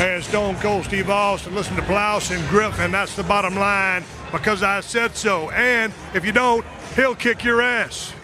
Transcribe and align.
as 0.00 0.24
Stone 0.24 0.56
Cold 0.56 0.84
Steve 0.86 1.10
Austin. 1.10 1.54
Listen 1.54 1.76
to 1.76 1.82
Blouse 1.82 2.30
and 2.30 2.46
Griffin. 2.48 2.90
That's 2.90 3.14
the 3.14 3.22
bottom 3.22 3.54
line 3.54 4.02
because 4.32 4.62
I 4.62 4.80
said 4.80 5.14
so. 5.14 5.50
And 5.50 5.92
if 6.14 6.24
you 6.24 6.32
don't, 6.32 6.64
he'll 6.96 7.14
kick 7.14 7.44
your 7.44 7.60
ass. 7.60 8.14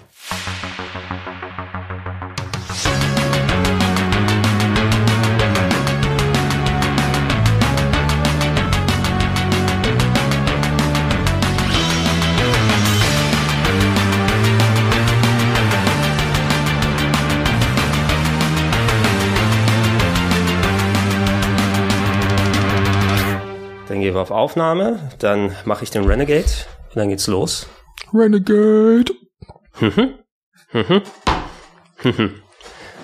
Wir 24.17 24.23
auf 24.23 24.31
Aufnahme, 24.31 25.11
dann 25.19 25.55
mache 25.67 25.85
ich 25.85 25.91
den 25.91 26.07
Renegade 26.07 26.47
und 26.89 26.97
dann 26.97 27.11
geht's 27.11 27.27
los. 27.27 27.67
Renegade. 28.15 29.13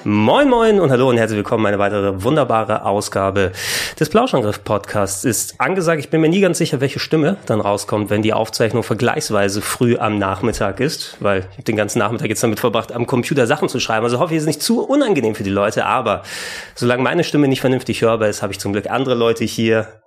Moin 0.04 0.48
moin 0.48 0.80
und 0.80 0.90
hallo 0.90 1.10
und 1.10 1.18
herzlich 1.18 1.36
willkommen. 1.36 1.66
Eine 1.66 1.78
weitere 1.78 2.24
wunderbare 2.24 2.86
Ausgabe 2.86 3.52
des 4.00 4.08
Plauschangriff 4.08 4.64
Podcasts 4.64 5.26
ist 5.26 5.60
angesagt. 5.60 6.00
Ich 6.00 6.08
bin 6.08 6.22
mir 6.22 6.30
nie 6.30 6.40
ganz 6.40 6.56
sicher, 6.56 6.80
welche 6.80 6.98
Stimme 6.98 7.36
dann 7.44 7.60
rauskommt, 7.60 8.08
wenn 8.08 8.22
die 8.22 8.32
Aufzeichnung 8.32 8.82
vergleichsweise 8.82 9.60
früh 9.60 9.98
am 9.98 10.18
Nachmittag 10.18 10.80
ist, 10.80 11.18
weil 11.20 11.46
ich 11.58 11.64
den 11.64 11.76
ganzen 11.76 11.98
Nachmittag 11.98 12.30
jetzt 12.30 12.42
damit 12.42 12.58
verbracht, 12.58 12.90
am 12.90 13.06
Computer 13.06 13.46
Sachen 13.46 13.68
zu 13.68 13.80
schreiben. 13.80 14.04
Also 14.04 14.18
hoffe 14.18 14.32
ich, 14.32 14.38
es 14.38 14.44
ist 14.44 14.48
nicht 14.48 14.62
zu 14.62 14.82
unangenehm 14.82 15.34
für 15.34 15.44
die 15.44 15.50
Leute, 15.50 15.84
aber 15.84 16.22
solange 16.74 17.02
meine 17.02 17.22
Stimme 17.22 17.48
nicht 17.48 17.60
vernünftig 17.60 18.00
hörbar 18.00 18.30
ist, 18.30 18.40
habe 18.40 18.54
ich 18.54 18.58
zum 18.58 18.72
Glück 18.72 18.88
andere 18.90 19.14
Leute 19.14 19.44
hier, 19.44 20.00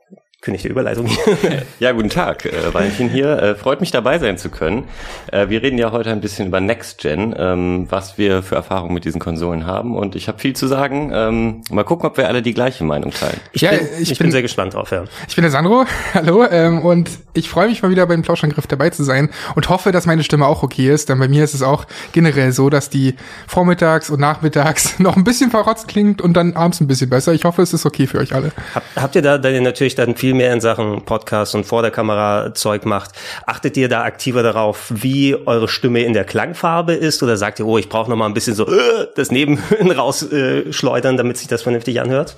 König 0.46 0.62
der 0.62 0.72
Überleitung. 0.72 1.10
ja, 1.80 1.92
guten 1.92 2.10
Tag, 2.10 2.46
äh, 2.46 2.72
Valentin 2.72 3.10
hier. 3.10 3.42
Äh, 3.42 3.56
freut 3.56 3.82
mich 3.82 3.90
dabei 3.90 4.20
sein 4.20 4.38
zu 4.38 4.50
können. 4.50 4.84
Äh, 5.32 5.50
wir 5.50 5.64
reden 5.64 5.80
ja 5.80 5.92
heute 5.92 6.12
ein 6.12 6.22
bisschen 6.22 6.48
über 6.48 6.62
Next 6.62 7.00
Gen, 7.00 7.34
ähm, 7.36 7.88
was 7.90 8.20
wir 8.20 8.44
für 8.44 8.54
Erfahrungen 8.54 8.94
mit 8.94 9.06
diesen 9.06 9.20
Konsolen 9.20 9.66
haben. 9.66 9.98
Und 9.98 10.16
ich 10.16 10.28
habe 10.28 10.38
viel 10.38 10.56
zu 10.56 10.68
sagen. 10.68 11.12
Ähm, 11.12 11.62
mal 11.72 11.84
gucken, 11.84 12.08
ob 12.08 12.18
wir 12.18 12.28
alle 12.28 12.44
die 12.44 12.54
gleiche 12.54 12.84
Meinung 12.84 13.10
teilen. 13.10 13.40
Ich, 13.54 13.62
ja, 13.62 13.72
bin, 13.72 13.80
ich, 14.00 14.12
ich 14.12 14.18
bin, 14.20 14.26
bin, 14.26 14.32
sehr 14.34 14.44
gespannt 14.44 14.76
drauf, 14.76 14.92
ja. 14.92 15.06
Ich 15.28 15.34
bin 15.34 15.42
der 15.42 15.50
Sandro, 15.50 15.86
hallo. 16.14 16.46
Ähm, 16.46 16.86
und 16.86 17.10
ich 17.34 17.50
freue 17.50 17.68
mich 17.68 17.82
mal 17.82 17.90
wieder 17.90 18.06
beim 18.06 18.22
Plauschangriff 18.22 18.68
dabei 18.68 18.92
zu 18.92 19.04
sein 19.04 19.32
und 19.56 19.70
hoffe, 19.70 19.92
dass 19.92 20.06
meine 20.06 20.24
Stimme 20.24 20.46
auch 20.46 20.62
okay 20.62 20.94
ist. 20.94 21.10
Denn 21.10 21.18
bei 21.18 21.28
mir 21.28 21.44
ist 21.44 21.56
es 21.56 21.64
auch 21.64 21.86
generell 22.12 22.52
so, 22.52 22.70
dass 22.70 22.92
die 22.92 23.16
vormittags 23.48 24.12
und 24.12 24.20
nachmittags 24.20 25.00
noch 25.00 25.18
ein 25.18 25.24
bisschen 25.24 25.50
verrotzt 25.50 25.88
klingt 25.88 26.22
und 26.22 26.34
dann 26.34 26.56
abends 26.56 26.82
ein 26.82 26.88
bisschen 26.88 27.10
besser. 27.10 27.34
Ich 27.34 27.46
hoffe, 27.46 27.64
es 27.64 27.74
ist 27.74 27.88
okay 27.88 28.06
für 28.06 28.20
euch 28.20 28.36
alle. 28.36 28.52
Hab, 28.76 28.84
habt 28.96 29.16
ihr 29.16 29.24
da 29.24 29.40
dann 29.40 29.64
natürlich 29.64 29.96
dann 29.96 30.16
viel 30.16 30.35
mehr 30.38 30.54
in 30.54 30.62
Sachen 30.62 31.04
Podcast 31.06 31.56
und 31.56 31.66
vor 31.66 31.82
der 31.82 31.92
Kamera 31.92 32.54
Zeug 32.54 32.86
macht, 32.86 33.12
achtet 33.46 33.78
ihr 33.78 33.90
da 33.90 34.04
aktiver 34.04 34.44
darauf, 34.44 34.92
wie 34.94 35.36
eure 35.46 35.68
Stimme 35.68 36.04
in 36.04 36.14
der 36.14 36.24
Klangfarbe 36.24 36.94
ist 36.94 37.24
oder 37.24 37.38
sagt 37.38 37.60
ihr, 37.60 37.66
oh, 37.66 37.78
ich 37.78 37.90
brauche 37.90 38.10
noch 38.10 38.18
mal 38.18 38.28
ein 38.28 38.34
bisschen 38.34 38.56
so 38.56 38.68
äh, 38.68 39.08
das 39.16 39.32
Nebenhören 39.32 39.92
rausschleudern, 39.98 41.18
damit 41.18 41.38
sich 41.38 41.48
das 41.48 41.62
vernünftig 41.62 42.02
anhört? 42.02 42.38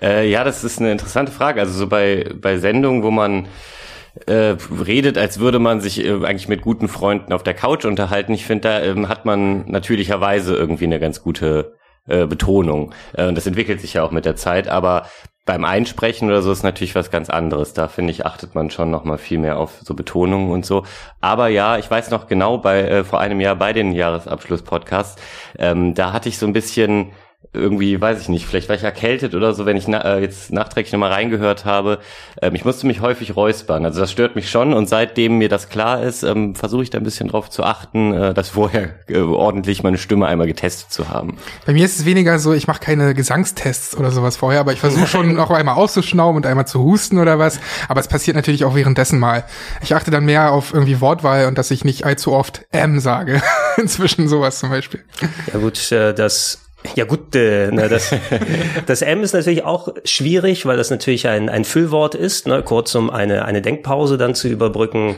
Äh, 0.00 0.28
ja, 0.28 0.44
das 0.44 0.64
ist 0.64 0.80
eine 0.80 0.92
interessante 0.92 1.32
Frage. 1.32 1.60
Also 1.60 1.74
so 1.74 1.86
bei 1.86 2.30
bei 2.34 2.58
Sendungen, 2.58 3.02
wo 3.02 3.10
man 3.10 3.46
äh, 4.26 4.56
redet, 4.86 5.18
als 5.18 5.40
würde 5.40 5.58
man 5.58 5.80
sich 5.80 6.04
äh, 6.04 6.12
eigentlich 6.24 6.48
mit 6.48 6.62
guten 6.62 6.88
Freunden 6.88 7.32
auf 7.32 7.42
der 7.42 7.54
Couch 7.54 7.84
unterhalten. 7.84 8.32
Ich 8.32 8.46
finde, 8.46 8.68
da 8.68 8.82
ähm, 8.82 9.08
hat 9.08 9.24
man 9.24 9.68
natürlicherweise 9.70 10.54
irgendwie 10.54 10.84
eine 10.84 11.00
ganz 11.00 11.22
gute 11.22 11.74
äh, 12.06 12.26
Betonung. 12.26 12.92
Äh, 13.14 13.26
und 13.26 13.34
das 13.34 13.46
entwickelt 13.46 13.80
sich 13.80 13.94
ja 13.94 14.04
auch 14.04 14.10
mit 14.10 14.24
der 14.24 14.36
Zeit. 14.36 14.68
Aber 14.68 15.06
beim 15.44 15.64
Einsprechen 15.64 16.28
oder 16.28 16.40
so 16.40 16.50
ist 16.52 16.62
natürlich 16.62 16.94
was 16.94 17.10
ganz 17.10 17.28
anderes. 17.28 17.74
Da 17.74 17.88
finde 17.88 18.12
ich, 18.12 18.24
achtet 18.24 18.54
man 18.54 18.70
schon 18.70 18.90
noch 18.90 19.04
mal 19.04 19.18
viel 19.18 19.38
mehr 19.38 19.58
auf 19.58 19.72
so 19.82 19.94
Betonungen 19.94 20.50
und 20.50 20.64
so. 20.64 20.84
Aber 21.20 21.48
ja, 21.48 21.76
ich 21.78 21.90
weiß 21.90 22.10
noch 22.10 22.28
genau 22.28 22.58
bei 22.58 22.80
äh, 22.82 23.04
vor 23.04 23.20
einem 23.20 23.40
Jahr 23.40 23.56
bei 23.56 23.72
den 23.72 23.92
Jahresabschluss-Podcasts, 23.92 25.20
ähm, 25.58 25.94
da 25.94 26.12
hatte 26.12 26.28
ich 26.28 26.38
so 26.38 26.46
ein 26.46 26.54
bisschen 26.54 27.12
irgendwie, 27.54 28.00
weiß 28.00 28.20
ich 28.20 28.28
nicht, 28.28 28.46
vielleicht 28.46 28.68
war 28.68 28.76
ich 28.76 28.82
erkältet 28.82 29.34
oder 29.34 29.54
so, 29.54 29.64
wenn 29.64 29.76
ich 29.76 29.88
na, 29.88 30.00
äh, 30.00 30.20
jetzt 30.20 30.52
nachträglich 30.52 30.92
nochmal 30.92 31.12
reingehört 31.12 31.64
habe. 31.64 32.00
Ähm, 32.42 32.54
ich 32.54 32.64
musste 32.64 32.86
mich 32.86 33.00
häufig 33.00 33.36
räuspern. 33.36 33.84
Also 33.84 34.00
das 34.00 34.10
stört 34.10 34.34
mich 34.34 34.50
schon 34.50 34.74
und 34.74 34.88
seitdem 34.88 35.38
mir 35.38 35.48
das 35.48 35.68
klar 35.68 36.02
ist, 36.02 36.22
ähm, 36.22 36.54
versuche 36.54 36.82
ich 36.82 36.90
da 36.90 36.98
ein 36.98 37.04
bisschen 37.04 37.28
drauf 37.28 37.50
zu 37.50 37.62
achten, 37.62 38.12
äh, 38.12 38.34
das 38.34 38.50
vorher 38.50 38.90
äh, 39.08 39.18
ordentlich 39.18 39.82
meine 39.82 39.98
Stimme 39.98 40.26
einmal 40.26 40.46
getestet 40.46 40.92
zu 40.92 41.08
haben. 41.08 41.38
Bei 41.66 41.72
mir 41.72 41.84
ist 41.84 41.98
es 41.98 42.04
weniger 42.04 42.38
so, 42.38 42.52
ich 42.52 42.66
mache 42.66 42.80
keine 42.80 43.14
Gesangstests 43.14 43.96
oder 43.96 44.10
sowas 44.10 44.36
vorher, 44.36 44.60
aber 44.60 44.72
ich 44.72 44.80
versuche 44.80 45.06
schon 45.06 45.34
noch 45.36 45.50
einmal 45.50 45.76
auszuschnauben 45.76 46.36
und 46.36 46.46
einmal 46.46 46.66
zu 46.66 46.82
husten 46.82 47.18
oder 47.18 47.38
was. 47.38 47.60
Aber 47.88 48.00
es 48.00 48.08
passiert 48.08 48.36
natürlich 48.36 48.64
auch 48.64 48.74
währenddessen 48.74 49.18
mal. 49.18 49.44
Ich 49.82 49.94
achte 49.94 50.10
dann 50.10 50.24
mehr 50.24 50.52
auf 50.52 50.74
irgendwie 50.74 51.00
Wortwahl 51.00 51.46
und 51.46 51.56
dass 51.56 51.70
ich 51.70 51.84
nicht 51.84 52.04
allzu 52.04 52.32
oft 52.32 52.66
M 52.72 53.00
sage. 53.00 53.40
Inzwischen 53.76 54.28
sowas 54.28 54.58
zum 54.58 54.70
Beispiel. 54.70 55.04
Ja 55.52 55.58
gut, 55.58 55.92
äh, 55.92 56.14
das 56.14 56.63
ja 56.94 57.04
gut, 57.04 57.34
äh, 57.34 57.70
ne, 57.70 57.88
das, 57.88 58.14
das 58.86 59.02
M 59.02 59.22
ist 59.22 59.32
natürlich 59.32 59.64
auch 59.64 59.88
schwierig, 60.04 60.66
weil 60.66 60.76
das 60.76 60.90
natürlich 60.90 61.26
ein, 61.28 61.48
ein 61.48 61.64
Füllwort 61.64 62.14
ist, 62.14 62.46
ne, 62.46 62.62
kurz 62.62 62.94
um 62.94 63.10
eine, 63.10 63.44
eine 63.44 63.62
Denkpause 63.62 64.18
dann 64.18 64.34
zu 64.34 64.48
überbrücken. 64.48 65.16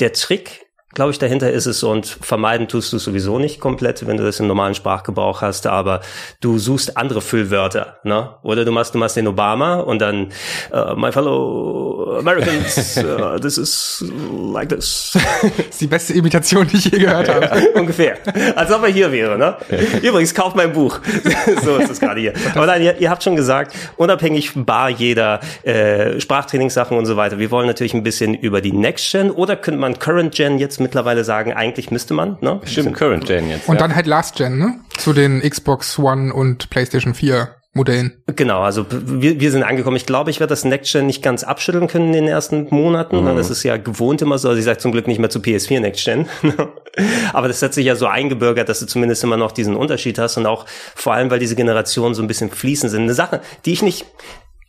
Der 0.00 0.12
Trick 0.12 0.66
glaube 0.94 1.10
ich, 1.10 1.18
dahinter 1.18 1.50
ist 1.50 1.66
es 1.66 1.82
und 1.82 2.06
vermeiden 2.06 2.68
tust 2.68 2.92
du 2.92 2.98
sowieso 2.98 3.38
nicht 3.38 3.60
komplett, 3.60 4.06
wenn 4.06 4.16
du 4.16 4.24
das 4.24 4.40
im 4.40 4.46
normalen 4.46 4.74
Sprachgebrauch 4.74 5.42
hast, 5.42 5.66
aber 5.66 6.00
du 6.40 6.58
suchst 6.58 6.96
andere 6.96 7.20
Füllwörter, 7.20 7.98
ne? 8.04 8.30
Oder 8.42 8.64
du 8.64 8.70
machst, 8.70 8.94
du 8.94 8.98
machst 8.98 9.16
den 9.16 9.26
Obama 9.26 9.76
und 9.76 9.98
dann, 10.00 10.32
uh, 10.72 10.94
my 10.96 11.10
fellow 11.10 12.16
Americans, 12.18 12.98
uh, 12.98 13.38
this 13.40 13.58
is 13.58 14.04
like 14.52 14.68
this. 14.68 15.18
das 15.42 15.68
ist 15.70 15.80
die 15.80 15.86
beste 15.86 16.12
Imitation, 16.14 16.66
die 16.66 16.76
ich 16.76 16.84
je 16.86 16.98
gehört 16.98 17.28
habe. 17.28 17.70
Ungefähr. 17.74 18.18
Als 18.54 18.72
ob 18.72 18.84
er 18.84 18.90
hier 18.90 19.10
wäre, 19.10 19.36
ne? 19.36 19.56
Übrigens, 20.02 20.34
kauft 20.34 20.56
mein 20.56 20.72
Buch. 20.72 21.00
so 21.64 21.76
ist 21.76 21.90
es 21.90 22.00
gerade 22.00 22.20
hier. 22.20 22.32
Aber 22.54 22.66
nein, 22.66 22.82
ihr, 22.82 22.98
ihr, 23.00 23.10
habt 23.10 23.22
schon 23.22 23.36
gesagt, 23.36 23.74
unabhängig 23.96 24.52
bar 24.54 24.90
jeder 24.90 25.40
äh, 25.64 26.20
Sprachtrainingssachen 26.20 26.96
und 26.96 27.06
so 27.06 27.16
weiter. 27.16 27.38
Wir 27.38 27.50
wollen 27.50 27.66
natürlich 27.66 27.94
ein 27.94 28.02
bisschen 28.02 28.34
über 28.34 28.60
die 28.60 28.72
Next 28.72 29.10
Gen 29.10 29.30
oder 29.30 29.56
könnte 29.56 29.80
man 29.80 29.98
Current 29.98 30.34
Gen 30.34 30.58
jetzt 30.58 30.80
mittlerweile 30.84 31.24
sagen, 31.24 31.52
eigentlich 31.52 31.90
müsste 31.90 32.14
man. 32.14 32.38
Ne? 32.40 32.60
Stimmt, 32.64 32.94
Current 32.94 33.26
Gen 33.26 33.48
jetzt. 33.50 33.68
Und 33.68 33.74
ja. 33.74 33.80
dann 33.80 33.96
halt 33.96 34.06
Last 34.06 34.36
Gen, 34.36 34.58
ne? 34.58 34.76
Zu 34.96 35.12
den 35.12 35.40
Xbox 35.40 35.98
One 35.98 36.32
und 36.32 36.70
PlayStation 36.70 37.14
4 37.14 37.48
Modellen. 37.76 38.22
Genau, 38.36 38.60
also 38.60 38.86
wir, 38.88 39.40
wir 39.40 39.50
sind 39.50 39.64
angekommen. 39.64 39.96
Ich 39.96 40.06
glaube, 40.06 40.30
ich 40.30 40.38
werde 40.38 40.52
das 40.52 40.64
Next 40.64 40.92
Gen 40.92 41.06
nicht 41.06 41.22
ganz 41.22 41.42
abschütteln 41.42 41.88
können 41.88 42.06
in 42.06 42.12
den 42.12 42.28
ersten 42.28 42.68
Monaten. 42.70 43.20
Mhm. 43.20 43.36
Das 43.36 43.50
ist 43.50 43.64
ja 43.64 43.76
gewohnt 43.76 44.22
immer 44.22 44.38
so. 44.38 44.48
Also 44.48 44.60
ich 44.60 44.64
sage 44.64 44.78
zum 44.78 44.92
Glück 44.92 45.08
nicht 45.08 45.18
mehr 45.18 45.28
zu 45.28 45.40
PS4 45.40 45.80
Next 45.80 46.04
Gen. 46.04 46.28
Aber 47.32 47.48
das 47.48 47.60
hat 47.62 47.74
sich 47.74 47.84
ja 47.84 47.96
so 47.96 48.06
eingebürgert, 48.06 48.68
dass 48.68 48.78
du 48.78 48.86
zumindest 48.86 49.24
immer 49.24 49.36
noch 49.36 49.50
diesen 49.50 49.74
Unterschied 49.74 50.20
hast 50.20 50.36
und 50.36 50.46
auch 50.46 50.66
vor 50.94 51.14
allem, 51.14 51.32
weil 51.32 51.40
diese 51.40 51.56
Generationen 51.56 52.14
so 52.14 52.22
ein 52.22 52.28
bisschen 52.28 52.48
fließend 52.48 52.92
sind. 52.92 53.02
Eine 53.02 53.14
Sache, 53.14 53.40
die 53.64 53.72
ich 53.72 53.82
nicht 53.82 54.06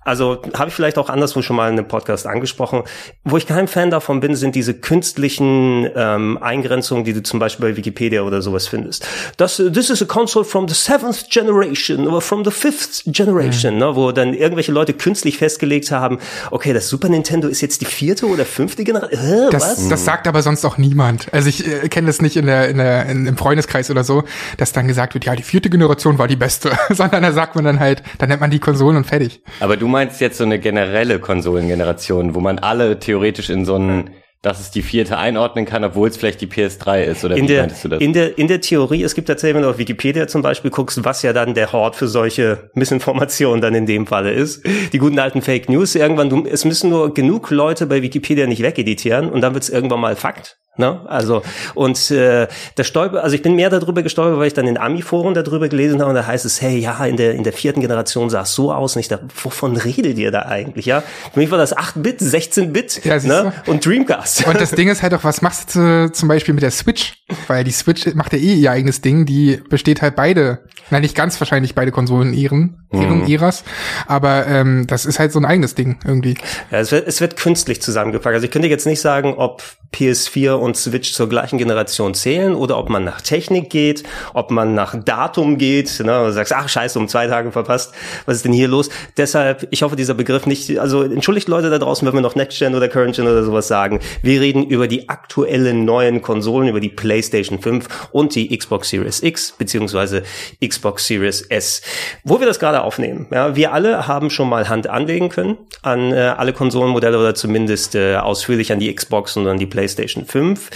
also 0.06 0.42
habe 0.54 0.70
ich 0.70 0.76
vielleicht 0.76 0.98
auch 0.98 1.10
anderswo 1.10 1.42
schon 1.42 1.56
mal 1.56 1.68
in 1.68 1.78
einem 1.78 1.88
Podcast 1.88 2.28
angesprochen. 2.28 2.84
Wo 3.24 3.38
ich 3.38 3.48
kein 3.48 3.68
Fan 3.68 3.90
davon 3.90 4.20
bin, 4.20 4.36
sind 4.36 4.56
diese 4.56 4.76
künstlichen 4.76 5.90
ähm, 5.96 6.38
Eingrenzungen, 6.42 7.04
die 7.04 7.14
du 7.14 7.24
zum 7.24 7.40
Beispiel 7.40 7.72
bei 7.72 7.78
Wikipedia 7.78 8.22
oder 8.22 8.42
sowas 8.44 8.68
findest. 8.68 9.06
Das, 9.38 9.58
this 9.58 9.90
is 9.90 10.02
a 10.02 10.06
console 10.06 10.46
from 10.46 10.68
the 10.68 10.76
seventh 10.76 11.30
generation 11.30 12.08
oder 12.08 12.22
from 12.22 12.46
the 12.46 12.52
fifth 12.52 13.04
generation, 13.08 13.74
mhm. 13.74 13.80
ne, 13.80 13.96
wo 13.96 14.12
dann 14.12 14.36
irgendwelche 14.36 14.72
Leute 14.72 14.94
künstlich 14.94 15.38
festgelegt 15.38 15.90
haben, 15.92 16.20
okay, 16.52 16.72
das 16.72 16.88
Super 16.88 17.10
Nintendo 17.10 17.48
ist 17.48 17.62
jetzt 17.62 17.82
die 17.82 17.86
vierte 17.86 18.28
oder 18.28 18.46
fünfte 18.46 18.84
Generation. 18.84 19.48
Äh, 19.48 19.50
das, 19.50 19.64
was? 19.64 19.90
das 19.90 20.06
sagt 20.06 20.28
aber 20.28 20.44
sonst 20.44 20.64
auch 20.66 20.78
niemand. 20.78 21.34
Also 21.34 21.50
ich 21.50 21.66
äh, 21.68 21.90
kenne 21.90 22.08
das 22.08 22.22
nicht 22.22 22.38
in 22.38 22.46
der, 22.46 22.70
in 22.70 22.78
der, 22.78 23.08
in, 23.08 23.26
im 23.26 23.38
Freundeskreis 23.38 23.90
oder 23.90 24.04
so, 24.04 24.24
dass 24.58 24.72
dann 24.72 24.88
gesagt 24.88 25.16
wird, 25.16 25.26
ja, 25.26 25.36
die 25.36 25.42
vierte 25.44 25.72
Generation 25.72 26.20
war 26.20 26.28
die 26.28 26.36
beste, 26.36 26.72
sondern 26.92 27.24
da 27.24 27.32
sagt 27.32 27.56
man 27.56 27.66
dann 27.66 27.80
halt, 27.80 28.04
dann 28.20 28.30
nennt 28.30 28.42
man 28.42 28.52
die 28.52 28.60
Konsolen 28.60 28.98
und 28.98 29.08
fertig. 29.08 29.42
Aber 29.60 29.78
du 29.78 29.95
meinst 29.96 30.20
jetzt 30.20 30.38
so 30.38 30.44
eine 30.44 30.60
generelle 30.60 31.20
Konsolengeneration, 31.20 32.36
wo 32.36 32.42
man 32.42 32.59
alle 32.59 33.00
theoretisch 33.00 33.50
in 33.50 33.64
so 33.64 33.76
einen 33.76 34.12
dass 34.42 34.59
es 34.59 34.70
die 34.70 34.84
vierte 34.84 35.18
einordnen 35.18 35.66
kann, 35.66 35.84
obwohl 35.84 36.08
es 36.08 36.18
vielleicht 36.18 36.40
die 36.40 36.46
PS3 36.46 37.02
ist, 37.02 37.26
oder 37.26 37.36
in 37.36 37.46
wie 37.46 37.47
der, 37.47 37.62
meintest 37.62 37.84
du 37.84 37.90
das? 37.90 38.00
In 38.00 38.14
der, 38.14 38.38
in 38.38 38.47
der 38.47 38.62
Theorie, 38.62 39.02
es 39.02 39.16
gibt 39.16 39.28
tatsächlich, 39.28 39.56
wenn 39.56 39.64
du 39.64 39.70
auf 39.72 39.80
Wikipedia 39.80 40.28
zum 40.28 40.44
Beispiel 40.44 40.70
guckst, 40.70 41.03
was 41.03 41.24
ja 41.24 41.34
dann 41.34 41.56
der 41.56 41.72
Hort 41.72 41.96
für 41.96 42.08
solche 42.08 42.70
Missinformationen 42.76 43.59
dann 43.59 43.74
in 43.74 43.88
dem 43.88 44.06
Falle 44.06 44.32
ist. 44.32 44.64
Die 44.94 45.00
guten 45.00 45.18
alten 45.18 45.42
Fake 45.42 45.68
News, 45.68 45.96
irgendwann, 45.96 46.30
du, 46.30 46.46
es 46.46 46.64
müssen 46.64 46.91
nur 46.91 47.12
genug 47.16 47.50
Leute 47.50 47.88
bei 47.88 48.03
Wikipedia 48.03 48.46
nicht 48.46 48.62
wegeditieren 48.62 49.32
und 49.32 49.41
dann 49.41 49.56
wird 49.56 49.64
es 49.64 49.72
irgendwann 49.72 50.02
mal 50.02 50.16
Fakt. 50.16 50.59
Ne? 50.78 51.00
Also 51.06 51.42
und 51.74 52.12
äh, 52.12 52.48
der 52.78 52.84
Stolper, 52.84 53.24
also 53.24 53.36
ich 53.36 53.42
bin 53.42 53.56
mehr 53.56 53.70
darüber 53.70 54.04
gestolpert, 54.04 54.40
weil 54.40 54.48
ich 54.48 54.54
dann 54.54 54.68
in 54.68 54.78
Ami-Foren 54.78 55.34
darüber 55.34 55.70
gelesen 55.70 56.02
habe 56.02 56.10
und 56.10 56.16
da 56.16 56.28
heißt 56.28 56.44
es, 56.46 56.62
hey, 56.62 56.78
ja, 56.78 57.06
in 57.06 57.16
der 57.18 57.34
in 57.36 57.44
der 57.44 57.54
vierten 57.54 57.80
Generation 57.82 58.30
sah 58.30 58.42
es 58.42 58.54
so 58.54 58.74
aus, 58.74 58.96
nicht 58.96 59.12
da, 59.12 59.20
wovon 59.44 59.78
redet 59.78 60.18
ihr 60.18 60.32
da 60.32 60.44
eigentlich, 60.44 60.86
ja? 60.86 61.02
Für 61.34 61.40
mich 61.40 61.50
war 61.52 61.58
das 61.58 61.76
8-Bit, 61.76 62.20
16-Bit 62.22 63.06
Ja, 63.06 63.20
ne? 63.20 63.54
und 63.68 63.86
Dreamcast. 63.86 64.46
Und 64.48 64.60
das 64.60 64.72
Ding 64.72 64.90
ist 64.90 65.02
halt 65.02 65.14
auch, 65.14 65.24
was 65.24 65.42
machst 65.42 65.76
du 65.76 66.12
zum 66.12 66.28
Beispiel 66.28 66.54
mit 66.54 66.64
der 66.64 66.72
Switch? 66.72 67.14
Weil 67.48 67.64
die 67.64 67.72
Switch 67.72 68.14
macht 68.14 68.34
ja 68.34 68.40
eh 68.40 68.54
ihr 68.54 68.72
eigenes 68.72 69.02
Ding, 69.02 69.26
die 69.26 69.62
besteht 69.70 70.02
halt 70.02 70.16
beide, 70.16 70.60
na 70.92 71.00
nicht 71.00 71.16
ganz 71.16 71.40
wahrscheinlich 71.40 71.74
beide 71.76 71.92
Konsolen 71.92 72.34
ihren, 72.34 72.86
ihren 72.92 73.22
Mhm. 73.22 73.28
Iras, 73.28 73.64
aber 74.08 74.46
ähm, 74.48 74.86
das 74.88 75.06
ist 75.06 75.20
halt 75.20 75.32
so 75.32 75.40
ein 75.40 75.46
eigenes 75.46 75.74
Ding 75.76 75.98
irgendwie. 76.06 76.36
Ja, 76.72 76.80
es 76.80 76.92
wird, 76.92 77.08
es 77.08 77.22
wird 77.22 77.38
künstlich 77.38 77.82
zusammengepackt. 77.82 78.34
Also 78.36 78.46
ich 78.46 78.52
könnte 78.52 78.68
jetzt 78.68 78.86
nicht 78.86 79.02
sagen, 79.02 79.34
ob 79.38 79.64
PS4 79.93 80.53
und 80.53 80.76
Switch 80.78 81.14
zur 81.14 81.29
gleichen 81.29 81.58
Generation 81.58 82.14
zählen 82.14 82.55
oder 82.55 82.78
ob 82.78 82.90
man 82.90 83.03
nach 83.03 83.22
Technik 83.22 83.70
geht, 83.70 84.03
ob 84.34 84.52
man 84.52 84.76
nach 84.76 84.96
Datum 85.03 85.58
geht, 85.58 85.99
ne, 85.99 86.23
und 86.23 86.34
sagst, 86.34 86.53
ach 86.53 86.67
scheiße, 86.67 86.99
um 86.99 87.08
zwei 87.08 87.28
Tage 87.28 87.52
verpasst, 87.52 87.93
was 88.26 88.37
ist 88.37 88.46
denn 88.46 88.53
hier 88.53 88.67
los? 88.67 88.90
Deshalb, 89.17 89.67
ich 89.72 89.84
hoffe, 89.84 89.96
dieser 89.96 90.14
Begriff 90.14 90.46
nicht, 90.46 90.78
also 90.79 91.03
entschuldigt 91.03 91.47
Leute 91.47 91.70
da 91.70 91.78
draußen, 91.78 92.08
wenn 92.08 92.14
wir 92.14 92.22
noch 92.22 92.35
Next 92.35 92.59
Gen 92.59 92.76
oder 92.76 92.87
Current 92.87 93.16
Gen 93.16 93.28
oder 93.28 93.43
sowas 93.43 93.67
sagen. 93.67 93.99
Wir 94.22 94.41
reden 94.41 94.64
über 94.66 94.87
die 94.87 95.09
aktuellen 95.09 95.85
neuen 95.85 96.22
Konsolen, 96.22 96.67
über 96.67 96.79
die 96.79 96.90
PlayStation 96.90 97.59
5 97.61 98.09
und 98.11 98.35
die 98.35 98.55
Xbox 98.55 98.90
Series 98.90 99.23
X 99.23 99.53
beziehungsweise 99.58 100.23
Xbox 100.66 101.08
Series 101.08 101.41
S. 101.41 101.81
Wo 102.23 102.40
wir 102.40 102.47
das 102.47 102.59
gerade 102.59 102.81
aufnehmen, 102.81 103.28
ja, 103.31 103.55
wir 103.55 103.73
alle 103.73 104.08
haben 104.08 104.29
schon 104.29 104.49
mal 104.49 104.67
Hand 104.70 104.88
anlegen 104.88 105.29
können 105.29 105.58
an 105.81 106.11
äh, 106.11 106.16
alle 106.16 106.53
Konsolenmodelle 106.53 107.17
oder 107.17 107.35
zumindest 107.35 107.96
äh, 107.96 108.16
ausführlich 108.16 108.72
an 108.72 108.79
die 108.79 108.93
Xbox 108.93 109.38
und 109.38 109.47
an 109.47 109.58
die 109.58 109.66
PlayStation 109.66 109.84
5. 109.87 110.70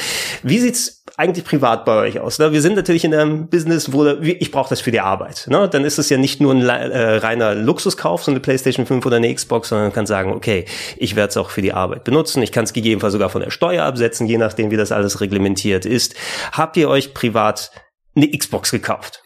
Wie 0.44 0.59
sieht's 0.59 1.03
eigentlich 1.17 1.45
privat 1.45 1.85
bei 1.85 1.97
euch 1.97 2.19
aus? 2.19 2.39
Ne? 2.39 2.51
Wir 2.51 2.61
sind 2.61 2.75
natürlich 2.75 3.03
in 3.03 3.13
einem 3.13 3.47
Business, 3.50 3.91
wo 3.91 4.06
ich 4.07 4.51
brauche 4.51 4.69
das 4.69 4.81
für 4.81 4.91
die 4.91 5.00
Arbeit. 5.00 5.47
Ne? 5.50 5.67
Dann 5.69 5.83
ist 5.85 5.97
es 5.97 6.09
ja 6.09 6.17
nicht 6.17 6.39
nur 6.41 6.53
ein 6.53 6.67
äh, 6.67 7.15
reiner 7.15 7.56
Luxuskauf, 7.56 8.23
so 8.23 8.31
eine 8.31 8.39
PlayStation 8.39 8.85
5 8.85 9.06
oder 9.06 9.17
eine 9.17 9.33
Xbox, 9.33 9.69
sondern 9.69 9.88
man 9.88 9.94
kann 9.94 10.06
sagen, 10.06 10.31
okay, 10.31 10.65
ich 10.97 11.15
werde 11.15 11.29
es 11.29 11.38
auch 11.38 11.50
für 11.50 11.61
die 11.61 11.73
Arbeit 11.73 12.03
benutzen. 12.03 12.41
Ich 12.44 12.51
kann 12.51 12.63
es 12.63 12.73
gegebenenfalls 12.73 13.13
sogar 13.13 13.29
von 13.29 13.41
der 13.41 13.51
Steuer 13.51 13.85
absetzen, 13.85 14.27
je 14.27 14.38
nachdem, 14.38 14.71
wie 14.71 14.77
das 14.77 14.91
alles 14.91 15.21
reglementiert 15.21 15.85
ist. 15.85 16.15
Habt 16.51 16.77
ihr 16.77 16.89
euch 16.89 17.13
privat 17.13 17.71
eine 18.15 18.29
Xbox 18.29 18.71
gekauft? 18.71 19.23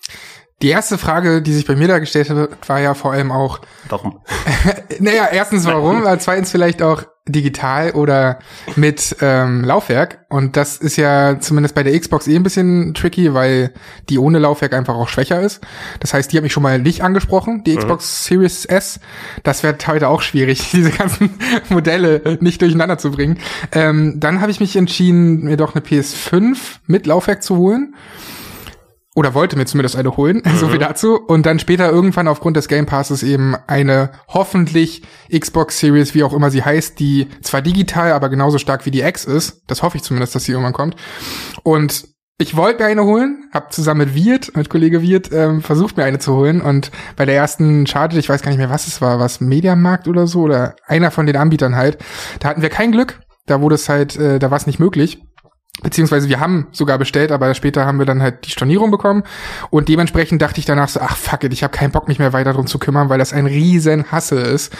Die 0.64 0.70
erste 0.70 0.98
Frage, 0.98 1.42
die 1.42 1.52
sich 1.52 1.66
bei 1.66 1.76
mir 1.76 1.90
da 1.90 2.00
gestellt 2.00 2.30
hat, 2.30 2.70
war 2.70 2.80
ja 2.80 2.94
vor 2.94 3.12
allem 3.12 3.32
auch, 3.32 3.60
Warum? 3.90 4.22
naja, 5.00 5.28
erstens 5.32 5.66
warum, 5.66 6.04
zweitens 6.20 6.52
vielleicht 6.52 6.82
auch 6.82 7.04
digital 7.26 7.92
oder 7.92 8.40
mit 8.76 9.16
ähm, 9.22 9.64
Laufwerk. 9.64 10.26
Und 10.28 10.58
das 10.58 10.78
ist 10.78 10.98
ja 10.98 11.40
zumindest 11.40 11.74
bei 11.74 11.84
der 11.84 11.98
Xbox 11.98 12.28
eh 12.28 12.36
ein 12.36 12.44
bisschen 12.44 12.94
tricky, 12.94 13.34
weil 13.34 13.72
die 14.10 14.20
ohne 14.20 14.40
Laufwerk 14.40 14.74
einfach 14.74 14.96
auch 14.96 15.08
schwächer 15.08 15.40
ist. 15.40 15.62
Das 16.02 16.14
heißt, 16.14 16.32
die 16.32 16.38
hat 16.38 16.44
mich 16.44 16.52
schon 16.52 16.64
mal 16.64 16.80
nicht 16.80 17.02
angesprochen, 17.02 17.64
die 17.64 17.78
Xbox 17.78 18.26
Series 18.26 18.66
S. 18.66 19.00
Das 19.44 19.64
wird 19.64 19.88
heute 19.88 20.10
auch 20.10 20.22
schwierig, 20.22 20.70
diese 20.74 20.92
ganzen 20.92 21.30
Modelle 21.70 22.38
nicht 22.42 22.62
durcheinander 22.62 22.98
zu 22.98 23.12
bringen. 23.12 23.40
Ähm, 23.72 24.20
dann 24.20 24.42
habe 24.42 24.52
ich 24.52 24.60
mich 24.60 24.76
entschieden, 24.76 25.44
mir 25.44 25.56
doch 25.56 25.76
eine 25.76 25.84
PS5 25.84 26.58
mit 26.88 27.06
Laufwerk 27.06 27.42
zu 27.42 27.56
holen 27.56 27.94
oder 29.16 29.34
wollte 29.34 29.56
mir 29.56 29.66
zumindest 29.66 29.96
eine 29.96 30.18
holen, 30.18 30.42
so 30.58 30.68
viel 30.68 30.80
dazu. 30.80 31.16
Und 31.16 31.46
dann 31.46 31.60
später 31.60 31.90
irgendwann 31.90 32.28
aufgrund 32.28 32.58
des 32.58 32.68
Game 32.68 32.86
Passes 32.86 33.24
eben 33.24 33.56
eine 33.68 34.12
hoffentlich 34.28 35.04
Xbox 35.32 35.80
Series, 35.80 36.14
wie 36.14 36.24
auch 36.24 36.34
immer 36.34 36.52
sie 36.52 36.64
heißt, 36.64 37.00
die 37.00 37.28
zwar 37.42 37.62
digital, 37.62 38.12
aber 38.12 38.30
genauso 38.30 38.58
stark 38.58 38.86
wie 38.86 38.92
die 38.92 39.02
X 39.02 39.26
ist. 39.26 39.64
Das 39.68 39.84
hoffe 39.84 39.98
ich 39.98 40.04
zumindest, 40.04 40.36
dass 40.36 40.46
sie 40.46 40.52
irgendwann 40.52 40.74
kommt. 40.74 40.96
Und 41.64 42.08
ich 42.40 42.56
wollte 42.56 42.84
mir 42.84 42.90
eine 42.90 43.06
holen, 43.06 43.50
habe 43.54 43.70
zusammen 43.70 44.00
mit 44.00 44.16
Wirt, 44.16 44.58
mit 44.58 44.70
Kollege 44.70 45.02
Wirt, 45.02 45.32
ähm, 45.32 45.62
versucht 45.62 45.98
mir 45.98 46.04
eine 46.04 46.18
zu 46.18 46.36
holen. 46.36 46.62
Und 46.62 46.92
bei 47.16 47.26
der 47.26 47.36
ersten 47.36 47.86
Charge, 47.86 48.18
ich 48.18 48.28
weiß 48.28 48.42
gar 48.42 48.50
nicht 48.50 48.58
mehr, 48.58 48.72
was 48.72 48.88
es 48.88 49.02
war, 49.02 49.20
was 49.20 49.40
Mediamarkt 49.40 50.08
oder 50.08 50.26
so, 50.26 50.42
oder 50.42 50.76
einer 50.88 51.12
von 51.12 51.28
den 51.28 51.38
Anbietern 51.38 51.76
halt, 51.76 52.00
da 52.40 52.50
hatten 52.50 52.64
wir 52.64 52.70
kein 52.70 52.92
Glück. 52.92 53.22
Da 53.46 53.62
wurde 53.62 53.76
es 53.76 53.88
halt, 53.88 54.16
äh, 54.16 54.40
da 54.40 54.50
war 54.50 54.58
es 54.58 54.68
nicht 54.68 54.80
möglich. 54.80 55.22
Beziehungsweise 55.82 56.30
wir 56.30 56.40
haben 56.40 56.68
sogar 56.72 57.00
bestellt, 57.00 57.32
aber 57.32 57.54
später 57.56 57.86
haben 57.86 57.98
wir 57.98 58.06
dann 58.06 58.22
halt 58.22 58.46
die 58.46 58.52
Stornierung 58.52 58.92
bekommen. 58.92 59.24
Und 59.72 59.90
dementsprechend 59.90 60.42
dachte 60.42 60.60
ich 60.60 60.66
danach 60.66 60.88
so, 60.88 61.00
ach 61.00 61.18
fuck 61.18 61.44
it, 61.44 61.52
ich 61.52 61.64
habe 61.64 61.76
keinen 61.76 61.92
Bock 61.92 62.08
mich 62.08 62.20
mehr 62.20 62.32
weiter 62.32 62.54
drum 62.54 62.68
zu 62.68 62.78
kümmern, 62.78 63.10
weil 63.10 63.18
das 63.18 63.34
ein 63.34 63.48
riesen 63.48 64.12
Hassel 64.12 64.44
ist. 64.44 64.72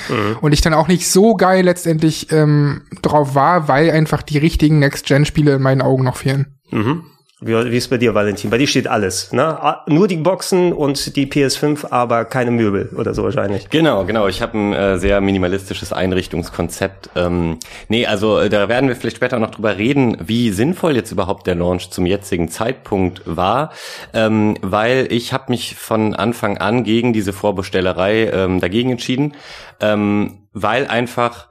Und 0.42 0.52
ich 0.54 0.62
dann 0.62 0.76
auch 0.76 0.88
nicht 0.88 1.10
so 1.10 1.36
geil 1.36 1.66
letztendlich 1.66 2.32
ähm, 2.32 2.84
drauf 3.02 3.34
war, 3.34 3.68
weil 3.68 3.90
einfach 3.90 4.22
die 4.22 4.38
richtigen 4.38 4.80
Next-Gen-Spiele 4.80 5.56
in 5.56 5.62
meinen 5.62 5.82
Augen 5.82 6.04
noch 6.04 6.18
fehlen. 6.18 6.60
Mhm. 6.70 7.04
Wie, 7.46 7.72
wie 7.72 7.78
ist 7.78 7.90
bei 7.90 7.98
dir, 7.98 8.16
Valentin? 8.16 8.50
Bei 8.50 8.58
dir 8.58 8.68
steht 8.68 8.88
alles, 8.88 9.34
ne? 9.34 9.78
Nur 9.88 10.08
die 10.08 10.16
Boxen 10.16 10.72
und 10.72 11.16
die 11.18 11.26
PS5, 11.26 11.92
aber 11.92 12.24
keine 12.24 12.52
Möbel 12.52 12.90
oder 12.96 13.14
so 13.14 13.24
wahrscheinlich. 13.24 13.70
Genau, 13.70 14.06
genau. 14.06 14.28
Ich 14.28 14.42
habe 14.42 14.58
ein 14.58 14.74
äh, 14.74 14.98
sehr 14.98 15.20
minimalistisches 15.20 15.92
Einrichtungskonzept. 15.92 17.10
Ähm, 17.16 17.58
nee, 17.90 18.06
also 18.06 18.40
äh, 18.40 18.50
da 18.50 18.70
werden 18.70 18.88
wir 18.88 18.96
vielleicht 18.96 19.18
später 19.18 19.40
noch 19.40 19.52
drüber 19.52 19.78
reden, 19.78 20.18
wie 20.24 20.52
sinnvoll 20.52 20.96
jetzt 20.96 21.12
überhaupt 21.12 21.46
der 21.46 21.56
Launch 21.56 21.90
zum 21.90 22.06
jetzigen 22.06 22.48
Zeitpunkt 22.48 23.22
war, 23.26 23.72
ähm, 24.14 24.56
weil 24.62 25.08
ich 25.12 25.34
habe 25.34 25.46
mich 25.50 25.76
von 25.76 26.16
Anfang 26.16 26.58
an 26.60 26.86
gegen 26.86 27.12
diese 27.12 27.34
Vorbestellerei 27.34 28.30
ähm, 28.32 28.62
dagegen 28.62 28.92
entschieden, 28.92 29.34
ähm, 29.82 30.48
weil 30.54 30.88
einfach 30.88 31.48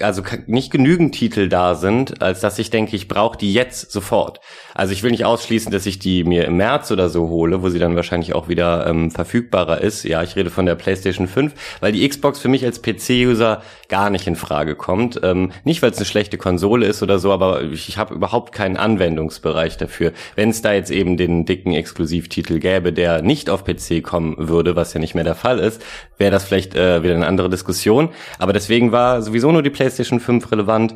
also 0.00 0.22
nicht 0.46 0.72
genügend 0.72 1.14
Titel 1.14 1.48
da 1.48 1.74
sind, 1.74 2.22
als 2.22 2.40
dass 2.40 2.58
ich 2.58 2.70
denke, 2.70 2.96
ich 2.96 3.08
brauche 3.08 3.38
die 3.38 3.52
jetzt 3.52 3.92
sofort. 3.92 4.40
Also 4.80 4.94
ich 4.94 5.02
will 5.02 5.10
nicht 5.10 5.26
ausschließen, 5.26 5.70
dass 5.70 5.84
ich 5.84 5.98
die 5.98 6.24
mir 6.24 6.46
im 6.46 6.56
März 6.56 6.90
oder 6.90 7.10
so 7.10 7.28
hole, 7.28 7.62
wo 7.62 7.68
sie 7.68 7.78
dann 7.78 7.96
wahrscheinlich 7.96 8.34
auch 8.34 8.48
wieder 8.48 8.86
ähm, 8.86 9.10
verfügbarer 9.10 9.82
ist. 9.82 10.04
Ja, 10.04 10.22
ich 10.22 10.36
rede 10.36 10.48
von 10.48 10.64
der 10.64 10.74
PlayStation 10.74 11.28
5, 11.28 11.52
weil 11.80 11.92
die 11.92 12.08
Xbox 12.08 12.38
für 12.38 12.48
mich 12.48 12.64
als 12.64 12.80
PC-User 12.80 13.60
gar 13.90 14.08
nicht 14.08 14.26
in 14.26 14.36
Frage 14.36 14.76
kommt. 14.76 15.20
Ähm, 15.22 15.52
nicht, 15.64 15.82
weil 15.82 15.90
es 15.90 15.98
eine 15.98 16.06
schlechte 16.06 16.38
Konsole 16.38 16.86
ist 16.86 17.02
oder 17.02 17.18
so, 17.18 17.30
aber 17.30 17.62
ich, 17.62 17.90
ich 17.90 17.98
habe 17.98 18.14
überhaupt 18.14 18.54
keinen 18.54 18.78
Anwendungsbereich 18.78 19.76
dafür. 19.76 20.12
Wenn 20.34 20.48
es 20.48 20.62
da 20.62 20.72
jetzt 20.72 20.90
eben 20.90 21.18
den 21.18 21.44
dicken 21.44 21.74
Exklusivtitel 21.74 22.58
gäbe, 22.58 22.94
der 22.94 23.20
nicht 23.20 23.50
auf 23.50 23.64
PC 23.64 24.02
kommen 24.02 24.34
würde, 24.38 24.76
was 24.76 24.94
ja 24.94 25.00
nicht 25.00 25.14
mehr 25.14 25.24
der 25.24 25.34
Fall 25.34 25.58
ist, 25.58 25.82
wäre 26.16 26.30
das 26.30 26.44
vielleicht 26.44 26.74
äh, 26.74 27.02
wieder 27.02 27.16
eine 27.16 27.26
andere 27.26 27.50
Diskussion. 27.50 28.08
Aber 28.38 28.54
deswegen 28.54 28.92
war 28.92 29.20
sowieso 29.20 29.52
nur 29.52 29.62
die 29.62 29.68
PlayStation 29.68 30.20
5 30.20 30.50
relevant 30.50 30.94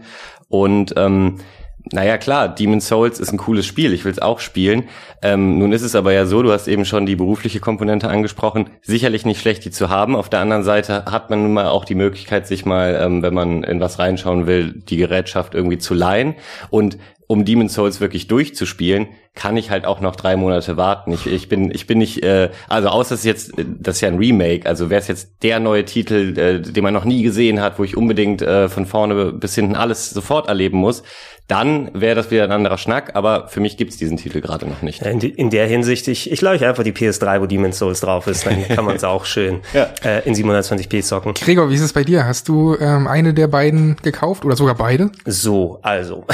und 0.48 0.94
ähm, 0.96 1.36
naja, 1.92 2.16
klar, 2.16 2.48
Demon's 2.48 2.88
Souls 2.88 3.20
ist 3.20 3.32
ein 3.32 3.38
cooles 3.38 3.66
Spiel. 3.66 3.92
Ich 3.92 4.04
will 4.04 4.12
es 4.12 4.18
auch 4.18 4.40
spielen. 4.40 4.84
Ähm, 5.20 5.58
nun 5.58 5.72
ist 5.72 5.82
es 5.82 5.94
aber 5.94 6.12
ja 6.12 6.24
so, 6.24 6.42
du 6.42 6.50
hast 6.50 6.66
eben 6.66 6.86
schon 6.86 7.04
die 7.04 7.16
berufliche 7.16 7.60
Komponente 7.60 8.08
angesprochen. 8.08 8.70
Sicherlich 8.80 9.26
nicht 9.26 9.40
schlecht, 9.40 9.64
die 9.66 9.70
zu 9.70 9.90
haben. 9.90 10.16
Auf 10.16 10.30
der 10.30 10.40
anderen 10.40 10.62
Seite 10.62 11.04
hat 11.04 11.28
man 11.28 11.42
nun 11.42 11.52
mal 11.52 11.68
auch 11.68 11.84
die 11.84 11.94
Möglichkeit, 11.94 12.46
sich 12.46 12.64
mal, 12.64 12.98
ähm, 13.00 13.22
wenn 13.22 13.34
man 13.34 13.64
in 13.64 13.80
was 13.80 13.98
reinschauen 13.98 14.46
will, 14.46 14.72
die 14.72 14.96
Gerätschaft 14.96 15.54
irgendwie 15.54 15.78
zu 15.78 15.92
leihen. 15.92 16.36
Und 16.70 16.96
um 17.26 17.44
Demon's 17.44 17.74
Souls 17.74 18.00
wirklich 18.00 18.28
durchzuspielen, 18.28 19.08
kann 19.34 19.56
ich 19.56 19.70
halt 19.70 19.86
auch 19.86 20.00
noch 20.00 20.14
drei 20.14 20.36
Monate 20.36 20.76
warten. 20.76 21.12
Ich, 21.12 21.26
ich 21.26 21.48
bin, 21.48 21.70
ich 21.70 21.86
bin 21.86 21.98
nicht, 21.98 22.22
äh, 22.22 22.50
also 22.68 22.88
außer 22.88 23.14
es 23.14 23.24
jetzt, 23.24 23.52
das 23.56 23.96
ist 23.96 24.00
ja 24.02 24.08
ein 24.08 24.18
Remake, 24.18 24.66
also 24.66 24.90
wäre 24.90 25.00
es 25.00 25.08
jetzt 25.08 25.42
der 25.42 25.58
neue 25.58 25.84
Titel, 25.84 26.38
äh, 26.38 26.60
den 26.60 26.84
man 26.84 26.94
noch 26.94 27.04
nie 27.04 27.22
gesehen 27.22 27.60
hat, 27.60 27.78
wo 27.78 27.84
ich 27.84 27.96
unbedingt 27.96 28.42
äh, 28.42 28.68
von 28.68 28.86
vorne 28.86 29.32
bis 29.32 29.54
hinten 29.54 29.74
alles 29.74 30.10
sofort 30.10 30.48
erleben 30.48 30.78
muss, 30.78 31.02
dann 31.46 31.90
wäre 31.92 32.14
das 32.14 32.30
wieder 32.30 32.44
ein 32.44 32.52
anderer 32.52 32.78
Schnack, 32.78 33.10
aber 33.14 33.48
für 33.48 33.60
mich 33.60 33.76
gibt's 33.76 33.98
diesen 33.98 34.16
Titel 34.16 34.40
gerade 34.40 34.66
noch 34.66 34.80
nicht. 34.80 35.02
In, 35.02 35.20
in 35.20 35.50
der 35.50 35.66
Hinsicht, 35.66 36.08
ich, 36.08 36.30
ich 36.32 36.44
euch 36.46 36.64
einfach 36.64 36.84
die 36.84 36.92
PS3, 36.92 37.40
wo 37.42 37.46
Demon's 37.46 37.78
Souls 37.78 38.00
drauf 38.00 38.26
ist, 38.26 38.46
dann 38.46 38.66
kann 38.68 38.84
man 38.84 38.96
es 38.96 39.04
auch 39.04 39.24
schön 39.26 39.60
Ja. 39.74 39.88
äh, 40.02 40.26
in 40.26 40.34
720p 40.34 41.02
zocken. 41.02 41.34
Gregor, 41.34 41.68
wie 41.68 41.74
ist 41.74 41.82
es 41.82 41.92
bei 41.92 42.02
dir? 42.04 42.24
Hast 42.24 42.48
du 42.48 42.76
ähm, 42.80 43.06
eine 43.06 43.34
der 43.34 43.48
beiden 43.48 43.96
gekauft 44.02 44.44
oder 44.44 44.56
sogar 44.56 44.74
beide? 44.74 45.10
So, 45.26 45.78
also. 45.82 46.24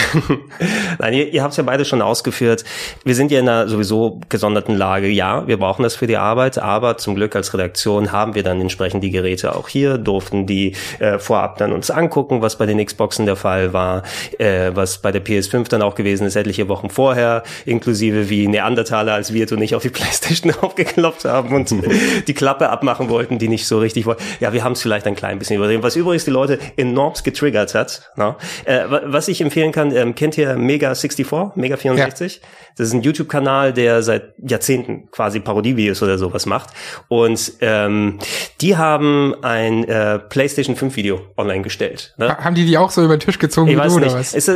Nein, 0.99 1.15
ihr, 1.15 1.33
ihr 1.33 1.43
habt 1.43 1.53
es 1.53 1.57
ja 1.57 1.65
beide 1.65 1.85
schon 1.85 2.03
ausgeführt. 2.03 2.65
Wir 3.05 3.15
sind 3.17 3.33
ja 3.33 3.41
in 3.41 3.49
einer 3.49 3.69
sowieso 3.69 4.21
gesonderten 4.29 4.77
Lage. 4.77 5.09
Ja, 5.09 5.47
wir 5.49 5.57
brauchen 5.59 5.83
das 5.83 5.97
für 5.97 6.07
die 6.07 6.19
Arbeit, 6.19 6.59
aber 6.59 6.99
zum 6.99 7.15
Glück 7.17 7.35
als 7.35 7.53
Redaktion 7.53 8.13
haben 8.13 8.35
wir 8.35 8.43
dann 8.43 8.61
entsprechend 8.61 9.03
die 9.03 9.11
Geräte 9.11 9.57
auch 9.57 9.69
hier, 9.69 9.99
durften 9.99 10.47
die 10.47 10.77
äh, 11.01 11.19
vorab 11.19 11.59
dann 11.59 11.73
uns 11.73 11.91
angucken, 11.91 12.43
was 12.43 12.59
bei 12.59 12.67
den 12.67 12.85
Xboxen 12.85 13.27
der 13.27 13.37
Fall 13.37 13.73
war, 13.73 14.03
äh, 14.39 14.71
was 14.75 15.00
bei 15.03 15.13
der 15.13 15.25
PS5 15.25 15.69
dann 15.69 15.83
auch 15.83 15.95
gewesen 15.95 16.27
ist, 16.27 16.37
etliche 16.37 16.69
Wochen 16.69 16.91
vorher, 16.91 17.43
inklusive 17.67 18.29
wie 18.31 18.47
Neandertaler 18.49 19.15
als 19.15 19.33
Wirt 19.33 19.53
und 19.53 19.61
ich 19.63 19.75
auf 19.75 19.83
die 19.83 19.89
Playstation 19.91 20.53
aufgeklopft 20.61 21.25
haben 21.25 21.55
und 21.55 21.75
die 22.29 22.35
Klappe 22.35 22.69
abmachen 22.71 23.09
wollten, 23.09 23.39
die 23.39 23.49
nicht 23.49 23.67
so 23.67 23.79
richtig 23.79 24.07
wollten. 24.07 24.23
Ja, 24.41 24.53
wir 24.53 24.65
haben 24.65 24.73
es 24.73 24.83
vielleicht 24.83 25.07
ein 25.07 25.17
klein 25.17 25.39
bisschen 25.39 25.57
übertrieben, 25.57 25.83
was 25.83 25.97
übrigens 25.97 26.25
die 26.25 26.31
Leute 26.31 26.59
enormst 26.77 27.25
getriggert 27.25 27.75
hat. 27.75 28.11
Ne? 28.17 28.37
Äh, 28.65 28.81
wa- 28.89 29.03
was 29.07 29.29
ich 29.29 29.41
empfehlen 29.41 29.73
kann, 29.73 29.95
ähm, 29.95 30.15
kennt 30.15 30.37
ihr 30.39 30.57
Mega 30.57 30.95
64, 30.95 31.27
Mega 31.57 31.77
64? 31.77 32.41
Das 32.77 32.87
ist 32.89 32.95
ein 32.95 33.03
YouTube-Kanal, 33.03 33.73
der 33.73 34.03
seit 34.03 34.33
Jahrzehnten 34.39 35.11
quasi 35.11 35.41
Parodievideos 35.41 36.03
oder 36.03 36.19
sowas 36.19 36.47
macht. 36.47 36.71
Und 37.09 37.53
ähm, 37.61 38.19
die 38.61 38.77
haben 38.77 39.35
ein 39.43 39.85
äh, 39.89 40.19
PlayStation 40.19 40.77
5 40.77 40.97
Video 40.97 41.21
online 41.37 41.63
gestellt. 41.63 42.15
Ne? 42.17 42.29
Ha 42.31 42.45
haben 42.45 42.55
die 42.55 42.65
die 42.65 42.79
auch 42.79 42.91
so 42.91 43.05
über 43.05 43.17
den 43.17 43.21
Tisch 43.21 43.39
gezogen 43.39 43.69
Ich 43.69 43.75
wie 43.77 43.79
weiß 43.81 43.93
du 43.95 43.99
nicht. 44.01 44.11
oder 44.11 44.21
was? 44.21 44.35
Ist, 44.35 44.49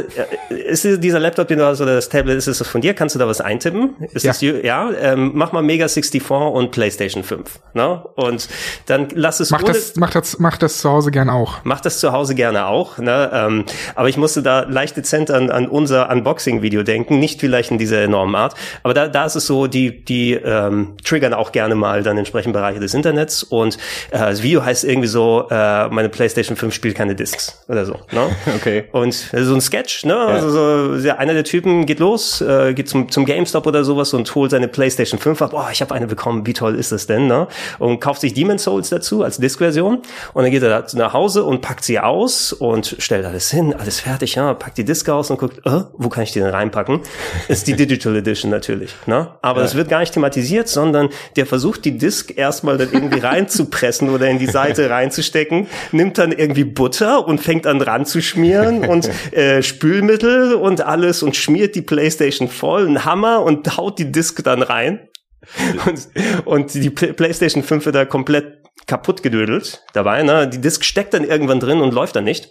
ist 0.49 0.85
dieser 1.03 1.21
Laptop, 1.21 1.49
den 1.49 1.59
du 1.59 1.67
hast, 1.67 1.81
oder 1.81 1.95
das 1.95 2.09
Tablet, 2.09 2.37
ist 2.37 2.47
es 2.47 2.67
von 2.67 2.81
dir? 2.81 2.95
Kannst 2.95 3.15
du 3.15 3.19
da 3.19 3.27
was 3.27 3.41
eintippen? 3.41 3.97
Ist 4.13 4.25
Ja. 4.25 4.33
das, 4.33 4.41
ja, 4.41 4.91
ähm, 5.01 5.33
mach 5.35 5.53
mal 5.53 5.63
Mega 5.63 5.89
64 5.89 6.31
und 6.31 6.71
PlayStation 6.71 7.23
5, 7.23 7.61
ne? 7.75 8.03
Und 8.17 8.49
dann 8.87 9.09
lass 9.15 9.41
es 9.41 9.51
Mach 9.51 9.63
das, 9.63 9.97
mach 9.97 10.11
das, 10.11 10.39
mach 10.39 10.57
das 10.57 10.79
zu 10.79 10.91
Hause 10.91 11.11
gern 11.11 11.31
auch. 11.31 11.59
Mach 11.65 11.81
das 11.81 12.01
zu 12.01 12.13
Hause 12.13 12.35
gerne 12.35 12.67
auch, 12.67 12.99
ne? 12.99 13.31
ähm, 13.33 13.65
aber 13.95 14.09
ich 14.09 14.17
musste 14.17 14.43
da 14.43 14.61
leicht 14.61 14.97
dezent 14.97 15.31
an, 15.31 15.51
an 15.51 15.69
unser 15.69 16.11
Unboxing-Video 16.11 16.83
denken, 16.83 17.19
nicht 17.19 17.41
vielleicht 17.41 17.71
in 17.71 17.79
dieser 17.79 18.03
enormen 18.03 18.35
Art, 18.35 18.55
aber 18.83 18.95
da, 18.95 19.09
da 19.09 19.27
ist 19.27 19.37
es 19.37 19.47
so, 19.47 19.67
die, 19.67 20.05
die 20.05 20.35
ähm, 20.35 20.97
triggern 21.05 21.35
auch 21.35 21.53
gerne 21.53 21.75
mal 21.75 22.03
dann 22.03 22.19
entsprechend 22.19 22.53
Bereiche 22.53 22.81
des 22.81 22.95
Internets 22.95 23.43
und 23.43 23.77
äh, 24.11 24.19
das 24.19 24.43
Video 24.43 24.65
heißt 24.65 24.85
irgendwie 24.85 25.09
so, 25.09 25.47
äh, 25.51 25.89
meine 25.89 26.09
PlayStation 26.09 26.57
5 26.57 26.75
spielt 26.75 26.97
keine 26.97 27.15
Discs 27.15 27.65
oder 27.69 27.85
so. 27.85 27.95
Ne? 28.13 28.29
Okay. 28.57 28.85
Und 28.93 29.33
das 29.33 29.41
ist 29.41 29.47
so 29.49 29.55
ein 29.55 29.61
Sketch, 29.61 30.05
ne? 30.05 30.24
Also 30.27 30.51
so, 30.51 31.07
ja, 31.07 31.17
einer 31.17 31.35
der 31.35 31.45
Typen 31.45 31.87
geht 31.87 32.01
los, 32.01 32.41
äh, 32.41 32.75
geht 32.75 32.89
zum, 32.89 33.11
zum 33.11 33.25
GameStop 33.25 33.67
oder 33.67 33.85
sowas 33.85 34.15
und 34.15 34.33
holt 34.35 34.51
seine 34.51 34.69
PlayStation 34.69 35.21
5 35.21 35.43
ab. 35.43 35.51
Boah, 35.51 35.69
ich 35.73 35.81
habe 35.81 35.95
eine 35.95 36.07
bekommen, 36.07 36.47
wie 36.47 36.53
toll 36.53 36.75
ist 36.75 36.93
das 36.93 37.07
denn, 37.07 37.27
ne? 37.27 37.47
Und 37.79 38.01
kauft 38.01 38.21
sich 38.21 38.35
Demon's 38.35 38.65
Souls 38.65 38.89
dazu 38.89 39.23
als 39.23 39.39
Disk-Version 39.39 39.99
und 40.33 40.43
dann 40.43 40.51
geht 40.51 40.63
er 40.63 40.87
nach 40.95 41.13
Hause 41.13 41.45
und 41.45 41.61
packt 41.61 41.85
sie 41.85 42.01
aus 42.01 42.53
und 42.53 42.97
stellt 42.99 43.25
alles 43.25 43.51
hin, 43.51 43.75
alles 43.75 44.01
fertig, 44.01 44.35
ja, 44.35 44.55
packt 44.55 44.79
die 44.79 44.85
Disk 44.85 45.09
aus 45.09 45.31
und 45.31 45.39
guckt, 45.39 45.59
äh, 45.67 45.83
wo 45.95 46.09
kann 46.09 46.25
ich 46.25 46.33
die 46.33 46.41
denn 46.41 46.51
reinpacken? 46.51 47.01
Ist 47.49 47.67
die 47.67 47.75
Digital 47.77 48.17
Edition 48.17 48.51
natürlich, 48.51 48.95
ne? 49.07 49.29
Aber 49.43 49.61
das 49.61 49.75
wird 49.75 49.89
gar 49.89 50.01
nicht 50.01 50.15
thematisiert, 50.15 50.69
sondern 50.69 51.11
der 51.37 51.47
versucht 51.47 51.85
die 51.85 51.99
Disk 51.99 52.37
erstmal 52.37 52.79
dann 52.79 52.93
irgendwie 52.93 53.21
reinzupressen 53.21 54.11
oder 54.11 54.29
in 54.29 54.39
die 54.39 54.47
Seite 54.47 54.91
reinzustecken, 54.95 55.67
nimmt 55.93 56.19
dann 56.19 56.33
irgendwie 56.33 56.65
Butter 56.65 57.27
und 57.27 57.41
fängt 57.41 57.67
an 57.67 57.81
ranzuschmieren 57.81 58.87
und 58.87 59.11
äh, 59.33 59.63
Spülmittel 59.63 60.14
und 60.23 60.81
alles 60.83 61.23
und 61.23 61.35
schmiert 61.35 61.75
die 61.75 61.83
Playstation 61.83 62.49
voll, 62.49 62.87
einen 62.87 63.05
Hammer 63.05 63.43
und 63.43 63.77
haut 63.77 63.99
die 63.99 64.13
Disk 64.13 64.45
dann 64.45 64.63
rein. 64.63 65.09
Und, 65.87 66.09
und 66.47 66.73
die 66.73 66.89
Pl- 66.89 67.13
PlayStation 67.13 67.63
5 67.63 67.85
wird 67.85 67.95
da 67.95 68.07
komplett 68.07 68.63
kaputt 68.87 69.23
gedödelt 69.23 69.85
dabei. 69.93 70.23
Ne? 70.23 70.49
Die 70.49 70.59
Disk 70.59 70.85
steckt 70.85 71.13
dann 71.13 71.23
irgendwann 71.23 71.61
drin 71.61 71.83
und 71.83 71.93
läuft 71.93 72.17
dann 72.17 72.25
nicht. 72.25 72.49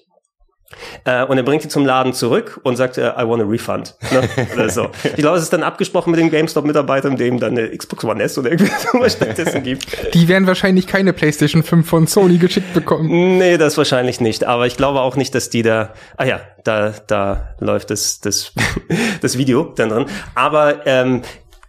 Äh, 1.05 1.23
und 1.25 1.37
er 1.37 1.43
bringt 1.43 1.63
die 1.63 1.67
zum 1.67 1.85
Laden 1.85 2.13
zurück 2.13 2.59
und 2.63 2.75
sagt, 2.75 2.97
äh, 2.97 3.09
I 3.09 3.27
want 3.27 3.41
a 3.41 3.45
refund. 3.45 3.95
Ne? 4.11 4.21
Oder 4.53 4.69
so. 4.69 4.89
Ich 5.03 5.15
glaube, 5.15 5.37
es 5.37 5.43
ist 5.43 5.53
dann 5.53 5.63
abgesprochen 5.63 6.11
mit 6.11 6.19
dem 6.19 6.29
GameStop-Mitarbeitern, 6.29 7.17
dem 7.17 7.39
dann 7.39 7.57
eine 7.57 7.75
Xbox 7.75 8.03
One 8.03 8.21
S 8.21 8.37
oder 8.37 8.51
irgendwie 8.51 8.71
sowas 8.91 9.13
stattdessen 9.13 9.63
gibt. 9.63 10.13
Die 10.13 10.27
werden 10.27 10.47
wahrscheinlich 10.47 10.87
keine 10.87 11.13
PlayStation 11.13 11.63
5 11.63 11.87
von 11.87 12.07
Sony 12.07 12.37
geschickt 12.37 12.73
bekommen. 12.73 13.37
Nee, 13.37 13.57
das 13.57 13.77
wahrscheinlich 13.77 14.19
nicht. 14.21 14.45
Aber 14.45 14.67
ich 14.67 14.77
glaube 14.77 15.01
auch 15.01 15.15
nicht, 15.15 15.35
dass 15.35 15.49
die 15.49 15.61
da. 15.61 15.93
Ah 16.17 16.25
ja, 16.25 16.41
da, 16.63 16.93
da 17.07 17.55
läuft 17.59 17.89
das, 17.89 18.19
das, 18.19 18.53
das 19.21 19.37
Video 19.37 19.73
dann 19.75 19.89
drin. 19.89 20.05
Aber 20.35 20.85
ähm, 20.85 21.21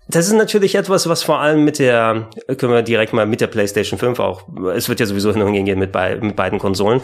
das 0.08 0.26
ist 0.26 0.34
natürlich 0.34 0.74
etwas, 0.74 1.08
was 1.08 1.22
vor 1.22 1.40
allem 1.40 1.64
mit 1.64 1.78
der, 1.78 2.28
können 2.58 2.72
wir 2.72 2.82
direkt 2.82 3.12
mal 3.12 3.26
mit 3.26 3.40
der 3.40 3.46
PlayStation 3.46 3.98
5 3.98 4.18
auch, 4.18 4.42
es 4.74 4.88
wird 4.88 5.00
ja 5.00 5.06
sowieso 5.06 5.32
hin 5.32 5.42
und 5.42 5.52
gehen 5.52 5.78
mit, 5.78 5.92
bei, 5.92 6.16
mit 6.16 6.36
beiden 6.36 6.58
Konsolen. 6.58 7.00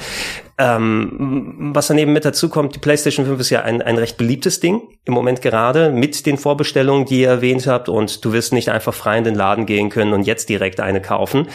Ähm, 0.59 1.71
was 1.75 1.87
daneben 1.87 2.13
mit 2.13 2.27
dazu 2.27 2.51
kommt, 2.51 2.75
die 2.75 2.79
PlayStation 2.79 3.25
5 3.25 3.41
ist 3.41 3.51
ja 3.51 3.63
ein, 3.63 3.81
ein 3.81 3.97
recht 3.97 4.19
beliebtes 4.19 4.61
Ding 4.61 4.83
im 5.07 5.15
Moment 5.15 5.41
gerade 5.41 5.91
mit 5.91 6.27
den 6.27 6.37
Vorbestellungen, 6.37 7.07
die 7.07 7.23
ihr 7.23 7.29
erwähnt 7.29 7.67
habt 7.67 7.89
und 7.89 8.23
du 8.23 8.35
wirst 8.35 8.53
nicht 8.53 8.69
einfach 8.69 8.93
frei 8.93 9.17
in 9.17 9.25
den 9.25 9.35
Laden 9.35 9.65
gehen 9.65 9.89
können 9.89 10.13
und 10.13 10.27
jetzt 10.27 10.51
direkt 10.51 10.79
eine 10.81 11.01
kaufen. 11.01 11.49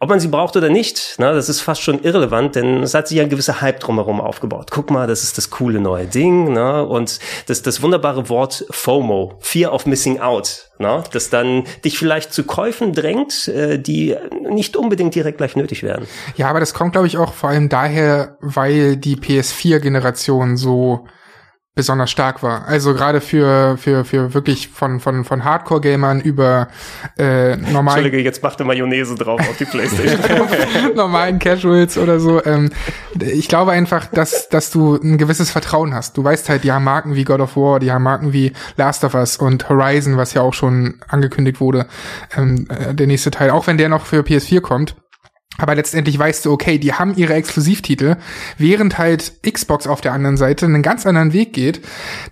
Ob 0.00 0.08
man 0.08 0.18
sie 0.18 0.28
braucht 0.28 0.56
oder 0.56 0.70
nicht, 0.70 1.18
ne, 1.18 1.34
das 1.34 1.50
ist 1.50 1.60
fast 1.60 1.82
schon 1.82 2.02
irrelevant, 2.02 2.56
denn 2.56 2.82
es 2.82 2.94
hat 2.94 3.08
sich 3.08 3.18
ja 3.18 3.24
ein 3.24 3.28
gewisser 3.28 3.60
Hype 3.60 3.80
drumherum 3.80 4.20
aufgebaut. 4.20 4.70
Guck 4.70 4.90
mal, 4.90 5.06
das 5.06 5.22
ist 5.22 5.36
das 5.36 5.50
coole 5.50 5.78
neue 5.78 6.06
Ding, 6.06 6.54
ne, 6.54 6.86
und 6.86 7.18
das, 7.48 7.60
das 7.60 7.82
wunderbare 7.82 8.30
Wort 8.30 8.64
FOMO, 8.70 9.34
Fear 9.40 9.74
of 9.74 9.84
Missing 9.84 10.20
Out, 10.20 10.70
ne, 10.86 11.04
das 11.12 11.30
dann 11.30 11.64
dich 11.84 11.98
vielleicht 11.98 12.32
zu 12.32 12.44
Käufen 12.44 12.92
drängt, 12.92 13.48
äh, 13.48 13.78
die 13.78 14.16
nicht 14.48 14.76
unbedingt 14.76 15.14
direkt 15.14 15.38
gleich 15.38 15.56
nötig 15.56 15.82
werden. 15.82 16.06
Ja, 16.36 16.48
aber 16.48 16.60
das 16.60 16.74
kommt, 16.74 16.92
glaube 16.92 17.06
ich, 17.06 17.18
auch 17.18 17.32
vor 17.32 17.50
allem 17.50 17.68
daher, 17.68 18.36
weil 18.40 18.96
die 18.96 19.16
PS4-Generation 19.16 20.56
so 20.56 21.06
besonders 21.76 22.10
stark 22.10 22.42
war. 22.42 22.66
Also 22.66 22.94
gerade 22.94 23.20
für 23.20 23.76
für 23.76 24.04
für 24.06 24.32
wirklich 24.32 24.68
von 24.68 24.98
von 24.98 25.24
von 25.24 25.44
Hardcore-Gamern 25.44 26.20
über 26.22 26.68
äh, 27.18 27.54
normalen 27.56 27.98
Entschuldige, 27.98 28.24
jetzt 28.24 28.42
machte 28.42 28.64
Mayonnaise 28.64 29.14
drauf 29.14 29.38
auf 29.40 29.56
die 29.58 29.66
Playstation. 29.66 30.18
normalen 30.96 31.38
Casuals 31.38 31.98
oder 31.98 32.18
so. 32.18 32.42
Ähm, 32.44 32.70
ich 33.20 33.48
glaube 33.48 33.72
einfach, 33.72 34.06
dass, 34.06 34.48
dass 34.48 34.70
du 34.70 34.96
ein 34.96 35.18
gewisses 35.18 35.50
Vertrauen 35.50 35.94
hast. 35.94 36.16
Du 36.16 36.24
weißt 36.24 36.48
halt, 36.48 36.64
die 36.64 36.72
haben 36.72 36.84
Marken 36.84 37.14
wie 37.14 37.24
God 37.24 37.40
of 37.40 37.56
War, 37.56 37.78
die 37.78 37.92
haben 37.92 38.02
Marken 38.02 38.32
wie 38.32 38.52
Last 38.78 39.04
of 39.04 39.14
Us 39.14 39.36
und 39.36 39.68
Horizon, 39.68 40.16
was 40.16 40.32
ja 40.32 40.40
auch 40.40 40.54
schon 40.54 40.94
angekündigt 41.08 41.60
wurde, 41.60 41.86
ähm, 42.36 42.66
äh, 42.70 42.94
der 42.94 43.06
nächste 43.06 43.30
Teil, 43.30 43.50
auch 43.50 43.66
wenn 43.66 43.76
der 43.76 43.90
noch 43.90 44.06
für 44.06 44.22
PS4 44.22 44.62
kommt. 44.62 44.96
Aber 45.58 45.74
letztendlich 45.74 46.18
weißt 46.18 46.44
du, 46.44 46.52
okay, 46.52 46.78
die 46.78 46.92
haben 46.92 47.14
ihre 47.16 47.34
Exklusivtitel, 47.34 48.16
während 48.58 48.98
halt 48.98 49.32
Xbox 49.42 49.86
auf 49.86 50.00
der 50.00 50.12
anderen 50.12 50.36
Seite 50.36 50.66
einen 50.66 50.82
ganz 50.82 51.06
anderen 51.06 51.32
Weg 51.32 51.52
geht, 51.52 51.80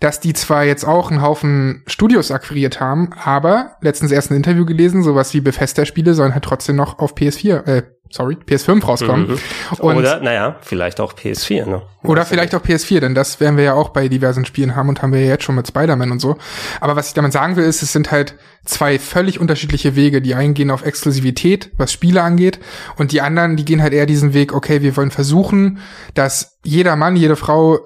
dass 0.01 0.21
die 0.21 0.33
zwar 0.35 0.65
jetzt 0.65 0.85
auch 0.85 1.11
einen 1.11 1.23
Haufen 1.23 1.83
Studios 1.87 2.31
akquiriert 2.31 2.81
haben, 2.81 3.11
aber 3.23 3.77
letztens 3.81 4.13
erst 4.13 4.31
ein 4.31 4.37
Interview 4.37 4.65
gelesen, 4.65 5.03
sowas 5.03 5.35
wie 5.35 5.41
Bethesda-Spiele 5.41 6.15
sollen 6.15 6.35
halt 6.35 6.45
trotzdem 6.45 6.77
noch 6.77 6.99
auf 6.99 7.15
PS4, 7.15 7.67
äh, 7.67 7.83
sorry, 8.11 8.37
PS5 8.47 8.85
rauskommen. 8.85 9.39
Und 9.79 9.97
oder, 9.97 10.21
naja, 10.21 10.57
vielleicht 10.61 11.01
auch 11.01 11.15
PS4, 11.15 11.67
ne? 11.67 11.83
oder 12.03 12.25
vielleicht 12.25 12.55
auch 12.55 12.63
PS4, 12.63 13.01
denn 13.01 13.15
das 13.15 13.41
werden 13.41 13.57
wir 13.57 13.65
ja 13.65 13.75
auch 13.75 13.89
bei 13.89 14.09
diversen 14.09 14.45
Spielen 14.45 14.77
haben 14.77 14.89
und 14.89 15.03
haben 15.03 15.13
wir 15.13 15.21
ja 15.21 15.29
jetzt 15.29 15.45
schon 15.45 15.55
mit 15.55 15.67
Spider-Man 15.67 16.13
und 16.13 16.21
so. 16.21 16.37
Aber 16.81 16.97
was 16.97 17.09
ich 17.09 17.15
damit 17.15 17.33
sagen 17.33 17.57
will, 17.57 17.65
ist, 17.65 17.83
es 17.83 17.93
sind 17.93 18.11
halt 18.11 18.37
zwei 18.65 18.99
völlig 18.99 19.41
unterschiedliche 19.41 19.97
Wege. 19.97 20.23
Die 20.23 20.35
einen 20.35 20.55
gehen 20.55 20.71
auf 20.71 20.85
Exklusivität, 20.85 21.71
was 21.77 21.93
Spiele 21.93 22.23
angeht, 22.23 22.61
und 22.97 23.13
die 23.13 23.21
anderen, 23.21 23.57
die 23.57 23.65
gehen 23.65 23.83
halt 23.83 23.93
eher 23.93 24.07
diesen 24.07 24.35
Weg, 24.35 24.53
okay, 24.53 24.83
wir 24.83 24.97
wollen 24.97 25.11
versuchen, 25.11 25.79
dass 26.15 26.59
jeder 26.63 26.97
Mann, 26.97 27.17
jede 27.17 27.37
Frau 27.37 27.79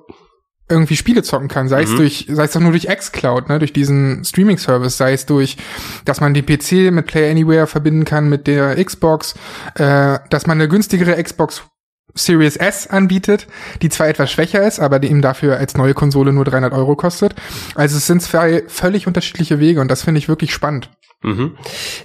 irgendwie 0.68 0.96
Spiele 0.96 1.22
zocken 1.22 1.48
kann, 1.48 1.68
sei 1.68 1.82
es 1.82 1.94
durch, 1.94 2.26
sei 2.28 2.44
es 2.44 2.52
doch 2.52 2.60
nur 2.60 2.72
durch 2.72 2.86
xCloud, 2.86 3.48
ne, 3.48 3.58
durch 3.58 3.72
diesen 3.72 4.24
Streaming-Service, 4.24 4.96
sei 4.96 5.12
es 5.12 5.26
durch, 5.26 5.56
dass 6.04 6.20
man 6.20 6.34
den 6.34 6.44
PC 6.44 6.92
mit 6.92 7.06
Play 7.06 7.30
Anywhere 7.30 7.66
verbinden 7.66 8.04
kann 8.04 8.28
mit 8.28 8.46
der 8.46 8.82
Xbox, 8.82 9.34
äh, 9.74 10.18
dass 10.30 10.46
man 10.46 10.58
eine 10.58 10.68
günstigere 10.68 11.22
Xbox 11.22 11.62
Series 12.14 12.56
S 12.56 12.86
anbietet, 12.86 13.46
die 13.82 13.88
zwar 13.88 14.08
etwas 14.08 14.30
schwächer 14.30 14.66
ist, 14.66 14.80
aber 14.80 14.98
die 14.98 15.08
eben 15.08 15.22
dafür 15.22 15.56
als 15.58 15.76
neue 15.76 15.94
Konsole 15.94 16.32
nur 16.32 16.44
300 16.44 16.72
Euro 16.72 16.96
kostet. 16.96 17.34
Also 17.74 17.96
es 17.96 18.06
sind 18.06 18.22
zwei 18.22 18.64
völlig 18.66 19.06
unterschiedliche 19.06 19.60
Wege 19.60 19.80
und 19.80 19.90
das 19.90 20.02
finde 20.02 20.18
ich 20.18 20.28
wirklich 20.28 20.52
spannend. 20.52 20.90
Mhm. 21.20 21.56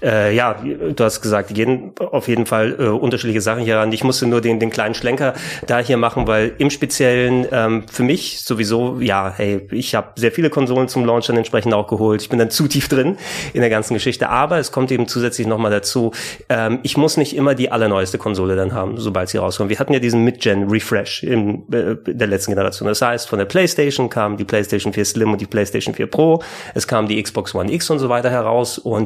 Äh, 0.02 0.36
ja, 0.36 0.56
du 0.56 1.04
hast 1.04 1.22
gesagt, 1.22 1.54
gehen 1.54 1.92
auf 2.00 2.28
jeden 2.28 2.48
Fall 2.48 2.76
äh, 2.80 2.88
unterschiedliche 2.88 3.42
Sachen 3.42 3.64
hier 3.64 3.78
ran. 3.78 3.92
Ich 3.92 4.04
musste 4.04 4.26
nur 4.26 4.42
den, 4.42 4.60
den 4.60 4.72
kleinen 4.72 4.96
Schlenker 4.96 5.36
da 5.68 5.78
hier 5.78 5.98
machen, 5.98 6.26
weil 6.26 6.56
im 6.58 6.72
Speziellen 6.72 7.46
ähm, 7.52 7.84
für 7.88 8.02
mich 8.02 8.42
sowieso, 8.42 9.00
ja, 9.02 9.32
hey, 9.38 9.68
ich 9.72 9.94
habe 9.94 10.14
sehr 10.16 10.32
viele 10.32 10.50
Konsolen 10.50 10.88
zum 10.88 11.06
Launch 11.06 11.28
dann 11.28 11.38
entsprechend 11.38 11.76
auch 11.76 11.88
geholt. 11.88 12.24
Ich 12.24 12.30
bin 12.30 12.40
dann 12.40 12.50
zu 12.50 12.68
tief 12.68 12.88
drin 12.88 13.18
in 13.54 13.62
der 13.62 13.70
ganzen 13.70 13.94
Geschichte. 13.94 14.30
Aber 14.30 14.58
es 14.58 14.72
kommt 14.72 14.92
eben 14.92 15.08
zusätzlich 15.08 15.46
nochmal 15.46 15.70
dazu, 15.70 16.12
ähm, 16.50 16.80
ich 16.82 16.98
muss 16.98 17.16
nicht 17.16 17.36
immer 17.36 17.54
die 17.54 17.72
allerneueste 17.72 18.18
Konsole 18.18 18.56
dann 18.56 18.74
haben, 18.74 18.98
sobald 18.98 19.30
sie 19.30 19.38
rauskommt. 19.38 19.70
Wir 19.70 19.78
hatten 19.78 19.94
ja 19.94 20.00
diesen 20.00 20.24
Mid-Gen-Refresh 20.24 21.22
in 21.22 21.72
äh, 21.72 21.98
der 22.08 22.26
letzten 22.26 22.52
Generation. 22.54 22.88
Das 22.88 23.04
heißt, 23.04 23.30
von 23.30 23.38
der 23.38 23.46
PlayStation 23.46 24.10
kam 24.10 24.38
die 24.38 24.46
PlayStation 24.46 24.92
4 24.92 25.06
Slim 25.06 25.34
und 25.34 25.40
die 25.40 25.46
PlayStation 25.46 25.94
4 25.94 26.08
Pro. 26.08 26.42
Es 26.74 26.88
kam 26.88 27.08
die 27.08 27.22
Xbox 27.22 27.54
One 27.54 27.72
X 27.72 27.92
und 27.92 28.00
so 28.00 28.10
weiter 28.10 28.32
heraus 28.32 28.80
und 28.80 29.03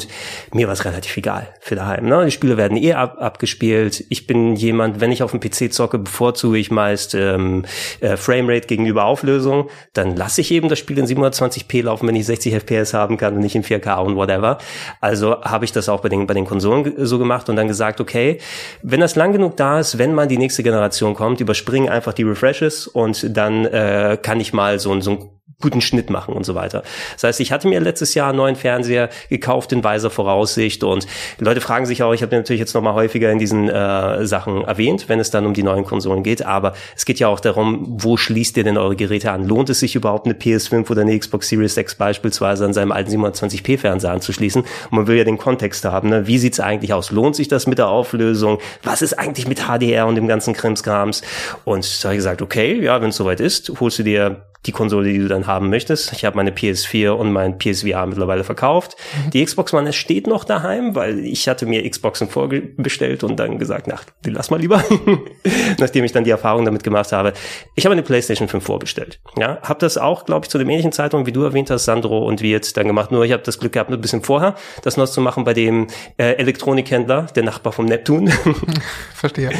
mir 0.53 0.67
war 0.67 0.73
es 0.73 0.85
relativ 0.85 1.15
egal 1.17 1.47
für 1.59 1.75
daheim. 1.75 2.05
Ne? 2.05 2.25
Die 2.25 2.31
Spiele 2.31 2.57
werden 2.57 2.77
eh 2.77 2.93
ab, 2.93 3.17
abgespielt. 3.19 4.03
Ich 4.09 4.27
bin 4.27 4.55
jemand, 4.55 4.99
wenn 4.99 5.11
ich 5.11 5.23
auf 5.23 5.31
dem 5.31 5.39
PC 5.39 5.73
zocke, 5.73 5.97
bevorzuge 5.97 6.57
ich 6.57 6.71
meist 6.71 7.15
ähm, 7.15 7.65
äh, 7.99 8.17
Framerate 8.17 8.67
gegenüber 8.67 9.05
Auflösung. 9.05 9.69
Dann 9.93 10.15
lasse 10.15 10.41
ich 10.41 10.51
eben 10.51 10.69
das 10.69 10.79
Spiel 10.79 10.97
in 10.97 11.05
720p 11.05 11.83
laufen, 11.83 12.07
wenn 12.07 12.15
ich 12.15 12.25
60 12.25 12.53
FPS 12.53 12.93
haben 12.93 13.17
kann 13.17 13.35
und 13.35 13.39
nicht 13.39 13.55
in 13.55 13.63
4K 13.63 13.97
und 13.99 14.15
whatever. 14.15 14.57
Also 15.01 15.41
habe 15.41 15.65
ich 15.65 15.71
das 15.71 15.89
auch 15.89 16.01
bei 16.01 16.09
den, 16.09 16.27
bei 16.27 16.33
den 16.33 16.45
Konsolen 16.45 16.93
so 16.97 17.17
gemacht 17.17 17.49
und 17.49 17.55
dann 17.55 17.67
gesagt, 17.67 18.01
okay, 18.01 18.39
wenn 18.83 18.99
das 18.99 19.15
lang 19.15 19.31
genug 19.31 19.57
da 19.57 19.79
ist, 19.79 19.97
wenn 19.97 20.13
mal 20.13 20.27
die 20.27 20.37
nächste 20.37 20.63
Generation 20.63 21.13
kommt, 21.13 21.39
überspringen 21.39 21.89
einfach 21.89 22.13
die 22.13 22.23
Refreshes 22.23 22.87
und 22.87 23.35
dann 23.35 23.65
äh, 23.65 24.17
kann 24.21 24.39
ich 24.39 24.53
mal 24.53 24.79
so, 24.79 24.99
so 25.01 25.11
ein 25.11 25.29
guten 25.59 25.81
Schnitt 25.81 26.09
machen 26.09 26.35
und 26.35 26.45
so 26.45 26.53
weiter. 26.53 26.83
Das 27.13 27.23
heißt, 27.23 27.39
ich 27.39 27.51
hatte 27.51 27.67
mir 27.67 27.79
letztes 27.79 28.13
Jahr 28.13 28.29
einen 28.29 28.37
neuen 28.37 28.55
Fernseher 28.55 29.09
gekauft 29.29 29.71
in 29.71 29.83
weiser 29.87 30.09
Voraussicht 30.09 30.83
und 30.83 31.07
Leute 31.39 31.61
fragen 31.61 31.85
sich 31.85 32.03
auch, 32.03 32.13
ich 32.13 32.21
habe 32.21 32.35
natürlich 32.35 32.59
jetzt 32.59 32.73
noch 32.73 32.81
mal 32.81 32.93
häufiger 32.93 33.31
in 33.31 33.39
diesen 33.39 33.69
äh, 33.69 34.25
Sachen 34.25 34.65
erwähnt, 34.65 35.07
wenn 35.07 35.21
es 35.21 35.31
dann 35.31 35.45
um 35.45 35.53
die 35.53 35.63
neuen 35.63 35.85
Konsolen 35.85 36.23
geht, 36.23 36.45
aber 36.45 36.73
es 36.95 37.05
geht 37.05 37.19
ja 37.19 37.29
auch 37.29 37.39
darum, 37.39 37.85
wo 37.87 38.17
schließt 38.17 38.57
ihr 38.57 38.65
denn 38.65 38.77
eure 38.77 38.97
Geräte 38.97 39.31
an? 39.31 39.47
Lohnt 39.47 39.69
es 39.69 39.79
sich 39.79 39.95
überhaupt 39.95 40.25
eine 40.25 40.35
PS5 40.35 40.91
oder 40.91 41.01
eine 41.03 41.17
Xbox 41.17 41.47
Series 41.47 41.77
X 41.77 41.95
beispielsweise 41.95 42.65
an 42.65 42.73
seinem 42.73 42.91
alten 42.91 43.11
720p 43.11 43.77
Fernseher 43.77 44.11
anzuschließen? 44.11 44.63
Und 44.63 44.91
man 44.91 45.07
will 45.07 45.17
ja 45.17 45.23
den 45.23 45.37
Kontext 45.37 45.85
haben, 45.85 46.09
ne? 46.09 46.27
wie 46.27 46.37
sieht's 46.37 46.59
eigentlich 46.59 46.93
aus? 46.93 47.11
Lohnt 47.11 47.37
sich 47.37 47.47
das 47.47 47.65
mit 47.65 47.77
der 47.77 47.87
Auflösung? 47.87 48.59
Was 48.83 49.01
ist 49.01 49.13
eigentlich 49.13 49.47
mit 49.47 49.67
HDR 49.67 50.05
und 50.07 50.15
dem 50.15 50.27
ganzen 50.27 50.53
Krimskrams? 50.53 51.21
Und 51.63 52.03
da 52.03 52.09
habe 52.09 52.15
ich 52.15 52.19
gesagt, 52.19 52.41
okay, 52.41 52.81
ja, 52.81 53.01
wenn 53.01 53.09
es 53.09 53.15
soweit 53.15 53.39
ist, 53.39 53.71
holst 53.79 53.99
du 53.99 54.03
dir 54.03 54.43
die 54.65 54.71
Konsole, 54.71 55.11
die 55.11 55.19
du 55.19 55.27
dann 55.27 55.47
haben 55.47 55.69
möchtest. 55.69 56.11
Ich 56.13 56.25
habe 56.25 56.35
meine 56.35 56.51
PS4 56.51 57.11
und 57.11 57.31
mein 57.31 57.57
PSVR 57.57 58.05
mittlerweile 58.05 58.43
verkauft. 58.43 58.97
Mhm. 59.25 59.29
Die 59.31 59.45
Xbox 59.45 59.73
One 59.73 59.93
steht 59.93 60.27
noch 60.27 60.43
daheim, 60.43 60.95
weil 60.95 61.19
ich 61.19 61.47
hatte 61.47 61.65
mir 61.65 61.87
Xboxen 61.89 62.27
vorbestellt 62.27 63.23
und 63.23 63.37
dann 63.37 63.59
gesagt, 63.59 63.87
ach, 63.93 64.03
die 64.25 64.29
lass 64.29 64.49
mal 64.49 64.59
lieber, 64.59 64.83
nachdem 65.79 66.03
ich 66.03 66.11
dann 66.11 66.23
die 66.23 66.31
Erfahrung 66.31 66.65
damit 66.65 66.83
gemacht 66.83 67.11
habe. 67.11 67.33
Ich 67.75 67.85
habe 67.85 67.93
eine 67.93 68.03
PlayStation 68.03 68.47
5 68.47 68.63
vorbestellt. 68.63 69.19
Ja, 69.37 69.59
habe 69.61 69.79
das 69.79 69.97
auch, 69.97 70.25
glaube 70.25 70.45
ich, 70.45 70.49
zu 70.49 70.57
dem 70.57 70.69
ähnlichen 70.69 70.91
Zeitpunkt, 70.91 71.27
wie 71.27 71.31
du 71.31 71.43
erwähnt 71.43 71.69
hast, 71.69 71.85
Sandro 71.85 72.25
und 72.25 72.41
wir 72.41 72.49
jetzt 72.49 72.75
dann 72.77 72.87
gemacht. 72.87 73.11
Nur 73.11 73.23
ich 73.23 73.31
habe 73.31 73.43
das 73.43 73.59
Glück 73.59 73.73
gehabt, 73.73 73.91
ein 73.91 74.01
bisschen 74.01 74.23
vorher 74.23 74.55
das 74.83 74.97
noch 74.97 75.07
zu 75.07 75.21
machen 75.21 75.43
bei 75.43 75.53
dem 75.53 75.87
äh, 76.17 76.33
Elektronikhändler, 76.33 77.27
der 77.35 77.43
Nachbar 77.43 77.73
vom 77.73 77.85
Neptun. 77.85 78.29
Verstehe. 79.13 79.51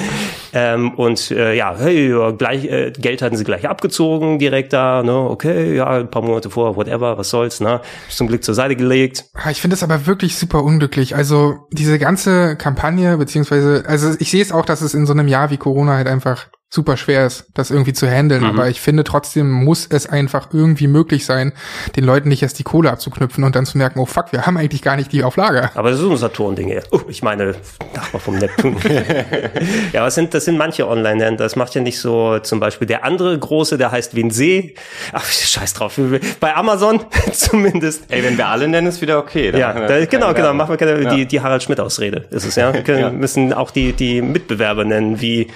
ähm, 0.54 0.94
und 0.96 1.32
äh, 1.32 1.54
ja, 1.54 1.76
hey, 1.78 2.14
gleich 2.38 2.66
äh, 2.66 2.92
Geld 2.92 3.22
hatten 3.22 3.36
sie 3.36 3.44
gleich 3.44 3.68
abgezogen 3.68 4.40
direkt 4.40 4.74
da, 4.74 4.87
ne? 5.04 5.14
Okay, 5.14 5.76
ja, 5.76 5.88
ein 5.88 6.10
paar 6.10 6.22
Monate 6.22 6.50
vor, 6.50 6.76
whatever, 6.76 7.18
was 7.18 7.30
soll's, 7.30 7.60
ne? 7.60 7.82
Zum 8.10 8.28
Glück 8.28 8.44
zur 8.44 8.56
Seite 8.56 8.76
gelegt. 8.76 9.26
Ich 9.50 9.62
finde 9.62 9.76
es 9.76 9.84
aber 9.84 10.06
wirklich 10.06 10.38
super 10.38 10.64
unglücklich. 10.64 11.16
Also 11.16 11.68
diese 11.72 12.00
ganze 12.00 12.56
Kampagne 12.56 13.18
beziehungsweise, 13.18 13.84
also 13.88 14.14
ich 14.20 14.32
sehe 14.32 14.42
es 14.42 14.52
auch, 14.52 14.66
dass 14.66 14.82
es 14.82 14.94
in 14.94 15.06
so 15.06 15.14
einem 15.14 15.28
Jahr 15.28 15.50
wie 15.50 15.58
Corona 15.58 15.94
halt 15.94 16.08
einfach 16.08 16.48
super 16.70 16.98
schwer 16.98 17.26
ist, 17.26 17.48
das 17.54 17.72
irgendwie 17.72 17.94
zu 17.94 18.10
handeln. 18.10 18.42
Mhm. 18.42 18.50
Aber 18.50 18.70
ich 18.70 18.82
finde 18.82 19.04
trotzdem 19.04 19.50
muss 19.50 19.88
es 19.90 20.08
einfach 20.08 20.50
irgendwie 20.54 20.88
möglich 20.88 21.26
sein, 21.26 21.54
den 21.96 22.04
Leuten 22.04 22.28
nicht 22.30 22.44
erst 22.44 22.60
die 22.60 22.64
Kohle 22.64 22.92
abzuknüpfen 22.92 23.44
und 23.44 23.56
dann 23.56 23.66
zu 23.66 23.78
merken, 23.78 24.00
oh 24.00 24.06
fuck, 24.06 24.32
wir 24.32 24.46
haben 24.46 24.58
eigentlich 24.58 24.82
gar 24.82 24.98
nicht 24.98 25.12
die 25.14 25.24
auf 25.24 25.38
Lager. 25.38 25.72
Aber 25.76 25.92
das 25.92 26.00
ist 26.00 26.06
ein 26.06 26.18
Saturn-Ding. 26.18 26.82
Oh, 26.92 27.02
ich 27.08 27.24
meine, 27.24 27.56
Nachbar 27.96 28.20
vom 28.20 28.38
Neptun. 28.38 28.76
ja, 29.94 30.04
das 30.04 30.16
sind, 30.16 30.34
das 30.34 30.46
sind 30.46 30.58
manche 30.58 30.88
Online-Händler. 30.88 31.46
Das 31.46 31.56
macht 31.56 31.74
ja 31.76 31.82
nicht 31.82 32.00
so 32.00 32.40
zum 32.40 32.60
Beispiel 32.60 32.88
der 32.88 33.06
andere 33.06 33.38
große, 33.38 33.78
der 33.78 33.92
heißt 33.92 34.16
Winsee. 34.16 34.76
Ach, 35.14 35.26
scheiß 35.26 35.74
drauf. 35.74 36.00
Bei 36.40 36.56
Amazon 36.56 37.00
zumindest. 37.32 38.04
Ey, 38.10 38.24
wenn 38.24 38.38
wir 38.38 38.48
alle 38.48 38.68
nennen, 38.68 38.88
ist 38.88 39.02
wieder 39.02 39.20
okay. 39.20 39.58
ja, 39.58 39.74
da, 39.88 40.06
genau, 40.06 40.34
genau. 40.34 40.54
Machen 40.54 40.72
wir 40.72 40.78
keine, 40.78 41.02
ja. 41.02 41.16
die, 41.16 41.26
die 41.26 41.42
Harald 41.42 41.64
Schmidt-Ausrede 41.64 42.26
ist 42.30 42.46
es, 42.46 42.56
ja. 42.56 42.74
Wir 42.78 42.84
können, 42.84 43.00
ja. 43.00 43.10
müssen 43.10 43.54
auch 43.54 43.72
die, 43.72 43.94
die 43.94 44.22
Mitbewerber 44.22 44.84
nennen, 44.84 45.22
wie 45.22 45.48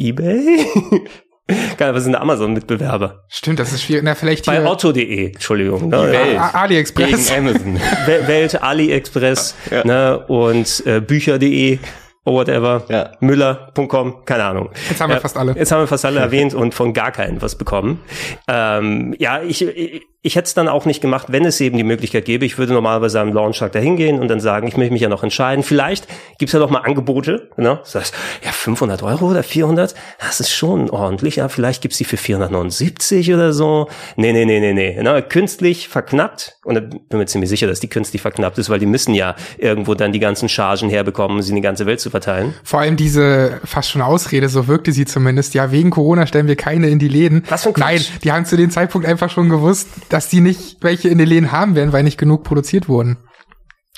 eBay? 0.00 0.66
Geil, 1.78 1.94
was 1.94 2.04
sind 2.04 2.14
Amazon-Mitbewerber? 2.14 3.24
Stimmt, 3.28 3.58
das 3.58 3.72
ist 3.72 3.82
schwierig. 3.82 4.04
Na, 4.04 4.14
vielleicht 4.14 4.46
Bei 4.46 4.64
Auto.de, 4.64 5.32
Entschuldigung. 5.32 5.88
Ne? 5.88 6.12
Welt. 6.12 6.38
AliExpress. 6.38 7.28
Gegen 7.28 7.48
Amazon. 7.48 7.80
Welt, 8.06 8.62
AliExpress 8.62 9.56
ja. 9.70 9.84
ne? 9.84 10.18
und 10.26 10.82
äh, 10.86 11.00
Bücher.de 11.00 11.78
or 12.24 12.34
whatever, 12.34 12.82
ja. 12.88 13.12
Müller.com, 13.20 14.24
keine 14.24 14.44
Ahnung. 14.44 14.70
Jetzt 14.88 15.00
haben 15.00 15.10
wir 15.10 15.16
ja, 15.16 15.20
fast 15.20 15.36
alle. 15.36 15.54
Jetzt 15.56 15.72
haben 15.72 15.80
wir 15.80 15.86
fast 15.86 16.04
alle 16.04 16.20
erwähnt 16.20 16.54
und 16.54 16.74
von 16.74 16.92
gar 16.92 17.12
keinen 17.12 17.40
was 17.40 17.56
bekommen. 17.56 18.00
Ähm, 18.46 19.14
ja, 19.18 19.42
ich, 19.42 19.62
ich, 19.62 20.02
ich 20.22 20.36
hätte 20.36 20.46
es 20.46 20.54
dann 20.54 20.68
auch 20.68 20.84
nicht 20.84 21.00
gemacht, 21.00 21.28
wenn 21.30 21.46
es 21.46 21.58
eben 21.62 21.78
die 21.78 21.84
Möglichkeit 21.84 22.26
gäbe. 22.26 22.44
Ich 22.44 22.58
würde 22.58 22.74
normalerweise 22.74 23.20
am 23.20 23.32
Launchtag 23.32 23.72
da 23.72 23.78
hingehen 23.78 24.20
und 24.20 24.28
dann 24.28 24.38
sagen, 24.38 24.68
ich 24.68 24.76
möchte 24.76 24.92
mich 24.92 25.00
ja 25.00 25.08
noch 25.08 25.22
entscheiden. 25.22 25.64
Vielleicht 25.64 26.06
gibt's 26.38 26.52
ja 26.52 26.58
noch 26.58 26.68
mal 26.68 26.80
Angebote. 26.80 27.48
Ne? 27.56 27.80
Sagst, 27.84 28.14
ja, 28.44 28.52
500 28.52 29.02
Euro 29.02 29.30
oder 29.30 29.42
400, 29.42 29.94
das 30.18 30.40
ist 30.40 30.50
schon 30.50 30.90
ordentlich. 30.90 31.36
Ja, 31.36 31.48
vielleicht 31.48 31.80
gibt's 31.80 31.96
die 31.96 32.04
für 32.04 32.18
479 32.18 33.32
oder 33.32 33.54
so. 33.54 33.88
Nee, 34.16 34.34
nee, 34.34 34.44
nee, 34.44 34.60
nee, 34.60 34.74
nee. 34.74 35.02
Ne? 35.02 35.22
Künstlich 35.22 35.88
verknappt. 35.88 36.58
Und 36.64 36.74
da 36.74 36.80
bin 36.80 37.00
mir 37.12 37.24
ziemlich 37.24 37.48
sicher, 37.48 37.66
dass 37.66 37.80
die 37.80 37.88
künstlich 37.88 38.20
verknappt 38.20 38.58
ist, 38.58 38.68
weil 38.68 38.78
die 38.78 38.84
müssen 38.84 39.14
ja 39.14 39.36
irgendwo 39.56 39.94
dann 39.94 40.12
die 40.12 40.20
ganzen 40.20 40.50
Chargen 40.50 40.90
herbekommen, 40.90 41.38
um 41.38 41.42
sie 41.42 41.50
in 41.50 41.56
die 41.56 41.62
ganze 41.62 41.86
Welt 41.86 42.00
zu 42.00 42.09
verteilen. 42.10 42.54
Vor 42.64 42.80
allem 42.80 42.96
diese 42.96 43.60
fast 43.64 43.90
schon 43.90 44.02
Ausrede, 44.02 44.48
so 44.48 44.68
wirkte 44.68 44.92
sie 44.92 45.04
zumindest. 45.04 45.54
Ja, 45.54 45.72
wegen 45.72 45.90
Corona 45.90 46.26
stellen 46.26 46.46
wir 46.46 46.56
keine 46.56 46.88
in 46.88 46.98
die 46.98 47.08
Läden. 47.08 47.44
Was 47.48 47.62
für 47.62 47.70
ein 47.70 47.74
Quatsch. 47.74 47.84
Nein, 47.84 48.20
die 48.24 48.32
haben 48.32 48.44
zu 48.44 48.56
dem 48.56 48.70
Zeitpunkt 48.70 49.06
einfach 49.06 49.30
schon 49.30 49.48
gewusst, 49.48 49.88
dass 50.08 50.28
die 50.28 50.40
nicht 50.40 50.78
welche 50.82 51.08
in 51.08 51.18
den 51.18 51.28
Läden 51.28 51.52
haben 51.52 51.74
werden, 51.74 51.92
weil 51.92 52.02
nicht 52.02 52.18
genug 52.18 52.44
produziert 52.44 52.88
wurden. 52.88 53.16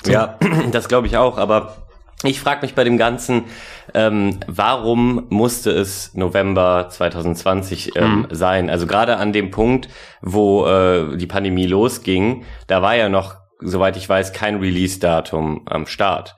So. 0.03 0.11
Ja, 0.11 0.37
das 0.71 0.87
glaube 0.87 1.07
ich 1.07 1.17
auch, 1.17 1.37
aber 1.37 1.83
ich 2.25 2.39
frage 2.39 2.61
mich 2.61 2.73
bei 2.73 2.83
dem 2.83 2.97
Ganzen, 2.97 3.45
ähm, 3.93 4.39
warum 4.47 5.27
musste 5.29 5.71
es 5.71 6.13
November 6.13 6.87
2020 6.89 7.95
ähm, 7.95 8.11
mhm. 8.11 8.27
sein? 8.31 8.69
Also 8.69 8.87
gerade 8.87 9.17
an 9.17 9.33
dem 9.33 9.51
Punkt, 9.51 9.89
wo 10.21 10.65
äh, 10.65 11.17
die 11.17 11.27
Pandemie 11.27 11.67
losging, 11.67 12.45
da 12.67 12.81
war 12.81 12.95
ja 12.95 13.09
noch, 13.09 13.35
soweit 13.59 13.97
ich 13.97 14.07
weiß, 14.07 14.31
kein 14.31 14.59
Release-Datum 14.59 15.63
am 15.65 15.85
Start. 15.85 16.37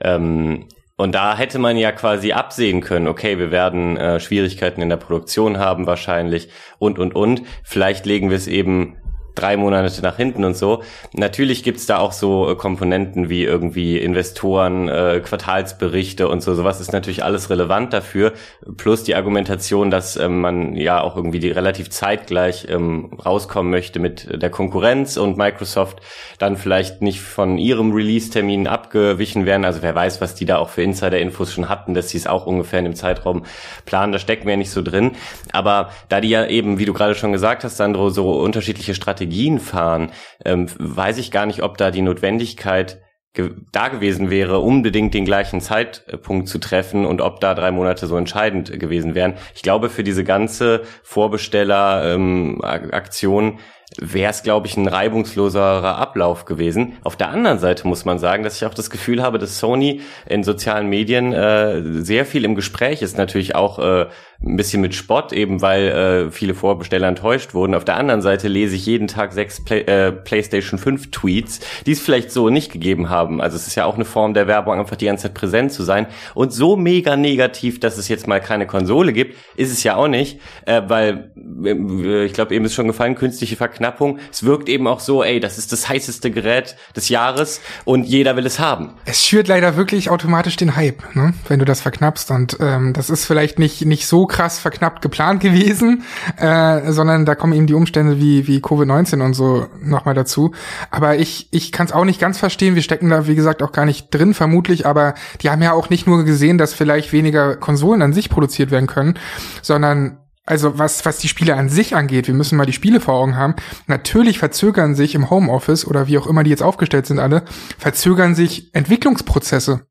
Ähm, 0.00 0.68
und 1.02 1.12
da 1.16 1.36
hätte 1.36 1.58
man 1.58 1.76
ja 1.76 1.90
quasi 1.90 2.30
absehen 2.30 2.80
können, 2.80 3.08
okay, 3.08 3.36
wir 3.36 3.50
werden 3.50 3.96
äh, 3.96 4.20
Schwierigkeiten 4.20 4.80
in 4.80 4.88
der 4.88 4.98
Produktion 4.98 5.58
haben 5.58 5.86
wahrscheinlich 5.88 6.48
und, 6.78 7.00
und, 7.00 7.16
und. 7.16 7.42
Vielleicht 7.64 8.06
legen 8.06 8.30
wir 8.30 8.36
es 8.36 8.46
eben 8.46 8.96
drei 9.34 9.56
Monate 9.56 10.02
nach 10.02 10.16
hinten 10.16 10.44
und 10.44 10.56
so. 10.56 10.82
Natürlich 11.14 11.62
gibt's 11.62 11.86
da 11.86 11.98
auch 11.98 12.12
so 12.12 12.50
äh, 12.50 12.54
Komponenten 12.54 13.28
wie 13.28 13.44
irgendwie 13.44 13.98
Investoren, 13.98 14.88
äh, 14.88 15.20
Quartalsberichte 15.24 16.28
und 16.28 16.42
so. 16.42 16.54
Sowas 16.54 16.80
ist 16.80 16.92
natürlich 16.92 17.24
alles 17.24 17.50
relevant 17.50 17.92
dafür. 17.92 18.32
Plus 18.76 19.04
die 19.04 19.14
Argumentation, 19.14 19.90
dass 19.90 20.16
ähm, 20.16 20.40
man 20.40 20.76
ja 20.76 21.00
auch 21.00 21.16
irgendwie 21.16 21.38
die 21.38 21.50
relativ 21.50 21.90
zeitgleich 21.90 22.66
ähm, 22.68 23.10
rauskommen 23.24 23.70
möchte 23.70 23.98
mit 23.98 24.42
der 24.42 24.50
Konkurrenz 24.50 25.16
und 25.16 25.36
Microsoft 25.36 26.00
dann 26.38 26.56
vielleicht 26.56 27.02
nicht 27.02 27.20
von 27.20 27.58
ihrem 27.58 27.92
Release-Termin 27.92 28.66
abgewichen 28.66 29.46
werden. 29.46 29.64
Also 29.64 29.82
wer 29.82 29.94
weiß, 29.94 30.20
was 30.20 30.34
die 30.34 30.44
da 30.44 30.58
auch 30.58 30.68
für 30.68 30.82
Insider-Infos 30.82 31.52
schon 31.52 31.68
hatten, 31.68 31.94
dass 31.94 32.10
sie 32.10 32.18
es 32.18 32.26
auch 32.26 32.46
ungefähr 32.46 32.78
in 32.80 32.84
dem 32.84 32.94
Zeitraum 32.94 33.44
planen. 33.84 34.12
Da 34.12 34.18
stecken 34.18 34.44
wir 34.44 34.52
ja 34.52 34.56
nicht 34.56 34.70
so 34.70 34.82
drin. 34.82 35.12
Aber 35.52 35.90
da 36.08 36.20
die 36.20 36.28
ja 36.28 36.46
eben, 36.46 36.78
wie 36.78 36.84
du 36.84 36.92
gerade 36.92 37.14
schon 37.14 37.32
gesagt 37.32 37.64
hast, 37.64 37.76
Sandro, 37.76 38.10
so 38.10 38.32
unterschiedliche 38.32 38.94
Strategien 38.94 39.21
Strategien 39.22 39.60
fahren, 39.60 40.10
ähm, 40.44 40.66
weiß 40.78 41.18
ich 41.18 41.30
gar 41.30 41.46
nicht, 41.46 41.62
ob 41.62 41.78
da 41.78 41.92
die 41.92 42.02
Notwendigkeit 42.02 43.00
ge 43.34 43.52
da 43.70 43.88
gewesen 43.88 44.30
wäre, 44.30 44.58
unbedingt 44.58 45.14
den 45.14 45.24
gleichen 45.24 45.62
Zeitpunkt 45.62 46.48
zu 46.48 46.58
treffen 46.58 47.06
und 47.06 47.22
ob 47.22 47.40
da 47.40 47.54
drei 47.54 47.70
Monate 47.70 48.06
so 48.06 48.16
entscheidend 48.16 48.78
gewesen 48.78 49.14
wären. 49.14 49.32
Ich 49.54 49.62
glaube, 49.62 49.88
für 49.88 50.04
diese 50.04 50.24
ganze 50.24 50.82
Vorbesteller-Aktion 51.02 53.44
ähm, 53.44 53.58
wäre 53.98 54.30
es, 54.30 54.42
glaube 54.42 54.66
ich, 54.66 54.76
ein 54.76 54.88
reibungsloserer 54.88 55.96
Ablauf 55.96 56.44
gewesen. 56.44 56.98
Auf 57.04 57.16
der 57.16 57.30
anderen 57.30 57.58
Seite 57.58 57.86
muss 57.86 58.04
man 58.04 58.18
sagen, 58.18 58.42
dass 58.42 58.56
ich 58.56 58.66
auch 58.66 58.74
das 58.74 58.90
Gefühl 58.90 59.22
habe, 59.22 59.38
dass 59.38 59.58
Sony 59.58 60.00
in 60.28 60.44
sozialen 60.44 60.88
Medien 60.88 61.32
äh, 61.32 61.82
sehr 62.02 62.26
viel 62.26 62.44
im 62.44 62.54
Gespräch 62.54 63.02
ist, 63.02 63.16
natürlich 63.16 63.54
auch 63.54 63.78
äh, 63.78 64.06
ein 64.44 64.56
bisschen 64.56 64.80
mit 64.80 64.94
Spott, 64.94 65.32
eben 65.32 65.62
weil 65.62 65.88
äh, 65.88 66.30
viele 66.30 66.54
Vorbesteller 66.54 67.08
enttäuscht 67.08 67.54
wurden. 67.54 67.74
Auf 67.74 67.84
der 67.84 67.96
anderen 67.96 68.22
Seite 68.22 68.48
lese 68.48 68.74
ich 68.74 68.86
jeden 68.86 69.06
Tag 69.06 69.32
sechs 69.32 69.62
Play 69.62 69.80
äh, 69.82 70.12
PlayStation 70.12 70.78
5 70.78 71.10
Tweets, 71.10 71.60
die 71.86 71.92
es 71.92 72.00
vielleicht 72.00 72.32
so 72.32 72.48
nicht 72.48 72.72
gegeben 72.72 73.08
haben. 73.08 73.40
Also 73.40 73.56
es 73.56 73.66
ist 73.66 73.76
ja 73.76 73.84
auch 73.84 73.94
eine 73.94 74.04
Form 74.04 74.34
der 74.34 74.46
Werbung, 74.46 74.78
einfach 74.78 74.96
die 74.96 75.06
ganze 75.06 75.24
Zeit 75.24 75.34
präsent 75.34 75.72
zu 75.72 75.84
sein. 75.84 76.06
Und 76.34 76.52
so 76.52 76.76
mega 76.76 77.16
negativ, 77.16 77.78
dass 77.80 77.98
es 77.98 78.08
jetzt 78.08 78.26
mal 78.26 78.40
keine 78.40 78.66
Konsole 78.66 79.12
gibt, 79.12 79.36
ist 79.56 79.72
es 79.72 79.82
ja 79.84 79.96
auch 79.96 80.08
nicht, 80.08 80.40
äh, 80.66 80.82
weil 80.86 81.30
äh, 81.64 82.24
ich 82.24 82.32
glaube, 82.32 82.54
eben 82.54 82.64
ist 82.64 82.74
schon 82.74 82.88
gefallen, 82.88 83.14
künstliche 83.14 83.56
Verknappung. 83.56 84.18
Es 84.30 84.44
wirkt 84.44 84.68
eben 84.68 84.86
auch 84.88 85.00
so, 85.00 85.22
ey, 85.22 85.38
das 85.38 85.58
ist 85.58 85.72
das 85.72 85.88
heißeste 85.88 86.30
Gerät 86.30 86.76
des 86.96 87.08
Jahres 87.08 87.60
und 87.84 88.04
jeder 88.04 88.36
will 88.36 88.46
es 88.46 88.58
haben. 88.58 88.94
Es 89.04 89.24
schürt 89.24 89.46
leider 89.46 89.76
wirklich 89.76 90.10
automatisch 90.10 90.56
den 90.56 90.74
Hype, 90.74 91.14
ne? 91.14 91.34
wenn 91.48 91.60
du 91.60 91.64
das 91.64 91.80
verknappst. 91.80 92.30
Und 92.30 92.56
ähm, 92.60 92.92
das 92.92 93.08
ist 93.08 93.24
vielleicht 93.24 93.58
nicht, 93.58 93.84
nicht 93.84 94.06
so 94.06 94.26
krass 94.32 94.58
verknappt 94.58 95.02
geplant 95.02 95.40
gewesen, 95.40 96.02
äh, 96.36 96.90
sondern 96.90 97.24
da 97.24 97.36
kommen 97.36 97.52
eben 97.52 97.68
die 97.68 97.74
Umstände 97.74 98.18
wie, 98.18 98.48
wie 98.48 98.58
Covid-19 98.58 99.22
und 99.22 99.34
so 99.34 99.68
nochmal 99.80 100.14
dazu. 100.14 100.52
Aber 100.90 101.16
ich, 101.16 101.48
ich 101.52 101.70
kann 101.70 101.86
es 101.86 101.92
auch 101.92 102.04
nicht 102.04 102.18
ganz 102.18 102.38
verstehen. 102.38 102.74
Wir 102.74 102.82
stecken 102.82 103.10
da, 103.10 103.28
wie 103.28 103.36
gesagt, 103.36 103.62
auch 103.62 103.70
gar 103.70 103.84
nicht 103.84 104.08
drin, 104.10 104.34
vermutlich. 104.34 104.86
Aber 104.86 105.14
die 105.42 105.50
haben 105.50 105.62
ja 105.62 105.72
auch 105.72 105.90
nicht 105.90 106.06
nur 106.06 106.24
gesehen, 106.24 106.58
dass 106.58 106.74
vielleicht 106.74 107.12
weniger 107.12 107.56
Konsolen 107.56 108.02
an 108.02 108.12
sich 108.12 108.30
produziert 108.30 108.70
werden 108.70 108.88
können, 108.88 109.18
sondern 109.60 110.18
also 110.44 110.76
was, 110.76 111.06
was 111.06 111.18
die 111.18 111.28
Spiele 111.28 111.54
an 111.54 111.68
sich 111.68 111.94
angeht, 111.94 112.26
wir 112.26 112.34
müssen 112.34 112.56
mal 112.56 112.66
die 112.66 112.72
Spiele 112.72 112.98
vor 112.98 113.14
Augen 113.14 113.36
haben. 113.36 113.54
Natürlich 113.86 114.40
verzögern 114.40 114.96
sich 114.96 115.14
im 115.14 115.30
Homeoffice 115.30 115.86
oder 115.86 116.08
wie 116.08 116.18
auch 116.18 116.26
immer 116.26 116.42
die 116.42 116.50
jetzt 116.50 116.64
aufgestellt 116.64 117.06
sind 117.06 117.20
alle, 117.20 117.44
verzögern 117.78 118.34
sich 118.34 118.74
Entwicklungsprozesse. 118.74 119.86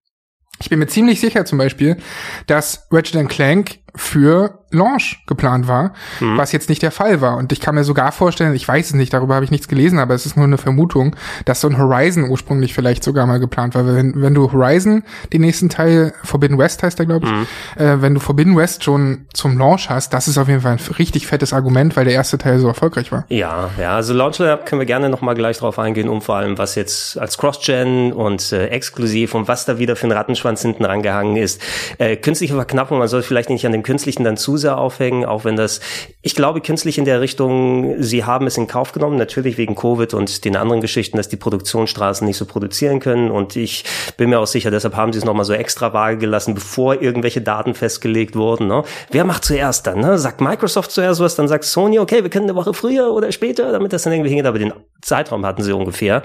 Ich 0.61 0.69
bin 0.69 0.79
mir 0.79 0.87
ziemlich 0.87 1.19
sicher 1.19 1.45
zum 1.45 1.57
Beispiel, 1.57 1.97
dass 2.45 2.87
Ratchet 2.91 3.27
Clank 3.29 3.79
für 3.95 4.61
Launch 4.71 5.23
geplant 5.27 5.67
war, 5.67 5.93
mhm. 6.19 6.37
was 6.37 6.51
jetzt 6.51 6.69
nicht 6.69 6.81
der 6.81 6.91
Fall 6.91 7.21
war. 7.21 7.37
Und 7.37 7.51
ich 7.51 7.59
kann 7.59 7.75
mir 7.75 7.83
sogar 7.83 8.11
vorstellen, 8.11 8.55
ich 8.55 8.67
weiß 8.67 8.87
es 8.87 8.93
nicht, 8.93 9.13
darüber 9.13 9.35
habe 9.35 9.45
ich 9.45 9.51
nichts 9.51 9.67
gelesen, 9.67 9.99
aber 9.99 10.13
es 10.13 10.25
ist 10.25 10.37
nur 10.37 10.45
eine 10.45 10.57
Vermutung, 10.57 11.15
dass 11.45 11.61
so 11.61 11.67
ein 11.67 11.77
Horizon 11.77 12.29
ursprünglich 12.29 12.73
vielleicht 12.73 13.03
sogar 13.03 13.25
mal 13.25 13.39
geplant 13.39 13.75
war. 13.75 13.85
Wenn, 13.85 14.21
wenn 14.21 14.33
du 14.33 14.51
Horizon, 14.51 15.03
den 15.33 15.41
nächsten 15.41 15.69
Teil, 15.69 16.13
Forbidden 16.23 16.57
West 16.57 16.83
heißt 16.83 16.97
der, 16.99 17.05
glaube 17.05 17.25
ich, 17.25 17.31
mhm. 17.31 17.47
äh, 17.83 18.01
wenn 18.01 18.13
du 18.13 18.19
Forbidden 18.19 18.55
West 18.55 18.83
schon 18.83 19.25
zum 19.33 19.57
Launch 19.57 19.89
hast, 19.89 20.13
das 20.13 20.27
ist 20.27 20.37
auf 20.37 20.47
jeden 20.47 20.61
Fall 20.61 20.73
ein 20.73 20.95
richtig 20.97 21.27
fettes 21.27 21.53
Argument, 21.53 21.95
weil 21.97 22.05
der 22.05 22.13
erste 22.13 22.37
Teil 22.37 22.59
so 22.59 22.67
erfolgreich 22.67 23.11
war. 23.11 23.25
Ja, 23.27 23.69
ja, 23.77 23.95
also 23.95 24.13
Launch 24.13 24.39
Lab 24.39 24.65
können 24.65 24.79
wir 24.79 24.85
gerne 24.85 25.09
nochmal 25.09 25.35
gleich 25.35 25.57
drauf 25.57 25.79
eingehen, 25.79 26.07
um 26.07 26.21
vor 26.21 26.35
allem, 26.35 26.57
was 26.57 26.75
jetzt 26.75 27.19
als 27.19 27.37
Cross-Gen 27.37 28.13
und 28.13 28.51
äh, 28.53 28.67
exklusiv 28.67 29.35
und 29.35 29.49
was 29.49 29.65
da 29.65 29.77
wieder 29.77 29.95
für 29.95 30.07
ein 30.07 30.11
Rattenschwanz 30.11 30.61
hinten 30.61 30.85
rangehangen 30.85 31.35
ist. 31.35 31.61
Äh, 31.97 32.15
künstliche 32.15 32.55
Verknappung, 32.55 32.99
man 32.99 33.09
soll 33.09 33.21
vielleicht 33.21 33.49
nicht 33.49 33.65
an 33.65 33.73
dem 33.73 33.80
dem 33.81 33.83
Künstlichen 33.83 34.23
dann 34.23 34.37
zu 34.37 34.57
sehr 34.57 34.77
aufhängen, 34.77 35.25
auch 35.25 35.43
wenn 35.43 35.55
das, 35.55 35.81
ich 36.21 36.35
glaube, 36.35 36.61
künstlich 36.61 36.97
in 36.97 37.05
der 37.05 37.21
Richtung, 37.21 38.01
sie 38.01 38.23
haben 38.23 38.47
es 38.47 38.57
in 38.57 38.67
Kauf 38.67 38.91
genommen, 38.91 39.17
natürlich 39.17 39.57
wegen 39.57 39.75
Covid 39.75 40.13
und 40.13 40.45
den 40.45 40.55
anderen 40.55 40.81
Geschichten, 40.81 41.17
dass 41.17 41.29
die 41.29 41.37
Produktionsstraßen 41.37 42.25
nicht 42.25 42.37
so 42.37 42.45
produzieren 42.45 42.99
können 42.99 43.31
und 43.31 43.55
ich 43.55 43.83
bin 44.17 44.29
mir 44.29 44.39
auch 44.39 44.47
sicher, 44.47 44.71
deshalb 44.71 44.95
haben 44.95 45.11
sie 45.13 45.19
es 45.19 45.25
nochmal 45.25 45.45
so 45.45 45.53
extra 45.53 45.93
vage 45.93 46.17
gelassen, 46.17 46.53
bevor 46.53 47.01
irgendwelche 47.01 47.41
Daten 47.41 47.73
festgelegt 47.73 48.35
wurden. 48.35 48.67
Ne? 48.67 48.83
Wer 49.09 49.25
macht 49.25 49.45
zuerst 49.45 49.87
dann? 49.87 49.99
Ne? 49.99 50.17
Sagt 50.17 50.41
Microsoft 50.41 50.91
zuerst 50.91 51.19
was, 51.19 51.35
dann 51.35 51.47
sagt 51.47 51.63
Sony, 51.63 51.99
okay, 51.99 52.23
wir 52.23 52.29
können 52.29 52.45
eine 52.45 52.55
Woche 52.55 52.73
früher 52.73 53.11
oder 53.11 53.31
später, 53.31 53.71
damit 53.71 53.93
das 53.93 54.03
dann 54.03 54.13
irgendwie 54.13 54.29
hingeht, 54.29 54.45
aber 54.45 54.59
den 54.59 54.73
Zeitraum 55.01 55.45
hatten 55.45 55.63
sie 55.63 55.73
ungefähr. 55.73 56.21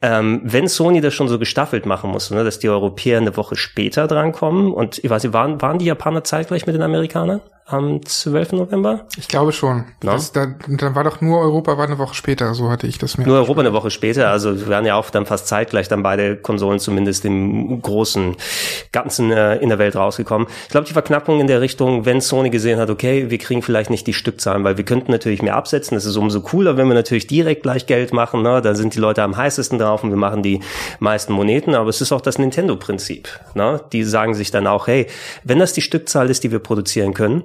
Ähm, 0.00 0.40
wenn 0.44 0.68
Sony 0.68 1.00
das 1.00 1.14
schon 1.14 1.28
so 1.28 1.38
gestaffelt 1.38 1.86
machen 1.86 2.10
muss, 2.10 2.30
ne, 2.30 2.44
dass 2.44 2.58
die 2.58 2.68
Europäer 2.68 3.18
eine 3.18 3.36
Woche 3.36 3.56
später 3.56 4.06
drankommen 4.06 4.72
und 4.72 5.02
ich 5.02 5.10
weiß 5.10 5.24
nicht, 5.24 5.32
waren, 5.32 5.60
waren 5.60 5.78
die 5.78 5.86
Japaner 5.86 6.22
zeitgleich 6.22 6.66
mit 6.66 6.74
den 6.74 6.82
Amerikanern? 6.82 6.91
Amerikanern? 6.92 7.40
Am 7.72 8.04
12. 8.04 8.52
November? 8.52 9.06
Ich 9.16 9.28
glaube 9.28 9.52
schon. 9.52 9.84
No? 10.02 10.12
Das, 10.12 10.32
da, 10.32 10.46
dann 10.68 10.94
war 10.94 11.04
doch 11.04 11.20
nur 11.20 11.40
Europa 11.40 11.76
war 11.78 11.86
eine 11.86 11.98
Woche 11.98 12.14
später, 12.14 12.54
so 12.54 12.70
hatte 12.70 12.86
ich 12.86 12.98
das 12.98 13.18
mir. 13.18 13.26
Nur 13.26 13.36
Europa 13.36 13.60
eine 13.60 13.72
Woche 13.72 13.90
später, 13.90 14.30
also 14.30 14.58
wir 14.58 14.68
waren 14.68 14.84
ja 14.84 14.94
auch 14.94 15.10
dann 15.10 15.26
fast 15.26 15.46
zeitgleich 15.46 15.88
dann 15.88 16.02
beide 16.02 16.36
Konsolen 16.36 16.78
zumindest 16.78 17.24
im 17.24 17.80
großen 17.82 18.36
Ganzen 18.92 19.32
äh, 19.32 19.56
in 19.56 19.68
der 19.68 19.78
Welt 19.78 19.96
rausgekommen. 19.96 20.48
Ich 20.64 20.70
glaube, 20.70 20.86
die 20.86 20.92
Verknappung 20.92 21.40
in 21.40 21.46
der 21.46 21.60
Richtung, 21.60 22.04
wenn 22.04 22.20
Sony 22.20 22.50
gesehen 22.50 22.78
hat, 22.78 22.90
okay, 22.90 23.30
wir 23.30 23.38
kriegen 23.38 23.62
vielleicht 23.62 23.90
nicht 23.90 24.06
die 24.06 24.14
Stückzahlen, 24.14 24.64
weil 24.64 24.76
wir 24.76 24.84
könnten 24.84 25.10
natürlich 25.10 25.42
mehr 25.42 25.56
absetzen, 25.56 25.94
das 25.94 26.04
ist 26.04 26.16
umso 26.16 26.40
cooler, 26.40 26.76
wenn 26.76 26.88
wir 26.88 26.94
natürlich 26.94 27.26
direkt 27.26 27.62
gleich 27.62 27.86
Geld 27.86 28.12
machen, 28.12 28.42
ne? 28.42 28.60
dann 28.60 28.76
sind 28.76 28.94
die 28.94 29.00
Leute 29.00 29.22
am 29.22 29.36
heißesten 29.36 29.78
drauf 29.78 30.04
und 30.04 30.10
wir 30.10 30.16
machen 30.16 30.42
die 30.42 30.60
meisten 31.00 31.32
Moneten, 31.32 31.74
aber 31.74 31.88
es 31.88 32.00
ist 32.00 32.12
auch 32.12 32.20
das 32.20 32.38
Nintendo-Prinzip. 32.38 33.28
Ne? 33.54 33.80
Die 33.92 34.04
sagen 34.04 34.34
sich 34.34 34.50
dann 34.50 34.66
auch, 34.66 34.86
hey, 34.86 35.06
wenn 35.44 35.58
das 35.58 35.72
die 35.72 35.80
Stückzahl 35.80 36.30
ist, 36.30 36.44
die 36.44 36.50
wir 36.50 36.58
produzieren 36.58 37.14
können, 37.14 37.44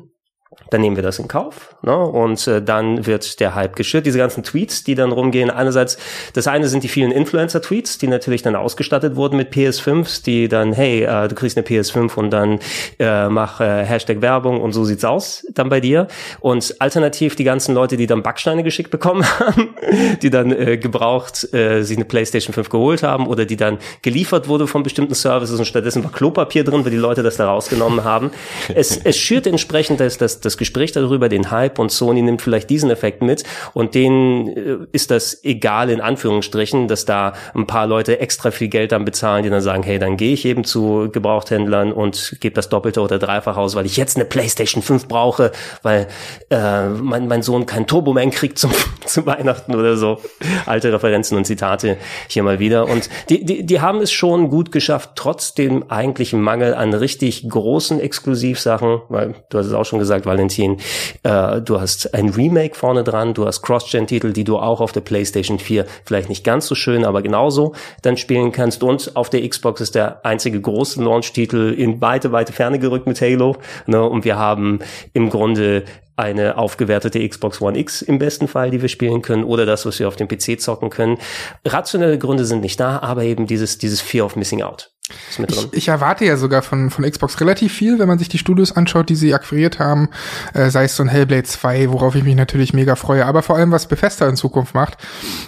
dann 0.70 0.82
nehmen 0.82 0.96
wir 0.96 1.04
das 1.04 1.20
in 1.20 1.28
Kauf. 1.28 1.76
Ne? 1.82 1.96
Und 1.96 2.48
äh, 2.48 2.62
dann 2.62 3.06
wird 3.06 3.40
der 3.40 3.56
Hype 3.56 3.76
geschürt. 3.76 4.06
Diese 4.06 4.18
ganzen 4.18 4.44
Tweets, 4.44 4.84
die 4.84 4.96
dann 4.96 5.12
rumgehen, 5.12 5.50
einerseits, 5.50 5.98
das 6.34 6.48
eine 6.48 6.68
sind 6.68 6.84
die 6.84 6.88
vielen 6.88 7.12
Influencer-Tweets, 7.12 7.98
die 7.98 8.08
natürlich 8.08 8.42
dann 8.42 8.56
ausgestattet 8.56 9.16
wurden 9.16 9.38
mit 9.38 9.54
PS5s, 9.54 10.24
die 10.24 10.48
dann, 10.48 10.74
hey, 10.74 11.04
äh, 11.04 11.28
du 11.28 11.36
kriegst 11.36 11.58
eine 11.58 11.66
PS5 11.66 12.16
und 12.16 12.32
dann 12.32 12.60
äh, 13.00 13.30
mach 13.30 13.62
äh, 13.62 13.86
Hashtag 13.86 14.22
Werbung 14.22 14.62
und 14.62 14.74
so 14.74 14.84
sieht's 14.84 15.06
aus 15.06 15.46
dann 15.54 15.70
bei 15.70 15.80
dir. 15.80 16.08
Und 16.40 16.76
alternativ 16.80 17.36
die 17.36 17.44
ganzen 17.44 17.76
Leute, 17.76 17.98
die 17.98 18.08
dann 18.08 18.24
Backsteine 18.24 18.64
geschickt 18.64 18.92
bekommen 18.92 19.26
haben, 19.40 19.76
die 20.22 20.30
dann 20.30 20.52
äh, 20.52 20.78
gebraucht 20.78 21.54
äh, 21.54 21.84
sich 21.84 21.98
eine 21.98 22.06
PlayStation 22.06 22.54
5 22.54 22.70
geholt 22.70 23.04
haben 23.04 23.28
oder 23.28 23.46
die 23.46 23.58
dann 23.58 23.80
geliefert 24.02 24.48
wurde 24.48 24.68
von 24.68 24.84
bestimmten 24.84 25.14
Services 25.14 25.60
und 25.60 25.66
stattdessen 25.66 26.04
war 26.04 26.12
Klopapier 26.12 26.64
drin, 26.64 26.84
weil 26.84 26.92
die 26.92 26.98
Leute 26.98 27.24
das 27.24 27.38
da 27.38 27.48
rausgenommen 27.48 28.04
haben. 28.04 28.32
Es, 28.78 28.98
es 28.98 29.18
schürt 29.18 29.48
entsprechend 29.48 30.00
das, 30.00 30.18
das, 30.18 30.37
das 30.46 30.58
Gespräch 30.58 30.92
darüber, 30.92 31.30
den 31.30 31.52
Hype 31.52 31.80
und 31.80 31.92
Sony 31.92 32.22
nimmt 32.22 32.42
vielleicht 32.42 32.70
diesen 32.70 32.90
Effekt 32.90 33.22
mit 33.22 33.44
und 33.74 33.96
denen 33.96 34.48
äh, 34.48 34.78
ist 34.92 35.12
das 35.12 35.44
egal 35.44 35.90
in 35.90 36.02
Anführungsstrichen, 36.02 36.88
dass 36.88 37.06
da 37.06 37.34
ein 37.54 37.68
paar 37.68 37.88
Leute 37.88 38.20
extra 38.20 38.52
viel 38.52 38.68
Geld 38.68 38.92
dann 38.92 39.06
bezahlen, 39.06 39.44
die 39.44 39.50
dann 39.50 39.62
sagen, 39.62 39.84
hey, 39.84 40.00
dann 40.00 40.18
gehe 40.18 40.34
ich 40.34 40.46
eben 40.46 40.64
zu 40.64 41.10
Gebrauchthändlern 41.12 41.92
und 41.92 42.38
gebe 42.40 42.54
das 42.54 42.70
Doppelte 42.70 43.02
oder 43.02 43.20
Dreifach 43.20 43.58
aus, 43.58 43.76
weil 43.76 43.86
ich 43.86 43.98
jetzt 43.98 44.16
eine 44.16 44.26
PlayStation 44.26 44.84
5 44.84 45.08
brauche, 45.08 45.52
weil 45.82 46.08
äh, 46.50 46.88
mein, 46.90 47.28
mein 47.28 47.42
Sohn 47.42 47.66
kein 47.66 47.88
Turboman 47.88 48.32
kriegt 48.32 48.60
zum, 48.60 48.72
zu 49.06 49.26
Weihnachten 49.26 49.76
oder 49.76 49.98
so. 49.98 50.20
Alte 50.66 50.94
Referenzen 50.94 51.38
und 51.38 51.46
Zitate 51.46 51.98
hier 52.28 52.44
mal 52.44 52.60
wieder. 52.60 52.88
Und 52.88 53.10
die, 53.30 53.44
die, 53.44 53.66
die 53.66 53.82
haben 53.82 54.02
es 54.02 54.12
schon 54.12 54.50
gut 54.50 54.72
geschafft, 54.72 55.12
trotz 55.16 55.54
dem 55.54 55.90
eigentlichen 55.90 56.42
Mangel 56.42 56.74
an 56.74 56.94
richtig 56.94 57.48
großen 57.50 58.00
Exklusivsachen, 58.00 59.02
weil 59.10 59.36
du 59.50 59.58
hast 59.58 59.68
es 59.68 59.74
auch 59.74 59.86
schon 59.86 60.00
gesagt, 60.00 60.26
Valentin. 60.28 60.78
Äh, 61.24 61.62
du 61.62 61.82
hast 61.82 62.14
ein 62.14 62.30
Remake 62.30 62.76
vorne 62.76 63.04
dran, 63.04 63.34
du 63.34 63.46
hast 63.46 63.62
Cross-Gen-Titel, 63.62 64.34
die 64.34 64.44
du 64.44 64.58
auch 64.58 64.82
auf 64.82 64.92
der 64.92 65.02
PlayStation 65.02 65.60
4 65.60 65.86
vielleicht 66.06 66.30
nicht 66.30 66.44
ganz 66.44 66.68
so 66.68 66.76
schön, 66.76 67.06
aber 67.06 67.22
genauso 67.22 67.74
dann 68.02 68.18
spielen 68.18 68.52
kannst. 68.52 68.84
Und 68.84 69.16
auf 69.16 69.30
der 69.30 69.48
Xbox 69.48 69.82
ist 69.82 69.96
der 69.96 70.26
einzige 70.26 70.62
große 70.62 71.02
Launch-Titel 71.02 71.74
in 71.78 72.02
weite, 72.02 72.32
weite 72.32 72.54
Ferne 72.54 72.80
gerückt 72.80 73.08
mit 73.08 73.20
Halo. 73.22 73.56
Ne? 73.88 74.04
Und 74.04 74.26
wir 74.26 74.38
haben 74.38 74.80
im 75.14 75.30
Grunde 75.30 75.84
eine 76.18 76.58
aufgewertete 76.58 77.28
Xbox 77.28 77.62
One 77.62 77.78
X 77.78 78.02
im 78.02 78.18
besten 78.18 78.48
Fall, 78.48 78.72
die 78.72 78.82
wir 78.82 78.90
spielen 78.90 79.22
können, 79.22 79.44
oder 79.44 79.66
das, 79.66 79.86
was 79.86 80.00
wir 80.00 80.08
auf 80.08 80.16
dem 80.16 80.28
PC 80.28 80.60
zocken 80.60 80.90
können. 80.90 81.20
Rationelle 81.64 82.18
Gründe 82.18 82.44
sind 82.44 82.62
nicht 82.62 82.80
da, 82.80 83.00
aber 83.00 83.24
eben 83.24 83.46
dieses, 83.46 83.78
dieses 83.78 84.02
Fear 84.02 84.26
of 84.26 84.36
Missing 84.36 84.64
Out. 84.64 84.92
Ich, 85.38 85.74
ich, 85.74 85.88
erwarte 85.88 86.26
ja 86.26 86.36
sogar 86.36 86.62
von, 86.62 86.90
von 86.90 87.10
Xbox 87.10 87.40
relativ 87.40 87.74
viel, 87.74 87.98
wenn 87.98 88.08
man 88.08 88.20
sich 88.20 88.28
die 88.28 88.38
Studios 88.38 88.76
anschaut, 88.76 89.08
die 89.08 89.16
sie 89.16 89.34
akquiriert 89.34 89.80
haben, 89.80 90.10
äh, 90.54 90.70
sei 90.70 90.84
es 90.84 90.96
so 90.96 91.04
ein 91.04 91.10
Hellblade 91.10 91.44
2, 91.44 91.92
worauf 91.92 92.16
ich 92.16 92.24
mich 92.24 92.36
natürlich 92.36 92.74
mega 92.74 92.96
freue, 92.96 93.26
aber 93.26 93.42
vor 93.42 93.56
allem, 93.56 93.72
was 93.72 93.88
Bethesda 93.88 94.28
in 94.28 94.36
Zukunft 94.36 94.76
macht. 94.76 94.98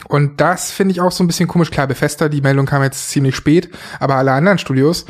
Und 0.07 0.39
das 0.39 0.71
finde 0.71 0.93
ich 0.93 1.01
auch 1.01 1.11
so 1.11 1.23
ein 1.23 1.27
bisschen 1.27 1.47
komisch. 1.47 1.71
Klar, 1.71 1.87
Bethesda, 1.87 2.29
die 2.29 2.41
Meldung 2.41 2.65
kam 2.65 2.83
jetzt 2.83 3.09
ziemlich 3.09 3.35
spät, 3.35 3.69
aber 3.99 4.15
alle 4.15 4.31
anderen 4.31 4.59
Studios, 4.59 5.05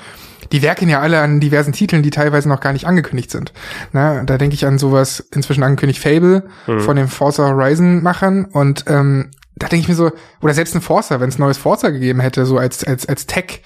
die 0.51 0.61
werken 0.63 0.89
ja 0.89 0.99
alle 0.99 1.19
an 1.21 1.39
diversen 1.39 1.73
Titeln, 1.73 2.01
die 2.01 2.09
teilweise 2.09 2.49
noch 2.49 2.61
gar 2.61 2.73
nicht 2.73 2.87
angekündigt 2.87 3.29
sind. 3.29 3.53
Na, 3.91 4.23
da 4.23 4.37
denke 4.37 4.55
ich 4.55 4.65
an 4.65 4.79
sowas, 4.79 5.19
inzwischen 5.31 5.63
angekündigt 5.63 6.01
Fable 6.01 6.47
mhm. 6.65 6.79
von 6.79 6.95
den 6.95 7.07
Forza 7.07 7.47
Horizon 7.47 8.01
Machern 8.01 8.45
und 8.45 8.85
ähm, 8.87 9.29
da 9.55 9.67
denke 9.67 9.83
ich 9.83 9.89
mir 9.89 9.95
so, 9.95 10.11
oder 10.41 10.53
selbst 10.53 10.73
ein 10.73 10.81
Forza, 10.81 11.19
wenn 11.19 11.29
es 11.29 11.37
neues 11.37 11.57
Forza 11.57 11.89
gegeben 11.89 12.21
hätte, 12.21 12.45
so 12.45 12.57
als, 12.57 12.83
als, 12.85 13.07
als 13.07 13.25
Tech 13.27 13.61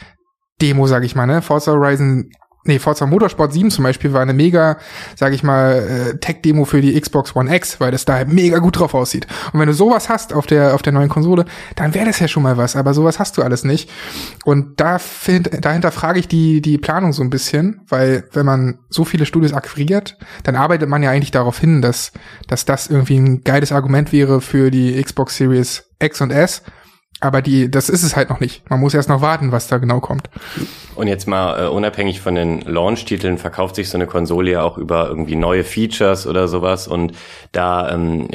Demo, 0.63 0.88
sag 0.88 1.04
ich 1.04 1.15
mal, 1.15 1.28
ne? 1.28 1.41
Forza 1.41 1.73
Horizon 1.73 2.30
nee, 2.65 2.80
Forza 2.80 3.06
Motorsport 3.06 3.52
7 3.52 3.71
zum 3.71 3.84
Beispiel 3.84 4.13
war 4.13 4.21
eine 4.21 4.34
mega, 4.34 4.78
sag 5.15 5.34
ich 5.34 5.43
mal, 5.43 6.12
äh, 6.13 6.17
Tech-Demo 6.17 6.65
für 6.65 6.82
die 6.82 6.99
Xbox 6.99 7.36
One 7.36 7.54
X, 7.54 7.80
weil 7.80 7.91
das 7.91 8.06
da 8.06 8.23
mega 8.26 8.60
gut 8.60 8.80
drauf 8.80 8.93
aussieht. 8.93 9.28
Und 9.52 9.60
wenn 9.60 9.67
du 9.67 9.73
sowas 9.73 10.10
hast 10.10 10.34
auf 10.34 10.47
der, 10.47 10.73
auf 10.73 10.82
der 10.82 10.93
neuen 10.93 11.10
Konsole, 11.10 11.45
dann 11.76 11.93
wäre 11.93 12.06
das 12.06 12.19
ja 12.19 12.28
schon 12.28 12.43
mal 12.43 12.58
was, 12.58 12.76
aber 12.76 12.93
sowas 12.93 13.19
hast 13.19 13.38
du 13.38 13.41
alles 13.41 13.63
nicht. 13.63 13.89
Und 14.45 14.80
da 14.80 14.99
find, 14.99 15.49
dahinter 15.63 15.91
frage 15.91 16.19
ich 16.19 16.28
die, 16.28 16.62
die 16.62 16.78
Planung 16.78 17.13
so 17.13 17.21
ein 17.21 17.30
bisschen, 17.30 17.82
weil 17.89 18.23
wenn 18.32 18.45
man 18.45 18.80
so 18.89 19.04
viele 19.04 19.26
Studios 19.26 19.54
akquiriert, 19.54 20.17
dann 20.43 20.56
arbeitet 20.56 20.89
man 20.89 21.04
ja 21.04 21.12
eigentlich 21.12 21.32
darauf 21.32 21.60
hin, 21.60 21.82
dass, 21.82 22.12
dass 22.47 22.65
das 22.65 22.88
irgendwie 22.88 23.17
ein 23.17 23.43
geiles 23.43 23.71
Argument 23.71 24.12
wäre 24.12 24.41
für 24.41 24.71
die 24.71 25.02
Xbox 25.02 25.36
Series 25.38 25.84
X 25.99 26.21
und 26.21 26.32
S 26.32 26.63
aber 27.19 27.41
die, 27.41 27.71
das 27.71 27.89
ist 27.89 28.04
es 28.04 28.15
halt 28.15 28.30
noch 28.30 28.39
nicht. 28.39 28.69
Man 28.69 28.80
muss 28.80 28.93
erst 28.93 29.08
noch 29.08 29.21
warten, 29.21 29.52
was 29.52 29.67
da 29.67 29.78
genau 29.78 30.02
kommt. 30.02 30.30
Und 30.95 31.08
jetzt 31.08 31.28
mal 31.28 31.65
äh, 31.65 31.67
unabhängig 31.69 32.19
von 32.19 32.36
den 32.36 32.62
Launch-Titeln 32.62 33.38
verkauft 33.38 33.76
sich 33.76 33.89
so 33.89 33.97
eine 33.97 34.08
Konsole 34.08 34.52
ja 34.52 34.63
auch 34.63 34.78
über 34.78 35.08
irgendwie 35.08 35.36
neue 35.36 35.63
Features 35.63 36.28
oder 36.28 36.47
sowas. 36.47 36.88
Und 36.88 37.13
da 37.52 37.91
ähm, 37.91 38.28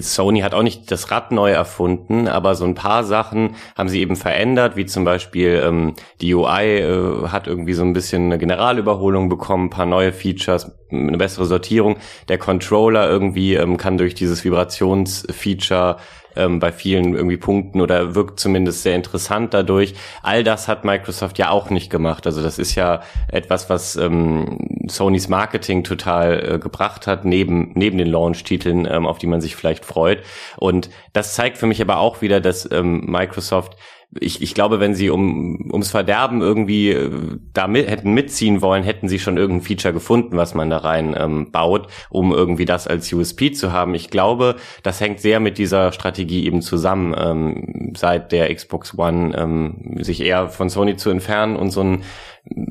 Sony 0.00 0.40
hat 0.40 0.54
auch 0.54 0.62
nicht 0.62 0.90
das 0.90 1.10
Rad 1.10 1.30
neu 1.30 1.50
erfunden, 1.52 2.26
aber 2.26 2.54
so 2.54 2.64
ein 2.64 2.74
paar 2.74 3.04
Sachen 3.04 3.54
haben 3.76 3.88
sie 3.88 4.00
eben 4.00 4.16
verändert, 4.16 4.76
wie 4.76 4.86
zum 4.86 5.04
Beispiel 5.04 5.62
ähm, 5.64 5.94
die 6.20 6.34
UI 6.34 6.80
äh, 6.80 7.28
hat 7.28 7.46
irgendwie 7.46 7.74
so 7.74 7.82
ein 7.82 7.92
bisschen 7.92 8.24
eine 8.26 8.38
Generalüberholung 8.38 9.28
bekommen, 9.28 9.66
ein 9.66 9.70
paar 9.70 9.86
neue 9.86 10.12
Features, 10.12 10.72
eine 10.90 11.16
bessere 11.16 11.46
Sortierung. 11.46 11.96
Der 12.28 12.38
Controller 12.38 13.08
irgendwie 13.08 13.54
ähm, 13.54 13.76
kann 13.76 13.98
durch 13.98 14.14
dieses 14.14 14.44
Vibrationsfeature 14.44 15.96
ähm, 16.38 16.60
bei 16.60 16.72
vielen 16.72 17.14
irgendwie 17.14 17.36
Punkten 17.36 17.80
oder 17.80 18.14
wirkt 18.14 18.40
zumindest 18.40 18.82
sehr 18.82 18.94
interessant 18.94 19.52
dadurch. 19.52 19.94
All 20.22 20.44
das 20.44 20.68
hat 20.68 20.84
Microsoft 20.84 21.38
ja 21.38 21.50
auch 21.50 21.70
nicht 21.70 21.90
gemacht. 21.90 22.26
Also 22.26 22.42
das 22.42 22.58
ist 22.58 22.74
ja 22.74 23.02
etwas, 23.30 23.68
was 23.68 23.96
ähm, 23.96 24.86
Sonys 24.88 25.28
Marketing 25.28 25.84
total 25.84 26.54
äh, 26.54 26.58
gebracht 26.58 27.06
hat, 27.06 27.24
neben, 27.24 27.72
neben 27.74 27.98
den 27.98 28.08
Launch-Titeln, 28.08 28.86
ähm, 28.90 29.06
auf 29.06 29.18
die 29.18 29.26
man 29.26 29.40
sich 29.40 29.56
vielleicht 29.56 29.84
freut. 29.84 30.22
Und 30.56 30.90
das 31.12 31.34
zeigt 31.34 31.58
für 31.58 31.66
mich 31.66 31.82
aber 31.82 31.98
auch 31.98 32.22
wieder, 32.22 32.40
dass 32.40 32.70
ähm, 32.70 33.04
Microsoft 33.06 33.76
ich, 34.20 34.40
ich 34.40 34.54
glaube, 34.54 34.80
wenn 34.80 34.94
sie 34.94 35.10
um, 35.10 35.68
ums 35.70 35.90
Verderben 35.90 36.40
irgendwie 36.40 36.90
äh, 36.90 37.10
da 37.52 37.68
mit, 37.68 37.88
hätten 37.88 38.14
mitziehen 38.14 38.62
wollen, 38.62 38.82
hätten 38.82 39.08
sie 39.08 39.18
schon 39.18 39.36
irgendein 39.36 39.66
Feature 39.66 39.92
gefunden, 39.92 40.36
was 40.36 40.54
man 40.54 40.70
da 40.70 40.78
rein 40.78 41.14
ähm, 41.18 41.50
baut, 41.50 41.88
um 42.08 42.32
irgendwie 42.32 42.64
das 42.64 42.86
als 42.86 43.12
USP 43.12 43.52
zu 43.52 43.72
haben. 43.72 43.94
Ich 43.94 44.08
glaube, 44.08 44.56
das 44.82 45.00
hängt 45.00 45.20
sehr 45.20 45.40
mit 45.40 45.58
dieser 45.58 45.92
Strategie 45.92 46.46
eben 46.46 46.62
zusammen, 46.62 47.14
ähm, 47.18 47.92
seit 47.96 48.32
der 48.32 48.54
Xbox 48.54 48.96
One 48.96 49.36
ähm, 49.36 49.98
sich 50.00 50.22
eher 50.22 50.48
von 50.48 50.70
Sony 50.70 50.96
zu 50.96 51.10
entfernen 51.10 51.56
und 51.56 51.70
so 51.70 51.82
ein 51.82 52.02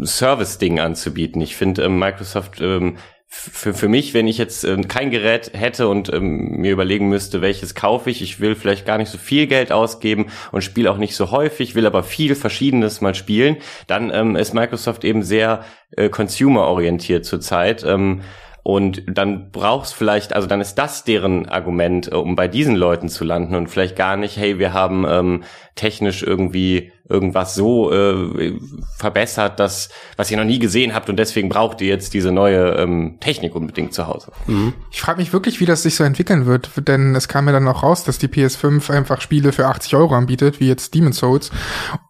Service-Ding 0.04 0.80
anzubieten. 0.80 1.40
Ich 1.42 1.56
finde, 1.56 1.84
ähm, 1.84 2.00
Microsoft 2.00 2.62
ähm, 2.62 2.98
für, 3.30 3.74
für 3.74 3.90
mich, 3.90 4.14
wenn 4.14 4.28
ich 4.28 4.38
jetzt 4.38 4.64
äh, 4.64 4.82
kein 4.84 5.12
Gerät 5.12 5.52
hätte 5.54 5.90
und 5.90 6.12
ähm, 6.14 6.58
mir 6.58 6.72
überlegen 6.72 7.10
müsste, 7.10 7.42
welches 7.42 7.76
kaufe 7.76 8.10
ich, 8.10 8.22
ich 8.22 8.40
will 8.40 8.56
vielleicht 8.56 8.86
gar 8.86 8.98
nicht 8.98 9.10
so 9.10 9.18
viel 9.18 9.48
Geld 9.48 9.72
ausgeben 9.72 10.28
und 10.52 10.64
spiele 10.64 10.90
auch 10.90 10.98
nicht 10.98 11.16
so 11.16 11.32
häufig, 11.32 11.76
will 11.76 11.86
aber 11.86 12.04
viel 12.04 12.36
Verschiedenes 12.36 13.02
mal 13.02 13.16
spielen, 13.16 13.58
dann 13.86 14.12
ähm, 14.14 14.36
ist 14.38 14.54
Microsoft 14.54 15.04
eben 15.04 15.24
sehr 15.24 15.66
äh, 15.92 16.10
consumer-orientiert 16.10 17.26
zurzeit. 17.26 17.84
Ähm, 17.84 18.22
und 18.64 19.04
dann 19.08 19.52
brauchst 19.52 19.94
vielleicht, 19.94 20.34
also 20.34 20.46
dann 20.46 20.60
ist 20.60 20.76
das 20.76 21.06
deren 21.06 21.48
Argument, 21.48 22.12
äh, 22.12 22.16
um 22.16 22.36
bei 22.36 22.50
diesen 22.50 22.76
Leuten 22.76 23.08
zu 23.08 23.24
landen 23.24 23.56
und 23.56 23.68
vielleicht 23.68 23.96
gar 23.96 24.18
nicht, 24.18 24.36
hey, 24.36 24.60
wir 24.60 24.74
haben 24.74 25.06
ähm, 25.08 25.44
technisch 25.76 26.22
irgendwie 26.24 26.92
irgendwas 27.10 27.56
so 27.56 27.92
äh, 27.92 28.60
verbessert, 28.98 29.60
dass 29.60 29.90
was 30.16 30.30
ihr 30.32 30.38
noch 30.38 30.44
nie 30.44 30.60
gesehen 30.60 30.94
habt 30.94 31.10
und 31.10 31.18
deswegen 31.18 31.50
braucht 31.50 31.82
ihr 31.82 31.88
jetzt 31.88 32.14
diese 32.14 32.32
neue 32.32 32.76
ähm, 32.76 33.18
Technik 33.20 33.56
unbedingt 33.56 33.94
zu 33.94 34.08
Hause. 34.08 34.32
Mhm. 34.48 34.74
Ich 34.92 35.02
frage 35.02 35.20
mich 35.20 35.34
wirklich, 35.34 35.60
wie 35.60 35.66
das 35.66 35.84
sich 35.84 35.96
so 35.96 36.04
entwickeln 36.04 36.46
wird, 36.46 36.70
denn 36.88 37.16
es 37.16 37.28
kam 37.28 37.48
ja 37.48 37.54
dann 37.54 37.68
auch 37.68 37.84
raus, 37.84 38.04
dass 38.04 38.18
die 38.18 38.28
PS5 38.28 38.92
einfach 38.92 39.22
Spiele 39.22 39.52
für 39.52 39.68
80 39.68 39.96
Euro 39.96 40.16
anbietet, 40.16 40.60
wie 40.60 40.68
jetzt 40.68 40.94
Demon's 40.94 41.18
Souls. 41.18 41.52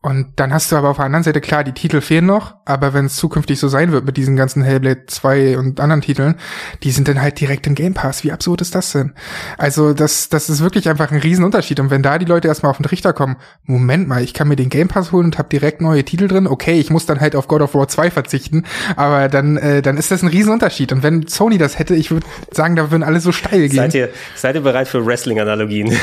Und 0.02 0.34
dann 0.38 0.54
hast 0.54 0.72
du 0.72 0.76
aber 0.76 0.90
auf 0.90 0.98
der 0.98 1.06
anderen 1.06 1.24
Seite 1.24 1.42
klar, 1.42 1.64
die 1.64 1.74
Titel 1.74 2.02
fehlen 2.02 2.26
noch, 2.26 2.56
aber 2.66 2.94
wenn 2.94 3.06
es 3.06 3.16
zukünftig 3.16 3.60
so 3.60 3.68
sein 3.68 3.92
wird 3.92 4.06
mit 4.06 4.18
diesen 4.18 4.36
ganzen 4.36 4.64
Hellblade 4.64 5.06
2 5.06 5.58
und 5.58 5.80
anderen 5.80 6.02
Titeln, 6.02 6.36
die 6.84 6.92
sind 6.92 7.08
dann 7.08 7.22
halt 7.22 7.40
direkt 7.40 7.68
im 7.68 7.76
Game 7.76 7.94
Pass. 7.94 8.24
Wie 8.24 8.32
absurd 8.32 8.62
ist 8.62 8.76
das 8.76 8.92
denn? 8.92 9.14
Also 9.58 9.94
das, 9.94 10.30
das 10.30 10.50
ist 10.50 10.62
wirklich 10.62 10.90
einfach 10.90 11.12
ein 11.12 11.20
Riesenunterschied. 11.20 11.80
Und 11.80 11.90
wenn 11.90 12.04
da 12.04 12.18
die 12.18 12.26
Leute 12.26 12.48
erstmal 12.48 12.70
auf 12.70 12.78
den 12.78 12.84
Trichter 12.84 13.14
kommen, 13.14 13.38
Moment 13.64 14.08
mal, 14.08 14.24
ich 14.24 14.34
kann 14.34 14.48
mir 14.48 14.56
den 14.56 14.70
Game 14.70 14.87
Pass 14.88 15.12
holen 15.12 15.26
und 15.26 15.38
habe 15.38 15.50
direkt 15.50 15.82
neue 15.82 16.04
Titel 16.04 16.28
drin. 16.28 16.48
Okay, 16.48 16.80
ich 16.80 16.90
muss 16.90 17.06
dann 17.06 17.20
halt 17.20 17.36
auf 17.36 17.48
God 17.48 17.62
of 17.62 17.74
War 17.74 17.88
2 17.88 18.12
verzichten, 18.12 18.66
aber 18.96 19.30
dann, 19.30 19.58
äh, 19.58 19.82
dann 19.82 19.98
ist 19.98 20.12
das 20.12 20.24
ein 20.24 20.30
Riesenunterschied. 20.30 20.92
Und 20.92 21.04
wenn 21.04 21.28
Sony 21.28 21.58
das 21.58 21.80
hätte, 21.80 21.96
ich 21.96 22.12
würde 22.12 22.26
sagen, 22.52 22.76
da 22.76 22.92
würden 22.92 23.04
alle 23.04 23.20
so 23.20 23.32
steil 23.32 23.68
gehen. 23.68 23.78
Seid 23.78 23.94
ihr, 23.94 24.10
seid 24.36 24.56
ihr 24.56 24.62
bereit 24.62 24.88
für 24.88 25.06
Wrestling-Analogien? 25.06 25.98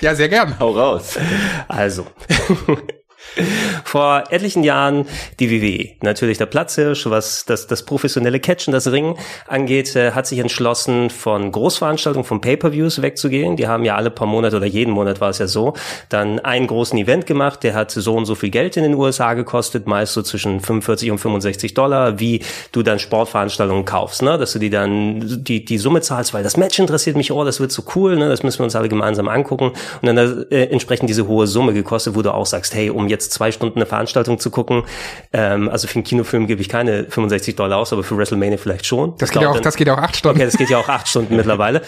ja, 0.00 0.14
sehr 0.14 0.28
gern. 0.28 0.58
Hau 0.58 0.70
raus. 0.70 1.18
Also. 1.68 2.06
Vor 3.84 4.24
etlichen 4.30 4.64
Jahren 4.64 5.06
die 5.40 5.50
WWE, 5.50 5.90
natürlich 6.02 6.38
der 6.38 6.46
Platzhirsch, 6.46 7.06
was 7.06 7.44
das, 7.44 7.66
das 7.66 7.84
professionelle 7.84 8.40
Catchen, 8.40 8.72
das 8.72 8.90
Ringen 8.90 9.16
angeht, 9.46 9.94
äh, 9.96 10.12
hat 10.12 10.26
sich 10.26 10.38
entschlossen, 10.38 11.10
von 11.10 11.52
Großveranstaltungen, 11.52 12.24
von 12.24 12.40
Pay-Per-Views 12.40 13.02
wegzugehen. 13.02 13.56
Die 13.56 13.66
haben 13.66 13.84
ja 13.84 13.96
alle 13.96 14.10
paar 14.10 14.26
Monate 14.26 14.56
oder 14.56 14.66
jeden 14.66 14.92
Monat 14.92 15.20
war 15.20 15.30
es 15.30 15.38
ja 15.38 15.46
so, 15.46 15.74
dann 16.08 16.38
einen 16.40 16.66
großen 16.66 16.98
Event 16.98 17.26
gemacht, 17.26 17.62
der 17.62 17.74
hat 17.74 17.90
so 17.90 18.14
und 18.14 18.26
so 18.26 18.34
viel 18.34 18.50
Geld 18.50 18.76
in 18.76 18.82
den 18.82 18.94
USA 18.94 19.34
gekostet, 19.34 19.86
meist 19.86 20.12
so 20.12 20.22
zwischen 20.22 20.60
45 20.60 21.10
und 21.10 21.18
65 21.18 21.74
Dollar, 21.74 22.18
wie 22.20 22.42
du 22.72 22.82
dann 22.82 22.98
Sportveranstaltungen 22.98 23.84
kaufst, 23.84 24.22
ne? 24.22 24.38
dass 24.38 24.52
du 24.52 24.58
die 24.58 24.70
dann 24.70 25.42
die, 25.44 25.64
die 25.64 25.78
Summe 25.78 26.00
zahlst, 26.00 26.34
weil 26.34 26.42
das 26.42 26.56
Match 26.56 26.78
interessiert 26.78 27.16
mich, 27.16 27.32
oh, 27.32 27.44
das 27.44 27.60
wird 27.60 27.72
so 27.72 27.82
cool, 27.94 28.16
ne? 28.16 28.28
das 28.28 28.42
müssen 28.42 28.60
wir 28.60 28.64
uns 28.64 28.76
alle 28.76 28.88
gemeinsam 28.88 29.28
angucken 29.28 29.72
und 30.02 30.06
dann 30.06 30.46
äh, 30.50 30.64
entsprechend 30.64 31.08
diese 31.08 31.26
hohe 31.26 31.46
Summe 31.46 31.72
gekostet, 31.72 32.14
wo 32.14 32.22
du 32.22 32.32
auch 32.32 32.46
sagst, 32.46 32.74
hey, 32.74 32.90
um 32.90 33.08
jetzt 33.08 33.27
zwei 33.28 33.52
Stunden 33.52 33.78
eine 33.78 33.86
Veranstaltung 33.86 34.38
zu 34.38 34.50
gucken. 34.50 34.84
Ähm, 35.32 35.68
also 35.68 35.88
für 35.88 35.96
einen 35.96 36.04
Kinofilm 36.04 36.46
gebe 36.46 36.60
ich 36.60 36.68
keine 36.68 37.04
65 37.04 37.56
Dollar 37.56 37.78
aus, 37.78 37.92
aber 37.92 38.02
für 38.02 38.16
WrestleMania 38.16 38.58
vielleicht 38.58 38.86
schon. 38.86 39.14
Das, 39.18 39.30
geht 39.30 39.42
ja 39.42 39.48
auch, 39.48 39.54
dann, 39.54 39.62
das 39.62 39.76
geht 39.76 39.88
auch 39.88 39.98
acht 39.98 40.16
Stunden. 40.16 40.38
Okay, 40.38 40.46
das 40.46 40.56
geht 40.56 40.70
ja 40.70 40.78
auch 40.78 40.88
acht 40.88 41.08
Stunden 41.08 41.36
mittlerweile. 41.36 41.82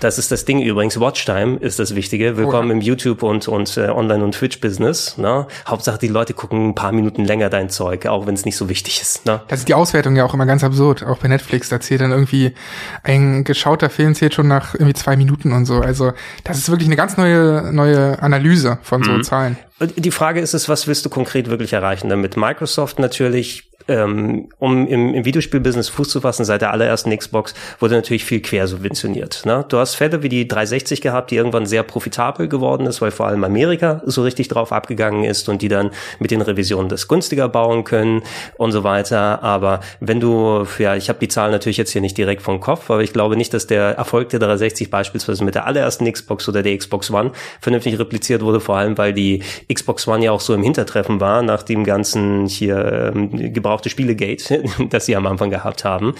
Das 0.00 0.18
ist 0.18 0.32
das 0.32 0.44
Ding 0.44 0.60
übrigens. 0.60 0.98
Watchtime 0.98 1.56
ist 1.58 1.78
das 1.78 1.94
Wichtige. 1.94 2.36
Willkommen 2.36 2.68
oh, 2.68 2.72
ja. 2.72 2.76
im 2.76 2.80
YouTube 2.80 3.22
und, 3.22 3.48
und 3.48 3.76
äh, 3.76 3.88
Online- 3.88 4.24
und 4.24 4.32
Twitch-Business. 4.32 5.18
Ne? 5.18 5.46
Hauptsache, 5.66 5.98
die 5.98 6.08
Leute 6.08 6.34
gucken 6.34 6.70
ein 6.70 6.74
paar 6.74 6.92
Minuten 6.92 7.24
länger 7.24 7.50
dein 7.50 7.70
Zeug, 7.70 8.06
auch 8.06 8.26
wenn 8.26 8.34
es 8.34 8.44
nicht 8.44 8.56
so 8.56 8.68
wichtig 8.68 9.00
ist. 9.00 9.26
Ne? 9.26 9.40
Das 9.48 9.60
ist 9.60 9.68
die 9.68 9.74
Auswertung 9.74 10.16
ja 10.16 10.24
auch 10.24 10.34
immer 10.34 10.46
ganz 10.46 10.64
absurd. 10.64 11.04
Auch 11.04 11.18
bei 11.18 11.28
Netflix, 11.28 11.68
da 11.68 11.80
zählt 11.80 12.00
dann 12.00 12.10
irgendwie 12.10 12.54
ein 13.02 13.44
geschauter 13.44 13.90
Film 13.90 14.14
zählt 14.14 14.34
schon 14.34 14.48
nach 14.48 14.74
irgendwie 14.74 14.94
zwei 14.94 15.16
Minuten 15.16 15.52
und 15.52 15.66
so. 15.66 15.80
Also 15.80 16.12
das 16.44 16.58
ist 16.58 16.70
wirklich 16.70 16.88
eine 16.88 16.96
ganz 16.96 17.16
neue, 17.16 17.72
neue 17.72 18.20
Analyse 18.22 18.78
von 18.82 19.02
so 19.02 19.12
mhm. 19.12 19.22
Zahlen. 19.22 19.56
Die 19.80 20.10
Frage 20.10 20.40
ist 20.40 20.54
es, 20.54 20.68
was 20.68 20.86
willst 20.86 21.04
du 21.04 21.10
konkret 21.10 21.50
wirklich 21.50 21.72
erreichen 21.72 22.08
damit? 22.08 22.36
Microsoft 22.36 22.98
natürlich 22.98 23.70
ähm, 23.88 24.48
um 24.58 24.86
im, 24.86 25.14
im 25.14 25.24
Videospielbusiness 25.24 25.88
Fuß 25.88 26.08
zu 26.08 26.20
fassen, 26.20 26.44
seit 26.44 26.62
der 26.62 26.72
allerersten 26.72 27.16
Xbox 27.16 27.54
wurde 27.78 27.94
natürlich 27.94 28.24
viel 28.24 28.40
quer 28.40 28.66
subventioniert. 28.66 29.42
Ne? 29.44 29.64
Du 29.68 29.78
hast 29.78 29.94
Fälle 29.94 30.22
wie 30.22 30.28
die 30.28 30.48
360 30.48 31.00
gehabt, 31.00 31.30
die 31.30 31.36
irgendwann 31.36 31.66
sehr 31.66 31.82
profitabel 31.82 32.48
geworden 32.48 32.86
ist, 32.86 33.00
weil 33.00 33.10
vor 33.10 33.26
allem 33.26 33.44
Amerika 33.44 34.02
so 34.04 34.22
richtig 34.22 34.48
drauf 34.48 34.72
abgegangen 34.72 35.24
ist 35.24 35.48
und 35.48 35.62
die 35.62 35.68
dann 35.68 35.90
mit 36.18 36.30
den 36.30 36.42
Revisionen 36.42 36.88
das 36.88 37.08
günstiger 37.08 37.48
bauen 37.48 37.84
können 37.84 38.22
und 38.56 38.72
so 38.72 38.84
weiter. 38.84 39.42
Aber 39.42 39.80
wenn 40.00 40.20
du, 40.20 40.66
ja, 40.78 40.96
ich 40.96 41.08
habe 41.08 41.18
die 41.18 41.28
Zahlen 41.28 41.52
natürlich 41.52 41.76
jetzt 41.76 41.92
hier 41.92 42.00
nicht 42.00 42.18
direkt 42.18 42.42
vom 42.42 42.60
Kopf, 42.60 42.90
aber 42.90 43.02
ich 43.02 43.12
glaube 43.12 43.36
nicht, 43.36 43.54
dass 43.54 43.66
der 43.66 43.96
Erfolg 43.96 44.30
der 44.30 44.40
360 44.40 44.90
beispielsweise 44.90 45.44
mit 45.44 45.54
der 45.54 45.66
allerersten 45.66 46.10
Xbox 46.10 46.48
oder 46.48 46.62
der 46.62 46.76
Xbox 46.76 47.10
One 47.10 47.32
vernünftig 47.60 47.98
repliziert 47.98 48.42
wurde, 48.42 48.60
vor 48.60 48.76
allem 48.76 48.98
weil 48.98 49.12
die 49.12 49.42
Xbox 49.72 50.08
One 50.08 50.24
ja 50.24 50.32
auch 50.32 50.40
so 50.40 50.54
im 50.54 50.62
Hintertreffen 50.62 51.20
war 51.20 51.42
nach 51.42 51.62
dem 51.62 51.84
ganzen 51.84 52.46
hier 52.46 53.12
ähm, 53.14 53.52
Gebrauch 53.52 53.75
gebrauchte 53.76 53.90
Spielegate, 53.90 54.64
das 54.90 55.06
sie 55.06 55.16
am 55.16 55.26
Anfang 55.26 55.50
gehabt 55.50 55.84
haben. 55.84 56.14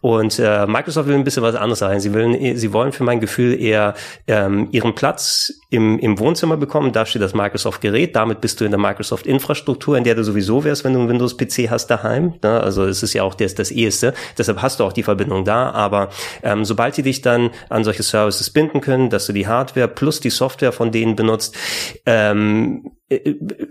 Und 0.00 0.38
äh, 0.38 0.66
Microsoft 0.66 1.08
will 1.08 1.14
ein 1.14 1.24
bisschen 1.24 1.42
was 1.42 1.54
anderes 1.54 1.78
sein. 1.78 2.00
Sie, 2.00 2.12
wollen, 2.12 2.56
sie 2.56 2.72
wollen 2.72 2.92
für 2.92 3.04
mein 3.04 3.20
Gefühl 3.20 3.60
eher 3.60 3.94
ähm, 4.26 4.68
ihren 4.72 4.94
Platz 4.94 5.52
im, 5.70 5.98
im 5.98 6.18
Wohnzimmer 6.18 6.56
bekommen. 6.56 6.92
Da 6.92 7.06
steht 7.06 7.22
das 7.22 7.34
Microsoft-Gerät. 7.34 8.14
Damit 8.14 8.40
bist 8.40 8.60
du 8.60 8.64
in 8.64 8.70
der 8.70 8.80
Microsoft-Infrastruktur, 8.80 9.96
in 9.96 10.04
der 10.04 10.14
du 10.14 10.24
sowieso 10.24 10.64
wärst, 10.64 10.84
wenn 10.84 10.92
du 10.92 11.00
einen 11.00 11.08
Windows-PC 11.08 11.70
hast 11.70 11.86
daheim. 11.88 12.34
Ne? 12.42 12.60
Also 12.60 12.84
es 12.84 13.02
ist 13.02 13.14
ja 13.14 13.22
auch 13.22 13.34
das, 13.34 13.54
das 13.54 13.70
eheste. 13.70 14.12
Deshalb 14.36 14.60
hast 14.62 14.80
du 14.80 14.84
auch 14.84 14.92
die 14.92 15.02
Verbindung 15.02 15.44
da. 15.44 15.70
Aber 15.70 16.10
ähm, 16.42 16.64
sobald 16.64 16.96
die 16.96 17.02
dich 17.02 17.22
dann 17.22 17.50
an 17.68 17.84
solche 17.84 18.02
Services 18.02 18.50
binden 18.50 18.80
können, 18.80 19.10
dass 19.10 19.26
du 19.26 19.32
die 19.32 19.46
Hardware 19.46 19.88
plus 19.88 20.20
die 20.20 20.30
Software 20.30 20.72
von 20.72 20.92
denen 20.92 21.16
benutzt, 21.16 21.56
ähm, 22.06 22.82
äh, 22.84 22.97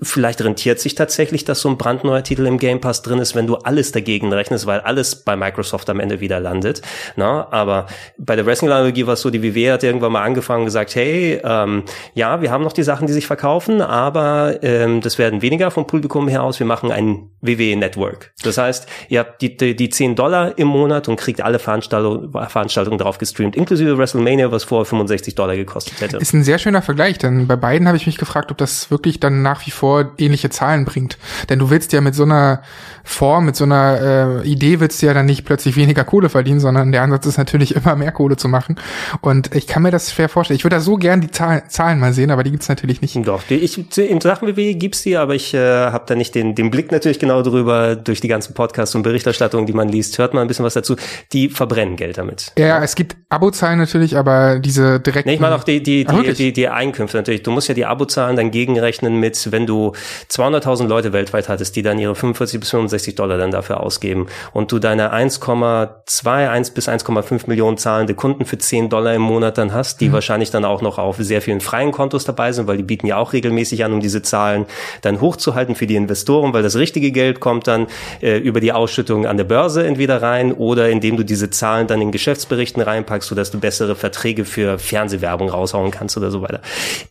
vielleicht 0.02 0.42
rentiert 0.42 0.80
sich 0.80 0.96
tatsächlich, 0.96 1.46
dass 1.46 1.62
so 1.62 1.70
ein 1.70 1.78
brandneuer 1.78 2.24
Titel 2.24 2.48
im 2.48 2.58
Game 2.58 2.82
Pass 2.82 3.04
drin 3.04 3.20
ist, 3.20 3.36
wenn 3.36 3.46
du 3.46 3.56
alles 3.56 3.92
dagegen 3.92 4.34
rechnest, 4.34 4.66
weil 4.66 4.80
alles 4.80 5.24
bei 5.24 5.36
Microsoft 5.36 5.90
am 5.92 6.00
Ende 6.00 6.20
wieder 6.20 6.40
landet. 6.40 6.82
Na, 7.16 7.48
aber 7.52 7.86
bei 8.18 8.36
der 8.36 8.48
Wrestling-Analogie 8.48 9.06
war 9.06 9.14
es 9.14 9.22
so, 9.22 9.30
die 9.30 9.44
WWE 9.44 9.74
hat 9.74 9.84
irgendwann 9.84 10.12
mal 10.12 10.24
angefangen 10.24 10.62
und 10.62 10.66
gesagt, 10.66 10.96
hey, 10.96 11.40
ähm, 11.44 11.84
ja, 12.16 12.42
wir 12.42 12.50
haben 12.50 12.64
noch 12.64 12.74
die 12.74 12.82
Sachen, 12.82 13.06
die 13.06 13.14
sich 13.14 13.28
verkaufen, 13.28 13.82
aber 13.82 14.64
ähm, 14.64 15.02
das 15.02 15.20
werden 15.20 15.44
weniger 15.44 15.70
vom 15.70 15.86
Publikum 15.86 16.28
her 16.28 16.42
aus. 16.42 16.60
Wir 16.60 16.66
machen 16.66 16.92
ein 16.92 17.30
WWE-Network. 17.42 18.34
Das 18.42 18.58
heißt, 18.58 18.88
ihr 19.10 19.20
habt 19.20 19.42
die, 19.44 19.56
die, 19.56 19.76
die 19.76 19.90
10 19.90 20.16
Dollar 20.16 20.58
im 20.58 20.68
Monat 20.68 21.08
und 21.10 21.18
kriegt 21.18 21.42
alle 21.42 21.60
Veranstaltungen, 21.60 22.32
Veranstaltungen 22.32 22.98
drauf 22.98 23.20
gestreamt, 23.20 23.56
inklusive 23.56 24.00
WrestleMania, 24.00 24.52
was 24.52 24.64
vorher 24.64 24.86
65 24.86 25.36
Dollar 25.36 25.56
gekostet 25.56 26.02
hätte. 26.02 26.18
Ist 26.18 26.34
ein 26.34 26.44
sehr 26.44 26.58
schöner 26.58 26.82
Vergleich, 26.82 27.20
denn 27.20 27.46
bei 27.46 27.56
beiden 27.56 27.88
habe 27.88 27.98
ich 27.98 28.08
mich 28.08 28.18
gefragt, 28.18 28.50
ob 28.50 28.58
das 28.58 28.90
wirklich 28.90 29.20
dann 29.28 29.42
nach 29.42 29.66
wie 29.66 29.72
vor 29.72 30.12
ähnliche 30.18 30.50
Zahlen 30.50 30.86
bringt. 30.86 31.18
Denn 31.50 31.60
du 31.60 31.70
willst 31.70 31.94
ja 31.94 32.02
mit 32.02 32.16
so 32.16 32.24
einer 32.24 32.62
Form, 33.04 33.46
mit 33.46 33.56
so 33.56 33.64
einer 33.64 34.42
äh, 34.44 34.48
Idee 34.48 34.82
willst 34.82 35.02
du 35.02 35.06
ja 35.06 35.14
dann 35.14 35.26
nicht 35.26 35.46
plötzlich 35.46 35.78
weniger 35.78 36.04
Kohle 36.04 36.28
verdienen, 36.28 36.60
sondern 36.60 36.92
der 36.92 37.04
Ansatz 37.04 37.26
ist 37.26 37.38
natürlich 37.38 37.76
immer 37.76 37.96
mehr 37.96 38.12
Kohle 38.12 38.36
zu 38.36 38.50
machen. 38.50 38.76
Und 39.22 39.56
ich 39.56 39.66
kann 39.66 39.84
mir 39.84 39.92
das 39.92 40.12
schwer 40.12 40.28
vorstellen. 40.28 40.58
Ich 40.58 40.66
würde 40.66 40.76
da 40.76 40.82
so 40.82 40.98
gern 40.98 41.22
die 41.22 41.32
Zahlen, 41.32 41.62
Zahlen 41.70 42.00
mal 42.00 42.14
sehen, 42.14 42.32
aber 42.32 42.44
die 42.44 42.52
gibt's 42.52 42.68
natürlich 42.68 43.02
nicht. 43.02 43.16
Doch, 43.26 43.44
die, 43.44 43.56
ich, 43.56 43.98
in 43.98 44.20
Sachen 44.20 44.48
WWE 44.48 44.76
gibt's 44.76 45.04
die, 45.04 45.16
aber 45.16 45.36
ich 45.36 45.54
äh, 45.54 45.58
habe 45.58 46.04
da 46.06 46.16
nicht 46.16 46.36
den, 46.36 46.54
den 46.54 46.70
Blick 46.70 46.92
natürlich 46.92 47.20
genau 47.20 47.42
drüber. 47.42 47.96
Durch 47.96 48.20
die 48.20 48.28
ganzen 48.28 48.54
Podcasts 48.54 48.94
und 48.94 49.04
Berichterstattungen, 49.04 49.66
die 49.66 49.74
man 49.74 49.88
liest, 49.88 50.18
hört 50.18 50.34
man 50.34 50.42
ein 50.42 50.48
bisschen 50.48 50.66
was 50.66 50.74
dazu. 50.74 50.98
Die 51.32 51.50
verbrennen 51.50 51.96
Geld 51.96 52.18
damit. 52.18 52.52
Ja, 52.58 52.68
ja. 52.68 52.84
es 52.84 52.96
gibt 52.96 53.16
Abozahlen 53.30 53.80
natürlich, 53.80 54.18
aber 54.18 54.60
diese 54.60 55.00
direkten... 55.00 55.30
Nee, 55.30 55.36
ich 55.36 55.42
meine 55.42 55.56
auch 55.56 55.64
die, 55.64 55.82
die, 55.82 56.04
die, 56.04 56.14
ah, 56.14 56.22
die, 56.22 56.52
die 56.52 56.68
Einkünfte 56.68 57.18
natürlich. 57.18 57.44
Du 57.44 57.52
musst 57.52 57.70
ja 57.70 57.74
die 57.74 57.86
Abozahlen 57.86 58.36
dann 58.36 58.52
gegenrechnen 58.52 59.17
mit, 59.20 59.52
wenn 59.52 59.66
du 59.66 59.94
200.000 60.30 60.88
Leute 60.88 61.14
weltweit 61.14 61.50
hattest, 61.50 61.76
die 61.76 61.82
dann 61.82 62.00
ihre 62.00 62.16
45 62.16 62.60
bis 62.60 62.70
65 62.70 63.16
Dollar 63.16 63.38
dann 63.38 63.52
dafür 63.52 63.82
ausgeben 63.82 64.28
und 64.54 64.72
du 64.72 64.80
deine 64.80 65.14
1,2, 65.14 66.50
1 66.50 66.72
bis 66.72 66.88
1,5 66.88 67.48
Millionen 67.48 67.78
zahlende 67.78 68.14
Kunden 68.14 68.46
für 68.46 68.58
10 68.58 68.90
Dollar 68.90 69.14
im 69.14 69.22
Monat 69.22 69.58
dann 69.58 69.74
hast, 69.74 70.02
die 70.02 70.10
mhm. 70.10 70.14
wahrscheinlich 70.14 70.52
dann 70.52 70.66
auch 70.66 70.82
noch 70.82 70.98
auf 70.98 71.18
sehr 71.20 71.42
vielen 71.42 71.62
freien 71.62 71.92
Kontos 71.92 72.26
dabei 72.26 72.52
sind, 72.52 72.68
weil 72.68 72.78
die 72.78 72.84
bieten 72.84 73.08
ja 73.08 73.18
auch 73.18 73.34
regelmäßig 73.34 73.84
an, 73.84 73.94
um 73.94 74.00
diese 74.00 74.22
Zahlen 74.22 74.66
dann 75.02 75.22
hochzuhalten 75.22 75.76
für 75.76 75.88
die 75.88 75.96
Investoren, 75.96 76.54
weil 76.54 76.64
das 76.64 76.76
richtige 76.76 77.12
Geld 77.12 77.40
kommt 77.40 77.68
dann 77.68 77.88
äh, 78.22 78.38
über 78.38 78.60
die 78.60 78.72
Ausschüttung 78.72 79.26
an 79.26 79.38
der 79.38 79.44
Börse 79.44 79.86
entweder 79.86 80.22
rein 80.22 80.54
oder 80.54 80.90
indem 80.90 81.18
du 81.18 81.24
diese 81.24 81.50
Zahlen 81.50 81.88
dann 81.88 82.02
in 82.02 82.12
Geschäftsberichten 82.12 82.82
reinpackst, 82.82 83.30
sodass 83.30 83.52
du 83.52 83.60
bessere 83.60 83.96
Verträge 83.96 84.46
für 84.46 84.80
Fernsehwerbung 84.80 85.50
raushauen 85.50 85.92
kannst 85.92 86.18
oder 86.18 86.32
so 86.32 86.42
weiter. 86.42 86.62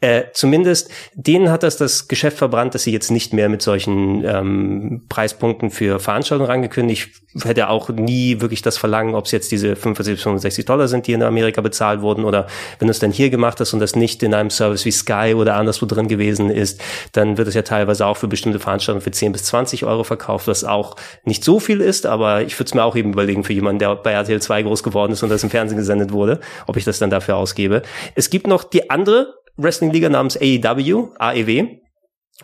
Äh, 0.01 0.25
zumindest 0.33 0.91
denen 1.15 1.51
hat 1.51 1.63
das 1.63 1.77
das 1.77 1.96
Geschäft 2.09 2.39
verbrannt, 2.39 2.75
dass 2.75 2.85
sie 2.85 2.93
jetzt 2.93 3.11
nicht 3.11 3.33
mehr 3.33 3.49
mit 3.49 3.63
solchen 3.63 4.25
ähm, 4.25 5.03
Preispunkten 5.09 5.71
für 5.71 5.99
Veranstaltungen 5.99 6.51
rangekündigt. 6.51 7.11
Ich 7.35 7.45
hätte 7.45 7.69
auch 7.69 7.89
nie 7.91 8.41
wirklich 8.41 8.63
das 8.63 8.79
Verlangen, 8.79 9.15
ob 9.15 9.27
es 9.27 9.33
jetzt 9.33 9.53
diese 9.53 9.77
45, 9.77 10.21
65 10.21 10.65
Dollar 10.65 10.89
sind, 10.89 11.07
die 11.07 11.13
in 11.13 11.23
Amerika 11.23 11.61
bezahlt 11.61 12.01
wurden 12.01 12.25
oder 12.25 12.47
wenn 12.79 12.89
du 12.89 12.93
es 12.93 12.99
dann 12.99 13.13
hier 13.13 13.31
gemacht 13.31 13.61
hast 13.61 13.73
und 13.75 13.81
das 13.81 13.97
nicht 13.97 14.23
in 14.23 14.35
einem 14.35 14.51
Service 14.51 14.85
wie 14.85 14.91
Sky 14.91 15.35
oder 15.37 15.55
anderswo 15.57 15.87
drin 15.87 16.09
gewesen 16.09 16.51
ist, 16.51 16.81
dann 17.13 17.39
wird 17.39 17.49
es 17.49 17.55
ja 17.55 17.63
teilweise 17.63 18.07
auch 18.07 18.17
für 18.17 18.29
bestimmte 18.29 18.59
Veranstaltungen 18.59 19.03
für 19.03 19.11
10 19.11 19.33
bis 19.33 19.45
20 19.45 19.85
Euro 19.85 20.05
verkauft, 20.05 20.49
was 20.49 20.65
auch 20.65 20.97
nicht 21.25 21.45
so 21.45 21.61
viel 21.61 21.81
ist, 21.81 22.07
aber 22.07 22.43
ich 22.43 22.59
würde 22.59 22.69
es 22.69 22.75
mir 22.75 22.85
auch 22.85 22.97
eben 22.97 23.13
überlegen 23.13 23.45
für 23.45 23.53
jemanden, 23.53 23.81
der 23.81 23.97
bei 23.97 24.13
RTL 24.13 24.41
2 24.41 24.63
groß 24.63 24.83
geworden 24.83 25.13
ist 25.13 25.23
und 25.23 25.29
das 25.29 25.43
im 25.43 25.51
Fernsehen 25.51 25.79
gesendet 25.79 26.13
wurde, 26.13 26.41
ob 26.67 26.77
ich 26.77 26.85
das 26.85 26.99
dann 26.99 27.11
dafür 27.11 27.37
ausgebe. 27.37 27.83
Es 28.15 28.31
gibt 28.31 28.47
noch 28.47 28.65
die 28.65 28.91
andere 28.91 29.35
Wrestling-Liga 29.57 30.09
namens 30.09 30.37
AEW, 30.37 31.09
AEW. 31.19 31.79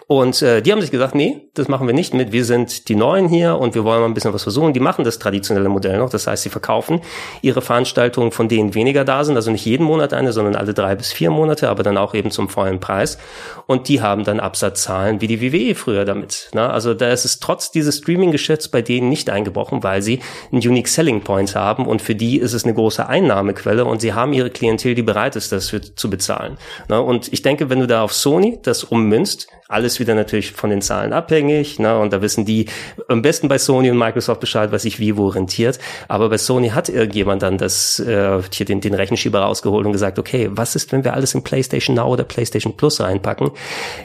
Und 0.07 0.41
äh, 0.41 0.63
die 0.63 0.73
haben 0.73 0.81
sich 0.81 0.91
gesagt, 0.91 1.15
nee, 1.15 1.51
das 1.53 1.69
machen 1.69 1.87
wir 1.87 1.93
nicht 1.93 2.15
mit. 2.15 2.33
Wir 2.33 2.47
sind 2.47 2.89
die 2.89 2.95
Neuen 2.95 3.29
hier 3.29 3.59
und 3.59 3.75
wir 3.75 3.85
wollen 3.85 4.01
mal 4.01 4.07
ein 4.07 4.15
bisschen 4.15 4.33
was 4.33 4.43
versuchen. 4.43 4.73
Die 4.73 4.81
machen 4.81 5.05
das 5.05 5.19
traditionelle 5.19 5.69
Modell 5.69 5.99
noch. 5.99 6.09
Das 6.09 6.27
heißt, 6.27 6.43
sie 6.43 6.49
verkaufen 6.49 7.03
ihre 7.43 7.61
Veranstaltungen, 7.61 8.33
von 8.33 8.49
denen 8.49 8.75
weniger 8.75 9.05
da 9.05 9.23
sind. 9.23 9.37
Also 9.37 9.51
nicht 9.51 9.67
jeden 9.67 9.85
Monat 9.85 10.15
eine, 10.15 10.33
sondern 10.33 10.57
alle 10.57 10.73
drei 10.73 10.95
bis 10.95 11.13
vier 11.13 11.31
Monate, 11.31 11.69
aber 11.69 11.83
dann 11.83 11.99
auch 11.99 12.15
eben 12.15 12.31
zum 12.31 12.49
vollen 12.49 12.81
Preis. 12.81 13.19
Und 13.67 13.89
die 13.89 14.01
haben 14.01 14.25
dann 14.25 14.41
Absatzzahlen 14.41 15.21
wie 15.21 15.27
die 15.27 15.43
WWE 15.43 15.75
früher 15.75 16.07
damit. 16.07 16.49
Ne? 16.55 16.71
Also 16.71 16.95
da 16.95 17.11
ist 17.11 17.27
es 17.27 17.39
trotz 17.39 17.71
dieses 17.71 17.99
Streaming-Geschäfts 17.99 18.69
bei 18.69 18.81
denen 18.81 19.11
nicht 19.11 19.29
eingebrochen, 19.29 19.83
weil 19.83 20.01
sie 20.01 20.21
einen 20.51 20.67
Unique 20.67 20.89
Selling 20.89 21.21
Point 21.21 21.55
haben 21.55 21.87
und 21.87 22.01
für 22.01 22.15
die 22.15 22.39
ist 22.39 22.55
es 22.55 22.65
eine 22.65 22.73
große 22.73 23.07
Einnahmequelle 23.07 23.85
und 23.85 24.01
sie 24.01 24.15
haben 24.15 24.33
ihre 24.33 24.51
Klientel, 24.51 24.95
die 24.95 25.03
bereit 25.03 25.37
ist, 25.37 25.53
das 25.53 25.69
für, 25.69 25.83
zu 25.83 26.09
bezahlen. 26.09 26.57
Ne? 26.89 27.01
Und 27.01 27.31
ich 27.33 27.43
denke, 27.43 27.69
wenn 27.69 27.81
du 27.81 27.87
da 27.87 28.03
auf 28.03 28.15
Sony 28.15 28.59
das 28.63 28.85
ummünzt, 28.85 29.49
alles 29.73 30.01
wieder 30.01 30.15
natürlich 30.15 30.53
von 30.53 30.71
den 30.71 30.83
Zahlen 30.83 31.13
abhängig. 31.13 31.79
Ne? 31.79 31.99
Und 31.99 32.13
da 32.13 32.23
wissen 32.23 32.45
die 32.45 32.67
am 33.09 33.23
besten 33.23 33.49
bei 33.49 33.59
Sony 33.59 33.91
und 33.91 33.99
Microsoft 33.99 34.41
Bescheid, 34.41 34.73
was 34.73 34.83
sich 34.83 34.99
wie 34.99 35.17
wo 35.17 35.29
rentiert. 35.29 35.79
Aber 36.09 36.29
bei 36.29 36.39
Sony 36.39 36.71
hat 36.71 36.89
irgendjemand 36.89 37.43
dann 37.43 37.59
das 37.59 37.99
äh, 37.99 38.41
hier 38.53 38.67
den, 38.67 38.81
den 38.81 38.95
Rechenschieber 38.95 39.41
rausgeholt 39.41 39.87
und 39.87 39.93
gesagt, 39.93 40.19
okay, 40.19 40.49
was 40.53 40.77
ist, 40.77 40.93
wenn 40.93 41.05
wir 41.05 41.15
alles 41.15 41.35
in 41.35 41.43
PlayStation 41.43 41.97
Now 41.97 42.09
oder 42.09 42.25
PlayStation 42.25 42.77
Plus 42.77 43.01
reinpacken? 43.01 43.51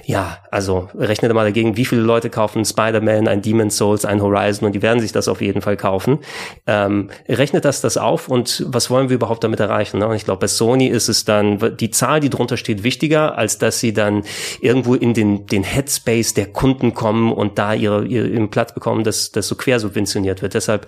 Ja, 0.05 0.39
also 0.51 0.89
rechnet 0.95 1.33
mal 1.33 1.43
dagegen, 1.43 1.77
wie 1.77 1.85
viele 1.85 2.01
Leute 2.01 2.29
kaufen 2.29 2.65
Spider-Man, 2.65 3.27
ein 3.27 3.41
Demon's 3.41 3.77
Souls, 3.77 4.05
ein 4.05 4.21
Horizon 4.21 4.67
und 4.67 4.73
die 4.73 4.81
werden 4.81 4.99
sich 4.99 5.11
das 5.11 5.27
auf 5.27 5.41
jeden 5.41 5.61
Fall 5.61 5.77
kaufen. 5.77 6.19
Ähm, 6.65 7.09
rechnet 7.27 7.65
das 7.65 7.81
das 7.81 7.97
auf 7.97 8.27
und 8.29 8.65
was 8.67 8.89
wollen 8.89 9.09
wir 9.09 9.15
überhaupt 9.15 9.43
damit 9.43 9.59
erreichen? 9.59 9.99
Ne? 9.99 10.07
Und 10.07 10.15
ich 10.15 10.25
glaube, 10.25 10.41
bei 10.41 10.47
Sony 10.47 10.87
ist 10.87 11.09
es 11.09 11.25
dann 11.25 11.77
die 11.77 11.91
Zahl, 11.91 12.19
die 12.19 12.29
drunter 12.29 12.57
steht, 12.57 12.83
wichtiger, 12.83 13.37
als 13.37 13.57
dass 13.57 13.79
sie 13.79 13.93
dann 13.93 14.23
irgendwo 14.61 14.95
in 14.95 15.13
den, 15.13 15.45
den 15.47 15.56
den 15.57 15.63
Headspace 15.63 16.35
der 16.35 16.45
Kunden 16.45 16.93
kommen 16.93 17.31
und 17.31 17.57
da 17.57 17.73
ihre, 17.73 18.05
ihren 18.05 18.51
Platz 18.51 18.73
bekommen, 18.73 19.03
dass 19.03 19.31
das 19.31 19.47
so 19.47 19.55
quersubventioniert 19.55 20.43
wird. 20.43 20.53
Deshalb 20.53 20.85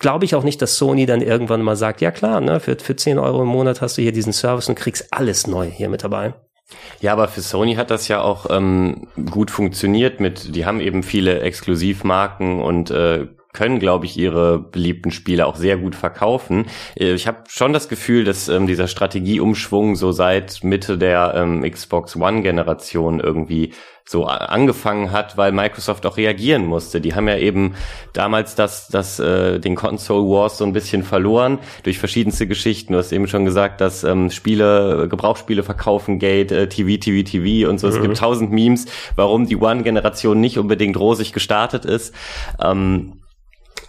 glaube 0.00 0.24
ich 0.24 0.34
auch 0.34 0.42
nicht, 0.42 0.60
dass 0.60 0.76
Sony 0.76 1.06
dann 1.06 1.20
irgendwann 1.20 1.62
mal 1.62 1.76
sagt, 1.76 2.00
ja 2.00 2.10
klar, 2.10 2.40
ne, 2.40 2.58
für, 2.58 2.76
für 2.76 2.96
10 2.96 3.18
Euro 3.18 3.42
im 3.42 3.48
Monat 3.48 3.80
hast 3.80 3.96
du 3.96 4.02
hier 4.02 4.12
diesen 4.12 4.32
Service 4.32 4.68
und 4.68 4.74
kriegst 4.74 5.12
alles 5.12 5.46
neu 5.46 5.66
hier 5.66 5.88
mit 5.88 6.02
dabei. 6.02 6.34
Ja, 7.00 7.12
aber 7.12 7.28
für 7.28 7.40
Sony 7.40 7.76
hat 7.76 7.90
das 7.90 8.08
ja 8.08 8.20
auch 8.20 8.46
ähm, 8.50 9.06
gut 9.30 9.50
funktioniert 9.50 10.20
mit, 10.20 10.54
die 10.54 10.66
haben 10.66 10.80
eben 10.80 11.02
viele 11.02 11.40
Exklusivmarken 11.40 12.60
und 12.60 12.90
äh, 12.90 13.28
können, 13.54 13.78
glaube 13.78 14.06
ich, 14.06 14.16
ihre 14.16 14.58
beliebten 14.58 15.10
Spiele 15.10 15.46
auch 15.46 15.56
sehr 15.56 15.78
gut 15.78 15.96
verkaufen. 15.96 16.66
Äh, 16.98 17.14
ich 17.14 17.26
habe 17.26 17.44
schon 17.48 17.72
das 17.72 17.88
Gefühl, 17.88 18.24
dass 18.24 18.48
ähm, 18.48 18.66
dieser 18.66 18.88
Strategieumschwung 18.88 19.96
so 19.96 20.12
seit 20.12 20.62
Mitte 20.62 20.98
der 20.98 21.32
ähm, 21.34 21.68
Xbox 21.68 22.14
One-Generation 22.16 23.20
irgendwie 23.20 23.72
so 24.08 24.24
angefangen 24.24 25.12
hat, 25.12 25.36
weil 25.36 25.52
Microsoft 25.52 26.06
auch 26.06 26.16
reagieren 26.16 26.64
musste. 26.64 27.02
Die 27.02 27.14
haben 27.14 27.28
ja 27.28 27.36
eben 27.36 27.74
damals 28.14 28.54
das, 28.54 28.88
das, 28.88 29.20
äh, 29.20 29.58
den 29.58 29.76
Console 29.76 30.26
Wars 30.26 30.56
so 30.56 30.64
ein 30.64 30.72
bisschen 30.72 31.02
verloren 31.02 31.58
durch 31.82 31.98
verschiedenste 31.98 32.46
Geschichten. 32.46 32.94
Du 32.94 32.98
hast 32.98 33.12
eben 33.12 33.28
schon 33.28 33.44
gesagt, 33.44 33.82
dass 33.82 34.04
ähm, 34.04 34.30
Spiele, 34.30 35.08
Gebrauchsspiele 35.10 35.62
verkaufen 35.62 36.18
Gate, 36.18 36.52
äh, 36.52 36.68
TV, 36.70 36.98
TV, 36.98 37.22
TV 37.22 37.68
und 37.68 37.80
so. 37.80 37.86
Mhm. 37.86 37.92
Es 37.92 38.00
gibt 38.00 38.16
tausend 38.16 38.50
Memes, 38.50 38.86
warum 39.14 39.46
die 39.46 39.56
One-Generation 39.56 40.40
nicht 40.40 40.58
unbedingt 40.58 40.98
rosig 40.98 41.34
gestartet 41.34 41.84
ist. 41.84 42.14
Ähm, 42.62 43.12
äh, 43.12 43.27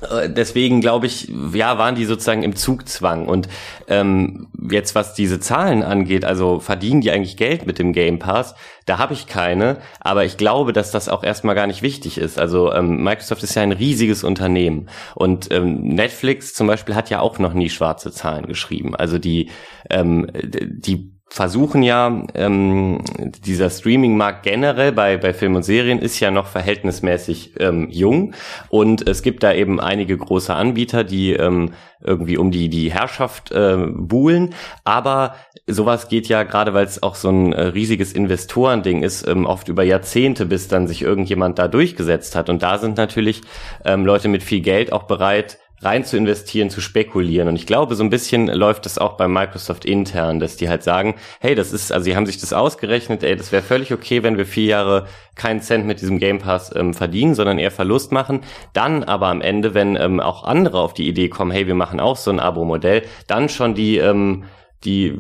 deswegen 0.02 0.82
glaube 0.82 1.08
ich, 1.08 1.32
ja, 1.54 1.78
waren 1.78 1.96
die 1.96 2.06
sozusagen 2.06 2.44
im 2.44 2.56
Zugzwang. 2.56 3.28
Und 3.28 3.50
ähm, 3.88 4.48
jetzt, 4.70 4.96
was 4.96 5.14
diese 5.14 5.40
Zahlen 5.40 5.84
angeht, 5.84 6.26
also 6.26 6.60
verdienen 6.60 7.02
die 7.02 7.12
eigentlich 7.12 7.38
Geld 7.38 7.66
mit 7.66 7.80
dem 7.80 7.94
Game 7.94 8.20
Pass? 8.20 8.56
Da 8.86 8.98
habe 8.98 9.14
ich 9.14 9.28
keine, 9.28 9.78
aber 10.00 10.26
ich 10.26 10.38
glaube, 10.38 10.74
dass 10.74 10.92
das 10.92 11.10
auch 11.10 11.24
erstmal 11.24 11.56
gar 11.56 11.68
nicht 11.68 11.82
wichtig 11.82 12.18
ist. 12.18 12.40
Also 12.40 12.74
ähm, 12.74 13.04
Microsoft 13.04 13.44
ist 13.44 13.56
ja 13.56 13.62
ein 13.62 13.72
riesiges 13.72 14.24
Unternehmen 14.24 14.90
und 15.16 15.52
ähm, 15.52 15.82
Netflix 15.82 16.54
zum 16.54 16.68
Beispiel 16.68 16.96
hat 16.96 17.10
ja 17.10 17.20
auch 17.20 17.38
noch 17.38 17.54
nie 17.54 17.70
schwarze 17.70 18.12
Zahlen 18.12 18.48
geschrieben. 18.48 18.96
Also 18.96 19.20
die 19.20 19.52
ähm, 19.92 20.28
die 20.34 21.19
versuchen 21.30 21.84
ja, 21.84 22.24
ähm, 22.34 23.04
dieser 23.46 23.70
Streaming-Markt 23.70 24.44
generell 24.44 24.92
bei, 24.92 25.18
bei 25.18 25.34
Film 25.34 25.56
und 25.56 25.64
Serien 25.64 26.00
ist 26.00 26.20
ja 26.20 26.32
noch 26.32 26.48
verhältnismäßig 26.48 27.54
ähm, 27.60 27.88
jung. 27.90 28.34
Und 28.70 29.08
es 29.08 29.22
gibt 29.22 29.44
da 29.44 29.54
eben 29.54 29.80
einige 29.80 30.18
große 30.18 30.54
Anbieter, 30.54 31.04
die 31.04 31.34
ähm, 31.34 31.74
irgendwie 32.02 32.38
um 32.38 32.50
die, 32.50 32.70
die 32.70 32.92
Herrschaft 32.92 33.52
äh, 33.52 33.78
buhlen, 33.78 34.56
aber 34.86 35.36
sowas 35.68 36.08
geht 36.08 36.28
ja 36.28 36.44
gerade, 36.44 36.74
weil 36.74 36.86
es 36.86 37.04
auch 37.04 37.16
so 37.16 37.30
ein 37.30 37.54
äh, 37.54 37.62
riesiges 37.62 38.14
Investorending 38.14 39.04
ist, 39.04 39.28
ähm, 39.28 39.46
oft 39.46 39.68
über 39.68 39.84
Jahrzehnte, 39.84 40.46
bis 40.46 40.68
dann 40.68 40.88
sich 40.88 41.02
irgendjemand 41.02 41.60
da 41.60 41.68
durchgesetzt 41.68 42.36
hat. 42.36 42.50
Und 42.50 42.64
da 42.64 42.78
sind 42.78 42.98
natürlich 42.98 43.42
ähm, 43.86 44.06
Leute 44.06 44.30
mit 44.30 44.44
viel 44.44 44.62
Geld 44.62 44.92
auch 44.94 45.04
bereit, 45.04 45.60
rein 45.82 46.04
zu 46.04 46.18
investieren, 46.18 46.70
zu 46.70 46.82
spekulieren. 46.82 47.48
Und 47.48 47.56
ich 47.56 47.66
glaube, 47.66 47.96
so 47.96 48.04
ein 48.04 48.10
bisschen 48.10 48.48
läuft 48.48 48.86
das 48.86 48.98
auch 48.98 49.14
bei 49.14 49.28
Microsoft 49.28 49.86
intern, 49.86 50.40
dass 50.40 50.58
die 50.58 50.70
halt 50.70 50.84
sagen, 50.84 51.16
hey, 51.40 51.56
das 51.56 51.72
ist, 51.72 51.92
also 51.92 52.04
sie 52.04 52.16
haben 52.16 52.26
sich 52.26 52.40
das 52.40 52.54
ausgerechnet, 52.54 53.24
ey, 53.24 53.36
das 53.36 53.52
wäre 53.52 53.64
völlig 53.64 53.94
okay, 53.94 54.24
wenn 54.24 54.38
wir 54.38 54.46
vier 54.46 54.66
Jahre 54.66 55.08
keinen 55.36 55.62
Cent 55.62 55.86
mit 55.86 56.02
diesem 56.02 56.20
Game 56.20 56.40
Pass 56.40 56.76
ähm, 56.76 56.94
verdienen, 56.94 57.34
sondern 57.34 57.60
eher 57.60 57.72
Verlust 57.72 58.12
machen. 58.12 58.42
Dann 58.74 59.04
aber 59.04 59.28
am 59.28 59.42
Ende, 59.42 59.74
wenn 59.74 59.96
ähm, 59.96 60.20
auch 60.20 60.44
andere 60.44 60.80
auf 60.80 60.94
die 60.94 61.08
Idee 61.08 61.30
kommen, 61.30 61.52
hey, 61.52 61.68
wir 61.68 61.76
machen 61.76 62.00
auch 62.00 62.18
so 62.18 62.30
ein 62.30 62.40
Abo-Modell, 62.40 63.04
dann 63.28 63.48
schon 63.50 63.74
die 63.74 63.98
ähm, 63.98 64.44
die 64.86 65.14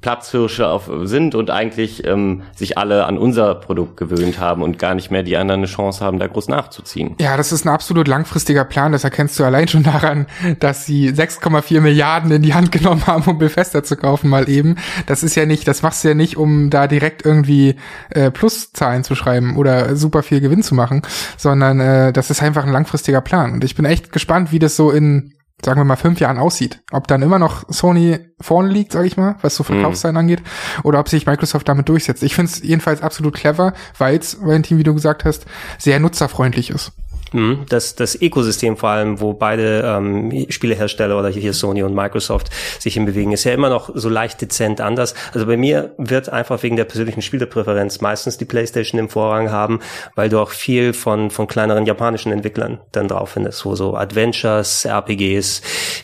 Platzhirsche 0.00 0.66
auf, 0.66 0.90
sind 1.04 1.36
und 1.36 1.50
eigentlich 1.50 2.04
ähm, 2.04 2.42
sich 2.56 2.76
alle 2.76 3.06
an 3.06 3.16
unser 3.16 3.54
Produkt 3.54 3.96
gewöhnt 3.96 4.40
haben 4.40 4.62
und 4.62 4.78
gar 4.78 4.94
nicht 4.96 5.12
mehr 5.12 5.22
die 5.22 5.36
anderen 5.36 5.60
eine 5.60 5.68
Chance 5.68 6.04
haben, 6.04 6.18
da 6.18 6.26
groß 6.26 6.48
nachzuziehen. 6.48 7.14
Ja, 7.20 7.36
das 7.36 7.52
ist 7.52 7.64
ein 7.64 7.68
absolut 7.68 8.08
langfristiger 8.08 8.64
Plan. 8.64 8.90
Das 8.90 9.04
erkennst 9.04 9.38
du 9.38 9.44
allein 9.44 9.68
schon 9.68 9.84
daran, 9.84 10.26
dass 10.58 10.84
sie 10.84 11.10
6,4 11.10 11.80
Milliarden 11.80 12.32
in 12.32 12.42
die 12.42 12.54
Hand 12.54 12.72
genommen 12.72 13.06
haben, 13.06 13.22
um 13.30 13.38
Bethesda 13.38 13.84
zu 13.84 13.96
kaufen, 13.96 14.28
mal 14.28 14.48
eben. 14.48 14.76
Das 15.06 15.22
ist 15.22 15.36
ja 15.36 15.46
nicht, 15.46 15.68
das 15.68 15.82
machst 15.82 16.02
du 16.02 16.08
ja 16.08 16.14
nicht, 16.14 16.36
um 16.36 16.70
da 16.70 16.88
direkt 16.88 17.24
irgendwie 17.24 17.76
äh, 18.10 18.32
Pluszahlen 18.32 19.04
zu 19.04 19.14
schreiben 19.14 19.56
oder 19.56 19.94
super 19.94 20.24
viel 20.24 20.40
Gewinn 20.40 20.64
zu 20.64 20.74
machen, 20.74 21.02
sondern 21.36 21.78
äh, 21.78 22.12
das 22.12 22.30
ist 22.30 22.42
einfach 22.42 22.64
ein 22.64 22.72
langfristiger 22.72 23.20
Plan. 23.20 23.52
Und 23.52 23.64
ich 23.64 23.76
bin 23.76 23.84
echt 23.84 24.10
gespannt, 24.10 24.50
wie 24.50 24.58
das 24.58 24.74
so 24.74 24.90
in 24.90 25.33
sagen 25.64 25.80
wir 25.80 25.84
mal, 25.84 25.96
fünf 25.96 26.20
Jahren 26.20 26.38
aussieht. 26.38 26.82
Ob 26.92 27.08
dann 27.08 27.22
immer 27.22 27.38
noch 27.38 27.64
Sony 27.68 28.18
vorne 28.40 28.68
liegt, 28.68 28.92
sage 28.92 29.06
ich 29.06 29.16
mal, 29.16 29.36
was 29.42 29.56
so 29.56 29.64
Verkaufszahlen 29.64 30.14
mhm. 30.14 30.20
angeht, 30.20 30.42
oder 30.82 31.00
ob 31.00 31.08
sich 31.08 31.26
Microsoft 31.26 31.68
damit 31.68 31.88
durchsetzt. 31.88 32.22
Ich 32.22 32.34
finde 32.34 32.52
es 32.52 32.62
jedenfalls 32.62 33.02
absolut 33.02 33.34
clever, 33.34 33.72
weil 33.98 34.18
es, 34.18 34.40
Valentin, 34.40 34.78
wie 34.78 34.82
du 34.82 34.94
gesagt 34.94 35.24
hast, 35.24 35.46
sehr 35.78 36.00
nutzerfreundlich 36.00 36.70
ist. 36.70 36.92
Mhm. 37.34 37.66
Das, 37.68 37.96
das 37.96 38.14
Ökosystem 38.20 38.76
vor 38.76 38.90
allem, 38.90 39.20
wo 39.20 39.32
beide 39.32 39.82
ähm, 39.84 40.46
Spielehersteller 40.48 41.18
oder 41.18 41.28
hier 41.28 41.52
Sony 41.52 41.82
und 41.82 41.92
Microsoft 41.92 42.50
sich 42.78 42.94
hinbewegen, 42.94 43.32
ist 43.32 43.42
ja 43.42 43.52
immer 43.52 43.68
noch 43.68 43.90
so 43.92 44.08
leicht 44.08 44.40
dezent 44.40 44.80
anders. 44.80 45.14
Also 45.32 45.46
bei 45.46 45.56
mir 45.56 45.94
wird 45.98 46.28
einfach 46.28 46.62
wegen 46.62 46.76
der 46.76 46.84
persönlichen 46.84 47.22
Spielerpräferenz 47.22 48.00
meistens 48.00 48.38
die 48.38 48.44
PlayStation 48.44 49.00
im 49.00 49.08
Vorrang 49.08 49.50
haben, 49.50 49.80
weil 50.14 50.28
du 50.28 50.38
auch 50.38 50.50
viel 50.50 50.92
von, 50.92 51.30
von 51.30 51.48
kleineren 51.48 51.86
japanischen 51.86 52.30
Entwicklern 52.30 52.80
dann 52.92 53.08
drauf 53.08 53.30
findest, 53.30 53.66
wo 53.66 53.74
so 53.74 53.96
Adventures, 53.96 54.84
RPGs, 54.84 55.62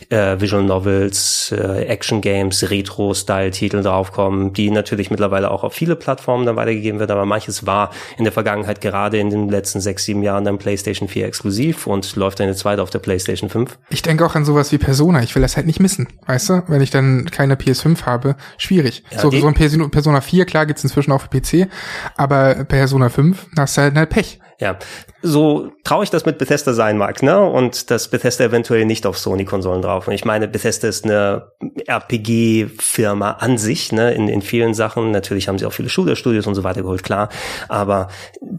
äh, 0.09 0.39
Visual 0.41 0.63
Novels, 0.63 1.53
äh, 1.57 1.85
Action 1.85 2.19
Games, 2.19 2.69
Retro-Style-Titel 2.69 3.81
draufkommen, 3.83 4.51
die 4.51 4.69
natürlich 4.69 5.09
mittlerweile 5.09 5.49
auch 5.49 5.63
auf 5.63 5.73
viele 5.73 5.95
Plattformen 5.95 6.45
dann 6.45 6.57
weitergegeben 6.57 6.99
werden, 6.99 7.11
aber 7.11 7.25
manches 7.25 7.65
war 7.65 7.91
in 8.17 8.25
der 8.25 8.33
Vergangenheit 8.33 8.81
gerade 8.81 9.17
in 9.17 9.29
den 9.29 9.47
letzten 9.47 9.79
sechs, 9.79 10.03
sieben 10.03 10.23
Jahren 10.23 10.43
dann 10.43 10.57
PlayStation 10.57 11.07
4 11.07 11.20
exklusiv 11.23 11.87
und 11.87 12.15
läuft 12.15 12.39
dann 12.39 12.47
jetzt 12.47 12.65
weiter 12.65 12.83
auf 12.83 12.89
der 12.89 12.99
PlayStation 12.99 13.49
5. 13.49 13.77
Ich 13.89 14.01
denke 14.01 14.25
auch 14.25 14.35
an 14.35 14.45
sowas 14.45 14.71
wie 14.71 14.77
Persona. 14.77 15.21
Ich 15.23 15.35
will 15.35 15.41
das 15.41 15.55
halt 15.57 15.65
nicht 15.65 15.79
missen, 15.79 16.07
weißt 16.25 16.49
du? 16.49 16.63
Wenn 16.67 16.81
ich 16.81 16.91
dann 16.91 17.29
keine 17.31 17.55
PS5 17.55 18.03
habe, 18.05 18.35
schwierig. 18.57 19.03
Ja, 19.11 19.19
so, 19.19 19.31
so 19.31 19.47
ein 19.47 19.91
Persona 19.91 20.21
4, 20.21 20.45
klar 20.45 20.65
gibt's 20.65 20.83
inzwischen 20.83 21.11
auch 21.11 21.21
für 21.21 21.29
PC, 21.29 21.69
aber 22.17 22.65
Persona 22.65 23.09
5, 23.09 23.47
hast 23.57 23.77
du 23.77 23.81
halt, 23.81 23.95
halt 23.95 24.09
Pech. 24.09 24.39
Ja, 24.61 24.77
so 25.23 25.71
traurig 25.83 26.11
das 26.11 26.27
mit 26.27 26.37
Bethesda 26.37 26.73
sein 26.73 26.95
mag, 26.95 27.23
ne? 27.23 27.41
Und 27.41 27.89
dass 27.89 28.09
Bethesda 28.09 28.43
eventuell 28.43 28.85
nicht 28.85 29.07
auf 29.07 29.17
Sony-Konsolen 29.17 29.81
drauf. 29.81 30.07
Und 30.07 30.13
ich 30.13 30.23
meine, 30.23 30.47
Bethesda 30.47 30.87
ist 30.87 31.03
eine 31.03 31.47
RPG-Firma 31.87 33.31
an 33.31 33.57
sich, 33.57 33.91
ne? 33.91 34.13
In, 34.13 34.27
in 34.27 34.43
vielen 34.43 34.75
Sachen. 34.75 35.09
Natürlich 35.09 35.47
haben 35.47 35.57
sie 35.57 35.65
auch 35.65 35.73
viele 35.73 35.89
Shooter-Studios 35.89 36.45
und 36.45 36.53
so 36.53 36.63
weiter 36.63 36.83
geholt, 36.83 37.01
klar. 37.01 37.29
Aber 37.69 38.09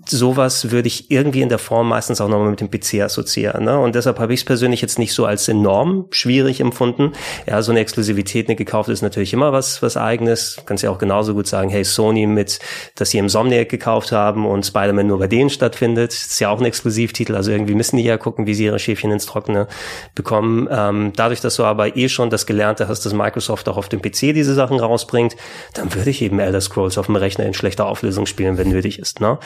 sowas 0.08 0.72
würde 0.72 0.88
ich 0.88 1.08
irgendwie 1.12 1.40
in 1.40 1.48
der 1.48 1.60
Form 1.60 1.88
meistens 1.88 2.20
auch 2.20 2.28
nochmal 2.28 2.50
mit 2.50 2.60
dem 2.60 2.70
PC 2.70 3.00
assoziieren, 3.00 3.64
ne? 3.64 3.78
Und 3.78 3.94
deshalb 3.94 4.18
habe 4.18 4.34
ich 4.34 4.40
es 4.40 4.44
persönlich 4.44 4.82
jetzt 4.82 4.98
nicht 4.98 5.14
so 5.14 5.24
als 5.24 5.46
enorm 5.46 6.06
schwierig 6.10 6.58
empfunden. 6.58 7.12
Ja, 7.46 7.62
so 7.62 7.70
eine 7.70 7.78
Exklusivität, 7.78 8.48
eine 8.48 8.56
gekauft 8.56 8.88
ist 8.88 9.02
natürlich 9.02 9.32
immer 9.32 9.52
was, 9.52 9.82
was 9.82 9.96
eigenes. 9.96 10.60
Kannst 10.66 10.82
ja 10.82 10.90
auch 10.90 10.98
genauso 10.98 11.34
gut 11.34 11.46
sagen, 11.46 11.70
hey, 11.70 11.84
Sony 11.84 12.26
mit, 12.26 12.58
dass 12.96 13.10
sie 13.10 13.18
im 13.18 13.26
Insomniac 13.26 13.68
gekauft 13.68 14.10
haben 14.10 14.46
und 14.46 14.66
Spider-Man 14.66 15.06
nur 15.06 15.20
bei 15.20 15.28
denen 15.28 15.48
stattfindet 15.48 15.91
findet. 15.92 16.12
Ist 16.12 16.40
ja 16.40 16.48
auch 16.48 16.58
ein 16.58 16.64
Exklusivtitel, 16.64 17.34
also 17.34 17.50
irgendwie 17.50 17.74
müssen 17.74 17.96
die 17.96 18.04
ja 18.04 18.16
gucken, 18.16 18.46
wie 18.46 18.54
sie 18.54 18.64
ihre 18.64 18.78
Schäfchen 18.78 19.10
ins 19.10 19.26
Trockene 19.26 19.68
bekommen. 20.14 20.68
Ähm, 20.70 21.12
dadurch, 21.14 21.40
dass 21.40 21.56
du 21.56 21.64
aber 21.64 21.96
eh 21.96 22.08
schon 22.08 22.30
das 22.30 22.46
Gelernte 22.46 22.88
hast, 22.88 23.04
dass 23.04 23.12
Microsoft 23.12 23.68
auch 23.68 23.76
auf 23.76 23.88
dem 23.88 24.00
PC 24.00 24.32
diese 24.34 24.54
Sachen 24.54 24.78
rausbringt, 24.78 25.36
dann 25.74 25.94
würde 25.94 26.10
ich 26.10 26.22
eben 26.22 26.38
Elder 26.38 26.60
Scrolls 26.60 26.98
auf 26.98 27.06
dem 27.06 27.16
Rechner 27.16 27.44
in 27.44 27.54
schlechter 27.54 27.86
Auflösung 27.86 28.26
spielen, 28.26 28.56
wenn 28.56 28.68
nötig 28.68 28.98
ist. 28.98 29.20
Ne? 29.20 29.38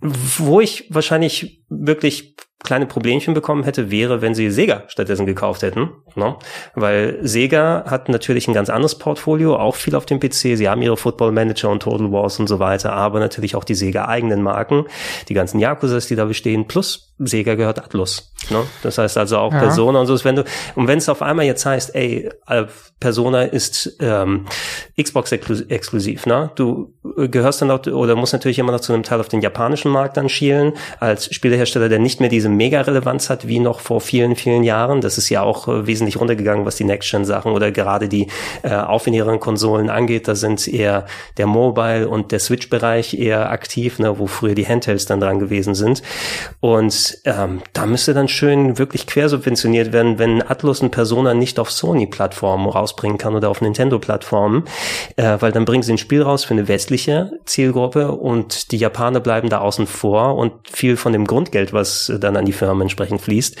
Wo 0.00 0.60
ich 0.60 0.86
wahrscheinlich 0.90 1.62
wirklich 1.68 2.36
kleine 2.62 2.86
Problemchen 2.86 3.32
bekommen 3.32 3.64
hätte, 3.64 3.90
wäre, 3.90 4.20
wenn 4.20 4.34
sie 4.34 4.50
Sega 4.50 4.84
stattdessen 4.88 5.24
gekauft 5.24 5.62
hätten. 5.62 5.90
Ne? 6.14 6.36
Weil 6.74 7.18
Sega 7.22 7.84
hat 7.86 8.08
natürlich 8.08 8.48
ein 8.48 8.54
ganz 8.54 8.68
anderes 8.68 8.98
Portfolio, 8.98 9.56
auch 9.56 9.76
viel 9.76 9.94
auf 9.94 10.04
dem 10.04 10.20
PC. 10.20 10.56
Sie 10.56 10.68
haben 10.68 10.82
ihre 10.82 10.96
Football 10.96 11.32
Manager 11.32 11.70
und 11.70 11.82
Total 11.82 12.12
Wars 12.12 12.38
und 12.38 12.48
so 12.48 12.58
weiter, 12.58 12.92
aber 12.92 13.18
natürlich 13.18 13.56
auch 13.56 13.64
die 13.64 13.74
Sega 13.74 14.06
eigenen 14.06 14.42
Marken, 14.42 14.84
die 15.28 15.34
ganzen 15.34 15.58
Yakuzas, 15.58 16.06
die 16.06 16.16
da 16.16 16.26
bestehen, 16.26 16.66
plus 16.66 17.14
Sega 17.18 17.54
gehört 17.54 17.78
Atlus. 17.78 18.32
Ne? 18.50 18.62
Das 18.82 18.98
heißt 18.98 19.16
also 19.16 19.38
auch 19.38 19.52
ja. 19.52 19.58
Persona 19.58 20.00
und 20.00 20.06
so. 20.06 20.22
Wenn 20.24 20.36
du, 20.36 20.44
und 20.74 20.86
wenn 20.86 20.98
es 20.98 21.08
auf 21.08 21.22
einmal 21.22 21.46
jetzt 21.46 21.64
heißt, 21.64 21.94
ey, 21.94 22.30
äh, 22.46 22.66
Persona 22.98 23.42
ist 23.42 23.96
ähm, 24.00 24.46
Xbox 25.00 25.32
exklusiv, 25.32 26.26
ne? 26.26 26.50
Du 26.56 26.94
gehörst 27.02 27.62
dann 27.62 27.68
noch 27.68 27.86
oder 27.86 28.16
musst 28.16 28.32
natürlich 28.32 28.58
immer 28.58 28.72
noch 28.72 28.80
zu 28.80 28.92
einem 28.92 29.02
Teil 29.02 29.20
auf 29.20 29.28
den 29.28 29.40
japanischen 29.40 29.89
Markt 29.90 30.16
dann 30.16 30.28
schielen, 30.28 30.72
als 30.98 31.32
Spielehersteller, 31.34 31.88
der 31.88 31.98
nicht 31.98 32.20
mehr 32.20 32.28
diese 32.28 32.48
Mega-Relevanz 32.48 33.30
hat 33.30 33.46
wie 33.46 33.58
noch 33.58 33.80
vor 33.80 34.00
vielen, 34.00 34.36
vielen 34.36 34.64
Jahren. 34.64 35.00
Das 35.00 35.18
ist 35.18 35.28
ja 35.28 35.42
auch 35.42 35.68
äh, 35.68 35.86
wesentlich 35.86 36.18
runtergegangen, 36.18 36.64
was 36.64 36.76
die 36.76 36.84
Next-Gen-Sachen 36.84 37.52
oder 37.52 37.70
gerade 37.70 38.08
die 38.08 38.28
äh, 38.62 38.74
aufwendigeren 38.74 39.40
Konsolen 39.40 39.90
angeht. 39.90 40.28
Da 40.28 40.34
sind 40.34 40.66
eher 40.68 41.06
der 41.36 41.46
Mobile- 41.46 42.08
und 42.08 42.32
der 42.32 42.38
Switch-Bereich 42.38 43.14
eher 43.14 43.50
aktiv, 43.50 43.98
ne, 43.98 44.18
wo 44.18 44.26
früher 44.26 44.54
die 44.54 44.66
Handhelds 44.66 45.06
dann 45.06 45.20
dran 45.20 45.38
gewesen 45.38 45.74
sind. 45.74 46.02
Und 46.60 47.18
ähm, 47.24 47.62
da 47.72 47.86
müsste 47.86 48.14
dann 48.14 48.28
schön 48.28 48.78
wirklich 48.78 49.06
quersubventioniert 49.06 49.92
werden, 49.92 50.18
wenn 50.18 50.42
Atlus 50.42 50.80
und 50.80 50.90
Persona 50.90 51.34
nicht 51.34 51.58
auf 51.58 51.70
Sony-Plattformen 51.70 52.68
rausbringen 52.68 53.18
kann 53.18 53.34
oder 53.34 53.48
auf 53.48 53.60
Nintendo-Plattformen, 53.60 54.64
äh, 55.16 55.36
weil 55.40 55.52
dann 55.52 55.64
bringen 55.64 55.82
sie 55.82 55.92
ein 55.92 55.98
Spiel 55.98 56.22
raus 56.22 56.44
für 56.44 56.54
eine 56.54 56.68
westliche 56.68 57.32
Zielgruppe 57.44 58.12
und 58.12 58.72
die 58.72 58.76
Japaner 58.76 59.20
bleiben 59.20 59.48
da 59.48 59.58
außen 59.58 59.79
vor 59.86 60.36
und 60.36 60.52
viel 60.70 60.96
von 60.96 61.12
dem 61.12 61.26
Grundgeld, 61.26 61.72
was 61.72 62.12
dann 62.20 62.36
an 62.36 62.44
die 62.44 62.52
Firmen 62.52 62.82
entsprechend 62.82 63.20
fließt. 63.20 63.56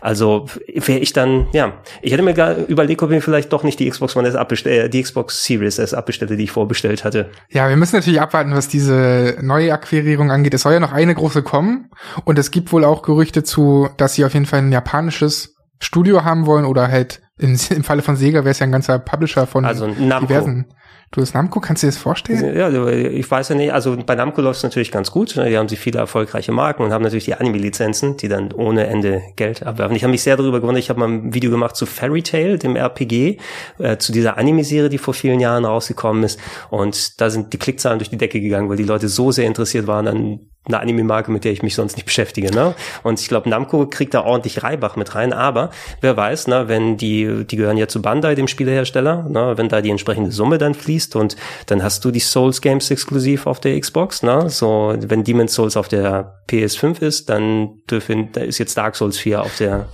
Also 0.00 0.46
wäre 0.66 0.98
ich 0.98 1.12
dann, 1.12 1.48
ja, 1.52 1.74
ich 2.02 2.12
hätte 2.12 2.22
mir 2.22 2.34
gar 2.34 2.56
überlegt, 2.56 3.02
ob 3.02 3.10
ich 3.10 3.16
mir 3.16 3.22
vielleicht 3.22 3.52
doch 3.52 3.62
nicht 3.62 3.80
die 3.80 3.88
Xbox 3.88 4.16
One 4.16 4.28
S 4.28 4.34
abbestelle, 4.34 4.84
äh, 4.84 4.88
die 4.88 5.02
Xbox 5.02 5.44
Series 5.44 5.78
S 5.78 5.94
abbestelle, 5.94 6.36
die 6.36 6.44
ich 6.44 6.50
vorbestellt 6.50 7.04
hatte. 7.04 7.30
Ja, 7.50 7.68
wir 7.68 7.76
müssen 7.76 7.96
natürlich 7.96 8.20
abwarten, 8.20 8.54
was 8.54 8.68
diese 8.68 9.38
neue 9.40 9.72
Akquirierung 9.72 10.30
angeht. 10.30 10.54
Es 10.54 10.62
soll 10.62 10.74
ja 10.74 10.80
noch 10.80 10.92
eine 10.92 11.14
große 11.14 11.42
kommen 11.42 11.90
und 12.24 12.38
es 12.38 12.50
gibt 12.50 12.72
wohl 12.72 12.84
auch 12.84 13.02
Gerüchte 13.02 13.42
zu, 13.42 13.88
dass 13.96 14.14
sie 14.14 14.24
auf 14.24 14.34
jeden 14.34 14.46
Fall 14.46 14.60
ein 14.60 14.72
japanisches 14.72 15.54
Studio 15.80 16.24
haben 16.24 16.46
wollen 16.46 16.64
oder 16.64 16.88
halt 16.88 17.20
in, 17.38 17.58
im 17.70 17.84
Falle 17.84 18.02
von 18.02 18.16
Sega 18.16 18.40
wäre 18.40 18.50
es 18.50 18.58
ja 18.58 18.66
ein 18.66 18.72
ganzer 18.72 18.98
Publisher 18.98 19.46
von 19.46 19.64
also 19.64 19.86
Namco. 19.86 20.26
diversen. 20.26 20.66
Du 21.14 21.20
das 21.20 21.32
Namco, 21.32 21.60
kannst 21.60 21.80
du 21.80 21.86
dir 21.86 21.92
das 21.92 22.00
vorstellen? 22.00 22.56
Ja, 22.56 22.88
ich 22.88 23.30
weiß 23.30 23.50
ja 23.50 23.54
nicht, 23.54 23.72
also 23.72 23.96
bei 24.04 24.16
Namco 24.16 24.40
läuft 24.40 24.56
es 24.56 24.62
natürlich 24.64 24.90
ganz 24.90 25.12
gut. 25.12 25.36
Die 25.36 25.56
haben 25.56 25.68
sie 25.68 25.76
viele 25.76 26.00
erfolgreiche 26.00 26.50
Marken 26.50 26.82
und 26.82 26.92
haben 26.92 27.04
natürlich 27.04 27.26
die 27.26 27.36
Anime-Lizenzen, 27.36 28.16
die 28.16 28.26
dann 28.26 28.50
ohne 28.52 28.88
Ende 28.88 29.22
Geld 29.36 29.64
abwerfen. 29.64 29.94
Ich 29.94 30.02
habe 30.02 30.10
mich 30.10 30.24
sehr 30.24 30.36
darüber 30.36 30.60
gewundert, 30.60 30.82
ich 30.82 30.90
habe 30.90 30.98
mal 30.98 31.08
ein 31.08 31.32
Video 31.32 31.52
gemacht 31.52 31.76
zu 31.76 31.86
Fairy 31.86 32.24
Tail, 32.24 32.58
dem 32.58 32.74
RPG, 32.74 33.38
äh, 33.78 33.96
zu 33.96 34.10
dieser 34.10 34.38
Anime-Serie, 34.38 34.88
die 34.88 34.98
vor 34.98 35.14
vielen 35.14 35.38
Jahren 35.38 35.64
rausgekommen 35.64 36.24
ist. 36.24 36.40
Und 36.70 37.20
da 37.20 37.30
sind 37.30 37.52
die 37.52 37.58
Klickzahlen 37.58 38.00
durch 38.00 38.10
die 38.10 38.18
Decke 38.18 38.40
gegangen, 38.40 38.68
weil 38.68 38.76
die 38.76 38.82
Leute 38.82 39.06
so 39.06 39.30
sehr 39.30 39.46
interessiert 39.46 39.86
waren 39.86 40.08
an 40.08 40.40
eine 40.66 40.80
Anime-Marke, 40.80 41.30
mit 41.30 41.44
der 41.44 41.52
ich 41.52 41.62
mich 41.62 41.74
sonst 41.74 41.96
nicht 41.96 42.06
beschäftige. 42.06 42.50
Ne? 42.50 42.74
Und 43.02 43.20
ich 43.20 43.28
glaube, 43.28 43.48
Namco 43.48 43.86
kriegt 43.86 44.14
da 44.14 44.24
ordentlich 44.24 44.62
Reibach 44.62 44.96
mit 44.96 45.14
rein. 45.14 45.32
Aber 45.32 45.70
wer 46.00 46.16
weiß, 46.16 46.46
ne, 46.46 46.68
wenn 46.68 46.96
die, 46.96 47.44
die 47.44 47.56
gehören 47.56 47.76
ja 47.76 47.86
zu 47.86 48.00
Bandai, 48.00 48.34
dem 48.34 48.48
Spielehersteller, 48.48 49.28
ne, 49.28 49.54
wenn 49.56 49.68
da 49.68 49.82
die 49.82 49.90
entsprechende 49.90 50.32
Summe 50.32 50.58
dann 50.58 50.74
fließt 50.74 51.03
und 51.16 51.36
dann 51.66 51.82
hast 51.82 52.04
du 52.04 52.10
die 52.10 52.20
Souls 52.20 52.60
Games 52.60 52.90
exklusiv 52.90 53.46
auf 53.46 53.60
der 53.60 53.78
Xbox. 53.78 54.22
Ne? 54.22 54.48
So, 54.48 54.94
wenn 54.98 55.24
Demon's 55.24 55.54
Souls 55.54 55.76
auf 55.76 55.88
der 55.88 56.42
PS5 56.48 57.02
ist, 57.02 57.28
dann 57.28 57.80
dürfen, 57.90 58.30
da 58.32 58.40
ist 58.40 58.58
jetzt 58.58 58.76
Dark 58.76 58.96
Souls 58.96 59.18
4 59.18 59.42
auf 59.42 59.56
der 59.56 59.88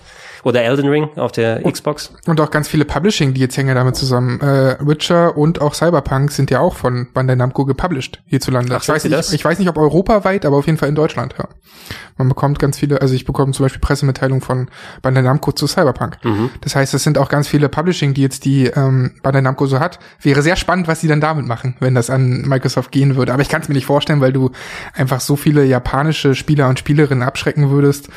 oder 0.45 0.63
Elden 0.63 0.89
Ring 0.89 1.09
auf 1.17 1.33
der 1.33 1.65
und, 1.65 1.73
Xbox. 1.73 2.13
Und 2.27 2.41
auch 2.41 2.51
ganz 2.51 2.69
viele 2.69 2.85
Publishing, 2.85 3.35
die 3.35 3.41
jetzt 3.41 3.57
hängen 3.57 3.69
ja 3.69 3.75
damit 3.75 3.97
zusammen. 3.97 4.41
Äh, 4.41 4.77
Witcher 4.81 5.37
und 5.37 5.61
auch 5.61 5.75
Cyberpunk 5.75 6.33
sind 6.33 6.51
ja 6.51 6.61
auch 6.61 6.75
von 6.75 7.09
Bandai 7.13 7.35
Namco 7.35 7.65
gepublished 7.65 8.23
hierzulande. 8.27 8.75
Ach, 8.77 8.83
ich, 8.83 8.89
weiß 8.89 9.05
nicht, 9.05 9.33
ich 9.33 9.45
weiß 9.45 9.59
nicht, 9.59 9.69
ob 9.69 9.77
europaweit, 9.77 10.47
aber 10.47 10.57
auf 10.57 10.67
jeden 10.67 10.79
Fall 10.79 10.89
in 10.89 10.95
Deutschland, 10.95 11.35
ja. 11.39 11.49
Man 12.17 12.29
bekommt 12.29 12.59
ganz 12.59 12.79
viele, 12.79 13.01
also 13.01 13.15
ich 13.15 13.25
bekomme 13.25 13.53
zum 13.53 13.65
Beispiel 13.65 13.81
Pressemitteilungen 13.81 14.43
von 14.43 14.69
Bandai 15.01 15.23
Namco 15.23 15.53
zu 15.53 15.67
Cyberpunk. 15.67 16.19
Mhm. 16.23 16.51
Das 16.61 16.77
heißt, 16.77 16.93
es 16.93 17.03
sind 17.03 17.17
auch 17.17 17.31
ganz 17.31 17.49
viele 17.49 17.71
Publishing, 17.71 18.13
die 18.13 18.21
jetzt 18.21 18.45
die 18.45 18.67
ähm, 18.67 19.13
Bandai 19.23 19.41
Namco 19.41 19.67
so 19.67 19.81
hat. 19.81 19.99
Wäre 20.21 20.43
sehr 20.43 20.57
spannend, 20.57 20.87
was 20.87 21.01
sie 21.01 21.09
dann 21.09 21.23
damit 21.23 21.47
machen, 21.47 21.77
wenn 21.81 21.95
das 21.95 22.11
an 22.11 22.43
Microsoft 22.43 22.93
gehen 22.93 23.17
würde. 23.17 23.33
Aber 23.33 23.41
ich 23.41 23.49
kann 23.49 23.63
es 23.63 23.69
mir 23.69 23.75
nicht 23.75 23.87
vorstellen, 23.87 24.21
weil 24.21 24.35
du 24.35 24.51
einfach 24.95 25.21
so 25.21 25.35
viele 25.37 25.65
japanische 25.65 26.35
Spieler 26.35 26.69
und 26.69 26.79
Spielerinnen 26.79 27.27
abschrecken 27.27 27.71
würdest 27.71 28.11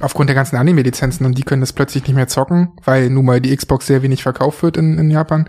aufgrund 0.00 0.28
der 0.28 0.34
ganzen 0.34 0.56
Anime-Lizenzen 0.56 1.24
und 1.24 1.38
die 1.38 1.42
können 1.42 1.55
das 1.60 1.72
plötzlich 1.72 2.04
nicht 2.06 2.14
mehr 2.14 2.28
zocken, 2.28 2.72
weil 2.84 3.10
nun 3.10 3.24
mal 3.24 3.40
die 3.40 3.54
Xbox 3.54 3.86
sehr 3.86 4.02
wenig 4.02 4.22
verkauft 4.22 4.62
wird 4.62 4.76
in, 4.76 4.98
in 4.98 5.10
Japan. 5.10 5.48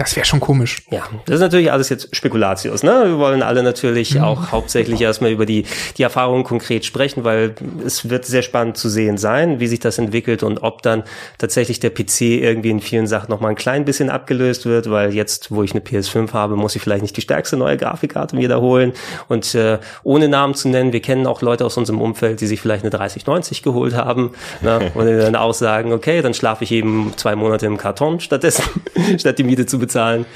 Das 0.00 0.16
wäre 0.16 0.24
schon 0.24 0.40
komisch. 0.40 0.82
Ja, 0.90 1.02
das 1.26 1.34
ist 1.34 1.40
natürlich 1.42 1.70
alles 1.70 1.90
jetzt 1.90 2.16
Spekulatius. 2.16 2.82
Ne? 2.82 3.02
Wir 3.04 3.18
wollen 3.18 3.42
alle 3.42 3.62
natürlich 3.62 4.14
mhm. 4.14 4.22
auch 4.22 4.50
hauptsächlich 4.50 4.98
erstmal 4.98 5.30
über 5.30 5.44
die, 5.44 5.66
die 5.98 6.02
Erfahrungen 6.02 6.42
konkret 6.42 6.86
sprechen, 6.86 7.22
weil 7.22 7.54
es 7.84 8.08
wird 8.08 8.24
sehr 8.24 8.40
spannend 8.40 8.78
zu 8.78 8.88
sehen 8.88 9.18
sein, 9.18 9.60
wie 9.60 9.66
sich 9.66 9.78
das 9.78 9.98
entwickelt 9.98 10.42
und 10.42 10.62
ob 10.62 10.80
dann 10.80 11.02
tatsächlich 11.36 11.80
der 11.80 11.90
PC 11.90 12.22
irgendwie 12.22 12.70
in 12.70 12.80
vielen 12.80 13.06
Sachen 13.06 13.28
nochmal 13.28 13.50
ein 13.50 13.56
klein 13.56 13.84
bisschen 13.84 14.08
abgelöst 14.08 14.64
wird, 14.64 14.88
weil 14.88 15.14
jetzt, 15.14 15.50
wo 15.50 15.62
ich 15.62 15.72
eine 15.72 15.82
PS5 15.82 16.32
habe, 16.32 16.56
muss 16.56 16.74
ich 16.76 16.80
vielleicht 16.80 17.02
nicht 17.02 17.18
die 17.18 17.20
stärkste 17.20 17.58
neue 17.58 17.76
Grafikkarte 17.76 18.38
wiederholen. 18.38 18.94
Und 19.28 19.54
äh, 19.54 19.80
ohne 20.02 20.28
Namen 20.28 20.54
zu 20.54 20.70
nennen, 20.70 20.94
wir 20.94 21.00
kennen 21.00 21.26
auch 21.26 21.42
Leute 21.42 21.66
aus 21.66 21.76
unserem 21.76 22.00
Umfeld, 22.00 22.40
die 22.40 22.46
sich 22.46 22.62
vielleicht 22.62 22.84
eine 22.84 22.90
3090 22.90 23.62
geholt 23.62 23.94
haben 23.94 24.30
ne? 24.62 24.90
und 24.94 25.04
dann 25.04 25.36
auch 25.36 25.52
sagen, 25.52 25.92
okay, 25.92 26.22
dann 26.22 26.32
schlafe 26.32 26.64
ich 26.64 26.72
eben 26.72 27.12
zwei 27.16 27.36
Monate 27.36 27.66
im 27.66 27.76
Karton 27.76 28.18
stattdessen, 28.20 28.64
statt 29.18 29.38
die 29.38 29.44
Miete 29.44 29.66
zu 29.66 29.78
bezahlen 29.78 29.89
bezahlen. 29.90 30.26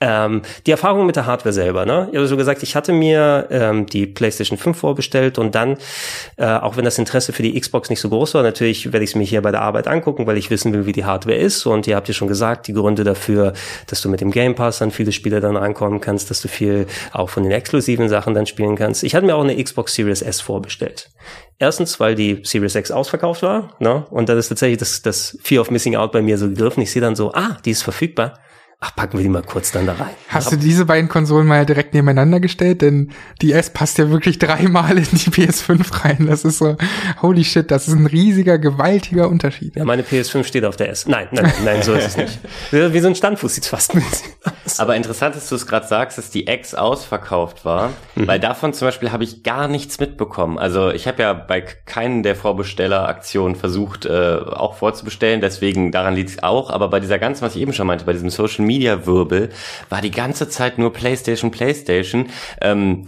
Ähm, 0.00 0.42
die 0.66 0.70
Erfahrung 0.70 1.04
mit 1.06 1.16
der 1.16 1.26
Hardware 1.26 1.52
selber, 1.52 1.84
ne? 1.84 2.08
Ich 2.10 2.16
habe 2.16 2.26
so 2.26 2.36
gesagt, 2.36 2.62
ich 2.62 2.74
hatte 2.74 2.92
mir 2.92 3.46
ähm, 3.50 3.86
die 3.86 4.06
PlayStation 4.06 4.56
5 4.56 4.76
vorbestellt 4.76 5.38
und 5.38 5.54
dann, 5.54 5.76
äh, 6.36 6.46
auch 6.46 6.76
wenn 6.76 6.84
das 6.84 6.98
Interesse 6.98 7.32
für 7.32 7.42
die 7.42 7.58
Xbox 7.58 7.90
nicht 7.90 8.00
so 8.00 8.08
groß 8.08 8.34
war, 8.34 8.42
natürlich 8.42 8.92
werde 8.92 9.04
ich 9.04 9.10
es 9.10 9.16
mir 9.16 9.24
hier 9.24 9.42
bei 9.42 9.50
der 9.50 9.60
Arbeit 9.60 9.88
angucken, 9.88 10.26
weil 10.26 10.38
ich 10.38 10.50
wissen 10.50 10.72
will, 10.72 10.86
wie 10.86 10.92
die 10.92 11.04
Hardware 11.04 11.36
ist. 11.36 11.66
Und 11.66 11.86
ihr 11.86 11.96
habt 11.96 12.08
ja 12.08 12.14
schon 12.14 12.28
gesagt, 12.28 12.66
die 12.66 12.72
Gründe 12.72 13.04
dafür, 13.04 13.52
dass 13.88 14.00
du 14.00 14.08
mit 14.08 14.20
dem 14.20 14.30
Game 14.30 14.54
Pass 14.54 14.80
an 14.80 14.90
viele 14.90 15.12
Spiele 15.12 15.40
dann 15.40 15.56
reinkommen 15.56 16.00
kannst, 16.00 16.30
dass 16.30 16.40
du 16.40 16.48
viel 16.48 16.86
auch 17.12 17.28
von 17.28 17.42
den 17.42 17.52
exklusiven 17.52 18.08
Sachen 18.08 18.34
dann 18.34 18.46
spielen 18.46 18.76
kannst. 18.76 19.04
Ich 19.04 19.14
hatte 19.14 19.26
mir 19.26 19.36
auch 19.36 19.44
eine 19.44 19.62
Xbox 19.62 19.94
Series 19.94 20.22
S 20.22 20.40
vorbestellt. 20.40 21.10
Erstens, 21.58 22.00
weil 22.00 22.14
die 22.14 22.40
Series 22.42 22.74
X 22.74 22.90
ausverkauft 22.90 23.42
war, 23.42 23.76
ne? 23.78 24.06
Und 24.10 24.28
dann 24.28 24.38
ist 24.38 24.48
tatsächlich 24.48 24.78
das, 24.78 25.02
das 25.02 25.38
Fear 25.42 25.60
of 25.60 25.70
Missing 25.70 25.94
Out 25.94 26.10
bei 26.10 26.20
mir 26.20 26.36
so 26.36 26.48
gegriffen. 26.48 26.82
Ich 26.82 26.90
sehe 26.90 27.02
dann 27.02 27.14
so, 27.14 27.32
ah, 27.32 27.58
die 27.64 27.70
ist 27.70 27.82
verfügbar 27.82 28.34
ach, 28.84 28.94
packen 28.94 29.18
wir 29.18 29.22
die 29.22 29.30
mal 29.30 29.42
kurz 29.42 29.72
dann 29.72 29.86
da 29.86 29.94
rein. 29.94 30.10
Hast 30.28 30.52
du 30.52 30.56
diese 30.56 30.84
beiden 30.84 31.08
Konsolen 31.08 31.46
mal 31.46 31.64
direkt 31.64 31.94
nebeneinander 31.94 32.38
gestellt? 32.38 32.82
Denn 32.82 33.10
die 33.40 33.52
S 33.52 33.70
passt 33.70 33.96
ja 33.98 34.10
wirklich 34.10 34.38
dreimal 34.38 34.98
in 34.98 35.04
die 35.04 35.30
PS5 35.30 36.04
rein. 36.04 36.26
Das 36.28 36.44
ist 36.44 36.58
so, 36.58 36.76
holy 37.22 37.44
shit, 37.44 37.70
das 37.70 37.88
ist 37.88 37.94
ein 37.94 38.06
riesiger, 38.06 38.58
gewaltiger 38.58 39.28
Unterschied. 39.28 39.76
Ja, 39.76 39.84
meine 39.84 40.02
PS5 40.02 40.44
steht 40.44 40.64
auf 40.64 40.76
der 40.76 40.90
S. 40.90 41.06
Nein, 41.06 41.28
nein, 41.32 41.52
nein, 41.64 41.82
so 41.82 41.94
ist 41.94 42.08
es 42.08 42.16
nicht. 42.16 42.38
Wie 42.70 43.00
so 43.00 43.08
ein 43.08 43.14
Standfuß 43.14 43.54
sieht 43.54 43.66
fast 43.66 43.94
ein 43.94 44.02
bisschen 44.02 44.32
aus. 44.44 44.80
Aber 44.80 44.96
interessant, 44.96 45.34
dass 45.34 45.48
du 45.48 45.54
es 45.54 45.66
gerade 45.66 45.86
sagst, 45.86 46.18
dass 46.18 46.30
die 46.30 46.46
X 46.46 46.74
ausverkauft 46.74 47.64
war, 47.64 47.90
mhm. 48.14 48.26
weil 48.26 48.40
davon 48.40 48.74
zum 48.74 48.88
Beispiel 48.88 49.12
habe 49.12 49.24
ich 49.24 49.42
gar 49.42 49.68
nichts 49.68 49.98
mitbekommen. 49.98 50.58
Also 50.58 50.90
ich 50.90 51.06
habe 51.06 51.22
ja 51.22 51.32
bei 51.32 51.62
keinen 51.62 52.22
der 52.22 52.36
Vorbestelleraktionen 52.36 53.56
versucht, 53.56 54.04
äh, 54.04 54.10
auch 54.10 54.74
vorzubestellen, 54.76 55.40
deswegen 55.40 55.90
daran 55.90 56.14
liegt 56.14 56.30
es 56.30 56.42
auch. 56.42 56.70
Aber 56.70 56.88
bei 56.88 57.00
dieser 57.00 57.18
ganzen, 57.18 57.42
was 57.42 57.56
ich 57.56 57.62
eben 57.62 57.72
schon 57.72 57.86
meinte, 57.86 58.04
bei 58.04 58.12
diesem 58.12 58.30
Social 58.30 58.64
Media 58.64 58.73
Media 58.74 59.06
Wirbel 59.06 59.50
war 59.88 60.00
die 60.00 60.10
ganze 60.10 60.48
Zeit 60.48 60.78
nur 60.78 60.92
PlayStation, 60.92 61.50
PlayStation. 61.50 62.26
Ähm, 62.60 63.06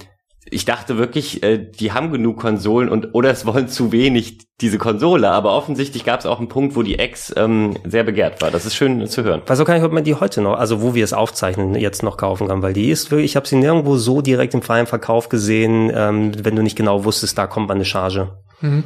ich 0.49 0.64
dachte 0.64 0.97
wirklich, 0.97 1.43
äh, 1.43 1.59
die 1.59 1.91
haben 1.91 2.12
genug 2.12 2.39
Konsolen 2.39 2.89
und 2.89 3.14
oder 3.14 3.31
es 3.31 3.47
wollen 3.47 3.67
zu 3.67 3.91
wenig 3.91 4.47
diese 4.61 4.79
Konsole, 4.79 5.29
aber 5.29 5.57
offensichtlich 5.57 6.05
gab 6.05 6.21
es 6.21 6.27
auch 6.27 6.39
einen 6.39 6.49
Punkt, 6.49 6.77
wo 6.77 6.83
die 6.83 7.01
X 7.01 7.35
ähm, 7.37 7.77
sehr 7.85 8.05
begehrt 8.05 8.41
war. 8.41 8.53
Das 8.53 8.64
ist 8.64 8.77
schön 8.77 9.05
zu 9.09 9.25
hören. 9.25 9.43
Also 9.49 9.64
kann 9.64 9.77
ich, 9.77 9.83
ob 9.83 9.93
man 9.93 10.05
die 10.05 10.14
heute 10.14 10.41
noch, 10.41 10.55
also 10.55 10.83
wo 10.83 10.95
wir 10.95 11.03
es 11.03 11.12
aufzeichnen, 11.12 11.75
jetzt 11.75 12.05
noch 12.05 12.17
kaufen 12.17 12.47
kann, 12.47 12.62
weil 12.62 12.75
die 12.75 12.91
ist 12.91 13.11
wirklich, 13.11 13.33
ich 13.33 13.37
habe 13.37 13.49
sie 13.49 13.57
nirgendwo 13.57 13.97
so 13.97 14.23
direkt 14.23 14.55
im 14.55 14.62
freien 14.62 14.87
Verkauf 14.87 15.29
gesehen, 15.29 15.91
ähm, 15.93 16.33
wenn 16.45 16.55
du 16.55 16.62
nicht 16.62 16.77
genau 16.77 17.05
wusstest, 17.05 17.37
da 17.37 17.49
kommt 17.49 17.67
man 17.67 17.79
eine 17.79 17.85
Charge. 17.85 18.39
Mhm. 18.61 18.85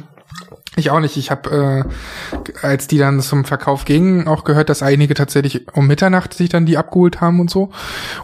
Ich 0.77 0.89
auch 0.89 1.01
nicht. 1.01 1.17
Ich 1.17 1.31
habe, 1.31 1.85
äh, 2.33 2.65
als 2.65 2.87
die 2.87 2.97
dann 2.97 3.19
zum 3.19 3.43
Verkauf 3.43 3.83
gingen, 3.83 4.29
auch 4.29 4.45
gehört, 4.45 4.69
dass 4.69 4.81
einige 4.81 5.13
tatsächlich 5.13 5.67
um 5.73 5.85
Mitternacht 5.85 6.33
sich 6.33 6.47
dann 6.47 6.65
die 6.65 6.77
abgeholt 6.77 7.19
haben 7.19 7.41
und 7.41 7.49
so. 7.49 7.71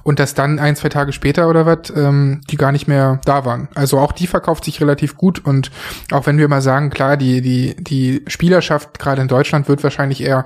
Und 0.04 0.20
dass 0.20 0.34
dann 0.34 0.58
ein, 0.58 0.78
zwei 0.78 0.88
Tage 0.88 1.12
später 1.12 1.50
oder 1.50 1.66
was, 1.66 1.92
ähm, 1.94 2.40
die 2.50 2.56
gar 2.56 2.72
nicht 2.72 2.88
mehr 2.88 3.20
da 3.26 3.44
waren. 3.44 3.68
Also 3.76 4.00
auch 4.00 4.14
die 4.14 4.28
verkauft 4.28 4.64
sich 4.64 4.80
relativ 4.80 5.18
gut. 5.18 5.44
Und 5.44 5.72
auch 6.14 6.26
wenn 6.26 6.38
wir 6.38 6.48
mal 6.48 6.62
sagen, 6.62 6.90
klar, 6.90 7.18
die, 7.18 7.42
die, 7.42 7.76
die 7.78 8.24
Spielerschaft 8.28 8.98
gerade 8.98 9.22
in 9.22 9.28
Deutschland 9.28 9.68
wird 9.68 9.84
wahrscheinlich 9.84 10.24
eher 10.24 10.46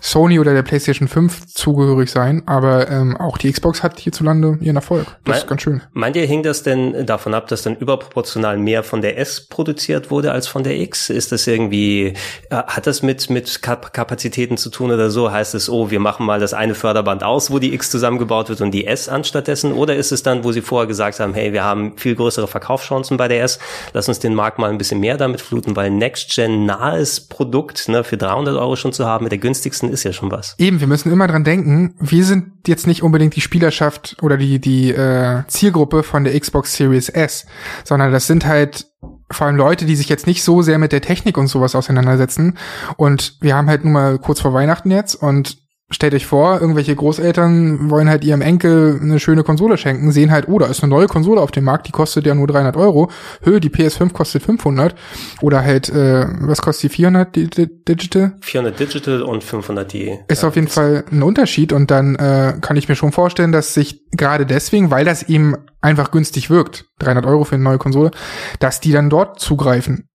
Sony 0.00 0.40
oder 0.40 0.54
der 0.54 0.62
PlayStation 0.62 1.08
5 1.08 1.46
zugehörig 1.52 2.10
sein. 2.10 2.42
Aber 2.46 2.90
ähm, 2.90 3.18
auch 3.18 3.36
die 3.36 3.52
Xbox 3.52 3.82
hat 3.82 4.00
hierzulande 4.00 4.56
ihren 4.62 4.76
Erfolg. 4.76 5.06
Das 5.24 5.36
Me 5.36 5.40
ist 5.42 5.46
ganz 5.46 5.60
schön. 5.60 5.82
Meint 5.92 6.16
ihr, 6.16 6.24
hing 6.24 6.42
das 6.42 6.62
denn 6.62 7.04
davon 7.04 7.34
ab, 7.34 7.48
dass 7.48 7.60
dann 7.60 7.76
überproportional 7.76 8.56
mehr 8.56 8.82
von 8.82 9.02
der 9.02 9.18
S 9.18 9.46
produziert 9.46 10.10
wurde 10.10 10.32
als 10.32 10.46
von 10.46 10.64
der 10.64 10.78
X? 10.78 11.10
Ist 11.10 11.33
das 11.34 11.46
irgendwie, 11.46 12.14
äh, 12.50 12.56
hat 12.56 12.86
das 12.86 13.02
mit, 13.02 13.28
mit 13.28 13.60
Kapazitäten 13.60 14.56
zu 14.56 14.70
tun 14.70 14.90
oder 14.90 15.10
so? 15.10 15.30
Heißt 15.30 15.54
es, 15.54 15.68
oh, 15.68 15.90
wir 15.90 16.00
machen 16.00 16.24
mal 16.24 16.40
das 16.40 16.54
eine 16.54 16.74
Förderband 16.74 17.22
aus, 17.22 17.50
wo 17.50 17.58
die 17.58 17.74
X 17.74 17.90
zusammengebaut 17.90 18.48
wird 18.48 18.60
und 18.60 18.70
die 18.70 18.86
S 18.86 19.08
anstattdessen? 19.08 19.72
Oder 19.72 19.96
ist 19.96 20.12
es 20.12 20.22
dann, 20.22 20.44
wo 20.44 20.52
sie 20.52 20.62
vorher 20.62 20.86
gesagt 20.86 21.20
haben, 21.20 21.34
hey, 21.34 21.52
wir 21.52 21.64
haben 21.64 21.98
viel 21.98 22.14
größere 22.14 22.46
Verkaufschancen 22.46 23.16
bei 23.16 23.28
der 23.28 23.42
S, 23.42 23.58
lass 23.92 24.08
uns 24.08 24.18
den 24.18 24.34
Markt 24.34 24.58
mal 24.58 24.70
ein 24.70 24.78
bisschen 24.78 25.00
mehr 25.00 25.16
damit 25.16 25.40
fluten, 25.40 25.76
weil 25.76 25.90
Next-Gen 25.90 26.64
nahes 26.64 27.20
Produkt 27.20 27.88
ne, 27.88 28.04
für 28.04 28.16
300 28.16 28.56
Euro 28.56 28.76
schon 28.76 28.92
zu 28.92 29.06
haben 29.06 29.24
mit 29.24 29.32
der 29.32 29.38
günstigsten 29.38 29.90
ist 29.90 30.04
ja 30.04 30.12
schon 30.12 30.30
was. 30.30 30.54
Eben, 30.58 30.80
wir 30.80 30.86
müssen 30.86 31.12
immer 31.12 31.26
dran 31.26 31.44
denken, 31.44 31.94
wir 31.98 32.24
sind 32.24 32.68
jetzt 32.68 32.86
nicht 32.86 33.02
unbedingt 33.02 33.36
die 33.36 33.40
Spielerschaft 33.40 34.16
oder 34.22 34.36
die, 34.36 34.58
die 34.58 34.90
äh, 34.90 35.42
Zielgruppe 35.48 36.02
von 36.02 36.24
der 36.24 36.38
Xbox 36.38 36.74
Series 36.74 37.08
S, 37.08 37.46
sondern 37.84 38.12
das 38.12 38.26
sind 38.26 38.46
halt 38.46 38.86
vor 39.30 39.46
allem 39.46 39.56
Leute, 39.56 39.86
die 39.86 39.96
sich 39.96 40.08
jetzt 40.08 40.26
nicht 40.26 40.42
so 40.42 40.62
sehr 40.62 40.78
mit 40.78 40.92
der 40.92 41.00
Technik 41.00 41.38
und 41.38 41.46
sowas 41.46 41.74
auseinandersetzen. 41.74 42.58
Und 42.96 43.36
wir 43.40 43.56
haben 43.56 43.68
halt 43.68 43.84
nun 43.84 43.92
mal 43.92 44.18
kurz 44.18 44.40
vor 44.40 44.52
Weihnachten 44.52 44.90
jetzt 44.90 45.14
und 45.14 45.63
stellt 45.90 46.14
euch 46.14 46.26
vor, 46.26 46.60
irgendwelche 46.60 46.96
Großeltern 46.96 47.90
wollen 47.90 48.08
halt 48.08 48.24
ihrem 48.24 48.40
Enkel 48.40 48.98
eine 49.00 49.20
schöne 49.20 49.44
Konsole 49.44 49.76
schenken, 49.76 50.12
sehen 50.12 50.30
halt, 50.30 50.48
oh, 50.48 50.58
da 50.58 50.66
ist 50.66 50.82
eine 50.82 50.90
neue 50.90 51.06
Konsole 51.06 51.40
auf 51.40 51.50
dem 51.50 51.64
Markt, 51.64 51.86
die 51.86 51.92
kostet 51.92 52.26
ja 52.26 52.34
nur 52.34 52.46
300 52.46 52.76
Euro. 52.76 53.10
Höhe, 53.42 53.60
die 53.60 53.68
PS5 53.68 54.12
kostet 54.12 54.42
500. 54.42 54.94
Oder 55.42 55.62
halt, 55.62 55.90
äh, 55.90 56.26
was 56.40 56.62
kostet 56.62 56.90
die 56.90 56.96
400 56.96 57.36
die, 57.36 57.50
die 57.50 57.84
Digital? 57.84 58.36
400 58.40 58.80
Digital 58.80 59.22
und 59.22 59.44
500 59.44 59.92
die. 59.92 60.18
Ist 60.28 60.42
ja, 60.42 60.48
auf 60.48 60.56
jeden 60.56 60.68
Fall 60.68 61.04
ein 61.10 61.22
Unterschied 61.22 61.72
und 61.72 61.90
dann 61.90 62.16
äh, 62.16 62.54
kann 62.60 62.76
ich 62.76 62.88
mir 62.88 62.96
schon 62.96 63.12
vorstellen, 63.12 63.52
dass 63.52 63.74
sich 63.74 64.02
gerade 64.10 64.46
deswegen, 64.46 64.90
weil 64.90 65.04
das 65.04 65.24
eben 65.24 65.54
einfach 65.80 66.10
günstig 66.10 66.48
wirkt, 66.48 66.86
300 67.00 67.26
Euro 67.26 67.44
für 67.44 67.56
eine 67.56 67.64
neue 67.64 67.78
Konsole, 67.78 68.10
dass 68.58 68.80
die 68.80 68.92
dann 68.92 69.10
dort 69.10 69.38
zugreifen. 69.38 70.08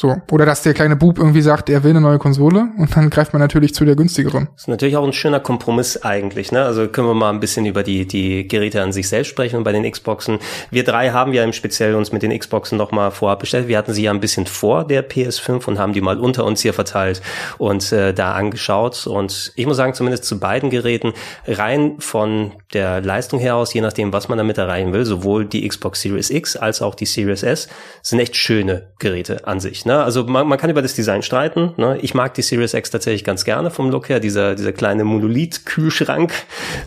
So. 0.00 0.16
Oder 0.30 0.46
dass 0.46 0.62
der 0.62 0.72
kleine 0.72 0.96
Bub 0.96 1.18
irgendwie 1.18 1.42
sagt, 1.42 1.68
er 1.68 1.84
will 1.84 1.90
eine 1.90 2.00
neue 2.00 2.18
Konsole 2.18 2.68
und 2.78 2.96
dann 2.96 3.10
greift 3.10 3.34
man 3.34 3.40
natürlich 3.40 3.74
zu 3.74 3.84
der 3.84 3.96
günstigeren. 3.96 4.48
Das 4.54 4.62
ist 4.62 4.68
natürlich 4.68 4.96
auch 4.96 5.04
ein 5.04 5.12
schöner 5.12 5.40
Kompromiss 5.40 6.02
eigentlich, 6.02 6.52
ne? 6.52 6.62
Also 6.62 6.88
können 6.88 7.06
wir 7.06 7.12
mal 7.12 7.28
ein 7.28 7.38
bisschen 7.38 7.66
über 7.66 7.82
die, 7.82 8.06
die 8.06 8.48
Geräte 8.48 8.80
an 8.80 8.92
sich 8.92 9.10
selbst 9.10 9.28
sprechen 9.28 9.56
und 9.56 9.64
bei 9.64 9.72
den 9.72 9.90
Xboxen. 9.90 10.38
Wir 10.70 10.84
drei 10.84 11.10
haben 11.10 11.34
ja 11.34 11.44
im 11.44 11.52
Speziell 11.52 11.94
uns 11.94 12.12
mit 12.12 12.22
den 12.22 12.36
Xboxen 12.38 12.78
nochmal 12.78 13.10
vorab 13.10 13.40
bestellt. 13.40 13.68
Wir 13.68 13.76
hatten 13.76 13.92
sie 13.92 14.04
ja 14.04 14.10
ein 14.10 14.20
bisschen 14.20 14.46
vor 14.46 14.86
der 14.86 15.06
PS5 15.06 15.68
und 15.68 15.78
haben 15.78 15.92
die 15.92 16.00
mal 16.00 16.18
unter 16.18 16.46
uns 16.46 16.62
hier 16.62 16.72
verteilt 16.72 17.20
und 17.58 17.92
äh, 17.92 18.14
da 18.14 18.32
angeschaut. 18.32 19.06
Und 19.06 19.52
ich 19.54 19.66
muss 19.66 19.76
sagen, 19.76 19.92
zumindest 19.92 20.24
zu 20.24 20.40
beiden 20.40 20.70
Geräten, 20.70 21.12
rein 21.46 21.96
von 21.98 22.52
der 22.72 23.02
Leistung 23.02 23.38
her 23.38 23.56
aus, 23.56 23.74
je 23.74 23.82
nachdem, 23.82 24.14
was 24.14 24.30
man 24.30 24.38
damit 24.38 24.56
erreichen 24.56 24.94
will, 24.94 25.04
sowohl 25.04 25.44
die 25.44 25.68
Xbox 25.68 26.00
Series 26.00 26.30
X 26.30 26.56
als 26.56 26.80
auch 26.80 26.94
die 26.94 27.04
Series 27.04 27.42
S, 27.42 27.68
sind 28.00 28.18
echt 28.18 28.34
schöne 28.34 28.88
Geräte 28.98 29.46
an 29.46 29.60
sich. 29.60 29.84
Ne? 29.84 29.89
Also 29.98 30.24
man, 30.24 30.46
man 30.46 30.58
kann 30.58 30.70
über 30.70 30.82
das 30.82 30.94
Design 30.94 31.22
streiten. 31.22 31.72
Ne? 31.76 31.98
Ich 32.02 32.14
mag 32.14 32.34
die 32.34 32.42
Series 32.42 32.74
X 32.74 32.90
tatsächlich 32.90 33.24
ganz 33.24 33.44
gerne 33.44 33.70
vom 33.70 33.90
Look 33.90 34.08
her. 34.08 34.20
Dieser, 34.20 34.54
dieser 34.54 34.72
kleine 34.72 35.04
Monolith-Kühlschrank 35.04 36.32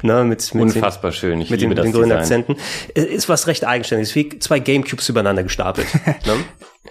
ne? 0.02 0.24
mit, 0.24 0.54
mit 0.54 0.64
unfassbar 0.64 1.12
den, 1.12 1.18
schön. 1.18 1.42
Ich 1.42 1.50
mit 1.50 1.62
den, 1.62 1.74
den 1.76 1.92
grünen 1.92 2.12
Akzenten 2.12 2.56
ist 2.94 3.30
was 3.30 3.48
recht 3.48 3.66
eigenständiges, 3.66 4.16
wie 4.16 4.40
zwei 4.40 4.60
Gamecubes 4.60 5.10
übereinander 5.10 5.44
gestapelt. 5.44 5.88
ne? 6.06 6.36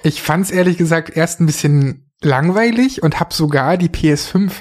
Ich 0.02 0.22
fand's 0.22 0.50
ehrlich 0.50 0.78
gesagt 0.78 1.16
erst 1.16 1.40
ein 1.40 1.46
bisschen 1.46 2.10
langweilig 2.20 3.02
und 3.02 3.20
habe 3.20 3.34
sogar 3.34 3.76
die 3.76 3.88
PS5 3.88 4.52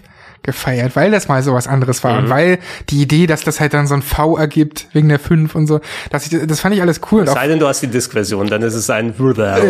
gefeiert, 0.44 0.96
weil 0.96 1.12
das 1.12 1.28
mal 1.28 1.44
so 1.44 1.54
was 1.54 1.68
anderes 1.68 2.04
war 2.04 2.14
mhm. 2.14 2.20
und 2.20 2.30
weil 2.30 2.60
die 2.90 3.02
Idee, 3.02 3.28
dass 3.28 3.44
das 3.44 3.60
halt 3.60 3.74
dann 3.74 3.88
so 3.88 3.94
ein 3.94 4.02
V 4.02 4.38
ergibt 4.38 4.88
wegen 4.94 5.10
der 5.10 5.20
5 5.20 5.54
und 5.56 5.68
so, 5.68 5.82
dass 6.10 6.26
ich, 6.26 6.48
das 6.48 6.60
fand 6.60 6.76
ich 6.76 6.82
alles 6.82 7.02
cool. 7.12 7.24
Es 7.24 7.34
sei 7.34 7.48
denn, 7.48 7.60
du 7.60 7.68
hast 7.68 7.82
die 7.82 7.88
Disk-Version, 7.88 8.48
dann 8.48 8.62
ist 8.62 8.74
es 8.74 8.90
ein 8.90 9.18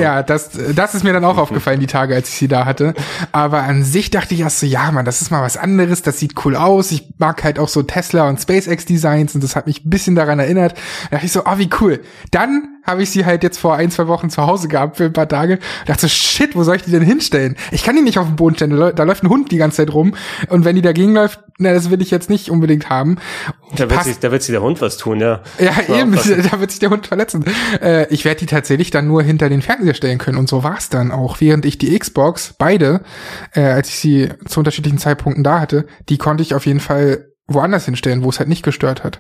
Ja, 0.02 0.24
das, 0.24 0.52
das 0.76 0.96
ist 0.96 1.04
mir 1.04 1.14
dann 1.14 1.26
auch 1.26 1.38
aufgefallen, 1.38 1.80
die 1.80 1.88
Tage, 1.88 2.16
als 2.16 2.30
ich 2.30 2.36
sie 2.36 2.48
da 2.48 2.66
hatte. 2.66 2.94
Aber 3.32 3.64
an 3.64 3.84
sich 3.84 4.12
dachte 4.12 4.34
ich 4.34 4.42
erst 4.42 4.60
so, 4.60 4.66
ja, 4.66 4.92
man, 4.92 5.06
das 5.06 5.22
ist 5.22 5.32
mal 5.32 5.42
was 5.42 5.58
anderes, 5.58 6.02
das 6.02 6.20
sieht 6.20 6.46
cool 6.46 6.56
aus. 6.56 6.92
Ich 6.92 7.10
mag 7.18 7.44
halt 7.44 7.60
auch 7.60 7.68
so 7.68 7.84
Tesla 7.84 8.30
und 8.30 8.40
SpaceX 8.40 8.86
Designs 8.86 9.36
und 9.36 9.44
das 9.44 9.56
hat 9.56 9.68
mich 9.68 9.86
ein 9.86 9.90
bisschen 9.90 10.16
daran 10.16 10.40
erinnert. 10.40 10.74
Da 11.10 11.18
dachte 11.18 11.26
ich 11.26 11.32
so, 11.32 11.44
oh, 11.46 11.58
wie 11.58 11.70
cool. 11.82 12.00
Dann 12.32 12.81
habe 12.84 13.04
ich 13.04 13.12
sie 13.12 13.26
halt 13.26 13.44
jetzt 13.44 13.58
vor 13.58 13.76
ein, 13.76 13.92
zwei 13.92 14.08
Wochen 14.08 14.30
zu 14.30 14.46
Hause 14.46 14.68
gehabt 14.68 14.98
für 14.98 15.06
ein 15.06 15.14
paar 15.14 15.28
Tage. 15.28 15.60
dachte 15.86 16.02
so, 16.02 16.08
shit, 16.08 16.56
wo 16.56 16.64
soll 16.64 16.78
ich 16.78 16.84
die 16.84 16.92
denn 16.92 17.04
hinstellen? 17.04 17.56
Ich 17.72 17.84
kann 17.84 17.96
die 17.96 18.02
nicht 18.02 18.18
auf 18.18 18.28
den 18.28 18.36
Boden 18.36 18.56
stellen. 18.56 18.94
Da 18.96 19.04
läuft 19.04 19.24
ein 19.24 19.30
Hund 19.30 19.52
die 19.52 19.58
ganze 19.58 19.78
Zeit 19.78 19.94
rum. 19.94 20.16
Und 20.50 20.66
wenn 20.66 20.76
die 20.76 20.82
dagegen 20.82 21.14
läuft, 21.14 21.40
na, 21.58 21.74
das 21.74 21.92
will 21.92 22.02
ich 22.02 22.12
jetzt 22.12 22.30
nicht 22.30 22.50
unbedingt 22.50 22.90
haben. 22.90 23.18
Da 23.76 23.90
wird, 23.90 24.04
sich, 24.04 24.20
da 24.20 24.32
wird 24.32 24.42
sich 24.42 24.52
der 24.52 24.62
Hund 24.62 24.82
was 24.82 24.98
tun, 24.98 25.20
ja. 25.20 25.42
Ja, 25.60 25.96
eben, 25.96 26.12
da 26.52 26.60
wird 26.60 26.72
sich 26.72 26.80
der 26.80 26.90
Hund 26.90 27.08
verletzen. 27.08 27.46
Äh, 27.82 28.08
ich 28.12 28.26
werde 28.26 28.40
die 28.40 28.46
tatsächlich 28.48 28.90
dann 28.90 29.08
nur 29.08 29.22
hinter 29.22 29.48
den 29.48 29.62
Fernseher 29.62 29.94
stellen 29.94 30.18
können. 30.18 30.38
Und 30.38 30.50
so 30.50 30.64
war's 30.64 30.90
dann 30.90 31.12
auch. 31.12 31.40
Während 31.40 31.66
ich 31.66 31.78
die 31.78 31.98
Xbox, 31.98 32.56
beide, 32.58 33.02
äh, 33.54 33.62
als 33.62 33.90
ich 33.90 34.00
sie 34.00 34.30
zu 34.48 34.60
unterschiedlichen 34.60 34.98
Zeitpunkten 34.98 35.44
da 35.44 35.60
hatte, 35.60 35.86
die 36.10 36.18
konnte 36.18 36.42
ich 36.42 36.56
auf 36.56 36.66
jeden 36.66 36.80
Fall 36.80 37.31
woanders 37.48 37.86
hinstellen, 37.86 38.24
wo 38.24 38.30
es 38.30 38.40
halt 38.40 38.50
nicht 38.50 38.64
gestört 38.64 39.04
hat. 39.04 39.20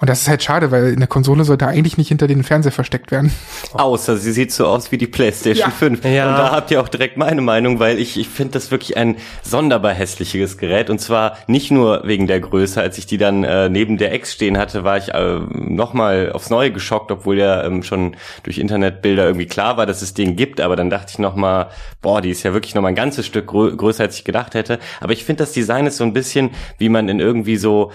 Und 0.00 0.10
das 0.10 0.22
ist 0.22 0.28
halt 0.28 0.42
schade, 0.42 0.70
weil 0.70 0.92
eine 0.92 1.06
Konsole 1.06 1.44
sollte 1.44 1.66
eigentlich 1.66 1.96
nicht 1.98 2.08
hinter 2.08 2.26
den 2.26 2.42
Fernseher 2.42 2.72
versteckt 2.72 3.10
werden. 3.10 3.32
Außer 3.72 4.16
sie 4.16 4.32
sieht 4.32 4.52
so 4.52 4.66
aus 4.66 4.92
wie 4.92 4.98
die 4.98 5.06
PlayStation 5.06 5.70
ja. 5.70 5.74
5. 5.74 6.04
Ja. 6.04 6.28
Und 6.28 6.38
da 6.38 6.50
habt 6.50 6.70
ihr 6.70 6.80
auch 6.80 6.88
direkt 6.88 7.16
meine 7.16 7.40
Meinung, 7.40 7.78
weil 7.78 7.98
ich, 7.98 8.18
ich 8.18 8.28
finde 8.28 8.52
das 8.52 8.70
wirklich 8.70 8.96
ein 8.96 9.16
sonderbar 9.42 9.92
hässliches 9.92 10.58
Gerät. 10.58 10.90
Und 10.90 11.00
zwar 11.00 11.36
nicht 11.46 11.70
nur 11.70 12.02
wegen 12.04 12.26
der 12.26 12.40
Größe. 12.40 12.80
Als 12.80 12.98
ich 12.98 13.06
die 13.06 13.18
dann 13.18 13.44
äh, 13.44 13.68
neben 13.68 13.98
der 13.98 14.14
X 14.14 14.32
stehen 14.32 14.58
hatte, 14.58 14.84
war 14.84 14.98
ich 14.98 15.14
äh, 15.14 15.40
nochmal 15.52 16.32
aufs 16.32 16.50
Neue 16.50 16.72
geschockt, 16.72 17.10
obwohl 17.10 17.38
ja 17.38 17.64
ähm, 17.64 17.82
schon 17.82 18.16
durch 18.42 18.58
Internetbilder 18.58 19.24
irgendwie 19.24 19.46
klar 19.46 19.76
war, 19.76 19.86
dass 19.86 20.02
es 20.02 20.14
den 20.14 20.36
gibt. 20.36 20.60
Aber 20.60 20.76
dann 20.76 20.90
dachte 20.90 21.12
ich 21.12 21.18
nochmal, 21.18 21.70
boah, 22.02 22.20
die 22.20 22.30
ist 22.30 22.42
ja 22.42 22.52
wirklich 22.52 22.74
nochmal 22.74 22.92
ein 22.92 22.96
ganzes 22.96 23.26
Stück 23.26 23.46
grö 23.46 23.74
größer, 23.74 24.04
als 24.04 24.16
ich 24.16 24.24
gedacht 24.24 24.54
hätte. 24.54 24.78
Aber 25.00 25.12
ich 25.12 25.24
finde, 25.24 25.44
das 25.44 25.52
Design 25.52 25.86
ist 25.86 25.96
so 25.96 26.04
ein 26.04 26.12
bisschen, 26.12 26.50
wie 26.78 26.88
man 26.88 27.08
in 27.08 27.20
irgendwie 27.20 27.56
so 27.60 27.70
so 27.70 27.92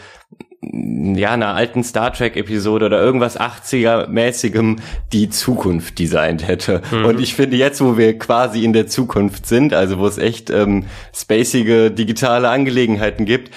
ja, 0.61 1.31
einer 1.31 1.53
alten 1.53 1.83
Star 1.83 2.11
Trek 2.11 2.35
Episode 2.35 2.87
oder 2.87 2.99
irgendwas 2.99 3.39
80er 3.39 4.07
mäßigem 4.07 4.77
die 5.13 5.29
Zukunft 5.29 5.99
designt 5.99 6.47
hätte. 6.47 6.81
Mhm. 6.91 7.05
Und 7.05 7.19
ich 7.19 7.35
finde 7.35 7.57
jetzt, 7.57 7.81
wo 7.81 7.97
wir 7.97 8.17
quasi 8.17 8.63
in 8.63 8.73
der 8.73 8.87
Zukunft 8.87 9.45
sind, 9.45 9.73
also 9.73 9.99
wo 9.99 10.07
es 10.07 10.17
echt 10.17 10.49
ähm, 10.49 10.85
spacige 11.13 11.91
digitale 11.91 12.49
Angelegenheiten 12.49 13.25
gibt, 13.25 13.51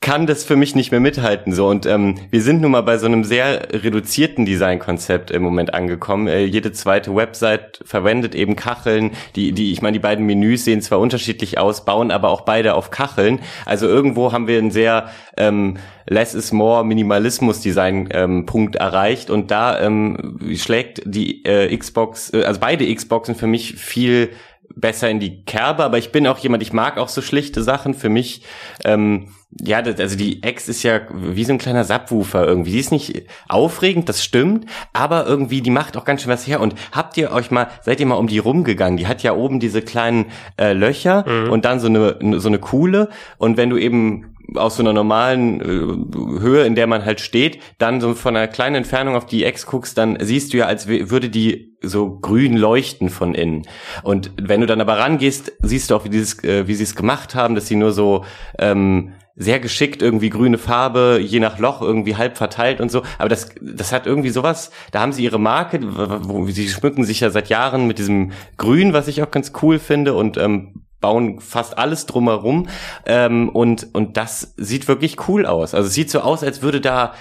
kann 0.00 0.26
das 0.26 0.44
für 0.44 0.56
mich 0.56 0.74
nicht 0.74 0.90
mehr 0.90 1.00
mithalten 1.00 1.52
so 1.52 1.68
und 1.68 1.86
ähm, 1.86 2.16
wir 2.30 2.42
sind 2.42 2.60
nun 2.60 2.70
mal 2.70 2.82
bei 2.82 2.98
so 2.98 3.06
einem 3.06 3.24
sehr 3.24 3.68
reduzierten 3.72 4.44
Designkonzept 4.44 5.30
im 5.30 5.42
Moment 5.42 5.74
angekommen. 5.74 6.28
Äh, 6.28 6.44
jede 6.44 6.70
zweite 6.72 7.16
Website 7.16 7.80
verwendet 7.84 8.34
eben 8.34 8.56
Kacheln, 8.56 9.12
die 9.34 9.52
die 9.52 9.72
ich 9.72 9.82
meine 9.82 9.94
die 9.94 10.02
beiden 10.02 10.26
Menüs 10.26 10.64
sehen 10.64 10.82
zwar 10.82 11.00
unterschiedlich 11.00 11.58
aus, 11.58 11.84
bauen 11.84 12.10
aber 12.10 12.28
auch 12.28 12.42
beide 12.42 12.74
auf 12.74 12.90
Kacheln. 12.90 13.40
Also 13.64 13.88
irgendwo 13.88 14.32
haben 14.32 14.46
wir 14.46 14.58
ein 14.58 14.70
sehr 14.70 15.10
ähm, 15.38 15.78
less 16.06 16.34
is 16.34 16.52
more 16.52 16.84
Minimalismus 16.84 17.60
Design 17.60 18.08
ähm, 18.12 18.46
Punkt 18.46 18.76
erreicht 18.76 19.30
und 19.30 19.50
da 19.50 19.80
ähm, 19.80 20.38
schlägt 20.54 21.02
die 21.04 21.44
äh, 21.44 21.74
Xbox 21.76 22.32
äh, 22.32 22.44
also 22.44 22.60
beide 22.60 22.94
Xboxen 22.94 23.34
für 23.34 23.46
mich 23.46 23.74
viel 23.74 24.30
besser 24.76 25.10
in 25.10 25.20
die 25.20 25.44
Kerbe, 25.44 25.82
aber 25.84 25.98
ich 25.98 26.12
bin 26.12 26.26
auch 26.26 26.38
jemand, 26.38 26.62
ich 26.62 26.72
mag 26.72 26.98
auch 26.98 27.08
so 27.08 27.22
schlichte 27.22 27.62
Sachen. 27.62 27.94
Für 27.94 28.08
mich 28.08 28.42
ähm, 28.84 29.28
ja, 29.60 29.80
das, 29.80 29.98
also 30.00 30.16
die 30.16 30.42
Ex 30.42 30.68
ist 30.68 30.82
ja 30.82 31.00
wie 31.12 31.44
so 31.44 31.52
ein 31.52 31.58
kleiner 31.58 31.84
Subwoofer 31.84 32.46
irgendwie. 32.46 32.72
Die 32.72 32.78
ist 32.78 32.92
nicht 32.92 33.22
aufregend, 33.48 34.08
das 34.08 34.22
stimmt, 34.22 34.66
aber 34.92 35.26
irgendwie, 35.26 35.62
die 35.62 35.70
macht 35.70 35.96
auch 35.96 36.04
ganz 36.04 36.22
schön 36.22 36.32
was 36.32 36.46
her. 36.46 36.60
Und 36.60 36.74
habt 36.92 37.16
ihr 37.16 37.32
euch 37.32 37.50
mal, 37.50 37.68
seid 37.82 38.00
ihr 38.00 38.06
mal 38.06 38.16
um 38.16 38.26
die 38.26 38.38
rumgegangen? 38.38 38.96
Die 38.96 39.06
hat 39.06 39.22
ja 39.22 39.34
oben 39.34 39.60
diese 39.60 39.82
kleinen 39.82 40.26
äh, 40.60 40.72
Löcher 40.72 41.24
mhm. 41.28 41.50
und 41.50 41.64
dann 41.64 41.80
so 41.80 41.86
eine, 41.86 42.40
so 42.40 42.48
eine 42.48 42.58
Kuhle. 42.58 43.08
Und 43.38 43.56
wenn 43.56 43.70
du 43.70 43.78
eben 43.78 44.35
aus 44.54 44.76
so 44.76 44.82
einer 44.82 44.92
normalen 44.92 45.60
äh, 45.60 46.40
Höhe, 46.40 46.64
in 46.64 46.74
der 46.74 46.86
man 46.86 47.04
halt 47.04 47.20
steht, 47.20 47.58
dann 47.78 48.00
so 48.00 48.14
von 48.14 48.36
einer 48.36 48.48
kleinen 48.48 48.76
Entfernung 48.76 49.16
auf 49.16 49.26
die 49.26 49.44
Ex 49.44 49.66
guckst, 49.66 49.98
dann 49.98 50.18
siehst 50.20 50.52
du 50.52 50.58
ja, 50.58 50.66
als 50.66 50.88
würde 50.88 51.28
die 51.28 51.76
so 51.82 52.18
grün 52.18 52.56
leuchten 52.56 53.10
von 53.10 53.34
innen. 53.34 53.62
Und 54.02 54.30
wenn 54.40 54.60
du 54.60 54.66
dann 54.66 54.80
aber 54.80 54.98
rangehst, 54.98 55.52
siehst 55.60 55.90
du 55.90 55.96
auch, 55.96 56.04
wie, 56.04 56.10
dieses, 56.10 56.42
äh, 56.44 56.66
wie 56.66 56.74
sie 56.74 56.84
es 56.84 56.94
gemacht 56.94 57.34
haben, 57.34 57.54
dass 57.54 57.66
sie 57.66 57.76
nur 57.76 57.92
so 57.92 58.24
ähm, 58.58 59.12
sehr 59.36 59.60
geschickt 59.60 60.00
irgendwie 60.00 60.30
grüne 60.30 60.56
Farbe, 60.56 61.20
je 61.22 61.40
nach 61.40 61.58
Loch 61.58 61.82
irgendwie 61.82 62.16
halb 62.16 62.38
verteilt 62.38 62.80
und 62.80 62.90
so. 62.90 63.02
Aber 63.18 63.28
das, 63.28 63.50
das 63.60 63.92
hat 63.92 64.06
irgendwie 64.06 64.30
sowas, 64.30 64.70
da 64.92 65.00
haben 65.00 65.12
sie 65.12 65.24
ihre 65.24 65.38
Marke, 65.38 65.80
wo, 65.82 66.46
sie 66.46 66.68
schmücken 66.68 67.04
sich 67.04 67.20
ja 67.20 67.30
seit 67.30 67.50
Jahren 67.50 67.86
mit 67.86 67.98
diesem 67.98 68.32
Grün, 68.56 68.94
was 68.94 69.08
ich 69.08 69.22
auch 69.22 69.30
ganz 69.30 69.52
cool 69.62 69.78
finde 69.78 70.14
und 70.14 70.38
ähm, 70.38 70.85
bauen 71.00 71.40
fast 71.40 71.78
alles 71.78 72.06
drumherum. 72.06 72.68
Ähm, 73.04 73.48
und, 73.48 73.88
und 73.94 74.16
das 74.16 74.54
sieht 74.56 74.88
wirklich 74.88 75.28
cool 75.28 75.46
aus. 75.46 75.74
Also 75.74 75.88
es 75.88 75.94
sieht 75.94 76.10
so 76.10 76.20
aus, 76.20 76.42
als 76.42 76.62
würde 76.62 76.80
da 76.80 77.14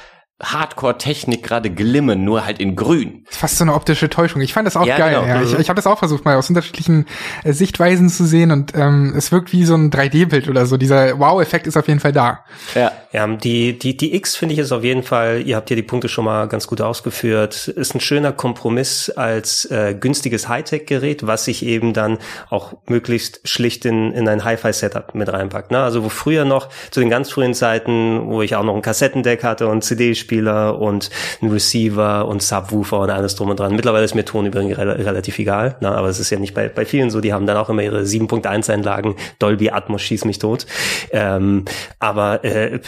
Hardcore-Technik 0.44 1.44
gerade 1.44 1.70
glimmen, 1.70 2.26
nur 2.26 2.46
halt 2.46 2.60
in 2.60 2.76
grün. 2.76 3.24
Fast 3.30 3.58
so 3.58 3.64
eine 3.64 3.74
optische 3.74 4.10
Täuschung. 4.10 4.42
Ich 4.42 4.54
fand 4.54 4.68
das 4.68 4.76
auch 4.76 4.86
ja, 4.86 4.98
geil. 4.98 5.16
Genau. 5.22 5.26
Ja. 5.26 5.42
Ich, 5.42 5.58
ich 5.58 5.70
habe 5.70 5.78
das 5.78 5.88
auch 5.88 5.98
versucht, 5.98 6.26
mal 6.26 6.36
aus 6.36 6.50
unterschiedlichen 6.50 7.06
äh, 7.46 7.54
Sichtweisen 7.54 8.10
zu 8.10 8.26
sehen 8.26 8.52
und 8.52 8.76
ähm, 8.76 9.14
es 9.16 9.32
wirkt 9.32 9.54
wie 9.54 9.64
so 9.64 9.76
ein 9.76 9.92
3D-Bild 9.92 10.50
oder 10.50 10.66
so. 10.66 10.76
Dieser 10.76 11.18
Wow-Effekt 11.20 11.68
ist 11.68 11.78
auf 11.78 11.88
jeden 11.88 12.02
Fall 12.02 12.12
da. 12.12 12.44
Ja, 12.74 12.92
ja 13.14 13.28
die, 13.28 13.80
die, 13.80 13.96
die 13.96 14.14
X 14.14 14.36
finde 14.36 14.54
ich 14.54 14.60
ist 14.60 14.74
auf 14.74 14.84
jeden 14.84 15.04
Fall, 15.04 15.42
ihr 15.46 15.56
habt 15.56 15.70
ja 15.70 15.76
die 15.78 15.84
Punkte 15.84 16.10
schon 16.10 16.26
mal 16.26 16.50
ganz 16.50 16.68
gut 16.68 16.82
ausgeführt, 16.82 17.70
ist 17.70 17.96
ein 17.96 18.02
schöner 18.02 18.34
Kompromiss 18.34 19.10
als 19.10 19.64
äh, 19.72 19.96
günstiges 19.98 20.50
Hightech-Gerät, 20.50 21.26
was 21.26 21.46
sich 21.46 21.66
eben 21.66 21.94
dann 21.94 22.18
auch 22.50 22.74
möglichst 22.88 23.48
schlicht 23.48 23.86
in, 23.86 24.12
in 24.12 24.28
ein 24.28 24.44
Hi-Fi-Setup 24.44 25.16
mit 25.16 25.32
reinpackt. 25.32 25.72
Ne? 25.72 25.80
Also 25.80 26.04
wo 26.04 26.10
früher 26.10 26.44
noch, 26.44 26.68
zu 26.92 27.00
den 27.00 27.10
ganz 27.10 27.32
frühen 27.32 27.54
Zeiten, 27.54 28.28
wo 28.28 28.42
ich 28.42 28.58
auch 28.58 28.64
noch 28.64 28.76
ein 28.76 28.82
Kassettendeck 28.82 29.42
hatte 29.42 29.70
und 29.70 29.86
CD 29.86 30.14
Spieler 30.26 30.80
und 30.80 31.12
ein 31.42 31.50
Receiver 31.50 32.28
und 32.28 32.42
Subwoofer 32.42 33.00
und 33.00 33.12
alles 33.12 33.36
drum 33.36 33.50
und 33.52 33.60
dran. 33.60 33.76
Mittlerweile 33.76 34.06
ist 34.06 34.16
mir 34.16 34.26
Ton 34.26 34.48
übrigens 34.48 34.78
re 34.78 35.06
relativ 35.06 35.38
egal, 35.38 35.76
na, 35.82 35.94
aber 35.94 36.10
es 36.10 36.20
ist 36.20 36.32
ja 36.32 36.40
nicht 36.40 36.56
bei, 36.56 36.68
bei 36.68 36.86
vielen 36.86 37.12
so, 37.12 37.22
die 37.22 37.32
haben 37.32 37.46
dann 37.46 37.58
auch 37.58 37.70
immer 37.70 37.84
ihre 37.84 38.02
7.1 38.02 38.74
Einlagen, 38.74 39.16
Dolby 39.38 39.70
Atmos 39.70 40.02
schieß 40.02 40.26
mich 40.26 40.40
tot. 40.40 40.66
Ähm, 41.12 41.66
aber 42.00 42.44
äh, 42.44 42.80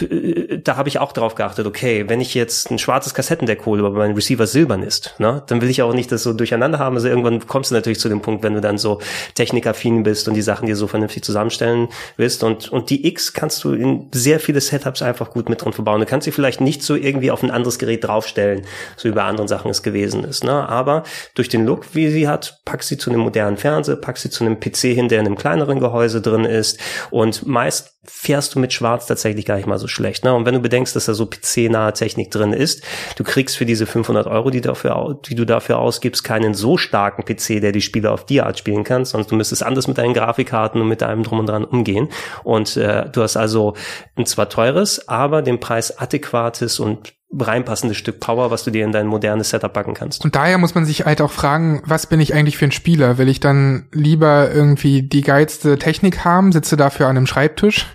da 0.64 0.78
habe 0.78 0.90
ich 0.90 1.00
auch 1.00 1.12
drauf 1.12 1.36
geachtet, 1.36 1.68
okay, 1.68 2.06
wenn 2.08 2.22
ich 2.22 2.34
jetzt 2.34 2.72
ein 2.72 2.80
schwarzes 2.80 3.14
Kassettendeck 3.14 3.66
hole, 3.66 3.86
aber 3.86 3.98
mein 3.98 4.14
Receiver 4.14 4.48
silbern 4.48 4.82
ist, 4.82 5.16
ne, 5.20 5.44
dann 5.48 5.62
will 5.62 5.70
ich 5.70 5.82
auch 5.82 5.94
nicht 5.94 6.12
das 6.12 6.24
so 6.24 6.34
durcheinander 6.34 6.80
haben. 6.80 6.96
Also 6.96 7.08
irgendwann 7.08 7.46
kommst 7.46 7.72
du 7.72 7.76
natürlich 7.76 8.00
zu 8.00 8.10
dem 8.10 8.22
Punkt, 8.22 8.44
wenn 8.44 8.54
du 8.54 8.62
dann 8.62 8.78
so 8.78 9.00
technikaffin 9.36 10.04
bist 10.04 10.28
und 10.28 10.34
die 10.34 10.42
Sachen 10.42 10.66
dir 10.66 10.76
so 10.76 10.88
vernünftig 10.88 11.24
zusammenstellen 11.24 11.90
willst. 12.16 12.44
Und, 12.44 12.72
und 12.72 12.90
die 12.90 13.08
X 13.08 13.34
kannst 13.34 13.64
du 13.64 13.74
in 13.74 14.08
sehr 14.12 14.40
viele 14.40 14.62
Setups 14.62 15.02
einfach 15.02 15.30
gut 15.32 15.50
mit 15.50 15.64
drin 15.64 15.74
verbauen. 15.74 16.00
Du 16.00 16.06
kannst 16.06 16.26
sie 16.26 16.32
vielleicht 16.32 16.62
nicht 16.62 16.84
so 16.84 16.96
irgendwie 16.96 17.27
irgendwie 17.28 17.32
auf 17.32 17.44
ein 17.44 17.52
anderes 17.52 17.80
Gerät 17.80 18.04
draufstellen, 18.04 18.66
so 18.96 19.10
wie 19.10 19.14
bei 19.14 19.24
anderen 19.24 19.48
Sachen 19.48 19.70
es 19.70 19.84
gewesen 19.84 20.24
ist. 20.24 20.44
Ne? 20.44 20.68
Aber 20.68 21.04
durch 21.36 21.50
den 21.50 21.66
Look, 21.66 21.94
wie 21.94 22.10
sie 22.10 22.28
hat, 22.28 22.62
pack 22.66 22.84
sie 22.84 22.98
zu 22.98 23.10
einem 23.10 23.22
modernen 23.22 23.58
Fernseher, 23.58 23.98
pack 23.98 24.18
sie 24.18 24.30
zu 24.30 24.44
einem 24.44 24.60
PC 24.60 24.94
hin, 24.94 25.10
der 25.10 25.20
in 25.20 25.26
einem 25.26 25.38
kleineren 25.38 25.80
Gehäuse 25.80 26.22
drin 26.22 26.46
ist 26.46 26.80
und 27.12 27.46
meist 27.46 27.98
fährst 28.10 28.56
du 28.56 28.60
mit 28.60 28.72
Schwarz 28.72 29.06
tatsächlich 29.06 29.46
gar 29.46 29.58
nicht 29.58 29.68
mal 29.68 29.80
so 29.80 29.88
schlecht. 29.88 30.24
Ne? 30.24 30.34
Und 30.34 30.46
wenn 30.46 30.54
du 30.54 30.62
bedenkst, 30.62 30.96
dass 30.96 31.06
da 31.06 31.14
so 31.14 31.26
PC-nahe 31.26 31.92
Technik 31.94 32.32
drin 32.32 32.54
ist, 32.54 32.84
du 33.18 33.24
kriegst 33.24 33.58
für 33.58 33.66
diese 33.66 33.86
500 33.86 34.28
Euro, 34.28 34.50
die, 34.50 34.62
dafür, 34.62 35.20
die 35.28 35.36
du 35.36 35.46
dafür 35.46 35.80
ausgibst, 35.80 36.24
keinen 36.24 36.54
so 36.54 36.78
starken 36.78 37.26
PC, 37.26 37.60
der 37.62 37.74
die 37.74 37.82
Spiele 37.82 38.12
auf 38.12 38.26
die 38.26 38.42
Art 38.42 38.58
spielen 38.58 38.86
kann, 38.86 39.04
sondern 39.04 39.30
du 39.30 39.36
müsstest 39.36 39.64
anders 39.64 39.88
mit 39.88 39.98
deinen 39.98 40.14
Grafikkarten 40.14 40.82
und 40.82 40.88
mit 40.88 41.02
deinem 41.02 41.24
Drum 41.24 41.40
und 41.40 41.50
Dran 41.50 41.66
umgehen. 41.66 42.08
Und 42.46 42.78
äh, 42.78 43.10
du 43.10 43.22
hast 43.22 43.36
also 43.36 43.74
ein 44.16 44.26
zwar 44.26 44.48
teures, 44.48 45.10
aber 45.10 45.42
dem 45.42 45.60
Preis 45.60 45.98
adäquates 45.98 46.80
und 46.80 47.17
reinpassendes 47.30 47.98
Stück 47.98 48.22
Power, 48.22 48.52
was 48.52 48.64
du 48.64 48.72
dir 48.72 48.86
in 48.86 48.94
dein 48.94 49.06
modernes 49.06 49.50
Setup 49.50 49.74
packen 49.74 49.94
kannst. 49.94 50.24
Und 50.24 50.36
daher 50.36 50.58
muss 50.58 50.76
man 50.76 50.86
sich 50.86 51.06
halt 51.06 51.22
auch 51.22 51.32
fragen, 51.32 51.82
was 51.86 52.08
bin 52.08 52.22
ich 52.22 52.34
eigentlich 52.34 52.58
für 52.58 52.66
ein 52.66 52.72
Spieler? 52.72 53.18
Will 53.18 53.28
ich 53.28 53.42
dann 53.42 53.88
lieber 53.92 54.50
irgendwie 54.52 55.04
die 55.04 55.22
geilste 55.22 55.78
Technik 55.78 56.24
haben, 56.24 56.54
sitze 56.54 56.78
dafür 56.78 57.08
an 57.08 57.18
einem 57.18 57.28
Schreibtisch 57.28 57.86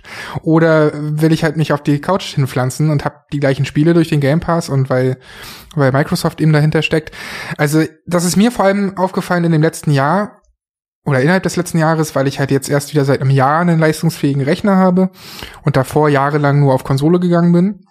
oder 0.43 0.91
will 0.93 1.31
ich 1.31 1.43
halt 1.43 1.57
mich 1.57 1.73
auf 1.73 1.81
die 1.81 1.99
Couch 1.99 2.35
hinpflanzen 2.35 2.91
und 2.91 3.05
habe 3.05 3.15
die 3.33 3.39
gleichen 3.39 3.65
Spiele 3.65 3.95
durch 3.95 4.09
den 4.09 4.19
Game 4.19 4.39
Pass 4.39 4.69
und 4.69 4.89
weil 4.89 5.17
weil 5.75 5.91
Microsoft 5.91 6.39
eben 6.39 6.53
dahinter 6.53 6.83
steckt. 6.83 7.11
Also, 7.57 7.83
das 8.05 8.25
ist 8.25 8.35
mir 8.35 8.51
vor 8.51 8.65
allem 8.65 8.95
aufgefallen 8.95 9.43
in 9.43 9.51
dem 9.51 9.63
letzten 9.63 9.89
Jahr 9.89 10.43
oder 11.03 11.19
innerhalb 11.19 11.41
des 11.41 11.55
letzten 11.55 11.79
Jahres, 11.79 12.13
weil 12.13 12.27
ich 12.27 12.39
halt 12.39 12.51
jetzt 12.51 12.69
erst 12.69 12.93
wieder 12.93 13.03
seit 13.05 13.21
einem 13.21 13.31
Jahr 13.31 13.61
einen 13.61 13.79
leistungsfähigen 13.79 14.43
Rechner 14.43 14.75
habe 14.75 15.09
und 15.63 15.75
davor 15.75 16.09
jahrelang 16.09 16.59
nur 16.59 16.75
auf 16.75 16.83
Konsole 16.83 17.19
gegangen 17.19 17.51
bin 17.51 17.85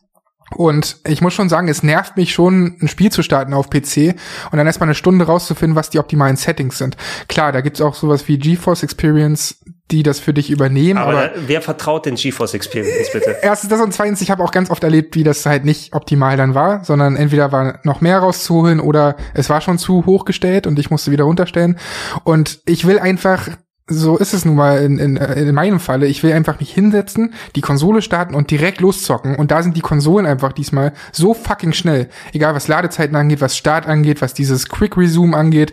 und 0.57 0.99
ich 1.07 1.21
muss 1.21 1.35
schon 1.35 1.49
sagen, 1.49 1.69
es 1.69 1.83
nervt 1.83 2.17
mich 2.17 2.33
schon, 2.33 2.77
ein 2.81 2.89
Spiel 2.89 3.11
zu 3.11 3.23
starten 3.23 3.55
auf 3.55 3.71
PC 3.71 4.15
und 4.51 4.59
dann 4.59 4.67
erstmal 4.67 4.89
eine 4.89 4.95
Stunde 4.95 5.27
rauszufinden, 5.27 5.77
was 5.77 5.91
die 5.91 5.99
optimalen 5.99 6.37
Settings 6.37 6.79
sind. 6.79 6.97
Klar, 7.29 7.53
da 7.53 7.61
gibt's 7.61 7.81
auch 7.81 7.95
sowas 7.95 8.29
wie 8.29 8.39
GeForce 8.39 8.83
Experience, 8.83 9.57
die 9.91 10.03
das 10.03 10.19
für 10.19 10.33
dich 10.33 10.51
übernehmen. 10.51 10.99
Aber, 10.99 11.25
aber 11.25 11.31
wer 11.47 11.61
vertraut 11.61 12.07
den 12.07 12.15
GeForce 12.15 12.55
Experience 12.55 13.13
bitte? 13.13 13.37
Erstens 13.43 13.71
das 13.71 13.81
und 13.81 13.93
zweitens, 13.93 14.21
ich 14.23 14.31
habe 14.31 14.43
auch 14.43 14.51
ganz 14.51 14.71
oft 14.71 14.83
erlebt, 14.83 15.15
wie 15.15 15.23
das 15.23 15.45
halt 15.47 15.65
nicht 15.65 15.95
optimal 15.95 16.37
dann 16.37 16.55
war, 16.55 16.85
sondern 16.85 17.17
entweder 17.17 17.53
war 17.53 17.81
noch 17.85 18.01
mehr 18.01 18.19
rauszuholen 18.19 18.81
oder 18.81 19.17
es 19.35 19.51
war 19.51 19.61
schon 19.61 19.79
zu 19.79 20.07
hochgestellt 20.07 20.67
und 20.67 20.79
ich 20.79 20.91
musste 20.91 21.11
wieder 21.11 21.25
runterstellen. 21.25 21.79
Und 22.25 22.61
ich 22.67 22.87
will 22.87 22.99
einfach 22.99 23.49
so 23.89 24.16
ist 24.16 24.33
es 24.33 24.45
nun 24.45 24.55
mal 24.55 24.78
in, 24.78 24.99
in, 24.99 25.16
in 25.16 25.55
meinem 25.55 25.80
Falle. 25.80 26.07
Ich 26.07 26.22
will 26.22 26.33
einfach 26.33 26.61
mich 26.61 26.72
hinsetzen, 26.72 27.35
die 27.57 27.61
Konsole 27.61 28.01
starten 28.01 28.35
und 28.35 28.51
direkt 28.51 28.80
loszocken. 28.80 29.35
Und 29.35 29.51
da 29.51 29.62
sind 29.62 29.76
die 29.76 29.80
Konsolen 29.80 30.24
einfach 30.24 30.53
diesmal 30.53 30.93
so 31.11 31.35
fucking 31.35 31.72
schnell. 31.72 32.09
Egal 32.33 32.55
was 32.55 32.68
Ladezeiten 32.68 33.16
angeht, 33.16 33.41
was 33.41 33.57
Start 33.57 33.87
angeht, 33.87 34.22
was 34.22 34.35
dieses 34.35 34.68
Quick 34.68 34.97
Resume 34.97 35.37
angeht. 35.37 35.72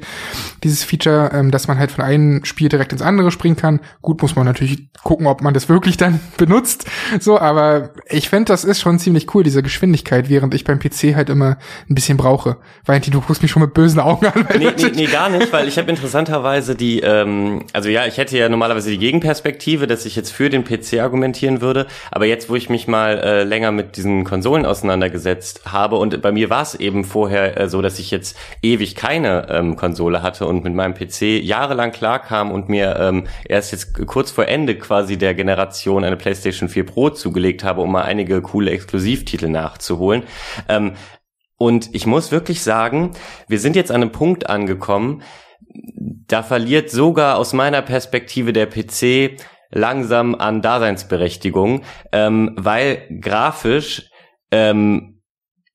Dieses 0.63 0.83
Feature, 0.83 1.31
ähm, 1.33 1.51
dass 1.51 1.67
man 1.67 1.77
halt 1.77 1.91
von 1.91 2.03
einem 2.03 2.43
Spiel 2.45 2.67
direkt 2.67 2.91
ins 2.91 3.03
andere 3.03 3.31
springen 3.31 3.55
kann. 3.55 3.79
Gut, 4.01 4.21
muss 4.21 4.35
man 4.35 4.45
natürlich 4.45 4.89
gucken, 5.03 5.27
ob 5.27 5.41
man 5.41 5.53
das 5.53 5.69
wirklich 5.69 5.97
dann 5.97 6.19
benutzt. 6.37 6.85
So, 7.19 7.39
aber 7.39 7.91
ich 8.09 8.29
finde, 8.29 8.45
das 8.45 8.63
ist 8.63 8.81
schon 8.81 8.97
ziemlich 8.97 9.33
cool, 9.35 9.43
diese 9.43 9.61
Geschwindigkeit, 9.61 10.29
während 10.29 10.53
ich 10.53 10.63
beim 10.63 10.79
PC 10.79 11.15
halt 11.15 11.29
immer 11.29 11.57
ein 11.89 11.95
bisschen 11.95 12.17
brauche. 12.17 12.57
Valentin, 12.85 13.13
du 13.13 13.21
guckst 13.21 13.41
mich 13.41 13.51
schon 13.51 13.61
mit 13.61 13.73
bösen 13.73 13.99
Augen 13.99 14.25
an. 14.25 14.47
Nee, 14.57 14.71
nee, 14.75 14.91
nee, 14.95 15.05
gar 15.05 15.29
nicht, 15.29 15.53
weil 15.53 15.67
ich 15.67 15.77
habe 15.77 15.89
interessanterweise 15.89 16.75
die, 16.75 17.01
ähm, 17.01 17.65
also 17.73 17.89
ja, 17.89 17.98
ich 18.05 18.17
hätte 18.17 18.37
ja 18.37 18.49
normalerweise 18.49 18.89
die 18.89 18.97
Gegenperspektive, 18.97 19.87
dass 19.87 20.05
ich 20.05 20.15
jetzt 20.15 20.31
für 20.31 20.49
den 20.49 20.63
PC 20.63 20.99
argumentieren 20.99 21.61
würde. 21.61 21.87
Aber 22.11 22.25
jetzt, 22.25 22.49
wo 22.49 22.55
ich 22.55 22.69
mich 22.69 22.87
mal 22.87 23.17
äh, 23.19 23.43
länger 23.43 23.71
mit 23.71 23.97
diesen 23.97 24.23
Konsolen 24.23 24.65
auseinandergesetzt 24.65 25.61
habe 25.65 25.97
und 25.97 26.21
bei 26.21 26.31
mir 26.31 26.49
war 26.49 26.61
es 26.61 26.75
eben 26.75 27.03
vorher 27.03 27.59
äh, 27.59 27.69
so, 27.69 27.81
dass 27.81 27.99
ich 27.99 28.11
jetzt 28.11 28.37
ewig 28.61 28.95
keine 28.95 29.47
ähm, 29.49 29.75
Konsole 29.75 30.21
hatte 30.21 30.45
und 30.45 30.63
mit 30.63 30.73
meinem 30.73 30.93
PC 30.93 31.43
jahrelang 31.43 31.91
klarkam 31.91 32.51
und 32.51 32.69
mir 32.69 32.97
ähm, 32.99 33.27
erst 33.45 33.71
jetzt 33.71 34.05
kurz 34.07 34.31
vor 34.31 34.47
Ende 34.47 34.75
quasi 34.75 35.17
der 35.17 35.33
Generation 35.33 36.03
eine 36.03 36.17
PlayStation 36.17 36.69
4 36.69 36.85
Pro 36.85 37.09
zugelegt 37.09 37.63
habe, 37.63 37.81
um 37.81 37.91
mal 37.91 38.03
einige 38.03 38.41
coole 38.41 38.71
Exklusivtitel 38.71 39.47
nachzuholen. 39.49 40.23
Ähm, 40.67 40.93
und 41.57 41.93
ich 41.93 42.05
muss 42.05 42.31
wirklich 42.31 42.63
sagen, 42.63 43.11
wir 43.47 43.59
sind 43.59 43.75
jetzt 43.75 43.91
an 43.91 44.01
einem 44.01 44.13
Punkt 44.13 44.49
angekommen, 44.49 45.23
da 46.27 46.43
verliert 46.43 46.89
sogar 46.89 47.37
aus 47.37 47.53
meiner 47.53 47.81
Perspektive 47.81 48.53
der 48.53 48.67
PC 48.67 49.37
langsam 49.71 50.35
an 50.35 50.61
Daseinsberechtigung, 50.61 51.83
ähm, 52.11 52.53
weil 52.55 53.07
grafisch 53.21 54.09
ähm, 54.51 55.19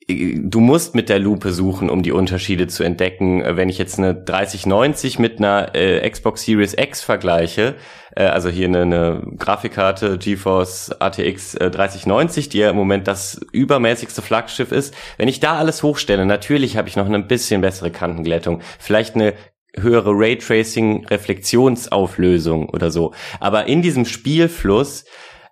du 0.07 0.61
musst 0.61 0.95
mit 0.95 1.09
der 1.09 1.19
Lupe 1.19 1.53
suchen, 1.53 1.89
um 1.89 2.03
die 2.03 2.13
Unterschiede 2.13 2.67
zu 2.67 2.83
entdecken. 2.83 3.43
Wenn 3.57 3.69
ich 3.69 3.79
jetzt 3.79 3.99
eine 3.99 4.15
3090 4.15 5.19
mit 5.19 5.39
einer 5.39 5.75
äh, 5.75 6.09
Xbox 6.09 6.43
Series 6.43 6.75
X 6.77 7.03
vergleiche, 7.03 7.77
äh, 8.15 8.25
also 8.25 8.51
hier 8.51 8.69
eine, 8.69 8.83
eine 8.83 9.23
Grafikkarte 9.39 10.19
GeForce 10.19 10.97
RTX 11.01 11.55
äh, 11.55 11.71
3090, 11.71 12.51
die 12.51 12.59
ja 12.59 12.71
im 12.71 12.77
Moment 12.77 13.09
das 13.09 13.41
übermäßigste 13.53 14.21
Flaggschiff 14.21 14.73
ist, 14.73 14.95
wenn 15.17 15.29
ich 15.29 15.41
da 15.41 15.57
alles 15.57 15.83
hochstelle, 15.83 16.27
natürlich 16.27 16.77
habe 16.77 16.89
ich 16.89 16.97
noch 16.97 17.07
eine 17.07 17.21
bisschen 17.21 17.63
bessere 17.63 17.91
Kantenglättung, 17.91 18.61
vielleicht 18.79 19.15
eine 19.15 19.33
höhere 19.79 20.13
Raytracing 20.13 21.07
Reflexionsauflösung 21.07 22.69
oder 22.69 22.91
so. 22.91 23.13
Aber 23.41 23.67
in 23.67 23.83
diesem 23.83 24.05
Spielfluss 24.05 25.05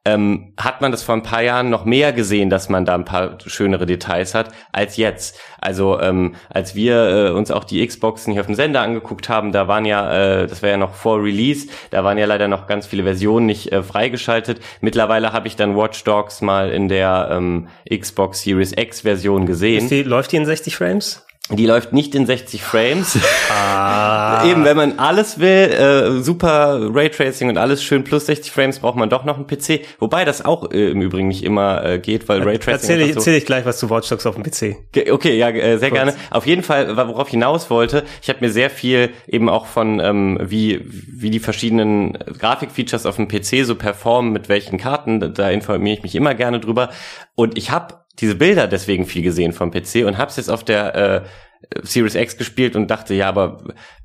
ähm, 0.05 0.53
hat 0.59 0.81
man 0.81 0.91
das 0.91 1.03
vor 1.03 1.15
ein 1.15 1.23
paar 1.23 1.43
Jahren 1.43 1.71
noch 1.71 1.85
mehr 1.85 2.13
gesehen, 2.13 2.51
dass 2.51 2.69
man 2.69 2.85
da 2.85 2.95
ein 2.95 3.05
paar 3.05 3.39
schönere 3.47 3.87
Details 3.87 4.35
hat 4.35 4.53
als 4.73 4.97
jetzt. 4.97 5.39
Also 5.61 6.01
ähm, 6.01 6.35
als 6.51 6.75
wir 6.75 7.29
äh, 7.29 7.31
uns 7.31 7.53
auch 7.53 7.63
die 7.63 7.87
Xboxen 7.87 8.33
hier 8.33 8.41
auf 8.41 8.47
dem 8.47 8.57
Sender 8.57 8.81
angeguckt 8.81 9.29
haben, 9.29 9.53
da 9.53 9.69
waren 9.69 9.85
ja, 9.85 10.41
äh, 10.43 10.47
das 10.49 10.63
war 10.63 10.71
ja 10.71 10.77
noch 10.77 10.95
vor 10.95 11.23
Release, 11.23 11.69
da 11.91 12.03
waren 12.03 12.19
ja 12.19 12.27
leider 12.27 12.49
noch 12.49 12.67
ganz 12.67 12.87
viele 12.87 13.05
Versionen 13.05 13.47
nicht 13.47 13.71
äh, 13.71 13.83
freigeschaltet. 13.83 14.61
Mittlerweile 14.81 15.33
habe 15.33 15.47
ich 15.47 15.55
dann 15.55 15.77
Watch 15.77 16.03
Dogs 16.03 16.41
mal 16.41 16.71
in 16.71 16.89
der 16.89 17.29
ähm, 17.31 17.69
Xbox 17.89 18.43
Series 18.43 18.73
X 18.77 19.03
Version 19.03 19.47
gesehen. 19.47 19.89
Die, 19.89 20.03
läuft 20.03 20.33
die 20.33 20.37
in 20.37 20.47
60 20.47 20.75
Frames? 20.75 21.25
Die 21.51 21.67
läuft 21.67 21.93
nicht 21.93 22.15
in 22.15 22.27
60 22.27 22.63
Frames. 22.63 23.19
Ah. 23.55 24.47
Eben, 24.47 24.65
wenn 24.65 24.77
man 24.77 24.99
alles 24.99 25.39
will, 25.39 25.49
äh, 25.49 26.23
super 26.23 26.79
Raytracing 26.91 27.51
und 27.51 27.59
alles 27.59 27.83
schön 27.83 28.03
plus 28.03 28.27
60 28.27 28.51
Frames, 28.51 28.79
braucht 28.79 28.97
man 28.97 29.11
doch 29.11 29.25
noch 29.25 29.37
einen 29.37 29.47
PC. 29.47 29.81
Wobei 29.99 30.25
das 30.25 30.43
auch 30.43 30.71
äh, 30.71 30.91
im 30.91 31.03
Übrigen 31.03 31.29
nicht 31.29 31.45
immer 31.45 31.85
äh, 31.85 31.99
geht, 31.99 32.29
weil 32.29 32.43
Raytracing. 32.43 32.73
Erzähl 32.73 33.01
ich, 33.03 33.13
so 33.13 33.19
erzähl 33.19 33.35
ich 33.35 33.45
gleich 33.45 33.67
was 33.67 33.79
zu 33.79 33.91
Watch 33.91 34.09
Dogs 34.09 34.25
auf 34.25 34.37
dem 34.37 34.43
PC. 34.43 34.77
Okay, 35.11 35.37
ja, 35.37 35.51
äh, 35.51 35.79
sehr 35.79 35.91
Kurz. 35.91 36.03
gerne. 36.03 36.15
Auf 36.31 36.47
jeden 36.47 36.63
Fall, 36.63 36.97
worauf 36.97 37.29
ich 37.29 37.33
hinaus 37.33 37.69
wollte, 37.69 38.05
ich 38.23 38.31
habe 38.31 38.39
mir 38.41 38.51
sehr 38.51 38.71
viel 38.71 39.11
eben 39.27 39.51
auch 39.51 39.67
von 39.67 40.01
ähm, 40.01 40.39
wie 40.41 40.81
wie 40.87 41.31
die 41.31 41.41
verschiedenen 41.41 42.13
Grafikfeatures 42.13 43.05
auf 43.05 43.17
dem 43.17 43.29
PC 43.29 43.67
so 43.67 43.75
performen, 43.75 44.33
mit 44.33 44.49
welchen 44.49 44.79
Karten, 44.79 45.35
da 45.35 45.51
informiere 45.51 45.99
ich 45.99 46.03
mich 46.03 46.15
immer 46.15 46.35
gerne 46.35 46.59
drüber. 46.59 46.89
Und 47.35 47.59
ich 47.59 47.71
habe 47.71 48.02
diese 48.19 48.35
Bilder 48.35 48.67
deswegen 48.67 49.07
viel 49.07 49.23
gesehen 49.23 49.53
vom 49.53 49.71
PC 49.71 50.07
und 50.07 50.19
hab's 50.19 50.37
jetzt 50.37 50.51
auf 50.51 50.65
der 50.65 50.95
äh, 50.95 51.23
Series 51.83 52.15
X 52.15 52.37
gespielt 52.37 52.77
und 52.77 52.91
dachte, 52.91 53.15
ja, 53.15 53.29
aber 53.29 53.59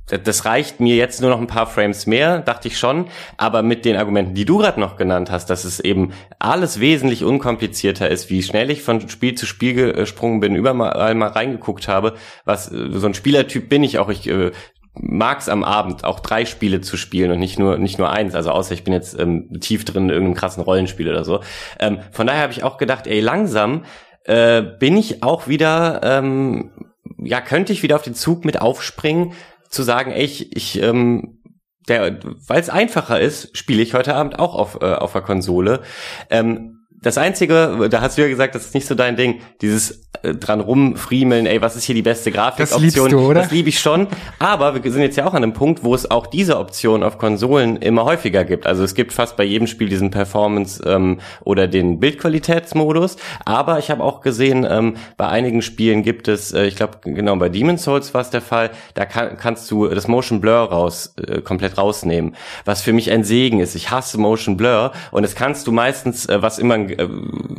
das 0.05 0.45
reicht 0.45 0.79
mir 0.79 0.95
jetzt 0.95 1.19
nur 1.21 1.29
noch 1.29 1.39
ein 1.39 1.47
paar 1.47 1.67
Frames 1.67 2.05
mehr, 2.05 2.39
dachte 2.39 2.69
ich 2.69 2.79
schon. 2.79 3.07
Aber 3.35 3.61
mit 3.61 3.83
den 3.83 3.97
Argumenten, 3.97 4.35
die 4.35 4.45
du 4.45 4.57
gerade 4.57 4.79
noch 4.79 4.95
genannt 4.95 5.31
hast, 5.31 5.49
dass 5.49 5.65
es 5.65 5.81
eben 5.81 6.13
alles 6.39 6.79
wesentlich 6.79 7.25
unkomplizierter 7.25 8.09
ist, 8.09 8.29
wie 8.29 8.41
schnell 8.41 8.69
ich 8.71 8.83
von 8.83 9.09
Spiel 9.09 9.35
zu 9.35 9.45
Spiel 9.45 9.91
gesprungen 9.91 10.39
bin, 10.39 10.55
überall 10.55 11.13
mal 11.13 11.27
reingeguckt 11.27 11.89
habe, 11.89 12.13
was 12.45 12.71
äh, 12.71 12.89
so 12.91 13.05
ein 13.05 13.15
Spielertyp 13.15 13.67
bin 13.67 13.83
ich 13.83 13.99
auch. 13.99 14.09
Ich 14.09 14.29
äh, 14.29 14.51
mag's 14.99 15.49
am 15.49 15.63
Abend 15.63 16.03
auch 16.03 16.19
drei 16.19 16.45
Spiele 16.45 16.81
zu 16.81 16.97
spielen 16.97 17.31
und 17.31 17.39
nicht 17.39 17.59
nur 17.59 17.77
nicht 17.77 17.97
nur 17.97 18.11
eins. 18.11 18.35
Also 18.35 18.51
außer 18.51 18.73
ich 18.73 18.83
bin 18.83 18.93
jetzt 18.93 19.19
ähm, 19.19 19.49
tief 19.59 19.85
drin 19.85 20.03
in 20.03 20.09
irgendeinem 20.09 20.35
krassen 20.35 20.63
Rollenspiel 20.63 21.09
oder 21.09 21.23
so. 21.23 21.41
Ähm, 21.79 21.99
von 22.11 22.27
daher 22.27 22.43
habe 22.43 22.53
ich 22.53 22.63
auch 22.63 22.77
gedacht, 22.77 23.07
ey, 23.07 23.19
langsam 23.19 23.85
äh, 24.23 24.61
bin 24.61 24.97
ich 24.97 25.23
auch 25.23 25.47
wieder, 25.47 26.01
ähm, 26.03 26.71
ja, 27.17 27.41
könnte 27.41 27.73
ich 27.73 27.83
wieder 27.83 27.95
auf 27.95 28.01
den 28.03 28.15
Zug 28.15 28.45
mit 28.45 28.61
aufspringen, 28.61 29.33
zu 29.69 29.83
sagen, 29.83 30.11
ey, 30.11 30.23
ich, 30.23 30.55
ich 30.55 30.81
ähm, 30.81 31.39
weil 31.87 32.59
es 32.59 32.69
einfacher 32.69 33.19
ist, 33.19 33.57
spiele 33.57 33.81
ich 33.81 33.93
heute 33.93 34.13
Abend 34.15 34.39
auch 34.39 34.55
auf, 34.55 34.79
äh, 34.81 34.93
auf 34.93 35.13
der 35.13 35.21
Konsole. 35.21 35.81
Ähm, 36.29 36.76
das 36.99 37.17
Einzige, 37.17 37.87
da 37.89 38.01
hast 38.01 38.17
du 38.17 38.23
ja 38.23 38.27
gesagt, 38.27 38.55
das 38.55 38.65
ist 38.65 38.73
nicht 38.73 38.87
so 38.87 38.95
dein 38.95 39.15
Ding, 39.15 39.41
dieses 39.61 40.07
äh, 40.23 40.33
dran 40.33 40.61
rumfriemeln, 40.61 41.45
ey, 41.45 41.61
was 41.61 41.75
ist 41.75 41.83
hier 41.83 41.93
die 41.93 42.01
beste 42.01 42.31
Grafikoption? 42.31 42.83
Das 42.83 42.95
liebst 42.95 43.11
du, 43.11 43.19
oder? 43.19 43.41
Das 43.41 43.51
liebe 43.51 43.69
ich 43.69 43.79
schon. 43.79 44.07
Aber 44.39 44.83
wir 44.83 44.91
sind 44.91 45.01
jetzt 45.01 45.15
ja 45.15 45.25
auch 45.27 45.33
an 45.33 45.43
einem 45.43 45.53
Punkt, 45.53 45.83
wo 45.83 45.93
es 45.93 46.09
auch 46.09 46.25
diese 46.25 46.57
Option 46.57 47.03
auf 47.03 47.19
Konsolen 47.19 47.77
immer 47.77 48.05
häufiger 48.05 48.43
gibt. 48.45 48.65
Also 48.65 48.83
es 48.83 48.95
gibt 48.95 49.13
fast 49.13 49.37
bei 49.37 49.43
jedem 49.43 49.67
Spiel 49.67 49.89
diesen 49.89 50.09
Performance 50.09 50.83
ähm, 50.87 51.19
oder 51.43 51.67
den 51.67 51.99
Bildqualitätsmodus. 51.99 53.17
Aber 53.45 53.77
ich 53.77 53.91
habe 53.91 54.03
auch 54.03 54.21
gesehen, 54.21 54.65
ähm, 54.67 54.95
bei 55.17 55.27
einigen 55.27 55.61
Spielen 55.61 56.01
gibt 56.01 56.27
es, 56.27 56.51
äh, 56.51 56.65
ich 56.65 56.75
glaube 56.75 56.97
genau 57.03 57.35
bei 57.35 57.49
Demon's 57.49 57.83
Souls 57.83 58.13
war 58.13 58.21
es 58.21 58.31
der 58.31 58.41
Fall, 58.41 58.71
da 58.95 59.05
kann, 59.05 59.37
kannst 59.37 59.69
du 59.69 59.87
das 59.87 60.07
Motion 60.07 60.41
Blur 60.41 60.55
raus 60.55 61.13
äh, 61.17 61.41
komplett 61.41 61.77
rausnehmen, 61.77 62.35
was 62.65 62.81
für 62.81 62.93
mich 62.93 63.11
ein 63.11 63.23
Segen 63.23 63.59
ist. 63.59 63.75
Ich 63.75 63.91
hasse 63.91 64.17
Motion 64.17 64.57
Blur 64.57 64.93
und 65.11 65.21
das 65.21 65.35
kannst 65.35 65.67
du 65.67 65.71
meistens, 65.71 66.27
äh, 66.27 66.41
was 66.41 66.57
immer 66.57 66.86
äh, 66.89 67.07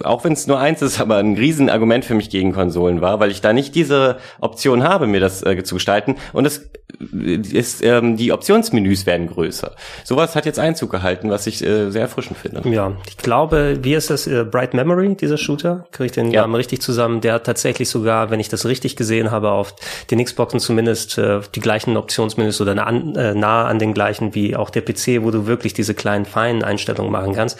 auch 0.04 0.24
wenn 0.24 0.32
es 0.32 0.46
nur 0.46 0.58
eins 0.58 0.82
ist, 0.82 1.00
aber 1.08 1.16
ein 1.16 1.34
Riesenargument 1.34 2.04
für 2.04 2.14
mich 2.14 2.30
gegen 2.30 2.52
Konsolen 2.52 3.00
war, 3.00 3.20
weil 3.20 3.30
ich 3.30 3.40
da 3.40 3.52
nicht 3.52 3.74
diese 3.74 4.18
Option 4.40 4.82
habe, 4.84 5.06
mir 5.06 5.20
das 5.20 5.42
äh, 5.42 5.62
zu 5.62 5.76
gestalten. 5.76 6.16
Und 6.32 6.46
es 6.46 6.70
äh, 7.00 7.36
ist, 7.36 7.82
ähm, 7.82 8.16
die 8.16 8.32
Optionsmenüs 8.32 9.06
werden 9.06 9.28
größer. 9.28 9.74
Sowas 10.04 10.34
hat 10.34 10.46
jetzt 10.46 10.58
Einzug 10.58 10.90
gehalten, 10.90 11.30
was 11.30 11.46
ich 11.46 11.62
äh, 11.64 11.90
sehr 11.90 12.02
erfrischend 12.02 12.38
finde. 12.38 12.68
Ja, 12.68 12.92
ich 13.08 13.16
glaube, 13.18 13.78
wie 13.82 13.94
ist 13.94 14.10
das? 14.10 14.26
Äh, 14.26 14.44
Bright 14.44 14.74
Memory, 14.74 15.14
dieser 15.14 15.36
Shooter? 15.36 15.86
Kriege 15.92 16.06
ich 16.06 16.12
den 16.12 16.30
ja. 16.30 16.42
Namen 16.42 16.54
richtig 16.54 16.80
zusammen? 16.80 17.20
Der 17.20 17.34
hat 17.34 17.44
tatsächlich 17.44 17.88
sogar, 17.88 18.30
wenn 18.30 18.40
ich 18.40 18.48
das 18.48 18.66
richtig 18.66 18.96
gesehen 18.96 19.30
habe, 19.30 19.50
auf 19.50 19.74
den 20.10 20.24
Xboxen 20.24 20.60
zumindest 20.60 21.18
äh, 21.18 21.40
die 21.54 21.60
gleichen 21.60 21.96
Optionsmenüs 21.96 22.60
oder 22.60 22.74
nah, 22.74 22.88
äh, 22.90 23.34
nah 23.34 23.66
an 23.66 23.78
den 23.78 23.94
gleichen 23.94 24.34
wie 24.34 24.56
auch 24.56 24.70
der 24.70 24.82
PC, 24.82 25.22
wo 25.22 25.30
du 25.30 25.46
wirklich 25.46 25.74
diese 25.74 25.94
kleinen 25.94 26.24
feinen 26.24 26.64
Einstellungen 26.64 27.12
machen 27.12 27.34
kannst. 27.34 27.58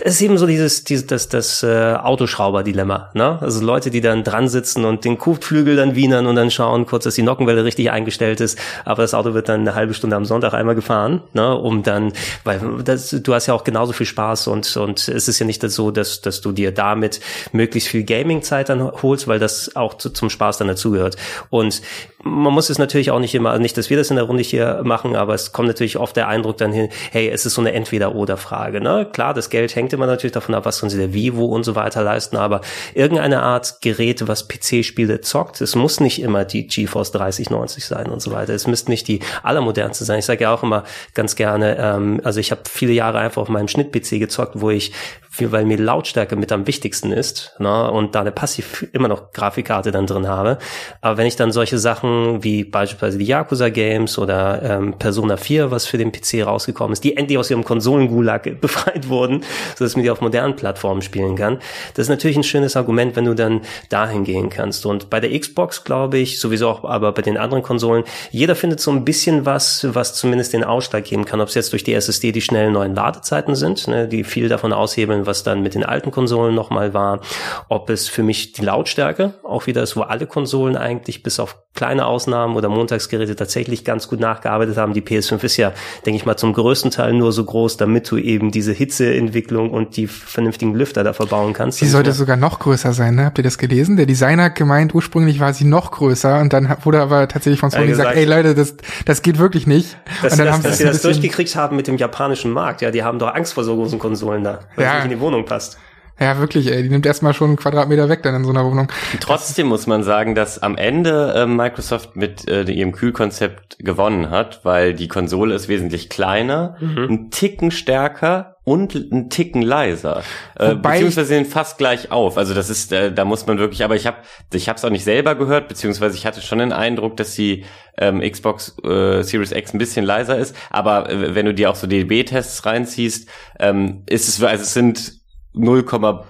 Es 0.00 0.14
ist 0.14 0.22
eben 0.22 0.38
so 0.38 0.46
dieses, 0.46 0.84
dieses 0.84 1.06
das, 1.10 1.28
das 1.28 1.62
äh, 1.62 1.94
Autoschrauber-Dilemma. 1.94 3.10
Ne? 3.14 3.38
Also 3.40 3.64
Leute, 3.64 3.90
die 3.90 4.00
dann 4.00 4.24
dran 4.24 4.48
sitzen 4.48 4.84
und 4.84 5.04
den 5.04 5.18
Kotflügel 5.18 5.76
dann 5.76 5.94
wienern 5.94 6.26
und 6.26 6.36
dann 6.36 6.50
schauen 6.50 6.86
kurz, 6.86 7.04
dass 7.04 7.14
die 7.14 7.22
Nockenwelle 7.22 7.64
richtig 7.64 7.90
eingestellt 7.90 8.40
ist, 8.40 8.58
aber 8.84 9.02
das 9.02 9.14
Auto 9.14 9.34
wird 9.34 9.48
dann 9.48 9.60
eine 9.60 9.74
halbe 9.74 9.94
Stunde 9.94 10.16
am 10.16 10.24
Sonntag 10.24 10.54
einmal 10.54 10.74
gefahren, 10.74 11.22
ne? 11.32 11.56
um 11.56 11.82
dann, 11.82 12.12
weil 12.44 12.60
das, 12.84 13.10
du 13.10 13.34
hast 13.34 13.46
ja 13.46 13.54
auch 13.54 13.64
genauso 13.64 13.92
viel 13.92 14.06
Spaß 14.06 14.46
und, 14.48 14.76
und 14.76 15.08
es 15.08 15.28
ist 15.28 15.38
ja 15.38 15.46
nicht 15.46 15.62
so, 15.62 15.90
dass, 15.90 16.20
dass 16.20 16.40
du 16.40 16.52
dir 16.52 16.72
damit 16.72 17.20
möglichst 17.52 17.88
viel 17.88 18.04
Gaming-Zeit 18.04 18.68
dann 18.68 18.90
holst, 19.02 19.28
weil 19.28 19.38
das 19.38 19.76
auch 19.76 19.94
zu, 19.94 20.10
zum 20.10 20.30
Spaß 20.30 20.58
dann 20.58 20.68
dazugehört. 20.68 21.16
Und 21.50 21.82
man 22.22 22.52
muss 22.52 22.68
es 22.68 22.78
natürlich 22.78 23.10
auch 23.10 23.18
nicht 23.18 23.34
immer, 23.34 23.58
nicht, 23.58 23.76
dass 23.76 23.88
wir 23.88 23.96
das 23.96 24.10
in 24.10 24.16
der 24.16 24.26
Runde 24.26 24.42
hier 24.42 24.82
machen, 24.84 25.16
aber 25.16 25.34
es 25.34 25.52
kommt 25.52 25.68
natürlich 25.68 25.96
oft 25.96 26.16
der 26.16 26.28
Eindruck 26.28 26.58
dann 26.58 26.72
hin, 26.72 26.88
hey, 27.12 27.28
es 27.28 27.46
ist 27.46 27.54
so 27.54 27.60
eine 27.60 27.72
Entweder-Oder-Frage. 27.72 28.80
Ne? 28.80 29.08
Klar, 29.10 29.32
das 29.32 29.48
Geld 29.48 29.74
hängt 29.74 29.92
immer 29.92 30.06
natürlich 30.06 30.32
davon 30.32 30.54
ab, 30.54 30.66
was 30.66 30.82
uns 30.82 30.94
der 30.94 31.14
Vivo 31.14 31.46
und 31.46 31.64
so 31.64 31.74
weiter 31.74 32.02
leisten, 32.02 32.36
aber 32.36 32.60
irgendeine 32.94 33.42
Art 33.42 33.80
Gerät, 33.80 34.26
was 34.28 34.48
PC-Spiele 34.48 35.20
zockt, 35.20 35.60
es 35.60 35.74
muss 35.74 36.00
nicht 36.00 36.20
immer 36.20 36.44
die 36.44 36.66
GeForce 36.66 37.12
3090 37.12 37.84
sein 37.86 38.06
und 38.08 38.20
so 38.20 38.32
weiter. 38.32 38.54
Es 38.54 38.66
müsste 38.66 38.90
nicht 38.90 39.08
die 39.08 39.20
allermodernste 39.42 40.04
sein. 40.04 40.18
Ich 40.18 40.26
sage 40.26 40.42
ja 40.42 40.54
auch 40.54 40.62
immer 40.62 40.84
ganz 41.14 41.36
gerne, 41.36 41.78
ähm, 41.78 42.20
also 42.24 42.40
ich 42.40 42.50
habe 42.50 42.62
viele 42.68 42.92
Jahre 42.92 43.18
einfach 43.18 43.42
auf 43.42 43.48
meinem 43.48 43.68
Schnitt-PC 43.68 44.18
gezockt, 44.18 44.60
wo 44.60 44.70
ich 44.70 44.92
weil 45.38 45.64
mir 45.64 45.78
Lautstärke 45.78 46.36
mit 46.36 46.52
am 46.52 46.66
wichtigsten 46.66 47.12
ist 47.12 47.54
ne, 47.58 47.90
und 47.90 48.14
da 48.14 48.20
eine 48.20 48.32
passiv 48.32 48.86
immer 48.92 49.08
noch 49.08 49.32
Grafikkarte 49.32 49.90
dann 49.90 50.06
drin 50.06 50.28
habe. 50.28 50.58
Aber 51.00 51.16
wenn 51.16 51.26
ich 51.26 51.36
dann 51.36 51.52
solche 51.52 51.78
Sachen 51.78 52.09
wie 52.40 52.64
beispielsweise 52.64 53.18
die 53.18 53.26
Yakuza 53.26 53.68
Games 53.68 54.18
oder 54.18 54.62
ähm, 54.62 54.94
Persona 54.98 55.36
4, 55.36 55.70
was 55.70 55.86
für 55.86 55.98
den 55.98 56.12
PC 56.12 56.46
rausgekommen 56.46 56.92
ist, 56.92 57.04
die 57.04 57.16
endlich 57.16 57.38
aus 57.38 57.50
ihrem 57.50 57.64
Konsolengulag 57.64 58.48
befreit 58.60 59.08
wurden, 59.08 59.44
sodass 59.76 59.96
man 59.96 60.02
die 60.02 60.10
auf 60.10 60.20
modernen 60.20 60.56
Plattformen 60.56 61.02
spielen 61.02 61.36
kann, 61.36 61.58
das 61.94 62.06
ist 62.06 62.10
natürlich 62.10 62.36
ein 62.36 62.44
schönes 62.44 62.76
Argument, 62.76 63.16
wenn 63.16 63.24
du 63.24 63.34
dann 63.34 63.62
dahin 63.88 64.24
gehen 64.24 64.50
kannst. 64.50 64.86
Und 64.86 65.10
bei 65.10 65.20
der 65.20 65.38
Xbox 65.38 65.84
glaube 65.84 66.18
ich, 66.18 66.40
sowieso 66.40 66.68
auch 66.68 66.84
aber 66.84 67.12
bei 67.12 67.22
den 67.22 67.36
anderen 67.36 67.62
Konsolen, 67.62 68.04
jeder 68.30 68.54
findet 68.54 68.80
so 68.80 68.90
ein 68.90 69.04
bisschen 69.04 69.46
was, 69.46 69.86
was 69.90 70.14
zumindest 70.14 70.52
den 70.52 70.64
Ausschlag 70.64 71.04
geben 71.04 71.24
kann, 71.24 71.40
ob 71.40 71.48
es 71.48 71.54
jetzt 71.54 71.72
durch 71.72 71.84
die 71.84 71.94
SSD 71.94 72.32
die 72.32 72.40
schnellen 72.40 72.72
neuen 72.72 72.94
Ladezeiten 72.94 73.54
sind, 73.54 73.88
ne, 73.88 74.08
die 74.08 74.24
viel 74.24 74.48
davon 74.48 74.72
aushebeln, 74.72 75.26
was 75.26 75.42
dann 75.42 75.62
mit 75.62 75.74
den 75.74 75.84
alten 75.84 76.10
Konsolen 76.10 76.54
nochmal 76.54 76.94
war, 76.94 77.20
ob 77.68 77.90
es 77.90 78.08
für 78.08 78.22
mich 78.22 78.52
die 78.52 78.62
Lautstärke 78.62 79.34
auch 79.42 79.66
wieder 79.66 79.82
ist, 79.82 79.96
wo 79.96 80.02
alle 80.02 80.26
Konsolen 80.26 80.76
eigentlich 80.76 81.22
bis 81.22 81.40
auf 81.40 81.56
kleine 81.74 81.99
Ausnahmen 82.06 82.56
oder 82.56 82.68
Montagsgeräte 82.68 83.36
tatsächlich 83.36 83.84
ganz 83.84 84.08
gut 84.08 84.20
nachgearbeitet 84.20 84.76
haben. 84.76 84.92
Die 84.92 85.02
PS5 85.02 85.42
ist 85.44 85.56
ja, 85.56 85.72
denke 86.06 86.16
ich 86.16 86.26
mal, 86.26 86.36
zum 86.36 86.52
größten 86.52 86.90
Teil 86.90 87.12
nur 87.14 87.32
so 87.32 87.44
groß, 87.44 87.76
damit 87.76 88.10
du 88.10 88.16
eben 88.16 88.50
diese 88.50 88.72
Hitzeentwicklung 88.72 89.70
und 89.70 89.96
die 89.96 90.06
vernünftigen 90.06 90.74
Lüfter 90.74 91.04
da 91.04 91.12
verbauen 91.12 91.52
kannst. 91.52 91.78
Sie 91.78 91.86
sollte 91.86 92.12
sogar 92.12 92.36
noch 92.36 92.58
größer 92.58 92.92
sein, 92.92 93.14
ne? 93.14 93.26
Habt 93.26 93.38
ihr 93.38 93.44
das 93.44 93.58
gelesen? 93.58 93.96
Der 93.96 94.06
Designer 94.06 94.44
hat 94.44 94.54
gemeint, 94.54 94.94
ursprünglich 94.94 95.40
war 95.40 95.52
sie 95.52 95.64
noch 95.64 95.90
größer 95.90 96.40
und 96.40 96.52
dann 96.52 96.76
wurde 96.82 97.00
aber 97.00 97.28
tatsächlich 97.28 97.60
von 97.60 97.70
Sony 97.70 97.88
gesagt, 97.88 98.16
ey 98.16 98.24
Leute, 98.24 98.54
das, 98.54 98.76
das 99.04 99.22
geht 99.22 99.38
wirklich 99.38 99.66
nicht. 99.66 99.96
Dass, 100.22 100.32
und 100.32 100.38
dann 100.38 100.46
das, 100.46 100.54
haben 100.56 100.62
dass 100.62 100.78
sie 100.78 100.84
das 100.84 101.02
durchgekriegt 101.02 101.54
haben 101.56 101.76
mit 101.76 101.86
dem 101.86 101.96
japanischen 101.96 102.50
Markt, 102.50 102.82
ja, 102.82 102.90
die 102.90 103.02
haben 103.02 103.18
doch 103.18 103.34
Angst 103.34 103.54
vor 103.54 103.64
so 103.64 103.76
großen 103.76 103.98
Konsolen 103.98 104.44
da, 104.44 104.60
weil 104.76 104.84
ja. 104.84 104.94
nicht 104.96 105.04
in 105.04 105.10
die 105.10 105.20
Wohnung 105.20 105.44
passt. 105.44 105.78
Ja, 106.20 106.38
wirklich, 106.38 106.70
ey. 106.70 106.82
Die 106.82 106.90
nimmt 106.90 107.06
erstmal 107.06 107.32
schon 107.32 107.48
einen 107.48 107.56
Quadratmeter 107.56 108.10
weg 108.10 108.22
dann 108.22 108.34
in 108.34 108.44
so 108.44 108.50
einer 108.50 108.66
Wohnung. 108.66 108.92
Trotzdem 109.20 109.68
muss 109.68 109.86
man 109.86 110.02
sagen, 110.02 110.34
dass 110.34 110.62
am 110.62 110.76
Ende 110.76 111.32
äh, 111.34 111.46
Microsoft 111.46 112.14
mit 112.14 112.46
äh, 112.46 112.62
ihrem 112.64 112.92
Kühlkonzept 112.92 113.78
gewonnen 113.78 114.28
hat, 114.28 114.62
weil 114.62 114.92
die 114.92 115.08
Konsole 115.08 115.54
ist 115.54 115.68
wesentlich 115.68 116.10
kleiner, 116.10 116.76
mhm. 116.78 117.06
ein 117.08 117.30
Ticken 117.30 117.70
stärker 117.70 118.56
und 118.64 118.94
ein 118.94 119.30
Ticken 119.30 119.62
leiser. 119.62 120.22
Äh, 120.58 120.74
beziehungsweise 120.74 121.24
sind 121.24 121.46
fast 121.46 121.78
gleich 121.78 122.12
auf. 122.12 122.36
Also 122.36 122.52
das 122.52 122.68
ist, 122.68 122.92
äh, 122.92 123.10
da 123.10 123.24
muss 123.24 123.46
man 123.46 123.58
wirklich, 123.58 123.82
aber 123.82 123.96
ich 123.96 124.06
habe 124.06 124.18
ich 124.52 124.68
habe 124.68 124.76
es 124.76 124.84
auch 124.84 124.90
nicht 124.90 125.04
selber 125.04 125.34
gehört, 125.36 125.68
beziehungsweise 125.68 126.16
ich 126.16 126.26
hatte 126.26 126.42
schon 126.42 126.58
den 126.58 126.72
Eindruck, 126.72 127.16
dass 127.16 127.34
die 127.34 127.64
ähm, 127.96 128.20
Xbox 128.20 128.76
äh, 128.84 129.22
Series 129.22 129.52
X 129.52 129.72
ein 129.72 129.78
bisschen 129.78 130.04
leiser 130.04 130.36
ist. 130.36 130.54
Aber 130.68 131.08
äh, 131.08 131.34
wenn 131.34 131.46
du 131.46 131.54
dir 131.54 131.70
auch 131.70 131.76
so 131.76 131.86
DB-Tests 131.86 132.66
reinziehst, 132.66 133.28
ähm, 133.58 134.02
ist 134.06 134.28
es, 134.28 134.42
also 134.42 134.62
es 134.62 134.74
sind 134.74 135.19
0, 135.52 135.84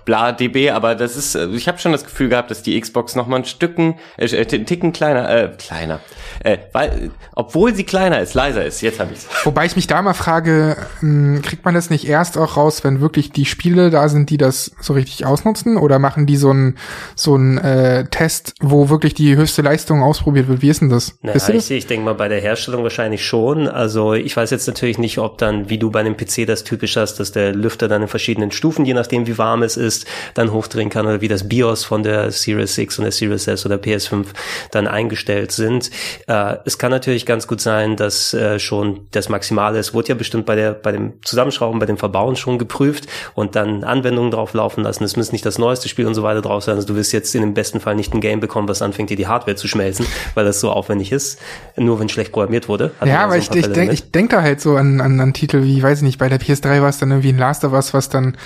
bla 0.06 0.32
dB, 0.32 0.70
aber 0.70 0.94
das 0.94 1.16
ist, 1.16 1.34
äh, 1.34 1.46
ich 1.48 1.68
habe 1.68 1.78
schon 1.78 1.92
das 1.92 2.04
Gefühl 2.04 2.30
gehabt, 2.30 2.50
dass 2.50 2.62
die 2.62 2.80
Xbox 2.80 3.16
noch 3.16 3.26
mal 3.26 3.36
ein 3.36 3.44
Stücken, 3.44 3.96
äh, 4.16 4.34
ein 4.34 4.64
Ticken 4.64 4.92
kleiner, 4.92 5.28
äh, 5.28 5.50
kleiner, 5.58 6.00
äh, 6.42 6.56
weil, 6.72 7.10
obwohl 7.34 7.74
sie 7.74 7.84
kleiner 7.84 8.20
ist, 8.20 8.32
leiser 8.32 8.64
ist. 8.64 8.80
Jetzt 8.80 8.98
habe 8.98 9.12
ich's. 9.12 9.26
Wobei 9.44 9.66
ich 9.66 9.76
mich 9.76 9.86
da 9.86 10.00
mal 10.00 10.14
frage, 10.14 10.76
ähm, 11.02 11.42
kriegt 11.44 11.66
man 11.66 11.74
das 11.74 11.90
nicht 11.90 12.08
erst 12.08 12.38
auch 12.38 12.56
raus, 12.56 12.82
wenn 12.82 13.02
wirklich 13.02 13.30
die 13.30 13.44
Spiele 13.44 13.90
da 13.90 14.08
sind, 14.08 14.30
die 14.30 14.38
das 14.38 14.72
so 14.80 14.94
richtig 14.94 15.26
ausnutzen, 15.26 15.76
oder 15.76 15.98
machen 15.98 16.24
die 16.24 16.36
so 16.36 16.52
ein 16.52 16.78
so 17.14 17.36
ein 17.36 17.58
äh, 17.58 18.06
Test, 18.06 18.54
wo 18.60 18.88
wirklich 18.88 19.12
die 19.12 19.36
höchste 19.36 19.60
Leistung 19.60 20.02
ausprobiert 20.02 20.48
wird? 20.48 20.62
Wie 20.62 20.70
ist 20.70 20.80
denn 20.80 20.88
das? 20.88 21.18
Naja, 21.20 21.46
ich, 21.50 21.70
ich 21.70 21.86
denke 21.86 22.06
mal 22.06 22.14
bei 22.14 22.28
der 22.28 22.40
Herstellung 22.40 22.84
wahrscheinlich 22.84 23.26
schon. 23.26 23.68
Also 23.68 24.14
ich 24.14 24.34
weiß 24.34 24.50
jetzt 24.50 24.66
natürlich 24.66 24.96
nicht, 24.96 25.18
ob 25.18 25.36
dann, 25.36 25.68
wie 25.68 25.76
du 25.76 25.90
bei 25.90 26.00
einem 26.00 26.16
PC 26.16 26.46
das 26.46 26.64
typisch 26.64 26.96
hast, 26.96 27.20
dass 27.20 27.32
der 27.32 27.54
Lüfter 27.54 27.86
dann 27.86 28.00
in 28.00 28.08
verschiedenen 28.08 28.50
Stufen, 28.50 28.86
je 28.86 28.94
nach 28.94 29.09
nachdem 29.10 29.26
wie 29.26 29.38
warm 29.38 29.62
es 29.62 29.76
ist, 29.76 30.06
dann 30.34 30.52
hochdrehen 30.52 30.88
kann 30.88 31.06
oder 31.06 31.20
wie 31.20 31.28
das 31.28 31.48
BIOS 31.48 31.84
von 31.84 32.02
der 32.02 32.30
Series 32.30 32.74
6 32.76 32.98
und 32.98 33.04
der 33.04 33.12
Series 33.12 33.48
S 33.48 33.66
oder 33.66 33.76
PS5 33.76 34.26
dann 34.70 34.86
eingestellt 34.86 35.50
sind. 35.50 35.90
Äh, 36.28 36.56
es 36.64 36.78
kann 36.78 36.90
natürlich 36.90 37.26
ganz 37.26 37.48
gut 37.48 37.60
sein, 37.60 37.96
dass 37.96 38.32
äh, 38.32 38.60
schon 38.60 39.00
das 39.10 39.28
Maximale, 39.28 39.78
es 39.78 39.94
wurde 39.94 40.10
ja 40.10 40.14
bestimmt 40.14 40.46
bei 40.46 40.54
der 40.54 40.72
bei 40.72 40.92
dem 40.92 41.14
Zusammenschrauben, 41.24 41.80
bei 41.80 41.86
dem 41.86 41.96
Verbauen 41.96 42.36
schon 42.36 42.58
geprüft 42.58 43.06
und 43.34 43.56
dann 43.56 43.82
Anwendungen 43.82 44.30
drauf 44.30 44.54
laufen 44.54 44.84
lassen. 44.84 45.02
Es 45.02 45.16
muss 45.16 45.32
nicht 45.32 45.44
das 45.44 45.58
neueste 45.58 45.88
Spiel 45.88 46.06
und 46.06 46.14
so 46.14 46.22
weiter 46.22 46.40
drauf 46.40 46.62
sein. 46.62 46.76
Also 46.76 46.86
du 46.86 46.94
wirst 46.94 47.12
jetzt 47.12 47.34
in 47.34 47.40
dem 47.40 47.54
besten 47.54 47.80
Fall 47.80 47.96
nicht 47.96 48.14
ein 48.14 48.20
Game 48.20 48.38
bekommen, 48.38 48.68
was 48.68 48.80
anfängt, 48.80 49.10
dir 49.10 49.16
die 49.16 49.26
Hardware 49.26 49.56
zu 49.56 49.66
schmelzen, 49.66 50.06
weil 50.34 50.44
das 50.44 50.60
so 50.60 50.70
aufwendig 50.70 51.10
ist. 51.10 51.40
Nur 51.76 51.98
wenn 51.98 52.08
schlecht 52.08 52.32
programmiert 52.32 52.68
wurde. 52.68 52.92
ja, 53.04 53.24
aber 53.24 53.40
so 53.40 53.52
ich, 53.54 53.64
ich 53.64 53.72
denke 53.72 53.94
ich 53.94 54.10
denk 54.12 54.30
da 54.30 54.42
halt 54.42 54.60
so 54.60 54.76
an, 54.76 55.00
an, 55.00 55.18
an 55.18 55.32
Titel 55.32 55.64
wie, 55.64 55.82
weiß 55.82 55.98
ich 55.98 56.04
nicht, 56.04 56.18
bei 56.18 56.28
der 56.28 56.40
PS3 56.40 56.80
war 56.80 56.88
es 56.88 56.98
dann 56.98 57.10
irgendwie 57.10 57.30
ein 57.30 57.38
Last 57.38 57.64
of 57.64 57.72
Us, 57.72 57.92
was 57.92 58.08
dann 58.08 58.36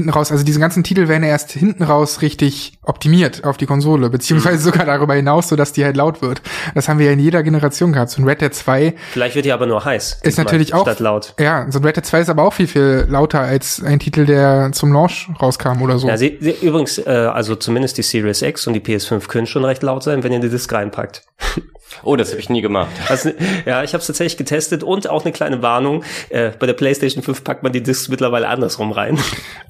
hinten 0.00 0.10
raus, 0.10 0.32
also 0.32 0.44
diese 0.44 0.60
ganzen 0.60 0.82
Titel 0.82 1.08
werden 1.08 1.22
erst 1.22 1.52
hinten 1.52 1.82
raus 1.82 2.22
richtig 2.22 2.72
optimiert 2.82 3.44
auf 3.44 3.56
die 3.56 3.66
Konsole, 3.66 4.10
beziehungsweise 4.10 4.56
mhm. 4.56 4.72
sogar 4.72 4.86
darüber 4.86 5.14
hinaus, 5.14 5.48
so 5.48 5.56
dass 5.56 5.72
die 5.72 5.84
halt 5.84 5.96
laut 5.96 6.22
wird. 6.22 6.42
Das 6.74 6.88
haben 6.88 6.98
wir 6.98 7.06
ja 7.06 7.12
in 7.12 7.18
jeder 7.18 7.42
Generation 7.42 7.92
gehabt. 7.92 8.10
So 8.10 8.22
ein 8.22 8.28
Red 8.28 8.40
Dead 8.40 8.54
2. 8.54 8.94
Vielleicht 9.12 9.34
wird 9.34 9.44
die 9.44 9.52
aber 9.52 9.66
nur 9.66 9.84
heiß. 9.84 10.20
Ist 10.22 10.38
natürlich 10.38 10.74
auch. 10.74 10.82
Statt 10.82 11.00
laut. 11.00 11.34
Ja, 11.38 11.66
so 11.70 11.78
ein 11.78 11.84
Red 11.84 11.96
Dead 11.96 12.06
2 12.06 12.20
ist 12.20 12.28
aber 12.30 12.42
auch 12.42 12.52
viel, 12.52 12.66
viel 12.66 13.06
lauter 13.08 13.40
als 13.40 13.82
ein 13.82 13.98
Titel, 13.98 14.26
der 14.26 14.70
zum 14.72 14.92
Launch 14.92 15.28
rauskam 15.40 15.82
oder 15.82 15.98
so. 15.98 16.08
Ja, 16.08 16.16
sie, 16.16 16.38
sie, 16.40 16.56
übrigens, 16.62 16.98
äh, 16.98 17.10
also 17.10 17.54
zumindest 17.54 17.98
die 17.98 18.02
Series 18.02 18.42
X 18.42 18.66
und 18.66 18.74
die 18.74 18.80
PS5 18.80 19.28
können 19.28 19.46
schon 19.46 19.64
recht 19.64 19.82
laut 19.82 20.02
sein, 20.02 20.22
wenn 20.22 20.32
ihr 20.32 20.40
die 20.40 20.48
Disc 20.48 20.72
reinpackt. 20.72 21.22
Oh, 22.02 22.16
das 22.16 22.30
habe 22.30 22.40
ich 22.40 22.48
nie 22.48 22.62
gemacht. 22.62 22.90
Also, 23.08 23.30
ja, 23.66 23.82
ich 23.82 23.92
habe 23.92 24.00
es 24.00 24.06
tatsächlich 24.06 24.36
getestet 24.36 24.82
und 24.82 25.08
auch 25.08 25.24
eine 25.24 25.32
kleine 25.32 25.62
Warnung. 25.62 26.04
Äh, 26.28 26.50
bei 26.58 26.66
der 26.66 26.74
PlayStation 26.74 27.22
5 27.22 27.44
packt 27.44 27.62
man 27.62 27.72
die 27.72 27.82
Discs 27.82 28.08
mittlerweile 28.08 28.48
andersrum 28.48 28.92
rein. 28.92 29.18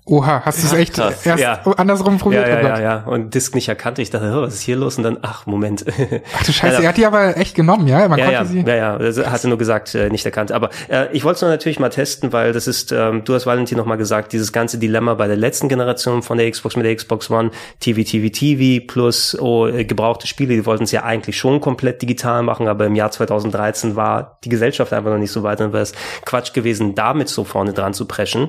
Oha, 0.04 0.42
hast 0.44 0.62
du 0.62 0.66
es 0.66 0.72
echt 0.72 0.94
krass. 0.94 1.24
erst 1.24 1.42
ja. 1.42 1.60
andersrum 1.76 2.18
probiert? 2.18 2.46
Ja, 2.46 2.60
ja, 2.60 2.68
ja, 2.68 2.80
ja. 2.80 2.96
Und 3.04 3.34
Disc 3.34 3.54
nicht 3.54 3.68
erkannt. 3.68 3.98
Ich 3.98 4.10
dachte, 4.10 4.32
oh, 4.36 4.42
was 4.42 4.54
ist 4.54 4.62
hier 4.62 4.76
los? 4.76 4.98
Und 4.98 5.04
dann, 5.04 5.18
ach, 5.22 5.46
Moment. 5.46 5.84
Ach 6.36 6.44
du 6.44 6.52
Scheiße, 6.52 6.76
ja, 6.76 6.82
er 6.82 6.88
hat 6.88 6.96
die 6.96 7.06
aber 7.06 7.36
echt 7.36 7.54
genommen, 7.54 7.86
ja? 7.86 8.08
Man 8.08 8.18
ja, 8.18 8.24
konnte 8.24 8.40
ja, 8.40 8.44
sie 8.44 8.60
ja, 8.62 8.76
ja, 8.76 8.96
also, 8.96 9.26
hatte 9.26 9.48
nur 9.48 9.58
gesagt, 9.58 9.94
äh, 9.94 10.10
nicht 10.10 10.24
erkannt. 10.24 10.52
Aber 10.52 10.70
äh, 10.88 11.06
ich 11.12 11.24
wollte 11.24 11.36
es 11.36 11.42
natürlich 11.42 11.78
mal 11.78 11.90
testen, 11.90 12.32
weil 12.32 12.52
das 12.52 12.66
ist, 12.66 12.92
ähm, 12.92 13.22
du 13.24 13.34
hast 13.34 13.46
Valentin 13.46 13.78
noch 13.78 13.86
mal 13.86 13.96
gesagt, 13.96 14.32
dieses 14.32 14.52
ganze 14.52 14.78
Dilemma 14.78 15.14
bei 15.14 15.26
der 15.26 15.36
letzten 15.36 15.68
Generation 15.68 16.22
von 16.22 16.38
der 16.38 16.50
Xbox 16.50 16.76
mit 16.76 16.86
der 16.86 16.94
Xbox 16.94 17.30
One, 17.30 17.50
TV, 17.78 18.02
TV, 18.02 18.28
TV 18.32 18.84
plus 18.86 19.38
oh, 19.38 19.66
äh, 19.66 19.84
gebrauchte 19.84 20.26
Spiele, 20.26 20.54
die 20.54 20.66
wollten 20.66 20.84
es 20.84 20.92
ja 20.92 21.04
eigentlich 21.04 21.38
schon 21.38 21.60
komplett 21.60 22.02
digital 22.02 22.09
machen, 22.42 22.68
aber 22.68 22.86
im 22.86 22.94
Jahr 22.94 23.10
2013 23.10 23.96
war 23.96 24.38
die 24.44 24.48
Gesellschaft 24.48 24.92
einfach 24.92 25.10
noch 25.10 25.18
nicht 25.18 25.32
so 25.32 25.42
weit, 25.42 25.60
dann 25.60 25.72
wäre 25.72 25.82
es 25.82 25.92
Quatsch 26.24 26.52
gewesen, 26.52 26.94
damit 26.94 27.28
so 27.28 27.44
vorne 27.44 27.72
dran 27.72 27.94
zu 27.94 28.06
preschen. 28.06 28.48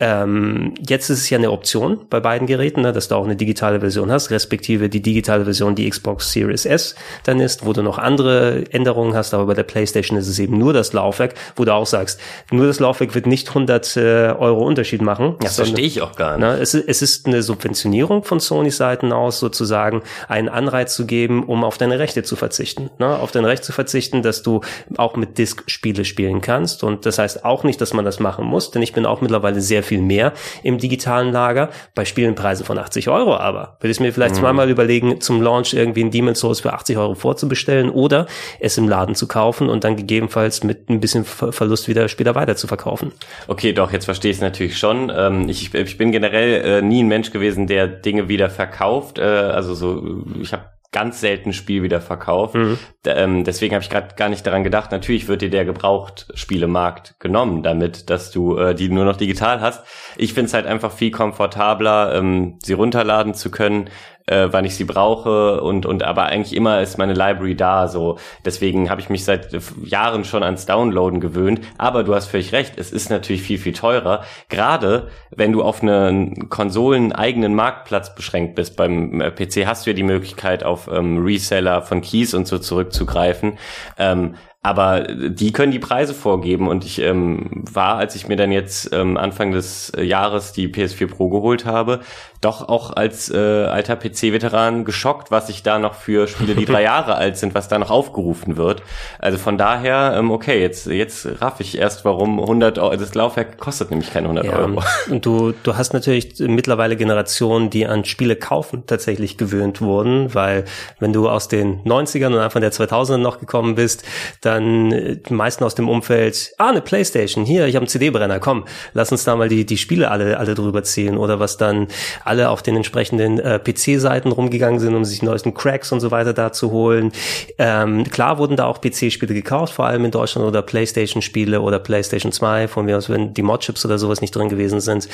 Ähm, 0.00 0.74
jetzt 0.86 1.10
ist 1.10 1.20
es 1.20 1.30
ja 1.30 1.38
eine 1.38 1.50
Option 1.50 2.06
bei 2.10 2.20
beiden 2.20 2.46
Geräten, 2.46 2.82
ne, 2.82 2.92
dass 2.92 3.08
du 3.08 3.14
auch 3.14 3.24
eine 3.24 3.36
digitale 3.36 3.80
Version 3.80 4.10
hast, 4.10 4.30
respektive 4.30 4.88
die 4.88 5.02
digitale 5.02 5.44
Version, 5.44 5.74
die 5.74 5.88
Xbox 5.88 6.32
Series 6.32 6.66
S 6.66 6.94
dann 7.24 7.40
ist, 7.40 7.64
wo 7.64 7.72
du 7.72 7.82
noch 7.82 7.98
andere 7.98 8.64
Änderungen 8.70 9.14
hast, 9.14 9.34
aber 9.34 9.46
bei 9.46 9.54
der 9.54 9.62
PlayStation 9.62 10.18
ist 10.18 10.28
es 10.28 10.38
eben 10.38 10.58
nur 10.58 10.72
das 10.72 10.92
Laufwerk, 10.92 11.34
wo 11.56 11.64
du 11.64 11.72
auch 11.72 11.86
sagst, 11.86 12.20
nur 12.50 12.66
das 12.66 12.80
Laufwerk 12.80 13.14
wird 13.14 13.26
nicht 13.26 13.48
100 13.48 13.96
äh, 13.96 14.00
Euro 14.38 14.64
Unterschied 14.64 15.02
machen. 15.02 15.36
Das 15.40 15.56
verstehe 15.56 15.84
ich 15.84 16.02
auch 16.02 16.16
gar 16.16 16.36
nicht. 16.36 16.40
Ne, 16.40 16.58
es, 16.60 16.74
es 16.74 17.02
ist 17.02 17.26
eine 17.26 17.42
Subventionierung 17.42 18.24
von 18.24 18.40
Sony 18.40 18.70
Seiten 18.70 19.12
aus 19.12 19.38
sozusagen, 19.40 20.02
einen 20.28 20.48
Anreiz 20.48 20.94
zu 20.94 21.06
geben, 21.06 21.44
um 21.44 21.64
auf 21.64 21.78
deine 21.78 21.98
Rechte 21.98 22.22
zu 22.22 22.36
verzichten. 22.36 22.90
Ne, 22.98 23.18
auf 23.18 23.32
dein 23.32 23.44
Recht 23.44 23.64
zu 23.64 23.72
verzichten, 23.72 24.22
dass 24.22 24.42
du 24.42 24.60
auch 24.96 25.16
mit 25.16 25.36
Disk 25.38 25.64
Spiele 25.66 26.04
spielen 26.04 26.40
kannst. 26.40 26.84
Und 26.84 27.06
das 27.06 27.18
heißt 27.18 27.44
auch 27.44 27.64
nicht, 27.64 27.80
dass 27.80 27.92
man 27.92 28.04
das 28.04 28.20
machen 28.20 28.44
muss, 28.44 28.70
denn 28.70 28.82
ich 28.82 28.92
bin 28.92 29.04
auch 29.04 29.20
mittlerweile 29.20 29.60
sehr 29.60 29.82
viel 29.82 30.00
mehr 30.00 30.32
im 30.62 30.78
digitalen 30.78 31.32
Lager. 31.32 31.70
Bei 31.94 32.04
Spielenpreisen 32.04 32.64
von 32.64 32.78
80 32.78 33.08
Euro 33.08 33.36
aber. 33.36 33.78
Würde 33.80 33.90
ich 33.90 34.00
mir 34.00 34.12
vielleicht 34.12 34.36
mhm. 34.36 34.40
zweimal 34.40 34.70
überlegen, 34.70 35.20
zum 35.20 35.42
Launch 35.42 35.74
irgendwie 35.74 36.04
ein 36.04 36.10
Demon's 36.10 36.40
Souls 36.40 36.60
für 36.60 36.72
80 36.72 36.96
Euro 36.96 37.14
vorzubestellen 37.14 37.90
oder 37.90 38.26
es 38.60 38.78
im 38.78 38.88
Laden 38.88 39.14
zu 39.14 39.26
kaufen 39.26 39.68
und 39.68 39.82
dann 39.82 39.96
gegebenenfalls 39.96 40.62
mit 40.62 40.88
ein 40.88 41.00
bisschen 41.00 41.24
Verlust 41.24 41.88
wieder 41.88 42.08
später 42.08 42.34
weiter 42.34 42.54
zu 42.54 42.66
verkaufen. 42.66 43.12
Okay, 43.48 43.72
doch, 43.72 43.92
jetzt 43.92 44.04
verstehe 44.04 44.30
ich 44.30 44.36
es 44.36 44.42
natürlich 44.42 44.78
schon. 44.78 45.10
Ähm, 45.14 45.48
ich, 45.48 45.74
ich 45.74 45.98
bin 45.98 46.12
generell 46.12 46.64
äh, 46.64 46.82
nie 46.82 47.02
ein 47.02 47.08
Mensch 47.08 47.30
gewesen, 47.30 47.66
der 47.66 47.88
Dinge 47.88 48.28
wieder 48.28 48.50
verkauft. 48.50 49.18
Äh, 49.18 49.22
also 49.22 49.74
so, 49.74 50.24
ich 50.40 50.52
habe 50.52 50.73
ganz 50.94 51.20
selten 51.20 51.52
Spiel 51.52 51.82
wieder 51.82 52.00
verkauft. 52.00 52.54
Mhm. 52.54 52.78
Ähm, 53.04 53.42
deswegen 53.42 53.74
habe 53.74 53.82
ich 53.82 53.90
gerade 53.90 54.14
gar 54.14 54.28
nicht 54.28 54.46
daran 54.46 54.62
gedacht. 54.62 54.92
Natürlich 54.92 55.26
wird 55.26 55.42
dir 55.42 55.50
der 55.50 55.64
Gebraucht-Spielemarkt 55.64 57.16
genommen, 57.18 57.64
damit, 57.64 58.08
dass 58.10 58.30
du 58.30 58.56
äh, 58.56 58.76
die 58.76 58.88
nur 58.88 59.04
noch 59.04 59.16
digital 59.16 59.60
hast. 59.60 59.84
Ich 60.16 60.34
finde 60.34 60.46
es 60.46 60.54
halt 60.54 60.66
einfach 60.66 60.92
viel 60.92 61.10
komfortabler, 61.10 62.14
ähm, 62.14 62.60
sie 62.62 62.74
runterladen 62.74 63.34
zu 63.34 63.50
können, 63.50 63.90
äh, 64.26 64.48
wann 64.50 64.64
ich 64.64 64.76
sie 64.76 64.84
brauche 64.84 65.60
und 65.60 65.86
und 65.86 66.02
aber 66.02 66.26
eigentlich 66.26 66.54
immer 66.56 66.80
ist 66.80 66.98
meine 66.98 67.12
Library 67.12 67.54
da 67.54 67.88
so. 67.88 68.18
Deswegen 68.44 68.90
habe 68.90 69.00
ich 69.00 69.10
mich 69.10 69.24
seit 69.24 69.48
Jahren 69.82 70.24
schon 70.24 70.42
ans 70.42 70.66
Downloaden 70.66 71.20
gewöhnt. 71.20 71.60
Aber 71.78 72.04
du 72.04 72.14
hast 72.14 72.26
völlig 72.26 72.52
recht 72.52 72.74
es 72.78 72.92
ist 72.92 73.10
natürlich 73.10 73.42
viel 73.42 73.58
viel 73.58 73.72
teurer. 73.72 74.24
Gerade 74.48 75.08
wenn 75.30 75.52
du 75.52 75.62
auf 75.62 75.82
einen 75.82 76.48
Konsolen 76.48 77.12
eigenen 77.12 77.54
Marktplatz 77.54 78.14
beschränkt 78.14 78.54
bist 78.54 78.76
beim 78.76 79.20
äh, 79.20 79.30
PC 79.30 79.66
hast 79.66 79.86
du 79.86 79.90
ja 79.90 79.94
die 79.94 80.02
Möglichkeit 80.02 80.64
auf 80.64 80.88
ähm, 80.92 81.22
Reseller 81.22 81.82
von 81.82 82.00
Keys 82.00 82.34
und 82.34 82.46
so 82.46 82.58
zurückzugreifen. 82.58 83.58
Ähm, 83.98 84.34
aber 84.64 85.02
die 85.02 85.52
können 85.52 85.72
die 85.72 85.78
Preise 85.78 86.14
vorgeben. 86.14 86.68
Und 86.68 86.86
ich 86.86 86.98
ähm, 86.98 87.50
war, 87.70 87.96
als 87.96 88.16
ich 88.16 88.28
mir 88.28 88.36
dann 88.36 88.50
jetzt 88.50 88.94
ähm, 88.94 89.18
Anfang 89.18 89.52
des 89.52 89.92
Jahres 90.00 90.54
die 90.54 90.68
PS4 90.68 91.06
Pro 91.06 91.28
geholt 91.28 91.66
habe, 91.66 92.00
doch 92.44 92.68
auch 92.68 92.90
als 92.90 93.30
äh, 93.30 93.36
alter 93.36 93.96
PC-Veteran 93.96 94.84
geschockt, 94.84 95.30
was 95.30 95.48
ich 95.48 95.62
da 95.62 95.78
noch 95.78 95.94
für 95.94 96.28
Spiele, 96.28 96.54
die 96.54 96.66
drei 96.66 96.82
Jahre 96.84 97.14
alt 97.14 97.36
sind, 97.36 97.54
was 97.54 97.68
da 97.68 97.78
noch 97.78 97.90
aufgerufen 97.90 98.56
wird. 98.56 98.82
Also 99.18 99.38
von 99.38 99.56
daher, 99.56 100.14
ähm, 100.18 100.30
okay, 100.30 100.60
jetzt 100.60 100.86
jetzt 100.86 101.26
raff 101.40 101.60
ich 101.60 101.78
erst, 101.78 102.04
warum 102.04 102.38
100 102.40 102.78
Euro, 102.78 102.96
das 102.96 103.14
Laufwerk 103.14 103.58
kostet 103.58 103.90
nämlich 103.90 104.12
keine 104.12 104.28
100 104.28 104.46
ja, 104.46 104.58
Euro. 104.58 104.82
Und 105.10 105.24
du 105.24 105.54
du 105.62 105.76
hast 105.76 105.94
natürlich 105.94 106.34
mittlerweile 106.38 106.96
Generationen, 106.96 107.70
die 107.70 107.86
an 107.86 108.04
Spiele 108.04 108.36
kaufen 108.36 108.84
tatsächlich 108.86 109.38
gewöhnt 109.38 109.80
wurden, 109.80 110.34
weil 110.34 110.64
wenn 111.00 111.12
du 111.12 111.28
aus 111.28 111.48
den 111.48 111.82
90ern 111.84 112.26
und 112.26 112.38
Anfang 112.38 112.60
der 112.60 112.72
2000er 112.72 113.16
noch 113.16 113.38
gekommen 113.40 113.74
bist, 113.74 114.04
dann 114.40 114.92
äh, 114.92 115.16
die 115.16 115.32
meisten 115.32 115.64
aus 115.64 115.74
dem 115.74 115.88
Umfeld, 115.88 116.52
ah, 116.58 116.68
eine 116.68 116.82
Playstation, 116.82 117.44
hier, 117.44 117.66
ich 117.66 117.76
habe 117.76 117.84
einen 117.84 117.88
CD-Brenner, 117.88 118.38
komm, 118.40 118.64
lass 118.92 119.10
uns 119.12 119.24
da 119.24 119.34
mal 119.36 119.48
die 119.48 119.64
die 119.64 119.78
Spiele 119.78 120.10
alle 120.10 120.38
alle 120.38 120.54
drüber 120.54 120.82
zählen 120.82 121.16
oder 121.16 121.40
was 121.40 121.56
dann 121.56 121.88
alle 122.34 122.50
auf 122.50 122.62
den 122.62 122.74
entsprechenden 122.74 123.38
äh, 123.38 123.60
PC-Seiten 123.60 124.32
rumgegangen 124.32 124.80
sind, 124.80 124.96
um 124.96 125.04
sich 125.04 125.22
neuesten 125.22 125.54
Cracks 125.54 125.92
und 125.92 126.00
so 126.00 126.10
weiter 126.10 126.32
da 126.32 126.50
zu 126.50 126.72
holen. 126.72 127.12
Ähm, 127.58 128.02
klar 128.10 128.38
wurden 128.38 128.56
da 128.56 128.66
auch 128.66 128.80
PC-Spiele 128.80 129.34
gekauft, 129.34 129.72
vor 129.72 129.86
allem 129.86 130.04
in 130.04 130.10
Deutschland 130.10 130.48
oder 130.48 130.62
PlayStation-Spiele 130.62 131.60
oder 131.60 131.78
PlayStation 131.78 132.32
2, 132.32 132.66
von 132.66 132.86
mir 132.86 132.98
aus, 132.98 133.08
wenn 133.08 133.34
die 133.34 133.42
Mod-Chips 133.42 133.84
oder 133.84 133.98
sowas 133.98 134.20
nicht 134.20 134.34
drin 134.34 134.48
gewesen 134.48 134.80
sind. 134.80 135.08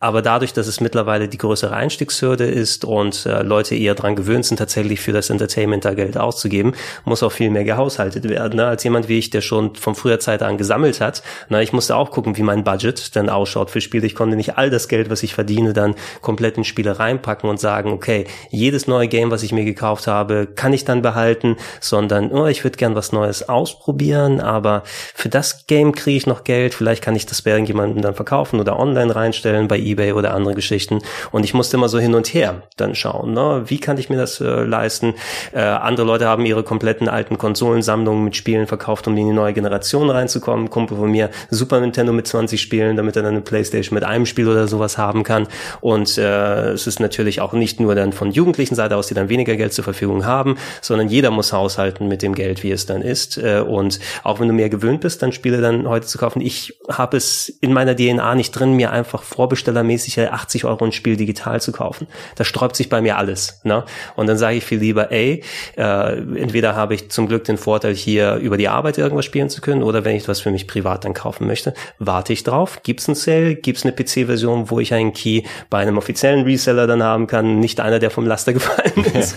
Aber 0.00 0.20
dadurch, 0.20 0.52
dass 0.52 0.66
es 0.66 0.80
mittlerweile 0.80 1.28
die 1.28 1.38
größere 1.38 1.74
Einstiegshürde 1.74 2.44
ist 2.44 2.84
und 2.84 3.24
äh, 3.24 3.42
Leute 3.42 3.74
eher 3.74 3.94
dran 3.94 4.14
gewöhnt 4.14 4.44
sind, 4.44 4.58
tatsächlich 4.58 5.00
für 5.00 5.12
das 5.12 5.30
Entertainment 5.30 5.86
da 5.86 5.94
Geld 5.94 6.18
auszugeben, 6.18 6.74
muss 7.06 7.22
auch 7.22 7.32
viel 7.32 7.48
mehr 7.48 7.64
gehaushaltet 7.64 8.28
werden. 8.28 8.56
Ne? 8.56 8.66
Als 8.66 8.84
jemand 8.84 9.08
wie 9.08 9.18
ich, 9.18 9.30
der 9.30 9.40
schon 9.40 9.76
von 9.76 9.94
früher 9.94 10.20
Zeit 10.20 10.42
an 10.42 10.58
gesammelt 10.58 11.00
hat, 11.00 11.22
na, 11.48 11.62
ich 11.62 11.72
musste 11.72 11.96
auch 11.96 12.10
gucken, 12.10 12.36
wie 12.36 12.42
mein 12.42 12.64
Budget 12.64 13.16
dann 13.16 13.30
ausschaut 13.30 13.70
für 13.70 13.80
Spiele. 13.80 14.06
Ich 14.06 14.14
konnte 14.14 14.36
nicht 14.36 14.58
all 14.58 14.68
das 14.68 14.88
Geld, 14.88 15.08
was 15.08 15.22
ich 15.22 15.34
verdiene, 15.34 15.72
dann 15.72 15.94
komplett 16.20 16.55
in 16.56 16.64
Spiele 16.64 16.98
reinpacken 16.98 17.48
und 17.48 17.60
sagen, 17.60 17.92
okay, 17.92 18.26
jedes 18.50 18.86
neue 18.86 19.08
Game, 19.08 19.30
was 19.30 19.42
ich 19.42 19.52
mir 19.52 19.64
gekauft 19.64 20.06
habe, 20.06 20.46
kann 20.46 20.72
ich 20.72 20.84
dann 20.84 21.02
behalten, 21.02 21.56
sondern 21.80 22.32
oh, 22.32 22.46
ich 22.46 22.64
würde 22.64 22.76
gern 22.76 22.94
was 22.94 23.12
Neues 23.12 23.48
ausprobieren, 23.48 24.40
aber 24.40 24.82
für 25.14 25.28
das 25.28 25.66
Game 25.66 25.94
kriege 25.94 26.16
ich 26.16 26.26
noch 26.26 26.44
Geld, 26.44 26.74
vielleicht 26.74 27.02
kann 27.02 27.16
ich 27.16 27.26
das 27.26 27.42
bei 27.42 27.50
irgendjemandem 27.50 28.02
dann 28.02 28.14
verkaufen 28.14 28.60
oder 28.60 28.78
online 28.78 29.14
reinstellen 29.14 29.68
bei 29.68 29.78
eBay 29.78 30.12
oder 30.12 30.34
andere 30.34 30.54
Geschichten 30.54 31.00
und 31.30 31.44
ich 31.44 31.54
musste 31.54 31.76
immer 31.76 31.88
so 31.88 31.98
hin 31.98 32.14
und 32.14 32.32
her 32.34 32.62
dann 32.76 32.94
schauen, 32.94 33.32
ne? 33.32 33.64
wie 33.66 33.78
kann 33.78 33.98
ich 33.98 34.10
mir 34.10 34.16
das 34.16 34.40
äh, 34.40 34.64
leisten. 34.64 35.14
Äh, 35.52 35.60
andere 35.60 36.06
Leute 36.06 36.26
haben 36.26 36.46
ihre 36.46 36.62
kompletten 36.62 37.08
alten 37.08 37.38
Konsolensammlungen 37.38 38.24
mit 38.24 38.36
Spielen 38.36 38.66
verkauft, 38.66 39.06
um 39.06 39.16
in 39.16 39.26
die 39.26 39.32
neue 39.32 39.52
Generation 39.52 40.10
reinzukommen. 40.10 40.70
Kumpel 40.70 40.96
von 40.96 41.10
mir 41.10 41.30
Super 41.50 41.80
Nintendo 41.80 42.12
mit 42.12 42.26
20 42.26 42.60
Spielen, 42.60 42.96
damit 42.96 43.16
er 43.16 43.22
dann 43.22 43.32
eine 43.32 43.40
Playstation 43.40 43.94
mit 43.94 44.04
einem 44.04 44.26
Spiel 44.26 44.48
oder 44.48 44.68
sowas 44.68 44.98
haben 44.98 45.22
kann 45.22 45.48
und 45.80 46.18
äh, 46.18 46.45
es 46.46 46.86
ist 46.86 47.00
natürlich 47.00 47.40
auch 47.40 47.52
nicht 47.52 47.80
nur 47.80 47.94
dann 47.94 48.12
von 48.12 48.30
jugendlichen 48.30 48.74
Seite 48.74 48.96
aus, 48.96 49.06
die 49.06 49.14
dann 49.14 49.28
weniger 49.28 49.56
Geld 49.56 49.72
zur 49.72 49.84
Verfügung 49.84 50.24
haben, 50.26 50.56
sondern 50.80 51.08
jeder 51.08 51.30
muss 51.30 51.52
haushalten 51.52 52.08
mit 52.08 52.22
dem 52.22 52.34
Geld, 52.34 52.62
wie 52.62 52.70
es 52.70 52.86
dann 52.86 53.02
ist. 53.02 53.38
Äh, 53.38 53.60
und 53.60 53.98
auch 54.22 54.40
wenn 54.40 54.48
du 54.48 54.54
mehr 54.54 54.68
gewöhnt 54.68 55.00
bist, 55.00 55.22
dann 55.22 55.32
Spiele 55.32 55.60
dann 55.60 55.88
heute 55.88 56.06
zu 56.06 56.18
kaufen. 56.18 56.40
Ich 56.40 56.78
habe 56.88 57.16
es 57.16 57.48
in 57.48 57.72
meiner 57.72 57.96
DNA 57.96 58.34
nicht 58.34 58.52
drin, 58.52 58.74
mir 58.74 58.90
einfach 58.90 59.22
vorbestellermäßig 59.22 60.20
80 60.20 60.64
Euro 60.64 60.84
ein 60.84 60.92
Spiel 60.92 61.16
digital 61.16 61.60
zu 61.60 61.72
kaufen. 61.72 62.06
Da 62.36 62.44
sträubt 62.44 62.76
sich 62.76 62.88
bei 62.88 63.00
mir 63.00 63.18
alles. 63.18 63.60
Ne? 63.64 63.84
Und 64.16 64.26
dann 64.26 64.38
sage 64.38 64.56
ich 64.56 64.64
viel 64.64 64.78
lieber, 64.78 65.10
ey, 65.12 65.42
äh, 65.76 66.18
entweder 66.18 66.74
habe 66.76 66.94
ich 66.94 67.10
zum 67.10 67.28
Glück 67.28 67.44
den 67.44 67.56
Vorteil 67.56 67.94
hier 67.94 68.36
über 68.36 68.56
die 68.56 68.68
Arbeit 68.68 68.98
irgendwas 68.98 69.24
spielen 69.24 69.50
zu 69.50 69.60
können 69.60 69.82
oder 69.82 70.04
wenn 70.04 70.16
ich 70.16 70.28
was 70.28 70.40
für 70.40 70.50
mich 70.50 70.66
privat 70.66 71.04
dann 71.04 71.14
kaufen 71.14 71.46
möchte, 71.46 71.74
warte 71.98 72.32
ich 72.32 72.44
drauf. 72.44 72.80
Gibt's 72.82 73.08
einen 73.08 73.14
Sale? 73.14 73.54
Gibt's 73.54 73.84
eine 73.84 73.92
PC-Version, 73.92 74.70
wo 74.70 74.80
ich 74.80 74.92
einen 74.92 75.12
Key 75.12 75.42
bei 75.70 75.78
einem 75.78 75.98
offiziellen 75.98 76.35
Reseller 76.44 76.86
dann 76.86 77.02
haben 77.02 77.26
kann? 77.26 77.60
Nicht 77.60 77.80
einer, 77.80 77.98
der 77.98 78.10
vom 78.10 78.26
Laster 78.26 78.52
gefallen 78.52 79.04
ist. 79.14 79.36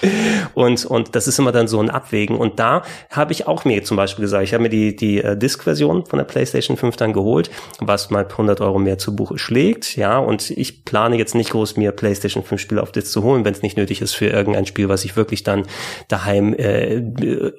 Und, 0.58 0.84
und 0.86 1.14
das 1.14 1.28
ist 1.28 1.38
immer 1.38 1.52
dann 1.52 1.68
so 1.68 1.78
ein 1.80 1.88
Abwägen. 1.88 2.36
Und 2.36 2.58
da 2.58 2.82
habe 3.10 3.30
ich 3.30 3.46
auch 3.46 3.64
mir 3.64 3.84
zum 3.84 3.96
Beispiel 3.96 4.24
gesagt, 4.24 4.42
ich 4.42 4.54
habe 4.54 4.64
mir 4.64 4.68
die, 4.68 4.96
die 4.96 5.22
äh, 5.22 5.36
Disk-Version 5.36 6.04
von 6.04 6.18
der 6.18 6.24
PlayStation 6.24 6.76
5 6.76 6.96
dann 6.96 7.12
geholt, 7.12 7.48
was 7.78 8.10
mal 8.10 8.24
100 8.24 8.60
Euro 8.60 8.80
mehr 8.80 8.98
zu 8.98 9.14
Buche 9.14 9.38
schlägt. 9.38 9.94
Ja, 9.94 10.18
und 10.18 10.50
ich 10.50 10.84
plane 10.84 11.16
jetzt 11.16 11.36
nicht 11.36 11.50
groß, 11.50 11.76
mir 11.76 11.92
PlayStation 11.92 12.42
5 12.42 12.60
Spiele 12.60 12.82
auf 12.82 12.90
Disc 12.90 13.12
zu 13.12 13.22
holen, 13.22 13.44
wenn 13.44 13.52
es 13.52 13.62
nicht 13.62 13.76
nötig 13.76 14.02
ist 14.02 14.14
für 14.14 14.26
irgendein 14.26 14.66
Spiel, 14.66 14.88
was 14.88 15.04
ich 15.04 15.14
wirklich 15.14 15.44
dann 15.44 15.62
daheim 16.08 16.54
äh, 16.54 17.02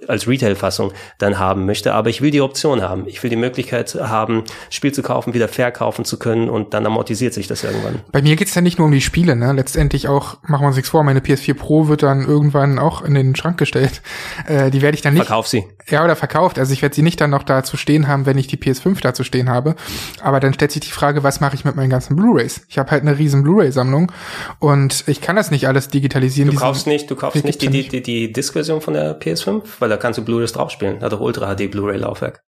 als 0.10 0.28
Retail-Fassung 0.28 0.92
dann 1.20 1.40
haben 1.40 1.66
möchte. 1.66 1.94
Aber 1.94 2.10
ich 2.10 2.22
will 2.22 2.32
die 2.32 2.42
Option 2.42 2.82
haben. 2.82 3.06
Ich 3.08 3.24
will 3.24 3.30
die 3.30 3.38
Möglichkeit 3.38 3.96
haben, 3.96 4.44
Spiel 4.70 4.92
zu 4.92 5.04
kaufen, 5.04 5.34
wieder 5.34 5.48
verkaufen 5.48 6.04
zu 6.04 6.20
können 6.20 6.50
und 6.50 6.74
dann 6.74 6.86
amortisiert 6.86 7.34
sich 7.34 7.48
das 7.48 7.64
irgendwann. 7.64 8.02
Bei 8.12 8.22
mir 8.22 8.36
geht's 8.36 8.56
ja 8.56 8.62
nicht 8.62 8.78
nur 8.78 8.88
um 8.88 8.92
die 8.92 9.00
Spiele, 9.00 9.38
ne? 9.38 9.54
Letztendlich 9.54 10.10
auch, 10.10 10.44
machen 10.44 10.64
wir 10.64 10.68
uns 10.68 10.76
nichts 10.76 10.90
vor, 10.90 11.06
meine 11.06 11.22
PS4 11.22 11.54
Pro 11.54 11.88
wird 11.88 12.04
dann 12.04 12.26
irgendwann 12.26 12.78
auch 12.78 12.89
in 13.02 13.14
den 13.14 13.36
Schrank 13.36 13.58
gestellt. 13.58 14.02
Äh, 14.48 14.72
die 14.72 14.82
werde 14.82 14.96
ich 14.96 15.02
dann 15.02 15.14
nicht. 15.14 15.26
Verkauf 15.26 15.48
sie. 15.48 15.66
Ja, 15.90 16.04
oder 16.04 16.16
verkauft. 16.16 16.60
Also 16.60 16.74
ich 16.74 16.82
werde 16.82 16.96
sie 16.96 17.02
nicht 17.02 17.20
dann 17.22 17.30
noch 17.30 17.44
da 17.44 17.64
zu 17.64 17.78
stehen 17.78 18.08
haben, 18.08 18.26
wenn 18.26 18.38
ich 18.38 18.48
die 18.48 18.58
PS5 18.58 19.02
da 19.02 19.14
zu 19.14 19.24
stehen 19.24 19.50
habe. 19.50 19.76
Aber 20.22 20.40
dann 20.40 20.54
stellt 20.54 20.72
sich 20.72 20.82
die 20.82 20.92
Frage, 20.92 21.24
was 21.24 21.40
mache 21.40 21.56
ich 21.56 21.66
mit 21.66 21.76
meinen 21.76 21.90
ganzen 21.90 22.16
Blu-rays? 22.16 22.62
Ich 22.70 22.78
habe 22.78 22.92
halt 22.92 23.02
eine 23.02 23.18
riesen 23.18 23.44
Blu-ray-Sammlung 23.44 24.12
und 24.60 25.04
ich 25.08 25.22
kann 25.22 25.36
das 25.36 25.52
nicht 25.52 25.68
alles 25.68 25.90
digitalisieren. 25.90 26.52
Du 26.52 26.58
kaufst 26.58 26.88
nicht, 26.88 27.10
du 27.10 27.16
kaufst 27.16 27.44
nicht 27.44 27.62
die, 27.62 27.70
die, 27.70 27.88
die, 27.88 28.02
die 28.02 28.32
Disk-Version 28.32 28.82
von 28.82 28.94
der 28.94 29.20
PS5, 29.20 29.64
weil 29.80 29.90
da 29.90 29.98
kannst 29.98 30.18
du 30.20 30.24
Blu-rays 30.24 30.54
draufspielen. 30.54 31.02
Hat 31.02 31.12
doch 31.12 31.22
Ultra 31.22 31.56
HD 31.56 31.70
Blu-ray-Laufwerk. 31.72 32.42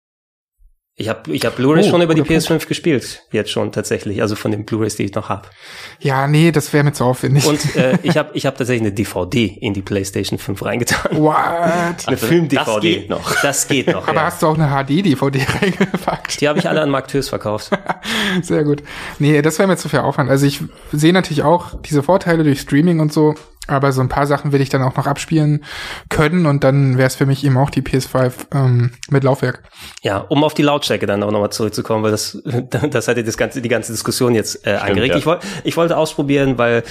Ich 1.02 1.10
habe 1.10 1.32
ich 1.32 1.44
hab 1.44 1.56
Blu-rays 1.56 1.88
oh, 1.88 1.90
schon 1.90 2.02
über 2.04 2.14
die 2.14 2.22
PS5 2.22 2.48
Punkt. 2.48 2.68
gespielt, 2.68 3.24
jetzt 3.32 3.50
schon 3.50 3.72
tatsächlich, 3.72 4.22
also 4.22 4.36
von 4.36 4.52
den 4.52 4.66
Blu-rays, 4.66 4.98
die 4.98 5.04
ich 5.04 5.16
noch 5.16 5.30
habe. 5.30 5.50
Ja, 6.00 6.28
nee, 6.28 6.52
das 6.52 6.72
wäre 6.74 6.84
mir 6.84 6.94
zu 6.94 7.06
aufwendig. 7.06 7.48
Und 7.48 7.76
äh, 7.76 7.98
ich 8.04 8.18
habe 8.18 8.30
ich 8.36 8.46
hab 8.46 8.56
tatsächlich 8.56 8.84
eine 8.84 8.94
DVD 8.94 9.46
in 9.46 9.74
die 9.74 9.82
PlayStation 9.82 10.38
5 10.38 10.64
reingetan. 10.64 11.18
What? 11.18 12.06
Eine 12.06 12.18
Film-DVD. 12.18 12.66
Das 12.66 12.82
geht 12.82 13.10
noch. 13.10 13.42
Das 13.42 13.68
geht 13.68 13.88
noch. 13.88 14.08
Aber 14.08 14.20
ja. 14.20 14.26
hast 14.26 14.44
du 14.44 14.48
auch 14.48 14.60
eine 14.60 14.68
HD-DVD 14.68 15.40
reingepackt? 15.62 16.40
Die 16.40 16.48
habe 16.48 16.60
ich 16.60 16.70
alle 16.70 16.82
an 16.82 16.92
Marktös 16.92 17.30
verkauft. 17.30 17.72
Sehr 18.44 18.64
gut. 18.64 18.84
Nee, 19.18 19.42
das 19.42 19.58
wäre 19.58 19.68
mir 19.68 19.78
zu 19.78 19.90
viel 19.90 20.00
Aufwand. 20.00 20.30
Also 20.30 20.46
ich 20.46 20.60
sehe 20.92 21.14
natürlich 21.14 21.42
auch 21.42 21.82
diese 21.82 22.04
Vorteile 22.04 22.44
durch 22.44 22.62
Streaming 22.62 23.00
und 23.00 23.12
so, 23.12 23.34
aber 23.68 23.92
so 23.92 24.02
ein 24.02 24.10
paar 24.10 24.28
Sachen 24.28 24.52
will 24.52 24.62
ich 24.62 24.70
dann 24.70 24.84
auch 24.84 24.96
noch 24.98 25.08
abspielen 25.08 25.64
können 26.10 26.46
und 26.46 26.64
dann 26.64 26.98
wäre 26.98 27.08
es 27.08 27.16
für 27.16 27.26
mich 27.26 27.44
eben 27.46 27.58
auch 27.58 27.70
die 27.70 27.82
PS5 27.82 28.34
ähm, 28.54 28.92
mit 29.10 29.24
Laufwerk. 29.24 29.64
Ja, 30.02 30.18
um 30.18 30.44
auf 30.44 30.54
die 30.54 30.64
Lautstärke 30.64 30.91
dann 31.00 31.24
auch 31.24 31.32
nochmal 31.32 31.52
zurückzukommen, 31.52 32.04
weil 32.04 32.12
das, 32.12 32.38
das 32.90 33.08
hat 33.08 33.18
ja 33.18 33.24
das 33.24 33.38
ganze, 33.38 33.62
die 33.62 33.70
ganze 33.70 33.92
Diskussion 33.92 34.36
jetzt 34.36 34.66
äh, 34.66 34.78
Stimmt, 34.78 34.82
angeregt. 34.82 35.14
Ja. 35.14 35.20
Ich, 35.20 35.26
wollte 35.26 35.48
ich 35.64 35.78
wollte 35.78 35.98
ausprobieren, 35.98 36.58
weil 36.58 36.84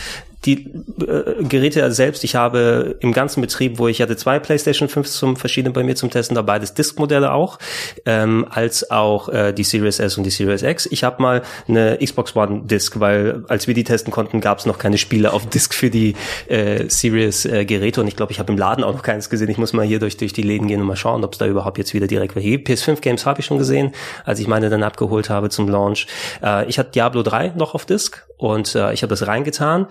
die 0.45 0.67
äh, 1.07 1.45
Geräte 1.45 1.91
selbst, 1.93 2.25
ich 2.25 2.35
habe 2.35 2.97
im 3.01 3.13
ganzen 3.13 3.41
Betrieb, 3.41 3.79
wo 3.79 3.89
ich 3.89 4.01
hatte 4.01 4.17
zwei 4.17 4.39
PlayStation 4.39 4.89
5 4.89 5.09
zum 5.09 5.37
verschiedenen 5.37 5.73
bei 5.73 5.83
mir 5.83 5.97
zum 5.97 6.11
Testen, 6.11 6.35
da 6.35 6.43
beides 6.43 6.75
Disk-Modelle 6.75 7.33
auch, 7.33 7.59
ähm, 8.07 8.47
als 8.49 8.91
auch 8.91 9.29
äh, 9.29 9.53
die 9.53 9.65
Series 9.65 9.99
S 9.99 10.17
und 10.17 10.25
die 10.25 10.31
Series 10.31 10.63
X. 10.63 10.87
Ich 10.91 11.05
habe 11.05 11.21
mal 11.23 11.43
eine 11.69 11.99
Xbox 11.99 12.35
One 12.35 12.63
Disk, 12.65 13.01
weil 13.01 13.45
als 13.49 13.67
wir 13.67 13.75
die 13.75 13.85
testen 13.85 14.13
konnten, 14.13 14.41
gab 14.41 14.59
es 14.59 14.67
noch 14.67 14.79
keine 14.79 14.99
Spiele 14.99 15.33
auf 15.33 15.47
Disk 15.47 15.75
für 15.75 15.91
die 15.91 16.15
äh, 16.49 16.89
Series 16.89 17.45
äh, 17.45 17.65
Geräte 17.65 18.01
und 18.01 18.09
ich 18.09 18.17
glaube, 18.17 18.33
ich 18.33 18.39
habe 18.39 18.53
im 18.53 18.59
Laden 18.59 18.83
auch 18.83 18.95
noch 18.95 19.03
keines 19.03 19.29
gesehen. 19.29 19.51
Ich 19.51 19.59
muss 19.59 19.73
mal 19.73 19.85
hier 19.85 19.99
durch 19.99 20.17
durch 20.17 20.33
die 20.33 20.43
Läden 20.43 20.69
gehen 20.69 20.81
und 20.81 20.87
mal 20.87 20.97
schauen, 20.97 21.23
ob 21.23 21.33
es 21.33 21.39
da 21.39 21.47
überhaupt 21.47 21.79
jetzt 21.79 21.93
wieder 21.93 22.07
direkt 22.07 22.35
welche 22.35 22.51
gibt. 22.51 22.69
PS5 22.69 23.01
Games 23.01 23.27
habe 23.27 23.41
ich 23.41 23.47
schon 23.47 23.59
gesehen, 23.59 23.93
als 24.25 24.41
ich 24.41 24.49
meine 24.49 24.71
dann 24.71 24.83
abgeholt 24.83 25.29
habe 25.29 25.51
zum 25.51 25.69
Launch. 25.69 26.07
Äh, 26.43 26.69
ich 26.69 26.79
hatte 26.79 26.93
Diablo 26.93 27.23
3 27.23 27.53
noch 27.57 27.75
auf 27.75 27.85
Disk 27.85 28.27
und 28.37 28.75
äh, 28.75 28.93
ich 28.93 29.03
habe 29.03 29.11
das 29.11 29.27
reingetan. 29.27 29.87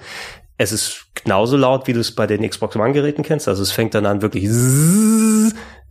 Es 0.62 0.74
ist 0.74 1.07
genauso 1.16 1.55
laut, 1.55 1.88
wie 1.88 1.93
du 1.93 2.01
es 2.01 2.14
bei 2.14 2.28
den 2.28 2.47
Xbox 2.47 2.76
One 2.76 2.91
Geräten 2.91 3.24
kennst. 3.24 3.47
Also 3.47 3.64
es 3.64 3.72
fängt 3.72 3.95
dann 3.95 4.05
an 4.05 4.22
wirklich 4.22 4.45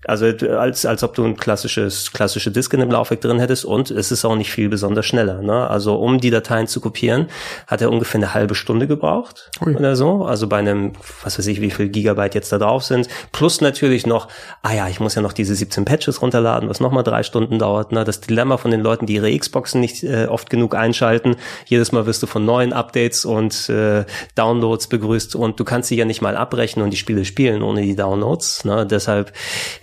also 0.07 0.27
als, 0.27 0.87
als 0.87 1.03
ob 1.03 1.15
du 1.15 1.25
ein 1.25 1.37
klassisches, 1.37 2.13
klassische 2.13 2.53
Disk 2.53 2.73
in 2.73 2.81
dem 2.81 2.91
Laufwerk 2.91 3.21
drin 3.21 3.41
hättest 3.41 3.65
und 3.65 3.91
es 3.91 4.13
ist 4.13 4.25
auch 4.25 4.37
nicht 4.37 4.51
viel 4.51 4.69
besonders 4.69 5.07
schneller. 5.07 5.43
Ne? 5.43 5.69
Also 5.69 5.97
um 5.97 6.21
die 6.21 6.31
Dateien 6.31 6.69
zu 6.69 6.81
kopieren, 6.81 7.27
hat 7.67 7.83
er 7.83 7.91
ungefähr 7.91 8.21
eine 8.21 8.33
halbe 8.33 8.55
Stunde 8.55 8.87
gebraucht 8.87 9.51
Ui. 9.65 9.75
oder 9.75 9.97
so. 9.97 10.25
Also 10.25 10.47
bei 10.47 10.59
einem, 10.59 10.93
was 11.25 11.39
weiß 11.39 11.47
ich, 11.49 11.61
wie 11.61 11.71
viel 11.71 11.89
Gigabyte 11.89 12.37
jetzt 12.37 12.53
da 12.53 12.59
drauf 12.59 12.85
sind. 12.85 13.09
Plus 13.33 13.61
natürlich 13.61 14.07
noch, 14.07 14.29
ah 14.63 14.73
ja, 14.73 14.89
ich 14.89 15.01
muss 15.01 15.17
ja 15.17 15.23
noch 15.23 15.33
diese 15.33 15.55
17 15.55 15.85
Patches 15.85 16.23
runterladen, 16.23 16.69
was 16.69 16.79
nochmal 16.79 17.03
drei 17.03 17.25
Stunden 17.25 17.59
dauert. 17.59 17.91
Ne? 17.91 18.05
Das 18.05 18.21
Dilemma 18.21 18.57
von 18.57 18.71
den 18.71 18.81
Leuten, 18.81 19.07
die 19.07 19.15
ihre 19.15 19.37
Xboxen 19.37 19.81
nicht 19.81 20.05
äh, 20.05 20.27
oft 20.27 20.49
genug 20.49 20.77
einschalten. 20.77 21.37
Jedes 21.67 21.91
Mal 21.91 22.07
wirst 22.07 22.23
du 22.23 22.29
von 22.29 22.45
neuen 22.45 22.73
Updates 22.73 23.25
und 23.25 23.69
äh, 23.69 24.05
Downloads 24.37 24.87
begrüßt 24.87 25.35
und 25.35 25.59
du 25.59 25.65
kannst 25.65 25.89
sie 25.89 25.97
ja 25.97 26.05
nicht 26.05 26.23
mal 26.23 26.37
abbrechen 26.37 26.83
und 26.83 26.91
die 26.91 26.97
Spiele 26.97 27.25
spielen 27.25 27.63
ohne 27.63 27.83
die 27.83 27.97
Downloads. 27.97 28.65
Ne? 28.65 28.87
Deshalb 28.87 29.33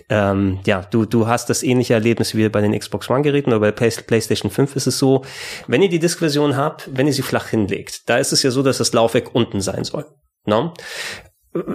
ähm, 0.10 0.60
ja, 0.66 0.82
du, 0.82 1.06
du 1.06 1.28
hast 1.28 1.50
das 1.50 1.64
ähnliche 1.64 1.94
Erlebnis 1.96 2.36
wie 2.36 2.48
bei 2.50 2.62
den 2.62 2.78
Xbox 2.78 3.10
One-Geräten 3.10 3.52
oder 3.52 3.60
bei 3.60 3.72
PlayStation 3.72 4.52
5 4.52 4.76
ist 4.76 4.88
es 4.88 5.00
so, 5.00 5.26
wenn 5.68 5.82
ihr 5.82 5.90
die 5.90 6.00
Disk-Version 6.00 6.56
habt, 6.56 6.90
wenn 6.94 7.08
ihr 7.08 7.14
sie 7.14 7.24
flach 7.24 7.48
hinlegt, 7.48 8.08
da 8.10 8.18
ist 8.18 8.32
es 8.32 8.44
ja 8.44 8.52
so, 8.52 8.62
dass 8.62 8.78
das 8.78 8.94
Laufwerk 8.94 9.34
unten 9.34 9.62
sein 9.62 9.84
soll. 9.84 10.06
No? 10.46 10.74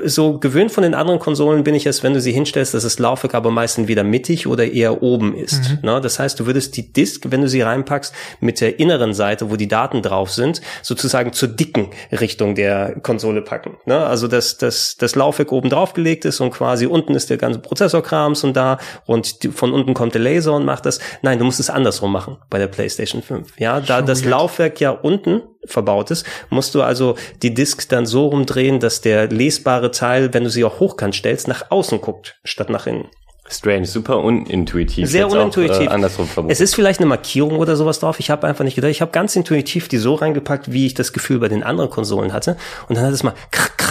So 0.05 0.39
gewöhnt 0.39 0.73
von 0.73 0.83
den 0.83 0.95
anderen 0.95 1.19
Konsolen 1.19 1.65
bin 1.65 1.75
ich 1.75 1.87
es, 1.87 2.03
wenn 2.03 2.13
du 2.13 2.21
sie 2.21 2.33
hinstellst, 2.33 2.75
dass 2.75 2.83
das 2.83 2.99
Laufwerk 2.99 3.35
aber 3.35 3.51
meistens 3.51 3.89
wieder 3.89 4.05
mittig 4.05 4.47
oder 4.47 4.71
eher 4.71 5.03
oben 5.03 5.35
ist. 5.35 5.71
Mhm. 5.71 5.79
Ne? 5.83 6.01
Das 6.03 6.19
heißt, 6.19 6.39
du 6.39 6.47
würdest 6.47 6.77
die 6.77 6.93
Disk, 6.93 7.27
wenn 7.31 7.41
du 7.41 7.49
sie 7.49 7.63
reinpackst, 7.63 8.15
mit 8.41 8.61
der 8.61 8.79
inneren 8.79 9.15
Seite, 9.15 9.51
wo 9.51 9.57
die 9.57 9.69
Daten 9.69 10.03
drauf 10.03 10.31
sind, 10.31 10.61
sozusagen 10.83 11.33
zur 11.33 11.49
dicken 11.49 11.89
Richtung 12.13 12.55
der 12.55 13.01
Konsole 13.01 13.41
packen. 13.41 13.79
Ne? 13.87 13.99
Also 14.05 14.29
dass 14.29 14.59
das, 14.59 14.97
das 14.99 15.15
Laufwerk 15.15 15.51
oben 15.51 15.71
drauf 15.71 15.95
gelegt 15.95 16.27
ist 16.27 16.41
und 16.41 16.51
quasi 16.51 16.85
unten 16.85 17.15
ist 17.15 17.31
der 17.31 17.39
ganze 17.39 17.61
Prozessorkrams 17.61 18.45
und 18.45 18.57
da 18.57 18.79
und 19.07 19.43
die, 19.43 19.49
von 19.49 19.73
unten 19.73 19.95
kommt 19.95 20.13
der 20.13 20.21
Laser 20.21 20.55
und 20.55 20.67
macht 20.67 20.85
das. 20.85 21.01
Nein, 21.23 21.39
du 21.39 21.47
musst 21.47 21.61
es 21.61 21.71
andersrum 21.71 22.13
machen 22.13 22.37
bei 22.51 22.59
der 22.59 22.67
PlayStation 22.67 23.23
5. 23.23 23.59
Ja, 23.59 23.81
da 23.81 23.99
Schon 23.99 24.07
das 24.07 24.21
jetzt. 24.21 24.31
Laufwerk 24.31 24.81
ja 24.81 24.91
unten 24.91 25.41
verbaut 25.65 26.11
ist, 26.11 26.27
musst 26.49 26.75
du 26.75 26.83
also 26.83 27.17
die 27.43 27.55
Disk 27.55 27.89
dann 27.89 28.07
so 28.07 28.27
rumdrehen, 28.27 28.81
dass 28.81 29.01
der 29.01 29.29
lesbare 29.29 29.91
Teil, 29.91 30.33
wenn 30.33 30.45
du 30.45 30.51
sie 30.51 30.65
auch 30.65 30.81
hochkant 30.81 31.15
stellst, 31.15 31.49
nach 31.49 31.71
außen 31.71 32.01
guckt, 32.01 32.39
statt 32.45 32.71
nach 32.71 32.87
innen. 32.87 33.09
Strange, 33.53 33.87
super 33.87 34.19
unintuitiv. 34.19 35.09
Sehr 35.09 35.29
unintuitiv. 35.29 35.77
Auch, 35.77 35.83
äh, 35.83 35.89
andersrum 35.89 36.29
es 36.49 36.61
ist 36.61 36.77
vielleicht 36.77 37.01
eine 37.01 37.09
Markierung 37.09 37.59
oder 37.59 37.75
sowas 37.75 37.99
drauf. 37.99 38.21
Ich 38.21 38.31
habe 38.31 38.47
einfach 38.47 38.65
nicht 38.65 38.77
gedacht. 38.77 38.93
Ich 38.93 39.01
habe 39.01 39.11
ganz 39.11 39.35
intuitiv 39.35 39.89
die 39.89 39.99
so 39.99 40.15
reingepackt, 40.15 40.73
wie 40.73 40.87
ich 40.87 40.95
das 40.95 41.13
Gefühl 41.13 41.41
bei 41.41 41.49
den 41.49 41.65
anderen 41.65 41.91
Konsolen 41.91 42.33
hatte. 42.33 42.57
Und 42.89 42.97
dann 42.97 43.05
hat 43.05 43.13
es 43.13 43.25
mal 43.25 43.35
krack, 43.51 43.77
krack 43.77 43.90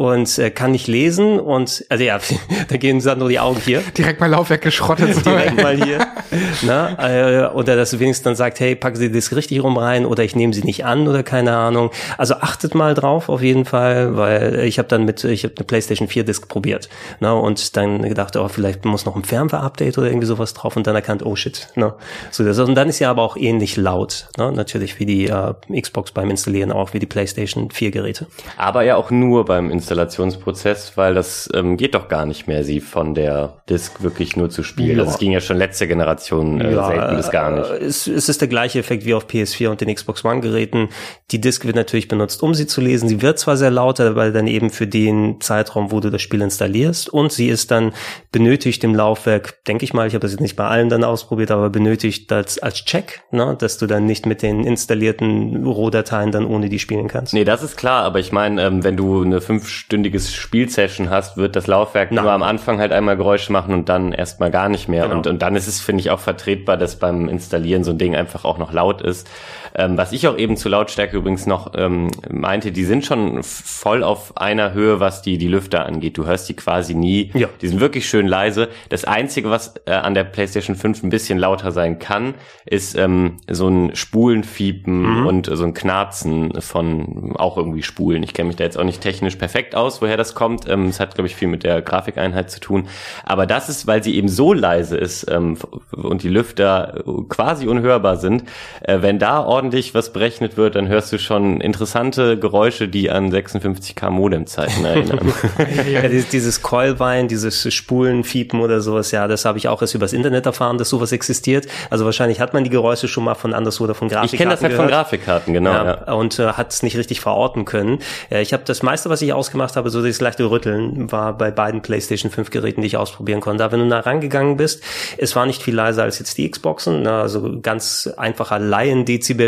und 0.00 0.38
äh, 0.38 0.50
kann 0.50 0.70
nicht 0.70 0.86
lesen 0.86 1.38
und 1.38 1.84
also 1.90 2.02
ja, 2.02 2.18
da 2.68 2.76
gehen 2.78 3.00
dann 3.00 3.18
nur 3.18 3.28
die 3.28 3.38
Augen 3.38 3.60
hier. 3.62 3.82
Direkt 3.98 4.18
mal 4.18 4.28
Laufwerk 4.28 4.62
geschrottet. 4.62 5.14
So. 5.14 5.20
Direkt 5.20 5.62
mal 5.62 5.76
hier. 5.76 5.98
Na, 6.62 7.44
äh, 7.44 7.48
oder 7.48 7.76
dass 7.76 7.90
du 7.90 8.00
wenigstens 8.00 8.24
dann 8.24 8.34
sagt, 8.34 8.60
hey, 8.60 8.74
packen 8.74 8.96
Sie 8.96 9.12
das 9.12 9.36
richtig 9.36 9.62
rum 9.62 9.76
rein 9.76 10.06
oder 10.06 10.24
ich 10.24 10.34
nehme 10.34 10.54
sie 10.54 10.62
nicht 10.62 10.86
an 10.86 11.06
oder 11.06 11.22
keine 11.22 11.54
Ahnung. 11.54 11.90
Also 12.16 12.36
achtet 12.36 12.74
mal 12.74 12.94
drauf 12.94 13.28
auf 13.28 13.42
jeden 13.42 13.66
Fall, 13.66 14.16
weil 14.16 14.60
ich 14.60 14.78
habe 14.78 14.88
dann 14.88 15.04
mit, 15.04 15.22
ich 15.22 15.44
habe 15.44 15.52
eine 15.58 15.66
PlayStation 15.66 16.08
4 16.08 16.24
Disc 16.24 16.48
probiert. 16.48 16.88
Na, 17.18 17.32
und 17.32 17.76
dann 17.76 18.00
gedacht, 18.00 18.36
oh, 18.36 18.48
vielleicht 18.48 18.86
muss 18.86 19.04
noch 19.04 19.16
ein 19.16 19.24
Firmware-Update 19.24 19.98
oder 19.98 20.06
irgendwie 20.06 20.26
sowas 20.26 20.54
drauf 20.54 20.76
und 20.76 20.86
dann 20.86 20.94
erkannt, 20.94 21.26
oh 21.26 21.36
shit. 21.36 21.68
Na, 21.74 21.96
so 22.30 22.42
das, 22.42 22.58
und 22.58 22.74
dann 22.74 22.88
ist 22.88 23.00
ja 23.00 23.10
aber 23.10 23.20
auch 23.20 23.36
ähnlich 23.36 23.76
laut, 23.76 24.28
na, 24.38 24.50
natürlich 24.50 24.98
wie 24.98 25.04
die 25.04 25.26
äh, 25.26 25.52
Xbox 25.78 26.12
beim 26.12 26.30
Installieren, 26.30 26.72
auch 26.72 26.94
wie 26.94 27.00
die 27.00 27.06
PlayStation 27.06 27.70
4 27.70 27.90
Geräte. 27.90 28.28
Aber 28.56 28.82
ja 28.82 28.96
auch 28.96 29.10
nur 29.10 29.44
beim 29.44 29.70
Installationsprozess, 29.90 30.96
weil 30.96 31.14
das 31.14 31.48
ähm, 31.52 31.76
geht 31.76 31.94
doch 31.94 32.08
gar 32.08 32.24
nicht 32.24 32.46
mehr, 32.46 32.62
sie 32.62 32.80
von 32.80 33.14
der 33.14 33.62
Disk 33.68 34.02
wirklich 34.02 34.36
nur 34.36 34.48
zu 34.48 34.62
spielen. 34.62 34.98
Ja. 34.98 35.04
Das 35.04 35.18
ging 35.18 35.32
ja 35.32 35.40
schon 35.40 35.56
letzte 35.56 35.88
Generation 35.88 36.60
äh, 36.60 36.72
ja, 36.72 36.86
selten 36.86 37.16
bis 37.16 37.30
gar 37.30 37.50
nicht. 37.50 37.70
Es, 37.82 38.06
es 38.06 38.28
ist 38.28 38.40
der 38.40 38.48
gleiche 38.48 38.78
Effekt 38.78 39.04
wie 39.04 39.14
auf 39.14 39.26
PS4 39.26 39.68
und 39.68 39.80
den 39.80 39.92
Xbox 39.92 40.24
One 40.24 40.40
Geräten. 40.40 40.88
Die 41.32 41.40
Disk 41.40 41.64
wird 41.64 41.76
natürlich 41.76 42.08
benutzt, 42.08 42.42
um 42.42 42.54
sie 42.54 42.66
zu 42.66 42.80
lesen. 42.80 43.08
Sie 43.08 43.20
wird 43.20 43.38
zwar 43.38 43.56
sehr 43.56 43.70
lauter, 43.70 44.14
weil 44.14 44.32
dann 44.32 44.46
eben 44.46 44.70
für 44.70 44.86
den 44.86 45.40
Zeitraum, 45.40 45.90
wo 45.90 46.00
du 46.00 46.10
das 46.10 46.22
Spiel 46.22 46.40
installierst 46.42 47.08
und 47.08 47.32
sie 47.32 47.48
ist 47.48 47.70
dann 47.70 47.92
benötigt 48.30 48.84
im 48.84 48.94
Laufwerk, 48.94 49.64
denke 49.64 49.84
ich 49.84 49.92
mal, 49.92 50.06
ich 50.06 50.14
habe 50.14 50.22
das 50.22 50.32
jetzt 50.32 50.40
nicht 50.40 50.56
bei 50.56 50.66
allen 50.66 50.88
dann 50.88 51.02
ausprobiert, 51.02 51.50
aber 51.50 51.70
benötigt 51.70 52.30
als, 52.32 52.58
als 52.60 52.84
Check, 52.84 53.22
ne, 53.32 53.56
dass 53.58 53.78
du 53.78 53.86
dann 53.86 54.06
nicht 54.06 54.26
mit 54.26 54.42
den 54.42 54.64
installierten 54.64 55.64
Rohdateien 55.66 56.30
dann 56.30 56.46
ohne 56.46 56.68
die 56.68 56.78
spielen 56.78 57.08
kannst. 57.08 57.34
Nee, 57.34 57.44
das 57.44 57.62
ist 57.62 57.76
klar, 57.76 58.04
aber 58.04 58.20
ich 58.20 58.30
meine, 58.32 58.62
ähm, 58.62 58.84
wenn 58.84 58.96
du 58.96 59.22
eine 59.22 59.40
5 59.40 59.68
fünfstündiges 59.70 60.34
Spielsession 60.34 61.10
hast, 61.10 61.36
wird 61.36 61.54
das 61.54 61.68
Laufwerk 61.68 62.10
Nein. 62.10 62.24
nur 62.24 62.32
am 62.32 62.42
Anfang 62.42 62.80
halt 62.80 62.90
einmal 62.92 63.16
Geräusche 63.16 63.52
machen 63.52 63.72
und 63.72 63.88
dann 63.88 64.12
erstmal 64.12 64.50
gar 64.50 64.68
nicht 64.68 64.88
mehr. 64.88 65.04
Genau. 65.04 65.16
Und, 65.16 65.26
und 65.28 65.42
dann 65.42 65.54
ist 65.54 65.68
es, 65.68 65.80
finde 65.80 66.00
ich, 66.00 66.10
auch 66.10 66.18
vertretbar, 66.18 66.76
dass 66.76 66.96
beim 66.96 67.28
Installieren 67.28 67.84
so 67.84 67.92
ein 67.92 67.98
Ding 67.98 68.16
einfach 68.16 68.44
auch 68.44 68.58
noch 68.58 68.72
laut 68.72 69.00
ist. 69.00 69.30
Ähm, 69.74 69.96
was 69.96 70.12
ich 70.12 70.26
auch 70.28 70.36
eben 70.36 70.56
zu 70.56 70.68
Lautstärke 70.68 71.16
übrigens 71.16 71.46
noch 71.46 71.72
ähm, 71.76 72.08
meinte, 72.30 72.72
die 72.72 72.84
sind 72.84 73.04
schon 73.04 73.42
voll 73.42 74.02
auf 74.02 74.36
einer 74.36 74.74
Höhe, 74.74 75.00
was 75.00 75.22
die, 75.22 75.38
die 75.38 75.48
Lüfter 75.48 75.86
angeht. 75.86 76.18
Du 76.18 76.26
hörst 76.26 76.48
die 76.48 76.54
quasi 76.54 76.94
nie. 76.94 77.30
Ja. 77.34 77.48
Die 77.60 77.68
sind 77.68 77.80
wirklich 77.80 78.08
schön 78.08 78.26
leise. 78.26 78.68
Das 78.88 79.04
Einzige, 79.04 79.50
was 79.50 79.74
äh, 79.86 79.92
an 79.92 80.14
der 80.14 80.24
PlayStation 80.24 80.76
5 80.76 81.02
ein 81.02 81.10
bisschen 81.10 81.38
lauter 81.38 81.72
sein 81.72 81.98
kann, 81.98 82.34
ist 82.66 82.96
ähm, 82.96 83.38
so 83.48 83.68
ein 83.68 83.94
Spulenfiepen 83.94 85.20
mhm. 85.20 85.26
und 85.26 85.50
so 85.52 85.64
ein 85.64 85.74
Knarzen 85.74 86.60
von 86.60 87.34
auch 87.36 87.56
irgendwie 87.56 87.82
Spulen. 87.82 88.22
Ich 88.22 88.34
kenne 88.34 88.48
mich 88.48 88.56
da 88.56 88.64
jetzt 88.64 88.78
auch 88.78 88.84
nicht 88.84 89.00
technisch 89.00 89.36
perfekt 89.36 89.74
aus, 89.74 90.02
woher 90.02 90.16
das 90.16 90.34
kommt. 90.34 90.68
Ähm, 90.68 90.86
es 90.86 91.00
hat, 91.00 91.14
glaube 91.14 91.28
ich, 91.28 91.36
viel 91.36 91.48
mit 91.48 91.64
der 91.64 91.82
Grafikeinheit 91.82 92.50
zu 92.50 92.60
tun. 92.60 92.88
Aber 93.24 93.46
das 93.46 93.68
ist, 93.68 93.86
weil 93.86 94.02
sie 94.02 94.16
eben 94.16 94.28
so 94.28 94.52
leise 94.52 94.96
ist 94.96 95.30
ähm, 95.30 95.56
und 95.92 96.22
die 96.22 96.28
Lüfter 96.28 97.02
quasi 97.28 97.66
unhörbar 97.66 98.16
sind, 98.16 98.44
äh, 98.82 98.98
wenn 99.02 99.18
da 99.18 99.38
ordentlich 99.60 99.92
was 99.92 100.10
berechnet 100.10 100.56
wird, 100.56 100.74
dann 100.74 100.88
hörst 100.88 101.12
du 101.12 101.18
schon 101.18 101.60
interessante 101.60 102.38
Geräusche, 102.38 102.88
die 102.88 103.10
an 103.10 103.30
56k 103.30 104.08
Modemzeiten 104.08 104.86
erinnern. 104.86 105.20
ja, 105.92 106.08
dieses 106.08 106.62
Coilwein, 106.62 107.28
dieses 107.28 107.72
Spulenfiepen 107.72 108.60
oder 108.60 108.80
sowas, 108.80 109.10
ja, 109.10 109.28
das 109.28 109.44
habe 109.44 109.58
ich 109.58 109.68
auch 109.68 109.82
erst 109.82 109.94
übers 109.94 110.14
Internet 110.14 110.46
erfahren, 110.46 110.78
dass 110.78 110.88
sowas 110.88 111.12
existiert. 111.12 111.66
Also 111.90 112.06
wahrscheinlich 112.06 112.40
hat 112.40 112.54
man 112.54 112.64
die 112.64 112.70
Geräusche 112.70 113.06
schon 113.06 113.24
mal 113.24 113.34
von 113.34 113.52
anderswo 113.52 113.84
oder 113.84 113.94
von 113.94 114.08
Grafikkarten 114.08 114.34
Ich 114.34 114.38
kenne 114.38 114.50
das 114.50 114.62
halt 114.62 114.72
gehört. 114.72 114.88
von 114.88 114.90
Grafikkarten, 114.90 115.52
genau. 115.52 115.72
Ja, 115.72 115.84
ja. 116.06 116.12
Und 116.14 116.38
äh, 116.38 116.52
hat 116.54 116.72
es 116.72 116.82
nicht 116.82 116.96
richtig 116.96 117.20
verorten 117.20 117.66
können. 117.66 117.98
Äh, 118.30 118.40
ich 118.40 118.54
habe 118.54 118.62
das 118.64 118.82
meiste, 118.82 119.10
was 119.10 119.20
ich 119.20 119.34
ausgemacht 119.34 119.76
habe, 119.76 119.90
so 119.90 120.02
das 120.02 120.22
leichte 120.22 120.50
Rütteln, 120.50 121.12
war 121.12 121.36
bei 121.36 121.50
beiden 121.50 121.82
PlayStation 121.82 122.30
5 122.30 122.48
Geräten, 122.48 122.80
die 122.80 122.86
ich 122.86 122.96
ausprobieren 122.96 123.40
konnte. 123.42 123.58
Da, 123.62 123.72
wenn 123.72 123.80
du 123.80 123.86
nah 123.86 124.00
rangegangen 124.00 124.56
bist, 124.56 124.82
es 125.18 125.36
war 125.36 125.44
nicht 125.44 125.62
viel 125.62 125.74
leiser 125.74 126.04
als 126.04 126.18
jetzt 126.18 126.38
die 126.38 126.50
Xboxen, 126.50 127.02
ne? 127.02 127.12
also 127.12 127.60
ganz 127.60 128.08
einfacher 128.16 128.58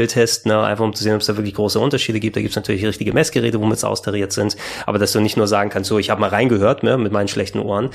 Laien-Dezibel-Test, 0.02 0.46
ne? 0.46 0.62
einfach 0.62 0.84
um 0.84 0.94
zu 0.94 1.02
sehen, 1.02 1.14
ob 1.14 1.20
es 1.20 1.26
da 1.26 1.36
wirklich 1.36 1.54
große 1.54 1.78
Unterschiede 1.78 2.20
gibt. 2.20 2.36
Da 2.36 2.40
gibt 2.40 2.50
es 2.50 2.56
natürlich 2.56 2.84
richtige 2.84 3.12
Messgeräte, 3.12 3.60
womit 3.60 3.78
es 3.78 3.84
austariert 3.84 4.32
sind, 4.32 4.56
aber 4.86 4.98
dass 4.98 5.12
du 5.12 5.20
nicht 5.20 5.36
nur 5.36 5.46
sagen 5.46 5.70
kannst, 5.70 5.88
so, 5.88 5.98
ich 5.98 6.10
habe 6.10 6.20
mal 6.20 6.30
reingehört 6.30 6.82
ne? 6.82 6.98
mit 6.98 7.12
meinen 7.12 7.28
schlechten 7.28 7.58
Ohren. 7.58 7.90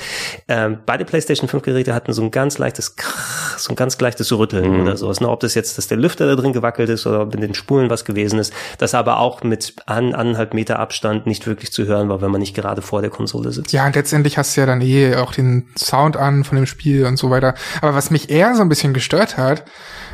Ähm, 0.48 0.80
beide 0.86 1.06
PlayStation 1.06 1.48
5 1.48 1.64
Geräte 1.64 1.94
hatten 1.94 2.14
so 2.14 2.22
ein 2.22 2.32
ganz 2.32 2.58
leichtes 2.58 2.96
Krach, 2.96 3.58
so 3.58 3.74
ein 3.74 3.76
ganz 3.76 4.00
leichtes 4.00 4.32
Rütteln 4.32 4.74
mhm. 4.74 4.82
oder 4.82 4.98
sowas. 4.98 5.20
Ne? 5.20 5.30
Ob 5.30 5.40
das 5.40 5.56
jetzt, 5.56 5.78
dass 5.78 5.88
der 5.88 5.98
Lüfter 5.98 6.28
da 6.28 6.36
drin 6.36 6.54
gewackelt 6.54 6.90
ist 6.90 7.06
oder 7.06 7.22
ob 7.22 7.34
in 7.36 7.42
den 7.42 7.54
Spulen 7.54 7.90
was 7.90 8.06
gewesen 8.06 8.40
ist, 8.40 8.54
das 8.78 8.94
aber 8.94 9.20
auch 9.20 9.44
mit 9.44 9.74
an, 9.86 10.14
anderthalb 10.14 10.54
Meter 10.54 10.80
Abstand 10.80 11.28
nicht 11.28 11.48
wirklich 11.48 11.72
zu 11.72 11.86
hören 11.86 12.10
war, 12.10 12.22
wenn 12.22 12.32
man 12.32 12.42
nicht 12.42 12.56
gerade 12.56 12.82
vor 12.82 13.02
der 13.02 13.10
Konsole 13.10 13.52
sitzt. 13.52 13.74
Ja, 13.74 13.86
und 13.86 13.96
letztendlich 13.96 14.38
hast 14.38 14.56
du 14.56 14.62
ja 14.62 14.68
dann 14.68 14.82
eh 14.82 15.16
auch 15.16 15.34
den 15.34 15.68
Sound 15.78 16.18
an 16.18 16.44
von 16.44 16.56
dem 16.56 16.66
Spiel 16.66 17.06
und 17.06 17.18
so 17.18 17.30
weiter. 17.30 17.56
Aber 17.82 17.96
was 17.96 18.12
mich 18.12 18.30
eher 18.30 18.56
so 18.56 18.62
ein 18.62 18.70
bisschen 18.70 18.94
gestört 18.94 19.38
hat, 19.38 19.64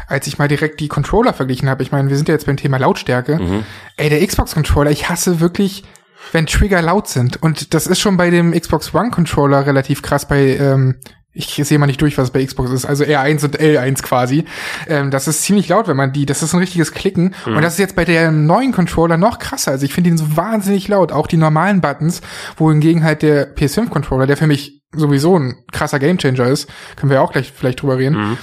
als 0.07 0.27
ich 0.27 0.37
mal 0.37 0.47
direkt 0.47 0.79
die 0.79 0.87
Controller 0.87 1.33
verglichen 1.33 1.69
habe, 1.69 1.83
ich 1.83 1.91
meine, 1.91 2.09
wir 2.09 2.15
sind 2.15 2.27
ja 2.27 2.33
jetzt 2.33 2.45
beim 2.45 2.57
Thema 2.57 2.77
Lautstärke. 2.77 3.39
Mhm. 3.39 3.63
Ey, 3.97 4.09
der 4.09 4.25
Xbox-Controller, 4.25 4.91
ich 4.91 5.09
hasse 5.09 5.39
wirklich, 5.39 5.83
wenn 6.31 6.45
Trigger 6.45 6.81
laut 6.81 7.07
sind. 7.07 7.41
Und 7.41 7.73
das 7.73 7.87
ist 7.87 7.99
schon 7.99 8.17
bei 8.17 8.29
dem 8.29 8.51
Xbox 8.51 8.93
One-Controller 8.93 9.65
relativ 9.65 10.01
krass 10.01 10.27
bei 10.27 10.57
ähm, 10.57 10.95
ich 11.33 11.55
sehe 11.55 11.79
mal 11.79 11.87
nicht 11.87 12.01
durch, 12.01 12.17
was 12.17 12.29
bei 12.29 12.45
Xbox 12.45 12.71
ist, 12.71 12.85
also 12.85 13.03
R1 13.03 13.43
und 13.43 13.59
L1 13.59 14.03
quasi. 14.03 14.45
Ähm, 14.87 15.09
das 15.09 15.27
ist 15.27 15.41
ziemlich 15.41 15.67
laut, 15.67 15.87
wenn 15.87 15.97
man 15.97 16.13
die, 16.13 16.27
das 16.27 16.43
ist 16.43 16.53
ein 16.53 16.59
richtiges 16.59 16.91
Klicken. 16.91 17.33
Mhm. 17.45 17.55
Und 17.55 17.63
das 17.63 17.73
ist 17.73 17.79
jetzt 17.79 17.95
bei 17.95 18.05
der 18.05 18.31
neuen 18.31 18.71
Controller 18.71 19.17
noch 19.17 19.39
krasser. 19.39 19.71
Also 19.71 19.85
ich 19.85 19.93
finde 19.93 20.11
ihn 20.11 20.17
so 20.17 20.37
wahnsinnig 20.37 20.87
laut. 20.87 21.11
Auch 21.11 21.25
die 21.25 21.37
normalen 21.37 21.81
Buttons, 21.81 22.21
wohingegen 22.55 23.03
halt 23.03 23.23
der 23.23 23.55
PS5-Controller, 23.55 24.27
der 24.27 24.37
für 24.37 24.47
mich 24.47 24.83
sowieso 24.91 25.37
ein 25.37 25.55
krasser 25.71 25.97
Gamechanger 25.97 26.47
ist, 26.47 26.69
können 26.95 27.09
wir 27.09 27.21
auch 27.21 27.31
gleich 27.31 27.51
vielleicht 27.51 27.81
drüber 27.81 27.97
reden, 27.97 28.15
mhm. 28.15 28.37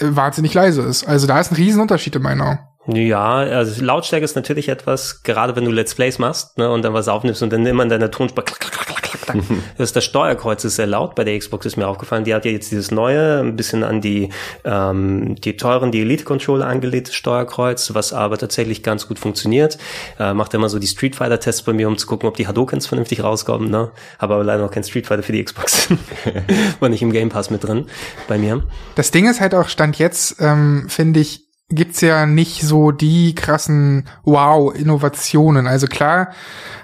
Wahnsinnig 0.00 0.54
leise 0.54 0.82
ist. 0.82 1.06
Also 1.06 1.26
da 1.26 1.40
ist 1.40 1.52
ein 1.52 1.56
Riesenunterschied 1.56 2.16
in 2.16 2.22
meinen 2.22 2.40
Augen. 2.40 2.58
Ja, 2.90 3.34
also 3.36 3.84
Lautstärke 3.84 4.24
ist 4.24 4.34
natürlich 4.34 4.70
etwas, 4.70 5.22
gerade 5.22 5.54
wenn 5.54 5.64
du 5.66 5.70
Let's 5.70 5.94
Plays 5.94 6.18
machst 6.18 6.56
ne, 6.56 6.70
und 6.70 6.82
dann 6.82 6.94
was 6.94 7.06
aufnimmst 7.06 7.42
und 7.42 7.52
dann 7.52 7.66
immer 7.66 7.82
in 7.82 7.90
deiner 7.90 8.10
Tonspur 8.10 8.42
klack, 8.42 8.60
klack, 8.60 8.72
klack, 8.72 8.86
klack, 8.86 9.02
klack. 9.02 9.18
Das, 9.76 9.92
das 9.92 10.04
Steuerkreuz 10.04 10.64
ist 10.64 10.76
sehr 10.76 10.86
laut 10.86 11.14
bei 11.14 11.22
der 11.22 11.38
Xbox, 11.38 11.66
ist 11.66 11.76
mir 11.76 11.86
aufgefallen. 11.86 12.24
Die 12.24 12.34
hat 12.34 12.46
ja 12.46 12.50
jetzt 12.50 12.70
dieses 12.70 12.90
neue, 12.90 13.40
ein 13.40 13.56
bisschen 13.56 13.84
an 13.84 14.00
die, 14.00 14.30
ähm, 14.64 15.34
die 15.36 15.56
teuren, 15.58 15.92
die 15.92 16.00
Elite-Controller 16.00 16.66
angelegte 16.66 17.12
Steuerkreuz, 17.12 17.92
was 17.92 18.14
aber 18.14 18.38
tatsächlich 18.38 18.82
ganz 18.82 19.06
gut 19.06 19.18
funktioniert. 19.18 19.76
Äh, 20.18 20.32
macht 20.32 20.54
immer 20.54 20.70
so 20.70 20.78
die 20.78 20.86
Street 20.86 21.14
Fighter-Tests 21.14 21.62
bei 21.62 21.74
mir, 21.74 21.88
um 21.88 21.98
zu 21.98 22.06
gucken, 22.06 22.26
ob 22.26 22.36
die 22.36 22.46
Hadokens 22.46 22.86
vernünftig 22.86 23.22
rauskommen. 23.22 23.70
Ne? 23.70 23.90
Habe 24.18 24.34
aber 24.34 24.44
leider 24.44 24.62
noch 24.62 24.70
kein 24.70 24.84
Street 24.84 25.06
Fighter 25.06 25.22
für 25.22 25.32
die 25.32 25.44
Xbox. 25.44 25.88
War 26.80 26.88
nicht 26.88 27.02
im 27.02 27.12
Game 27.12 27.28
Pass 27.28 27.50
mit 27.50 27.64
drin 27.64 27.86
bei 28.28 28.38
mir. 28.38 28.62
Das 28.94 29.10
Ding 29.10 29.28
ist 29.28 29.40
halt 29.40 29.54
auch, 29.54 29.68
Stand 29.68 29.98
jetzt, 29.98 30.36
ähm, 30.40 30.86
finde 30.88 31.20
ich, 31.20 31.47
gibt's 31.70 32.00
ja 32.00 32.26
nicht 32.26 32.62
so 32.62 32.92
die 32.92 33.34
krassen 33.34 34.08
Wow-Innovationen. 34.24 35.66
Also 35.66 35.86
klar 35.86 36.32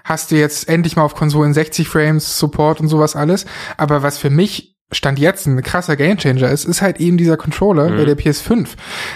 hast 0.05 0.30
du 0.30 0.37
jetzt 0.37 0.68
endlich 0.68 0.97
mal 0.97 1.05
auf 1.05 1.14
Konsolen 1.14 1.55
60 1.55 1.89
Frames 1.89 2.39
Support 2.39 2.80
und 2.80 2.89
sowas 2.89 3.16
alles, 3.16 3.47
aber 3.76 4.03
was 4.03 4.18
für 4.18 4.30
mich 4.30 4.73
Stand 4.93 5.18
jetzt 5.18 5.47
ein 5.47 5.61
krasser 5.62 5.97
Gamechanger 5.97 6.51
ist, 6.51 6.64
ist 6.64 6.82
halt 6.82 7.01
eben 7.01 7.16
dieser 7.16 7.37
Controller 7.37 7.89
mhm. 7.91 7.97
bei 7.97 8.05
der 8.05 8.16
PS5. 8.16 8.68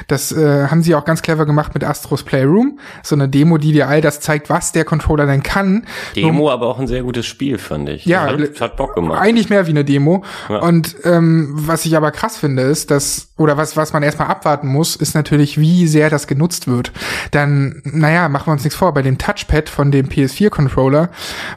Das 0.08 0.32
äh, 0.32 0.66
haben 0.68 0.82
sie 0.82 0.94
auch 0.94 1.04
ganz 1.04 1.22
clever 1.22 1.46
gemacht 1.46 1.74
mit 1.74 1.84
Astros 1.84 2.22
Playroom, 2.22 2.78
so 3.02 3.14
eine 3.14 3.28
Demo, 3.28 3.58
die 3.58 3.72
dir 3.72 3.88
all 3.88 4.00
das 4.00 4.20
zeigt, 4.20 4.50
was 4.50 4.72
der 4.72 4.84
Controller 4.84 5.26
denn 5.26 5.42
kann. 5.42 5.86
Demo, 6.16 6.32
Nur, 6.32 6.52
aber 6.52 6.66
auch 6.66 6.78
ein 6.78 6.86
sehr 6.86 7.02
gutes 7.02 7.26
Spiel, 7.26 7.58
fand 7.58 7.88
ich. 7.88 8.06
Ja, 8.06 8.26
hat, 8.26 8.60
hat 8.60 8.76
Bock 8.76 8.94
gemacht. 8.94 9.20
Eigentlich 9.20 9.50
mehr 9.50 9.66
wie 9.66 9.70
eine 9.70 9.84
Demo. 9.84 10.24
Ja. 10.48 10.58
Und 10.60 10.96
ähm, 11.04 11.50
was 11.52 11.84
ich 11.84 11.96
aber 11.96 12.10
krass 12.10 12.38
finde, 12.38 12.62
ist, 12.62 12.90
dass 12.90 13.28
oder 13.36 13.56
was 13.56 13.76
was 13.76 13.92
man 13.92 14.02
erstmal 14.02 14.28
abwarten 14.28 14.68
muss, 14.68 14.96
ist 14.96 15.14
natürlich, 15.14 15.60
wie 15.60 15.86
sehr 15.86 16.10
das 16.10 16.26
genutzt 16.26 16.66
wird. 16.66 16.92
Dann, 17.30 17.82
naja, 17.84 18.28
machen 18.28 18.48
wir 18.48 18.52
uns 18.52 18.64
nichts 18.64 18.76
vor. 18.76 18.92
Bei 18.94 19.02
dem 19.02 19.18
Touchpad 19.18 19.68
von 19.68 19.92
dem 19.92 20.08
PS4 20.08 20.50
Controller 20.50 21.10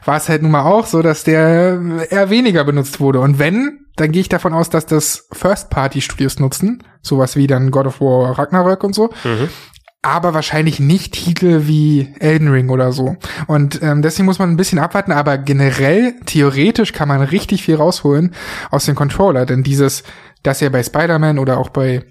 war 0.04 0.16
es 0.16 0.28
halt 0.28 0.42
nun 0.42 0.52
mal 0.52 0.62
auch 0.62 0.86
so, 0.86 1.02
dass 1.02 1.24
der 1.24 1.80
eher 2.10 2.30
weniger 2.30 2.64
benutzt 2.64 3.00
wurde. 3.00 3.20
Und 3.20 3.38
wenn 3.38 3.81
dann 3.96 4.12
gehe 4.12 4.20
ich 4.20 4.28
davon 4.28 4.54
aus, 4.54 4.70
dass 4.70 4.86
das 4.86 5.28
First-Party-Studios 5.32 6.38
nutzen, 6.38 6.82
sowas 7.02 7.36
wie 7.36 7.46
dann 7.46 7.70
God 7.70 7.86
of 7.86 8.00
War 8.00 8.38
Ragnarök 8.38 8.84
und 8.84 8.94
so. 8.94 9.10
Mhm. 9.24 9.48
Aber 10.04 10.34
wahrscheinlich 10.34 10.80
nicht 10.80 11.12
Titel 11.12 11.68
wie 11.68 12.12
Elden 12.18 12.48
Ring 12.48 12.70
oder 12.70 12.90
so. 12.90 13.16
Und 13.46 13.80
ähm, 13.82 14.02
deswegen 14.02 14.26
muss 14.26 14.40
man 14.40 14.50
ein 14.50 14.56
bisschen 14.56 14.80
abwarten, 14.80 15.12
aber 15.12 15.38
generell, 15.38 16.16
theoretisch 16.26 16.92
kann 16.92 17.06
man 17.06 17.22
richtig 17.22 17.62
viel 17.62 17.76
rausholen 17.76 18.34
aus 18.70 18.86
dem 18.86 18.96
Controller. 18.96 19.46
Denn 19.46 19.62
dieses, 19.62 20.02
dass 20.42 20.60
er 20.60 20.70
bei 20.70 20.82
Spider-Man 20.82 21.38
oder 21.38 21.58
auch 21.58 21.68
bei 21.68 22.02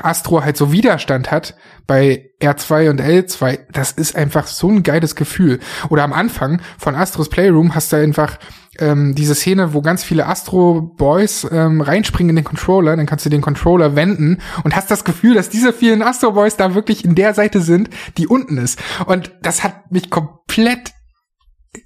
Astro 0.00 0.44
halt 0.44 0.56
so 0.56 0.72
Widerstand 0.72 1.30
hat 1.30 1.56
bei 1.86 2.30
R2 2.40 2.90
und 2.90 3.00
L2, 3.00 3.60
das 3.72 3.92
ist 3.92 4.14
einfach 4.16 4.46
so 4.46 4.68
ein 4.68 4.82
geiles 4.82 5.16
Gefühl. 5.16 5.60
Oder 5.88 6.04
am 6.04 6.12
Anfang 6.12 6.60
von 6.78 6.94
Astros 6.94 7.28
Playroom 7.28 7.74
hast 7.74 7.92
du 7.92 7.96
einfach 7.96 8.38
ähm, 8.82 9.14
diese 9.14 9.34
Szene, 9.34 9.72
wo 9.72 9.80
ganz 9.80 10.02
viele 10.02 10.26
Astro-Boys 10.26 11.46
ähm, 11.50 11.80
reinspringen 11.80 12.30
in 12.30 12.36
den 12.36 12.44
Controller, 12.44 12.96
dann 12.96 13.06
kannst 13.06 13.24
du 13.24 13.30
den 13.30 13.40
Controller 13.40 13.96
wenden 13.96 14.38
und 14.64 14.74
hast 14.74 14.90
das 14.90 15.04
Gefühl, 15.04 15.34
dass 15.34 15.48
diese 15.48 15.72
vielen 15.72 16.02
Astro-Boys 16.02 16.56
da 16.56 16.74
wirklich 16.74 17.04
in 17.04 17.14
der 17.14 17.34
Seite 17.34 17.60
sind, 17.60 17.90
die 18.18 18.26
unten 18.26 18.58
ist. 18.58 18.78
Und 19.06 19.32
das 19.42 19.62
hat 19.62 19.90
mich 19.92 20.10
komplett, 20.10 20.92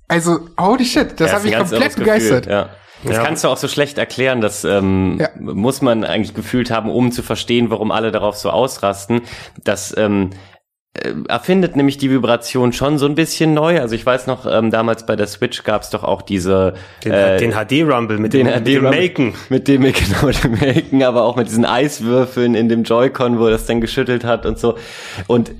also 0.08 0.48
holy 0.58 0.84
shit, 0.84 1.20
das 1.20 1.30
ja, 1.30 1.36
hat 1.36 1.44
mich 1.44 1.56
komplett 1.56 1.96
begeistert. 1.96 2.46
Ja. 2.46 2.70
Das 3.04 3.16
ja. 3.16 3.22
kannst 3.22 3.44
du 3.44 3.48
auch 3.48 3.58
so 3.58 3.68
schlecht 3.68 3.98
erklären, 3.98 4.40
das 4.40 4.64
ähm, 4.64 5.18
ja. 5.20 5.28
muss 5.38 5.82
man 5.82 6.02
eigentlich 6.02 6.34
gefühlt 6.34 6.70
haben, 6.70 6.90
um 6.90 7.12
zu 7.12 7.22
verstehen, 7.22 7.70
warum 7.70 7.92
alle 7.92 8.10
darauf 8.10 8.36
so 8.36 8.50
ausrasten. 8.50 9.20
Das 9.62 9.94
ähm, 9.96 10.30
äh, 10.32 10.55
erfindet 11.28 11.76
nämlich 11.76 11.98
die 11.98 12.10
Vibration 12.10 12.72
schon 12.72 12.98
so 12.98 13.06
ein 13.06 13.14
bisschen 13.14 13.54
neu. 13.54 13.80
Also 13.80 13.94
ich 13.94 14.04
weiß 14.04 14.26
noch, 14.26 14.46
ähm, 14.46 14.70
damals 14.70 15.06
bei 15.06 15.16
der 15.16 15.26
Switch 15.26 15.62
gab 15.64 15.82
es 15.82 15.90
doch 15.90 16.04
auch 16.04 16.22
diese 16.22 16.74
den, 17.04 17.12
äh, 17.12 17.38
den 17.38 17.52
HD-Rumble 17.52 18.18
mit 18.18 18.32
den, 18.32 18.46
dem, 18.46 18.54
mit 18.54 18.66
dem 18.66 18.82
Maken. 18.84 19.34
Mit 19.48 19.68
dem, 19.68 19.82
genau, 19.92 20.30
dem 20.30 20.52
Maken, 20.52 21.02
aber 21.02 21.24
auch 21.24 21.36
mit 21.36 21.48
diesen 21.48 21.64
Eiswürfeln 21.64 22.54
in 22.54 22.68
dem 22.68 22.84
Joy-Con, 22.84 23.38
wo 23.38 23.48
das 23.48 23.66
dann 23.66 23.80
geschüttelt 23.80 24.24
hat 24.24 24.46
und 24.46 24.58
so. 24.58 24.76
Und 25.26 25.52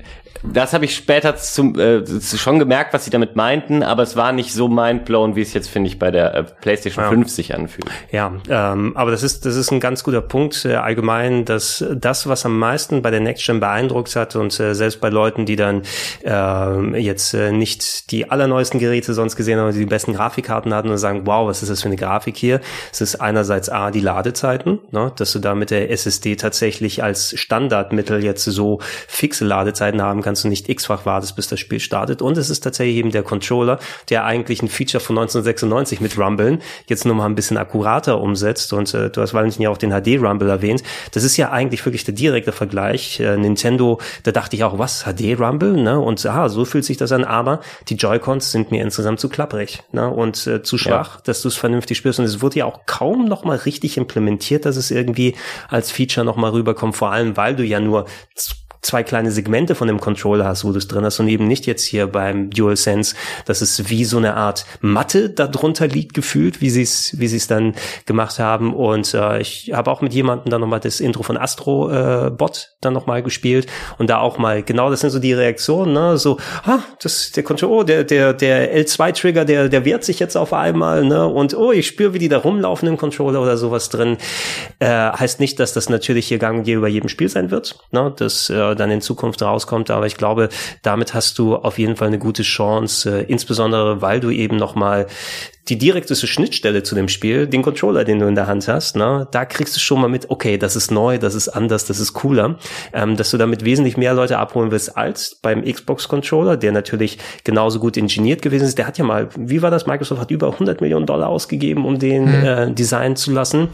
das 0.53 0.73
habe 0.73 0.85
ich 0.85 0.95
später 0.95 1.37
zum, 1.37 1.79
äh, 1.79 2.05
schon 2.21 2.59
gemerkt, 2.59 2.93
was 2.93 3.05
sie 3.05 3.11
damit 3.11 3.37
meinten, 3.37 3.83
aber 3.83 4.03
es 4.03 4.17
war 4.17 4.33
nicht 4.33 4.53
so 4.53 4.69
mindblown, 4.69 5.37
wie 5.37 5.43
es 5.43 5.53
jetzt, 5.53 5.69
finde 5.69 5.89
ich, 5.89 5.99
bei 5.99 6.11
der 6.11 6.35
äh, 6.35 6.45
PlayStation 6.45 7.05
ja. 7.05 7.11
5 7.11 7.29
sich 7.29 7.55
anfühlt. 7.55 7.87
Ja, 8.11 8.33
ähm, 8.49 8.97
aber 8.97 9.11
das 9.11 9.23
ist, 9.23 9.47
das 9.47 9.57
ist 9.57 9.71
ein 9.71 9.81
ganz 9.81 10.05
guter 10.05 10.23
Punkt 10.23 10.65
äh, 10.65 10.75
allgemein, 10.75 11.45
dass 11.45 11.85
das, 11.95 12.29
was 12.29 12.47
am 12.47 12.59
meisten 12.59 13.03
bei 13.03 13.11
der 13.11 13.21
Next 13.21 13.45
Gen 13.45 13.61
beeindruckt 13.61 14.17
hat 14.17 14.37
und 14.37 14.59
äh, 14.61 14.75
selbst 14.75 15.01
bei 15.01 15.09
Leuten, 15.09 15.47
die 15.47 15.57
dann 15.57 15.83
äh, 16.25 17.01
jetzt 17.01 17.35
äh, 17.35 17.53
nicht 17.53 18.11
die 18.11 18.31
allerneuesten 18.31 18.81
Geräte 18.81 19.15
sonst 19.15 19.37
gesehen 19.37 19.59
haben, 19.59 19.73
die 19.73 19.79
die 19.79 19.87
besten 19.87 20.13
Grafikkarten 20.13 20.73
hatten 20.75 20.91
und 20.91 20.99
sagen, 20.99 21.23
wow, 21.27 21.49
was 21.49 21.63
ist 21.63 21.71
das 21.71 21.83
für 21.83 21.89
eine 21.89 21.97
Grafik 21.97 22.37
hier? 22.37 22.61
Es 22.93 23.01
ist 23.01 23.17
einerseits 23.17 23.69
A, 23.69 23.91
die 23.91 24.01
Ladezeiten, 24.01 24.81
ne, 24.91 25.13
dass 25.17 25.33
du 25.33 25.39
da 25.39 25.55
mit 25.55 25.71
der 25.71 25.91
SSD 25.91 26.37
tatsächlich 26.37 27.03
als 27.03 27.39
Standardmittel 27.39 28.25
jetzt 28.25 28.45
so 28.45 28.81
fixe 29.09 29.45
Ladezeiten 29.45 30.03
haben 30.03 30.23
kannst, 30.23 30.36
kannst 30.37 30.45
du 30.45 30.49
nicht 30.49 30.69
x-fach 30.69 31.07
wartest, 31.07 31.35
bis 31.35 31.49
das 31.49 31.59
Spiel 31.61 31.81
startet. 31.81 32.21
Und 32.21 32.37
es 32.37 32.51
ist 32.51 32.61
tatsächlich 32.61 32.97
eben 32.97 33.11
der 33.11 33.23
Controller, 33.23 33.79
der 34.11 34.27
eigentlich 34.27 34.63
ein 34.63 34.69
Feature 34.69 35.03
von 35.03 35.17
1996 35.17 36.03
mit 36.03 36.19
Rumblen 36.19 36.61
jetzt 36.89 37.07
nur 37.07 37.15
mal 37.15 37.25
ein 37.25 37.35
bisschen 37.35 37.57
akkurater 37.57 38.21
umsetzt. 38.21 38.75
Und 38.75 38.93
äh, 38.93 39.09
du 39.09 39.23
hast 39.23 39.33
Valentin 39.33 39.63
ja 39.63 39.71
auch 39.71 39.79
den 39.79 39.93
HD-Rumble 39.93 40.51
erwähnt. 40.51 40.83
Das 41.13 41.25
ist 41.25 41.39
ja 41.39 41.53
eigentlich 41.53 41.83
wirklich 41.87 42.05
der 42.05 42.13
direkte 42.13 42.53
Vergleich. 42.53 43.19
Äh, 43.19 43.39
Nintendo, 43.39 43.99
da 44.25 44.33
dachte 44.33 44.57
ich 44.57 44.65
auch, 44.65 44.79
was, 44.79 45.05
HD-Rumble? 45.05 45.73
Ne? 45.73 45.99
Und 45.99 46.27
ah, 46.27 46.51
so 46.51 46.67
fühlt 46.67 46.85
sich 46.85 46.99
das 46.99 47.13
an. 47.13 47.25
Aber 47.25 47.61
die 47.89 47.95
Joy-Cons 47.95 48.53
sind 48.53 48.71
mir 48.71 48.83
insgesamt 48.83 49.21
zu 49.21 49.31
klapprig 49.31 49.85
ne? 49.93 50.11
und 50.11 50.47
äh, 50.47 50.63
zu 50.63 50.77
schwach, 50.77 51.15
ja. 51.15 51.21
dass 51.25 51.41
du 51.41 51.49
es 51.49 51.57
vernünftig 51.57 51.97
spürst. 51.97 52.19
Und 52.19 52.27
es 52.27 52.43
wurde 52.43 52.59
ja 52.59 52.67
auch 52.67 52.85
kaum 52.85 53.25
noch 53.25 53.45
mal 53.45 53.57
richtig 53.57 53.97
implementiert, 53.97 54.67
dass 54.67 54.77
es 54.77 54.91
irgendwie 54.91 55.35
als 55.71 55.91
Feature 55.91 56.27
noch 56.27 56.37
mal 56.37 56.51
rüberkommt. 56.51 56.95
Vor 56.95 57.11
allem, 57.11 57.39
weil 57.39 57.57
du 57.57 57.65
ja 57.65 57.81
nur 57.81 58.05
zwei 58.87 59.03
kleine 59.03 59.31
Segmente 59.31 59.75
von 59.75 59.89
dem 59.89 60.01
Controller 60.01 60.47
hast, 60.47 60.65
wo 60.65 60.73
du 60.73 60.79
es 60.79 60.89
drin 60.89 61.05
hast 61.05 61.21
und 61.21 61.29
eben 61.29 61.47
nicht 61.47 61.67
jetzt 61.67 61.85
hier 61.85 62.07
beim 62.07 62.51
DualSense, 62.51 63.15
dass 63.45 63.61
es 63.61 63.91
wie 63.91 64.05
so 64.05 64.17
eine 64.19 64.35
Art 64.35 64.65
Matte 64.81 65.29
darunter 65.31 65.89
liegt 65.89 66.15
gefühlt, 66.15 66.61
wie 66.61 66.71
sie 66.71 66.83
es 66.83 67.19
wie 67.19 67.27
es 67.27 67.47
dann 67.47 67.75
gemacht 68.07 68.39
haben 68.39 68.75
und 68.75 69.13
äh, 69.15 69.41
ich 69.41 69.73
habe 69.75 69.91
auch 69.91 70.01
mit 70.01 70.15
jemandem 70.15 70.51
dann 70.51 70.61
nochmal 70.61 70.81
das 70.81 71.01
Intro 71.01 71.23
von 71.23 71.37
Astro 71.37 71.91
äh, 71.91 72.31
Bot 72.31 72.71
dann 72.81 72.93
nochmal 72.93 73.23
gespielt 73.23 73.67
und 73.99 74.09
da 74.09 74.19
auch 74.19 74.39
mal 74.39 74.63
genau 74.63 74.91
das 74.91 75.01
sind 75.01 75.11
so 75.11 75.19
die 75.19 75.33
Reaktionen, 75.33 75.93
ne, 75.93 76.17
so 76.17 76.39
ah, 76.65 76.79
das 77.03 77.33
der 77.33 77.43
Controller, 77.43 77.73
oh, 77.73 77.83
der 77.83 78.05
der 78.05 78.33
der 78.33 78.87
L2 78.87 79.13
Trigger, 79.13 79.45
der 79.45 79.69
der 79.69 79.85
wehrt 79.85 80.05
sich 80.05 80.21
jetzt 80.21 80.37
auf 80.37 80.53
einmal, 80.53 81.05
ne 81.05 81.27
und 81.27 81.55
oh, 81.55 81.73
ich 81.73 81.87
spüre, 81.87 82.15
wie 82.15 82.19
die 82.21 82.29
da 82.29 82.39
rumlaufen 82.39 82.89
im 82.89 82.97
Controller 82.97 83.43
oder 83.43 83.57
sowas 83.57 83.89
drin. 83.89 84.17
Äh, 84.79 84.87
heißt 84.87 85.41
nicht, 85.41 85.59
dass 85.59 85.73
das 85.73 85.89
natürlich 85.89 86.29
hier 86.29 86.39
gang 86.39 86.61
und 86.61 86.69
über 86.69 86.89
jedem 86.89 87.09
Spiel 87.09 87.29
sein 87.29 87.51
wird, 87.51 87.79
ne, 87.91 88.13
das 88.17 88.49
äh, 88.51 88.76
dann 88.77 88.91
in 88.91 89.01
Zukunft 89.01 89.43
rauskommt. 89.43 89.91
Aber 89.91 90.07
ich 90.07 90.17
glaube, 90.17 90.49
damit 90.83 91.15
hast 91.15 91.39
du 91.39 91.57
auf 91.57 91.79
jeden 91.79 91.97
Fall 91.97 92.09
eine 92.09 92.19
gute 92.19 92.43
Chance, 92.43 93.21
äh, 93.21 93.25
insbesondere 93.25 94.03
weil 94.03 94.21
du 94.21 94.31
eben 94.31 94.57
nochmal 94.57 95.07
die 95.69 95.79
direkteste 95.79 96.27
Schnittstelle 96.27 96.83
zu 96.83 96.95
dem 96.95 97.09
Spiel, 97.09 97.47
den 97.47 97.63
Controller, 97.63 98.05
den 98.05 98.21
du 98.21 98.27
in 98.27 98.37
der 98.37 98.47
Hand 98.47 98.69
hast, 98.69 98.97
ne, 98.97 99.27
da 99.33 99.45
kriegst 99.45 99.75
du 99.75 99.81
schon 99.81 100.01
mal 100.01 100.09
mit, 100.09 100.31
okay, 100.31 100.59
das 100.59 100.77
ist 100.77 100.91
neu, 100.91 101.19
das 101.19 101.35
ist 101.35 101.49
anders, 101.49 101.85
das 101.85 101.99
ist 101.99 102.13
cooler, 102.13 102.59
ähm, 102.93 103.17
dass 103.17 103.33
du 103.33 103.37
damit 103.37 103.65
wesentlich 103.65 103.97
mehr 103.97 104.15
Leute 104.15 104.39
abholen 104.39 104.71
wirst 104.71 104.97
als 104.97 105.35
beim 105.35 105.65
Xbox-Controller, 105.65 106.57
der 106.57 106.73
natürlich 106.73 107.19
genauso 107.43 107.81
gut 107.81 107.97
ingeniert 107.97 108.43
gewesen 108.43 108.65
ist. 108.65 108.79
Der 108.79 108.87
hat 108.87 108.99
ja 108.99 109.05
mal, 109.05 109.29
wie 109.37 109.63
war 109.63 109.71
das? 109.71 109.87
Microsoft 109.87 110.21
hat 110.21 110.31
über 110.31 110.53
100 110.53 110.81
Millionen 110.81 111.07
Dollar 111.07 111.29
ausgegeben, 111.29 111.85
um 111.85 111.99
den 111.99 112.33
hm. 112.33 112.45
äh, 112.45 112.71
designen 112.73 113.17
zu 113.17 113.33
lassen 113.33 113.69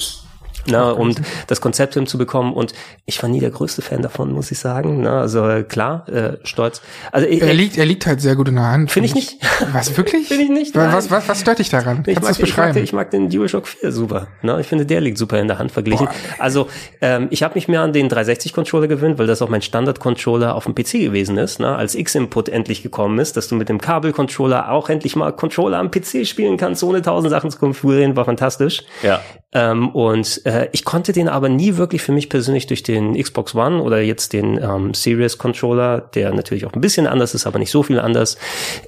na, 0.67 0.91
um 0.91 1.15
das 1.47 1.61
Konzept 1.61 1.95
hinzubekommen. 1.95 2.53
Und 2.53 2.73
ich 3.05 3.23
war 3.23 3.29
nie 3.29 3.41
der 3.41 3.51
größte 3.51 3.83
Fan 3.83 4.03
davon, 4.03 4.33
muss 4.33 4.51
ich 4.51 4.59
sagen. 4.59 5.03
Na, 5.03 5.21
also 5.21 5.63
klar, 5.69 6.09
äh, 6.09 6.37
stolz. 6.45 6.83
Also 7.11 7.27
ich, 7.27 7.43
er 7.43 7.55
liegt, 7.55 7.79
er 7.79 7.87
liegt 7.87 8.07
halt 8.07 8.21
sehr 8.21 8.37
gut 8.37 8.49
in 8.49 8.57
der 8.57 8.65
Hand. 8.65 8.91
Finde 8.91 9.07
ich 9.07 9.15
nicht. 9.15 9.37
Was 9.73 9.97
wirklich? 9.97 10.29
Finde 10.33 10.45
ich 10.45 10.51
nicht. 10.51 10.75
Was, 10.75 11.11
was, 11.11 11.29
was 11.29 11.41
stört 11.41 11.59
dich 11.59 11.71
daran? 11.71 12.05
Ich 12.07 12.15
Kannst 12.15 12.31
mag, 12.31 12.39
beschreiben? 12.39 12.71
Ich 12.71 12.75
mag, 12.77 12.85
ich 12.85 12.93
mag 12.93 13.11
den 13.11 13.31
DualShock 13.31 13.67
4 13.67 13.93
super. 13.93 14.29
Na, 14.43 14.59
ich 14.59 14.67
finde, 14.67 14.87
der 14.87 15.01
liegt 15.01 15.19
super 15.19 15.41
in 15.41 15.49
der 15.49 15.59
Hand 15.59 15.73
verglichen. 15.73 16.07
Boah. 16.07 16.15
Also 16.39 16.69
ähm, 17.01 17.29
ich 17.31 17.43
habe 17.43 17.55
mich 17.55 17.69
mehr 17.69 17.83
an 17.83 17.93
den 17.93 18.09
360 18.09 18.53
Controller 18.53 18.89
gewöhnt, 18.89 19.19
weil 19.19 19.27
das 19.27 19.43
auch 19.43 19.49
mein 19.49 19.63
Standard-Controller 19.63 20.55
auf 20.55 20.65
dem 20.65 20.75
PC 20.75 20.93
gewesen 20.93 21.39
ist. 21.39 21.61
Na, 21.61 21.77
als 21.77 21.95
X-Input 21.95 22.49
endlich 22.49 22.83
gekommen 22.83 23.19
ist, 23.19 23.37
dass 23.37 23.49
du 23.49 23.55
mit 23.55 23.69
dem 23.69 23.81
Kabel-Controller 23.81 24.71
auch 24.71 24.89
endlich 24.89 25.17
mal 25.17 25.33
Controller 25.33 25.79
am 25.79 25.91
PC 25.91 26.27
spielen 26.27 26.57
kannst, 26.57 26.83
ohne 26.83 27.03
tausend 27.03 27.31
Sachen 27.31 27.51
zu 27.51 27.59
konfigurieren, 27.59 28.17
war 28.17 28.25
fantastisch. 28.25 28.83
Ja. 29.03 29.21
Ähm, 29.53 29.91
und 29.91 30.45
äh, 30.47 30.69
ich 30.73 30.85
konnte 30.85 31.13
den 31.13 31.29
aber 31.29 31.49
nie 31.49 31.77
wirklich 31.77 32.03
für 32.03 32.13
mich 32.13 32.29
persönlich 32.29 32.67
durch 32.67 32.83
den 32.83 33.21
Xbox 33.21 33.55
One 33.55 33.83
oder 33.83 34.01
jetzt 34.01 34.33
den 34.33 34.59
ähm, 34.63 34.95
Series 34.95 35.37
Controller, 35.39 36.01
der 36.15 36.33
natürlich 36.33 36.65
auch 36.65 36.73
ein 36.73 36.81
bisschen 36.81 37.07
anders 37.07 37.35
ist, 37.35 37.47
aber 37.47 37.59
nicht 37.59 37.71
so 37.71 37.83
viel 37.83 38.01
anders, 38.01 38.39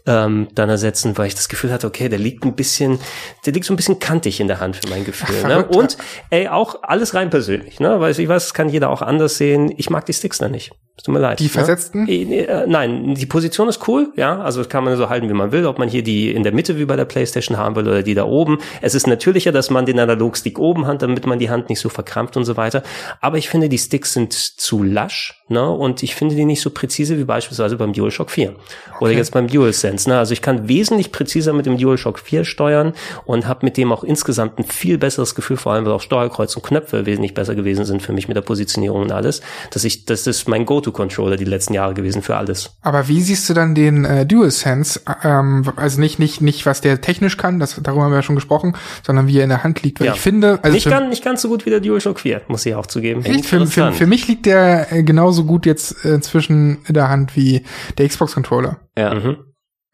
ähm, 0.06 0.48
dann 0.54 0.70
ersetzen, 0.70 1.16
weil 1.18 1.26
ich 1.26 1.34
das 1.34 1.48
Gefühl 1.48 1.72
hatte, 1.72 1.86
okay, 1.86 2.08
der 2.08 2.18
liegt 2.18 2.44
ein 2.44 2.54
bisschen, 2.54 2.98
der 3.44 3.52
liegt 3.52 3.66
so 3.66 3.74
ein 3.74 3.76
bisschen 3.76 3.98
kantig 3.98 4.40
in 4.40 4.48
der 4.48 4.60
Hand 4.60 4.76
für 4.76 4.88
mein 4.88 5.04
Gefühl. 5.04 5.42
Ne? 5.46 5.66
Und 5.66 5.98
ey, 6.30 6.48
auch 6.48 6.82
alles 6.82 7.14
rein 7.14 7.30
persönlich, 7.30 7.80
ne? 7.80 8.00
Weil 8.00 8.18
ich 8.18 8.28
weiß, 8.28 8.54
kann 8.54 8.68
jeder 8.68 8.90
auch 8.90 9.02
anders 9.02 9.36
sehen. 9.36 9.72
Ich 9.76 9.90
mag 9.90 10.06
die 10.06 10.12
Sticks 10.12 10.38
da 10.38 10.48
nicht. 10.48 10.72
Tut 11.02 11.12
mir 11.12 11.18
leid. 11.18 11.40
Die 11.40 11.44
ne? 11.44 11.50
versetzten? 11.50 12.06
Äh, 12.06 12.66
nein, 12.68 13.16
die 13.16 13.26
Position 13.26 13.68
ist 13.68 13.88
cool, 13.88 14.12
ja. 14.14 14.40
Also 14.40 14.60
das 14.60 14.68
kann 14.68 14.84
man 14.84 14.96
so 14.96 15.08
halten, 15.08 15.28
wie 15.28 15.34
man 15.34 15.50
will. 15.50 15.66
Ob 15.66 15.80
man 15.80 15.88
hier 15.88 16.04
die 16.04 16.30
in 16.30 16.44
der 16.44 16.52
Mitte 16.52 16.78
wie 16.78 16.84
bei 16.84 16.94
der 16.94 17.04
PlayStation 17.04 17.56
haben 17.58 17.74
will 17.74 17.88
oder 17.88 18.04
die 18.04 18.14
da 18.14 18.24
oben. 18.24 18.58
Es 18.80 18.94
ist 18.94 19.08
natürlicher, 19.08 19.50
dass 19.50 19.70
man 19.70 19.86
den 19.86 19.98
Analogstick 19.98 20.56
oben 20.56 20.86
hat, 20.86 21.02
damit 21.02 21.26
man 21.26 21.40
die 21.40 21.50
Hand 21.50 21.68
nicht 21.68 21.80
so 21.80 21.88
verkrampft 21.88 22.36
und 22.36 22.44
so 22.44 22.56
weiter. 22.56 22.84
Aber 23.20 23.38
ich 23.38 23.48
finde, 23.48 23.68
die 23.68 23.78
Sticks 23.78 24.12
sind 24.12 24.32
zu 24.32 24.84
lasch, 24.84 25.42
ne? 25.48 25.68
Und 25.68 26.04
ich 26.04 26.14
finde 26.14 26.36
die 26.36 26.44
nicht 26.44 26.60
so 26.60 26.70
präzise 26.70 27.18
wie 27.18 27.24
beispielsweise 27.24 27.76
beim 27.76 27.92
DualShock 27.92 28.30
4 28.30 28.50
okay. 28.50 28.58
oder 29.00 29.12
jetzt 29.12 29.32
beim 29.32 29.48
DualSense. 29.48 30.08
Ne? 30.08 30.16
Also 30.16 30.32
ich 30.32 30.42
kann 30.42 30.68
wesentlich 30.68 31.10
präziser 31.10 31.52
mit 31.54 31.66
dem 31.66 31.76
DualShock 31.76 32.20
4 32.20 32.44
steuern 32.44 32.92
und 33.24 33.48
habe 33.48 33.66
mit 33.66 33.76
dem 33.76 33.90
auch 33.90 34.04
insgesamt 34.04 34.60
ein 34.60 34.64
viel 34.64 34.96
besseres 34.98 35.34
Gefühl, 35.34 35.56
vor 35.56 35.72
allem 35.72 35.86
weil 35.86 35.92
auch 35.92 36.00
Steuerkreuz 36.00 36.54
und 36.54 36.62
Knöpfe 36.62 37.04
wesentlich 37.04 37.34
besser 37.34 37.56
gewesen 37.56 37.84
sind 37.84 38.00
für 38.00 38.12
mich 38.12 38.28
mit 38.28 38.36
der 38.36 38.42
Positionierung 38.42 39.02
und 39.02 39.12
alles. 39.12 39.40
Dass 39.72 39.82
ich, 39.82 40.04
das 40.04 40.28
ist 40.28 40.46
mein 40.46 40.64
Go 40.64 40.83
Go-To-Controller 40.84 41.36
die 41.36 41.44
letzten 41.44 41.74
Jahre 41.74 41.94
gewesen 41.94 42.22
für 42.22 42.36
alles. 42.36 42.76
Aber 42.82 43.08
wie 43.08 43.20
siehst 43.20 43.48
du 43.48 43.54
dann 43.54 43.74
den 43.74 44.04
äh, 44.04 44.26
DualSense? 44.26 45.00
Ähm, 45.22 45.64
also 45.76 46.00
nicht, 46.00 46.18
nicht, 46.18 46.40
nicht, 46.40 46.66
was 46.66 46.80
der 46.80 47.00
technisch 47.00 47.36
kann, 47.36 47.58
das, 47.58 47.80
darüber 47.82 48.04
haben 48.04 48.12
wir 48.12 48.16
ja 48.16 48.22
schon 48.22 48.34
gesprochen, 48.34 48.76
sondern 49.02 49.26
wie 49.26 49.38
er 49.38 49.44
in 49.44 49.50
der 49.50 49.64
Hand 49.64 49.82
liegt. 49.82 50.00
Weil 50.00 50.08
ja. 50.08 50.14
ich 50.14 50.20
finde, 50.20 50.58
also 50.62 50.74
nicht, 50.74 50.88
ganz, 50.88 51.08
nicht 51.08 51.24
ganz 51.24 51.42
so 51.42 51.48
gut 51.48 51.66
wie 51.66 51.70
der 51.70 51.80
DualShock 51.80 52.20
4, 52.20 52.42
muss 52.48 52.66
ich 52.66 52.74
auch 52.74 52.86
zugeben. 52.86 53.24
Echt? 53.24 53.46
Für, 53.46 53.66
für, 53.66 53.92
für 53.92 54.06
mich 54.06 54.28
liegt 54.28 54.46
der 54.46 54.92
äh, 54.92 55.02
genauso 55.02 55.44
gut 55.44 55.66
jetzt 55.66 56.04
äh, 56.04 56.20
zwischen 56.20 56.78
der 56.88 57.08
Hand 57.08 57.36
wie 57.36 57.64
der 57.98 58.08
Xbox-Controller. 58.08 58.78
Ja. 58.96 59.14
Mhm. 59.14 59.36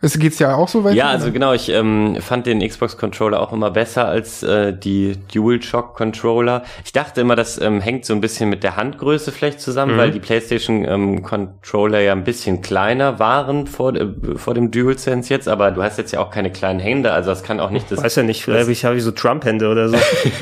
Es 0.03 0.19
geht's 0.19 0.39
ja 0.39 0.55
auch 0.55 0.69
so 0.69 0.83
weit? 0.83 0.95
Ja, 0.95 1.09
also 1.09 1.31
genau, 1.31 1.53
ich 1.53 1.69
ähm, 1.69 2.17
fand 2.21 2.47
den 2.47 2.67
Xbox 2.67 2.97
Controller 2.97 3.39
auch 3.39 3.53
immer 3.53 3.71
besser 3.71 4.07
als 4.07 4.43
äh, 4.43 4.73
die 4.73 5.19
DualShock 5.35 5.95
Controller. 5.95 6.63
Ich 6.87 6.93
dachte 6.93 7.21
immer, 7.21 7.37
das 7.37 7.61
ähm, 7.61 7.83
hängt 7.83 8.07
so 8.07 8.15
ein 8.15 8.23
bisschen 8.23 8.49
mit 8.49 8.63
der 8.63 8.77
Handgröße 8.77 9.31
vielleicht 9.31 9.61
zusammen, 9.61 9.97
mhm. 9.97 9.99
weil 9.99 10.11
die 10.11 10.21
PlayStation 10.21 10.87
ähm, 10.87 11.23
Controller 11.23 12.01
ja 12.01 12.13
ein 12.13 12.25
bisschen 12.25 12.63
kleiner 12.63 13.19
waren 13.19 13.67
vor, 13.67 13.95
äh, 13.95 14.07
vor 14.37 14.55
dem 14.55 14.71
DualSense 14.71 15.29
jetzt, 15.29 15.49
aber 15.49 15.71
du 15.71 15.83
hast 15.83 15.99
jetzt 15.99 16.13
ja 16.13 16.21
auch 16.21 16.31
keine 16.31 16.51
kleinen 16.51 16.81
Hände, 16.81 17.13
also 17.13 17.29
das 17.29 17.43
kann 17.43 17.61
auch 17.61 17.71
nicht 17.71 17.91
das. 17.91 18.03
Weiß 18.03 18.17
ja 18.17 18.23
nicht, 18.23 18.43
vielleicht 18.43 18.71
ich 18.71 18.87
habe 18.87 18.97
ich 18.97 19.03
so 19.03 19.11
Trump-Hände 19.11 19.69
oder 19.69 19.91
so. 19.91 19.99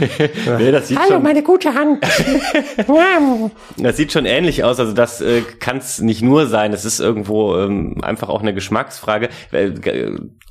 nee, 0.59 0.70
das 0.70 0.86
sieht 0.86 1.01
Hallo, 1.01 1.14
schon, 1.14 1.22
meine 1.24 1.43
gute 1.43 1.74
Hand. 1.74 2.05
das 3.76 3.97
sieht 3.97 4.12
schon 4.12 4.24
ähnlich 4.24 4.62
aus, 4.62 4.78
also 4.78 4.93
das 4.93 5.20
äh, 5.20 5.43
kann 5.59 5.78
es 5.78 6.01
nicht 6.01 6.22
nur 6.22 6.47
sein, 6.47 6.72
es 6.72 6.85
ist 6.85 7.01
irgendwo 7.01 7.56
ähm, 7.56 7.97
einfach 8.02 8.28
auch 8.28 8.40
eine 8.40 8.55
Geschmacksfrage 8.55 9.30
äh, 9.48 9.48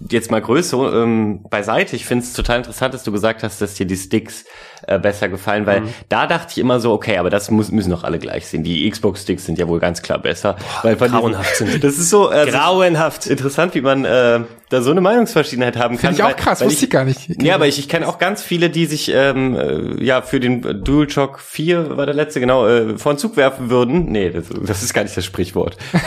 jetzt 0.10 0.32
mal 0.32 0.42
Größe 0.42 0.76
ähm, 0.78 1.44
beiseite. 1.50 1.96
Ich 1.96 2.06
finde 2.06 2.24
es 2.24 2.34
total 2.34 2.58
interessant, 2.58 2.94
dass 2.94 3.04
du 3.04 3.12
gesagt 3.12 3.44
hast, 3.44 3.62
dass 3.62 3.76
dir 3.76 3.86
die 3.86 3.98
Sticks 3.98 4.46
äh, 4.86 5.00
besser 5.00 5.30
gefallen, 5.30 5.66
weil 5.66 5.82
mhm. 5.82 5.94
da 6.10 6.28
dachte 6.28 6.52
ich 6.52 6.58
immer 6.58 6.80
so, 6.80 6.94
okay, 6.94 7.18
aber 7.18 7.30
das 7.30 7.50
muss, 7.52 7.72
müssen 7.72 7.90
doch 7.90 8.04
alle 8.04 8.20
gleich 8.20 8.48
sehen. 8.48 8.64
Die 8.64 8.90
Xbox-Sticks 8.90 9.46
sind 9.46 9.58
ja 9.58 9.68
wohl 9.68 9.80
ganz 9.80 10.02
klar 10.02 10.20
besser. 10.20 10.56
Boah, 10.82 10.84
weil 10.84 10.96
grauenhaft 11.10 11.56
sind. 11.56 11.84
Das 11.84 11.98
ist 11.98 12.10
so 12.10 12.32
äh, 12.32 12.46
grauenhaft. 12.50 13.28
Interessant, 13.28 13.76
wie 13.76 13.82
man 13.82 14.06
äh, 14.06 14.42
da 14.70 14.82
so 14.82 14.92
eine 14.92 15.00
Meinungsverschiedenheit 15.00 15.78
haben 15.78 15.98
kann. 15.98 16.14
Finde 16.14 16.30
ich 16.30 16.36
auch 16.36 16.36
krass, 16.36 16.62
wusste 16.62 16.86
ich 16.86 16.92
gar 16.92 17.06
nicht. 17.06 17.42
Ja, 17.42 17.56
aber 17.56 17.68
ich, 17.68 17.80
ich 17.80 17.88
kenne 17.88 18.08
auch 18.08 18.18
ganz 18.18 18.44
viele, 18.44 18.70
die 18.70 18.86
sich 18.86 19.10
ähm, 19.14 19.56
äh, 19.56 20.04
ja 20.04 20.22
für 20.22 20.42
den 20.42 20.84
DualShock 20.84 21.40
4 21.40 21.96
war 21.96 22.06
der 22.06 22.16
letzte, 22.16 22.42
genau, 22.42 22.68
äh, 22.68 22.98
vor 22.98 23.14
den 23.14 23.18
Zug 23.18 23.38
werfen 23.38 23.70
würden. 23.70 24.12
Nee, 24.12 24.30
das, 24.32 24.46
das 24.50 24.84
ist 24.84 24.94
gar 24.94 25.04
nicht 25.04 25.16
das 25.16 25.24
Sprichwort. 25.24 25.78
äh, 25.94 26.00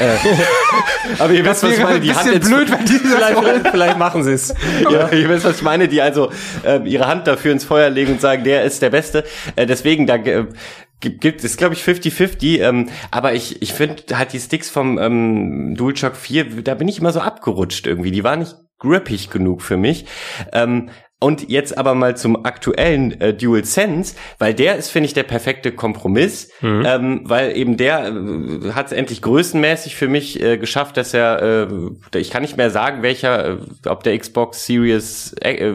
aber 1.19 1.33
ihr 1.33 1.45
wisst, 1.45 1.63
was 1.63 1.73
ich 1.73 1.83
meine. 1.83 2.01
Die 2.01 2.13
Hand 2.13 2.33
jetzt, 2.33 2.49
blöd, 2.49 2.71
wenn 2.71 2.85
die 2.85 2.99
vielleicht, 2.99 3.39
vielleicht, 3.39 3.69
vielleicht 3.69 3.99
machen 3.99 4.25
sie 4.25 4.33
es. 4.33 4.55
Ja, 4.91 5.09
ihr 5.11 5.29
wisst, 5.29 5.45
was 5.45 5.57
ich 5.57 5.63
meine, 5.63 5.89
die 5.89 6.01
also 6.01 6.31
äh, 6.65 6.81
ihre 6.85 7.07
Hand 7.07 7.27
dafür 7.27 7.53
ins 7.53 7.65
Feuer 7.65 7.91
legen 7.91 8.13
und 8.13 8.21
sagen, 8.21 8.45
der 8.45 8.60
ist 8.63 8.83
der 8.83 8.91
Beste. 8.91 9.25
Äh, 9.57 9.67
deswegen, 9.67 10.07
da 10.07 10.17
äh, 10.17 10.47
gibt 11.01 11.45
es 11.45 11.57
glaube 11.57 11.75
ich 11.75 11.83
50-50, 11.83 12.61
ähm, 12.61 12.89
aber 13.11 13.35
ich 13.35 13.63
ich 13.63 13.73
finde 13.73 14.03
halt 14.13 14.33
die 14.33 14.41
Sticks 14.41 14.69
vom 14.69 14.99
ähm, 14.99 15.75
DualShock 15.77 16.17
4, 16.17 16.63
da 16.63 16.75
bin 16.75 16.89
ich 16.89 16.99
immer 16.99 17.13
so 17.13 17.21
abgerutscht 17.21 17.87
irgendwie, 17.87 18.11
die 18.11 18.25
waren 18.25 18.41
nicht 18.41 18.57
grippig 18.79 19.31
genug 19.31 19.63
für 19.63 19.77
mich. 19.77 20.07
Ähm, 20.53 20.91
und 21.23 21.51
jetzt 21.51 21.77
aber 21.77 21.95
mal 21.95 22.17
zum 22.17 22.47
aktuellen 22.47 23.21
äh, 23.21 23.35
Dual 23.35 23.65
Sense, 23.65 24.17
weil 24.39 24.55
der 24.55 24.77
ist, 24.77 24.89
finde 24.89 25.07
ich, 25.07 25.13
der 25.13 25.23
perfekte 25.23 25.71
Kompromiss, 25.71 26.51
mhm. 26.63 26.83
ähm, 26.87 27.21
weil 27.25 27.55
eben 27.57 27.77
der 27.77 28.07
äh, 28.09 28.73
hat 28.73 28.87
es 28.87 28.93
endlich 28.93 29.21
größenmäßig 29.21 29.97
für 29.97 30.09
mich 30.09 30.43
äh, 30.43 30.57
geschafft, 30.57 30.97
dass 30.97 31.13
er, 31.13 31.69
äh, 32.11 32.19
ich 32.19 32.31
kann 32.31 32.41
nicht 32.41 32.57
mehr 32.57 32.71
sagen, 32.71 33.03
welcher, 33.03 33.51
äh, 33.51 33.59
ob 33.87 34.03
der 34.03 34.19
Xbox 34.19 34.65
Series 34.65 35.35
äh, 35.43 35.75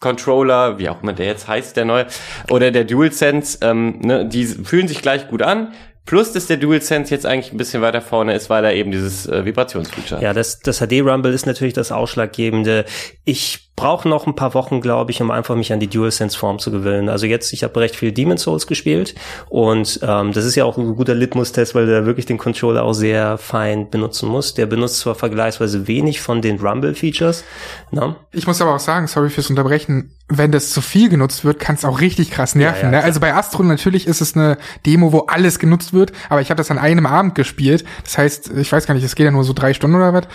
Controller, 0.00 0.78
wie 0.78 0.88
auch 0.88 1.02
immer 1.02 1.12
der 1.12 1.26
jetzt 1.26 1.48
heißt, 1.48 1.76
der 1.76 1.84
neue, 1.84 2.06
oder 2.50 2.70
der 2.70 2.84
DualSense, 2.84 3.58
ähm, 3.62 4.00
ne, 4.00 4.26
die 4.26 4.44
fühlen 4.44 4.88
sich 4.88 5.02
gleich 5.02 5.28
gut 5.28 5.42
an. 5.42 5.72
Plus, 6.04 6.32
dass 6.32 6.46
der 6.46 6.56
DualSense 6.56 7.12
jetzt 7.12 7.26
eigentlich 7.26 7.52
ein 7.52 7.56
bisschen 7.56 7.82
weiter 7.82 8.00
vorne 8.00 8.34
ist, 8.34 8.48
weil 8.48 8.64
er 8.64 8.74
eben 8.74 8.92
dieses 8.92 9.26
äh, 9.26 9.44
Vibrationsfeature 9.44 10.18
hat. 10.18 10.22
Ja, 10.22 10.32
das, 10.32 10.60
das 10.60 10.78
HD 10.78 11.00
Rumble 11.02 11.32
ist 11.32 11.46
natürlich 11.46 11.74
das 11.74 11.90
Ausschlaggebende. 11.90 12.84
Ich 13.24 13.65
brauche 13.76 14.08
noch 14.08 14.26
ein 14.26 14.34
paar 14.34 14.54
Wochen, 14.54 14.80
glaube 14.80 15.10
ich, 15.10 15.20
um 15.20 15.30
einfach 15.30 15.54
mich 15.54 15.72
an 15.72 15.80
die 15.80 15.86
DualSense-Form 15.86 16.58
zu 16.58 16.70
gewöhnen. 16.70 17.10
Also 17.10 17.26
jetzt, 17.26 17.52
ich 17.52 17.62
habe 17.62 17.78
recht 17.78 17.94
viel 17.94 18.10
Demon 18.10 18.38
Souls 18.38 18.66
gespielt 18.66 19.14
und 19.50 20.00
ähm, 20.02 20.32
das 20.32 20.46
ist 20.46 20.56
ja 20.56 20.64
auch 20.64 20.78
ein 20.78 20.96
guter 20.96 21.14
Litmus-Test, 21.14 21.74
weil 21.74 21.84
du 21.84 21.92
da 21.92 22.06
wirklich 22.06 22.24
den 22.24 22.38
Controller 22.38 22.82
auch 22.82 22.94
sehr 22.94 23.36
fein 23.36 23.90
benutzen 23.90 24.28
musst. 24.28 24.56
Der 24.56 24.64
benutzt 24.64 25.00
zwar 25.00 25.14
vergleichsweise 25.14 25.86
wenig 25.86 26.22
von 26.22 26.40
den 26.40 26.58
Rumble-Features. 26.58 27.44
Ne? 27.90 28.16
Ich 28.32 28.46
muss 28.46 28.62
aber 28.62 28.74
auch 28.74 28.80
sagen, 28.80 29.06
sorry 29.06 29.28
fürs 29.28 29.50
Unterbrechen, 29.50 30.12
wenn 30.28 30.50
das 30.50 30.70
zu 30.70 30.80
viel 30.80 31.08
genutzt 31.08 31.44
wird, 31.44 31.60
kann 31.60 31.76
es 31.76 31.84
auch 31.84 32.00
richtig 32.00 32.30
krass 32.30 32.54
nerven. 32.54 32.86
Ja, 32.86 32.92
ja, 32.92 32.98
ne? 32.98 33.04
Also 33.04 33.20
bei 33.20 33.34
Astro 33.34 33.62
natürlich 33.62 34.06
ist 34.06 34.20
es 34.20 34.34
eine 34.34 34.56
Demo, 34.84 35.12
wo 35.12 35.20
alles 35.20 35.58
genutzt 35.58 35.92
wird, 35.92 36.12
aber 36.30 36.40
ich 36.40 36.50
habe 36.50 36.58
das 36.58 36.70
an 36.70 36.78
einem 36.78 37.06
Abend 37.06 37.34
gespielt. 37.34 37.84
Das 38.04 38.18
heißt, 38.18 38.50
ich 38.56 38.72
weiß 38.72 38.86
gar 38.86 38.94
nicht, 38.94 39.04
es 39.04 39.14
geht 39.14 39.24
ja 39.24 39.30
nur 39.30 39.44
so 39.44 39.52
drei 39.52 39.72
Stunden 39.72 39.96
oder 39.96 40.12
was 40.14 40.26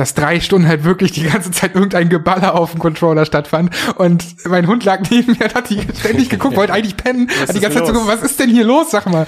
dass 0.00 0.14
drei 0.14 0.40
Stunden 0.40 0.66
halt 0.66 0.82
wirklich 0.84 1.12
die 1.12 1.24
ganze 1.24 1.50
Zeit 1.50 1.74
irgendein 1.74 2.08
Geballer 2.08 2.54
auf 2.54 2.70
dem 2.70 2.80
Controller 2.80 3.26
stattfand. 3.26 3.70
Und 3.96 4.24
mein 4.48 4.66
Hund 4.66 4.82
lag 4.82 5.00
neben 5.10 5.36
mir, 5.38 5.52
hat 5.52 5.68
die 5.68 5.78
ständig 5.98 6.30
geguckt, 6.30 6.56
wollte 6.56 6.72
eigentlich 6.72 6.96
pennen, 6.96 7.28
hat 7.28 7.54
die 7.54 7.60
ganze 7.60 7.78
Zeit 7.78 7.86
so 7.86 7.92
geguckt, 7.92 8.08
was 8.10 8.22
ist 8.22 8.40
denn 8.40 8.48
hier 8.48 8.64
los, 8.64 8.90
sag 8.90 9.04
mal. 9.10 9.26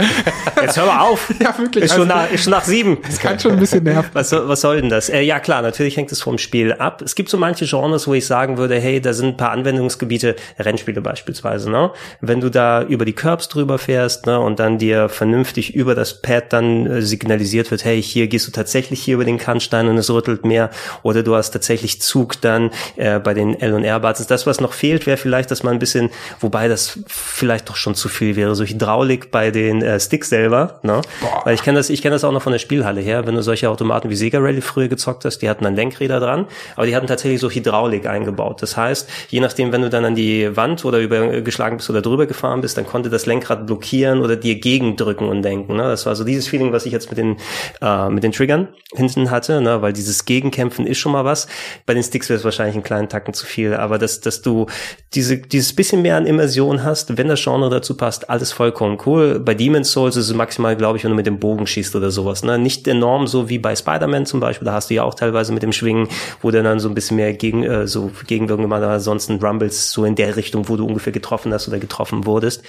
Jetzt 0.62 0.78
hör 0.78 0.86
mal 0.86 1.01
auf. 1.01 1.31
ja, 1.40 1.59
wirklich. 1.59 1.85
Ist, 1.85 1.90
also, 1.90 2.05
schon 2.05 2.09
nach, 2.09 2.31
ist 2.31 2.44
schon 2.44 2.53
nach 2.53 2.65
sieben. 2.65 2.97
Das 3.03 3.19
kann 3.19 3.39
schon 3.39 3.53
ein 3.53 3.59
bisschen 3.59 3.85
nerven. 3.85 4.09
Was, 4.15 4.32
was 4.32 4.62
soll 4.62 4.81
denn 4.81 4.89
das? 4.89 5.11
Äh, 5.11 5.20
ja, 5.20 5.40
klar, 5.40 5.61
natürlich 5.61 5.94
hängt 5.99 6.11
es 6.11 6.23
vom 6.23 6.39
Spiel 6.39 6.73
ab. 6.73 7.03
Es 7.03 7.15
gibt 7.15 7.28
so 7.28 7.36
manche 7.36 7.66
Genres, 7.66 8.09
wo 8.09 8.15
ich 8.15 8.27
sagen 8.27 8.57
würde, 8.57 8.81
hey, 8.81 8.99
da 8.99 9.12
sind 9.12 9.27
ein 9.27 9.36
paar 9.36 9.51
Anwendungsgebiete, 9.51 10.36
Rennspiele 10.59 11.03
beispielsweise, 11.03 11.70
ne? 11.70 11.90
Wenn 12.23 12.40
du 12.40 12.49
da 12.49 12.82
über 12.82 13.05
die 13.05 13.12
Curbs 13.12 13.49
drüber 13.49 13.77
fährst, 13.77 14.24
ne, 14.24 14.40
und 14.40 14.59
dann 14.59 14.78
dir 14.78 15.11
vernünftig 15.11 15.74
über 15.74 15.94
das 15.94 16.23
Pad 16.23 16.51
dann 16.55 16.86
äh, 16.86 17.03
signalisiert 17.03 17.70
wird, 17.70 17.85
hey, 17.85 18.03
hier 18.03 18.27
gehst 18.28 18.47
du 18.47 18.53
tatsächlich 18.53 19.03
hier 19.03 19.16
über 19.16 19.27
den 19.27 19.36
Kannstein 19.36 19.89
und 19.89 19.99
es 19.99 20.09
rüttelt 20.09 20.47
mehr 20.47 20.61
oder 21.02 21.22
du 21.22 21.34
hast 21.34 21.51
tatsächlich 21.51 22.01
Zug 22.01 22.40
dann 22.40 22.70
äh, 22.97 23.18
bei 23.18 23.34
den 23.34 23.60
L- 23.60 23.74
und 23.74 23.84
R-Buttons. 23.84 24.26
Das, 24.26 24.47
was 24.47 24.60
noch 24.60 24.72
fehlt, 24.72 25.06
wäre 25.06 25.16
vielleicht, 25.16 25.51
dass 25.51 25.62
man 25.62 25.74
ein 25.74 25.78
bisschen, 25.78 26.10
wobei 26.40 26.68
das 26.68 26.98
vielleicht 27.06 27.68
doch 27.68 27.76
schon 27.76 27.94
zu 27.94 28.09
viel 28.09 28.36
wäre, 28.36 28.55
so 28.55 28.64
Hydraulik 28.64 29.30
bei 29.30 29.51
den 29.51 29.82
äh, 29.82 29.98
Sticks 30.01 30.28
selber. 30.28 30.80
Ne? 30.82 31.01
Weil 31.44 31.55
ich 31.55 31.62
kenne 31.62 31.78
das, 31.78 31.90
ich 31.90 32.02
kenne 32.02 32.14
das 32.14 32.24
auch 32.24 32.32
noch 32.32 32.43
von 32.43 32.52
der 32.52 32.59
Spielhalle 32.59 33.01
her, 33.01 33.26
wenn 33.26 33.34
du 33.34 33.43
solche 33.43 33.68
Automaten 33.68 34.10
wie 34.10 34.16
Sega 34.16 34.39
Rally 34.39 34.60
früher 34.60 34.89
gezockt 34.89 35.24
hast, 35.24 35.39
die 35.39 35.48
hatten 35.48 35.64
dann 35.64 35.76
Lenkräder 35.76 36.20
dran, 36.20 36.47
aber 36.76 36.86
die 36.86 36.94
hatten 36.97 37.06
tatsächlich 37.06 37.40
so 37.40 37.51
Hydraulik 37.51 38.06
eingebaut. 38.06 38.62
Das 38.62 38.76
heißt, 38.76 39.09
je 39.28 39.40
nachdem, 39.40 39.72
wenn 39.72 39.82
du 39.82 39.90
dann 39.90 40.05
an 40.05 40.14
die 40.14 40.56
Wand 40.56 40.84
oder 40.84 40.98
über 40.98 41.40
geschlagen 41.40 41.76
bist 41.76 41.90
oder 41.90 42.02
drüber 42.02 42.26
gefahren 42.26 42.60
bist, 42.60 42.76
dann 42.76 42.86
konnte 42.86 43.10
das 43.10 43.26
Lenkrad 43.26 43.66
blockieren 43.66 44.20
oder 44.20 44.36
dir 44.36 44.59
gegendrücken 44.59 45.28
und 45.28 45.43
denken. 45.43 45.76
Ne? 45.76 45.84
Das 45.84 46.06
war 46.06 46.16
so 46.16 46.24
dieses 46.24 46.48
Feeling, 46.48 46.72
was 46.72 46.86
ich 46.86 46.93
jetzt 46.93 47.10
mit 47.10 47.18
den 47.18 47.36
äh, 47.80 48.09
mit 48.09 48.24
den 48.24 48.32
Triggern 48.32 48.68
hinten 48.94 49.30
hatte, 49.30 49.60
ne? 49.60 49.82
weil 49.82 49.93
dieses 49.93 50.24
Gegenkämpfen 50.43 50.86
ist 50.86 50.98
schon 50.98 51.12
mal 51.12 51.24
was. 51.24 51.47
Bei 51.86 51.94
den 51.94 52.02
Sticks 52.02 52.28
wäre 52.28 52.39
es 52.39 52.44
wahrscheinlich 52.44 52.74
einen 52.74 52.82
kleinen 52.82 53.09
Tacken 53.09 53.32
zu 53.32 53.47
viel, 53.47 53.74
aber 53.74 53.98
dass, 53.98 54.20
dass 54.20 54.43
du 54.43 54.66
diese, 55.14 55.39
dieses 55.39 55.73
bisschen 55.74 56.02
mehr 56.02 56.16
an 56.16 56.27
Immersion 56.27 56.82
hast, 56.82 57.16
wenn 57.16 57.28
das 57.28 57.43
Genre 57.43 57.70
dazu 57.70 57.97
passt, 57.97 58.28
alles 58.28 58.52
vollkommen 58.52 58.98
cool. 59.06 59.39
Bei 59.39 59.55
Demon's 59.55 59.93
Souls 59.93 60.16
ist 60.16 60.28
es 60.28 60.35
maximal, 60.35 60.77
glaube 60.77 60.98
ich, 60.98 61.05
wenn 61.05 61.10
du 61.10 61.16
mit 61.16 61.27
dem 61.27 61.39
Bogen 61.39 61.66
schießt 61.66 61.94
oder 61.94 62.10
sowas. 62.10 62.43
Ne? 62.43 62.59
Nicht 62.59 62.89
enorm 62.89 63.27
so 63.27 63.48
wie 63.48 63.59
bei 63.59 63.77
Spider-Man 63.77 64.27
zum 64.27 64.40
Beispiel, 64.40 64.66
da 64.66 64.73
hast 64.73 64.90
du 64.90 64.94
ja 64.94 65.05
auch 65.05 65.14
teilweise 65.14 65.52
mit 65.52 65.62
dem 65.62 65.73
Schwingen, 65.73 66.09
wo 66.40 66.51
der 66.51 66.62
dann 66.62 66.81
so 66.81 66.89
ein 66.89 66.94
bisschen 66.94 67.16
mehr 67.16 67.32
gegen, 67.35 67.62
äh, 67.62 67.86
so 67.86 68.10
gegenwirken 68.27 68.62
gemacht 68.62 68.82
hat, 68.82 68.90
ansonsten 68.90 69.39
Rumbles 69.44 69.93
so 69.93 70.05
in 70.05 70.16
der 70.16 70.36
Richtung, 70.36 70.69
wo 70.69 70.77
du 70.77 70.86
ungefähr 70.86 71.12
getroffen 71.12 71.52
hast 71.52 71.69
oder 71.69 71.78
getroffen 71.78 72.27
wurdest. 72.27 72.64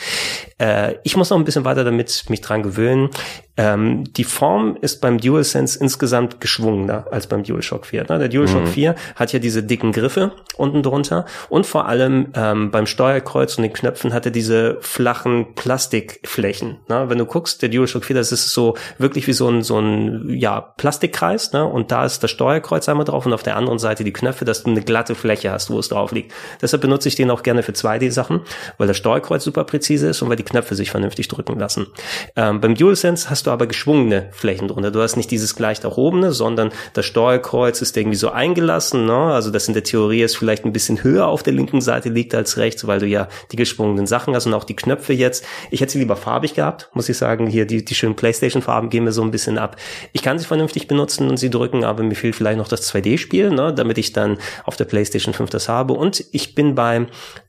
Äh, 0.60 0.96
ich 1.04 1.18
muss 1.18 1.30
noch 1.30 1.38
ein 1.38 1.46
bisschen 1.46 1.66
weiter 1.66 1.84
damit 1.84 2.26
mich 2.30 2.42
dran 2.42 2.62
gewöhnen. 2.62 3.10
Ähm, 3.56 4.06
die 4.14 4.24
Form 4.24 4.78
ist 4.82 5.00
beim 5.00 5.20
DualSense 5.20 5.80
insgesamt 5.80 6.42
geschwungener 6.42 7.06
als 7.12 7.28
beim 7.28 7.44
DualShock 7.64 7.86
4. 7.86 8.06
Ne? 8.10 8.20
Der 8.20 8.30
DualShock 8.30 8.64
mhm. 8.64 8.68
4 8.68 8.96
hat 9.16 9.34
ja 9.34 9.40
diese 9.40 9.64
dicken 9.64 9.92
Griffe 9.92 10.32
unten 10.58 10.84
drunter 10.84 11.26
und 11.50 11.66
vor 11.66 11.88
allem 11.88 12.28
ähm, 12.36 12.72
beim 12.72 12.86
Steuerkreuz 12.86 13.58
und 13.58 13.64
den 13.64 13.74
Knöpfen 13.74 14.14
hat 14.14 14.26
er 14.26 14.32
diese 14.32 14.78
flachen 14.82 15.56
Plastikflächen. 15.56 16.78
Ne? 16.90 17.06
Wenn 17.10 17.18
du 17.18 17.26
guckst, 17.26 17.62
der 17.62 17.70
DualShock 17.70 18.06
4, 18.06 18.16
das 18.16 18.32
ist 18.32 18.50
so 18.50 18.76
wirklich 18.98 19.28
wie 19.28 19.34
so 19.34 19.50
ein, 19.50 19.64
so 19.64 19.80
ein 19.80 20.30
ja, 20.30 20.62
Plastikkreis 20.62 21.54
ne? 21.54 21.66
und 21.66 21.92
da 21.92 22.06
ist 22.06 22.24
das 22.24 22.32
Steuerkreuz 22.32 22.88
einmal 22.90 23.06
drauf 23.06 23.26
und 23.26 23.34
auf 23.34 23.44
der 23.44 23.56
anderen 23.56 23.80
Seite 23.80 24.04
die 24.04 24.14
Knöpfe, 24.14 24.46
dass 24.46 24.64
du 24.64 24.72
eine 24.72 24.82
glatte 24.82 25.16
Fläche 25.16 25.52
hast, 25.52 25.70
wo 25.70 25.80
es 25.80 25.90
drauf 25.90 26.12
liegt. 26.12 26.34
Deshalb 26.62 26.82
benutze 26.82 27.08
ich 27.08 27.16
den 27.16 27.32
auch 27.32 27.44
gerne 27.44 27.64
für 27.64 27.72
2D-Sachen, 27.72 28.42
weil 28.78 28.88
das 28.88 28.98
Steuerkreuz 28.98 29.44
super 29.44 29.64
präzise 29.64 30.10
ist 30.10 30.22
und 30.22 30.30
weil 30.30 30.36
die 30.36 30.44
Knöpfe 30.44 30.76
sich 30.76 30.92
vernünftig 30.92 31.28
drücken 31.28 31.58
lassen. 31.58 31.88
Ähm, 32.36 32.62
beim 32.62 32.76
DualSense 32.76 33.30
hast 33.30 33.48
du 33.48 33.52
aber 33.52 33.68
geschwungene 33.68 34.30
Flächen 34.32 34.68
drunter. 34.68 34.92
Du 34.92 35.02
hast 35.02 35.16
nicht 35.16 35.32
dieses 35.32 35.56
gleich 35.56 35.84
erhobene, 35.84 36.32
sondern 36.32 36.72
das 36.94 37.06
Steuerkreuz 37.06 37.53
ist 37.54 37.96
irgendwie 37.96 38.18
so 38.18 38.30
eingelassen. 38.30 39.06
Ne? 39.06 39.14
Also 39.14 39.52
das 39.52 39.68
in 39.68 39.74
der 39.74 39.84
Theorie 39.84 40.22
ist 40.22 40.36
vielleicht 40.36 40.66
ein 40.66 40.74
bisschen 40.74 41.04
höher 41.04 41.28
auf 41.28 41.44
der 41.44 41.54
linken 41.54 41.82
Seite 41.82 42.10
liegt 42.10 42.34
als 42.36 42.58
rechts, 42.58 42.88
weil 42.88 43.00
du 43.00 43.08
ja 43.08 43.28
die 43.52 43.56
geschwungenen 43.56 44.08
Sachen 44.08 44.36
hast 44.36 44.46
und 44.46 44.54
auch 44.54 44.64
die 44.64 44.76
Knöpfe 44.76 45.14
jetzt. 45.14 45.46
Ich 45.72 45.82
hätte 45.82 45.94
sie 45.94 46.00
lieber 46.00 46.16
farbig 46.16 46.54
gehabt, 46.54 46.90
muss 46.94 47.10
ich 47.10 47.18
sagen. 47.18 47.48
Hier 47.48 47.66
die, 47.66 47.86
die 47.86 47.96
schönen 47.96 48.16
Playstation-Farben 48.16 48.90
gehen 48.90 49.04
mir 49.04 49.12
so 49.12 49.22
ein 49.22 49.32
bisschen 49.32 49.58
ab. 49.58 49.78
Ich 50.12 50.22
kann 50.22 50.40
sie 50.40 50.46
vernünftig 50.46 50.88
benutzen 50.88 51.30
und 51.30 51.38
sie 51.38 51.50
drücken, 51.50 51.84
aber 51.84 52.04
mir 52.04 52.16
fehlt 52.16 52.36
vielleicht 52.36 52.58
noch 52.58 52.68
das 52.68 52.92
2D-Spiel, 52.94 53.52
ne? 53.52 53.74
damit 53.74 53.98
ich 53.98 54.14
dann 54.14 54.38
auf 54.64 54.76
der 54.76 54.86
Playstation 54.86 55.34
5 55.34 55.50
das 55.50 55.70
habe. 55.70 55.94
Und 55.94 56.26
ich 56.32 56.56
bin 56.56 56.76
beim 56.76 57.08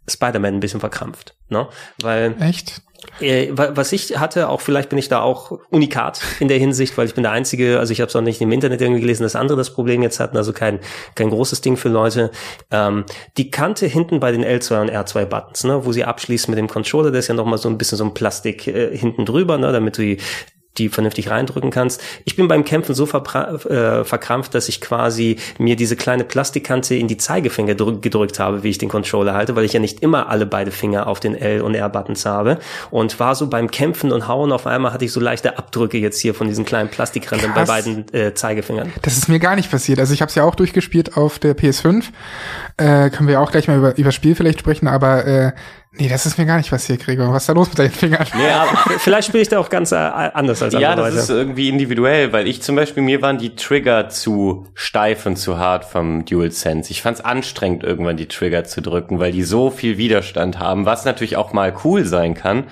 Spider-Man 0.09 0.55
ein 0.55 0.61
bisschen 0.61 0.81
verkrampft. 0.81 1.35
Ne? 1.49 1.69
Weil 2.01 2.35
Echt? 2.41 2.83
Äh, 3.21 3.51
was 3.53 3.93
ich 3.93 4.19
hatte, 4.19 4.49
auch 4.49 4.61
vielleicht 4.61 4.89
bin 4.89 4.99
ich 4.99 5.09
da 5.09 5.21
auch 5.21 5.59
unikat 5.71 6.21
in 6.41 6.49
der 6.49 6.59
Hinsicht, 6.59 6.97
weil 6.97 7.07
ich 7.07 7.15
bin 7.15 7.23
der 7.23 7.33
Einzige, 7.33 7.79
also 7.79 7.93
ich 7.93 8.01
habe 8.01 8.09
es 8.09 8.17
auch 8.17 8.21
nicht 8.21 8.41
im 8.41 8.51
Internet 8.51 8.81
irgendwie 8.81 9.01
gelesen, 9.01 9.23
dass 9.23 9.37
andere 9.37 9.57
das 9.57 9.73
Problem 9.73 10.03
jetzt 10.03 10.21
hatten, 10.21 10.37
also 10.37 10.53
kein, 10.53 10.81
kein 11.15 11.31
großes 11.31 11.61
Ding 11.61 11.77
für 11.77 11.89
Leute. 11.89 12.31
Ähm, 12.71 13.05
die 13.37 13.51
Kante 13.51 13.87
hinten 13.87 14.21
bei 14.21 14.33
den 14.33 14.45
L2 14.45 14.83
und 14.83 14.91
R2 14.91 15.27
Buttons, 15.27 15.65
ne, 15.65 15.85
wo 15.85 15.93
sie 15.93 16.05
abschließen 16.05 16.51
mit 16.51 16.59
dem 16.59 16.69
Controller, 16.69 17.11
da 17.11 17.19
ist 17.19 17.29
ja 17.29 17.35
nochmal 17.35 17.59
so 17.59 17.69
ein 17.69 17.79
bisschen 17.79 17.99
so 17.99 18.05
ein 18.05 18.15
Plastik 18.15 18.67
äh, 18.67 18.97
hinten 18.97 19.25
drüber, 19.27 19.59
ne, 19.59 19.71
damit 19.73 19.99
du 19.99 20.03
die 20.03 20.19
die 20.79 20.89
vernünftig 20.89 21.31
reindrücken 21.31 21.71
kannst. 21.71 22.03
Ich 22.25 22.37
bin 22.37 22.49
beim 22.49 22.65
Kämpfen 22.65 22.95
so 22.95 23.05
äh, 23.05 24.05
verkrampft, 24.05 24.55
dass 24.55 24.69
ich 24.69 24.81
quasi 24.81 25.37
mir 25.59 25.77
diese 25.77 25.97
kleine 25.97 26.25
Plastikkante 26.25 26.95
in 26.95 27.09
die 27.09 27.17
Zeigefinger 27.17 27.75
gedrückt 27.75 28.39
habe, 28.39 28.63
wie 28.63 28.71
ich 28.71 28.79
den 28.79 28.89
Controller 28.89 29.35
halte, 29.35 29.55
weil 29.57 29.65
ich 29.65 29.73
ja 29.73 29.81
nicht 29.81 30.01
immer 30.01 30.29
alle 30.29 30.47
beide 30.47 30.71
Finger 30.71 31.07
auf 31.07 31.21
den 31.21 31.37
L- 31.37 31.61
und 31.61 31.75
R-Buttons 31.75 32.27
habe. 32.27 32.59
Und 32.91 33.21
war 33.21 33.35
so 33.35 33.47
beim 33.49 33.71
Kämpfen 33.71 34.13
und 34.13 34.27
Hauen 34.29 34.53
auf 34.53 34.67
einmal 34.67 34.93
hatte 34.93 35.05
ich 35.05 35.13
so 35.13 35.21
leichte 35.21 35.59
Abdrücke 35.59 35.99
jetzt 35.99 36.21
hier 36.21 36.35
von 36.35 36.49
diesen 36.49 36.65
kleinen 36.65 36.89
Plastikrändern 36.89 37.53
bei 37.55 37.65
beiden 37.65 38.13
äh, 38.13 38.35
Zeigefingern. 38.35 38.93
Das 39.03 39.17
ist 39.17 39.29
mir 39.29 39.39
gar 39.39 39.57
nicht 39.57 39.71
passiert. 39.71 39.99
Also 39.99 40.13
ich 40.13 40.21
habe 40.21 40.29
es 40.29 40.35
ja 40.35 40.45
auch 40.45 40.55
durchgespielt 40.55 41.17
auf 41.17 41.39
der 41.39 41.57
PS5. 41.57 42.07
Äh, 42.77 43.11
können 43.11 43.29
wir 43.29 43.41
auch 43.41 43.53
gleich 43.53 43.69
mal 43.69 43.79
über, 43.79 43.97
über 43.97 44.13
Spiel 44.13 44.35
vielleicht 44.35 44.59
sprechen, 44.59 44.89
aber 44.89 45.27
äh, 45.27 45.53
Nee, 45.97 46.09
das 46.09 46.27
ist 46.27 46.39
mir 46.39 46.45
gar 46.47 46.57
nicht 46.57 46.71
passiert, 46.71 47.05
Gregor. 47.05 47.33
Was 47.33 47.45
ist 47.45 47.49
da 47.49 47.53
los 47.53 47.69
mit 47.69 47.79
deinen 47.79 47.93
Fingern? 47.93 48.27
Nee, 48.37 48.49
aber 48.51 48.99
vielleicht 48.99 49.29
spiele 49.29 49.43
ich 49.43 49.49
da 49.49 49.61
auch 49.61 49.71
ganz 49.71 49.93
äh, 49.93 49.95
anders 49.95 50.61
als 50.61 50.75
andere 50.75 50.83
Ja, 50.91 50.97
das 50.97 51.09
Leute. 51.11 51.19
ist 51.19 51.31
irgendwie 51.31 51.69
individuell, 51.69 52.33
weil 52.33 52.49
ich 52.49 52.62
zum 52.62 52.75
Beispiel, 52.75 53.03
mir 53.05 53.23
waren 53.23 53.39
die 53.39 53.55
Trigger 53.55 54.09
zu 54.09 54.66
steif 54.75 55.25
und 55.25 55.37
zu 55.37 55.59
hart 55.59 55.85
vom 55.85 56.25
DualSense. 56.25 56.91
Ich 56.91 57.01
fand 57.01 57.19
es 57.19 57.25
anstrengend, 57.25 57.85
irgendwann 57.85 58.16
die 58.16 58.27
Trigger 58.27 58.65
zu 58.65 58.83
drücken, 58.83 59.21
weil 59.21 59.31
die 59.31 59.45
so 59.45 59.71
viel 59.71 59.97
Widerstand 59.97 60.59
haben, 60.59 60.85
was 60.85 61.05
natürlich 61.05 61.37
auch 61.37 61.53
mal 61.53 61.73
cool 61.85 62.05
sein 62.05 62.35
kann. 62.35 62.65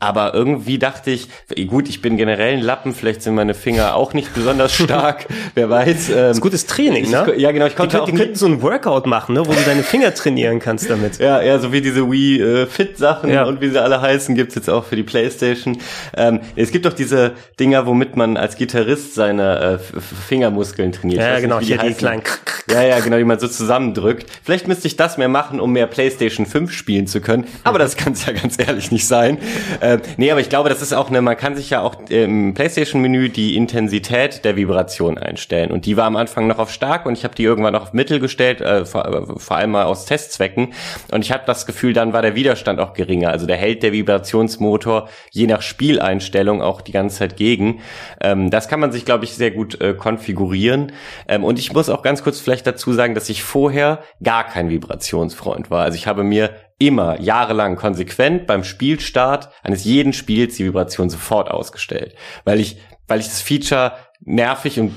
Aber 0.00 0.32
irgendwie 0.32 0.78
dachte 0.78 1.10
ich, 1.10 1.28
gut, 1.68 1.90
ich 1.90 2.00
bin 2.00 2.16
generell 2.16 2.54
ein 2.54 2.62
Lappen, 2.62 2.94
vielleicht 2.94 3.20
sind 3.22 3.34
meine 3.34 3.52
Finger 3.52 3.96
auch 3.96 4.14
nicht 4.14 4.32
besonders 4.32 4.72
stark, 4.72 5.26
wer 5.54 5.68
weiß. 5.68 6.08
Ähm, 6.08 6.14
das 6.16 6.36
ist 6.38 6.40
gutes 6.40 6.66
Training, 6.66 7.10
ne? 7.10 7.32
Ich, 7.36 7.42
ja, 7.42 7.52
genau. 7.52 7.66
Ich 7.66 7.76
konnte 7.76 7.96
die, 7.96 8.02
auch 8.02 8.06
die 8.06 8.12
könnten 8.14 8.34
so 8.36 8.46
ein 8.46 8.62
Workout 8.62 9.06
machen, 9.06 9.34
ne, 9.34 9.46
wo 9.46 9.52
du 9.52 9.60
deine 9.66 9.82
Finger 9.82 10.14
trainieren 10.14 10.58
kannst 10.58 10.88
damit. 10.88 11.18
Ja, 11.18 11.42
ja, 11.42 11.58
so 11.58 11.70
wie 11.70 11.82
diese 11.82 12.10
Wii 12.10 12.40
äh, 12.40 12.61
Fit-Sachen 12.66 13.30
ja. 13.30 13.44
und 13.44 13.60
wie 13.60 13.70
sie 13.70 13.80
alle 13.80 14.00
heißen, 14.00 14.34
gibt's 14.34 14.54
jetzt 14.54 14.70
auch 14.70 14.84
für 14.84 14.96
die 14.96 15.02
Playstation. 15.02 15.78
Ähm, 16.16 16.40
es 16.56 16.70
gibt 16.70 16.86
doch 16.86 16.92
diese 16.92 17.32
Dinger, 17.58 17.86
womit 17.86 18.16
man 18.16 18.36
als 18.36 18.56
Gitarrist 18.56 19.14
seine 19.14 19.80
äh, 19.80 20.00
Fingermuskeln 20.28 20.92
trainiert. 20.92 21.20
Ja, 21.20 21.40
genau, 21.40 21.58
nicht, 21.58 21.68
hier 21.68 21.78
die, 21.78 21.88
die 21.88 21.94
kleinen. 21.94 22.22
Ja, 22.70 22.82
ja, 22.82 23.00
genau, 23.00 23.16
die 23.16 23.24
man 23.24 23.38
so 23.38 23.48
zusammendrückt. 23.48 24.26
Vielleicht 24.42 24.68
müsste 24.68 24.86
ich 24.86 24.96
das 24.96 25.18
mehr 25.18 25.28
machen, 25.28 25.60
um 25.60 25.72
mehr 25.72 25.86
Playstation 25.86 26.46
5 26.46 26.72
spielen 26.72 27.06
zu 27.06 27.20
können. 27.20 27.46
Aber 27.64 27.78
das 27.78 27.96
kann 27.96 28.12
es 28.12 28.24
ja 28.24 28.32
ganz 28.32 28.58
ehrlich 28.58 28.90
nicht 28.92 29.06
sein. 29.06 29.38
Äh, 29.80 29.98
nee, 30.16 30.30
aber 30.30 30.40
ich 30.40 30.48
glaube, 30.48 30.68
das 30.68 30.80
ist 30.80 30.92
auch 30.92 31.08
eine, 31.08 31.22
man 31.22 31.36
kann 31.36 31.56
sich 31.56 31.70
ja 31.70 31.82
auch 31.82 31.96
im 32.08 32.54
Playstation-Menü 32.54 33.30
die 33.30 33.56
Intensität 33.56 34.44
der 34.44 34.56
Vibration 34.56 35.18
einstellen. 35.18 35.70
Und 35.70 35.86
die 35.86 35.96
war 35.96 36.06
am 36.06 36.16
Anfang 36.16 36.46
noch 36.46 36.58
auf 36.58 36.70
stark 36.70 37.04
und 37.06 37.18
ich 37.18 37.24
habe 37.24 37.34
die 37.34 37.42
irgendwann 37.42 37.74
auf 37.74 37.92
Mittel 37.92 38.20
gestellt, 38.20 38.60
äh, 38.60 38.84
vor, 38.84 39.38
vor 39.38 39.56
allem 39.56 39.72
mal 39.72 39.84
aus 39.84 40.06
Testzwecken. 40.06 40.72
Und 41.10 41.24
ich 41.24 41.32
habe 41.32 41.42
das 41.46 41.66
Gefühl, 41.66 41.92
dann 41.92 42.12
war 42.12 42.22
der 42.22 42.34
Widerstand 42.34 42.51
Widerstand 42.52 42.80
auch 42.80 42.92
geringer. 42.92 43.30
Also 43.30 43.46
da 43.46 43.54
hält 43.54 43.82
der 43.82 43.92
Vibrationsmotor 43.92 45.08
je 45.30 45.46
nach 45.46 45.62
Spieleinstellung 45.62 46.60
auch 46.60 46.82
die 46.82 46.92
ganze 46.92 47.16
Zeit 47.16 47.36
gegen. 47.36 47.80
Ähm, 48.20 48.50
das 48.50 48.68
kann 48.68 48.78
man 48.78 48.92
sich, 48.92 49.06
glaube 49.06 49.24
ich, 49.24 49.32
sehr 49.32 49.50
gut 49.50 49.80
äh, 49.80 49.94
konfigurieren. 49.94 50.92
Ähm, 51.26 51.44
und 51.44 51.58
ich 51.58 51.72
muss 51.72 51.88
auch 51.88 52.02
ganz 52.02 52.22
kurz 52.22 52.40
vielleicht 52.40 52.66
dazu 52.66 52.92
sagen, 52.92 53.14
dass 53.14 53.30
ich 53.30 53.42
vorher 53.42 54.02
gar 54.22 54.44
kein 54.44 54.68
Vibrationsfreund 54.68 55.70
war. 55.70 55.84
Also 55.84 55.96
ich 55.96 56.06
habe 56.06 56.24
mir 56.24 56.50
immer 56.78 57.18
jahrelang 57.20 57.76
konsequent 57.76 58.46
beim 58.46 58.64
Spielstart 58.64 59.48
eines 59.62 59.84
jeden 59.84 60.12
Spiels 60.12 60.56
die 60.56 60.66
Vibration 60.66 61.08
sofort 61.08 61.50
ausgestellt, 61.50 62.14
weil 62.44 62.60
ich 62.60 62.76
weil 63.08 63.20
ich 63.20 63.26
das 63.26 63.42
Feature 63.42 63.92
nervig 64.24 64.78
und 64.78 64.92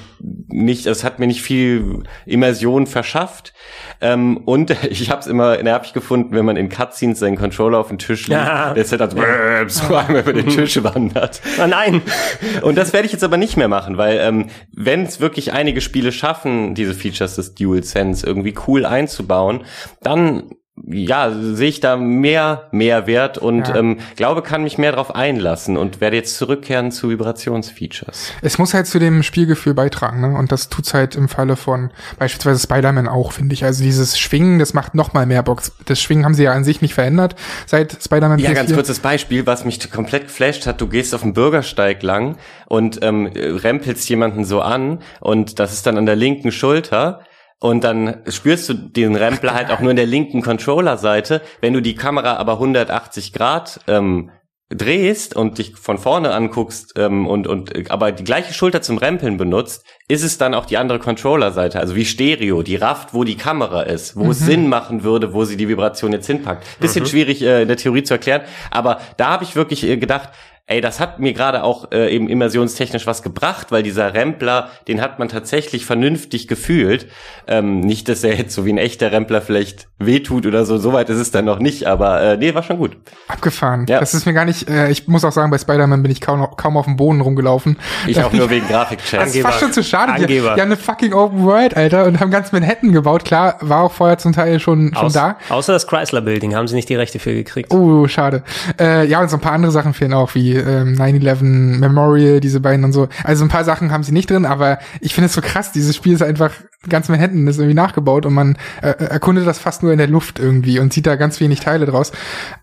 nicht, 0.47 0.85
es 0.85 1.03
hat 1.03 1.19
mir 1.19 1.27
nicht 1.27 1.41
viel 1.41 2.03
Immersion 2.25 2.87
verschafft. 2.87 3.53
Ähm, 4.01 4.37
und 4.37 4.71
ich 4.89 5.09
habe 5.09 5.21
es 5.21 5.27
immer 5.27 5.61
nervig 5.61 5.93
gefunden, 5.93 6.35
wenn 6.35 6.45
man 6.45 6.57
in 6.57 6.69
Cutscenes 6.69 7.19
seinen 7.19 7.37
Controller 7.37 7.79
auf 7.79 7.89
den 7.89 7.97
Tisch 7.97 8.27
legt, 8.27 8.41
ja. 8.41 8.73
der 8.73 8.83
ist 8.83 8.91
halt 8.91 9.01
also 9.01 9.17
ja. 9.17 9.67
so 9.67 9.95
einmal 9.95 10.21
über 10.21 10.33
den 10.33 10.47
Tisch 10.47 10.81
wandert. 10.83 11.41
Oh 11.61 11.67
nein. 11.67 12.01
Und 12.61 12.77
das 12.77 12.93
werde 12.93 13.05
ich 13.05 13.11
jetzt 13.11 13.23
aber 13.23 13.37
nicht 13.37 13.57
mehr 13.57 13.67
machen, 13.67 13.97
weil 13.97 14.17
ähm, 14.19 14.47
wenn 14.71 15.03
es 15.03 15.19
wirklich 15.19 15.53
einige 15.53 15.81
Spiele 15.81 16.11
schaffen, 16.11 16.75
diese 16.75 16.93
Features 16.93 17.35
des 17.35 17.55
Dual 17.55 17.83
Sense 17.83 18.25
irgendwie 18.25 18.55
cool 18.67 18.85
einzubauen, 18.85 19.63
dann 20.01 20.51
ja, 20.83 21.31
sehe 21.31 21.69
ich 21.69 21.79
da 21.79 21.95
mehr 21.95 22.67
Mehrwert 22.71 23.37
und 23.37 23.67
ja. 23.69 23.75
ähm, 23.75 23.99
glaube, 24.17 24.41
kann 24.41 24.63
mich 24.63 24.77
mehr 24.77 24.91
darauf 24.91 25.15
einlassen 25.15 25.77
und 25.77 26.01
werde 26.01 26.17
jetzt 26.17 26.37
zurückkehren 26.37 26.91
zu 26.91 27.09
Vibrationsfeatures. 27.09 28.33
Es 28.41 28.57
muss 28.57 28.73
halt 28.73 28.85
zu 28.85 28.99
dem 28.99 29.23
Spielgefühl 29.23 29.73
beitragen, 29.73 30.19
ne? 30.19 30.37
Und 30.37 30.51
das 30.51 30.67
tut's 30.67 30.93
halt 30.93 31.15
im 31.15 31.29
Falle 31.29 31.55
von 31.55 31.91
beispielsweise 32.19 32.61
Spider-Man 32.61 33.07
auch, 33.07 33.31
finde 33.31 33.53
ich. 33.53 33.63
Also 33.63 33.83
dieses 33.83 34.19
Schwingen, 34.19 34.59
das 34.59 34.73
macht 34.73 34.95
noch 34.95 35.13
mal 35.13 35.25
mehr 35.25 35.43
Box. 35.43 35.71
Das 35.85 36.01
Schwingen 36.01 36.25
haben 36.25 36.33
sie 36.33 36.43
ja 36.43 36.51
an 36.51 36.65
sich 36.65 36.81
nicht 36.81 36.93
verändert 36.93 37.35
seit 37.65 37.97
Spider-Man. 38.03 38.39
Ja, 38.39 38.51
ganz 38.51 38.73
kurzes 38.73 38.99
Beispiel, 38.99 39.45
was 39.47 39.63
mich 39.63 39.89
komplett 39.89 40.23
geflasht 40.23 40.67
hat. 40.67 40.81
Du 40.81 40.87
gehst 40.87 41.15
auf 41.15 41.21
dem 41.21 41.33
Bürgersteig 41.33 42.03
lang 42.03 42.37
und 42.67 42.99
ähm, 43.01 43.27
rempelst 43.33 44.09
jemanden 44.09 44.43
so 44.43 44.59
an 44.59 44.99
und 45.21 45.59
das 45.59 45.71
ist 45.71 45.87
dann 45.87 45.97
an 45.97 46.05
der 46.05 46.17
linken 46.17 46.51
Schulter 46.51 47.21
und 47.65 47.83
dann 47.83 48.17
spürst 48.29 48.69
du 48.69 48.75
den 48.75 49.15
Rempler 49.15 49.55
halt 49.55 49.71
auch 49.71 49.79
nur 49.79 49.89
in 49.89 49.95
der 49.95 50.05
linken 50.05 50.43
Controller-Seite. 50.43 51.41
Wenn 51.61 51.73
du 51.73 51.81
die 51.81 51.95
Kamera 51.95 52.35
aber 52.35 52.53
180 52.53 53.33
Grad 53.33 53.79
ähm, 53.87 54.29
drehst 54.69 55.35
und 55.35 55.57
dich 55.57 55.75
von 55.75 55.97
vorne 55.97 56.31
anguckst 56.31 56.93
ähm, 56.95 57.25
und 57.25 57.47
und 57.47 57.89
aber 57.89 58.11
die 58.11 58.23
gleiche 58.23 58.53
Schulter 58.53 58.83
zum 58.83 58.99
Rempeln 58.99 59.37
benutzt, 59.37 59.83
ist 60.07 60.23
es 60.23 60.37
dann 60.37 60.53
auch 60.53 60.67
die 60.67 60.77
andere 60.77 60.99
Controller-Seite, 60.99 61.79
also 61.79 61.95
wie 61.95 62.05
Stereo, 62.05 62.61
die 62.61 62.75
rafft, 62.75 63.15
wo 63.15 63.23
die 63.23 63.35
Kamera 63.35 63.81
ist, 63.81 64.15
wo 64.15 64.25
mhm. 64.25 64.31
es 64.31 64.39
Sinn 64.39 64.69
machen 64.69 65.03
würde, 65.03 65.33
wo 65.33 65.43
sie 65.43 65.57
die 65.57 65.67
Vibration 65.67 66.11
jetzt 66.11 66.27
hinpackt. 66.27 66.79
Bisschen 66.79 67.01
mhm. 67.01 67.07
schwierig 67.07 67.41
äh, 67.41 67.63
in 67.63 67.67
der 67.67 67.77
Theorie 67.77 68.03
zu 68.03 68.13
erklären, 68.13 68.41
aber 68.69 68.99
da 69.17 69.29
habe 69.29 69.43
ich 69.43 69.55
wirklich 69.55 69.83
äh, 69.83 69.97
gedacht, 69.97 70.29
ey, 70.67 70.81
das 70.81 70.99
hat 70.99 71.19
mir 71.19 71.33
gerade 71.33 71.63
auch 71.63 71.91
äh, 71.91 72.11
eben 72.13 72.27
immersionstechnisch 72.27 73.05
was 73.05 73.21
gebracht, 73.21 73.71
weil 73.71 73.83
dieser 73.83 74.15
Rempler, 74.15 74.69
den 74.87 74.99
hat 74.99 75.19
man 75.19 75.29
tatsächlich 75.29 75.85
vernünftig 75.85 76.47
gefühlt. 76.47 77.07
Ähm, 77.47 77.81
nicht, 77.81 78.09
dass 78.09 78.23
er 78.23 78.35
jetzt 78.35 78.55
so 78.55 78.65
wie 78.65 78.73
ein 78.73 78.79
echter 78.79 79.11
Rempler 79.11 79.41
vielleicht 79.41 79.87
wehtut 79.99 80.47
oder 80.47 80.65
so, 80.65 80.77
soweit 80.77 81.09
ist 81.11 81.19
es 81.19 81.29
dann 81.29 81.45
noch 81.45 81.59
nicht, 81.59 81.85
aber 81.85 82.19
äh, 82.19 82.37
nee, 82.37 82.55
war 82.55 82.63
schon 82.63 82.79
gut. 82.79 82.97
Abgefahren. 83.27 83.85
Ja. 83.87 83.99
Das 83.99 84.15
ist 84.15 84.25
mir 84.25 84.33
gar 84.33 84.45
nicht, 84.45 84.67
äh, 84.67 84.89
ich 84.89 85.07
muss 85.07 85.23
auch 85.23 85.31
sagen, 85.31 85.51
bei 85.51 85.59
Spider-Man 85.59 86.01
bin 86.01 86.11
ich 86.11 86.19
kaum, 86.19 86.47
kaum 86.57 86.77
auf 86.77 86.85
dem 86.85 86.95
Boden 86.95 87.21
rumgelaufen. 87.21 87.77
Ich 88.07 88.21
auch 88.23 88.33
nur 88.33 88.49
wegen 88.49 88.67
Grafikcheck. 88.67 89.19
Das 89.19 89.35
ist 89.35 89.43
fast 89.43 89.59
schon 89.59 89.71
zu 89.71 89.83
schade. 89.83 90.13
Die, 90.19 90.25
die, 90.25 90.41
haben 90.41 90.59
eine 90.59 90.77
fucking 90.77 91.13
Open 91.13 91.43
World, 91.43 91.77
Alter, 91.77 92.05
und 92.05 92.19
haben 92.19 92.31
ganz 92.31 92.51
Manhattan 92.51 92.91
gebaut. 92.91 93.23
Klar, 93.23 93.57
war 93.61 93.83
auch 93.83 93.91
vorher 93.91 94.17
zum 94.17 94.33
Teil 94.33 94.59
schon, 94.59 94.93
schon 94.95 95.05
Aus, 95.05 95.13
da. 95.13 95.37
Außer 95.49 95.73
das 95.73 95.85
Chrysler 95.85 96.21
Building 96.21 96.55
haben 96.55 96.67
sie 96.67 96.73
nicht 96.73 96.89
die 96.89 96.95
Rechte 96.95 97.19
für 97.19 97.35
gekriegt. 97.35 97.71
Oh, 97.71 98.07
schade. 98.07 98.41
Äh, 98.79 99.05
ja, 99.05 99.21
und 99.21 99.29
so 99.29 99.37
ein 99.37 99.41
paar 99.41 99.53
andere 99.53 99.71
Sachen 99.71 99.93
fehlen 99.93 100.13
auch, 100.13 100.33
wie 100.33 100.54
ähm, 100.57 100.95
9-11 100.95 101.43
Memorial, 101.79 102.39
diese 102.39 102.59
beiden 102.59 102.85
und 102.85 102.93
so. 102.93 103.07
Also 103.23 103.43
ein 103.45 103.49
paar 103.49 103.63
Sachen 103.63 103.91
haben 103.91 104.03
sie 104.03 104.11
nicht 104.11 104.29
drin, 104.29 104.45
aber 104.45 104.79
ich 105.01 105.13
finde 105.13 105.27
es 105.27 105.33
so 105.33 105.41
krass, 105.41 105.71
dieses 105.71 105.95
Spiel 105.95 106.13
ist 106.13 106.21
einfach 106.21 106.51
ganz 106.89 107.09
Manhattan 107.09 107.47
ist 107.47 107.57
irgendwie 107.57 107.73
nachgebaut 107.73 108.25
und 108.25 108.33
man 108.33 108.57
äh, 108.81 108.91
erkundet 109.05 109.47
das 109.47 109.59
fast 109.59 109.83
nur 109.83 109.91
in 109.91 109.97
der 109.97 110.07
Luft 110.07 110.39
irgendwie 110.39 110.79
und 110.79 110.93
sieht 110.93 111.07
da 111.07 111.15
ganz 111.15 111.39
wenig 111.39 111.59
Teile 111.59 111.85
draus. 111.85 112.11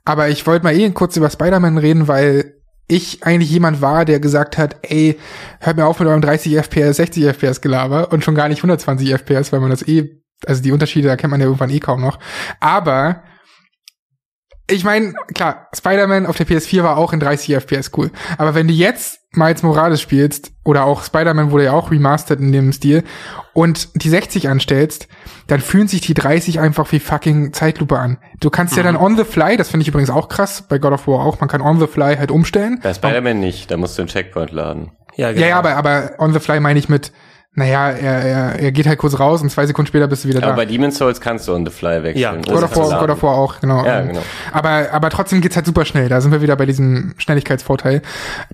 Aber 0.05 0.28
ich 0.28 0.47
wollte 0.47 0.64
mal 0.64 0.74
eh 0.74 0.90
kurz 0.90 1.16
über 1.16 1.31
Spider-Man 1.31 1.78
reden, 1.78 2.09
weil 2.09 2.55
ich 2.89 3.24
eigentlich 3.24 3.51
jemand 3.51 3.81
war, 3.81 4.05
der 4.05 4.20
gesagt 4.20 4.59
hat, 4.59 4.77
ey, 4.82 5.19
hört 5.60 5.77
mir 5.77 5.86
auf 5.86 5.98
mit 5.98 6.09
eurem 6.09 6.20
30 6.20 6.56
FPS, 6.56 6.97
60 6.97 7.24
FPS 7.24 7.60
Gelaber 7.60 8.12
und 8.12 8.24
schon 8.24 8.35
gar 8.35 8.48
nicht 8.48 8.59
120 8.59 9.12
FPS, 9.12 9.52
weil 9.52 9.60
man 9.60 9.70
das 9.70 9.86
eh, 9.86 10.20
also 10.47 10.62
die 10.62 10.73
Unterschiede 10.73 11.09
da 11.09 11.16
kennt 11.16 11.31
man 11.31 11.40
ja 11.40 11.47
irgendwann 11.47 11.70
eh 11.70 11.81
kaum 11.81 12.01
noch. 12.01 12.19
Aber 12.60 13.23
ich 14.73 14.85
meine, 14.85 15.15
klar, 15.35 15.69
Spider-Man 15.74 16.27
auf 16.27 16.36
der 16.36 16.47
PS4 16.47 16.82
war 16.82 16.97
auch 16.97 17.12
in 17.12 17.20
30 17.20 17.55
FPS 17.55 17.90
cool. 17.97 18.11
Aber 18.39 18.55
wenn 18.55 18.69
du 18.69 18.74
jetzt 18.74 19.20
Miles 19.35 19.62
Morales 19.62 20.01
spielst, 20.01 20.53
oder 20.65 20.85
auch 20.85 21.03
Spider-Man 21.05 21.51
wurde 21.51 21.65
ja 21.65 21.73
auch 21.73 21.90
remastered 21.90 22.40
in 22.40 22.53
dem 22.53 22.73
Stil, 22.73 23.03
und 23.55 24.03
die 24.03 24.09
60 24.09 24.49
anstellst, 24.49 25.09
dann 25.47 25.61
fühlen 25.61 25.89
sich 25.89 26.01
die 26.03 26.15
30 26.15 26.61
einfach 26.61 26.90
wie 26.93 27.01
fucking 27.01 27.53
Zeitlupe 27.53 27.99
an. 27.99 28.19
Du 28.40 28.51
kannst 28.51 28.74
mhm. 28.74 28.78
ja 28.78 28.82
dann 28.85 28.97
on 28.97 29.16
the 29.16 29.24
fly, 29.24 29.57
das 29.57 29.70
finde 29.70 29.82
ich 29.82 29.89
übrigens 29.89 30.11
auch 30.11 30.28
krass, 30.28 30.62
bei 30.69 30.78
God 30.78 30.93
of 30.93 31.07
War 31.07 31.24
auch, 31.24 31.40
man 31.40 31.49
kann 31.49 31.62
on 31.62 31.81
the 31.81 31.86
fly 31.86 32.16
halt 32.16 32.31
umstellen. 32.31 32.81
Bei 32.82 32.93
Spider-Man 32.93 33.40
nicht, 33.40 33.70
da 33.70 33.77
musst 33.77 33.97
du 33.97 34.03
einen 34.03 34.09
Checkpoint 34.09 34.53
laden. 34.53 34.93
Ja, 35.16 35.32
genau. 35.32 35.43
ja, 35.43 35.49
ja 35.49 35.59
aber, 35.59 35.77
aber 35.77 36.12
on 36.19 36.32
the 36.32 36.40
fly 36.40 36.61
meine 36.61 36.78
ich 36.78 36.89
mit, 36.89 37.12
naja, 37.54 37.90
er, 37.90 38.22
er, 38.24 38.60
er 38.60 38.72
geht 38.72 38.86
halt 38.86 38.98
kurz 38.98 39.18
raus 39.18 39.42
und 39.42 39.50
zwei 39.50 39.66
Sekunden 39.66 39.88
später 39.88 40.08
bist 40.08 40.24
du 40.24 40.28
wieder 40.28 40.38
aber 40.38 40.46
da. 40.46 40.52
Aber 40.54 40.62
bei 40.62 40.66
Demon's 40.66 40.96
Souls 40.96 41.20
kannst 41.20 41.48
du 41.48 41.54
on 41.54 41.66
the 41.66 41.72
fly 41.72 42.02
wechseln. 42.02 42.22
Ja, 42.22 42.34
God 42.34 42.62
of, 42.62 42.76
War, 42.76 43.00
God 43.00 43.10
of 43.10 43.22
War 43.22 43.34
auch, 43.34 43.60
genau. 43.60 43.84
Ja, 43.84 44.00
genau. 44.00 44.22
Aber, 44.52 44.90
aber 44.90 45.10
trotzdem 45.10 45.42
geht's 45.42 45.56
halt 45.56 45.66
super 45.66 45.84
schnell. 45.84 46.08
Da 46.08 46.22
sind 46.22 46.32
wir 46.32 46.40
wieder 46.40 46.56
bei 46.56 46.64
diesem 46.64 47.14
Schnelligkeitsvorteil. 47.18 48.00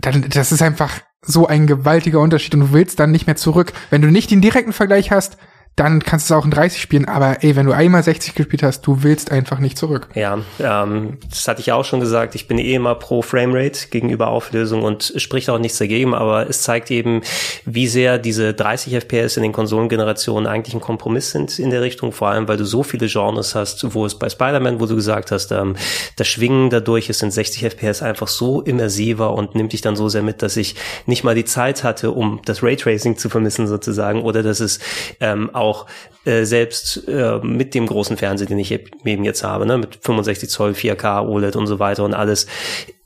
Das 0.00 0.50
ist 0.50 0.62
einfach 0.62 0.90
so 1.22 1.46
ein 1.46 1.66
gewaltiger 1.68 2.18
Unterschied 2.18 2.54
und 2.54 2.60
du 2.60 2.72
willst 2.72 2.98
dann 2.98 3.12
nicht 3.12 3.26
mehr 3.26 3.36
zurück. 3.36 3.72
Wenn 3.90 4.02
du 4.02 4.08
nicht 4.08 4.30
den 4.32 4.40
direkten 4.40 4.72
Vergleich 4.72 5.12
hast, 5.12 5.36
dann 5.76 6.02
kannst 6.02 6.28
du 6.28 6.34
es 6.34 6.38
auch 6.40 6.44
in 6.44 6.50
30 6.50 6.80
spielen. 6.80 7.04
Aber 7.06 7.42
ey, 7.42 7.54
wenn 7.54 7.66
du 7.66 7.72
einmal 7.72 8.02
60 8.02 8.34
gespielt 8.34 8.62
hast, 8.62 8.82
du 8.82 9.02
willst 9.02 9.30
einfach 9.30 9.60
nicht 9.60 9.78
zurück. 9.78 10.08
Ja, 10.14 10.38
ähm, 10.58 11.18
das 11.30 11.46
hatte 11.46 11.60
ich 11.60 11.72
auch 11.72 11.84
schon 11.84 12.00
gesagt. 12.00 12.34
Ich 12.34 12.48
bin 12.48 12.58
eh 12.58 12.74
immer 12.74 12.94
pro 12.96 13.22
Framerate 13.22 13.88
gegenüber 13.88 14.28
Auflösung 14.28 14.82
und 14.82 15.12
spricht 15.16 15.50
auch 15.50 15.58
nichts 15.58 15.78
dagegen. 15.78 16.14
Aber 16.14 16.48
es 16.48 16.62
zeigt 16.62 16.90
eben, 16.90 17.22
wie 17.64 17.86
sehr 17.86 18.18
diese 18.18 18.54
30 18.54 18.94
FPS 18.94 19.36
in 19.36 19.44
den 19.44 19.52
Konsolengenerationen 19.52 20.46
eigentlich 20.46 20.74
ein 20.74 20.80
Kompromiss 20.80 21.30
sind 21.30 21.58
in 21.58 21.70
der 21.70 21.82
Richtung. 21.82 22.12
Vor 22.12 22.28
allem, 22.28 22.48
weil 22.48 22.56
du 22.56 22.64
so 22.64 22.82
viele 22.82 23.06
Genres 23.06 23.54
hast, 23.54 23.94
wo 23.94 24.04
es 24.04 24.18
bei 24.18 24.28
Spider-Man, 24.28 24.80
wo 24.80 24.86
du 24.86 24.96
gesagt 24.96 25.30
hast, 25.30 25.52
ähm, 25.52 25.76
das 26.16 26.26
Schwingen 26.26 26.70
dadurch 26.70 27.08
ist 27.08 27.22
in 27.22 27.30
60 27.30 27.64
FPS 27.64 28.02
einfach 28.02 28.28
so 28.28 28.62
immersiver 28.62 29.32
und 29.32 29.54
nimmt 29.54 29.72
dich 29.72 29.80
dann 29.80 29.96
so 29.96 30.08
sehr 30.08 30.22
mit, 30.22 30.42
dass 30.42 30.56
ich 30.56 30.74
nicht 31.06 31.24
mal 31.24 31.34
die 31.34 31.44
Zeit 31.44 31.84
hatte, 31.84 32.10
um 32.10 32.40
das 32.44 32.62
Raytracing 32.62 33.16
zu 33.16 33.28
vermissen 33.28 33.66
sozusagen 33.66 34.22
oder 34.22 34.42
dass 34.42 34.60
es 34.60 34.80
ähm, 35.20 35.54
auch 35.54 35.67
auch 35.68 35.86
äh, 36.24 36.44
selbst 36.44 37.06
äh, 37.08 37.38
mit 37.42 37.74
dem 37.74 37.86
großen 37.86 38.16
Fernseher, 38.16 38.48
den 38.48 38.58
ich 38.58 38.72
eben 39.04 39.24
jetzt 39.24 39.44
habe, 39.44 39.66
ne, 39.66 39.78
mit 39.78 39.98
65 40.00 40.48
Zoll, 40.48 40.72
4K, 40.72 41.26
OLED 41.26 41.56
und 41.56 41.66
so 41.66 41.78
weiter 41.78 42.04
und 42.04 42.14
alles, 42.14 42.46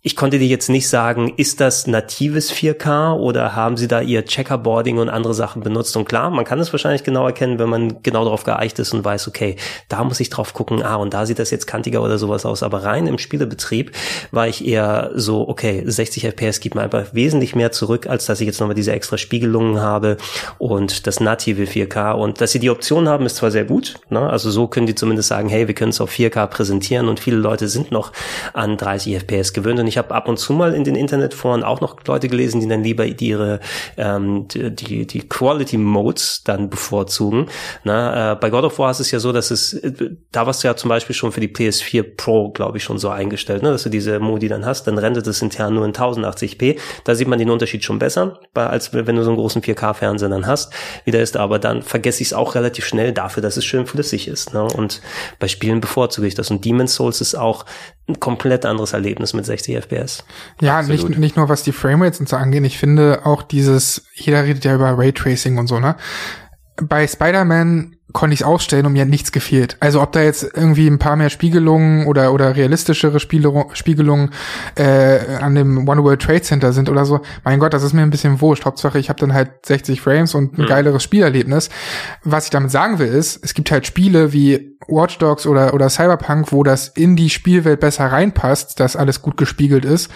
ich 0.04 0.16
konnte 0.16 0.40
dir 0.40 0.48
jetzt 0.48 0.68
nicht 0.68 0.88
sagen, 0.88 1.32
ist 1.36 1.60
das 1.60 1.86
natives 1.86 2.52
4K 2.52 3.14
oder 3.14 3.54
haben 3.54 3.76
sie 3.76 3.86
da 3.86 4.00
ihr 4.00 4.24
Checkerboarding 4.24 4.98
und 4.98 5.08
andere 5.08 5.32
Sachen 5.32 5.62
benutzt? 5.62 5.96
Und 5.96 6.06
klar, 6.06 6.28
man 6.30 6.44
kann 6.44 6.58
es 6.58 6.72
wahrscheinlich 6.72 7.04
genau 7.04 7.24
erkennen, 7.24 7.60
wenn 7.60 7.68
man 7.68 8.02
genau 8.02 8.24
darauf 8.24 8.42
geeicht 8.42 8.80
ist 8.80 8.92
und 8.92 9.04
weiß, 9.04 9.28
okay, 9.28 9.54
da 9.88 10.02
muss 10.02 10.18
ich 10.18 10.28
drauf 10.28 10.54
gucken, 10.54 10.82
ah, 10.82 10.96
und 10.96 11.14
da 11.14 11.24
sieht 11.24 11.38
das 11.38 11.52
jetzt 11.52 11.68
kantiger 11.68 12.02
oder 12.02 12.18
sowas 12.18 12.44
aus. 12.44 12.64
Aber 12.64 12.82
rein 12.82 13.06
im 13.06 13.16
Spielebetrieb 13.16 13.92
war 14.32 14.48
ich 14.48 14.66
eher 14.66 15.12
so, 15.14 15.48
okay, 15.48 15.84
60 15.86 16.24
FPS 16.24 16.58
gibt 16.58 16.74
mir 16.74 16.82
einfach 16.82 17.14
wesentlich 17.14 17.54
mehr 17.54 17.70
zurück, 17.70 18.08
als 18.08 18.26
dass 18.26 18.40
ich 18.40 18.48
jetzt 18.48 18.58
nochmal 18.58 18.74
diese 18.74 18.90
extra 18.90 19.18
Spiegelungen 19.18 19.80
habe 19.80 20.16
und 20.58 21.06
das 21.06 21.20
native 21.20 21.62
4K. 21.62 22.10
Und 22.14 22.40
dass 22.40 22.50
sie 22.50 22.58
die 22.58 22.70
Option 22.70 23.08
haben, 23.08 23.24
ist 23.24 23.36
zwar 23.36 23.52
sehr 23.52 23.64
gut, 23.64 23.94
ne? 24.10 24.28
also 24.28 24.50
so 24.50 24.66
können 24.66 24.88
die 24.88 24.96
zumindest 24.96 25.28
sagen, 25.28 25.48
hey, 25.48 25.68
wir 25.68 25.76
können 25.76 25.90
es 25.90 26.00
auf 26.00 26.10
4K 26.10 26.48
präsentieren 26.48 27.08
und 27.08 27.20
viele 27.20 27.36
Leute 27.36 27.68
sind 27.68 27.92
noch 27.92 28.10
an 28.52 28.76
30 28.76 29.14
FPS 29.20 29.52
gewöhnt 29.52 29.78
und 29.78 29.91
ich 29.92 29.98
habe 29.98 30.14
ab 30.14 30.26
und 30.26 30.38
zu 30.38 30.54
mal 30.54 30.74
in 30.74 30.84
den 30.84 30.96
Internetforen 30.96 31.62
auch 31.62 31.82
noch 31.82 31.96
Leute 32.06 32.28
gelesen, 32.28 32.60
die 32.60 32.68
dann 32.68 32.82
lieber 32.82 33.04
ihre 33.04 33.60
ähm, 33.98 34.48
die, 34.48 35.06
die 35.06 35.28
Quality 35.28 35.76
Modes 35.76 36.42
dann 36.44 36.70
bevorzugen. 36.70 37.46
Na, 37.84 38.32
äh, 38.32 38.36
bei 38.36 38.48
God 38.48 38.64
of 38.64 38.78
War 38.78 38.90
ist 38.90 39.00
es 39.00 39.10
ja 39.10 39.20
so, 39.20 39.32
dass 39.32 39.50
es 39.50 39.80
da 40.30 40.46
warst 40.46 40.64
du 40.64 40.68
ja 40.68 40.76
zum 40.76 40.88
Beispiel 40.88 41.14
schon 41.14 41.30
für 41.30 41.40
die 41.40 41.48
PS4 41.48 42.16
Pro, 42.16 42.50
glaube 42.50 42.78
ich, 42.78 42.84
schon 42.84 42.98
so 42.98 43.10
eingestellt, 43.10 43.62
ne, 43.62 43.70
dass 43.70 43.82
du 43.82 43.90
diese 43.90 44.18
Modi 44.18 44.48
dann 44.48 44.64
hast, 44.64 44.86
dann 44.86 44.96
rendert 44.96 45.26
es 45.26 45.42
intern 45.42 45.74
nur 45.74 45.84
in 45.84 45.92
1080p. 45.92 46.78
Da 47.04 47.14
sieht 47.14 47.28
man 47.28 47.38
den 47.38 47.50
Unterschied 47.50 47.84
schon 47.84 47.98
besser, 47.98 48.40
als 48.54 48.94
wenn 48.94 49.16
du 49.16 49.22
so 49.22 49.30
einen 49.30 49.38
großen 49.38 49.62
4K-Fernseher 49.62 50.30
dann 50.30 50.46
hast. 50.46 50.72
Wieder 51.04 51.20
ist 51.20 51.36
aber 51.36 51.58
dann 51.58 51.82
vergesse 51.82 52.22
ich 52.22 52.28
es 52.28 52.32
auch 52.32 52.54
relativ 52.54 52.86
schnell 52.86 53.12
dafür, 53.12 53.42
dass 53.42 53.58
es 53.58 53.64
schön 53.64 53.86
flüssig 53.86 54.26
ist. 54.26 54.54
Ne? 54.54 54.62
Und 54.62 55.02
bei 55.38 55.48
Spielen 55.48 55.82
bevorzuge 55.82 56.26
ich 56.26 56.34
das. 56.34 56.50
Und 56.50 56.64
Demon's 56.64 56.94
Souls 56.94 57.20
ist 57.20 57.34
auch 57.34 57.66
ein 58.08 58.18
komplett 58.18 58.66
anderes 58.66 58.92
Erlebnis 58.92 59.32
mit 59.32 59.46
60 59.46 59.74
FPS. 59.82 60.24
Ja, 60.60 60.82
nicht, 60.82 61.08
nicht 61.18 61.36
nur 61.36 61.48
was 61.48 61.62
die 61.62 61.72
Framerates 61.72 62.20
und 62.20 62.28
so 62.28 62.36
angeht, 62.36 62.64
ich 62.64 62.78
finde 62.78 63.20
auch 63.24 63.42
dieses, 63.42 64.06
jeder 64.14 64.44
redet 64.44 64.64
ja 64.64 64.74
über 64.74 64.96
Raytracing 64.96 65.58
und 65.58 65.66
so, 65.66 65.78
ne? 65.78 65.96
Bei 66.76 67.06
Spider-Man 67.06 67.96
konnte 68.12 68.34
ich 68.34 68.40
es 68.40 68.46
ausstellen 68.46 68.86
und 68.86 68.92
mir 68.92 69.02
hat 69.02 69.08
nichts 69.08 69.32
gefehlt. 69.32 69.76
Also 69.80 70.02
ob 70.02 70.12
da 70.12 70.22
jetzt 70.22 70.42
irgendwie 70.54 70.86
ein 70.86 70.98
paar 70.98 71.16
mehr 71.16 71.30
Spiegelungen 71.30 72.06
oder 72.06 72.32
oder 72.32 72.56
realistischere 72.56 73.20
Spiegelung, 73.20 73.70
Spiegelungen 73.74 74.30
äh, 74.74 75.36
an 75.40 75.54
dem 75.54 75.88
One 75.88 76.02
World 76.02 76.22
Trade 76.22 76.42
Center 76.42 76.72
sind 76.72 76.88
oder 76.88 77.04
so, 77.04 77.20
mein 77.44 77.58
Gott, 77.58 77.74
das 77.74 77.82
ist 77.82 77.92
mir 77.92 78.02
ein 78.02 78.10
bisschen 78.10 78.40
wurscht. 78.40 78.64
Hauptsache, 78.64 78.98
ich 78.98 79.08
habe 79.08 79.20
dann 79.20 79.34
halt 79.34 79.66
60 79.66 80.00
Frames 80.00 80.34
und 80.34 80.58
ein 80.58 80.62
mhm. 80.62 80.68
geileres 80.68 81.02
Spielerlebnis. 81.02 81.70
Was 82.24 82.44
ich 82.44 82.50
damit 82.50 82.70
sagen 82.70 82.98
will, 82.98 83.08
ist, 83.08 83.42
es 83.44 83.54
gibt 83.54 83.70
halt 83.70 83.86
Spiele 83.86 84.32
wie 84.32 84.76
Watch 84.88 85.18
Dogs 85.18 85.46
oder 85.46 85.74
oder 85.74 85.88
Cyberpunk, 85.88 86.52
wo 86.52 86.62
das 86.62 86.88
in 86.88 87.16
die 87.16 87.30
Spielwelt 87.30 87.80
besser 87.80 88.06
reinpasst, 88.06 88.80
dass 88.80 88.96
alles 88.96 89.22
gut 89.22 89.36
gespiegelt 89.36 89.84
ist 89.84 90.10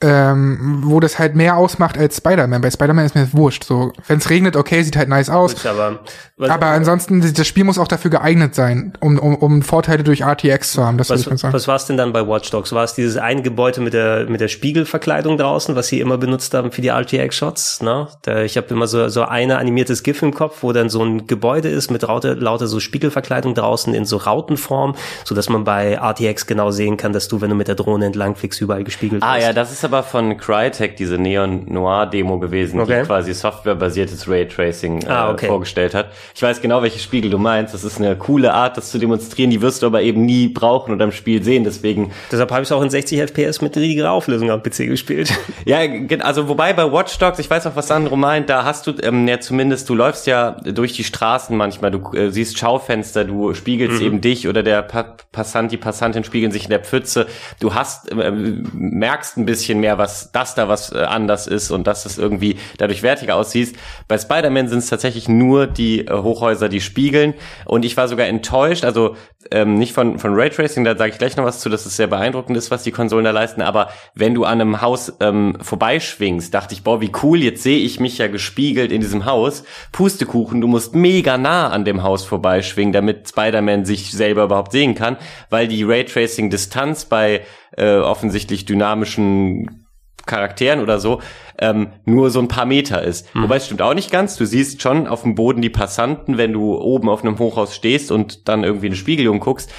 ähm, 0.00 0.82
wo 0.84 1.00
das 1.00 1.18
halt 1.18 1.34
mehr 1.34 1.56
ausmacht 1.56 1.96
als 1.96 2.18
Spider-Man. 2.18 2.60
Bei 2.60 2.70
Spider-Man 2.70 3.06
ist 3.06 3.14
mir 3.14 3.22
das 3.22 3.34
wurscht. 3.34 3.64
So, 3.64 3.92
wenn 4.08 4.18
es 4.18 4.28
regnet, 4.28 4.56
okay, 4.56 4.82
sieht 4.82 4.96
halt 4.96 5.08
nice 5.08 5.30
aus. 5.30 5.54
Gut, 5.54 5.66
aber, 5.66 6.00
aber 6.38 6.66
ansonsten, 6.66 7.20
das 7.34 7.46
Spiel 7.46 7.64
muss 7.64 7.78
auch 7.78 7.88
dafür 7.88 8.10
geeignet 8.10 8.54
sein, 8.54 8.92
um, 9.00 9.18
um, 9.18 9.36
um 9.36 9.62
Vorteile 9.62 10.04
durch 10.04 10.22
RTX 10.22 10.72
zu 10.72 10.84
haben. 10.84 10.98
Das 10.98 11.08
was, 11.08 11.26
ich 11.26 11.38
sagen. 11.38 11.54
Was 11.54 11.66
war 11.68 11.76
es 11.76 11.86
denn 11.86 11.96
dann 11.96 12.12
bei 12.12 12.26
Watch 12.26 12.50
Dogs? 12.50 12.72
War 12.72 12.84
es 12.84 12.94
dieses 12.94 13.16
eine 13.16 13.42
Gebäude 13.42 13.80
mit 13.80 13.94
der 13.94 14.26
mit 14.28 14.40
der 14.40 14.48
Spiegelverkleidung 14.48 15.38
draußen, 15.38 15.76
was 15.76 15.88
sie 15.88 16.00
immer 16.00 16.18
benutzt 16.18 16.52
haben 16.52 16.72
für 16.72 16.82
die 16.82 16.88
RTX-Shots? 16.88 17.82
Ne? 17.82 18.08
Da, 18.22 18.42
ich 18.42 18.56
habe 18.56 18.68
immer 18.68 18.86
so 18.86 19.08
so 19.08 19.22
eine 19.22 19.58
animiertes 19.58 20.02
GIF 20.02 20.22
im 20.22 20.34
Kopf, 20.34 20.62
wo 20.62 20.72
dann 20.72 20.90
so 20.90 21.02
ein 21.02 21.26
Gebäude 21.26 21.68
ist 21.68 21.90
mit 21.90 22.02
lauter, 22.02 22.34
lauter 22.34 22.66
so 22.66 22.80
Spiegelverkleidung 22.80 23.54
draußen 23.54 23.94
in 23.94 24.04
so 24.04 24.18
Rautenform, 24.18 24.94
so 25.24 25.34
dass 25.34 25.48
man 25.48 25.64
bei 25.64 25.94
RTX 25.94 26.46
genau 26.46 26.70
sehen 26.70 26.96
kann, 26.96 27.12
dass 27.12 27.28
du, 27.28 27.40
wenn 27.40 27.50
du 27.50 27.56
mit 27.56 27.68
der 27.68 27.76
Drohne 27.76 28.06
entlang 28.06 28.34
fliegst, 28.34 28.60
überall 28.60 28.84
gespiegelt 28.84 29.22
ah, 29.22 29.36
Ah 29.36 29.38
ja, 29.38 29.52
das 29.52 29.72
ist 29.72 29.84
aber 29.86 30.02
von 30.02 30.36
Crytek 30.36 30.96
diese 30.96 31.16
Neon 31.16 31.64
Noir 31.72 32.06
Demo 32.06 32.38
gewesen, 32.38 32.80
okay. 32.80 33.00
die 33.00 33.06
quasi 33.06 33.32
softwarebasiertes 33.32 34.28
Raytracing 34.28 35.02
äh, 35.02 35.08
ah, 35.08 35.30
okay. 35.30 35.46
vorgestellt 35.46 35.94
hat. 35.94 36.10
Ich 36.34 36.42
weiß 36.42 36.60
genau, 36.60 36.82
welche 36.82 36.98
Spiegel 36.98 37.30
du 37.30 37.38
meinst. 37.38 37.72
Das 37.72 37.84
ist 37.84 37.98
eine 37.98 38.16
coole 38.16 38.52
Art, 38.52 38.76
das 38.76 38.90
zu 38.90 38.98
demonstrieren. 38.98 39.50
Die 39.50 39.62
wirst 39.62 39.82
du 39.82 39.86
aber 39.86 40.02
eben 40.02 40.26
nie 40.26 40.48
brauchen 40.48 40.92
oder 40.92 41.04
im 41.04 41.12
Spiel 41.12 41.42
sehen. 41.42 41.64
Deswegen. 41.64 42.12
Deshalb 42.30 42.50
habe 42.50 42.62
ich 42.62 42.68
es 42.68 42.72
auch 42.72 42.82
in 42.82 42.90
60 42.90 43.20
FPS 43.20 43.62
mit 43.62 43.76
riesiger 43.76 44.10
Auflösung 44.10 44.50
am 44.50 44.62
PC 44.62 44.86
gespielt. 44.86 45.32
Ja, 45.64 45.78
also 46.20 46.48
wobei 46.48 46.72
bei 46.74 46.92
Watch 46.92 47.18
Dogs, 47.18 47.38
ich 47.38 47.50
weiß 47.50 47.66
auch, 47.66 47.74
was 47.74 47.88
Sandro 47.88 48.14
meint, 48.14 48.48
da 48.48 48.64
hast 48.64 48.86
du 48.86 48.92
ähm, 49.02 49.26
ja 49.26 49.40
zumindest, 49.40 49.88
du 49.88 49.94
läufst 49.94 50.26
ja 50.26 50.52
durch 50.52 50.92
die 50.92 51.02
Straßen 51.02 51.56
manchmal, 51.56 51.90
du 51.90 52.12
äh, 52.12 52.30
siehst 52.30 52.58
Schaufenster, 52.58 53.24
du 53.24 53.52
spiegelst 53.54 54.00
mhm. 54.00 54.06
eben 54.06 54.20
dich 54.20 54.48
oder 54.48 54.62
der 54.62 54.82
pa 54.82 55.16
Passant, 55.32 55.70
die 55.70 55.76
Passantin 55.76 56.24
spiegeln 56.24 56.50
sich 56.50 56.64
in 56.64 56.70
der 56.70 56.80
Pfütze. 56.80 57.26
Du 57.60 57.74
hast, 57.74 58.10
äh, 58.10 58.30
merkst 58.72 59.36
ein 59.36 59.44
bisschen 59.44 59.75
mehr, 59.80 59.98
was 59.98 60.32
das 60.32 60.54
da 60.54 60.68
was 60.68 60.92
äh, 60.92 60.98
anders 60.98 61.46
ist 61.46 61.70
und 61.70 61.86
dass 61.86 62.06
es 62.06 62.18
irgendwie 62.18 62.56
dadurch 62.78 63.02
wertiger 63.02 63.36
aussieht. 63.36 63.76
Bei 64.08 64.18
Spider-Man 64.18 64.68
sind 64.68 64.78
es 64.78 64.88
tatsächlich 64.88 65.28
nur 65.28 65.66
die 65.66 66.06
äh, 66.06 66.12
Hochhäuser, 66.12 66.68
die 66.68 66.80
spiegeln. 66.80 67.34
Und 67.64 67.84
ich 67.84 67.96
war 67.96 68.08
sogar 68.08 68.26
enttäuscht, 68.26 68.84
also 68.84 69.16
ähm, 69.50 69.78
nicht 69.78 69.92
von, 69.92 70.18
von 70.18 70.34
Raytracing, 70.34 70.84
da 70.84 70.96
sage 70.96 71.12
ich 71.12 71.18
gleich 71.18 71.36
noch 71.36 71.44
was 71.44 71.60
zu, 71.60 71.68
dass 71.68 71.86
es 71.86 71.96
sehr 71.96 72.06
beeindruckend 72.06 72.56
ist, 72.56 72.70
was 72.70 72.82
die 72.82 72.90
Konsolen 72.90 73.24
da 73.24 73.30
leisten, 73.30 73.62
aber 73.62 73.90
wenn 74.14 74.34
du 74.34 74.44
an 74.44 74.60
einem 74.60 74.80
Haus 74.80 75.12
ähm, 75.20 75.56
vorbeischwingst, 75.60 76.52
dachte 76.52 76.74
ich, 76.74 76.82
boah, 76.82 77.00
wie 77.00 77.12
cool, 77.22 77.42
jetzt 77.42 77.62
sehe 77.62 77.78
ich 77.78 78.00
mich 78.00 78.18
ja 78.18 78.28
gespiegelt 78.28 78.92
in 78.92 79.00
diesem 79.00 79.24
Haus. 79.24 79.64
Pustekuchen, 79.92 80.60
du 80.60 80.66
musst 80.66 80.94
mega 80.94 81.38
nah 81.38 81.68
an 81.68 81.84
dem 81.84 82.02
Haus 82.02 82.24
vorbeischwingen, 82.24 82.92
damit 82.92 83.28
Spider-Man 83.28 83.84
sich 83.84 84.12
selber 84.12 84.44
überhaupt 84.44 84.72
sehen 84.72 84.94
kann, 84.94 85.16
weil 85.50 85.68
die 85.68 85.84
Raytracing-Distanz 85.84 87.06
bei 87.06 87.42
äh, 87.76 87.96
offensichtlich 87.96 88.64
dynamischen 88.64 89.86
Charakteren 90.26 90.80
oder 90.80 90.98
so 90.98 91.20
ähm, 91.58 91.92
nur 92.04 92.30
so 92.30 92.40
ein 92.40 92.48
paar 92.48 92.66
Meter 92.66 93.02
ist. 93.02 93.34
Mhm. 93.34 93.44
Wobei 93.44 93.56
es 93.56 93.66
stimmt 93.66 93.82
auch 93.82 93.94
nicht 93.94 94.10
ganz. 94.10 94.36
Du 94.36 94.44
siehst 94.44 94.82
schon 94.82 95.06
auf 95.06 95.22
dem 95.22 95.34
Boden 95.34 95.62
die 95.62 95.70
Passanten, 95.70 96.36
wenn 96.36 96.52
du 96.52 96.76
oben 96.76 97.08
auf 97.08 97.22
einem 97.22 97.38
Hochhaus 97.38 97.74
stehst 97.74 98.10
und 98.10 98.48
dann 98.48 98.64
irgendwie 98.64 98.86
eine 98.86 98.96
Spiegelung 98.96 99.40
guckst. 99.40 99.72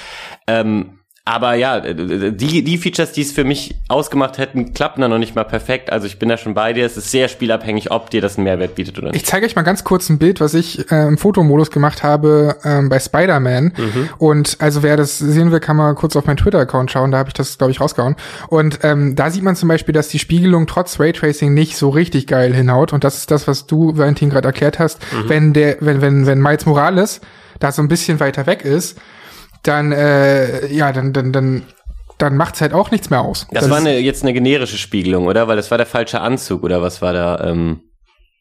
Ähm, 0.48 0.97
aber 1.28 1.56
ja, 1.56 1.82
die, 1.82 2.64
die 2.64 2.78
Features, 2.78 3.12
die 3.12 3.22
es 3.22 3.34
für 3.34 3.44
mich 3.44 3.76
ausgemacht 3.90 4.38
hätten, 4.38 4.74
klappen 4.74 5.02
da 5.02 5.10
noch 5.10 5.18
nicht 5.18 5.36
mal 5.36 5.44
perfekt. 5.44 5.92
Also 5.92 6.08
ich 6.08 6.20
bin 6.20 6.30
da 6.30 6.38
schon 6.38 6.54
bei 6.54 6.72
dir. 6.72 6.86
Es 6.86 6.96
ist 6.96 7.12
sehr 7.12 7.28
spielabhängig, 7.28 7.92
ob 7.92 8.10
dir 8.10 8.22
das 8.22 8.38
einen 8.38 8.46
Mehrwert 8.46 8.76
bietet 8.76 8.98
oder 8.98 9.12
nicht. 9.12 9.18
Ich 9.18 9.26
zeige 9.26 9.46
euch 9.46 9.54
mal 9.54 9.64
ganz 9.64 9.84
kurz 9.84 10.10
ein 10.10 10.20
Bild, 10.20 10.40
was 10.40 10.54
ich 10.54 10.90
äh, 10.90 11.06
im 11.06 11.18
Fotomodus 11.18 11.70
gemacht 11.70 12.02
habe 12.02 12.56
ähm, 12.64 12.88
bei 12.88 12.98
Spider-Man. 12.98 13.74
Mhm. 13.76 14.10
Und 14.20 14.56
also 14.60 14.84
wer 14.84 14.96
das 14.96 15.18
sehen 15.18 15.52
will, 15.52 15.60
kann 15.60 15.76
mal 15.76 15.96
kurz 15.96 16.16
auf 16.16 16.26
meinen 16.28 16.38
Twitter-Account 16.38 16.92
schauen. 16.92 17.12
Da 17.12 17.18
habe 17.18 17.28
ich 17.28 17.34
das, 17.34 17.58
glaube 17.58 17.72
ich, 17.72 17.82
rausgehauen. 17.82 18.16
Und 18.48 18.80
ähm, 18.84 19.18
da 19.18 19.30
sieht 19.30 19.44
man 19.44 19.58
zum 19.58 19.68
Beispiel, 19.68 19.94
dass 19.94 20.08
die 20.08 20.20
Spiegelung 20.20 20.66
trotz 20.66 20.98
Raytracing 20.98 21.54
nicht 21.54 21.76
so 21.76 21.90
richtig 21.90 22.28
geil 22.28 22.54
hinhaut. 22.54 22.94
Und 22.94 23.04
das 23.04 23.18
ist 23.18 23.32
das, 23.32 23.50
was 23.50 23.66
du, 23.66 23.98
Valentin, 23.98 24.30
gerade 24.30 24.48
erklärt 24.48 24.80
hast. 24.80 25.02
Mhm. 25.12 25.30
Wenn 25.30 25.54
der, 25.54 25.76
wenn, 25.82 26.00
wenn, 26.00 26.26
wenn 26.26 26.40
Miles 26.40 26.66
Morales 26.66 27.20
da 27.60 27.74
so 27.74 27.82
ein 27.82 27.90
bisschen 27.90 28.22
weiter 28.22 28.46
weg 28.46 28.64
ist, 28.64 28.98
dann, 29.64 29.92
äh, 29.92 30.68
ja, 30.68 30.92
dann, 30.92 31.14
dann, 31.14 31.32
dann 31.32 31.64
dann 32.18 32.36
macht's 32.36 32.62
halt 32.62 32.74
auch 32.74 32.90
nichts 32.90 33.10
mehr 33.10 33.22
aus. 33.22 33.48
Das, 33.52 33.62
das 33.62 33.70
war 33.70 33.78
eine, 33.78 34.00
jetzt 34.00 34.24
eine 34.24 34.34
generische 34.34 34.78
Spiegelung, 34.78 35.28
oder? 35.28 35.48
Weil 35.48 35.56
das 35.56 35.70
war 35.70 35.78
der 35.78 35.86
falsche 35.86 36.20
Anzug, 36.20 36.64
oder 36.64 36.82
was 36.82 37.02
war 37.02 37.14
da? 37.14 37.40
Ähm 37.44 37.82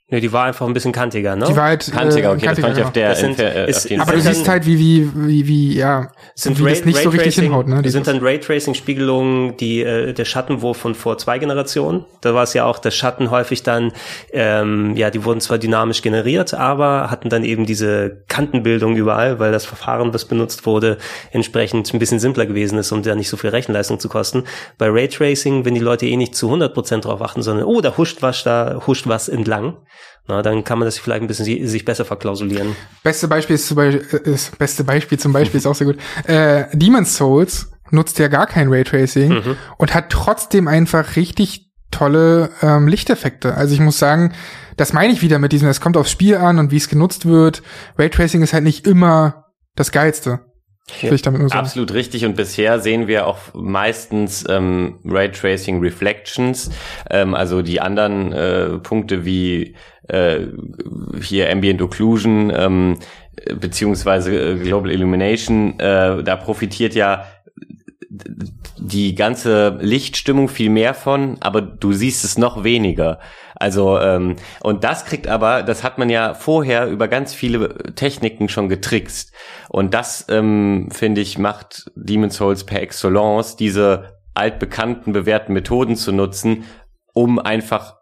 Nee, 0.08 0.20
die 0.20 0.32
war 0.32 0.44
einfach 0.44 0.68
ein 0.68 0.72
bisschen 0.72 0.92
kantiger, 0.92 1.34
ne? 1.34 1.46
Die 1.46 1.56
war 1.56 1.64
halt 1.64 1.90
kantiger, 1.90 2.30
okay, 2.30 2.46
kantiger, 2.46 2.68
das 2.68 2.76
fand 2.76 2.78
ich 2.78 2.84
auf 2.84 2.92
der, 2.92 3.66
äh, 3.66 3.70
ist, 3.70 3.92
auf 3.92 4.00
Aber 4.02 4.12
du 4.12 4.20
siehst 4.20 4.48
halt, 4.48 4.64
wie, 4.64 4.78
wie, 4.78 5.10
wie, 5.16 5.48
wie, 5.48 5.76
ja, 5.76 6.12
sind 6.36 6.60
wie 6.60 6.62
Ray, 6.62 6.74
das 6.74 6.84
nicht 6.84 6.96
Ray 6.98 7.02
so 7.02 7.10
richtig 7.10 7.34
hinhaut, 7.34 7.66
ne? 7.66 7.82
Das 7.82 7.90
sind 7.90 8.06
dann 8.06 8.18
Raytracing-Spiegelungen, 8.20 9.56
die, 9.56 9.82
äh, 9.82 10.12
der 10.12 10.24
Schattenwurf 10.24 10.76
von 10.76 10.94
vor 10.94 11.18
zwei 11.18 11.40
Generationen. 11.40 12.04
Da 12.20 12.34
war 12.34 12.44
es 12.44 12.54
ja 12.54 12.66
auch, 12.66 12.78
der 12.78 12.92
Schatten 12.92 13.32
häufig 13.32 13.64
dann, 13.64 13.90
ähm, 14.32 14.94
ja, 14.94 15.10
die 15.10 15.24
wurden 15.24 15.40
zwar 15.40 15.58
dynamisch 15.58 16.02
generiert, 16.02 16.54
aber 16.54 17.10
hatten 17.10 17.28
dann 17.28 17.42
eben 17.42 17.66
diese 17.66 18.22
Kantenbildung 18.28 18.94
überall, 18.94 19.40
weil 19.40 19.50
das 19.50 19.66
Verfahren, 19.66 20.14
was 20.14 20.24
benutzt 20.24 20.66
wurde, 20.66 20.98
entsprechend 21.32 21.92
ein 21.92 21.98
bisschen 21.98 22.20
simpler 22.20 22.46
gewesen 22.46 22.78
ist, 22.78 22.92
um 22.92 23.02
da 23.02 23.16
nicht 23.16 23.28
so 23.28 23.36
viel 23.36 23.50
Rechenleistung 23.50 23.98
zu 23.98 24.08
kosten. 24.08 24.44
Bei 24.78 24.88
Raytracing, 24.88 25.64
wenn 25.64 25.74
die 25.74 25.80
Leute 25.80 26.06
eh 26.06 26.16
nicht 26.16 26.36
zu 26.36 26.46
100 26.46 26.72
Prozent 26.72 27.06
drauf 27.06 27.20
achten, 27.22 27.42
sondern, 27.42 27.66
oh, 27.66 27.80
da 27.80 27.96
huscht 27.96 28.22
was, 28.22 28.44
da 28.44 28.82
huscht 28.86 29.08
was 29.08 29.28
entlang, 29.28 29.78
na, 30.28 30.42
dann 30.42 30.64
kann 30.64 30.78
man 30.78 30.86
das 30.86 30.98
vielleicht 30.98 31.22
ein 31.22 31.28
bisschen 31.28 31.66
sich 31.66 31.84
besser 31.84 32.04
verklausulieren. 32.04 32.74
Beste 33.04 33.28
Beispiel 33.28 33.54
ist 33.54 33.68
zum 33.68 33.76
Beispiel, 33.76 34.20
äh, 34.24 34.30
ist, 34.30 34.58
beste 34.58 34.84
Beispiel 34.84 35.18
zum 35.18 35.32
Beispiel 35.32 35.58
ist 35.58 35.66
auch 35.66 35.74
sehr 35.74 35.86
gut. 35.86 35.98
Äh, 36.24 36.64
Demon's 36.72 37.16
Souls 37.16 37.70
nutzt 37.90 38.18
ja 38.18 38.28
gar 38.28 38.46
kein 38.46 38.72
Raytracing 38.72 39.32
mhm. 39.32 39.56
und 39.78 39.94
hat 39.94 40.10
trotzdem 40.10 40.66
einfach 40.66 41.14
richtig 41.14 41.70
tolle 41.92 42.50
ähm, 42.62 42.88
Lichteffekte. 42.88 43.54
Also 43.54 43.74
ich 43.74 43.80
muss 43.80 43.98
sagen, 43.98 44.32
das 44.76 44.92
meine 44.92 45.12
ich 45.12 45.22
wieder 45.22 45.38
mit 45.38 45.52
diesem, 45.52 45.68
es 45.68 45.80
kommt 45.80 45.96
aufs 45.96 46.10
Spiel 46.10 46.36
an 46.36 46.58
und 46.58 46.72
wie 46.72 46.76
es 46.76 46.88
genutzt 46.88 47.26
wird. 47.26 47.62
Raytracing 47.96 48.42
ist 48.42 48.52
halt 48.52 48.64
nicht 48.64 48.86
immer 48.86 49.46
das 49.76 49.92
Geilste. 49.92 50.40
Ja, 51.00 51.10
absolut 51.58 51.92
richtig. 51.94 52.24
Und 52.24 52.36
bisher 52.36 52.78
sehen 52.78 53.08
wir 53.08 53.26
auch 53.26 53.38
meistens 53.54 54.44
ähm, 54.48 55.00
Raytracing 55.04 55.80
Reflections, 55.80 56.70
ähm, 57.10 57.34
also 57.34 57.62
die 57.62 57.80
anderen 57.80 58.32
äh, 58.32 58.78
Punkte 58.78 59.24
wie 59.24 59.74
äh, 60.08 60.46
hier 61.20 61.50
Ambient 61.50 61.82
Occlusion 61.82 62.52
ähm, 62.54 62.98
beziehungsweise 63.54 64.52
äh, 64.52 64.58
Global 64.58 64.90
Illumination, 64.90 65.78
äh, 65.78 66.22
da 66.22 66.36
profitiert 66.36 66.94
ja 66.94 67.26
die 68.78 69.14
ganze 69.14 69.78
Lichtstimmung 69.80 70.48
viel 70.48 70.70
mehr 70.70 70.94
von, 70.94 71.36
aber 71.40 71.60
du 71.60 71.92
siehst 71.92 72.24
es 72.24 72.38
noch 72.38 72.64
weniger. 72.64 73.18
Also 73.56 73.98
ähm, 73.98 74.36
und 74.62 74.84
das 74.84 75.04
kriegt 75.04 75.28
aber, 75.28 75.62
das 75.62 75.82
hat 75.82 75.98
man 75.98 76.10
ja 76.10 76.34
vorher 76.34 76.86
über 76.88 77.08
ganz 77.08 77.34
viele 77.34 77.94
Techniken 77.94 78.48
schon 78.48 78.68
getrickst. 78.68 79.32
Und 79.68 79.94
das 79.94 80.26
ähm, 80.28 80.88
finde 80.92 81.20
ich 81.20 81.38
macht 81.38 81.90
Demon's 81.96 82.36
Souls 82.36 82.64
per 82.64 82.82
Excellence 82.82 83.56
diese 83.56 84.16
altbekannten 84.34 85.12
bewährten 85.12 85.54
Methoden 85.54 85.96
zu 85.96 86.12
nutzen, 86.12 86.64
um 87.14 87.38
einfach 87.38 87.96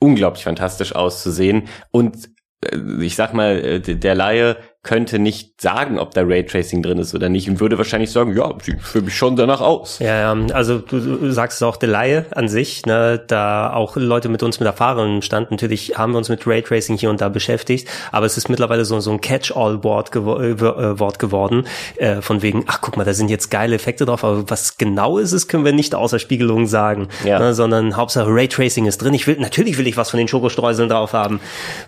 unglaublich 0.00 0.44
fantastisch 0.44 0.94
auszusehen 0.94 1.68
und 1.92 2.30
äh, 2.64 2.76
ich 3.00 3.16
sag 3.16 3.34
mal, 3.34 3.58
äh, 3.58 3.80
der 3.80 4.14
Laie 4.14 4.56
könnte 4.82 5.18
nicht 5.18 5.60
sagen, 5.60 5.98
ob 5.98 6.14
da 6.14 6.22
Raytracing 6.22 6.82
drin 6.82 6.96
ist 6.96 7.14
oder 7.14 7.28
nicht 7.28 7.50
und 7.50 7.60
würde 7.60 7.76
wahrscheinlich 7.76 8.10
sagen, 8.10 8.34
ja, 8.34 8.50
sieht 8.62 8.80
für 8.80 9.02
mich 9.02 9.14
schon 9.14 9.36
danach 9.36 9.60
aus. 9.60 9.98
Ja, 9.98 10.32
also 10.54 10.78
du, 10.78 11.30
sagst 11.30 11.58
es 11.58 11.62
auch, 11.62 11.76
der 11.76 11.90
Laie 11.90 12.24
an 12.30 12.48
sich, 12.48 12.86
ne, 12.86 13.22
da 13.26 13.74
auch 13.74 13.96
Leute 13.96 14.30
mit 14.30 14.42
uns 14.42 14.58
mit 14.58 14.66
Erfahrung 14.66 15.16
im 15.16 15.22
Stand, 15.22 15.50
natürlich 15.50 15.98
haben 15.98 16.14
wir 16.14 16.18
uns 16.18 16.30
mit 16.30 16.46
Raytracing 16.46 16.96
hier 16.96 17.10
und 17.10 17.20
da 17.20 17.28
beschäftigt, 17.28 17.88
aber 18.10 18.24
es 18.24 18.38
ist 18.38 18.48
mittlerweile 18.48 18.86
so, 18.86 18.98
so 19.00 19.10
ein 19.10 19.20
Catch-all-Wort 19.20 20.12
gewo 20.12 20.38
äh, 20.38 20.52
äh, 20.52 20.98
Wort 20.98 21.18
geworden, 21.18 21.66
äh, 21.96 22.22
von 22.22 22.40
wegen, 22.40 22.64
ach 22.66 22.80
guck 22.80 22.96
mal, 22.96 23.04
da 23.04 23.12
sind 23.12 23.28
jetzt 23.28 23.50
geile 23.50 23.76
Effekte 23.76 24.06
drauf, 24.06 24.24
aber 24.24 24.48
was 24.48 24.78
genau 24.78 25.18
ist 25.18 25.32
es, 25.32 25.46
können 25.46 25.66
wir 25.66 25.72
nicht 25.74 25.94
außer 25.94 26.18
Spiegelung 26.18 26.66
sagen, 26.66 27.08
ja. 27.22 27.38
ne, 27.38 27.52
sondern 27.52 27.98
Hauptsache 27.98 28.28
Raytracing 28.30 28.86
ist 28.86 29.02
drin. 29.02 29.12
Ich 29.12 29.26
will, 29.26 29.38
natürlich 29.38 29.76
will 29.76 29.86
ich 29.86 29.98
was 29.98 30.08
von 30.08 30.16
den 30.16 30.28
Schokostreuseln 30.28 30.88
drauf 30.88 31.12
haben. 31.12 31.38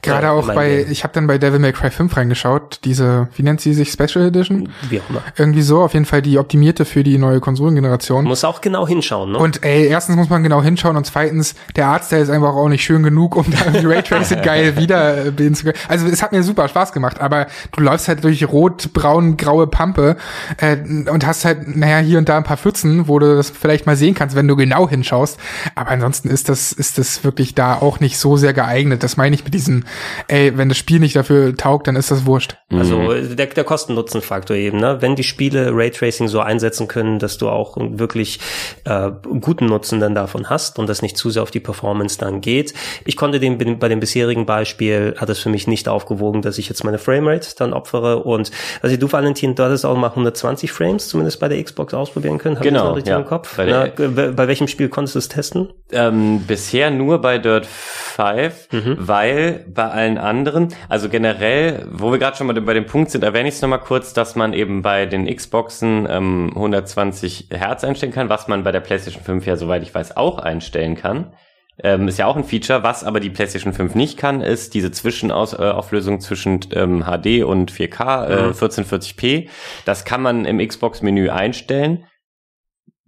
Gerade 0.02 0.30
auch 0.30 0.46
bei, 0.46 0.86
ich 0.90 1.04
habe 1.04 1.14
dann 1.14 1.26
bei 1.26 1.38
Devil 1.38 1.58
May 1.58 1.72
Cry 1.72 1.90
5 1.90 2.14
reingeschaut, 2.14 2.80
diese, 2.84 3.28
wie 3.36 3.42
nennt 3.42 3.60
sie 3.60 3.74
sich, 3.74 3.90
Special 3.90 4.26
Edition? 4.26 4.68
Wie 4.88 5.00
auch 5.00 5.10
immer. 5.10 5.22
Irgendwie 5.36 5.62
so, 5.62 5.82
auf 5.82 5.94
jeden 5.94 6.06
Fall 6.06 6.22
die 6.22 6.38
optimierte 6.38 6.84
für 6.84 7.02
die 7.02 7.18
neue 7.18 7.40
Konsolengeneration. 7.40 8.24
Muss 8.24 8.44
auch 8.44 8.60
genau 8.60 8.86
hinschauen, 8.86 9.32
ne? 9.32 9.38
Und 9.38 9.64
ey, 9.64 9.86
erstens 9.86 10.16
muss 10.16 10.28
man 10.28 10.42
genau 10.42 10.62
hinschauen 10.62 10.96
und 10.96 11.06
zweitens, 11.06 11.54
der 11.76 11.86
Artstyle 11.86 12.22
ist 12.22 12.30
einfach 12.30 12.54
auch 12.54 12.68
nicht 12.68 12.84
schön 12.84 13.02
genug, 13.02 13.36
um 13.36 13.46
da 13.50 13.66
irgendwie 13.66 13.86
Raytracing 13.86 14.42
geil 14.42 14.76
wiederbilden 14.76 15.54
zu 15.54 15.64
können. 15.64 15.78
Also 15.88 16.06
es 16.06 16.22
hat 16.22 16.32
mir 16.32 16.42
super 16.42 16.68
Spaß 16.68 16.92
gemacht, 16.92 17.20
aber 17.20 17.46
du 17.72 17.82
läufst 17.82 18.08
halt 18.08 18.24
durch 18.24 18.48
rot, 18.48 18.92
braun, 18.92 19.36
graue 19.36 19.66
Pampe 19.66 20.16
äh, 20.58 20.76
und 21.08 21.26
hast 21.26 21.44
halt, 21.44 21.76
naja, 21.76 21.98
hier 21.98 22.18
und 22.18 22.28
da 22.28 22.36
ein 22.36 22.44
paar 22.44 22.56
Pfützen, 22.56 23.08
wo 23.08 23.18
du 23.18 23.36
das 23.36 23.50
vielleicht 23.50 23.86
mal 23.86 23.96
sehen 23.96 24.14
kannst, 24.14 24.36
wenn 24.36 24.48
du 24.48 24.56
genau 24.56 24.88
hinschaust. 24.88 25.38
Aber 25.74 25.90
ansonsten 25.90 26.28
ist 26.28 26.48
das, 26.48 26.72
ist 26.72 26.98
das 26.98 27.24
wirklich 27.24 27.54
da 27.54 27.74
auch 27.74 28.00
nicht 28.00 28.18
so 28.18 28.36
sehr 28.36 28.52
geeignet. 28.52 29.02
Das 29.02 29.16
meine 29.16 29.34
ich 29.34 29.44
mit 29.44 29.54
diesem, 29.54 29.84
ey, 30.28 30.56
wenn 30.56 30.68
das 30.68 30.78
Spiel 30.78 30.98
nicht 30.98 31.16
dafür 31.16 31.56
taugt, 31.56 31.86
dann 31.86 31.96
ist 31.96 32.10
das 32.10 32.26
wurscht. 32.26 32.56
Also 32.78 33.34
der, 33.34 33.46
der 33.46 33.64
Kosten-Nutzen-Faktor 33.64 34.56
eben, 34.56 34.78
ne? 34.78 34.98
Wenn 35.00 35.16
die 35.16 35.24
Spiele 35.24 35.70
Raytracing 35.72 36.28
so 36.28 36.40
einsetzen 36.40 36.88
können, 36.88 37.18
dass 37.18 37.38
du 37.38 37.48
auch 37.48 37.76
wirklich 37.78 38.40
äh, 38.84 39.10
guten 39.40 39.66
Nutzen 39.66 40.00
dann 40.00 40.14
davon 40.14 40.48
hast 40.50 40.78
und 40.78 40.88
das 40.88 41.02
nicht 41.02 41.16
zu 41.16 41.30
sehr 41.30 41.42
auf 41.42 41.50
die 41.50 41.60
Performance 41.60 42.18
dann 42.18 42.40
geht. 42.40 42.74
Ich 43.04 43.16
konnte 43.16 43.40
den 43.40 43.78
bei 43.78 43.88
dem 43.88 44.00
bisherigen 44.00 44.46
Beispiel 44.46 45.14
hat 45.16 45.28
es 45.28 45.38
für 45.38 45.48
mich 45.48 45.66
nicht 45.66 45.88
aufgewogen, 45.88 46.42
dass 46.42 46.58
ich 46.58 46.68
jetzt 46.68 46.84
meine 46.84 46.98
Framerate 46.98 47.48
dann 47.56 47.72
opfere 47.72 48.18
und 48.18 48.50
also 48.80 48.96
du 48.96 49.10
Valentin, 49.10 49.54
du 49.54 49.62
hattest 49.62 49.84
auch 49.84 49.96
mal 49.96 50.08
120 50.08 50.72
Frames 50.72 51.08
zumindest 51.08 51.40
bei 51.40 51.48
der 51.48 51.62
Xbox 51.62 51.94
ausprobieren 51.94 52.38
können. 52.38 52.56
Hab 52.56 52.62
Genau, 52.62 52.96
ich 52.96 53.06
ja. 53.06 53.18
im 53.18 53.26
Kopf? 53.26 53.56
Bei 53.56 53.66
Na, 53.66 53.86
bei 53.86 54.48
welchem 54.48 54.68
Spiel 54.68 54.88
konntest 54.88 55.14
du 55.14 55.18
es 55.18 55.28
testen? 55.28 55.68
Ähm, 55.90 56.44
bisher 56.46 56.90
nur 56.90 57.20
bei 57.20 57.38
Dirt 57.38 57.66
5, 57.66 58.68
weil 58.98 59.64
bei 59.68 59.88
allen 59.88 60.18
anderen, 60.18 60.68
also 60.88 61.08
generell, 61.08 61.86
wo 61.90 62.10
wir 62.10 62.18
gerade 62.18 62.36
schon 62.36 62.46
mal 62.46 62.52
bei 62.62 62.74
dem 62.74 62.86
Punkt 62.86 63.10
sind, 63.10 63.24
erwähne 63.24 63.48
ich 63.48 63.56
es 63.56 63.62
nochmal 63.62 63.80
kurz, 63.80 64.12
dass 64.12 64.36
man 64.36 64.52
eben 64.52 64.82
bei 64.82 65.06
den 65.06 65.26
Xboxen 65.34 66.06
ähm, 66.08 66.50
120 66.54 67.48
Hertz 67.50 67.84
einstellen 67.84 68.12
kann, 68.12 68.28
was 68.28 68.48
man 68.48 68.64
bei 68.64 68.72
der 68.72 68.80
PlayStation 68.80 69.22
5 69.22 69.46
ja, 69.46 69.56
soweit 69.56 69.82
ich 69.82 69.94
weiß, 69.94 70.16
auch 70.16 70.38
einstellen 70.38 70.96
kann. 70.96 71.32
Ähm, 71.82 72.06
ist 72.06 72.18
ja 72.18 72.26
auch 72.26 72.36
ein 72.36 72.44
Feature. 72.44 72.82
Was 72.82 73.02
aber 73.02 73.18
die 73.18 73.30
PlayStation 73.30 73.72
5 73.72 73.94
nicht 73.94 74.18
kann, 74.18 74.40
ist 74.40 74.74
diese 74.74 74.90
Zwischenauflösung 74.90 76.20
zwischen 76.20 76.60
ähm, 76.72 77.04
HD 77.04 77.44
und 77.44 77.72
4K, 77.72 78.28
äh, 78.28 78.52
1440p. 78.52 79.48
Das 79.84 80.04
kann 80.04 80.22
man 80.22 80.44
im 80.44 80.58
Xbox-Menü 80.58 81.30
einstellen. 81.30 82.04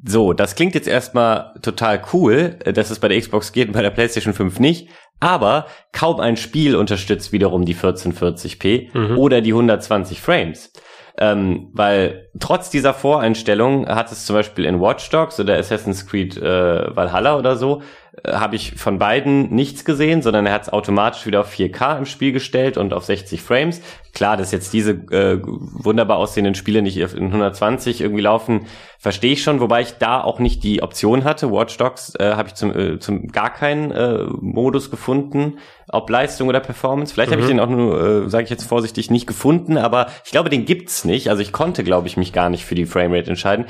So, 0.06 0.34
das 0.34 0.54
klingt 0.54 0.74
jetzt 0.74 0.88
erstmal 0.88 1.54
total 1.62 2.02
cool, 2.12 2.56
äh, 2.64 2.72
dass 2.72 2.90
es 2.90 2.98
bei 2.98 3.08
der 3.08 3.20
Xbox 3.20 3.52
geht 3.52 3.68
und 3.68 3.74
bei 3.74 3.82
der 3.82 3.90
PlayStation 3.90 4.34
5 4.34 4.60
nicht. 4.60 4.88
Aber 5.20 5.66
kaum 5.92 6.20
ein 6.20 6.36
Spiel 6.36 6.76
unterstützt 6.76 7.32
wiederum 7.32 7.64
die 7.64 7.74
1440p 7.74 9.14
oder 9.16 9.40
die 9.40 9.52
120 9.52 10.20
Frames. 10.20 10.72
Ähm, 11.16 11.70
weil 11.72 12.28
trotz 12.40 12.70
dieser 12.70 12.92
Voreinstellung 12.92 13.86
hat 13.86 14.10
es 14.10 14.26
zum 14.26 14.34
Beispiel 14.34 14.64
in 14.64 14.80
Watch 14.80 15.08
Dogs 15.10 15.38
oder 15.38 15.56
Assassin's 15.56 16.06
Creed 16.06 16.36
äh, 16.36 16.96
Valhalla 16.96 17.38
oder 17.38 17.56
so, 17.56 17.82
äh, 18.22 18.32
habe 18.32 18.56
ich 18.56 18.74
von 18.74 18.98
beiden 18.98 19.54
nichts 19.54 19.84
gesehen, 19.84 20.22
sondern 20.22 20.46
er 20.46 20.52
hat 20.52 20.62
es 20.62 20.68
automatisch 20.68 21.26
wieder 21.26 21.40
auf 21.40 21.52
4K 21.52 21.98
im 21.98 22.06
Spiel 22.06 22.32
gestellt 22.32 22.76
und 22.76 22.92
auf 22.92 23.04
60 23.04 23.42
Frames. 23.42 23.80
Klar, 24.12 24.36
dass 24.36 24.52
jetzt 24.52 24.72
diese 24.72 24.92
äh, 24.92 25.40
wunderbar 25.42 26.18
aussehenden 26.18 26.54
Spiele 26.54 26.82
nicht 26.82 26.96
in 26.96 27.26
120 27.26 28.00
irgendwie 28.00 28.22
laufen, 28.22 28.66
verstehe 28.98 29.32
ich 29.32 29.42
schon, 29.42 29.60
wobei 29.60 29.82
ich 29.82 29.94
da 29.98 30.20
auch 30.22 30.38
nicht 30.38 30.62
die 30.62 30.82
Option 30.82 31.24
hatte. 31.24 31.50
Watch 31.50 31.76
Dogs 31.76 32.14
äh, 32.20 32.34
habe 32.34 32.48
ich 32.48 32.54
zum, 32.54 32.76
äh, 32.76 32.98
zum 33.00 33.28
gar 33.28 33.52
keinen 33.52 33.90
äh, 33.90 34.24
Modus 34.40 34.90
gefunden, 34.90 35.58
ob 35.88 36.08
Leistung 36.08 36.48
oder 36.48 36.60
Performance. 36.60 37.12
Vielleicht 37.12 37.32
habe 37.32 37.42
ich 37.42 37.48
den 37.48 37.58
auch 37.58 37.68
nur, 37.68 38.26
äh, 38.26 38.30
sage 38.30 38.44
ich 38.44 38.50
jetzt 38.50 38.64
vorsichtig, 38.64 39.10
nicht 39.10 39.26
gefunden, 39.26 39.76
aber 39.76 40.06
ich 40.24 40.30
glaube, 40.30 40.50
den 40.50 40.64
gibt's 40.64 41.04
nicht. 41.04 41.30
Also 41.30 41.42
ich 41.42 41.52
konnte, 41.52 41.82
glaube 41.82 42.06
ich, 42.06 42.16
mich 42.16 42.32
gar 42.32 42.50
nicht 42.50 42.64
für 42.64 42.76
die 42.76 42.86
Framerate 42.86 43.30
entscheiden. 43.30 43.66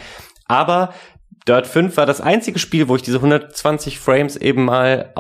Aber 0.46 0.92
Dirt 1.46 1.66
5 1.66 1.96
war 1.96 2.06
das 2.06 2.20
einzige 2.20 2.58
Spiel, 2.58 2.88
wo 2.88 2.96
ich 2.96 3.02
diese 3.02 3.18
120 3.18 3.98
Frames 3.98 4.36
eben 4.36 4.64
mal 4.64 5.12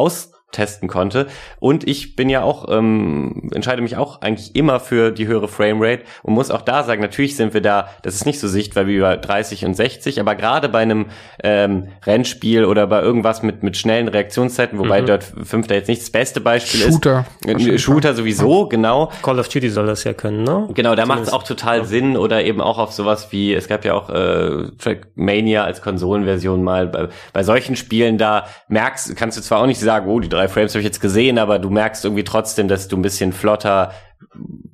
austesten 0.54 0.88
konnte. 0.88 1.26
Und 1.58 1.86
ich 1.86 2.16
bin 2.16 2.28
ja 2.28 2.42
auch, 2.42 2.68
ähm, 2.70 3.50
entscheide 3.52 3.82
mich 3.82 3.96
auch 3.96 4.20
eigentlich 4.20 4.54
immer 4.54 4.80
für 4.80 5.10
die 5.10 5.26
höhere 5.26 5.48
Framerate 5.48 6.04
und 6.22 6.34
muss 6.34 6.50
auch 6.50 6.62
da 6.62 6.82
sagen, 6.84 7.02
natürlich 7.02 7.36
sind 7.36 7.54
wir 7.54 7.60
da, 7.60 7.88
das 8.02 8.14
ist 8.14 8.26
nicht 8.26 8.40
so 8.40 8.48
sichtbar 8.48 8.86
wie 8.86 9.00
bei 9.00 9.16
30 9.16 9.64
und 9.64 9.74
60, 9.74 10.20
aber 10.20 10.34
gerade 10.34 10.68
bei 10.68 10.80
einem 10.80 11.06
ähm, 11.42 11.88
Rennspiel 12.06 12.64
oder 12.64 12.86
bei 12.86 13.02
irgendwas 13.02 13.42
mit, 13.42 13.62
mit 13.62 13.76
schnellen 13.76 14.08
Reaktionszeiten, 14.08 14.78
wobei 14.78 15.00
Dirt 15.02 15.24
5 15.24 15.66
da 15.66 15.74
jetzt 15.74 15.88
nicht 15.88 16.02
das 16.02 16.10
beste 16.10 16.40
Beispiel 16.40 16.80
Shooter. 16.80 17.26
ist. 17.44 17.66
Äh, 17.66 17.78
Shooter 17.78 18.14
sowieso, 18.14 18.68
genau. 18.68 19.10
Call 19.22 19.38
of 19.38 19.48
Duty 19.48 19.68
soll 19.68 19.86
das 19.86 20.04
ja 20.04 20.12
können, 20.12 20.44
ne? 20.44 20.68
Genau, 20.74 20.94
da 20.94 21.06
macht 21.06 21.22
es 21.22 21.32
auch 21.32 21.42
total 21.42 21.84
Sinn 21.84 22.16
oder 22.16 22.44
eben 22.44 22.60
auch 22.60 22.78
auf 22.78 22.92
sowas 22.92 23.28
wie, 23.30 23.54
es 23.54 23.68
gab 23.68 23.84
ja 23.84 23.94
auch 23.94 24.10
äh, 24.10 24.70
Trackmania 24.78 25.64
als 25.64 25.82
Konsolenversion 25.82 26.62
mal. 26.62 26.86
Bei, 26.86 27.08
bei 27.32 27.42
solchen 27.42 27.76
Spielen, 27.76 28.18
da 28.18 28.46
merkst, 28.68 29.16
kannst 29.16 29.38
du 29.38 29.42
zwar 29.42 29.60
auch 29.60 29.66
nicht 29.66 29.80
sagen, 29.80 30.08
oh, 30.08 30.20
die 30.20 30.28
drei 30.44 30.48
Frames 30.48 30.74
habe 30.74 30.80
ich 30.80 30.86
jetzt 30.86 31.00
gesehen, 31.00 31.38
aber 31.38 31.58
du 31.58 31.70
merkst 31.70 32.04
irgendwie 32.04 32.24
trotzdem, 32.24 32.68
dass 32.68 32.88
du 32.88 32.96
ein 32.96 33.02
bisschen 33.02 33.32
flotter, 33.32 33.92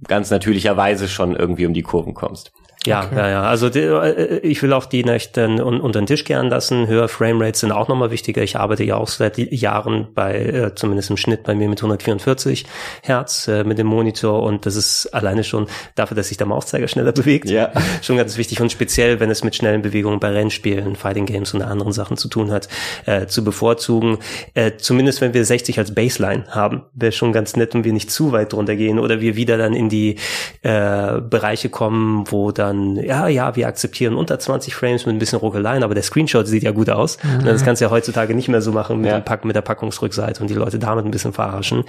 ganz 0.07 0.31
natürlicherweise 0.31 1.09
schon 1.09 1.37
irgendwie 1.37 1.67
um 1.67 1.75
die 1.75 1.83
Kurven 1.83 2.15
kommst. 2.15 2.53
Ja, 2.87 3.07
ja, 3.15 3.29
ja. 3.29 3.43
Also 3.43 3.69
die, 3.69 3.81
äh, 3.81 4.39
ich 4.39 4.63
will 4.63 4.73
auch 4.73 4.87
die 4.87 5.05
nicht 5.05 5.37
äh, 5.37 5.43
un, 5.43 5.81
unter 5.81 6.01
den 6.01 6.07
Tisch 6.07 6.25
kehren 6.25 6.49
lassen. 6.49 6.87
Höhere 6.87 7.09
Framerates 7.09 7.61
sind 7.61 7.73
auch 7.73 7.89
nochmal 7.89 8.11
wichtiger. 8.11 8.43
Ich 8.43 8.57
arbeite 8.57 8.85
ja 8.85 8.97
auch 8.97 9.09
seit 9.09 9.37
Jahren 9.37 10.09
bei, 10.15 10.37
äh, 10.37 10.75
zumindest 10.75 11.11
im 11.11 11.19
Schnitt 11.19 11.43
bei 11.43 11.55
mir 11.55 11.69
mit 11.69 11.79
144 11.79 12.65
Hertz 13.03 13.49
äh, 13.49 13.65
mit 13.65 13.79
dem 13.79 13.87
Monitor 13.87 14.43
und 14.43 14.65
das 14.65 14.77
ist 14.77 15.09
alleine 15.09 15.45
schon 15.45 15.67
dafür, 15.95 16.17
dass 16.17 16.29
sich 16.29 16.39
der 16.39 16.47
Mauszeiger 16.47 16.89
schneller 16.89 17.13
bewegt. 17.21 17.51
Ja. 17.51 17.71
Schon 18.01 18.17
ganz 18.17 18.39
wichtig 18.39 18.61
und 18.63 18.73
speziell, 18.73 19.21
wenn 19.21 19.31
es 19.31 19.45
mit 19.45 19.55
schnellen 19.55 19.83
Bewegungen 19.83 20.19
bei 20.19 20.31
Rennspielen, 20.31 20.97
Fighting 20.97 21.27
Games 21.27 21.53
und 21.53 21.61
anderen 21.61 21.93
Sachen 21.93 22.17
zu 22.17 22.29
tun 22.29 22.51
hat, 22.51 22.69
äh, 23.05 23.27
zu 23.27 23.45
bevorzugen. 23.45 24.19
Äh, 24.55 24.73
zumindest 24.79 25.21
wenn 25.21 25.35
wir 25.35 25.45
60 25.45 25.79
als 25.79 25.95
Baseline 25.95 26.45
haben, 26.49 26.83
wäre 26.95 27.13
schon 27.13 27.33
ganz 27.33 27.57
nett, 27.57 27.75
wenn 27.75 27.85
wir 27.85 27.93
nicht 27.93 28.11
zu 28.11 28.33
weit 28.33 28.55
drunter 28.55 28.77
gehen 28.77 28.99
oder 28.99 29.21
wir 29.21 29.37
wieder 29.37 29.59
dann 29.59 29.75
in 29.75 29.91
die 29.91 30.17
äh, 30.63 31.21
Bereiche 31.21 31.69
kommen, 31.69 32.25
wo 32.31 32.53
dann, 32.53 32.70
ja, 32.97 33.29
ja, 33.29 33.57
wir 33.57 33.67
akzeptieren 33.69 34.15
unter 34.15 34.39
20 34.39 34.75
Frames 34.75 35.07
mit 35.07 35.15
ein 35.15 35.19
bisschen 35.19 35.39
Ruckeleien, 35.39 35.83
aber 35.83 35.95
der 35.95 36.03
Screenshot 36.03 36.47
sieht 36.47 36.63
ja 36.63 36.71
gut 36.73 36.91
aus. 36.91 37.19
Und 37.39 37.47
das 37.47 37.65
kannst 37.65 37.81
du 37.81 37.87
ja 37.87 37.91
heutzutage 37.91 38.35
nicht 38.35 38.49
mehr 38.49 38.63
so 38.63 38.73
machen 38.73 39.01
mit, 39.01 39.11
Ja. 39.11 39.21
Pack, 39.21 39.45
mit 39.45 39.57
der 39.57 39.63
Packungsrückseite 39.63 40.41
und 40.41 40.49
die 40.51 40.55
Leute 40.55 40.79
damit 40.79 41.05
ein 41.05 41.11
bisschen 41.11 41.33
verarschen. 41.33 41.85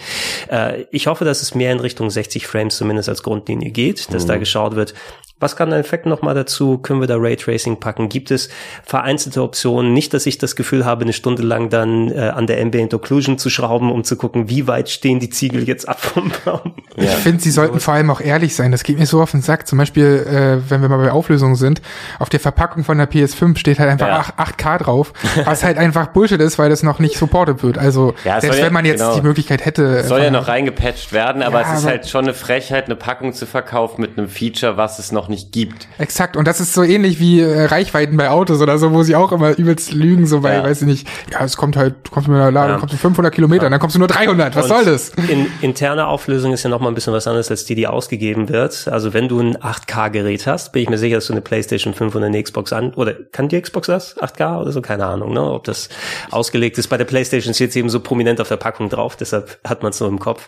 Äh, 0.49 0.85
ich 0.91 1.07
hoffe, 1.07 1.25
dass 1.25 1.41
es 1.41 1.55
mehr 1.55 1.71
in 1.71 1.79
Richtung 1.79 2.09
60 2.09 2.47
Frames 2.47 2.77
zumindest 2.77 3.09
als 3.09 3.23
Grundlinie 3.23 3.71
geht, 3.71 4.13
dass 4.13 4.25
da 4.25 4.37
geschaut 4.37 4.75
wird, 4.75 4.93
was 5.41 5.55
kann 5.55 5.69
der 5.71 5.79
Effekt 5.79 6.05
noch 6.05 6.21
mal 6.21 6.33
dazu? 6.33 6.77
Können 6.77 7.01
wir 7.01 7.07
da 7.07 7.15
Raytracing 7.17 7.79
packen? 7.79 8.09
Gibt 8.09 8.31
es 8.31 8.49
vereinzelte 8.85 9.41
Optionen? 9.41 9.93
Nicht, 9.93 10.13
dass 10.13 10.25
ich 10.25 10.37
das 10.37 10.55
Gefühl 10.55 10.85
habe, 10.85 11.01
eine 11.03 11.13
Stunde 11.13 11.43
lang 11.43 11.69
dann 11.69 12.09
äh, 12.11 12.19
an 12.33 12.47
der 12.47 12.61
Ambient 12.61 12.93
Occlusion 12.93 13.37
zu 13.37 13.49
schrauben, 13.49 13.91
um 13.91 14.03
zu 14.03 14.15
gucken, 14.15 14.49
wie 14.49 14.67
weit 14.67 14.89
stehen 14.89 15.19
die 15.19 15.29
Ziegel 15.29 15.63
jetzt 15.67 15.87
ab 15.89 15.99
vom 16.01 16.31
Baum. 16.45 16.73
Ich 16.95 17.09
finde, 17.09 17.41
sie 17.41 17.51
sollten 17.51 17.79
vor 17.79 17.93
allem 17.93 18.09
auch 18.11 18.21
ehrlich 18.21 18.55
sein. 18.55 18.71
Das 18.71 18.83
geht 18.83 18.99
mir 18.99 19.05
so 19.05 19.21
auf 19.21 19.31
den 19.31 19.41
Sack. 19.41 19.67
Zum 19.67 19.77
Beispiel, 19.77 20.25
äh, 20.65 20.69
wenn 20.69 20.81
wir 20.81 20.89
mal 20.89 20.97
bei 20.97 21.11
Auflösungen 21.11 21.55
sind, 21.55 21.81
auf 22.19 22.29
der 22.29 22.39
Verpackung 22.39 22.83
von 22.83 22.97
der 22.97 23.09
PS5 23.09 23.57
steht 23.57 23.79
halt 23.79 23.89
einfach 23.89 24.07
Ja. 24.07 24.19
8, 24.37 24.59
8K 24.59 24.77
drauf, 24.79 25.13
was 25.45 25.63
halt 25.63 25.77
einfach 25.77 26.07
Bullshit 26.07 26.39
ist, 26.41 26.59
weil 26.59 26.69
das 26.69 26.83
noch 26.83 26.99
nicht 26.99 27.17
supported 27.17 27.63
wird. 27.63 27.77
Also 27.77 28.13
Ja, 28.25 28.39
selbst 28.41 28.59
ja- 28.59 28.65
wenn 28.65 28.73
man 28.73 28.85
jetzt 28.85 28.99
genau. 28.99 29.15
die 29.15 29.21
Möglichkeit 29.21 29.65
hätte, 29.65 30.03
Soll 30.03 30.19
ja 30.19 30.25
von- 30.25 30.33
noch 30.33 30.47
reingepatcht 30.47 31.13
werden, 31.13 31.41
aber 31.41 31.61
Ja, 31.61 31.71
es 31.73 31.79
ist 31.79 31.83
aber- 31.85 31.91
halt 31.91 32.07
schon 32.09 32.25
eine 32.25 32.33
Frechheit, 32.33 32.85
eine 32.85 32.95
Packung 32.95 33.33
zu 33.33 33.45
verkaufen 33.45 34.01
mit 34.01 34.17
einem 34.17 34.27
Feature, 34.27 34.77
was 34.77 34.99
es 34.99 35.11
noch 35.11 35.27
nicht 35.31 35.51
gibt. 35.51 35.87
Exakt. 35.97 36.37
Und 36.37 36.47
das 36.47 36.59
ist 36.59 36.73
so 36.73 36.83
ähnlich 36.83 37.19
wie 37.19 37.41
äh, 37.41 37.65
Reichweiten 37.65 38.15
bei 38.17 38.29
Autos 38.29 38.61
oder 38.61 38.77
so, 38.77 38.91
wo 38.93 39.01
sie 39.01 39.15
auch 39.15 39.31
immer 39.31 39.57
übelst 39.57 39.91
lügen, 39.93 40.27
so 40.27 40.41
bei, 40.41 40.53
Ja. 40.53 40.63
weiß 40.63 40.81
ich 40.83 40.87
nicht, 40.87 41.07
ja, 41.31 41.43
es 41.43 41.57
kommt 41.57 41.75
halt, 41.75 41.95
du 42.03 42.11
kommst 42.11 42.29
mit 42.29 42.37
einer 42.37 42.51
Ladung, 42.51 42.73
Ja. 42.75 42.79
kommst 42.79 42.93
du 42.93 42.97
500 42.99 43.33
Kilometer, 43.33 43.69
dann 43.69 43.79
kommst 43.79 43.95
du 43.95 43.99
nur 43.99 44.07
300. 44.07 44.55
Was 44.55 44.65
Und 44.65 44.69
soll 44.69 44.85
das? 44.85 45.09
In, 45.27 45.47
interne 45.61 46.05
Auflösung 46.07 46.53
ist 46.53 46.61
ja 46.63 46.69
noch 46.69 46.79
mal 46.79 46.89
ein 46.89 46.93
bisschen 46.95 47.13
was 47.13 47.25
anderes 47.27 47.49
als 47.49 47.65
die, 47.65 47.73
die 47.75 47.87
ausgegeben 47.87 48.49
wird. 48.49 48.87
Also 48.87 49.13
wenn 49.13 49.27
du 49.27 49.39
ein 49.39 49.57
8K-Gerät 49.57 50.45
hast, 50.45 50.71
bin 50.73 50.83
ich 50.83 50.89
mir 50.89 50.97
sicher, 50.97 51.15
dass 51.15 51.25
du 51.27 51.33
eine 51.33 51.41
PlayStation 51.41 51.93
5 51.93 52.13
und 52.13 52.23
eine 52.23 52.41
Xbox 52.43 52.71
an, 52.73 52.93
oder 52.93 53.13
kann 53.13 53.47
die 53.49 53.59
Xbox 53.59 53.87
das? 53.87 54.15
8K 54.21 54.59
oder 54.61 54.71
so? 54.71 54.81
Keine 54.81 55.05
Ahnung, 55.05 55.33
ne? 55.33 55.41
Ob 55.41 55.63
das 55.63 55.89
ausgelegt 56.29 56.77
ist. 56.77 56.87
Bei 56.87 56.97
der 56.97 57.05
PlayStation 57.05 57.53
steht 57.53 57.69
es 57.71 57.75
eben 57.75 57.89
so 57.89 57.99
prominent 57.99 58.39
auf 58.41 58.47
der 58.49 58.57
Packung 58.57 58.89
drauf, 58.89 59.15
deshalb 59.15 59.59
hat 59.65 59.81
man 59.83 59.91
es 59.91 59.97
so 59.97 60.07
im 60.07 60.19
Kopf. 60.19 60.47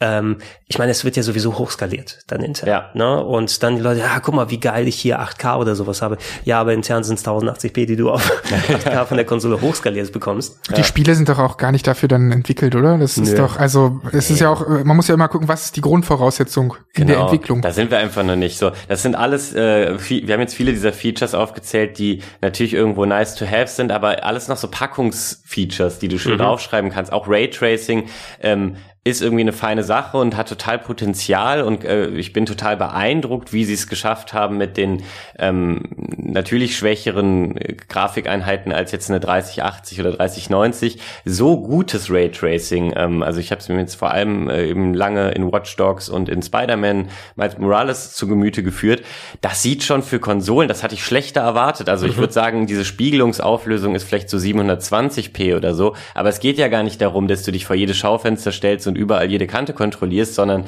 Ähm, 0.00 0.38
ich 0.68 0.78
meine, 0.78 0.90
es 0.90 1.04
wird 1.04 1.16
ja 1.16 1.22
sowieso 1.22 1.58
hochskaliert 1.58 2.20
dann 2.28 2.40
intern. 2.42 2.68
Ja. 2.68 2.90
Ne? 2.94 3.22
Und 3.22 3.62
dann 3.62 3.76
die 3.76 3.82
Leute, 3.82 4.00
ja, 4.00 4.18
guck 4.22 4.34
mal, 4.34 4.50
wie 4.50 4.60
geil 4.60 4.88
ich 4.88 4.96
hier 4.96 5.20
8K 5.20 5.58
oder 5.58 5.74
sowas 5.74 6.02
habe. 6.02 6.18
Ja, 6.44 6.60
aber 6.60 6.72
intern 6.72 7.04
sind 7.04 7.18
es 7.18 7.24
1080p, 7.24 7.86
die 7.86 7.96
du 7.96 8.10
auf 8.10 8.30
8K 8.68 9.04
von 9.04 9.16
der 9.16 9.26
Konsole 9.26 9.60
hochskaliert 9.60 10.12
bekommst. 10.12 10.58
Die 10.76 10.84
Spiele 10.84 11.14
sind 11.14 11.28
doch 11.28 11.38
auch 11.38 11.56
gar 11.56 11.72
nicht 11.72 11.86
dafür 11.86 12.08
dann 12.08 12.32
entwickelt, 12.32 12.74
oder? 12.74 12.98
Das 12.98 13.18
ist 13.18 13.32
Nö. 13.32 13.36
doch, 13.36 13.56
also 13.56 14.00
es 14.12 14.30
ist 14.30 14.40
ja 14.40 14.50
auch, 14.50 14.66
äh, 14.66 14.84
man 14.84 14.96
muss 14.96 15.08
ja 15.08 15.14
immer 15.14 15.28
gucken, 15.28 15.48
was 15.48 15.66
ist 15.66 15.76
die 15.76 15.80
Grundvoraussetzung 15.80 16.74
in 16.94 17.06
der 17.06 17.18
Entwicklung. 17.18 17.58
Genau. 17.60 17.68
Da 17.68 17.74
sind 17.74 17.90
wir 17.90 17.98
einfach 17.98 18.22
noch 18.22 18.36
nicht 18.36 18.58
so. 18.58 18.72
Das 18.88 19.02
sind 19.02 19.14
alles, 19.14 19.54
äh, 19.54 19.98
viel, 19.98 20.26
wir 20.26 20.34
haben 20.34 20.40
jetzt 20.40 20.54
viele 20.54 20.72
dieser 20.72 20.92
Features 20.92 21.34
aufgezählt, 21.34 21.98
die 21.98 22.22
natürlich 22.40 22.74
irgendwo 22.74 23.04
nice 23.04 23.34
to 23.34 23.46
have 23.46 23.68
sind, 23.68 23.92
aber 23.92 24.24
alles 24.24 24.48
noch 24.48 24.56
so 24.56 24.68
Packungsfeatures, 24.68 25.98
die 25.98 26.08
du 26.08 26.18
schön 26.18 26.38
draufschreiben 26.38 26.90
kannst. 26.90 27.12
Auch 27.12 27.28
Raytracing. 27.28 28.08
Ähm, 28.40 28.76
ist 29.04 29.20
irgendwie 29.20 29.40
eine 29.40 29.52
feine 29.52 29.82
Sache 29.82 30.16
und 30.16 30.36
hat 30.36 30.48
total 30.48 30.78
Potenzial 30.78 31.62
und 31.62 31.84
äh, 31.84 32.06
ich 32.10 32.32
bin 32.32 32.46
total 32.46 32.76
beeindruckt, 32.76 33.52
wie 33.52 33.64
sie 33.64 33.74
es 33.74 33.88
geschafft 33.88 34.32
haben 34.32 34.58
mit 34.58 34.76
den 34.76 35.02
ähm, 35.40 35.82
natürlich 36.16 36.76
schwächeren 36.76 37.56
äh, 37.56 37.74
Grafikeinheiten 37.88 38.72
als 38.72 38.92
jetzt 38.92 39.10
eine 39.10 39.18
3080 39.18 39.98
oder 39.98 40.12
3090 40.12 41.00
so 41.24 41.60
gutes 41.60 42.12
Raytracing. 42.12 42.92
Ähm, 42.94 43.24
also 43.24 43.40
ich 43.40 43.50
habe 43.50 43.60
es 43.60 43.68
mir 43.68 43.76
jetzt 43.78 43.96
vor 43.96 44.12
allem 44.12 44.48
äh, 44.48 44.68
eben 44.68 44.94
lange 44.94 45.32
in 45.32 45.50
Watch 45.50 45.74
Dogs 45.74 46.08
und 46.08 46.28
in 46.28 46.40
Spider-Man 46.40 47.08
Miles 47.34 47.58
Morales 47.58 48.14
zu 48.14 48.28
Gemüte 48.28 48.62
geführt. 48.62 49.02
Das 49.40 49.62
sieht 49.62 49.82
schon 49.82 50.04
für 50.04 50.20
Konsolen, 50.20 50.68
das 50.68 50.84
hatte 50.84 50.94
ich 50.94 51.04
schlechter 51.04 51.40
erwartet. 51.40 51.88
Also 51.88 52.06
mhm. 52.06 52.12
ich 52.12 52.18
würde 52.18 52.32
sagen, 52.32 52.68
diese 52.68 52.84
Spiegelungsauflösung 52.84 53.96
ist 53.96 54.04
vielleicht 54.04 54.30
so 54.30 54.36
720p 54.36 55.56
oder 55.56 55.74
so, 55.74 55.96
aber 56.14 56.28
es 56.28 56.38
geht 56.38 56.56
ja 56.56 56.68
gar 56.68 56.84
nicht 56.84 57.00
darum, 57.00 57.26
dass 57.26 57.42
du 57.42 57.50
dich 57.50 57.66
vor 57.66 57.74
jedes 57.74 57.96
Schaufenster 57.96 58.52
stellst 58.52 58.86
und 58.92 58.98
überall 58.98 59.30
jede 59.30 59.46
Kante 59.46 59.72
kontrollierst, 59.72 60.34
sondern 60.34 60.64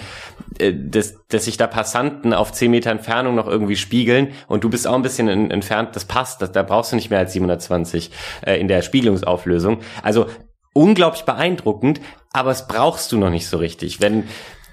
äh, 0.59 0.73
dass, 0.75 1.27
dass 1.29 1.45
sich 1.45 1.57
da 1.57 1.67
Passanten 1.67 2.33
auf 2.33 2.53
10 2.53 2.71
Meter 2.71 2.91
Entfernung 2.91 3.35
noch 3.35 3.47
irgendwie 3.47 3.77
spiegeln 3.77 4.29
und 4.49 4.65
du 4.65 4.71
bist 4.71 4.87
auch 4.87 4.95
ein 4.95 5.03
bisschen 5.03 5.29
entfernt, 5.51 5.91
das 5.95 6.07
passt, 6.07 6.41
das, 6.41 6.53
da 6.53 6.63
brauchst 6.63 6.93
du 6.93 6.97
nicht 6.97 7.11
mehr 7.11 7.19
als 7.19 7.33
720 7.35 8.11
äh, 8.47 8.59
in 8.59 8.69
der 8.69 8.83
Spiegelungsauflösung. 8.83 9.81
Also 10.03 10.27
unglaublich 10.73 11.25
beeindruckend, 11.25 12.01
aber 12.33 12.51
es 12.51 12.67
brauchst 12.67 13.13
du 13.13 13.19
noch 13.19 13.31
nicht 13.31 13.47
so 13.47 13.59
richtig. 13.59 14.01
Wenn 14.01 14.25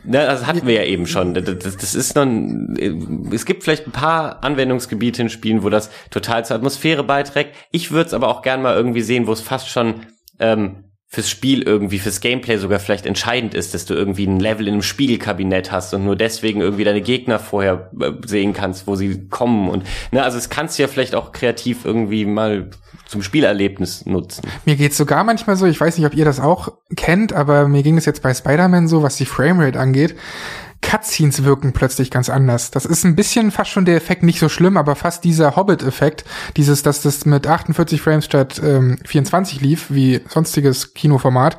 Ne, 0.03 0.26
das 0.26 0.48
hatten 0.48 0.65
wir 0.65 0.73
ja 0.73 0.84
eben 0.84 1.06
schon. 1.06 1.36
Das, 1.36 1.44
das 1.60 1.94
ist 1.94 2.15
noch, 2.15 2.23
ein, 2.23 3.30
es 3.32 3.45
gibt 3.45 3.64
vielleicht 3.64 3.86
ein 3.86 3.91
paar 3.91 4.44
Anwendungsgebiete 4.44 5.22
in 5.22 5.30
Spielen, 5.30 5.61
wo 5.61 5.69
das 5.69 5.91
total 6.10 6.44
zur 6.44 6.56
Atmosphäre 6.56 7.03
beiträgt. 7.03 7.56
Ich 7.72 7.91
würde 7.91 8.07
es 8.07 8.14
aber 8.15 8.30
auch 8.30 8.41
gern 8.41 8.64
mal 8.64 8.76
irgendwie 8.76 9.02
sehen, 9.02 9.28
wo 9.28 9.32
es 9.32 9.41
fast 9.41 9.69
schon 9.69 10.07
ähm, 10.40 10.90
fürs 11.13 11.29
Spiel 11.29 11.61
irgendwie, 11.63 11.99
fürs 11.99 12.21
Gameplay 12.21 12.55
sogar 12.55 12.79
vielleicht 12.79 13.05
entscheidend 13.05 13.53
ist, 13.53 13.73
dass 13.73 13.85
du 13.85 13.93
irgendwie 13.93 14.25
ein 14.25 14.39
Level 14.39 14.65
in 14.65 14.75
einem 14.75 14.81
Spiegelkabinett 14.81 15.69
hast 15.69 15.93
und 15.93 16.05
nur 16.05 16.15
deswegen 16.15 16.61
irgendwie 16.61 16.85
deine 16.85 17.01
Gegner 17.01 17.38
vorher 17.38 17.91
äh, 17.99 18.13
sehen 18.25 18.53
kannst, 18.53 18.88
wo 18.88 18.95
sie 18.95 19.27
kommen 19.27 19.69
und 19.69 19.83
ne, 20.11 20.23
also 20.23 20.38
es 20.38 20.49
kannst 20.49 20.79
du 20.79 20.83
ja 20.83 20.88
vielleicht 20.88 21.13
auch 21.13 21.33
kreativ 21.33 21.83
irgendwie 21.83 22.25
mal 22.25 22.69
zum 23.07 23.23
Spielerlebnis 23.23 24.05
nutzen. 24.05 24.43
Mir 24.63 24.77
geht's 24.77 24.95
sogar 24.95 25.25
manchmal 25.25 25.57
so, 25.57 25.65
ich 25.65 25.81
weiß 25.81 25.97
nicht, 25.97 26.07
ob 26.07 26.15
ihr 26.15 26.23
das 26.23 26.39
auch 26.39 26.77
kennt, 26.95 27.33
aber 27.33 27.67
mir 27.67 27.83
ging 27.83 27.97
es 27.97 28.05
jetzt 28.05 28.23
bei 28.23 28.33
Spider-Man 28.33 28.88
so, 28.88 29.03
was 29.03 29.17
die 29.17 29.25
Framerate 29.25 29.77
angeht. 29.77 30.15
Cutscenes 30.81 31.43
wirken 31.43 31.73
plötzlich 31.73 32.11
ganz 32.11 32.29
anders. 32.29 32.71
Das 32.71 32.85
ist 32.85 33.05
ein 33.05 33.15
bisschen 33.15 33.51
fast 33.51 33.71
schon 33.71 33.85
der 33.85 33.95
Effekt 33.95 34.23
nicht 34.23 34.39
so 34.39 34.49
schlimm, 34.49 34.77
aber 34.77 34.95
fast 34.95 35.23
dieser 35.23 35.55
Hobbit-Effekt, 35.55 36.25
dieses, 36.57 36.83
dass 36.83 37.01
das 37.01 37.25
mit 37.25 37.47
48 37.47 38.01
Frames 38.01 38.25
statt 38.25 38.61
ähm, 38.63 38.97
24 39.05 39.61
lief, 39.61 39.87
wie 39.89 40.21
sonstiges 40.27 40.93
Kinoformat. 40.93 41.57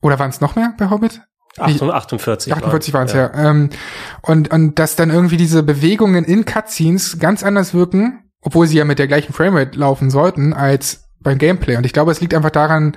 Oder 0.00 0.18
waren 0.18 0.30
es 0.30 0.40
noch 0.40 0.56
mehr 0.56 0.74
bei 0.78 0.90
Hobbit? 0.90 1.20
48. 1.58 2.52
48 2.54 2.94
waren 2.94 3.06
es 3.06 3.12
ja. 3.12 3.30
ja. 3.32 3.50
Ähm, 3.50 3.70
und, 4.22 4.50
und 4.52 4.78
dass 4.78 4.96
dann 4.96 5.10
irgendwie 5.10 5.36
diese 5.36 5.62
Bewegungen 5.62 6.24
in 6.24 6.44
Cutscenes 6.44 7.18
ganz 7.18 7.42
anders 7.42 7.74
wirken, 7.74 8.30
obwohl 8.40 8.66
sie 8.66 8.78
ja 8.78 8.84
mit 8.84 8.98
der 8.98 9.08
gleichen 9.08 9.32
Framerate 9.32 9.78
laufen 9.78 10.10
sollten, 10.10 10.52
als 10.52 11.08
beim 11.20 11.38
Gameplay. 11.38 11.76
Und 11.76 11.84
ich 11.84 11.92
glaube, 11.92 12.12
es 12.12 12.20
liegt 12.20 12.34
einfach 12.34 12.50
daran, 12.50 12.96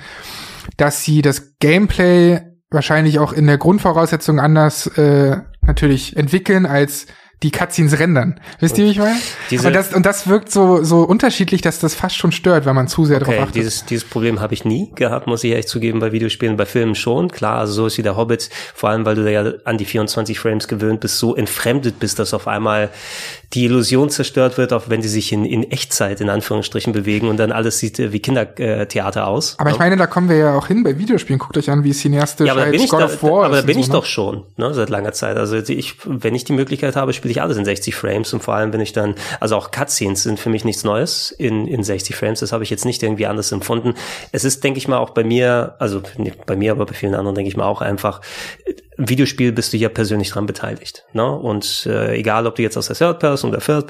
dass 0.77 1.03
sie 1.03 1.21
das 1.21 1.57
Gameplay 1.59 2.41
wahrscheinlich 2.73 3.19
auch 3.19 3.33
in 3.33 3.47
der 3.47 3.57
Grundvoraussetzung 3.57 4.39
anders 4.39 4.87
äh, 4.97 5.37
natürlich 5.61 6.17
entwickeln 6.17 6.65
als 6.65 7.07
die 7.43 7.51
Cutscenes 7.51 7.99
rendern. 7.99 8.39
Wisst 8.59 8.77
ihr, 8.77 8.85
wie 8.85 8.91
ich 8.91 8.97
meine? 8.97 9.17
Und 9.51 9.75
das, 9.75 9.93
und 9.93 10.05
das 10.05 10.27
wirkt 10.27 10.51
so, 10.51 10.83
so 10.83 11.03
unterschiedlich, 11.03 11.61
dass 11.61 11.79
das 11.79 11.93
fast 11.93 12.15
schon 12.15 12.31
stört, 12.31 12.65
wenn 12.65 12.75
man 12.75 12.87
zu 12.87 13.05
sehr 13.05 13.21
okay, 13.21 13.31
darauf 13.31 13.43
achtet. 13.43 13.55
Dieses, 13.55 13.85
dieses 13.85 14.07
Problem 14.07 14.39
habe 14.39 14.53
ich 14.53 14.63
nie 14.65 14.91
gehabt, 14.95 15.27
muss 15.27 15.43
ich 15.43 15.51
ehrlich 15.51 15.67
zugeben, 15.67 15.99
bei 15.99 16.11
Videospielen, 16.11 16.55
bei 16.55 16.65
Filmen 16.65 16.95
schon. 16.95 17.29
Klar, 17.29 17.59
also 17.59 17.73
so 17.73 17.87
ist 17.87 17.97
wie 17.97 18.01
der 18.01 18.15
Hobbit, 18.15 18.49
vor 18.73 18.89
allem, 18.89 19.05
weil 19.05 19.15
du 19.15 19.23
da 19.23 19.29
ja 19.29 19.51
an 19.65 19.77
die 19.77 19.85
24 19.85 20.39
Frames 20.39 20.67
gewöhnt 20.67 21.01
bist, 21.01 21.19
so 21.19 21.35
entfremdet 21.35 21.99
bist, 21.99 22.19
dass 22.19 22.33
auf 22.33 22.47
einmal 22.47 22.89
die 23.53 23.65
Illusion 23.65 24.09
zerstört 24.09 24.57
wird, 24.57 24.73
auch 24.73 24.89
wenn 24.89 25.01
sie 25.01 25.09
sich 25.09 25.31
in, 25.31 25.45
in 25.45 25.69
Echtzeit 25.69 26.21
in 26.21 26.29
Anführungsstrichen 26.29 26.93
bewegen 26.93 27.27
und 27.27 27.37
dann 27.37 27.51
alles 27.51 27.79
sieht 27.79 27.99
äh, 27.99 28.11
wie 28.11 28.19
Kindertheater 28.19 29.27
aus. 29.27 29.55
Aber 29.59 29.69
ich 29.69 29.79
meine, 29.79 29.97
da 29.97 30.07
kommen 30.07 30.29
wir 30.29 30.37
ja 30.37 30.55
auch 30.55 30.67
hin 30.67 30.83
bei 30.83 30.97
Videospielen. 30.97 31.39
Guckt 31.39 31.57
euch 31.57 31.69
an, 31.69 31.83
wie 31.83 31.93
cineastisch 31.93 32.47
ja, 32.47 32.53
aber 32.53 32.63
halt 32.63 32.89
God 32.89 33.01
da, 33.01 33.05
of 33.05 33.21
War 33.21 33.45
Aber 33.45 33.57
da 33.57 33.61
bin 33.61 33.77
ich 33.77 33.87
so, 33.87 33.91
ne? 33.91 33.97
doch 33.99 34.05
schon, 34.05 34.43
ne, 34.57 34.73
seit 34.73 34.89
langer 34.89 35.11
Zeit. 35.11 35.37
Also 35.37 35.55
ich, 35.55 35.97
wenn 36.05 36.33
ich 36.33 36.45
die 36.45 36.53
Möglichkeit 36.53 36.95
habe, 36.95 37.13
spiele 37.13 37.32
ich 37.34 37.41
alles 37.41 37.57
in 37.57 37.65
60 37.65 37.95
Frames 37.95 38.34
und 38.34 38.41
vor 38.41 38.55
allem 38.55 38.72
bin 38.72 38.81
ich 38.81 38.93
dann, 38.93 39.15
also 39.39 39.55
auch 39.55 39.72
Cutscenes 39.72 40.23
sind 40.23 40.39
für 40.39 40.49
mich 40.49 40.64
nichts 40.64 40.84
Neues 40.84 41.31
in, 41.31 41.68
in 41.68 41.84
60 41.84 42.15
Frames. 42.15 42.39
Das 42.39 42.51
habe 42.51 42.64
ich 42.64 42.69
jetzt 42.69 42.85
nicht 42.85 43.03
irgendwie 43.03 43.26
anders 43.26 43.51
empfunden. 43.51 43.95
Es 44.31 44.45
ist, 44.45 44.64
denke 44.64 44.77
ich 44.77 44.88
mal, 44.88 44.97
auch 44.97 45.11
bei 45.11 45.23
mir, 45.23 45.76
also 45.80 46.01
bei 46.45 46.55
mir, 46.55 46.72
aber 46.72 46.85
bei 46.85 46.93
vielen 46.93 47.15
anderen 47.15 47.35
denke 47.35 47.49
ich 47.49 47.57
mal 47.57 47.65
auch 47.65 47.81
einfach, 47.81 48.22
Videospiel 48.97 49.51
bist 49.51 49.73
du 49.73 49.77
ja 49.77 49.89
persönlich 49.89 50.29
dran 50.29 50.45
beteiligt. 50.45 51.05
Ne? 51.13 51.25
Und 51.25 51.85
äh, 51.87 52.15
egal, 52.15 52.45
ob 52.47 52.55
du 52.55 52.61
jetzt 52.61 52.77
aus 52.77 52.87
der 52.87 52.95
Third 52.95 53.19
Person 53.19 53.51
oder 53.51 53.61
First 53.61 53.87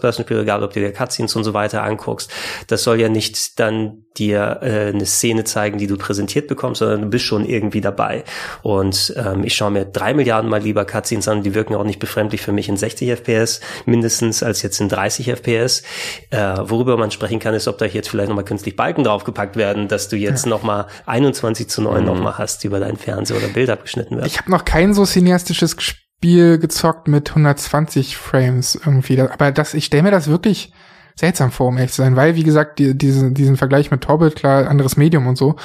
Person 0.00 0.24
spielst, 0.24 0.42
egal, 0.42 0.62
ob 0.62 0.72
du 0.72 0.80
dir 0.80 0.92
Cutscenes 0.92 1.34
und 1.36 1.44
so 1.44 1.54
weiter 1.54 1.82
anguckst, 1.82 2.30
das 2.66 2.82
soll 2.82 3.00
ja 3.00 3.08
nicht 3.08 3.58
dann 3.58 4.04
dir 4.16 4.58
äh, 4.62 4.88
eine 4.88 5.06
Szene 5.06 5.44
zeigen, 5.44 5.78
die 5.78 5.86
du 5.86 5.96
präsentiert 5.96 6.46
bekommst, 6.46 6.80
sondern 6.80 7.02
du 7.02 7.08
bist 7.08 7.24
schon 7.24 7.46
irgendwie 7.46 7.80
dabei. 7.80 8.24
Und 8.62 9.14
ähm, 9.16 9.44
ich 9.44 9.54
schaue 9.54 9.70
mir 9.70 9.86
drei 9.86 10.12
Milliarden 10.12 10.50
mal 10.50 10.60
lieber 10.60 10.84
Cutscenes 10.84 11.28
an, 11.28 11.42
die 11.42 11.54
wirken 11.54 11.74
auch 11.74 11.84
nicht 11.84 11.98
befremdlich 11.98 12.42
für 12.42 12.52
mich 12.52 12.68
in 12.68 12.76
60 12.76 13.10
FPS 13.10 13.60
mindestens 13.86 14.42
als 14.42 14.62
jetzt 14.62 14.80
in 14.80 14.88
30 14.88 15.28
FPS. 15.28 15.82
Äh, 16.30 16.56
worüber 16.64 16.96
man 16.96 17.10
sprechen 17.10 17.38
kann, 17.38 17.54
ist, 17.54 17.68
ob 17.68 17.78
da 17.78 17.86
jetzt 17.86 18.10
vielleicht 18.10 18.28
nochmal 18.28 18.44
künstlich 18.44 18.76
Balken 18.76 19.04
draufgepackt 19.04 19.56
werden, 19.56 19.88
dass 19.88 20.08
du 20.08 20.16
jetzt 20.16 20.44
ja. 20.44 20.50
nochmal 20.50 20.86
21 21.06 21.68
zu 21.68 21.80
9 21.82 22.00
mhm. 22.00 22.06
nochmal 22.06 22.38
hast, 22.38 22.62
die 22.62 22.66
über 22.66 22.80
deinen 22.80 22.98
Fernseher 22.98 23.38
oder 23.38 23.48
Bild 23.48 23.70
abgeschnitten 23.70 24.16
werden. 24.16 24.26
Ich 24.26 24.41
habe 24.42 24.50
noch 24.50 24.64
kein 24.64 24.94
so 24.94 25.04
cineastisches 25.04 25.76
Spiel 25.78 26.58
gezockt 26.58 27.08
mit 27.08 27.30
120 27.30 28.16
Frames 28.16 28.74
irgendwie. 28.74 29.20
Aber 29.20 29.50
das, 29.50 29.74
ich 29.74 29.86
stelle 29.86 30.04
mir 30.04 30.10
das 30.10 30.28
wirklich 30.28 30.72
seltsam 31.14 31.50
vor, 31.50 31.68
um 31.68 31.76
ehrlich 31.76 31.92
zu 31.92 32.02
sein, 32.02 32.16
weil, 32.16 32.36
wie 32.36 32.42
gesagt, 32.42 32.78
die, 32.78 32.96
diese, 32.96 33.32
diesen 33.32 33.56
Vergleich 33.56 33.90
mit 33.90 34.02
Torbit, 34.02 34.36
klar, 34.36 34.68
anderes 34.68 34.96
Medium 34.96 35.26
und 35.26 35.36
so, 35.36 35.56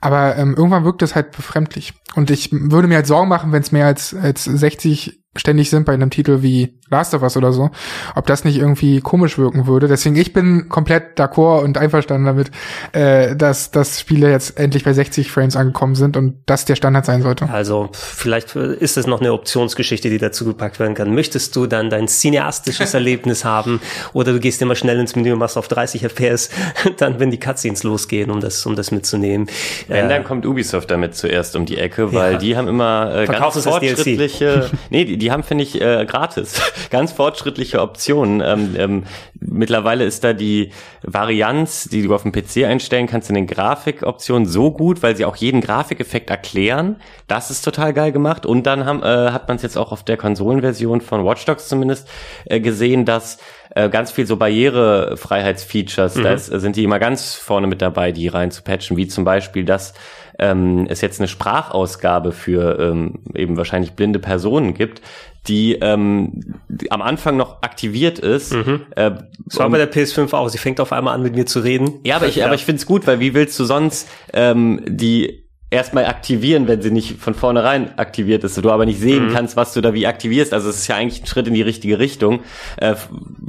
aber 0.00 0.36
ähm, 0.36 0.54
irgendwann 0.56 0.84
wirkt 0.84 1.02
es 1.02 1.14
halt 1.14 1.30
befremdlich. 1.32 1.94
Und 2.16 2.30
ich 2.30 2.50
würde 2.50 2.88
mir 2.88 2.96
halt 2.96 3.06
Sorgen 3.06 3.28
machen, 3.28 3.52
wenn 3.52 3.62
es 3.62 3.72
mehr 3.72 3.86
als, 3.86 4.14
als 4.14 4.44
60 4.44 5.20
ständig 5.38 5.70
sind 5.70 5.86
bei 5.86 5.94
einem 5.94 6.10
Titel 6.10 6.42
wie 6.42 6.74
Last 6.90 7.14
of 7.14 7.22
Us 7.22 7.36
oder 7.36 7.52
so, 7.52 7.70
ob 8.14 8.26
das 8.26 8.44
nicht 8.44 8.56
irgendwie 8.56 9.00
komisch 9.00 9.38
wirken 9.38 9.66
würde. 9.66 9.88
Deswegen, 9.88 10.16
ich 10.16 10.32
bin 10.32 10.68
komplett 10.68 11.18
d'accord 11.18 11.62
und 11.62 11.76
einverstanden 11.78 12.26
damit, 12.26 12.50
äh, 12.92 13.36
dass, 13.36 13.70
dass 13.70 14.00
Spiele 14.00 14.30
jetzt 14.30 14.58
endlich 14.58 14.84
bei 14.84 14.92
60 14.92 15.30
Frames 15.30 15.56
angekommen 15.56 15.94
sind 15.94 16.16
und 16.16 16.36
das 16.46 16.64
der 16.64 16.76
Standard 16.76 17.04
sein 17.04 17.22
sollte. 17.22 17.48
Also 17.50 17.90
vielleicht 17.92 18.56
ist 18.56 18.96
es 18.96 19.06
noch 19.06 19.20
eine 19.20 19.32
Optionsgeschichte, 19.32 20.08
die 20.08 20.18
dazu 20.18 20.44
gepackt 20.44 20.80
werden 20.80 20.94
kann. 20.94 21.14
Möchtest 21.14 21.54
du 21.56 21.66
dann 21.66 21.90
dein 21.90 22.08
cineastisches 22.08 22.94
Erlebnis 22.98 23.44
haben 23.44 23.80
oder 24.12 24.32
du 24.32 24.40
gehst 24.40 24.62
immer 24.62 24.74
schnell 24.74 24.98
ins 24.98 25.14
Menü 25.14 25.32
und 25.32 25.38
machst 25.38 25.58
auf 25.58 25.68
30 25.68 26.04
FPS, 26.04 26.50
dann 26.96 27.20
wenn 27.20 27.30
die 27.30 27.38
Cutscenes 27.38 27.82
losgehen, 27.82 28.30
um 28.30 28.40
das, 28.40 28.64
um 28.64 28.76
das 28.76 28.90
mitzunehmen. 28.90 29.48
Wenn, 29.88 30.06
äh, 30.06 30.08
dann 30.08 30.24
kommt 30.24 30.46
Ubisoft 30.46 30.90
damit 30.90 31.14
zuerst 31.14 31.54
um 31.56 31.66
die 31.66 31.76
Ecke, 31.76 32.12
weil 32.12 32.32
ja. 32.34 32.38
die 32.38 32.56
haben 32.56 32.68
immer 32.68 33.14
äh, 33.14 33.26
ganz 33.26 33.62
fortschrittliche, 33.62 34.70
nee, 34.90 35.04
die, 35.04 35.18
die 35.18 35.27
haben, 35.30 35.42
finde 35.42 35.64
ich, 35.64 35.80
äh, 35.80 36.04
gratis 36.06 36.60
ganz 36.90 37.12
fortschrittliche 37.12 37.80
Optionen. 37.80 38.40
Ähm, 38.40 38.76
ähm, 38.78 39.04
mittlerweile 39.40 40.04
ist 40.04 40.24
da 40.24 40.32
die 40.32 40.72
Varianz, 41.02 41.84
die 41.84 42.02
du 42.02 42.14
auf 42.14 42.22
dem 42.22 42.32
PC 42.32 42.64
einstellen 42.64 43.06
kannst, 43.06 43.28
in 43.28 43.34
den 43.34 43.46
Grafikoptionen 43.46 44.46
so 44.46 44.70
gut, 44.70 45.02
weil 45.02 45.16
sie 45.16 45.24
auch 45.24 45.36
jeden 45.36 45.60
Grafikeffekt 45.60 46.30
erklären. 46.30 46.96
Das 47.26 47.50
ist 47.50 47.62
total 47.62 47.92
geil 47.92 48.12
gemacht. 48.12 48.46
Und 48.46 48.64
dann 48.66 48.84
haben, 48.84 49.02
äh, 49.02 49.30
hat 49.32 49.48
man 49.48 49.56
es 49.56 49.62
jetzt 49.62 49.78
auch 49.78 49.92
auf 49.92 50.04
der 50.04 50.16
Konsolenversion 50.16 51.00
von 51.00 51.24
Watch 51.24 51.44
Dogs 51.44 51.68
zumindest 51.68 52.08
äh, 52.46 52.60
gesehen, 52.60 53.04
dass 53.04 53.38
äh, 53.74 53.88
ganz 53.88 54.10
viel 54.10 54.26
so 54.26 54.36
Barrierefreiheitsfeatures, 54.36 56.16
mhm. 56.16 56.22
da 56.22 56.32
ist, 56.32 56.46
sind 56.46 56.76
die 56.76 56.84
immer 56.84 56.98
ganz 56.98 57.34
vorne 57.34 57.66
mit 57.66 57.82
dabei, 57.82 58.12
die 58.12 58.28
rein 58.28 58.50
zu 58.50 58.62
patchen, 58.62 58.96
wie 58.96 59.08
zum 59.08 59.24
Beispiel, 59.24 59.64
dass 59.64 59.94
ähm, 60.38 60.86
es 60.88 61.00
jetzt 61.00 61.20
eine 61.20 61.28
Sprachausgabe 61.28 62.32
für 62.32 62.78
ähm, 62.78 63.20
eben 63.34 63.56
wahrscheinlich 63.56 63.92
blinde 63.92 64.18
Personen 64.18 64.74
gibt, 64.74 65.02
die, 65.46 65.74
ähm, 65.74 66.54
die 66.68 66.92
am 66.92 67.02
Anfang 67.02 67.36
noch 67.36 67.62
aktiviert 67.62 68.18
ist. 68.18 68.52
Mhm. 68.52 68.82
Äh, 68.94 69.12
das 69.46 69.58
war 69.58 69.70
bei 69.70 69.78
der 69.78 69.90
PS5 69.90 70.32
auch. 70.34 70.48
Sie 70.48 70.58
fängt 70.58 70.80
auf 70.80 70.92
einmal 70.92 71.14
an, 71.14 71.22
mit 71.22 71.34
mir 71.34 71.46
zu 71.46 71.60
reden. 71.60 72.00
Ja, 72.04 72.16
aber 72.16 72.26
ich, 72.26 72.36
ja. 72.36 72.46
aber 72.46 72.54
ich 72.54 72.64
finde 72.64 72.80
es 72.80 72.86
gut, 72.86 73.06
weil 73.06 73.20
wie 73.20 73.34
willst 73.34 73.58
du 73.58 73.64
sonst 73.64 74.08
ähm, 74.32 74.82
die 74.86 75.47
erstmal 75.70 76.06
aktivieren, 76.06 76.66
wenn 76.66 76.80
sie 76.80 76.90
nicht 76.90 77.20
von 77.20 77.34
vornherein 77.34 77.98
aktiviert 77.98 78.42
ist, 78.44 78.56
du 78.56 78.70
aber 78.70 78.86
nicht 78.86 79.00
sehen 79.00 79.28
mhm. 79.28 79.34
kannst, 79.34 79.56
was 79.56 79.74
du 79.74 79.80
da 79.80 79.92
wie 79.92 80.06
aktivierst. 80.06 80.54
Also 80.54 80.70
es 80.70 80.78
ist 80.78 80.88
ja 80.88 80.96
eigentlich 80.96 81.22
ein 81.22 81.26
Schritt 81.26 81.46
in 81.46 81.54
die 81.54 81.62
richtige 81.62 81.98
Richtung. 81.98 82.40
Äh, 82.78 82.94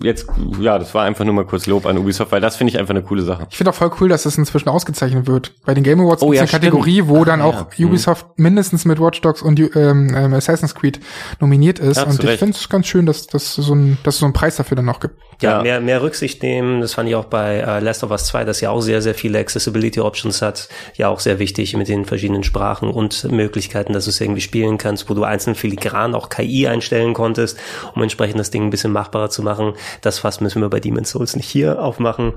jetzt, 0.03 0.27
ja, 0.59 0.77
das 0.77 0.93
war 0.93 1.05
einfach 1.05 1.23
nur 1.23 1.33
mal 1.33 1.45
kurz 1.45 1.65
Lob 1.65 1.85
an 1.85 1.97
Ubisoft, 1.97 2.31
weil 2.31 2.41
das 2.41 2.57
finde 2.57 2.71
ich 2.71 2.79
einfach 2.79 2.93
eine 2.93 3.03
coole 3.03 3.21
Sache. 3.21 3.47
Ich 3.49 3.57
finde 3.57 3.71
auch 3.71 3.75
voll 3.75 3.91
cool, 4.01 4.09
dass 4.09 4.23
das 4.23 4.37
inzwischen 4.37 4.69
ausgezeichnet 4.69 5.27
wird. 5.27 5.53
Bei 5.65 5.73
den 5.73 5.83
Game 5.83 6.01
Awards 6.01 6.21
oh, 6.21 6.33
ja, 6.33 6.41
eine 6.41 6.49
Kategorie, 6.49 7.03
wo 7.05 7.23
dann 7.23 7.41
auch 7.41 7.53
ja. 7.55 7.67
Mhm. 7.77 7.85
Ubisoft 7.85 8.27
mhm. 8.37 8.43
mindestens 8.43 8.83
mit 8.85 8.99
Watch 8.99 9.21
Dogs 9.21 9.41
und 9.41 9.59
ähm, 9.59 10.13
ähm, 10.15 10.33
Assassin's 10.33 10.75
Creed 10.75 10.99
nominiert 11.39 11.79
ist. 11.79 11.97
Ja, 11.97 12.03
und 12.03 12.21
ich 12.21 12.37
finde 12.37 12.57
es 12.57 12.67
ganz 12.67 12.87
schön, 12.87 13.05
dass, 13.05 13.27
dass, 13.27 13.55
so 13.55 13.73
ein, 13.73 13.97
dass 14.03 14.15
es 14.15 14.19
so 14.19 14.25
einen 14.25 14.33
Preis 14.33 14.57
dafür 14.57 14.75
dann 14.75 14.85
noch 14.85 14.99
gibt. 14.99 15.15
Ja, 15.41 15.57
ja, 15.57 15.61
Mehr, 15.61 15.79
mehr 15.79 16.01
Rücksicht 16.01 16.43
nehmen. 16.43 16.81
Das 16.81 16.93
fand 16.95 17.07
ich 17.07 17.15
auch 17.15 17.25
bei 17.25 17.59
äh, 17.59 17.79
Last 17.79 18.03
of 18.03 18.11
Us 18.11 18.25
2, 18.25 18.43
das 18.43 18.59
ja 18.59 18.71
auch 18.71 18.81
sehr, 18.81 19.01
sehr 19.01 19.13
viele 19.13 19.39
Accessibility 19.39 20.01
Options 20.01 20.41
hat. 20.41 20.67
Ja, 20.95 21.07
auch 21.07 21.21
sehr 21.21 21.39
wichtig 21.39 21.77
mit 21.77 21.87
den 21.87 22.08
verschiedenen 22.09 22.43
Sprachen 22.43 22.89
und 22.89 23.31
Möglichkeiten, 23.31 23.93
dass 23.93 24.05
du 24.05 24.09
es 24.09 24.19
irgendwie 24.19 24.41
spielen 24.41 24.77
kannst, 24.77 25.09
wo 25.09 25.13
du 25.13 25.23
einzeln 25.23 25.55
filigran 25.55 26.13
auch 26.13 26.29
KI 26.29 26.67
einstellen 26.67 27.13
konntest, 27.13 27.57
um 27.95 28.01
entsprechend 28.01 28.39
das 28.39 28.51
Ding 28.51 28.65
ein 28.65 28.69
bisschen 28.69 28.91
machbarer 28.91 29.29
zu 29.29 29.41
machen. 29.41 29.73
Das 30.01 30.19
Fass 30.19 30.41
müssen 30.41 30.61
wir 30.61 30.69
bei 30.69 30.79
Demon's 30.79 31.11
Souls 31.11 31.35
nicht 31.35 31.49
hier 31.49 31.81
aufmachen. 31.81 32.33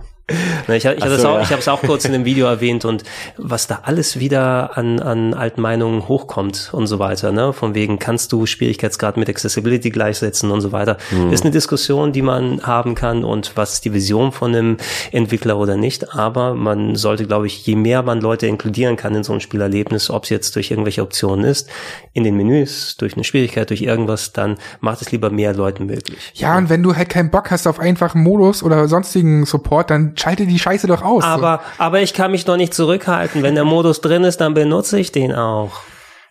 Ich, 0.69 0.85
ich, 0.85 0.85
ich 0.85 1.03
habe 1.03 1.15
es 1.15 1.25
auch, 1.25 1.51
ja. 1.51 1.73
auch 1.73 1.83
kurz 1.83 2.05
in 2.05 2.13
dem 2.13 2.25
Video 2.25 2.47
erwähnt 2.47 2.85
und 2.85 3.03
was 3.37 3.67
da 3.67 3.81
alles 3.83 4.21
wieder 4.21 4.77
an, 4.79 5.01
an 5.01 5.35
alten 5.35 5.61
Meinungen 5.61 6.07
hochkommt 6.07 6.71
und 6.73 6.87
so 6.87 7.01
weiter, 7.01 7.33
ne? 7.33 7.53
Von 7.53 7.75
wegen 7.75 7.99
kannst 7.99 8.33
du 8.33 8.47
Schwierigkeitsgrad 8.47 9.17
mit 9.17 9.29
Accessibility 9.29 9.91
gleichsetzen 9.91 10.51
und 10.53 10.61
so 10.61 10.71
weiter, 10.71 10.97
mhm. 11.11 11.33
ist 11.33 11.43
eine 11.43 11.51
Diskussion, 11.51 12.13
die 12.13 12.23
man 12.23 12.63
haben 12.63 12.95
kann 12.95 13.25
und 13.25 13.53
was 13.57 13.75
ist 13.75 13.85
die 13.85 13.93
Vision 13.93 14.31
von 14.31 14.55
einem 14.55 14.77
Entwickler 15.11 15.59
oder 15.59 15.77
nicht. 15.77 16.15
Aber 16.15 16.55
man 16.55 16.95
sollte, 16.95 17.27
glaube 17.27 17.49
ich, 17.49 17.67
je 17.67 17.75
mehr 17.75 18.03
man 18.03 18.21
Leute 18.21 18.47
inkludieren 18.47 18.97
kann 18.97 19.15
in 19.15 19.25
so 19.25 19.33
ein 19.33 19.41
Spielerlebnis, 19.63 20.11
ob 20.11 20.25
es 20.25 20.31
jetzt 20.31 20.57
durch 20.57 20.71
irgendwelche 20.71 21.03
Optionen 21.03 21.45
ist, 21.45 21.69
in 22.13 22.25
den 22.25 22.37
Menüs, 22.37 22.97
durch 22.97 23.15
eine 23.15 23.25
Schwierigkeit, 23.25 23.71
durch 23.71 23.83
irgendwas, 23.83 24.33
dann 24.33 24.57
macht 24.81 25.03
es 25.03 25.13
lieber 25.13 25.31
mehr 25.31 25.55
Leuten 25.55 25.87
möglich. 25.87 26.33
Ja, 26.35 26.57
und 26.59 26.69
wenn 26.69 26.83
du 26.83 26.97
halt 26.97 27.09
keinen 27.09 27.31
Bock 27.31 27.51
hast 27.51 27.67
auf 27.67 27.79
einfachen 27.79 28.23
Modus 28.23 28.63
oder 28.63 28.89
sonstigen 28.89 29.47
Support, 29.47 29.91
dann 29.91 30.15
schalte 30.17 30.47
die 30.47 30.59
Scheiße 30.59 30.87
doch 30.87 31.03
aus. 31.03 31.25
Aber, 31.25 31.63
so. 31.77 31.83
aber 31.83 32.01
ich 32.03 32.15
kann 32.15 32.33
mich 32.33 32.45
doch 32.45 32.57
nicht 32.57 32.75
zurückhalten. 32.75 33.43
Wenn 33.43 33.55
der 33.55 33.65
Modus 33.65 34.01
drin 34.01 34.25
ist, 34.25 34.41
dann 34.41 34.55
benutze 34.55 34.99
ich 34.99 35.13
den 35.13 35.33
auch. 35.33 35.81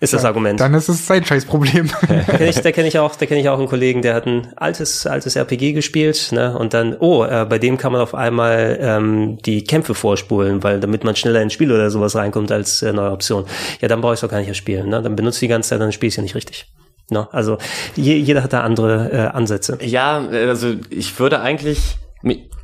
Ist 0.02 0.14
ja, 0.14 0.18
das 0.18 0.26
Argument. 0.26 0.60
Dann 0.60 0.74
ist 0.74 0.90
es 0.90 1.06
sein 1.06 1.24
Scheißproblem. 1.24 1.92
da 2.02 2.24
kenne 2.24 2.50
ich, 2.50 2.60
da 2.60 2.72
kenn 2.72 2.88
ich 2.88 2.98
auch, 2.98 3.16
da 3.16 3.28
kenne 3.28 3.40
ich 3.40 3.50
auch 3.50 3.60
einen 3.60 3.68
Kollegen, 3.68 4.02
der 4.02 4.16
hat 4.16 4.26
ein 4.26 4.52
altes, 4.56 5.06
altes 5.06 5.36
RPG 5.36 5.74
gespielt, 5.74 6.30
ne? 6.32 6.58
Und 6.58 6.74
dann, 6.74 6.98
oh, 6.98 7.24
äh, 7.24 7.46
bei 7.48 7.60
dem 7.60 7.78
kann 7.78 7.92
man 7.92 8.02
auf 8.02 8.16
einmal 8.16 8.80
ähm, 8.82 9.38
die 9.46 9.64
Kämpfe 9.64 9.94
vorspulen, 9.94 10.64
weil 10.64 10.80
damit 10.80 11.04
man 11.04 11.16
schneller 11.16 11.44
ins 11.44 11.54
Spiel 11.54 11.72
oder 11.72 11.92
sowas 11.92 12.16
reinkommt 12.16 12.52
als 12.52 12.82
äh, 12.82 12.92
neue 12.92 13.12
Option. 13.12 13.46
Ja, 13.80 13.88
dann 13.88 14.02
brauche 14.02 14.16
ich 14.16 14.20
doch 14.22 14.30
gar 14.30 14.40
nicht 14.40 14.48
erst 14.48 14.58
spielen. 14.58 14.90
Ne? 14.90 15.04
Dann 15.04 15.16
benutze 15.16 15.36
ich 15.36 15.42
die 15.42 15.48
ganze 15.50 15.70
Zeit, 15.70 15.80
dann 15.80 15.92
spiele 15.92 16.08
ich 16.08 16.16
ja 16.16 16.24
nicht 16.24 16.34
richtig. 16.34 16.66
No, 17.12 17.22
ne? 17.22 17.28
also 17.32 17.60
je, 17.96 18.16
jeder 18.16 18.42
hat 18.42 18.54
da 18.54 18.62
andere 18.62 19.12
äh, 19.12 19.18
Ansätze. 19.28 19.78
Ja, 19.84 20.18
also 20.18 20.74
ich 20.90 21.20
würde 21.20 21.42
eigentlich 21.42 21.98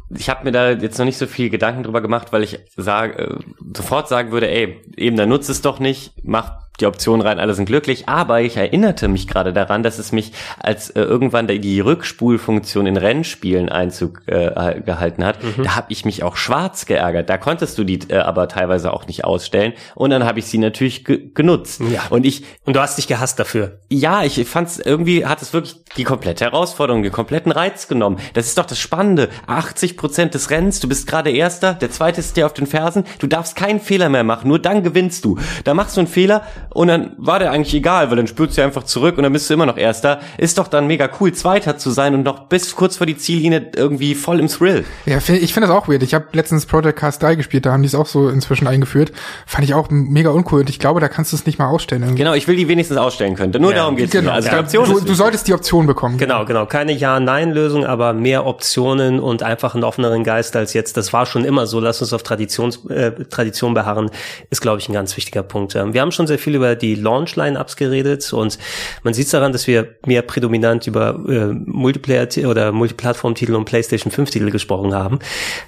ich 0.09 0.29
habe 0.29 0.45
mir 0.45 0.51
da 0.51 0.71
jetzt 0.71 0.97
noch 0.97 1.05
nicht 1.05 1.17
so 1.17 1.27
viel 1.27 1.49
Gedanken 1.49 1.83
drüber 1.83 2.01
gemacht, 2.01 2.31
weil 2.31 2.43
ich 2.43 2.59
sage, 2.77 3.17
äh, 3.17 3.39
sofort 3.75 4.07
sagen 4.07 4.31
würde, 4.31 4.49
ey, 4.49 4.81
eben, 4.95 5.17
dann 5.17 5.29
nutzt 5.29 5.49
es 5.49 5.61
doch 5.61 5.79
nicht, 5.79 6.13
mach 6.23 6.66
die 6.79 6.85
Option 6.85 7.21
rein, 7.21 7.39
alle 7.39 7.53
sind 7.53 7.65
glücklich, 7.65 8.07
aber 8.07 8.41
ich 8.41 8.57
erinnerte 8.57 9.07
mich 9.07 9.27
gerade 9.27 9.53
daran, 9.53 9.83
dass 9.83 9.97
es 9.97 10.11
mich, 10.11 10.33
als 10.59 10.89
äh, 10.91 11.01
irgendwann 11.01 11.47
die 11.47 11.79
Rückspulfunktion 11.79 12.85
in 12.85 12.97
Rennspielen 12.97 13.69
Einzug 13.69 14.21
äh, 14.27 14.81
gehalten 14.81 15.23
hat, 15.23 15.43
mhm. 15.43 15.63
da 15.63 15.75
habe 15.75 15.91
ich 15.91 16.05
mich 16.05 16.23
auch 16.23 16.35
schwarz 16.35 16.85
geärgert. 16.85 17.29
Da 17.29 17.37
konntest 17.37 17.77
du 17.77 17.83
die 17.83 17.99
äh, 18.09 18.17
aber 18.17 18.47
teilweise 18.47 18.93
auch 18.93 19.07
nicht 19.07 19.25
ausstellen 19.25 19.73
und 19.95 20.09
dann 20.09 20.23
habe 20.23 20.39
ich 20.39 20.45
sie 20.45 20.57
natürlich 20.57 21.05
ge 21.05 21.29
genutzt. 21.33 21.81
Ja. 21.91 22.03
Und 22.09 22.25
ich 22.25 22.43
und 22.65 22.75
du 22.75 22.81
hast 22.81 22.97
dich 22.97 23.07
gehasst 23.07 23.39
dafür. 23.39 23.79
Ja, 23.89 24.23
ich 24.23 24.45
fand's 24.47 24.79
irgendwie 24.79 25.25
hat 25.25 25.41
es 25.41 25.53
wirklich 25.53 25.75
die 25.97 26.03
komplette 26.03 26.45
Herausforderung, 26.45 27.03
den 27.03 27.11
kompletten 27.11 27.51
Reiz 27.51 27.87
genommen. 27.87 28.19
Das 28.33 28.47
ist 28.47 28.57
doch 28.57 28.65
das 28.65 28.79
Spannende. 28.79 29.29
80 29.47 29.97
Prozent 29.97 30.33
des 30.33 30.49
Rennens, 30.49 30.79
du 30.79 30.87
bist 30.87 31.07
gerade 31.07 31.31
Erster, 31.31 31.73
der 31.73 31.91
Zweite 31.91 32.19
ist 32.19 32.37
dir 32.37 32.45
auf 32.45 32.53
den 32.53 32.67
Fersen, 32.67 33.03
du 33.19 33.27
darfst 33.27 33.55
keinen 33.55 33.79
Fehler 33.79 34.09
mehr 34.09 34.23
machen, 34.23 34.47
nur 34.47 34.59
dann 34.59 34.83
gewinnst 34.83 35.25
du. 35.25 35.37
Da 35.63 35.73
machst 35.73 35.97
du 35.97 36.01
einen 36.01 36.07
Fehler 36.07 36.43
und 36.77 36.89
dann 36.89 37.13
war 37.17 37.39
der 37.39 37.51
eigentlich 37.51 37.73
egal, 37.73 38.11
weil 38.11 38.17
dann 38.17 38.27
spürst 38.27 38.55
du 38.55 38.61
einfach 38.61 38.83
zurück 38.83 39.17
und 39.17 39.23
dann 39.23 39.33
bist 39.33 39.49
du 39.49 39.55
immer 39.55 39.65
noch 39.65 39.77
Erster. 39.77 40.19
Ist 40.37 40.59
doch 40.59 40.67
dann 40.67 40.85
mega 40.85 41.09
cool, 41.19 41.33
Zweiter 41.33 41.79
zu 41.79 41.89
sein 41.89 42.13
und 42.13 42.21
noch 42.21 42.49
bis 42.49 42.75
kurz 42.75 42.97
vor 42.97 43.07
die 43.07 43.17
Ziellinie 43.17 43.71
irgendwie 43.75 44.13
voll 44.13 44.39
im 44.39 44.47
Thrill. 44.47 44.85
Ja, 45.07 45.17
ich 45.17 45.23
finde 45.53 45.61
das 45.61 45.71
auch 45.71 45.87
weird. 45.87 46.03
Ich 46.03 46.13
habe 46.13 46.27
letztens 46.33 46.67
Project 46.67 46.99
Cast 46.99 47.23
3 47.23 47.33
gespielt, 47.33 47.65
da 47.65 47.71
haben 47.71 47.81
die 47.81 47.87
es 47.87 47.95
auch 47.95 48.05
so 48.05 48.29
inzwischen 48.29 48.67
eingeführt. 48.67 49.11
Fand 49.47 49.63
ich 49.63 49.73
auch 49.73 49.87
mega 49.89 50.29
uncool 50.29 50.59
und 50.59 50.69
ich 50.69 50.77
glaube, 50.77 50.99
da 50.99 51.07
kannst 51.07 51.31
du 51.31 51.35
es 51.37 51.47
nicht 51.47 51.57
mal 51.57 51.65
ausstellen. 51.65 52.03
Irgendwie. 52.03 52.19
Genau, 52.19 52.35
ich 52.35 52.47
will 52.47 52.55
die 52.55 52.67
wenigstens 52.67 52.97
ausstellen 52.97 53.33
können. 53.33 53.59
Nur 53.59 53.71
ja, 53.71 53.77
darum 53.77 53.95
geht's 53.95 54.11
genau. 54.11 54.33
Also 54.33 54.49
ja, 54.49 54.59
Option 54.59 54.87
du, 54.87 54.99
du 54.99 55.13
solltest 55.15 55.47
die 55.47 55.55
Option 55.55 55.87
bekommen. 55.87 56.19
Genau, 56.19 56.45
genau. 56.45 56.67
Keine 56.67 56.91
Ja-Nein-Lösung, 56.91 57.87
aber 57.87 58.13
mehr 58.13 58.45
Optionen 58.45 59.19
und 59.19 59.41
einfach 59.41 59.73
einen 59.73 59.83
offeneren 59.83 60.23
Geist 60.23 60.55
als 60.55 60.73
jetzt. 60.75 60.95
Das 60.95 61.11
war 61.11 61.25
schon 61.25 61.43
immer 61.43 61.65
so. 61.65 61.79
Lass 61.79 62.01
uns 62.01 62.13
auf 62.13 62.21
Traditions, 62.21 62.85
äh, 62.91 63.13
Tradition 63.31 63.73
beharren, 63.73 64.11
ist, 64.51 64.61
glaube 64.61 64.77
ich, 64.77 64.87
ein 64.89 64.93
ganz 64.93 65.17
wichtiger 65.17 65.41
Punkt. 65.41 65.75
Ähm, 65.75 65.95
wir 65.95 66.01
haben 66.01 66.11
schon 66.11 66.27
sehr 66.27 66.37
viel 66.37 66.53
über 66.53 66.66
die 66.75 66.95
Launch 66.95 67.35
Line-Ups 67.35 67.75
geredet 67.75 68.31
und 68.33 68.57
man 69.03 69.13
sieht 69.13 69.31
daran, 69.33 69.51
dass 69.51 69.67
wir 69.67 69.95
mehr 70.05 70.21
prädominant 70.21 70.87
über 70.87 71.19
äh, 71.27 71.53
Multiplayer- 71.53 72.47
oder 72.47 72.71
Multiplattform-Titel 72.71 73.55
und 73.55 73.65
PlayStation 73.65 74.11
5-Titel 74.11 74.49
gesprochen 74.49 74.93
haben. 74.93 75.19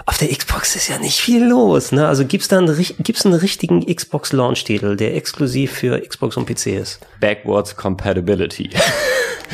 Auf 0.05 0.17
der 0.17 0.30
Xbox 0.30 0.76
ist 0.76 0.88
ja 0.88 0.97
nicht 0.99 1.19
viel 1.19 1.45
los. 1.45 1.91
Ne? 1.91 2.07
Also 2.07 2.26
gibt's 2.26 2.47
da 2.47 2.57
einen, 2.57 2.76
gibt's 2.99 3.26
einen 3.26 3.35
richtigen 3.35 3.85
Xbox-Launch-Titel, 3.85 4.95
der 4.95 5.15
exklusiv 5.15 5.71
für 5.71 5.99
Xbox 5.99 6.38
und 6.38 6.45
PC 6.45 6.67
ist? 6.67 6.99
Backwards 7.19 7.76
Compatibility. 7.76 8.69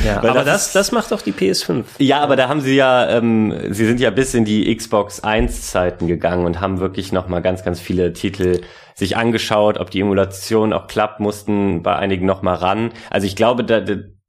Ja, 0.03 0.17
aber 0.17 0.43
das, 0.43 0.73
das, 0.73 0.91
macht 0.91 1.11
doch 1.11 1.21
die 1.21 1.31
PS5. 1.31 1.85
Ja, 1.99 2.19
aber 2.19 2.35
da 2.35 2.49
haben 2.49 2.61
sie 2.61 2.75
ja, 2.75 3.09
ähm, 3.09 3.53
sie 3.69 3.85
sind 3.85 3.99
ja 3.99 4.09
bis 4.09 4.33
in 4.33 4.45
die 4.45 4.75
Xbox 4.75 5.23
1 5.23 5.69
Zeiten 5.71 6.07
gegangen 6.07 6.45
und 6.45 6.59
haben 6.59 6.79
wirklich 6.79 7.11
noch 7.11 7.27
mal 7.27 7.41
ganz, 7.41 7.63
ganz 7.63 7.79
viele 7.79 8.13
Titel 8.13 8.61
sich 8.95 9.17
angeschaut, 9.17 9.77
ob 9.77 9.91
die 9.91 9.99
Emulation 9.99 10.73
auch 10.73 10.87
klappt, 10.87 11.19
mussten 11.19 11.83
bei 11.83 11.95
einigen 11.95 12.25
noch 12.25 12.41
mal 12.41 12.55
ran. 12.55 12.91
Also 13.09 13.27
ich 13.27 13.35
glaube, 13.35 13.63
da, 13.63 13.81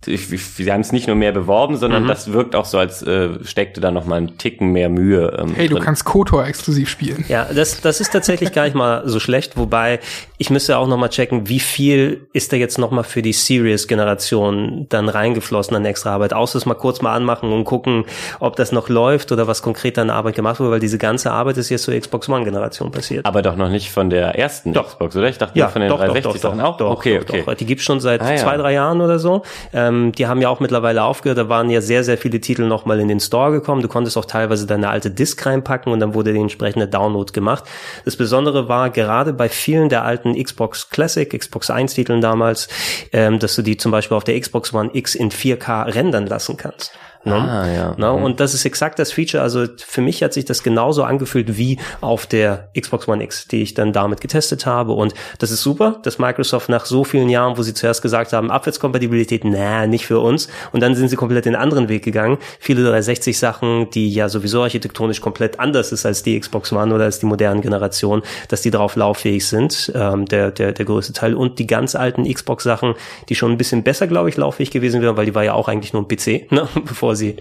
ich, 0.05 0.29
sie 0.29 0.71
haben 0.71 0.83
es 0.83 0.93
nicht 0.93 1.07
nur 1.07 1.17
mehr 1.17 1.33
beworben, 1.33 1.77
sondern 1.77 2.05
mhm. 2.05 2.09
das 2.09 2.33
wirkt 2.33 2.55
auch 2.55 2.67
so, 2.67 2.79
als 2.79 3.03
äh, 3.03 3.43
steckte 3.45 3.81
da 3.81 3.91
noch 3.91 4.05
mal 4.05 4.17
ein 4.17 4.39
Ticken 4.39 4.71
mehr 4.71 4.89
Mühe. 4.89 5.37
Ähm, 5.39 5.55
hey, 5.55 5.69
du 5.69 5.75
drin. 5.75 5.85
kannst 5.85 6.05
KOTOR 6.05 6.47
exklusiv 6.47 6.89
spielen. 6.89 7.25
Ja, 7.29 7.47
das, 7.53 7.81
das 7.81 8.01
ist 8.01 8.13
tatsächlich 8.13 8.53
gar 8.53 8.65
nicht 8.65 8.75
mal 8.75 9.03
so 9.09 9.19
schlecht, 9.19 9.57
wobei 9.57 9.99
ich 10.39 10.51
müsste 10.51 10.77
auch 10.79 10.87
noch 10.87 10.99
mal 10.99 11.09
checken, 11.09 11.49
wie 11.49 11.61
viel 11.61 12.29
ist 12.33 12.53
da 12.53 12.57
jetzt 12.57 12.79
noch 12.79 12.91
mal 12.91 13.03
für 13.03 13.23
die 13.23 13.33
Serious-Generation 13.33 14.87
dann 14.91 15.09
reingeflossen 15.09 15.75
an 15.77 15.85
extra 15.85 16.13
Arbeit. 16.15 16.35
Außer 16.35 16.59
es 16.59 16.67
mal 16.67 16.75
kurz 16.75 17.01
mal 17.01 17.15
anmachen 17.15 17.51
und 17.53 17.65
gucken, 17.65 18.05
ob 18.39 18.57
das 18.57 18.73
noch 18.73 18.89
läuft 18.89 19.33
oder 19.33 19.47
was 19.47 19.63
konkret 19.63 19.99
an 19.99 20.11
Arbeit 20.11 20.37
gemacht 20.37 20.61
wurde, 20.61 20.73
weil 20.73 20.81
diese 20.81 20.99
ganze 20.99 21.33
Arbeit 21.33 21.57
ist 21.57 21.71
jetzt 21.71 21.85
zur 21.85 21.99
Xbox 21.99 22.29
One-Generation 22.29 22.91
passiert. 22.91 23.27
Aber 23.27 23.43
doch 23.43 23.57
noch 23.57 23.71
nicht 23.71 23.91
von 23.91 24.11
der 24.11 24.39
ersten 24.39 24.73
doch. 24.73 24.89
Xbox, 24.89 25.17
oder? 25.17 25.29
Ich 25.29 25.39
dachte 25.39 25.59
ja, 25.59 25.69
von 25.69 25.81
den 25.81 25.89
doch, 25.89 25.99
360 25.99 26.43
doch, 26.43 26.57
doch, 26.57 26.63
auch. 26.63 26.77
Doch, 26.77 26.91
okay, 26.91 27.19
okay. 27.21 27.43
Doch. 27.45 27.55
Die 27.55 27.67
gibt's 27.67 27.85
schon 27.85 28.01
seit 28.01 28.21
ah, 28.21 28.31
ja. 28.31 28.37
zwei, 28.37 28.57
drei 28.57 28.75
Jahren 28.75 29.01
oder 29.01 29.19
so. 29.19 29.43
Ähm, 29.87 30.13
die 30.13 30.27
haben 30.27 30.41
ja 30.41 30.49
auch 30.49 30.61
mittlerweile 30.61 31.03
aufgehört. 31.05 31.39
Da 31.39 31.49
waren 31.49 31.71
ja 31.71 31.81
sehr, 31.81 32.05
sehr 32.05 32.19
viele 32.19 32.41
Titel 32.41 32.65
nochmal 32.65 33.01
in 33.01 33.09
den 33.09 33.21
Store 33.21 33.53
gekommen. 33.53 33.83
Du 33.83 33.89
konntest 33.89 34.17
auch 34.17 34.25
teilweise 34.25 34.67
deine 34.67 34.89
alte 34.89 35.11
Disk 35.11 35.45
reinpacken 35.45 35.93
und 35.93 36.01
dann 36.01 36.15
wurde 36.15 36.33
die 36.33 36.41
entsprechende 36.41 36.89
Download 36.89 37.33
gemacht. 37.33 37.65
Das 38.05 38.17
Besondere 38.17 38.69
war 38.69 38.91
gerade 38.91 39.33
bei 39.33 39.49
vielen 39.49 39.89
der 39.89 40.05
alten 40.05 40.41
Xbox 40.43 40.91
Classic, 40.91 41.29
Xbox 41.29 41.71
1 41.71 41.95
Titeln 41.95 42.21
damals, 42.21 42.69
ähm, 43.13 43.39
dass 43.39 43.55
du 43.57 43.63
die 43.63 43.77
zum 43.77 43.93
Beispiel 43.93 44.17
auf 44.17 44.25
der 44.25 44.39
Xbox 44.41 44.73
One 44.75 44.91
X 44.93 45.15
in 45.15 45.31
4K 45.31 45.95
rendern 45.95 46.27
lassen 46.27 46.57
kannst. 46.57 46.93
Ne? 47.27 47.35
Ah, 47.35 47.69
ja. 47.69 47.95
Ne? 47.97 48.17
Mhm. 48.17 48.25
Und 48.25 48.41
das 48.41 48.55
ist 48.55 48.65
exakt 48.65 48.99
das 48.99 49.13
Feature. 49.13 49.43
Also 49.43 49.67
für 49.79 50.01
mich 50.01 50.23
hat 50.23 50.33
sich 50.33 50.45
das 50.45 50.63
genauso 50.63 51.03
angefühlt 51.03 51.57
wie 51.59 51.79
auf 52.01 52.27
der 52.27 52.69
Xbox 52.79 53.09
One 53.09 53.23
X, 53.25 53.49
die 53.49 53.63
ich 53.63 53.75
dann 53.75 53.93
damit 53.93 54.21
getestet 54.21 54.65
habe. 54.65 54.93
Und 54.93 55.13
das 55.39 55.51
ist 55.51 55.63
super, 55.63 55.99
dass 56.03 56.19
Microsoft 56.19 56.69
nach 56.69 56.87
so 56.87 57.03
vielen 57.05 57.29
Jahren, 57.29 57.59
wo 57.59 57.63
sie 57.63 57.75
zuerst 57.75 58.03
gesagt 58.03 58.33
haben, 58.33 58.51
Abwärtskompatibilität, 58.51 59.45
na, 59.45 59.87
nicht 59.87 60.07
für 60.07 60.21
uns. 60.21 60.49
Und 60.73 60.81
dann 60.81 60.95
sind 60.95 61.09
sie 61.09 61.17
komplett 61.17 61.47
den 61.47 61.57
anderen 61.57 61.89
Weg 61.89 62.05
gegangen. 62.05 62.39
Viele 62.61 62.83
360 62.83 63.39
Sachen, 63.39 63.91
die 63.91 64.09
ja 64.09 64.29
sowieso 64.29 64.63
architektonisch 64.63 65.21
komplett 65.21 65.59
anders 65.59 65.91
ist 65.91 66.07
als 66.07 66.23
die 66.23 66.39
Xbox 66.39 66.73
One 66.73 66.95
oder 66.95 67.05
als 67.05 67.19
die 67.19 67.27
modernen 67.27 67.61
Generationen, 67.61 68.23
dass 68.49 68.63
die 68.63 68.71
darauf 68.71 68.95
lauffähig 68.95 69.47
sind, 69.47 69.91
ähm, 69.95 70.27
der, 70.27 70.53
der, 70.53 70.73
der 70.73 70.85
größte 70.85 71.13
Teil. 71.13 71.35
Und 71.35 71.59
die 71.59 71.67
ganz 71.67 71.97
alten 71.97 72.33
Xbox 72.33 72.63
Sachen, 72.63 72.95
die 73.29 73.35
schon 73.35 73.51
ein 73.51 73.59
bisschen 73.59 73.83
besser, 73.83 74.07
glaube 74.07 74.29
ich, 74.29 74.37
lauffähig 74.37 74.71
gewesen 74.71 75.03
wären, 75.03 75.17
weil 75.17 75.27
die 75.27 75.35
war 75.35 75.45
ja 75.45 75.55
auch 75.55 75.69
eigentlich 75.69 75.93
nur 75.93 76.03
ein 76.03 76.09
PC, 76.09 76.51
ne? 76.53 76.69
bevor 76.85 77.16
sie 77.17 77.37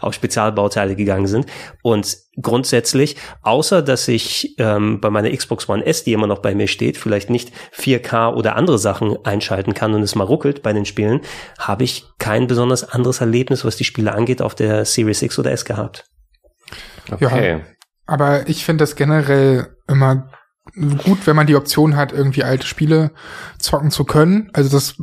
auf 0.00 0.14
Spezialbauteile 0.14 0.96
gegangen 0.96 1.26
sind. 1.26 1.46
Und 1.82 2.16
grundsätzlich, 2.40 3.16
außer 3.42 3.82
dass 3.82 4.08
ich 4.08 4.54
ähm, 4.58 5.00
bei 5.00 5.10
meiner 5.10 5.30
Xbox 5.30 5.68
One 5.68 5.84
S, 5.84 6.04
die 6.04 6.12
immer 6.12 6.26
noch 6.26 6.40
bei 6.40 6.54
mir 6.54 6.68
steht, 6.68 6.96
vielleicht 6.96 7.30
nicht 7.30 7.52
4K 7.76 8.34
oder 8.34 8.56
andere 8.56 8.78
Sachen 8.78 9.16
einschalten 9.24 9.74
kann 9.74 9.94
und 9.94 10.02
es 10.02 10.14
mal 10.14 10.24
ruckelt 10.24 10.62
bei 10.62 10.72
den 10.72 10.84
Spielen, 10.84 11.20
habe 11.58 11.84
ich 11.84 12.04
kein 12.18 12.46
besonders 12.46 12.84
anderes 12.84 13.20
Erlebnis, 13.20 13.64
was 13.64 13.76
die 13.76 13.84
Spiele 13.84 14.14
angeht, 14.14 14.42
auf 14.42 14.54
der 14.54 14.84
Series 14.84 15.22
X 15.22 15.38
oder 15.38 15.52
S 15.52 15.64
gehabt. 15.64 16.04
Okay. 17.10 17.50
Ja, 17.50 17.60
aber 18.06 18.48
ich 18.48 18.64
finde 18.64 18.82
das 18.82 18.96
generell 18.96 19.76
immer 19.88 20.30
gut, 21.04 21.26
wenn 21.26 21.36
man 21.36 21.46
die 21.46 21.56
Option 21.56 21.96
hat, 21.96 22.12
irgendwie 22.12 22.44
alte 22.44 22.66
Spiele 22.66 23.12
zocken 23.58 23.90
zu 23.90 24.04
können. 24.04 24.50
Also 24.52 24.70
das 24.70 24.96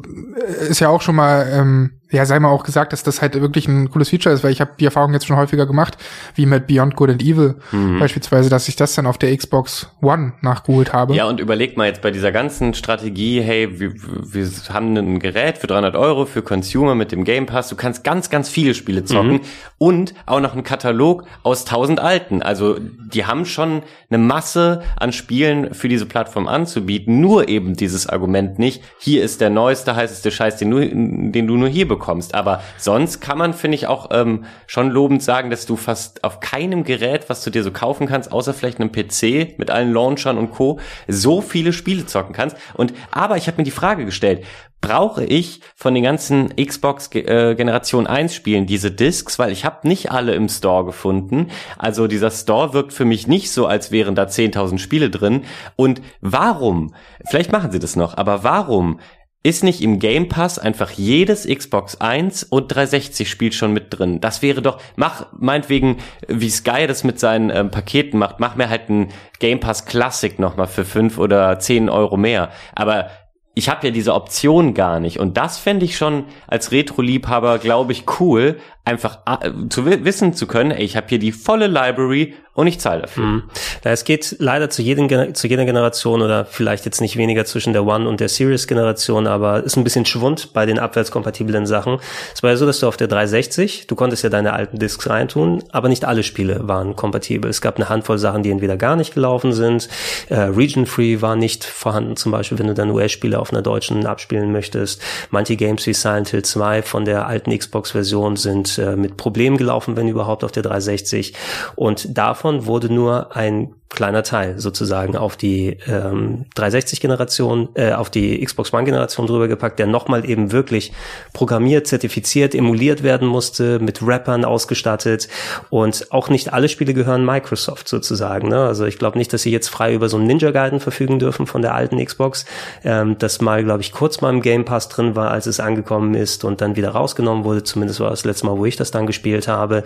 ist 0.69 0.79
ja 0.79 0.89
auch 0.89 1.01
schon 1.01 1.15
mal 1.15 1.47
ähm, 1.51 2.01
ja, 2.13 2.25
sei 2.25 2.39
mal 2.39 2.49
auch 2.49 2.63
gesagt, 2.63 2.93
dass 2.93 3.01
das 3.01 3.21
halt 3.21 3.33
wirklich 3.39 3.67
ein 3.67 3.89
cooles 3.89 4.09
Feature 4.09 4.33
ist, 4.33 4.43
weil 4.43 4.51
ich 4.51 4.61
habe 4.61 4.71
die 4.79 4.85
Erfahrung 4.85 5.13
jetzt 5.13 5.25
schon 5.25 5.35
häufiger 5.35 5.65
gemacht, 5.65 5.97
wie 6.35 6.45
mit 6.45 6.67
Beyond 6.67 6.95
Good 6.95 7.09
and 7.09 7.23
Evil 7.23 7.55
mhm. 7.71 7.99
beispielsweise, 7.99 8.49
dass 8.51 8.67
ich 8.67 8.75
das 8.75 8.93
dann 8.93 9.07
auf 9.07 9.17
der 9.17 9.35
Xbox 9.35 9.89
One 10.01 10.33
nachgeholt 10.41 10.93
habe. 10.93 11.15
Ja, 11.15 11.25
und 11.25 11.39
überleg 11.39 11.75
mal 11.75 11.87
jetzt 11.87 12.03
bei 12.03 12.11
dieser 12.11 12.31
ganzen 12.31 12.75
Strategie, 12.75 13.41
hey, 13.41 13.79
wir, 13.79 13.93
wir 13.93 14.47
haben 14.69 14.95
ein 14.95 15.17
Gerät 15.17 15.57
für 15.57 15.65
300 15.65 15.95
Euro 15.95 16.25
für 16.25 16.43
Consumer 16.43 16.93
mit 16.93 17.11
dem 17.11 17.23
Game 17.23 17.47
Pass, 17.47 17.69
du 17.69 17.75
kannst 17.75 18.03
ganz, 18.03 18.29
ganz 18.29 18.47
viele 18.47 18.75
Spiele 18.75 19.03
zocken 19.03 19.33
mhm. 19.33 19.41
und 19.79 20.13
auch 20.27 20.39
noch 20.39 20.53
einen 20.53 20.63
Katalog 20.63 21.23
aus 21.41 21.65
1000 21.65 21.99
alten. 21.99 22.43
Also 22.43 22.77
die 22.79 23.25
haben 23.25 23.45
schon 23.45 23.81
eine 24.09 24.19
Masse 24.19 24.83
an 24.97 25.11
Spielen 25.11 25.73
für 25.73 25.89
diese 25.89 26.05
Plattform 26.05 26.47
anzubieten, 26.47 27.21
nur 27.21 27.49
eben 27.49 27.73
dieses 27.73 28.05
Argument 28.05 28.59
nicht, 28.59 28.83
hier 28.99 29.23
ist 29.23 29.41
der 29.41 29.49
neueste, 29.49 29.95
heißeste 29.95 30.29
Scheiß, 30.29 30.57
den, 30.57 30.69
nur, 30.69 30.81
den 30.81 31.47
du 31.47 31.57
nur 31.57 31.69
hier 31.69 31.87
bekommst 31.87 32.02
bekommst. 32.03 32.35
Aber 32.35 32.61
sonst 32.77 33.21
kann 33.21 33.37
man, 33.37 33.53
finde 33.53 33.75
ich, 33.75 33.87
auch 33.87 34.09
ähm, 34.11 34.43
schon 34.67 34.89
lobend 34.89 35.23
sagen, 35.23 35.49
dass 35.49 35.65
du 35.65 35.77
fast 35.77 36.23
auf 36.23 36.41
keinem 36.41 36.83
Gerät, 36.83 37.29
was 37.29 37.43
du 37.43 37.49
dir 37.49 37.63
so 37.63 37.71
kaufen 37.71 38.07
kannst, 38.07 38.31
außer 38.31 38.53
vielleicht 38.53 38.81
einem 38.81 38.91
PC 38.91 39.57
mit 39.57 39.71
allen 39.71 39.93
Launchern 39.93 40.37
und 40.37 40.51
Co., 40.51 40.79
so 41.07 41.39
viele 41.39 41.71
Spiele 41.71 42.05
zocken 42.05 42.35
kannst. 42.35 42.57
Und 42.73 42.93
aber 43.11 43.37
ich 43.37 43.47
habe 43.47 43.57
mir 43.57 43.63
die 43.63 43.71
Frage 43.71 44.03
gestellt, 44.03 44.43
brauche 44.81 45.23
ich 45.23 45.61
von 45.77 45.93
den 45.93 46.03
ganzen 46.03 46.53
Xbox 46.57 47.09
äh, 47.13 47.55
Generation 47.55 48.05
1 48.05 48.35
Spielen 48.35 48.65
diese 48.65 48.91
Discs, 48.91 49.39
weil 49.39 49.53
ich 49.53 49.63
habe 49.63 49.87
nicht 49.87 50.11
alle 50.11 50.35
im 50.35 50.49
Store 50.49 50.83
gefunden. 50.83 51.47
Also 51.77 52.07
dieser 52.07 52.31
Store 52.31 52.73
wirkt 52.73 52.91
für 52.91 53.05
mich 53.05 53.27
nicht 53.27 53.49
so, 53.53 53.65
als 53.65 53.91
wären 53.91 54.13
da 54.13 54.23
10.000 54.23 54.79
Spiele 54.79 55.09
drin. 55.09 55.43
Und 55.77 56.01
warum? 56.19 56.93
Vielleicht 57.29 57.53
machen 57.53 57.71
sie 57.71 57.79
das 57.79 57.95
noch, 57.95 58.17
aber 58.17 58.43
warum 58.43 58.99
ist 59.43 59.63
nicht 59.63 59.81
im 59.81 59.99
Game 59.99 60.29
Pass 60.29 60.57
einfach 60.57 60.91
jedes 60.91 61.45
Xbox 61.45 61.99
1 61.99 62.43
und 62.45 62.69
360 62.73 63.29
Spiel 63.29 63.51
schon 63.51 63.73
mit 63.73 63.87
drin? 63.89 64.21
Das 64.21 64.41
wäre 64.41 64.61
doch, 64.61 64.79
mach 64.95 65.27
meinetwegen, 65.37 65.97
wie 66.29 66.49
Sky 66.49 66.87
das 66.87 67.03
mit 67.03 67.19
seinen 67.19 67.49
ähm, 67.49 67.69
Paketen 67.69 68.17
macht, 68.17 68.39
mach 68.39 68.55
mir 68.55 68.69
halt 68.69 68.89
ein 68.89 69.09
Game 69.39 69.59
Pass 69.59 69.85
Classic 69.85 70.39
nochmal 70.39 70.67
für 70.67 70.85
5 70.85 71.17
oder 71.17 71.59
10 71.59 71.89
Euro 71.89 72.15
mehr. 72.15 72.51
Aber 72.73 73.09
ich 73.55 73.69
habe 73.69 73.85
ja 73.85 73.93
diese 73.93 74.13
Option 74.13 74.73
gar 74.73 74.99
nicht. 74.99 75.19
Und 75.19 75.37
das 75.37 75.59
fände 75.59 75.85
ich 75.85 75.97
schon 75.97 76.25
als 76.47 76.71
Retro-Liebhaber, 76.71 77.59
glaube 77.59 77.91
ich, 77.91 78.05
cool, 78.19 78.59
einfach 78.85 79.19
äh, 79.25 79.51
zu 79.69 79.85
wissen 79.85 80.33
zu 80.33 80.47
können, 80.47 80.71
ey, 80.71 80.83
ich 80.83 80.95
habe 80.95 81.07
hier 81.09 81.19
die 81.19 81.31
volle 81.31 81.67
Library 81.67 82.33
und 82.55 82.67
ich 82.67 82.79
zahle 82.79 83.01
dafür. 83.01 83.23
Mhm. 83.23 83.43
Es 83.83 84.03
geht 84.03 84.35
leider 84.37 84.69
zu, 84.69 84.83
jedem, 84.83 85.33
zu 85.33 85.47
jeder 85.47 85.65
Generation 85.65 86.21
oder 86.21 86.45
vielleicht 86.45 86.85
jetzt 86.85 87.01
nicht 87.01 87.17
weniger 87.17 87.45
zwischen 87.45 87.73
der 87.73 87.83
One 87.85 88.07
und 88.07 88.19
der 88.19 88.29
Series-Generation, 88.29 89.25
aber 89.25 89.63
ist 89.63 89.75
ein 89.75 89.83
bisschen 89.83 90.05
Schwund 90.05 90.53
bei 90.53 90.67
den 90.67 90.77
abwärtskompatiblen 90.77 91.65
Sachen. 91.65 91.97
Es 92.33 92.43
war 92.43 92.51
ja 92.51 92.55
so, 92.55 92.67
dass 92.67 92.79
du 92.79 92.87
auf 92.87 92.95
der 92.95 93.07
360, 93.07 93.87
du 93.87 93.95
konntest 93.95 94.23
ja 94.23 94.29
deine 94.29 94.53
alten 94.53 94.77
Discs 94.77 95.09
reintun, 95.09 95.63
aber 95.71 95.89
nicht 95.89 96.05
alle 96.05 96.21
Spiele 96.21 96.67
waren 96.67 96.95
kompatibel. 96.95 97.49
Es 97.49 97.59
gab 97.59 97.77
eine 97.77 97.89
Handvoll 97.89 98.19
Sachen, 98.19 98.43
die 98.43 98.51
entweder 98.51 98.77
gar 98.77 98.95
nicht 98.95 99.15
gelaufen 99.15 99.51
sind, 99.51 99.89
äh, 100.29 100.35
Region-Free 100.35 101.21
war 101.21 101.35
nicht 101.35 101.63
vorhanden, 101.63 102.17
zum 102.17 102.31
Beispiel, 102.31 102.59
wenn 102.59 102.67
du 102.67 102.75
dann 102.75 102.91
US-Spiele 102.91 103.39
auf 103.39 103.51
einer 103.51 103.63
deutschen 103.63 104.05
abspielen 104.05 104.51
möchtest. 104.51 105.01
Manche 105.31 105.55
Games 105.55 105.87
wie 105.87 105.93
Silent 105.93 106.29
Hill 106.29 106.43
2 106.43 106.83
von 106.83 107.05
der 107.05 107.25
alten 107.25 107.57
Xbox-Version 107.57 108.35
sind 108.35 108.77
äh, 108.77 108.95
mit 108.95 109.17
Problemen 109.17 109.57
gelaufen, 109.57 109.97
wenn 109.97 110.07
überhaupt 110.07 110.43
auf 110.43 110.51
der 110.51 110.61
360 110.61 111.33
und 111.75 112.15
davon 112.15 112.42
wurde 112.65 112.93
nur 112.93 113.35
ein 113.35 113.75
kleiner 113.93 114.23
Teil 114.23 114.59
sozusagen 114.59 115.15
auf 115.15 115.37
die 115.37 115.77
ähm, 115.87 116.45
360-Generation, 116.55 117.69
äh, 117.75 117.93
auf 117.93 118.09
die 118.09 118.43
Xbox 118.43 118.73
One-Generation 118.73 119.27
drüber 119.27 119.47
gepackt, 119.47 119.79
der 119.79 119.87
nochmal 119.87 120.27
eben 120.27 120.51
wirklich 120.51 120.91
programmiert, 121.31 121.87
zertifiziert, 121.87 122.55
emuliert 122.55 123.03
werden 123.03 123.27
musste, 123.27 123.79
mit 123.79 124.05
Rappern 124.05 124.45
ausgestattet 124.45 125.29
und 125.69 126.11
auch 126.11 126.29
nicht 126.29 126.51
alle 126.51 126.69
Spiele 126.69 126.93
gehören 126.93 127.23
Microsoft 127.25 127.87
sozusagen. 127.87 128.49
Ne? 128.49 128.65
Also 128.65 128.85
ich 128.85 128.97
glaube 128.97 129.17
nicht, 129.17 129.31
dass 129.31 129.43
sie 129.43 129.51
jetzt 129.51 129.69
frei 129.69 129.93
über 129.93 130.09
so 130.09 130.17
einen 130.17 130.25
Ninja 130.25 130.51
Gaiden 130.51 130.79
verfügen 130.79 131.19
dürfen 131.19 131.45
von 131.45 131.61
der 131.61 131.75
alten 131.75 132.03
Xbox, 132.03 132.45
ähm, 132.83 133.17
das 133.19 133.41
mal, 133.41 133.63
glaube 133.63 133.81
ich, 133.81 133.91
kurz 133.91 134.21
mal 134.21 134.31
im 134.31 134.41
Game 134.41 134.65
Pass 134.65 134.89
drin 134.89 135.15
war, 135.15 135.29
als 135.29 135.45
es 135.45 135.59
angekommen 135.59 136.15
ist 136.15 136.43
und 136.43 136.61
dann 136.61 136.75
wieder 136.75 136.89
rausgenommen 136.89 137.43
wurde. 137.43 137.63
Zumindest 137.63 137.99
war 137.99 138.09
das 138.09 138.25
letzte 138.25 138.47
Mal, 138.47 138.57
wo 138.57 138.65
ich 138.65 138.75
das 138.75 138.89
dann 138.89 139.05
gespielt 139.05 139.47
habe. 139.47 139.83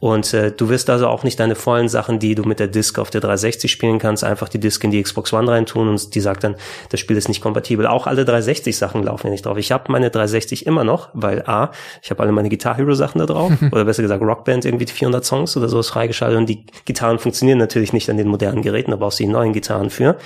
Und 0.00 0.34
äh, 0.34 0.50
du 0.50 0.68
wirst 0.68 0.90
also 0.90 1.06
auch 1.06 1.22
nicht 1.22 1.38
deine 1.38 1.54
vollen 1.54 1.88
Sachen, 1.88 2.18
die 2.18 2.34
du 2.34 2.42
mit 2.42 2.58
der 2.58 2.66
Disc 2.66 2.98
auf 2.98 3.10
der 3.10 3.20
360 3.20 3.43
360 3.44 3.70
spielen 3.70 3.98
kannst, 3.98 4.24
einfach 4.24 4.48
die 4.48 4.58
Disk 4.58 4.82
in 4.84 4.90
die 4.90 5.02
Xbox 5.02 5.32
One 5.32 5.50
reintun 5.50 5.88
und 5.88 6.14
die 6.14 6.20
sagt 6.20 6.44
dann, 6.44 6.56
das 6.90 7.00
Spiel 7.00 7.16
ist 7.16 7.28
nicht 7.28 7.40
kompatibel. 7.40 7.86
Auch 7.86 8.06
alle 8.06 8.24
360 8.24 8.76
Sachen 8.76 9.02
laufen 9.02 9.26
ja 9.26 9.30
nicht 9.32 9.46
drauf. 9.46 9.58
Ich 9.58 9.72
habe 9.72 9.92
meine 9.92 10.10
360 10.10 10.66
immer 10.66 10.84
noch, 10.84 11.10
weil 11.12 11.42
A, 11.46 11.70
ich 12.02 12.10
habe 12.10 12.22
alle 12.22 12.32
meine 12.32 12.48
Guitar 12.48 12.76
Hero 12.76 12.94
Sachen 12.94 13.18
da 13.18 13.26
drauf 13.26 13.52
oder 13.72 13.84
besser 13.84 14.02
gesagt 14.02 14.22
Rockband 14.22 14.64
irgendwie 14.64 14.86
400 14.86 15.24
Songs 15.24 15.56
oder 15.56 15.68
sowas 15.68 15.88
freigeschaltet 15.88 16.38
und 16.38 16.48
die 16.48 16.66
Gitarren 16.84 17.18
funktionieren 17.18 17.58
natürlich 17.58 17.92
nicht 17.92 18.08
an 18.10 18.16
den 18.16 18.28
modernen 18.28 18.62
Geräten, 18.62 18.90
da 18.90 18.96
brauchst 18.96 19.20
du 19.20 19.24
die 19.24 19.30
neuen 19.30 19.52
Gitarren 19.52 19.90
für. 19.90 20.16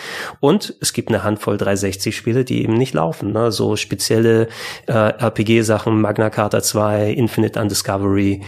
Und 0.41 0.75
es 0.81 0.93
gibt 0.93 1.09
eine 1.09 1.25
Handvoll 1.25 1.59
360 1.59 2.17
Spiele, 2.17 2.45
die 2.45 2.63
eben 2.63 2.75
nicht 2.75 2.95
laufen, 2.95 3.33
ne? 3.33 3.51
so 3.51 3.77
spezielle 3.77 4.49
äh, 4.87 4.93
RPG 4.93 5.63
Sachen, 5.63 6.01
Magna 6.01 6.31
Carta 6.31 6.63
2, 6.63 7.11
Infinite 7.11 7.61
Undiscovery, 7.61 8.43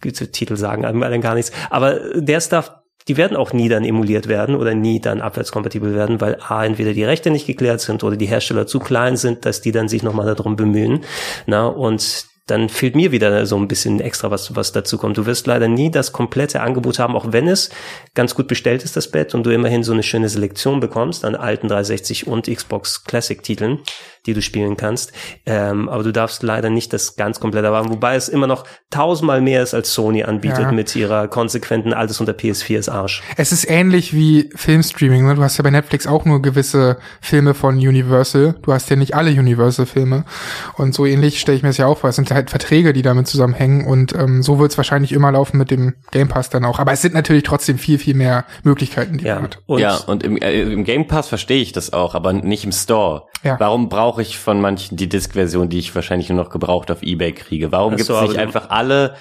Titel 0.00 0.56
sagen 0.56 0.84
einem 0.84 1.20
gar 1.20 1.34
nichts. 1.34 1.50
Aber 1.70 1.98
der 2.14 2.40
Stuff, 2.40 2.70
die 3.08 3.16
werden 3.16 3.36
auch 3.36 3.52
nie 3.52 3.68
dann 3.68 3.84
emuliert 3.84 4.28
werden 4.28 4.54
oder 4.54 4.74
nie 4.74 5.00
dann 5.00 5.20
abwärtskompatibel 5.20 5.94
werden, 5.94 6.20
weil 6.20 6.38
A, 6.46 6.64
entweder 6.64 6.92
die 6.92 7.04
Rechte 7.04 7.30
nicht 7.30 7.46
geklärt 7.46 7.80
sind 7.80 8.04
oder 8.04 8.16
die 8.16 8.26
Hersteller 8.26 8.66
zu 8.66 8.78
klein 8.78 9.16
sind, 9.16 9.46
dass 9.46 9.62
die 9.62 9.72
dann 9.72 9.88
sich 9.88 10.02
nochmal 10.02 10.34
darum 10.34 10.56
bemühen. 10.56 11.00
Na, 11.46 11.66
und 11.66 12.26
dann 12.48 12.68
fehlt 12.68 12.96
mir 12.96 13.12
wieder 13.12 13.46
so 13.46 13.56
ein 13.56 13.68
bisschen 13.68 14.00
extra 14.00 14.30
was, 14.30 14.56
was 14.56 14.72
dazu 14.72 14.98
kommt. 14.98 15.16
Du 15.16 15.26
wirst 15.26 15.46
leider 15.46 15.68
nie 15.68 15.90
das 15.90 16.12
komplette 16.12 16.60
Angebot 16.60 16.98
haben, 16.98 17.14
auch 17.14 17.32
wenn 17.32 17.46
es 17.46 17.70
ganz 18.14 18.34
gut 18.34 18.48
bestellt 18.48 18.82
ist, 18.82 18.96
das 18.96 19.10
Bett, 19.10 19.34
und 19.34 19.44
du 19.44 19.50
immerhin 19.50 19.82
so 19.82 19.92
eine 19.92 20.02
schöne 20.02 20.28
Selektion 20.28 20.80
bekommst 20.80 21.24
an 21.24 21.34
alten 21.34 21.68
360 21.68 22.26
und 22.26 22.46
Xbox 22.46 23.04
Classic 23.04 23.42
Titeln 23.42 23.80
die 24.28 24.34
du 24.34 24.42
spielen 24.42 24.76
kannst. 24.76 25.12
Ähm, 25.46 25.88
aber 25.88 26.02
du 26.02 26.12
darfst 26.12 26.42
leider 26.42 26.70
nicht 26.70 26.92
das 26.92 27.16
ganz 27.16 27.40
komplette 27.40 27.68
haben, 27.68 27.88
wobei 27.90 28.14
es 28.14 28.28
immer 28.28 28.46
noch 28.46 28.64
tausendmal 28.90 29.40
mehr 29.40 29.62
ist, 29.62 29.74
als 29.74 29.92
Sony 29.94 30.22
anbietet 30.22 30.60
ja. 30.60 30.72
mit 30.72 30.94
ihrer 30.94 31.28
konsequenten 31.28 31.94
Alles 31.94 32.20
unter 32.20 32.32
PS4 32.32 32.78
ist 32.78 32.88
Arsch. 32.88 33.22
Es 33.36 33.52
ist 33.52 33.68
ähnlich 33.68 34.12
wie 34.12 34.50
Filmstreaming. 34.54 35.26
Ne? 35.26 35.34
Du 35.34 35.42
hast 35.42 35.56
ja 35.56 35.62
bei 35.62 35.70
Netflix 35.70 36.06
auch 36.06 36.26
nur 36.26 36.42
gewisse 36.42 36.98
Filme 37.20 37.54
von 37.54 37.76
Universal. 37.76 38.54
Du 38.62 38.72
hast 38.72 38.90
ja 38.90 38.96
nicht 38.96 39.14
alle 39.14 39.30
Universal-Filme. 39.30 40.24
Und 40.76 40.94
so 40.94 41.06
ähnlich 41.06 41.40
stelle 41.40 41.56
ich 41.56 41.62
mir 41.62 41.70
das 41.70 41.78
ja 41.78 41.86
auch 41.86 41.98
vor. 41.98 42.10
Es 42.10 42.16
sind 42.16 42.28
halt 42.38 42.50
Verträge, 42.50 42.92
die 42.92 43.02
damit 43.02 43.26
zusammenhängen. 43.26 43.86
Und 43.86 44.14
ähm, 44.14 44.42
so 44.42 44.58
wird 44.58 44.70
es 44.70 44.76
wahrscheinlich 44.78 45.12
immer 45.12 45.30
laufen 45.30 45.58
mit 45.58 45.70
dem 45.70 45.94
Game 46.10 46.28
Pass 46.28 46.48
dann 46.48 46.64
auch. 46.64 46.78
Aber 46.78 46.92
es 46.92 47.02
sind 47.02 47.14
natürlich 47.14 47.42
trotzdem 47.42 47.78
viel, 47.78 47.98
viel 47.98 48.14
mehr 48.14 48.44
Möglichkeiten, 48.62 49.18
die 49.18 49.26
ja. 49.26 49.34
man 49.34 49.44
hat. 49.44 49.58
Und 49.66 49.80
ja, 49.80 49.96
und 49.96 50.22
im, 50.22 50.36
äh, 50.36 50.62
im 50.62 50.84
Game 50.84 51.06
Pass 51.06 51.28
verstehe 51.28 51.60
ich 51.60 51.72
das 51.72 51.92
auch, 51.92 52.14
aber 52.14 52.32
nicht 52.32 52.64
im 52.64 52.72
Store. 52.72 53.24
Ja. 53.42 53.56
Warum 53.60 53.88
brauche 53.88 54.22
ich 54.22 54.38
von 54.38 54.60
manchen 54.60 54.96
die 54.96 55.08
Disk-Version, 55.08 55.68
die 55.68 55.78
ich 55.78 55.94
wahrscheinlich 55.94 56.28
nur 56.28 56.42
noch 56.42 56.50
gebraucht 56.50 56.90
auf 56.90 57.02
Ebay 57.02 57.32
kriege? 57.32 57.70
Warum 57.72 57.96
gibt 57.96 58.08
es 58.08 58.20
nicht 58.22 58.38
einfach 58.38 58.70
alle 58.70 59.14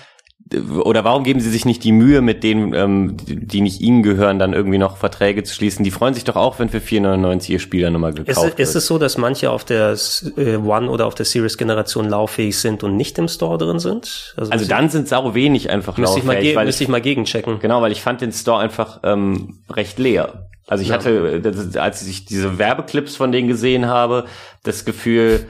oder 0.56 1.04
warum 1.04 1.24
geben 1.24 1.40
sie 1.40 1.50
sich 1.50 1.66
nicht 1.66 1.84
die 1.84 1.92
Mühe, 1.92 2.22
mit 2.22 2.44
denen, 2.44 2.74
ähm, 2.74 3.18
die 3.26 3.62
nicht 3.62 3.82
ihnen 3.82 4.04
gehören, 4.04 4.40
dann 4.40 4.54
irgendwie 4.54 4.78
noch 4.78 4.98
Verträge 4.98 5.44
zu 5.44 5.54
schließen? 5.54 5.84
Die 5.84 5.92
freuen 5.92 6.14
sich 6.14 6.24
doch 6.24 6.36
auch, 6.36 6.60
wenn 6.60 6.70
für 6.70 6.78
4,99 6.78 7.52
ihr 7.52 7.60
Spieler 7.60 7.90
nochmal 7.90 8.14
gekauft 8.14 8.38
ist, 8.38 8.44
wird. 8.44 8.60
Ist 8.60 8.76
es 8.76 8.88
so, 8.88 8.98
dass 8.98 9.18
manche 9.18 9.52
auf 9.52 9.66
der 9.66 9.98
äh, 10.38 10.56
One 10.56 10.90
oder 10.90 11.06
auf 11.06 11.16
der 11.16 11.26
Series-Generation 11.26 12.08
lauffähig 12.08 12.58
sind 12.58 12.84
und 12.84 12.96
nicht 12.96 13.18
im 13.18 13.28
Store 13.28 13.58
drin 13.58 13.80
sind? 13.80 14.36
Also, 14.38 14.52
also 14.52 14.68
dann 14.68 14.90
sind 14.90 15.08
sau 15.08 15.34
wenig 15.34 15.70
einfach 15.70 15.98
müsste 15.98 16.20
lauffähig. 16.20 16.50
Ich 16.50 16.56
mal, 16.56 16.66
müsste 16.66 16.84
ich 16.84 16.90
mal 16.90 17.02
gegenchecken. 17.02 17.60
Genau, 17.60 17.82
weil 17.82 17.92
ich 17.92 18.02
fand 18.02 18.22
den 18.22 18.32
Store 18.32 18.60
einfach 18.60 19.02
ähm, 19.04 19.60
recht 19.70 20.00
leer. 20.00 20.48
Also 20.68 20.84
ich 20.84 20.90
ja. 20.90 20.96
hatte, 20.96 21.42
als 21.80 22.06
ich 22.06 22.26
diese 22.26 22.58
Werbeclips 22.58 23.16
von 23.16 23.32
denen 23.32 23.48
gesehen 23.48 23.86
habe, 23.86 24.26
das 24.64 24.84
Gefühl, 24.84 25.46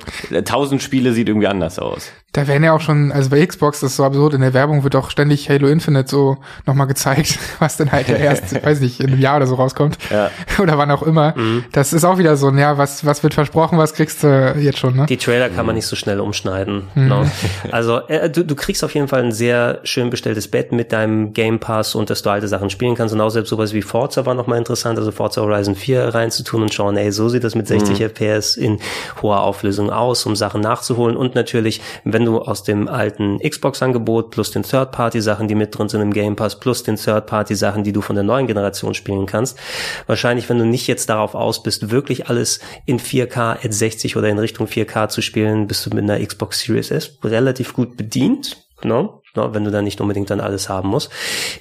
tausend 0.46 0.84
Spiele 0.84 1.12
sieht 1.12 1.28
irgendwie 1.28 1.48
anders 1.48 1.80
aus. 1.80 2.12
Da 2.34 2.48
werden 2.48 2.64
ja 2.64 2.74
auch 2.74 2.82
schon, 2.82 3.12
also 3.12 3.30
bei 3.30 3.44
Xbox, 3.44 3.80
das 3.80 3.92
ist 3.92 3.98
so 3.98 4.04
absurd, 4.04 4.34
in 4.34 4.42
der 4.42 4.54
Werbung 4.54 4.84
wird 4.84 4.96
auch 4.96 5.10
ständig 5.10 5.50
Halo 5.50 5.68
Infinite 5.68 6.10
so 6.10 6.38
nochmal 6.66 6.86
gezeigt, 6.86 7.40
was 7.60 7.78
dann 7.78 7.92
halt 7.92 8.10
erst, 8.10 8.64
weiß 8.66 8.82
nicht, 8.82 9.00
in 9.00 9.08
einem 9.08 9.20
Jahr 9.20 9.38
oder 9.38 9.48
so 9.48 9.56
rauskommt. 9.56 9.98
Ja. 10.12 10.30
Oder 10.60 10.78
wann 10.78 10.90
auch 10.92 11.04
immer. 11.04 11.36
Mhm. 11.38 11.66
Das 11.72 11.94
ist 11.94 12.04
auch 12.04 12.18
wieder 12.18 12.36
so, 12.36 12.50
ja, 12.52 12.78
was, 12.78 13.06
was 13.06 13.24
wird 13.24 13.34
versprochen, 13.34 13.78
was 13.78 13.94
kriegst 13.94 14.24
du 14.24 14.56
jetzt 14.60 14.80
schon, 14.80 14.96
ne? 14.96 15.06
Die 15.06 15.18
Trailer 15.18 15.50
kann 15.50 15.66
man 15.66 15.76
nicht 15.76 15.86
so 15.86 15.96
schnell 15.96 16.20
umschneiden. 16.20 16.88
Mhm. 16.96 17.08
No? 17.08 17.26
Also 17.72 18.00
äh, 18.08 18.30
du, 18.30 18.44
du 18.44 18.56
kriegst 18.56 18.84
auf 18.84 18.94
jeden 18.94 19.08
Fall 19.08 19.24
ein 19.24 19.32
sehr 19.32 19.80
schön 19.84 20.10
bestelltes 20.10 20.48
Bett 20.48 20.72
mit 20.72 20.92
deinem 20.92 21.34
Game 21.34 21.60
Pass 21.60 21.96
und 21.96 22.10
dass 22.10 22.22
du 22.22 22.30
alte 22.30 22.48
Sachen 22.48 22.70
spielen 22.70 22.96
kannst. 22.96 23.14
Und 23.14 23.22
auch 23.22 23.30
selbst 23.30 23.50
sowas 23.50 23.74
wie 23.74 23.82
Forza 23.82 24.26
war 24.26 24.34
nochmal 24.34 24.58
interessant, 24.58 24.98
also 25.00 25.12
Forza 25.12 25.42
Horizon 25.42 25.76
4 25.76 26.14
reinzutun 26.14 26.64
und 26.64 26.74
schauen, 26.74 26.98
ey, 26.98 27.12
so 27.12 27.30
sieht 27.30 27.44
das 27.44 27.56
mit 27.56 27.68
60 27.68 28.00
mhm. 28.00 28.06
FPS 28.10 28.58
in 28.58 28.80
hoher 29.22 29.42
Auflösung 29.42 29.90
aus, 29.90 30.26
um 30.26 30.36
Sachen 30.36 30.62
nachzuholen. 30.62 31.16
Und 31.16 31.36
natürlich, 31.36 31.82
wenn 32.04 32.27
du 32.28 32.40
aus 32.40 32.64
dem 32.64 32.88
alten 32.88 33.40
Xbox-Angebot 33.40 34.32
plus 34.32 34.52
den 34.52 34.64
Third-Party-Sachen, 34.64 35.48
die 35.48 35.56
mit 35.56 35.78
drin 35.78 35.90
sind 35.90 36.02
im 36.02 36.14
Game 36.14 36.36
Pass, 36.36 36.60
plus 36.60 36.84
den 36.84 36.98
Third-Party-Sachen, 36.98 37.84
die 37.84 37.94
du 37.94 38.02
von 38.02 38.16
der 38.16 38.24
neuen 38.24 38.48
Generation 38.48 38.94
spielen 38.94 39.26
kannst, 39.26 39.58
wahrscheinlich, 40.06 40.48
wenn 40.50 40.60
du 40.60 40.66
nicht 40.66 40.88
jetzt 40.88 41.10
darauf 41.10 41.34
aus 41.34 41.64
bist, 41.64 41.90
wirklich 41.90 42.28
alles 42.28 42.60
in 42.86 43.00
4K 43.00 43.66
at 43.66 43.74
60 43.74 44.16
oder 44.18 44.30
in 44.30 44.38
Richtung 44.38 44.68
4K 44.68 45.10
zu 45.10 45.22
spielen, 45.22 45.68
bist 45.68 45.86
du 45.86 45.90
mit 45.90 46.04
einer 46.04 46.24
Xbox 46.24 46.60
Series 46.60 46.92
S 46.92 47.18
relativ 47.24 47.74
gut 47.74 47.98
bedient. 47.98 48.58
No? 48.84 49.22
Ne, 49.38 49.54
wenn 49.54 49.64
du 49.64 49.72
da 49.72 49.82
nicht 49.82 50.02
unbedingt 50.02 50.30
dann 50.30 50.42
alles 50.42 50.68
haben 50.68 50.90
musst. 50.90 51.10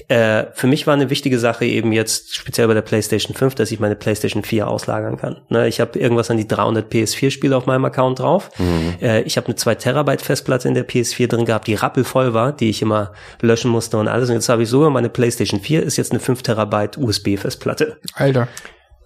Äh, 0.09 0.45
für 0.55 0.67
mich 0.67 0.87
war 0.87 0.95
eine 0.95 1.11
wichtige 1.11 1.39
Sache 1.39 1.65
eben 1.65 1.93
jetzt, 1.93 2.35
speziell 2.35 2.67
bei 2.67 2.75
der 2.75 2.83
PlayStation 2.83 3.37
5, 3.37 3.55
dass 3.55 3.71
ich 3.71 3.79
meine 3.79 3.95
PlayStation 3.95 4.43
4 4.43 4.67
auslagern 4.67 5.17
kann. 5.17 5.37
Ne, 5.49 5.69
ich 5.69 5.81
habe 5.81 5.99
irgendwas 5.99 6.31
an 6.31 6.37
die 6.37 6.49
300 6.49 6.93
PS4-Spiele 6.93 7.57
auf 7.57 7.67
meinem 7.67 7.85
Account 7.85 8.19
drauf. 8.19 8.51
Mhm. 8.59 8.95
Äh, 9.01 9.23
ich 9.23 9.37
habe 9.37 9.47
eine 9.47 9.57
2 9.57 9.77
Terabyte 9.77 10.23
Festplatte 10.23 10.69
in 10.69 10.75
der 10.75 10.89
PS4 10.89 11.29
drin 11.29 11.45
gehabt, 11.45 11.67
die 11.67 11.75
rappelvoll 11.75 12.35
war, 12.35 12.53
die 12.53 12.71
ich 12.71 12.83
immer 12.83 13.13
löschen 13.41 13.71
musste 13.71 13.99
und 13.99 14.09
alles. 14.09 14.29
Und 14.29 14.35
jetzt 14.35 14.49
habe 14.49 14.63
ich 14.63 14.69
sogar 14.69 14.91
meine 14.91 15.09
PlayStation 15.09 15.61
4 15.61 15.83
ist 15.83 15.97
jetzt 15.97 16.13
eine 16.13 16.21
5 16.21 16.43
Terabyte 16.43 16.99
USB-Festplatte. 16.99 17.99
Alter. 18.15 18.49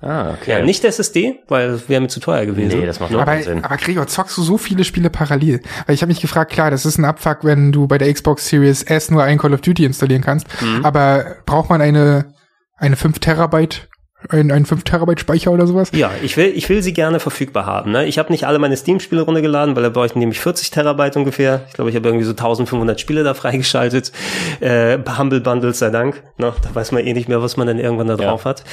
Ah, 0.02 0.30
okay. 0.30 0.50
Ja, 0.50 0.62
nicht 0.64 0.82
SSD, 0.82 1.40
weil 1.48 1.72
das 1.72 1.88
wäre 1.88 2.00
mir 2.00 2.08
zu 2.08 2.20
teuer 2.20 2.46
gewesen. 2.46 2.80
Nee, 2.80 2.86
das 2.86 3.00
macht 3.00 3.14
aber, 3.14 3.42
Sinn. 3.42 3.62
Aber 3.62 3.76
Gregor, 3.76 4.06
zockst 4.06 4.36
du 4.38 4.42
so 4.42 4.56
viele 4.56 4.84
Spiele 4.84 5.10
parallel? 5.10 5.60
Weil 5.86 5.94
ich 5.94 6.00
habe 6.00 6.08
mich 6.08 6.22
gefragt, 6.22 6.52
klar, 6.52 6.70
das 6.70 6.86
ist 6.86 6.96
ein 6.96 7.04
Abfuck, 7.04 7.38
wenn 7.42 7.70
du 7.70 7.86
bei 7.86 7.98
der 7.98 8.12
Xbox 8.12 8.48
Series 8.48 8.82
S 8.82 9.10
nur 9.10 9.22
ein 9.22 9.36
Call 9.36 9.52
of 9.52 9.60
Duty 9.60 9.84
installieren 9.84 10.22
kannst. 10.22 10.46
Mhm. 10.62 10.86
Aber 10.86 11.36
braucht 11.44 11.68
man 11.68 11.82
eine, 11.82 12.32
eine 12.76 12.96
5 12.96 13.18
Terabyte 13.18 13.89
ein, 14.28 14.50
ein 14.52 14.66
5 14.66 14.84
Terabyte 14.84 15.20
Speicher 15.20 15.50
oder 15.50 15.66
sowas? 15.66 15.90
Ja, 15.94 16.10
ich 16.22 16.36
will, 16.36 16.52
ich 16.54 16.68
will 16.68 16.82
sie 16.82 16.92
gerne 16.92 17.20
verfügbar 17.20 17.66
haben. 17.66 17.90
Ne? 17.92 18.06
Ich 18.06 18.18
habe 18.18 18.30
nicht 18.30 18.46
alle 18.46 18.58
meine 18.58 18.76
Steam-Spiele 18.76 19.22
runtergeladen, 19.22 19.74
weil 19.76 19.82
da 19.82 19.88
brauche 19.88 20.06
ich 20.06 20.14
nämlich 20.14 20.40
40 20.40 20.70
Terabyte 20.70 21.16
ungefähr. 21.16 21.62
Ich 21.68 21.74
glaube, 21.74 21.90
ich 21.90 21.96
habe 21.96 22.08
irgendwie 22.08 22.24
so 22.24 22.32
1500 22.32 23.00
Spiele 23.00 23.24
da 23.24 23.34
freigeschaltet. 23.34 24.12
Äh, 24.60 24.98
Humble 25.18 25.40
Bundles 25.40 25.78
sei 25.78 25.90
Dank. 25.90 26.22
Ne? 26.38 26.52
Da 26.62 26.74
weiß 26.74 26.92
man 26.92 27.06
eh 27.06 27.14
nicht 27.14 27.28
mehr, 27.28 27.42
was 27.42 27.56
man 27.56 27.66
dann 27.66 27.78
irgendwann 27.78 28.08
da 28.08 28.16
drauf 28.16 28.44
ja. 28.44 28.50
hat. 28.50 28.64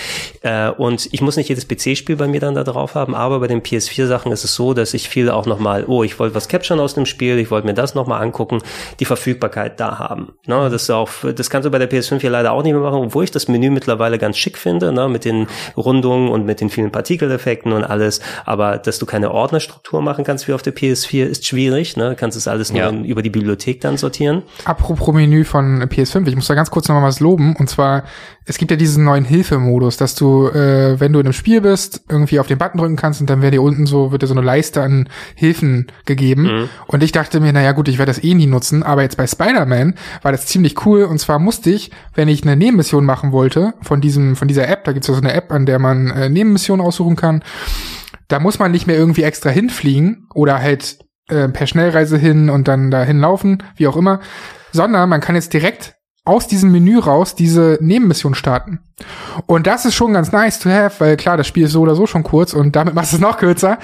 Äh, 0.41 0.69
und 0.69 1.07
ich 1.11 1.21
muss 1.21 1.37
nicht 1.37 1.49
jedes 1.49 1.67
PC-Spiel 1.67 2.17
bei 2.17 2.27
mir 2.27 2.39
dann 2.39 2.55
da 2.55 2.63
drauf 2.63 2.95
haben, 2.95 3.15
aber 3.15 3.39
bei 3.39 3.47
den 3.47 3.61
PS4-Sachen 3.61 4.31
ist 4.31 4.43
es 4.43 4.53
so, 4.55 4.73
dass 4.73 4.93
ich 4.93 5.07
viel 5.09 5.29
auch 5.29 5.45
nochmal, 5.45 5.85
oh, 5.87 6.03
ich 6.03 6.19
wollte 6.19 6.35
was 6.35 6.47
capturen 6.49 6.79
aus 6.79 6.93
dem 6.93 7.05
Spiel, 7.05 7.37
ich 7.39 7.51
wollte 7.51 7.67
mir 7.67 7.73
das 7.73 7.95
nochmal 7.95 8.21
angucken, 8.21 8.61
die 8.99 9.05
Verfügbarkeit 9.05 9.79
da 9.79 9.99
haben. 9.99 10.33
Ne? 10.45 10.69
Das, 10.69 10.83
ist 10.83 10.89
auch, 10.89 11.09
das 11.35 11.49
kannst 11.49 11.65
du 11.65 11.71
bei 11.71 11.79
der 11.79 11.89
PS5 11.89 12.19
hier 12.19 12.29
leider 12.29 12.51
auch 12.51 12.63
nicht 12.63 12.73
mehr 12.73 12.81
machen, 12.81 13.05
obwohl 13.05 13.23
ich 13.23 13.31
das 13.31 13.47
Menü 13.47 13.69
mittlerweile 13.69 14.17
ganz 14.17 14.37
schick 14.37 14.57
finde, 14.57 14.91
ne? 14.91 15.07
mit 15.07 15.25
den 15.25 15.36
den 15.45 15.47
Rundungen 15.75 16.29
und 16.29 16.45
mit 16.45 16.61
den 16.61 16.69
vielen 16.69 16.91
Partikeleffekten 16.91 17.71
und 17.71 17.83
alles. 17.83 18.21
Aber 18.45 18.77
dass 18.77 18.99
du 18.99 19.05
keine 19.05 19.31
Ordnerstruktur 19.31 20.01
machen 20.01 20.23
kannst 20.23 20.47
wie 20.47 20.53
auf 20.53 20.61
der 20.61 20.75
PS4 20.75 21.25
ist 21.25 21.45
schwierig. 21.45 21.97
Ne? 21.97 22.09
Du 22.11 22.15
kannst 22.15 22.37
es 22.37 22.47
alles 22.47 22.71
nur 22.71 22.81
ja. 22.81 22.91
über 22.91 23.21
die 23.21 23.29
Bibliothek 23.29 23.81
dann 23.81 23.97
sortieren. 23.97 24.43
Apropos 24.65 25.13
Menü 25.13 25.43
von 25.43 25.83
PS5, 25.83 26.27
ich 26.27 26.35
muss 26.35 26.47
da 26.47 26.55
ganz 26.55 26.71
kurz 26.71 26.87
noch 26.87 26.95
mal 26.95 27.07
was 27.07 27.19
loben. 27.19 27.55
Und 27.55 27.69
zwar, 27.69 28.03
es 28.49 28.57
gibt 28.57 28.71
ja 28.71 28.77
diesen 28.77 29.03
neuen 29.03 29.25
Hilfemodus, 29.25 29.97
dass 29.97 30.15
du, 30.15 30.47
äh, 30.47 30.99
wenn 30.99 31.11
du 31.11 31.19
in 31.19 31.25
einem 31.25 31.33
Spiel 31.33 31.59
bist, 31.59 32.03
irgendwie 32.09 32.39
auf 32.39 32.47
den 32.47 32.57
Button 32.57 32.77
drücken 32.77 32.95
kannst 32.95 33.19
und 33.19 33.29
dann 33.29 33.41
wird 33.41 33.53
dir 33.53 33.61
unten 33.61 33.85
so, 33.85 34.13
wird 34.13 34.21
dir 34.21 34.27
so 34.27 34.33
eine 34.33 34.45
Leiste 34.45 34.81
an 34.81 35.09
Hilfen 35.35 35.87
gegeben. 36.05 36.43
Mhm. 36.43 36.69
Und 36.87 37.03
ich 37.03 37.11
dachte 37.11 37.41
mir, 37.41 37.51
naja 37.51 37.73
gut, 37.73 37.89
ich 37.89 37.97
werde 37.97 38.09
das 38.09 38.23
eh 38.23 38.33
nie 38.33 38.47
nutzen. 38.47 38.83
Aber 38.83 39.01
jetzt 39.01 39.17
bei 39.17 39.27
Spider-Man 39.27 39.95
war 40.21 40.31
das 40.31 40.45
ziemlich 40.45 40.85
cool. 40.85 41.03
Und 41.03 41.19
zwar 41.19 41.39
musste 41.39 41.69
ich, 41.69 41.91
wenn 42.15 42.29
ich 42.29 42.43
eine 42.43 42.55
Nebenmission 42.55 43.03
machen 43.03 43.33
wollte, 43.33 43.73
von 43.81 43.99
diesem, 43.99 44.37
von 44.37 44.47
dieser 44.47 44.67
App, 44.69 44.85
da 44.85 44.93
gibt's 44.93 45.09
ja 45.09 45.13
so 45.13 45.21
eine 45.21 45.33
App, 45.33 45.51
an 45.51 45.65
der 45.65 45.79
man 45.79 46.09
äh, 46.11 46.29
Nebenmissionen 46.29 46.85
aussuchen 46.85 47.17
kann. 47.17 47.43
Da 48.29 48.39
muss 48.39 48.59
man 48.59 48.71
nicht 48.71 48.87
mehr 48.87 48.95
irgendwie 48.95 49.23
extra 49.23 49.49
hinfliegen 49.49 50.29
oder 50.33 50.61
halt 50.61 50.99
äh, 51.27 51.49
per 51.49 51.67
Schnellreise 51.67 52.17
hin 52.17 52.49
und 52.49 52.69
dann 52.69 52.91
dahin 52.91 53.19
laufen, 53.19 53.61
wie 53.75 53.87
auch 53.87 53.97
immer, 53.97 54.21
sondern 54.71 55.09
man 55.09 55.19
kann 55.19 55.35
jetzt 55.35 55.51
direkt 55.51 55.96
aus 56.27 56.47
diesem 56.47 56.71
Menü 56.71 56.99
raus 56.99 57.35
diese 57.35 57.77
Nebenmission 57.81 58.35
starten. 58.35 58.79
Und 59.45 59.67
das 59.67 59.85
ist 59.85 59.95
schon 59.95 60.13
ganz 60.13 60.31
nice 60.31 60.59
to 60.59 60.69
have, 60.69 60.99
weil 60.99 61.17
klar, 61.17 61.37
das 61.37 61.47
Spiel 61.47 61.65
ist 61.65 61.71
so 61.71 61.81
oder 61.81 61.95
so 61.95 62.07
schon 62.07 62.23
kurz 62.23 62.53
und 62.53 62.75
damit 62.75 62.93
machst 62.93 63.13
du 63.13 63.17
es 63.17 63.21
noch 63.21 63.37
kürzer. 63.37 63.77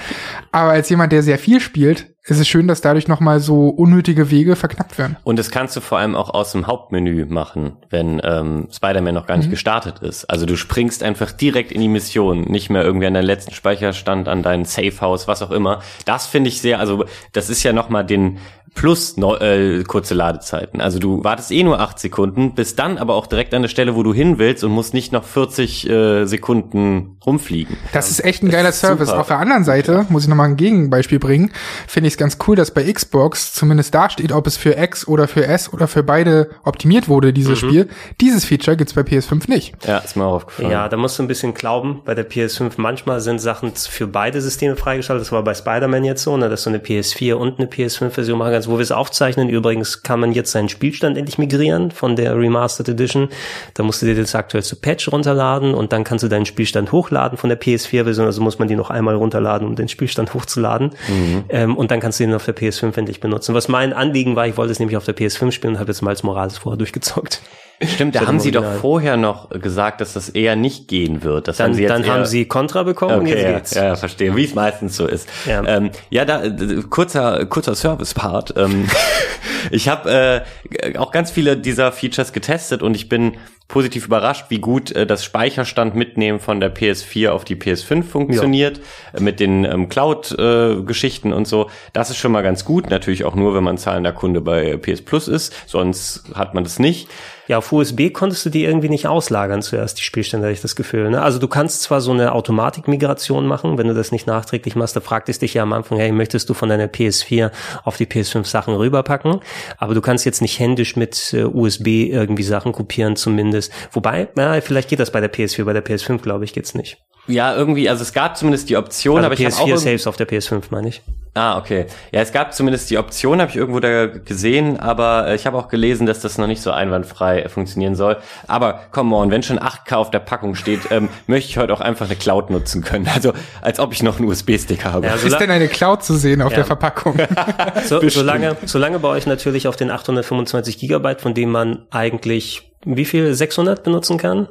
Aber 0.52 0.70
als 0.70 0.88
jemand, 0.90 1.12
der 1.12 1.22
sehr 1.22 1.38
viel 1.38 1.60
spielt, 1.60 2.14
ist 2.26 2.40
es 2.40 2.48
schön, 2.48 2.66
dass 2.66 2.80
dadurch 2.80 3.06
nochmal 3.06 3.38
so 3.38 3.68
unnötige 3.68 4.30
Wege 4.30 4.56
verknappt 4.56 4.96
werden. 4.96 5.16
Und 5.24 5.38
das 5.38 5.50
kannst 5.50 5.76
du 5.76 5.82
vor 5.82 5.98
allem 5.98 6.14
auch 6.14 6.30
aus 6.32 6.52
dem 6.52 6.66
Hauptmenü 6.66 7.26
machen, 7.26 7.76
wenn 7.90 8.20
ähm, 8.24 8.68
Spider-Man 8.72 9.14
noch 9.14 9.26
gar 9.26 9.36
nicht 9.36 9.48
mhm. 9.48 9.52
gestartet 9.52 9.98
ist. 9.98 10.24
Also 10.24 10.46
du 10.46 10.56
springst 10.56 11.02
einfach 11.02 11.32
direkt 11.32 11.70
in 11.70 11.82
die 11.82 11.88
Mission, 11.88 12.40
nicht 12.42 12.70
mehr 12.70 12.82
irgendwie 12.82 13.06
an 13.06 13.14
deinen 13.14 13.26
letzten 13.26 13.52
Speicherstand, 13.52 14.28
an 14.28 14.42
dein 14.42 14.64
Safehouse, 14.64 15.28
was 15.28 15.42
auch 15.42 15.50
immer. 15.50 15.80
Das 16.06 16.26
finde 16.26 16.48
ich 16.48 16.62
sehr, 16.62 16.80
also 16.80 17.04
das 17.32 17.50
ist 17.50 17.62
ja 17.62 17.74
nochmal 17.74 18.06
den 18.06 18.38
plus 18.74 19.16
no, 19.16 19.36
äh, 19.36 19.82
kurze 19.84 20.14
Ladezeiten. 20.14 20.80
Also 20.80 20.98
du 20.98 21.24
wartest 21.24 21.50
eh 21.52 21.62
nur 21.62 21.80
acht 21.80 21.98
Sekunden, 21.98 22.54
bist 22.54 22.78
dann 22.78 22.98
aber 22.98 23.14
auch 23.14 23.26
direkt 23.26 23.54
an 23.54 23.62
der 23.62 23.68
Stelle, 23.68 23.94
wo 23.94 24.02
du 24.02 24.12
hin 24.12 24.38
willst 24.38 24.64
und 24.64 24.72
musst 24.72 24.94
nicht 24.94 25.12
noch 25.12 25.24
40 25.24 25.88
äh, 25.88 26.24
Sekunden 26.26 27.16
rumfliegen. 27.24 27.76
Das 27.92 28.10
ist 28.10 28.24
echt 28.24 28.42
ein 28.42 28.50
geiler 28.50 28.72
Service. 28.72 29.08
Super. 29.08 29.20
Auf 29.20 29.28
der 29.28 29.38
anderen 29.38 29.64
Seite 29.64 30.06
muss 30.08 30.24
ich 30.24 30.28
nochmal 30.28 30.48
ein 30.48 30.56
Gegenbeispiel 30.56 31.18
bringen. 31.18 31.52
Finde 31.86 32.08
ich 32.08 32.14
es 32.14 32.18
ganz 32.18 32.38
cool, 32.46 32.56
dass 32.56 32.72
bei 32.72 32.92
Xbox 32.92 33.54
zumindest 33.54 33.94
da 33.94 34.10
steht, 34.10 34.32
ob 34.32 34.46
es 34.46 34.56
für 34.56 34.76
X 34.76 35.06
oder 35.06 35.28
für 35.28 35.46
S 35.46 35.72
oder 35.72 35.86
für 35.86 36.02
beide 36.02 36.50
optimiert 36.64 37.08
wurde, 37.08 37.32
dieses 37.32 37.62
mhm. 37.62 37.68
Spiel. 37.68 37.88
Dieses 38.20 38.44
Feature 38.44 38.76
gibt's 38.76 38.94
bei 38.94 39.02
PS5 39.02 39.48
nicht. 39.48 39.74
Ja, 39.86 39.98
ist 39.98 40.16
mir 40.16 40.24
auch 40.24 40.34
aufgefallen. 40.34 40.70
Ja, 40.70 40.88
da 40.88 40.96
musst 40.96 41.18
du 41.18 41.22
ein 41.22 41.28
bisschen 41.28 41.54
glauben. 41.54 42.02
Bei 42.04 42.14
der 42.14 42.28
PS5 42.28 42.72
manchmal 42.76 43.20
sind 43.20 43.40
Sachen 43.40 43.72
für 43.74 44.06
beide 44.06 44.40
Systeme 44.40 44.76
freigeschaltet. 44.76 45.24
Das 45.24 45.32
war 45.32 45.42
bei 45.42 45.54
Spider-Man 45.54 46.04
jetzt 46.04 46.22
so, 46.22 46.36
ne, 46.36 46.48
dass 46.48 46.64
du 46.64 46.70
eine 46.70 46.78
PS4 46.78 47.34
und 47.34 47.58
eine 47.58 47.68
PS5-Version 47.68 48.38
machen 48.38 48.52
kannst. 48.52 48.63
Wo 48.68 48.74
wir 48.74 48.82
es 48.82 48.92
aufzeichnen, 48.92 49.48
übrigens 49.48 50.02
kann 50.02 50.20
man 50.20 50.32
jetzt 50.32 50.52
seinen 50.52 50.68
Spielstand 50.68 51.16
endlich 51.16 51.38
migrieren 51.38 51.90
von 51.90 52.16
der 52.16 52.36
Remastered 52.36 52.88
Edition. 52.88 53.28
Da 53.74 53.82
musst 53.82 54.02
du 54.02 54.06
dir 54.06 54.14
das 54.14 54.34
aktuellste 54.34 54.76
Patch 54.76 55.10
runterladen 55.10 55.74
und 55.74 55.92
dann 55.92 56.04
kannst 56.04 56.24
du 56.24 56.28
deinen 56.28 56.46
Spielstand 56.46 56.92
hochladen 56.92 57.38
von 57.38 57.48
der 57.48 57.60
PS4-Version. 57.60 58.26
Also 58.26 58.42
muss 58.42 58.58
man 58.58 58.68
die 58.68 58.76
noch 58.76 58.90
einmal 58.90 59.14
runterladen, 59.14 59.66
um 59.66 59.76
den 59.76 59.88
Spielstand 59.88 60.34
hochzuladen. 60.34 60.90
Mhm. 61.08 61.44
Ähm, 61.48 61.76
und 61.76 61.90
dann 61.90 62.00
kannst 62.00 62.20
du 62.20 62.24
den 62.24 62.34
auf 62.34 62.44
der 62.44 62.56
PS5 62.56 62.96
endlich 62.96 63.20
benutzen. 63.20 63.54
Was 63.54 63.68
mein 63.68 63.92
Anliegen 63.92 64.36
war, 64.36 64.46
ich 64.46 64.56
wollte 64.56 64.72
es 64.72 64.78
nämlich 64.78 64.96
auf 64.96 65.04
der 65.04 65.16
PS5 65.16 65.52
spielen 65.52 65.74
und 65.74 65.80
habe 65.80 65.90
jetzt 65.90 66.02
mal 66.02 66.10
als 66.10 66.22
Morales 66.22 66.58
vorher 66.58 66.78
durchgezockt. 66.78 67.42
Stimmt, 67.88 68.14
da 68.14 68.26
haben 68.26 68.40
sie 68.40 68.50
doch 68.50 68.64
vorher 68.80 69.16
noch 69.16 69.50
gesagt, 69.50 70.00
dass 70.00 70.12
das 70.12 70.28
eher 70.28 70.56
nicht 70.56 70.88
gehen 70.88 71.22
wird. 71.22 71.48
Das 71.48 71.58
dann 71.58 71.70
haben 71.70 71.74
sie, 71.74 71.86
dann 71.86 72.06
haben 72.06 72.26
sie 72.26 72.46
Contra 72.46 72.82
bekommen 72.82 73.20
okay, 73.20 73.20
und 73.20 73.26
jetzt 73.28 73.54
geht's. 73.54 73.74
Ja, 73.74 73.84
ja 73.84 73.96
verstehe, 73.96 74.34
wie 74.36 74.44
es 74.44 74.54
meistens 74.54 74.96
so 74.96 75.06
ist. 75.06 75.28
Ja, 75.46 75.62
ähm, 75.66 75.90
ja 76.10 76.24
da 76.24 76.42
kurzer 76.88 77.46
kurzer 77.46 77.74
Service-Part. 77.74 78.54
Ähm, 78.56 78.86
ich 79.70 79.88
habe 79.88 80.44
äh, 80.82 80.98
auch 80.98 81.12
ganz 81.12 81.30
viele 81.30 81.56
dieser 81.56 81.92
Features 81.92 82.32
getestet 82.32 82.82
und 82.82 82.94
ich 82.94 83.08
bin 83.08 83.36
positiv 83.68 84.06
überrascht, 84.06 84.46
wie 84.50 84.58
gut 84.58 84.92
äh, 84.92 85.06
das 85.06 85.24
Speicherstand 85.24 85.94
mitnehmen 85.94 86.38
von 86.38 86.60
der 86.60 86.74
PS4 86.74 87.30
auf 87.30 87.44
die 87.44 87.56
PS5 87.56 88.02
funktioniert, 88.02 88.80
ja. 89.12 89.20
mit 89.20 89.40
den 89.40 89.64
ähm, 89.64 89.88
Cloud-Geschichten 89.88 91.32
äh, 91.32 91.34
und 91.34 91.48
so. 91.48 91.70
Das 91.92 92.10
ist 92.10 92.18
schon 92.18 92.32
mal 92.32 92.42
ganz 92.42 92.64
gut. 92.64 92.90
Natürlich 92.90 93.24
auch 93.24 93.34
nur, 93.34 93.54
wenn 93.54 93.64
man 93.64 93.78
zahlender 93.78 94.12
Kunde 94.12 94.40
bei 94.40 94.76
PS 94.76 95.02
Plus 95.02 95.28
ist, 95.28 95.54
sonst 95.66 96.24
hat 96.34 96.54
man 96.54 96.64
das 96.64 96.78
nicht. 96.78 97.08
Ja, 97.46 97.58
auf 97.58 97.72
USB 97.72 98.10
konntest 98.10 98.46
du 98.46 98.50
die 98.50 98.64
irgendwie 98.64 98.88
nicht 98.88 99.06
auslagern 99.06 99.60
zuerst, 99.60 99.98
die 99.98 100.02
Spielstände, 100.02 100.46
habe 100.46 100.54
ich 100.54 100.62
das 100.62 100.76
Gefühl. 100.76 101.10
Ne? 101.10 101.20
Also 101.20 101.38
du 101.38 101.46
kannst 101.46 101.82
zwar 101.82 102.00
so 102.00 102.10
eine 102.10 102.32
Automatikmigration 102.32 103.46
machen, 103.46 103.76
wenn 103.76 103.86
du 103.86 103.92
das 103.92 104.12
nicht 104.12 104.26
nachträglich 104.26 104.76
machst, 104.76 104.96
da 104.96 105.00
fragtest 105.00 105.42
dich 105.42 105.52
ja 105.52 105.62
am 105.62 105.74
Anfang, 105.74 105.98
hey, 105.98 106.10
möchtest 106.10 106.48
du 106.48 106.54
von 106.54 106.70
deiner 106.70 106.86
PS4 106.86 107.50
auf 107.84 107.98
die 107.98 108.06
PS5 108.06 108.46
Sachen 108.46 108.74
rüberpacken? 108.74 109.40
Aber 109.78 109.94
du 109.94 110.00
kannst 110.00 110.24
jetzt 110.24 110.42
nicht 110.42 110.58
händisch 110.58 110.96
mit 110.96 111.32
äh, 111.32 111.44
USB 111.44 111.86
irgendwie 111.86 112.42
Sachen 112.42 112.72
kopieren 112.72 113.16
zumindest. 113.16 113.72
Wobei, 113.92 114.28
ja, 114.36 114.60
vielleicht 114.60 114.88
geht 114.88 115.00
das 115.00 115.10
bei 115.10 115.20
der 115.20 115.32
PS4, 115.32 115.64
bei 115.64 115.72
der 115.72 115.84
PS5 115.84 116.18
glaube 116.18 116.44
ich 116.44 116.52
geht's 116.52 116.74
nicht. 116.74 116.98
Ja, 117.26 117.54
irgendwie, 117.56 117.88
also 117.88 118.02
es 118.02 118.12
gab 118.12 118.36
zumindest 118.36 118.68
die 118.68 118.76
Option, 118.76 119.16
also 119.16 119.26
aber 119.26 119.34
PS4 119.34 119.48
ich 119.48 119.60
habe 119.60 119.74
auch 119.74 119.78
Saves 119.78 120.06
auf 120.06 120.16
der 120.16 120.28
PS5, 120.28 120.64
meine 120.70 120.88
ich. 120.88 121.02
Ah, 121.36 121.58
okay. 121.58 121.86
Ja, 122.12 122.20
es 122.20 122.30
gab 122.30 122.54
zumindest 122.54 122.88
die 122.90 122.98
Option, 122.98 123.40
habe 123.40 123.50
ich 123.50 123.56
irgendwo 123.56 123.80
da 123.80 124.06
gesehen, 124.06 124.78
aber 124.78 125.26
äh, 125.26 125.34
ich 125.34 125.46
habe 125.46 125.58
auch 125.58 125.66
gelesen, 125.66 126.06
dass 126.06 126.20
das 126.20 126.38
noch 126.38 126.46
nicht 126.46 126.62
so 126.62 126.70
einwandfrei 126.70 127.48
funktionieren 127.48 127.96
soll. 127.96 128.18
Aber 128.46 128.82
come 128.92 129.16
on, 129.16 129.32
wenn 129.32 129.42
schon 129.42 129.58
8K 129.58 129.96
auf 129.96 130.10
der 130.12 130.20
Packung 130.20 130.54
steht, 130.54 130.82
ähm, 130.92 131.08
möchte 131.26 131.50
ich 131.50 131.58
heute 131.58 131.72
auch 131.72 131.80
einfach 131.80 132.06
eine 132.06 132.14
Cloud 132.14 132.50
nutzen 132.50 132.82
können. 132.82 133.08
Also 133.12 133.32
als 133.62 133.80
ob 133.80 133.92
ich 133.92 134.04
noch 134.04 134.18
einen 134.18 134.28
USB-Stick 134.28 134.84
habe. 134.84 135.06
Ja, 135.06 135.14
ist 135.14 135.38
denn 135.38 135.50
eine 135.50 135.66
Cloud 135.66 136.04
zu 136.04 136.14
sehen 136.14 136.40
auf 136.40 136.52
ja. 136.52 136.58
der 136.58 136.66
Verpackung? 136.66 137.18
so, 137.84 138.08
solange, 138.08 138.56
solange 138.64 139.00
bei 139.00 139.08
euch 139.08 139.26
natürlich 139.26 139.66
auf 139.66 139.74
den 139.74 139.90
825 139.90 140.78
Gigabyte, 140.78 141.20
von 141.20 141.34
dem 141.34 141.50
man 141.50 141.86
eigentlich 141.90 142.70
wie 142.84 143.04
viel 143.04 143.34
600 143.34 143.82
benutzen 143.82 144.18
kann? 144.18 144.48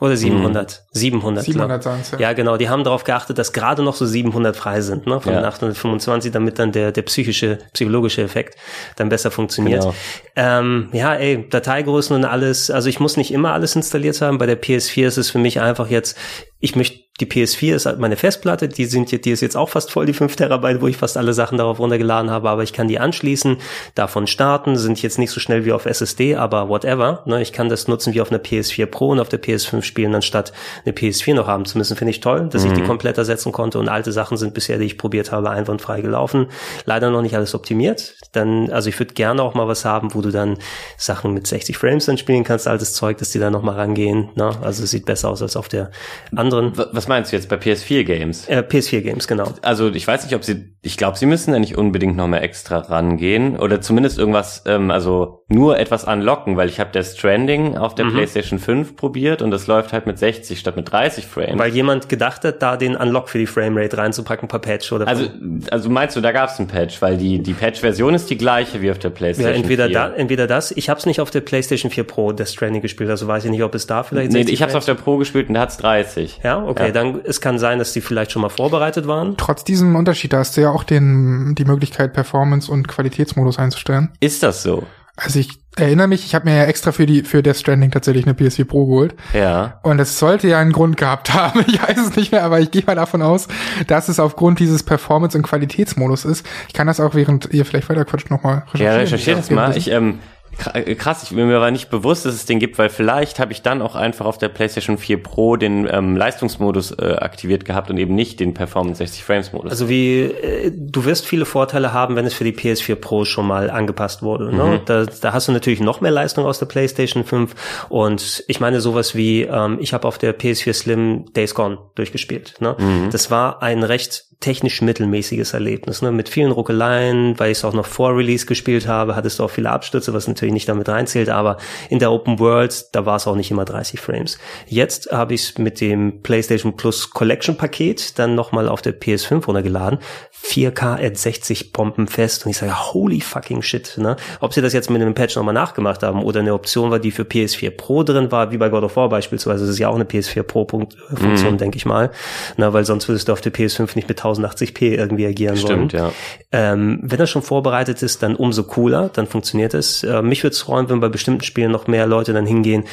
Oder 0.00 0.16
700. 0.16 0.72
Hm. 0.72 0.78
700. 0.92 1.44
700 1.44 1.82
sagen 1.82 2.02
ja. 2.12 2.18
ja, 2.18 2.32
genau. 2.32 2.56
Die 2.56 2.68
haben 2.68 2.84
darauf 2.84 3.04
geachtet, 3.04 3.38
dass 3.38 3.52
gerade 3.52 3.82
noch 3.82 3.94
so 3.94 4.06
700 4.06 4.56
frei 4.56 4.80
sind, 4.80 5.06
ne, 5.06 5.20
von 5.20 5.32
ja. 5.32 5.40
den 5.40 5.44
825, 5.44 6.32
damit 6.32 6.58
dann 6.58 6.72
der, 6.72 6.90
der 6.90 7.02
psychische, 7.02 7.58
psychologische 7.74 8.22
Effekt 8.22 8.56
dann 8.96 9.10
besser 9.10 9.30
funktioniert. 9.30 9.82
Genau. 9.82 9.94
Ähm, 10.36 10.88
ja, 10.92 11.14
ey, 11.14 11.48
Dateigrößen 11.48 12.16
und 12.16 12.24
alles. 12.24 12.70
Also 12.70 12.88
ich 12.88 12.98
muss 12.98 13.16
nicht 13.16 13.32
immer 13.32 13.52
alles 13.52 13.76
installiert 13.76 14.20
haben. 14.22 14.38
Bei 14.38 14.46
der 14.46 14.60
PS4 14.60 15.06
ist 15.06 15.18
es 15.18 15.30
für 15.30 15.38
mich 15.38 15.60
einfach 15.60 15.88
jetzt, 15.88 16.16
ich 16.58 16.76
möchte 16.76 17.09
die 17.20 17.26
PS4 17.26 17.74
ist 17.74 17.86
halt 17.86 17.98
meine 17.98 18.16
Festplatte, 18.16 18.68
die 18.68 18.86
sind 18.86 19.10
die 19.10 19.30
ist 19.30 19.40
jetzt 19.42 19.56
auch 19.56 19.68
fast 19.68 19.90
voll, 19.90 20.06
die 20.06 20.12
5 20.12 20.36
Terabyte, 20.36 20.80
wo 20.80 20.86
ich 20.86 20.96
fast 20.96 21.16
alle 21.16 21.34
Sachen 21.34 21.58
darauf 21.58 21.78
runtergeladen 21.78 22.30
habe, 22.30 22.48
aber 22.48 22.62
ich 22.62 22.72
kann 22.72 22.88
die 22.88 22.98
anschließen, 22.98 23.58
davon 23.94 24.26
starten, 24.26 24.76
sind 24.76 25.00
jetzt 25.02 25.18
nicht 25.18 25.30
so 25.30 25.40
schnell 25.40 25.64
wie 25.64 25.72
auf 25.72 25.86
SSD, 25.86 26.36
aber 26.36 26.68
whatever. 26.68 27.22
Ne, 27.26 27.42
ich 27.42 27.52
kann 27.52 27.68
das 27.68 27.88
nutzen 27.88 28.14
wie 28.14 28.20
auf 28.20 28.30
einer 28.30 28.40
PS4 28.40 28.86
Pro 28.86 29.10
und 29.10 29.20
auf 29.20 29.28
der 29.28 29.42
PS5 29.42 29.82
spielen, 29.82 30.14
anstatt 30.14 30.52
eine 30.84 30.94
PS4 30.94 31.34
noch 31.34 31.46
haben 31.46 31.64
zu 31.64 31.76
müssen, 31.78 31.96
finde 31.96 32.10
ich 32.10 32.20
toll, 32.20 32.48
dass 32.50 32.64
mhm. 32.64 32.70
ich 32.70 32.74
die 32.76 32.82
mhm. 32.82 32.86
komplett 32.86 33.18
ersetzen 33.18 33.52
konnte 33.52 33.78
und 33.78 33.88
alte 33.88 34.12
Sachen 34.12 34.36
sind 34.36 34.54
bisher, 34.54 34.78
die 34.78 34.86
ich 34.86 34.98
probiert 34.98 35.32
habe, 35.32 35.50
einwandfrei 35.50 36.00
gelaufen. 36.00 36.46
Leider 36.86 37.10
noch 37.10 37.22
nicht 37.22 37.36
alles 37.36 37.54
optimiert. 37.54 38.14
Dann, 38.32 38.70
also 38.70 38.88
ich 38.88 38.98
würde 38.98 39.14
gerne 39.14 39.42
auch 39.42 39.54
mal 39.54 39.68
was 39.68 39.84
haben, 39.84 40.14
wo 40.14 40.22
du 40.22 40.30
dann 40.30 40.56
Sachen 40.96 41.34
mit 41.34 41.46
60 41.46 41.76
Frames 41.76 42.06
dann 42.06 42.16
spielen 42.16 42.44
kannst, 42.44 42.66
altes 42.66 42.94
Zeug, 42.94 43.18
dass 43.18 43.30
die 43.30 43.38
da 43.38 43.50
nochmal 43.50 43.74
rangehen. 43.74 44.30
Ne? 44.36 44.50
Also 44.62 44.84
es 44.84 44.90
sieht 44.90 45.04
besser 45.04 45.28
aus 45.28 45.42
als 45.42 45.56
auf 45.56 45.68
der 45.68 45.90
anderen. 46.34 46.72
Was 46.92 47.08
meinst 47.10 47.32
du 47.32 47.36
jetzt 47.36 47.48
bei 47.50 47.56
PS4 47.56 48.04
Games? 48.04 48.48
Äh, 48.48 48.64
PS4 48.66 49.02
Games, 49.02 49.28
genau. 49.28 49.52
Also 49.60 49.90
ich 49.90 50.06
weiß 50.06 50.24
nicht, 50.24 50.34
ob 50.34 50.44
sie, 50.44 50.76
ich 50.80 50.96
glaube, 50.96 51.18
sie 51.18 51.26
müssen 51.26 51.52
ja 51.52 51.58
nicht 51.58 51.76
unbedingt 51.76 52.16
nochmal 52.16 52.42
extra 52.42 52.78
rangehen 52.78 53.58
oder 53.58 53.82
zumindest 53.82 54.18
irgendwas, 54.18 54.62
ähm, 54.66 54.90
also 54.90 55.39
nur 55.50 55.78
etwas 55.78 56.04
unlocken, 56.04 56.56
weil 56.56 56.68
ich 56.68 56.78
habe 56.78 56.90
der 56.92 57.02
Stranding 57.02 57.76
auf 57.76 57.96
der 57.96 58.04
mhm. 58.04 58.12
PlayStation 58.12 58.60
5 58.60 58.94
probiert 58.94 59.42
und 59.42 59.50
das 59.50 59.66
läuft 59.66 59.92
halt 59.92 60.06
mit 60.06 60.16
60 60.16 60.58
statt 60.58 60.76
mit 60.76 60.90
30 60.90 61.26
Frames. 61.26 61.58
Weil 61.58 61.72
jemand 61.72 62.08
gedacht 62.08 62.44
hat, 62.44 62.62
da 62.62 62.76
den 62.76 62.94
Unlock 62.94 63.28
für 63.28 63.38
die 63.38 63.46
Framerate 63.46 63.98
reinzupacken 63.98 64.48
per 64.48 64.60
Patch 64.60 64.92
oder 64.92 65.08
Also, 65.08 65.26
also 65.72 65.90
meinst 65.90 66.14
du, 66.14 66.20
da 66.20 66.30
gab 66.30 66.50
es 66.50 66.58
einen 66.60 66.68
Patch, 66.68 67.02
weil 67.02 67.16
die, 67.16 67.40
die 67.40 67.52
Patch-Version 67.52 68.14
ist 68.14 68.30
die 68.30 68.38
gleiche 68.38 68.80
wie 68.80 68.92
auf 68.92 69.00
der 69.00 69.10
PlayStation 69.10 69.52
ja, 69.52 69.60
entweder 69.60 69.86
4. 69.86 69.94
Da, 69.94 70.12
entweder 70.12 70.46
das, 70.46 70.70
ich 70.70 70.88
habe 70.88 71.00
es 71.00 71.06
nicht 71.06 71.20
auf 71.20 71.32
der 71.32 71.40
PlayStation 71.40 71.90
4 71.90 72.04
Pro, 72.04 72.30
der 72.30 72.46
Stranding 72.46 72.80
gespielt, 72.80 73.10
also 73.10 73.26
weiß 73.26 73.44
ich 73.44 73.50
nicht, 73.50 73.64
ob 73.64 73.74
es 73.74 73.88
da 73.88 74.04
vielleicht 74.04 74.30
Nee, 74.30 74.42
ich 74.42 74.62
habe 74.62 74.70
es 74.70 74.76
auf 74.76 74.84
der 74.84 74.94
Pro 74.94 75.16
gespielt 75.16 75.48
und 75.48 75.54
da 75.54 75.62
hat's 75.62 75.78
30. 75.78 76.40
Ja, 76.44 76.64
okay, 76.64 76.86
ja. 76.86 76.92
dann 76.92 77.20
es 77.24 77.40
kann 77.40 77.58
sein, 77.58 77.80
dass 77.80 77.92
die 77.92 78.00
vielleicht 78.00 78.30
schon 78.30 78.42
mal 78.42 78.50
vorbereitet 78.50 79.08
waren. 79.08 79.36
Trotz 79.36 79.64
diesem 79.64 79.96
Unterschied, 79.96 80.32
da 80.32 80.38
hast 80.38 80.56
du 80.56 80.60
ja 80.60 80.70
auch 80.70 80.84
den, 80.84 81.56
die 81.56 81.64
Möglichkeit, 81.64 82.12
Performance 82.12 82.70
und 82.70 82.86
Qualitätsmodus 82.86 83.58
einzustellen. 83.58 84.10
Ist 84.20 84.44
das 84.44 84.62
so? 84.62 84.84
Also 85.22 85.38
ich 85.38 85.50
erinnere 85.76 86.08
mich, 86.08 86.24
ich 86.24 86.34
habe 86.34 86.48
mir 86.48 86.56
ja 86.56 86.64
extra 86.64 86.92
für 86.92 87.04
die 87.06 87.22
für 87.22 87.42
Death 87.42 87.56
Stranding 87.56 87.90
tatsächlich 87.90 88.26
eine 88.26 88.34
PS4 88.34 88.64
Pro 88.64 88.86
geholt. 88.86 89.14
Ja. 89.34 89.78
Und 89.82 89.98
es 89.98 90.18
sollte 90.18 90.48
ja 90.48 90.58
einen 90.58 90.72
Grund 90.72 90.96
gehabt 90.96 91.34
haben. 91.34 91.64
Ich 91.66 91.80
weiß 91.80 91.98
es 91.98 92.16
nicht 92.16 92.32
mehr, 92.32 92.42
aber 92.42 92.60
ich 92.60 92.70
gehe 92.70 92.82
mal 92.86 92.96
davon 92.96 93.22
aus, 93.22 93.48
dass 93.86 94.08
es 94.08 94.18
aufgrund 94.18 94.58
dieses 94.58 94.82
Performance- 94.82 95.36
und 95.36 95.44
Qualitätsmodus 95.44 96.24
ist. 96.24 96.46
Ich 96.68 96.74
kann 96.74 96.86
das 96.86 97.00
auch 97.00 97.14
während 97.14 97.52
ihr 97.52 97.64
vielleicht 97.64 97.88
weiterquatscht 97.90 98.30
nochmal 98.30 98.64
recherchieren. 98.72 98.92
Ja, 98.92 98.98
recherchiert 98.98 99.38
das 99.38 99.50
mal. 99.50 99.76
Ich 99.76 99.90
ähm, 99.90 100.10
äh, 100.10 100.39
krass, 100.58 101.22
ich, 101.22 101.30
mir 101.32 101.60
war 101.60 101.70
nicht 101.70 101.90
bewusst, 101.90 102.26
dass 102.26 102.34
es 102.34 102.44
den 102.44 102.58
gibt, 102.58 102.78
weil 102.78 102.88
vielleicht 102.88 103.38
habe 103.38 103.52
ich 103.52 103.62
dann 103.62 103.82
auch 103.82 103.94
einfach 103.94 104.26
auf 104.26 104.38
der 104.38 104.48
PlayStation 104.48 104.98
4 104.98 105.22
Pro 105.22 105.56
den 105.56 105.88
ähm, 105.90 106.16
Leistungsmodus 106.16 106.92
äh, 106.92 107.16
aktiviert 107.18 107.64
gehabt 107.64 107.90
und 107.90 107.98
eben 107.98 108.14
nicht 108.14 108.40
den 108.40 108.54
Performance 108.54 108.98
60 108.98 109.24
Frames 109.24 109.52
Modus. 109.52 109.70
Also 109.70 109.88
wie 109.88 110.20
äh, 110.20 110.72
du 110.74 111.04
wirst 111.04 111.26
viele 111.26 111.44
Vorteile 111.44 111.92
haben, 111.92 112.16
wenn 112.16 112.26
es 112.26 112.34
für 112.34 112.44
die 112.44 112.52
PS4 112.52 112.96
Pro 112.96 113.24
schon 113.24 113.46
mal 113.46 113.70
angepasst 113.70 114.22
wurde. 114.22 114.54
Ne? 114.54 114.64
Mhm. 114.64 114.80
Da, 114.84 115.06
da 115.06 115.32
hast 115.32 115.48
du 115.48 115.52
natürlich 115.52 115.80
noch 115.80 116.00
mehr 116.00 116.10
Leistung 116.12 116.44
aus 116.44 116.58
der 116.58 116.66
PlayStation 116.66 117.24
5 117.24 117.86
und 117.88 118.44
ich 118.48 118.60
meine 118.60 118.80
sowas 118.80 119.14
wie 119.14 119.42
ähm, 119.42 119.78
ich 119.80 119.92
habe 119.92 120.06
auf 120.06 120.18
der 120.18 120.38
PS4 120.38 120.72
Slim 120.72 121.32
Days 121.32 121.54
Gone 121.54 121.78
durchgespielt. 121.94 122.56
Ne? 122.60 122.76
Mhm. 122.78 123.10
Das 123.10 123.30
war 123.30 123.62
ein 123.62 123.82
recht 123.82 124.29
technisch 124.40 124.80
mittelmäßiges 124.80 125.52
Erlebnis, 125.52 126.00
ne? 126.00 126.10
mit 126.10 126.30
vielen 126.30 126.50
Ruckeleien, 126.50 127.38
weil 127.38 127.52
ich 127.52 127.58
es 127.58 127.64
auch 127.64 127.74
noch 127.74 127.84
vor 127.84 128.16
Release 128.16 128.46
gespielt 128.46 128.88
habe, 128.88 129.14
hattest 129.14 129.38
du 129.38 129.44
auch 129.44 129.50
viele 129.50 129.70
Abstürze, 129.70 130.14
was 130.14 130.28
natürlich 130.28 130.54
nicht 130.54 130.68
damit 130.68 130.88
reinzählt, 130.88 131.28
aber 131.28 131.58
in 131.90 131.98
der 131.98 132.10
Open 132.10 132.38
World, 132.38 132.86
da 132.92 133.04
war 133.04 133.16
es 133.16 133.26
auch 133.26 133.36
nicht 133.36 133.50
immer 133.50 133.66
30 133.66 134.00
Frames. 134.00 134.38
Jetzt 134.66 135.12
habe 135.12 135.34
ich 135.34 135.42
es 135.42 135.58
mit 135.58 135.82
dem 135.82 136.22
PlayStation 136.22 136.74
Plus 136.74 137.10
Collection 137.10 137.58
Paket 137.58 138.18
dann 138.18 138.34
nochmal 138.34 138.66
auf 138.66 138.80
der 138.80 138.98
PS5 138.98 139.44
runtergeladen, 139.44 139.98
4K 140.42 141.04
at 141.04 141.18
60 141.18 141.74
Pompen 141.74 142.08
fest 142.08 142.46
und 142.46 142.52
ich 142.52 142.56
sage, 142.56 142.74
holy 142.94 143.20
fucking 143.20 143.60
shit, 143.60 143.98
ne? 143.98 144.16
Ob 144.40 144.54
sie 144.54 144.62
das 144.62 144.72
jetzt 144.72 144.88
mit 144.88 145.02
einem 145.02 145.12
Patch 145.12 145.36
nochmal 145.36 145.52
nachgemacht 145.52 146.02
haben 146.02 146.22
oder 146.24 146.40
eine 146.40 146.54
Option 146.54 146.90
war, 146.90 146.98
die 146.98 147.10
für 147.10 147.24
PS4 147.24 147.70
Pro 147.70 148.02
drin 148.04 148.32
war, 148.32 148.50
wie 148.50 148.56
bei 148.56 148.70
God 148.70 148.84
of 148.84 148.96
War 148.96 149.10
beispielsweise, 149.10 149.64
das 149.64 149.70
ist 149.74 149.78
ja 149.78 149.88
auch 149.88 149.96
eine 149.96 150.04
PS4 150.04 150.42
Pro 150.44 150.66
Funktion, 150.66 151.54
mm. 151.54 151.58
denke 151.58 151.76
ich 151.76 151.84
mal, 151.84 152.10
na, 152.56 152.72
weil 152.72 152.86
sonst 152.86 153.08
würdest 153.08 153.28
du 153.28 153.32
auf 153.32 153.42
der 153.42 153.52
PS5 153.52 153.96
nicht 153.96 154.08
mit 154.08 154.18
1080p 154.32 154.96
irgendwie 154.96 155.26
agieren 155.26 155.56
Stimmt, 155.56 155.92
wollen. 155.92 156.04
ja. 156.04 156.12
Ähm, 156.52 156.98
wenn 157.02 157.18
das 157.18 157.30
schon 157.30 157.42
vorbereitet 157.42 158.02
ist, 158.02 158.22
dann 158.22 158.36
umso 158.36 158.64
cooler, 158.64 159.10
dann 159.12 159.26
funktioniert 159.26 159.74
es. 159.74 160.02
Äh, 160.02 160.22
mich 160.22 160.42
würde 160.42 160.54
es 160.54 160.60
freuen, 160.60 160.88
wenn 160.88 161.00
bei 161.00 161.08
bestimmten 161.08 161.42
Spielen 161.44 161.70
noch 161.70 161.86
mehr 161.86 162.06
Leute 162.06 162.32
dann 162.32 162.46
hingehen 162.46 162.84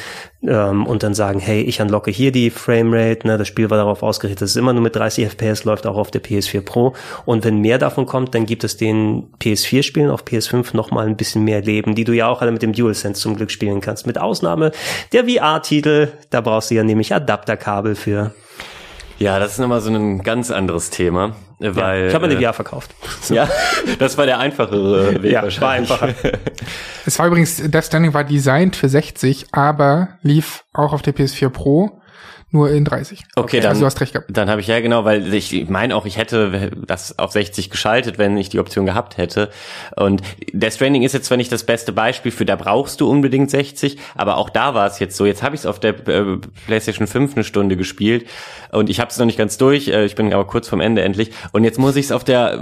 ähm, 0.42 0.86
und 0.86 1.02
dann 1.02 1.14
sagen, 1.14 1.40
hey, 1.40 1.62
ich 1.62 1.80
unlocke 1.80 2.10
hier 2.10 2.30
die 2.30 2.50
Framerate, 2.50 3.26
ne, 3.26 3.38
das 3.38 3.48
Spiel 3.48 3.70
war 3.70 3.78
darauf 3.78 4.02
ausgerichtet, 4.02 4.42
dass 4.42 4.50
es 4.50 4.56
immer 4.56 4.72
nur 4.72 4.82
mit 4.82 4.94
30 4.94 5.26
FPS 5.26 5.64
läuft, 5.64 5.86
auch 5.86 5.96
auf 5.96 6.10
der 6.10 6.22
PS4 6.22 6.60
Pro. 6.60 6.94
Und 7.24 7.44
wenn 7.44 7.60
mehr 7.60 7.78
davon 7.78 8.06
kommt, 8.06 8.34
dann 8.34 8.46
gibt 8.46 8.64
es 8.64 8.76
den 8.76 9.32
PS4-Spielen 9.40 10.10
auf 10.10 10.24
PS5 10.24 10.76
nochmal 10.76 11.06
ein 11.06 11.16
bisschen 11.16 11.44
mehr 11.44 11.62
Leben, 11.62 11.94
die 11.94 12.04
du 12.04 12.12
ja 12.12 12.28
auch 12.28 12.42
alle 12.42 12.52
mit 12.52 12.62
dem 12.62 12.72
DualSense 12.72 13.20
zum 13.20 13.36
Glück 13.36 13.50
spielen 13.50 13.80
kannst. 13.80 14.06
Mit 14.06 14.18
Ausnahme 14.18 14.72
der 15.12 15.24
VR-Titel, 15.24 16.08
da 16.30 16.40
brauchst 16.40 16.70
du 16.70 16.76
ja 16.76 16.84
nämlich 16.84 17.14
Adapterkabel 17.14 17.94
für. 17.94 18.32
Ja, 19.18 19.40
das 19.40 19.52
ist 19.52 19.58
nochmal 19.58 19.80
so 19.80 19.90
ein 19.90 20.22
ganz 20.22 20.50
anderes 20.50 20.90
Thema, 20.90 21.34
weil... 21.58 22.02
Ja, 22.02 22.06
ich 22.06 22.14
habe 22.14 22.26
eine 22.26 22.34
äh, 22.34 22.42
VR 22.42 22.52
verkauft. 22.52 22.94
Ja, 23.30 23.48
das 23.98 24.16
war 24.16 24.26
der 24.26 24.38
einfachere 24.38 25.22
Weg 25.22 25.32
ja, 25.32 25.42
wahrscheinlich. 25.42 25.90
War 25.90 26.02
einfacher. 26.02 26.32
es 27.04 27.18
war 27.18 27.26
übrigens, 27.26 27.56
Death 27.56 27.84
Standing 27.84 28.14
war 28.14 28.24
designt 28.24 28.76
für 28.76 28.88
60, 28.88 29.48
aber 29.52 30.18
lief 30.22 30.64
auch 30.72 30.92
auf 30.92 31.02
der 31.02 31.14
PS4 31.14 31.50
Pro 31.50 32.00
nur 32.50 32.70
in 32.70 32.86
30. 32.86 33.18
Okay, 33.18 33.26
okay 33.36 33.60
dann, 33.60 33.70
also 33.70 33.80
du 33.80 33.86
hast 33.86 34.00
recht 34.00 34.14
gehabt. 34.14 34.30
Dann 34.34 34.48
habe 34.48 34.62
ich 34.62 34.66
ja 34.68 34.80
genau, 34.80 35.04
weil 35.04 35.34
ich 35.34 35.68
meine 35.68 35.94
auch, 35.94 36.06
ich 36.06 36.16
hätte 36.16 36.70
das 36.86 37.18
auf 37.18 37.32
60 37.32 37.68
geschaltet, 37.68 38.16
wenn 38.16 38.38
ich 38.38 38.48
die 38.48 38.58
Option 38.58 38.86
gehabt 38.86 39.18
hätte. 39.18 39.50
Und 39.96 40.22
der 40.52 40.70
Stranding 40.70 41.02
ist 41.02 41.12
jetzt 41.12 41.26
zwar 41.26 41.36
nicht 41.36 41.52
das 41.52 41.64
beste 41.64 41.92
Beispiel 41.92 42.32
für, 42.32 42.46
da 42.46 42.56
brauchst 42.56 43.02
du 43.02 43.10
unbedingt 43.10 43.50
60, 43.50 43.98
aber 44.14 44.38
auch 44.38 44.48
da 44.48 44.72
war 44.72 44.86
es 44.86 44.98
jetzt 44.98 45.16
so. 45.16 45.26
Jetzt 45.26 45.42
habe 45.42 45.56
ich 45.56 45.60
es 45.62 45.66
auf 45.66 45.78
der 45.78 45.90
äh, 46.08 46.38
PlayStation 46.66 47.06
5 47.06 47.34
eine 47.34 47.44
Stunde 47.44 47.76
gespielt 47.76 48.26
und 48.72 48.88
ich 48.88 48.98
habe 48.98 49.10
es 49.10 49.18
noch 49.18 49.26
nicht 49.26 49.36
ganz 49.36 49.58
durch. 49.58 49.88
Äh, 49.88 50.06
ich 50.06 50.14
bin 50.14 50.32
aber 50.32 50.46
kurz 50.46 50.68
vom 50.68 50.80
Ende 50.80 51.02
endlich. 51.02 51.32
Und 51.52 51.64
jetzt 51.64 51.78
muss 51.78 51.96
ich 51.96 52.06
es 52.06 52.12
auf 52.12 52.24
der, 52.24 52.54
äh, 52.54 52.60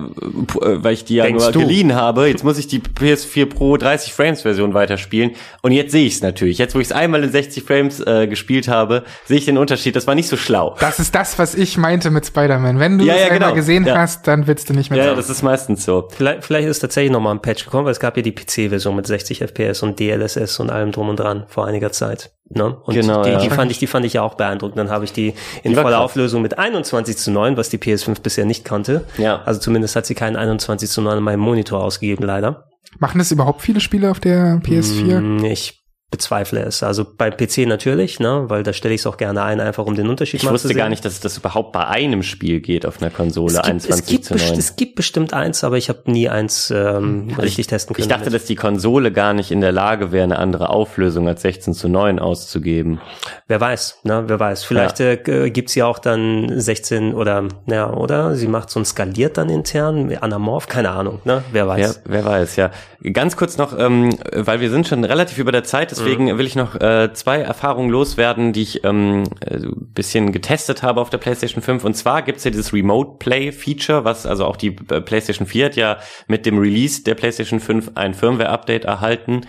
weil 0.82 0.94
ich 0.94 1.04
die 1.04 1.14
ja 1.14 1.26
Denkst 1.26 1.44
nur 1.44 1.52
du? 1.52 1.60
geliehen 1.60 1.94
habe, 1.94 2.26
jetzt 2.26 2.42
muss 2.42 2.58
ich 2.58 2.66
die 2.66 2.80
PS4 2.80 3.46
Pro 3.46 3.76
30 3.76 4.12
Frames 4.12 4.42
Version 4.42 4.74
weiterspielen. 4.74 5.36
Und 5.62 5.70
jetzt 5.70 5.92
sehe 5.92 6.06
ich 6.06 6.14
es 6.14 6.22
natürlich. 6.22 6.58
Jetzt, 6.58 6.74
wo 6.74 6.80
ich 6.80 6.88
es 6.88 6.92
einmal 6.92 7.22
in 7.22 7.30
60 7.30 7.62
Frames 7.62 8.00
äh, 8.00 8.26
gespielt 8.26 8.66
habe, 8.66 9.04
sehe 9.26 9.38
ich 9.38 9.44
den 9.44 9.58
Unterschied 9.58 9.75
Unterschied. 9.76 9.94
Das 9.94 10.06
war 10.06 10.14
nicht 10.14 10.28
so 10.28 10.36
schlau. 10.36 10.74
Das 10.80 10.98
ist 10.98 11.14
das, 11.14 11.38
was 11.38 11.54
ich 11.54 11.76
meinte 11.76 12.10
mit 12.10 12.26
Spider-Man. 12.26 12.78
Wenn 12.78 12.98
du 12.98 13.04
ja, 13.04 13.14
es 13.14 13.20
ja, 13.20 13.26
einmal 13.26 13.38
genau. 13.50 13.54
gesehen 13.54 13.86
ja. 13.86 13.98
hast, 13.98 14.26
dann 14.26 14.46
willst 14.46 14.70
du 14.70 14.74
nicht 14.74 14.90
mehr. 14.90 15.04
Ja, 15.04 15.14
das 15.14 15.28
ist 15.28 15.42
meistens 15.42 15.84
so. 15.84 16.08
Vielleicht, 16.10 16.44
vielleicht 16.44 16.66
ist 16.66 16.80
tatsächlich 16.80 17.12
nochmal 17.12 17.34
ein 17.34 17.42
Patch 17.42 17.64
gekommen, 17.64 17.84
weil 17.84 17.92
es 17.92 18.00
gab 18.00 18.16
ja 18.16 18.22
die 18.22 18.32
PC-Version 18.32 18.96
mit 18.96 19.06
60 19.06 19.42
FPS 19.42 19.82
und 19.82 20.00
DLSS 20.00 20.58
und 20.60 20.70
allem 20.70 20.92
drum 20.92 21.10
und 21.10 21.20
dran 21.20 21.44
vor 21.48 21.66
einiger 21.66 21.92
Zeit. 21.92 22.32
Ne? 22.48 22.76
Und 22.84 22.94
genau, 22.94 23.22
die, 23.22 23.30
ja. 23.30 23.38
die 23.38 23.50
fand 23.50 23.70
ich, 23.70 23.78
die 23.78 23.86
fand 23.86 24.06
ich 24.06 24.14
ja 24.14 24.22
auch 24.22 24.34
beeindruckend. 24.34 24.78
Dann 24.78 24.90
habe 24.90 25.04
ich 25.04 25.12
die 25.12 25.34
in 25.62 25.70
die 25.70 25.74
voller 25.74 25.90
krass. 25.90 26.04
Auflösung 26.04 26.42
mit 26.42 26.58
21 26.58 27.16
zu 27.18 27.30
9, 27.30 27.56
was 27.56 27.68
die 27.68 27.78
PS5 27.78 28.22
bisher 28.22 28.44
nicht 28.46 28.64
konnte. 28.66 29.04
Ja. 29.18 29.42
Also 29.44 29.60
zumindest 29.60 29.94
hat 29.96 30.06
sie 30.06 30.14
keinen 30.14 30.36
21 30.36 30.88
zu 30.88 31.02
9 31.02 31.18
in 31.18 31.24
meinem 31.24 31.40
Monitor 31.40 31.82
ausgegeben, 31.82 32.24
leider. 32.24 32.64
Machen 32.98 33.18
das 33.18 33.30
überhaupt 33.30 33.62
viele 33.62 33.80
Spiele 33.80 34.10
auf 34.10 34.20
der 34.20 34.60
PS4? 34.62 35.44
Ich 35.44 35.85
bezweifle 36.10 36.62
es. 36.62 36.84
Also 36.84 37.04
beim 37.04 37.36
PC 37.36 37.66
natürlich, 37.66 38.20
ne, 38.20 38.44
weil 38.46 38.62
da 38.62 38.72
stelle 38.72 38.94
ich 38.94 39.00
es 39.00 39.06
auch 39.08 39.16
gerne 39.16 39.42
ein, 39.42 39.60
einfach 39.60 39.84
um 39.86 39.96
den 39.96 40.08
Unterschied 40.08 40.40
ich 40.40 40.44
mal 40.44 40.52
zu 40.52 40.58
sehen. 40.58 40.70
Ich 40.70 40.76
wusste 40.76 40.78
gar 40.78 40.88
nicht, 40.88 41.04
dass 41.04 41.18
das 41.18 41.36
überhaupt 41.36 41.72
bei 41.72 41.84
einem 41.84 42.22
Spiel 42.22 42.60
geht 42.60 42.86
auf 42.86 43.02
einer 43.02 43.10
Konsole 43.10 43.54
es 43.54 43.56
gibt, 43.56 43.66
21 43.66 44.04
es 44.04 44.06
gibt 44.06 44.24
zu 44.24 44.34
9. 44.34 44.58
Es 44.58 44.76
gibt 44.76 44.94
bestimmt 44.94 45.32
eins, 45.34 45.64
aber 45.64 45.78
ich 45.78 45.88
habe 45.88 46.02
nie 46.06 46.28
eins 46.28 46.70
ähm, 46.70 47.26
also 47.30 47.42
richtig 47.42 47.58
ich, 47.60 47.66
testen 47.66 47.96
können. 47.96 48.04
Ich 48.04 48.08
dachte, 48.08 48.26
damit. 48.26 48.40
dass 48.40 48.46
die 48.46 48.54
Konsole 48.54 49.10
gar 49.10 49.34
nicht 49.34 49.50
in 49.50 49.60
der 49.60 49.72
Lage 49.72 50.12
wäre, 50.12 50.22
eine 50.22 50.38
andere 50.38 50.70
Auflösung 50.70 51.26
als 51.26 51.42
16 51.42 51.74
zu 51.74 51.88
9 51.88 52.20
auszugeben. 52.20 53.00
Wer 53.48 53.60
weiß, 53.60 54.00
ne, 54.04 54.24
wer 54.28 54.38
weiß. 54.38 54.62
Vielleicht 54.62 55.00
ja. 55.00 55.12
äh, 55.12 55.50
gibt's 55.50 55.74
ja 55.74 55.86
auch 55.86 55.98
dann 55.98 56.52
16 56.54 57.14
oder, 57.14 57.48
ja, 57.66 57.92
oder? 57.92 58.36
Sie 58.36 58.46
macht 58.46 58.70
so 58.70 58.78
ein 58.78 58.84
skaliert 58.84 59.38
dann 59.38 59.50
intern, 59.50 60.16
anamorph, 60.20 60.68
keine 60.68 60.90
Ahnung, 60.90 61.20
ne, 61.24 61.42
wer 61.50 61.66
weiß. 61.66 61.96
Ja, 61.96 62.02
wer 62.04 62.24
weiß, 62.24 62.56
ja. 62.56 62.70
Ganz 63.12 63.36
kurz 63.36 63.58
noch, 63.58 63.76
ähm, 63.78 64.16
weil 64.32 64.60
wir 64.60 64.70
sind 64.70 64.86
schon 64.86 65.02
relativ 65.04 65.38
über 65.38 65.52
der 65.52 65.64
Zeit, 65.64 65.96
deswegen 66.06 66.38
will 66.38 66.46
ich 66.46 66.56
noch 66.56 66.74
äh, 66.80 67.12
zwei 67.12 67.40
Erfahrungen 67.40 67.90
loswerden, 67.90 68.52
die 68.52 68.62
ich 68.62 68.84
ähm, 68.84 69.24
äh, 69.40 69.60
bisschen 69.74 70.32
getestet 70.32 70.82
habe 70.82 71.00
auf 71.00 71.10
der 71.10 71.18
PlayStation 71.18 71.62
5. 71.62 71.84
Und 71.84 71.94
zwar 71.94 72.22
gibt's 72.22 72.44
ja 72.44 72.50
dieses 72.50 72.72
Remote 72.72 73.18
Play 73.18 73.52
Feature, 73.52 74.04
was 74.04 74.26
also 74.26 74.44
auch 74.44 74.56
die 74.56 74.76
äh, 74.90 75.00
PlayStation 75.00 75.46
4 75.46 75.66
hat 75.66 75.76
ja 75.76 75.98
mit 76.28 76.46
dem 76.46 76.58
Release 76.58 77.02
der 77.02 77.14
PlayStation 77.14 77.60
5 77.60 77.92
ein 77.94 78.14
Firmware-Update 78.14 78.84
erhalten. 78.84 79.42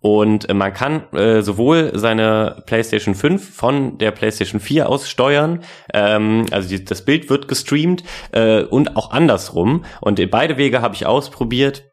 Und 0.00 0.48
äh, 0.48 0.54
man 0.54 0.72
kann 0.72 1.12
äh, 1.12 1.42
sowohl 1.42 1.92
seine 1.94 2.62
PlayStation 2.66 3.14
5 3.14 3.54
von 3.54 3.98
der 3.98 4.10
PlayStation 4.10 4.60
4 4.60 4.88
aus 4.88 5.08
steuern, 5.08 5.60
ähm, 5.94 6.46
also 6.50 6.68
die, 6.68 6.84
das 6.84 7.04
Bild 7.04 7.30
wird 7.30 7.48
gestreamt 7.48 8.04
äh, 8.32 8.62
und 8.62 8.96
auch 8.96 9.10
andersrum. 9.10 9.84
Und 10.00 10.20
beide 10.30 10.56
Wege 10.56 10.82
habe 10.82 10.94
ich 10.94 11.06
ausprobiert. 11.06 11.84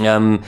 Ähm, 0.00 0.40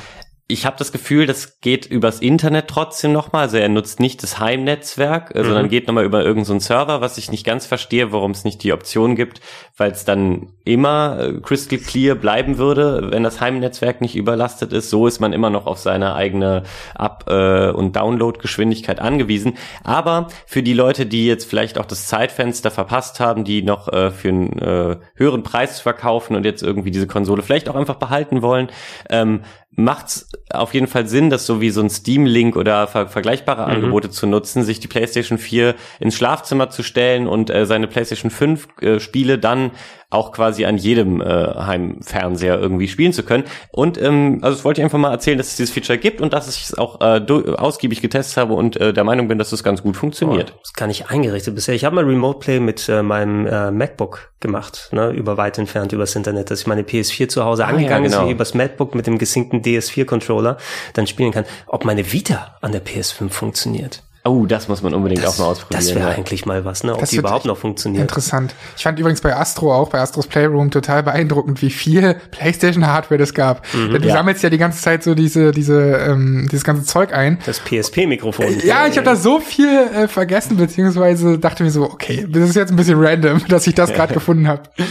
ich 0.55 0.64
habe 0.64 0.76
das 0.78 0.93
Gefühl, 0.93 1.26
das 1.26 1.60
geht 1.60 1.85
übers 1.85 2.20
Internet 2.20 2.68
trotzdem 2.68 3.12
nochmal. 3.12 3.43
Also 3.43 3.56
er 3.56 3.68
nutzt 3.68 3.98
nicht 3.98 4.22
das 4.22 4.39
Heimnetzwerk, 4.39 5.35
äh, 5.35 5.40
mhm. 5.40 5.44
sondern 5.47 5.68
geht 5.68 5.89
nochmal 5.89 6.05
über 6.05 6.24
irgendeinen 6.24 6.60
so 6.60 6.66
Server, 6.66 7.01
was 7.01 7.18
ich 7.18 7.32
nicht 7.32 7.44
ganz 7.44 7.66
verstehe, 7.66 8.12
warum 8.12 8.31
es 8.31 8.44
nicht 8.44 8.62
die 8.62 8.72
Option 8.72 9.16
gibt, 9.16 9.40
weil 9.76 9.90
es 9.90 10.05
dann 10.05 10.52
immer 10.64 11.18
äh, 11.18 11.40
crystal 11.40 11.78
clear 11.78 12.14
bleiben 12.14 12.56
würde, 12.56 13.10
wenn 13.10 13.24
das 13.24 13.40
Heimnetzwerk 13.40 14.01
nicht 14.01 14.14
überlastet 14.14 14.72
ist. 14.72 14.90
So 14.90 15.09
ist 15.09 15.20
man 15.20 15.32
immer 15.32 15.51
noch 15.51 15.66
auf 15.66 15.78
seine 15.78 16.14
eigene 16.14 16.62
Up- 16.94 17.24
äh, 17.26 17.70
und 17.70 17.97
Download-Geschwindigkeit 17.97 19.01
angewiesen. 19.01 19.59
Aber 19.82 20.28
für 20.47 20.62
die 20.62 20.72
Leute, 20.72 21.05
die 21.05 21.26
jetzt 21.26 21.51
vielleicht 21.51 21.78
auch 21.78 21.86
das 21.86 22.06
Zeitfenster 22.06 22.70
verpasst 22.70 23.18
haben, 23.18 23.43
die 23.43 23.62
noch 23.62 23.93
äh, 23.93 24.12
für 24.12 24.28
einen 24.28 24.59
äh, 24.60 24.97
höheren 25.16 25.43
Preis 25.43 25.81
verkaufen 25.81 26.36
und 26.36 26.44
jetzt 26.44 26.62
irgendwie 26.62 26.93
diese 26.93 27.09
Konsole 27.09 27.43
vielleicht 27.43 27.68
auch 27.68 27.74
einfach 27.74 27.97
behalten 27.97 28.40
wollen, 28.40 28.68
ähm, 29.10 29.40
macht 29.77 30.27
auf 30.51 30.75
jeden 30.75 30.87
Fall 30.87 31.07
Sinn, 31.07 31.31
das 31.31 31.47
so 31.47 31.61
wie 31.61 31.71
so 31.71 31.81
ein 31.81 31.91
Steam-Link 31.91 32.57
oder 32.57 32.87
ver 32.87 33.09
vergleichbare 33.09 33.67
mhm. 33.67 33.75
Angebote 33.75 34.11
zu 34.11 34.27
nutzen, 34.27 34.63
sich 34.63 34.81
die 34.81 34.89
PlayStation 34.89 35.39
4 35.39 35.75
ins 36.01 36.17
Schlafzimmer 36.17 36.71
zu 36.71 36.83
stellen 36.83 37.27
und 37.27 37.51
äh, 37.51 37.67
seine 37.67 37.89
PlayStation 37.89 38.31
5 38.31 38.69
äh, 38.81 39.01
Spiele 39.01 39.39
dann 39.39 39.73
auch 40.15 40.32
quasi 40.32 40.65
an 40.65 40.78
jedem 40.78 41.20
äh, 41.20 41.24
Heimfernseher 41.24 42.59
irgendwie 42.59 42.89
spielen 42.89 43.12
zu 43.12 43.23
können. 43.23 43.45
Und 43.70 44.01
ähm, 44.01 44.39
also 44.43 44.57
das 44.57 44.65
wollte 44.65 44.81
ich 44.81 44.85
einfach 44.85 44.99
mal 44.99 45.11
erzählen, 45.11 45.39
dass 45.39 45.49
es 45.49 45.57
dieses 45.57 45.73
Feature 45.74 45.99
gibt 45.99 46.20
und 46.20 46.32
dass 46.32 46.49
ich 46.49 46.65
es 46.65 46.78
auch 46.78 47.01
äh, 47.01 47.20
ausgiebig 47.57 48.01
getestet 48.01 48.36
habe 48.36 48.55
und 48.55 48.77
äh, 48.77 48.93
der 48.93 49.05
Meinung 49.05 49.28
bin, 49.28 49.39
dass 49.39 49.53
es 49.53 49.62
ganz 49.62 49.82
gut 49.82 49.97
funktioniert. 49.97 50.53
Oh, 50.55 50.61
das 50.62 50.73
kann 50.73 50.91
ich 50.91 51.09
eingerichtet 51.09 51.55
bisher. 51.55 51.74
Ich 51.74 51.85
habe 51.85 51.97
mal 51.97 52.05
Remote 52.05 52.39
Play 52.39 52.61
mit 52.61 52.89
äh, 52.89 53.03
meinem 53.03 53.47
äh, 53.47 53.70
MacBook 53.70 54.31
gemacht, 54.41 54.91
ne, 54.93 55.11
über 55.11 55.36
weit 55.36 55.59
entfernt 55.59 55.93
übers 55.93 56.15
Internet, 56.15 56.51
dass 56.51 56.61
ich 56.61 56.66
meine 56.66 56.82
PS4 56.82 57.28
zu 57.28 57.45
Hause 57.45 57.65
ah, 57.65 57.69
angegangen 57.69 58.11
ja, 58.11 58.19
genau. 58.19 58.27
ist, 58.28 58.32
übers 58.32 58.55
MacBook 58.55 58.95
mit 58.95 59.07
dem 59.07 59.19
gesynkten 59.19 59.62
DS4-Controller 59.62 60.59
dann 60.93 61.07
spielen 61.07 61.32
kann. 61.32 61.45
Ob 61.66 61.85
meine 61.85 62.12
Vita 62.12 62.57
an 62.61 62.73
der 62.73 62.85
PS5 62.85 63.31
funktioniert. 63.31 64.03
Oh, 64.27 64.47
das 64.47 64.69
muss 64.69 64.81
man 64.81 64.95
unbedingt 64.95 65.23
das, 65.23 65.35
auch 65.35 65.45
mal 65.45 65.51
ausprobieren. 65.51 65.81
Das 65.81 65.95
wäre 65.95 66.09
ja. 66.09 66.17
eigentlich 66.17 66.47
mal 66.47 66.65
was, 66.65 66.83
ne? 66.83 66.95
Ob 66.95 67.01
das 67.01 67.11
die 67.11 67.17
überhaupt 67.17 67.45
noch 67.45 67.59
funktioniert. 67.59 68.01
Interessant. 68.01 68.55
Ich 68.75 68.83
fand 68.83 68.99
übrigens 68.99 69.21
bei 69.21 69.37
Astro 69.37 69.75
auch, 69.75 69.91
bei 69.91 70.01
Astros 70.01 70.27
Playroom 70.27 70.71
total 70.71 71.03
beeindruckend, 71.03 71.61
wie 71.61 71.69
viel 71.69 72.15
PlayStation-Hardware 72.31 73.19
das 73.19 73.35
gab. 73.35 73.67
Mhm, 73.75 74.01
du 74.01 74.09
ja. 74.09 74.15
sammelst 74.15 74.43
ja 74.43 74.49
die 74.49 74.57
ganze 74.57 74.81
Zeit 74.81 75.03
so 75.03 75.15
diese, 75.15 75.53
diese, 75.53 75.79
ähm, 75.79 76.49
dieses 76.51 76.65
ganze 76.65 76.85
Zeug 76.85 77.13
ein. 77.13 77.39
Das 77.45 77.61
PSP-Mikrofon. 77.61 78.47
Äh, 78.47 78.67
ja, 78.67 78.87
ich 78.87 78.97
habe 78.97 79.05
da 79.05 79.15
so 79.15 79.41
viel 79.41 79.69
äh, 79.69 80.09
vergessen, 80.09 80.57
beziehungsweise 80.57 81.39
dachte 81.39 81.63
mir 81.63 81.71
so, 81.71 81.83
okay, 81.83 82.27
das 82.27 82.49
ist 82.49 82.57
jetzt 82.57 82.71
ein 82.71 82.77
bisschen 82.77 82.99
random, 82.99 83.43
dass 83.49 83.67
ich 83.67 83.75
das 83.75 83.93
gerade 83.93 84.15
gefunden 84.15 84.49
habe. 84.49 84.63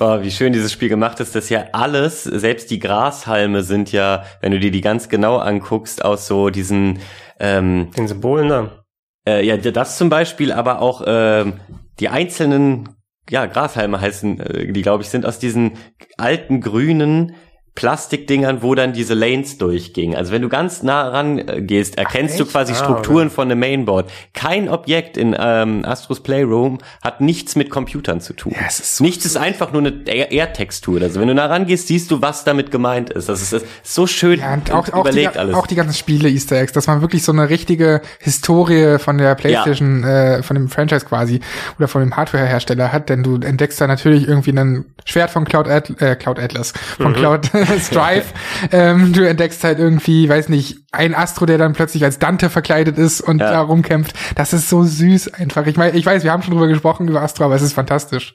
Oh, 0.00 0.20
wie 0.20 0.32
schön 0.32 0.52
dieses 0.52 0.72
Spiel 0.72 0.88
gemacht 0.88 1.20
ist, 1.20 1.36
dass 1.36 1.48
ja 1.48 1.66
alles, 1.72 2.24
selbst 2.24 2.70
die 2.70 2.80
Grashalme 2.80 3.62
sind 3.62 3.92
ja, 3.92 4.24
wenn 4.40 4.50
du 4.50 4.58
dir 4.58 4.72
die 4.72 4.80
ganz 4.80 5.08
genau 5.08 5.36
anguckst, 5.36 6.04
aus 6.04 6.26
so 6.26 6.50
diesen 6.50 6.98
ähm, 7.38 7.90
Den 7.96 8.08
Symbolen 8.08 8.48
da. 8.48 8.84
Äh, 9.26 9.44
ja, 9.44 9.56
das 9.56 9.98
zum 9.98 10.08
Beispiel, 10.08 10.52
aber 10.52 10.80
auch 10.80 11.02
ähm, 11.06 11.54
die 11.98 12.08
einzelnen 12.08 12.96
ja, 13.28 13.46
Grashalme 13.46 14.00
heißen, 14.00 14.40
äh, 14.40 14.72
die 14.72 14.82
glaube 14.82 15.02
ich 15.02 15.08
sind 15.08 15.26
aus 15.26 15.38
diesen 15.38 15.72
alten 16.16 16.60
grünen 16.60 17.34
Plastikdingern, 17.76 18.62
wo 18.62 18.74
dann 18.74 18.92
diese 18.94 19.14
Lanes 19.14 19.58
durchgingen. 19.58 20.16
Also 20.16 20.32
wenn 20.32 20.42
du 20.42 20.48
ganz 20.48 20.82
nah 20.82 21.08
ran 21.08 21.38
äh, 21.38 21.84
erkennst 21.94 22.34
Ach, 22.34 22.38
du 22.38 22.46
quasi 22.46 22.72
ah, 22.72 22.76
Strukturen 22.76 23.26
okay. 23.26 23.34
von 23.34 23.50
einem 23.50 23.60
Mainboard. 23.60 24.10
Kein 24.32 24.68
Objekt 24.68 25.16
in 25.16 25.36
ähm, 25.38 25.84
Astros 25.84 26.20
Playroom 26.20 26.78
hat 27.02 27.20
nichts 27.20 27.54
mit 27.54 27.70
Computern 27.70 28.20
zu 28.20 28.32
tun. 28.32 28.54
Ja, 28.58 28.66
ist 28.66 28.96
so 28.96 29.04
nichts 29.04 29.26
ist 29.26 29.36
einfach 29.36 29.72
nur 29.72 29.82
eine 29.82 30.04
Erdtextur. 30.06 31.02
Also 31.02 31.20
wenn 31.20 31.28
du 31.28 31.34
nah 31.34 31.46
rangehst, 31.46 31.86
siehst 31.86 32.10
du, 32.10 32.22
was 32.22 32.44
damit 32.44 32.70
gemeint 32.70 33.10
ist. 33.10 33.28
Das 33.28 33.42
ist, 33.42 33.52
das 33.52 33.62
ist 33.62 33.70
so 33.84 34.06
schön 34.06 34.40
ja, 34.40 34.54
und 34.54 34.72
auch, 34.72 34.88
überlegt 34.88 35.28
auch 35.28 35.32
die, 35.32 35.38
alles. 35.38 35.54
Auch 35.54 35.66
die 35.66 35.74
ganzen 35.74 35.94
Spiele 35.94 36.30
Easter 36.30 36.56
Eggs, 36.56 36.72
dass 36.72 36.86
man 36.86 37.02
wirklich 37.02 37.22
so 37.22 37.32
eine 37.32 37.50
richtige 37.50 38.00
Historie 38.20 38.98
von 38.98 39.18
der 39.18 39.34
PlayStation, 39.34 40.02
ja. 40.02 40.36
äh, 40.36 40.42
von 40.42 40.56
dem 40.56 40.70
Franchise 40.70 41.04
quasi 41.04 41.40
oder 41.78 41.88
von 41.88 42.00
dem 42.00 42.16
Hardware-Hersteller 42.16 42.90
hat, 42.90 43.10
denn 43.10 43.22
du 43.22 43.36
entdeckst 43.36 43.78
da 43.80 43.86
natürlich 43.86 44.26
irgendwie 44.26 44.52
ein 44.52 44.86
Schwert 45.04 45.30
von 45.30 45.44
Cloud, 45.44 45.68
Atl 45.68 45.94
äh, 45.98 46.16
Cloud 46.16 46.38
Atlas, 46.38 46.72
von 46.98 47.12
mhm. 47.12 47.16
Cloud 47.16 47.50
Strive. 47.80 48.24
ähm, 48.72 49.12
du 49.12 49.26
entdeckst 49.26 49.62
halt 49.64 49.78
irgendwie, 49.78 50.28
weiß 50.28 50.48
nicht, 50.48 50.76
ein 50.96 51.14
Astro, 51.14 51.46
der 51.46 51.58
dann 51.58 51.72
plötzlich 51.72 52.04
als 52.04 52.18
Dante 52.18 52.50
verkleidet 52.50 52.98
ist 52.98 53.20
und 53.20 53.40
ja. 53.40 53.50
da 53.50 53.60
rumkämpft. 53.60 54.14
Das 54.34 54.52
ist 54.52 54.68
so 54.68 54.82
süß 54.82 55.34
einfach. 55.34 55.66
Ich 55.66 55.76
meine, 55.76 55.96
ich 55.96 56.04
weiß, 56.04 56.24
wir 56.24 56.32
haben 56.32 56.42
schon 56.42 56.54
drüber 56.54 56.68
gesprochen 56.68 57.08
über 57.08 57.22
Astro, 57.22 57.44
aber 57.44 57.54
es 57.54 57.62
ist 57.62 57.72
fantastisch. 57.72 58.34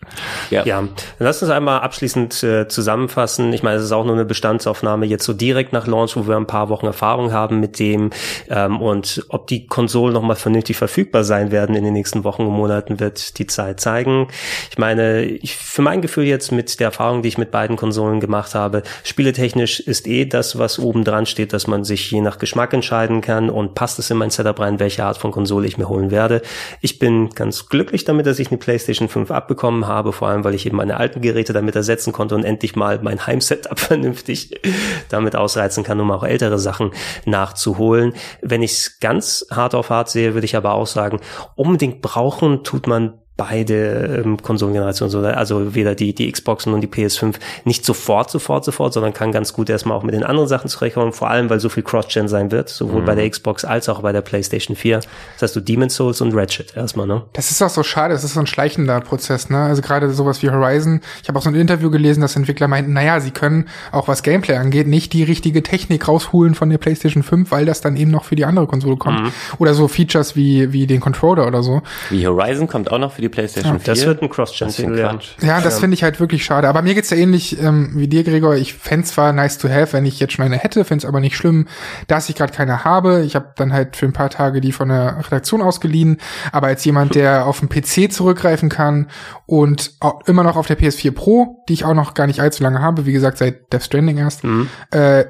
Ja, 0.49 0.63
ja. 0.65 0.83
lass 1.19 1.41
uns 1.41 1.51
einmal 1.51 1.81
abschließend 1.81 2.43
äh, 2.43 2.67
zusammenfassen. 2.67 3.51
Ich 3.53 3.63
meine, 3.63 3.77
es 3.77 3.83
ist 3.83 3.91
auch 3.91 4.05
nur 4.05 4.15
eine 4.15 4.25
Bestandsaufnahme 4.25 5.05
jetzt 5.05 5.25
so 5.25 5.33
direkt 5.33 5.73
nach 5.73 5.87
Launch, 5.87 6.15
wo 6.15 6.27
wir 6.27 6.37
ein 6.37 6.47
paar 6.47 6.69
Wochen 6.69 6.85
Erfahrung 6.85 7.31
haben 7.31 7.59
mit 7.59 7.79
dem 7.79 8.11
ähm, 8.49 8.81
und 8.81 9.25
ob 9.29 9.47
die 9.47 9.67
Konsolen 9.67 10.13
nochmal 10.13 10.35
vernünftig 10.35 10.77
verfügbar 10.77 11.23
sein 11.23 11.51
werden 11.51 11.75
in 11.75 11.83
den 11.83 11.93
nächsten 11.93 12.23
Wochen 12.23 12.43
und 12.43 12.53
Monaten, 12.53 12.99
wird 12.99 13.37
die 13.37 13.47
Zeit 13.47 13.79
zeigen. 13.79 14.27
Ich 14.69 14.77
meine, 14.77 15.23
ich, 15.23 15.55
für 15.55 15.81
mein 15.81 16.01
Gefühl 16.01 16.25
jetzt 16.25 16.51
mit 16.51 16.79
der 16.79 16.87
Erfahrung, 16.87 17.21
die 17.21 17.29
ich 17.29 17.37
mit 17.37 17.51
beiden 17.51 17.75
Konsolen 17.75 18.19
gemacht 18.19 18.55
habe, 18.55 18.83
spieletechnisch 19.03 19.79
ist 19.79 20.07
eh 20.07 20.25
das, 20.25 20.57
was 20.57 20.79
oben 20.79 21.03
dran 21.03 21.25
steht, 21.25 21.53
dass 21.53 21.67
man 21.67 21.83
sich 21.83 22.11
je 22.11 22.21
nach 22.21 22.37
Geschmack 22.51 22.73
entscheiden 22.73 23.21
kann 23.21 23.49
und 23.49 23.75
passt 23.75 23.97
es 23.97 24.09
in 24.09 24.17
mein 24.17 24.29
Setup 24.29 24.59
rein, 24.59 24.77
welche 24.77 25.05
Art 25.05 25.17
von 25.17 25.31
Konsole 25.31 25.65
ich 25.67 25.77
mir 25.77 25.87
holen 25.87 26.11
werde. 26.11 26.41
Ich 26.81 26.99
bin 26.99 27.29
ganz 27.29 27.69
glücklich 27.69 28.03
damit, 28.03 28.25
dass 28.25 28.39
ich 28.39 28.49
eine 28.49 28.57
PlayStation 28.57 29.07
5 29.07 29.31
abbekommen 29.31 29.87
habe, 29.87 30.11
vor 30.11 30.27
allem 30.27 30.43
weil 30.43 30.53
ich 30.53 30.65
eben 30.65 30.75
meine 30.75 30.97
alten 30.97 31.21
Geräte 31.21 31.53
damit 31.53 31.77
ersetzen 31.77 32.11
konnte 32.11 32.35
und 32.35 32.43
endlich 32.43 32.75
mal 32.75 32.99
mein 33.01 33.25
Heimsetup 33.25 33.79
vernünftig 33.79 34.59
damit 35.07 35.37
ausreizen 35.37 35.85
kann, 35.85 36.01
um 36.01 36.11
auch 36.11 36.25
ältere 36.25 36.59
Sachen 36.59 36.91
nachzuholen. 37.23 38.15
Wenn 38.41 38.63
ich 38.63 38.73
es 38.73 38.99
ganz 38.99 39.45
hart 39.49 39.73
auf 39.73 39.89
hart 39.89 40.09
sehe, 40.09 40.33
würde 40.33 40.43
ich 40.43 40.57
aber 40.57 40.73
auch 40.73 40.87
sagen, 40.87 41.21
unbedingt 41.55 42.01
brauchen 42.01 42.65
tut 42.65 42.85
man 42.85 43.13
beide 43.41 44.21
ähm, 44.23 44.39
Konsolengenerationen, 44.39 45.09
so, 45.09 45.19
also 45.19 45.73
weder 45.73 45.95
die, 45.95 46.13
die 46.13 46.31
Xboxen 46.31 46.75
und 46.75 46.81
die 46.81 46.87
PS5 46.87 47.35
nicht 47.65 47.83
sofort, 47.83 48.29
sofort, 48.29 48.63
sofort, 48.63 48.93
sondern 48.93 49.13
kann 49.13 49.31
ganz 49.31 49.51
gut 49.51 49.67
erstmal 49.67 49.97
auch 49.97 50.03
mit 50.03 50.13
den 50.13 50.23
anderen 50.23 50.47
Sachen 50.47 50.69
zurechtkommen, 50.69 51.11
vor 51.11 51.31
allem, 51.31 51.49
weil 51.49 51.59
so 51.59 51.67
viel 51.67 51.81
Cross-Gen 51.81 52.27
sein 52.27 52.51
wird, 52.51 52.69
sowohl 52.69 53.01
mhm. 53.01 53.05
bei 53.05 53.15
der 53.15 53.27
Xbox 53.27 53.65
als 53.65 53.89
auch 53.89 54.01
bei 54.01 54.11
der 54.11 54.21
PlayStation 54.21 54.75
4. 54.75 54.99
Das 54.99 55.41
heißt, 55.41 55.55
du 55.55 55.59
Demon's 55.59 55.95
Souls 55.95 56.21
und 56.21 56.35
Ratchet 56.35 56.77
erstmal, 56.77 57.07
ne? 57.07 57.23
Das 57.33 57.49
ist 57.49 57.63
auch 57.63 57.69
so 57.69 57.81
schade, 57.81 58.13
das 58.13 58.23
ist 58.23 58.35
so 58.35 58.39
ein 58.39 58.45
schleichender 58.45 59.01
Prozess, 59.01 59.49
ne? 59.49 59.57
Also 59.57 59.81
gerade 59.81 60.11
sowas 60.11 60.43
wie 60.43 60.51
Horizon. 60.51 61.01
Ich 61.23 61.27
habe 61.27 61.39
auch 61.39 61.43
so 61.43 61.49
ein 61.49 61.55
Interview 61.55 61.89
gelesen, 61.89 62.21
dass 62.21 62.35
Entwickler 62.35 62.67
meinten, 62.67 62.93
naja, 62.93 63.19
sie 63.21 63.31
können 63.31 63.69
auch 63.91 64.07
was 64.07 64.21
Gameplay 64.21 64.57
angeht, 64.57 64.85
nicht 64.85 65.13
die 65.13 65.23
richtige 65.23 65.63
Technik 65.63 66.07
rausholen 66.07 66.53
von 66.53 66.69
der 66.69 66.77
PlayStation 66.77 67.23
5, 67.23 67.49
weil 67.49 67.65
das 67.65 67.81
dann 67.81 67.95
eben 67.95 68.11
noch 68.11 68.25
für 68.25 68.35
die 68.35 68.45
andere 68.45 68.67
Konsole 68.67 68.97
kommt. 68.97 69.21
Mhm. 69.21 69.31
Oder 69.57 69.73
so 69.73 69.87
Features 69.87 70.35
wie, 70.35 70.71
wie 70.73 70.85
den 70.85 70.99
Controller 70.99 71.47
oder 71.47 71.63
so. 71.63 71.81
Wie 72.11 72.27
Horizon 72.27 72.67
kommt 72.67 72.91
auch 72.91 72.99
noch 72.99 73.13
für 73.13 73.21
die 73.21 73.30
PlayStation 73.31 73.73
ja, 73.73 73.79
4. 73.79 73.93
Das 73.93 74.05
wird 74.05 74.21
ein 74.21 74.29
Cross-Gen-Titel, 74.29 74.97
ja. 74.97 75.17
Ja, 75.41 75.61
das 75.61 75.79
finde 75.79 75.95
ich 75.95 76.03
halt 76.03 76.19
wirklich 76.19 76.43
schade. 76.43 76.67
Aber 76.67 76.81
mir 76.81 76.93
geht's 76.93 77.09
ja 77.09 77.17
ähnlich 77.17 77.59
ähm, 77.61 77.91
wie 77.95 78.07
dir, 78.07 78.23
Gregor. 78.23 78.55
Ich 78.55 78.73
fände 78.73 79.05
zwar 79.05 79.33
nice 79.33 79.57
to 79.57 79.69
have, 79.69 79.93
wenn 79.93 80.05
ich 80.05 80.19
jetzt 80.19 80.33
schon 80.33 80.45
eine 80.45 80.57
hätte, 80.57 80.85
fände 80.85 81.07
aber 81.07 81.19
nicht 81.19 81.35
schlimm, 81.35 81.67
dass 82.07 82.29
ich 82.29 82.35
gerade 82.35 82.53
keine 82.53 82.83
habe. 82.83 83.23
Ich 83.25 83.35
habe 83.35 83.53
dann 83.55 83.73
halt 83.73 83.95
für 83.95 84.05
ein 84.05 84.13
paar 84.13 84.29
Tage 84.29 84.61
die 84.61 84.71
von 84.71 84.89
der 84.89 85.17
Redaktion 85.25 85.61
ausgeliehen. 85.61 86.17
Aber 86.51 86.67
als 86.67 86.85
jemand, 86.85 87.15
der 87.15 87.45
auf 87.45 87.59
dem 87.59 87.69
PC 87.69 88.11
zurückgreifen 88.11 88.69
kann 88.69 89.07
und 89.45 89.93
immer 90.25 90.43
noch 90.43 90.57
auf 90.57 90.67
der 90.67 90.77
PS4 90.77 91.11
Pro, 91.11 91.63
die 91.67 91.73
ich 91.73 91.85
auch 91.85 91.93
noch 91.93 92.13
gar 92.13 92.27
nicht 92.27 92.39
allzu 92.39 92.63
lange 92.63 92.81
habe, 92.81 93.05
wie 93.05 93.13
gesagt, 93.13 93.37
seit 93.37 93.71
Death 93.73 93.83
Stranding 93.83 94.17
erst, 94.17 94.43
mhm. 94.43 94.69
äh, 94.91 95.25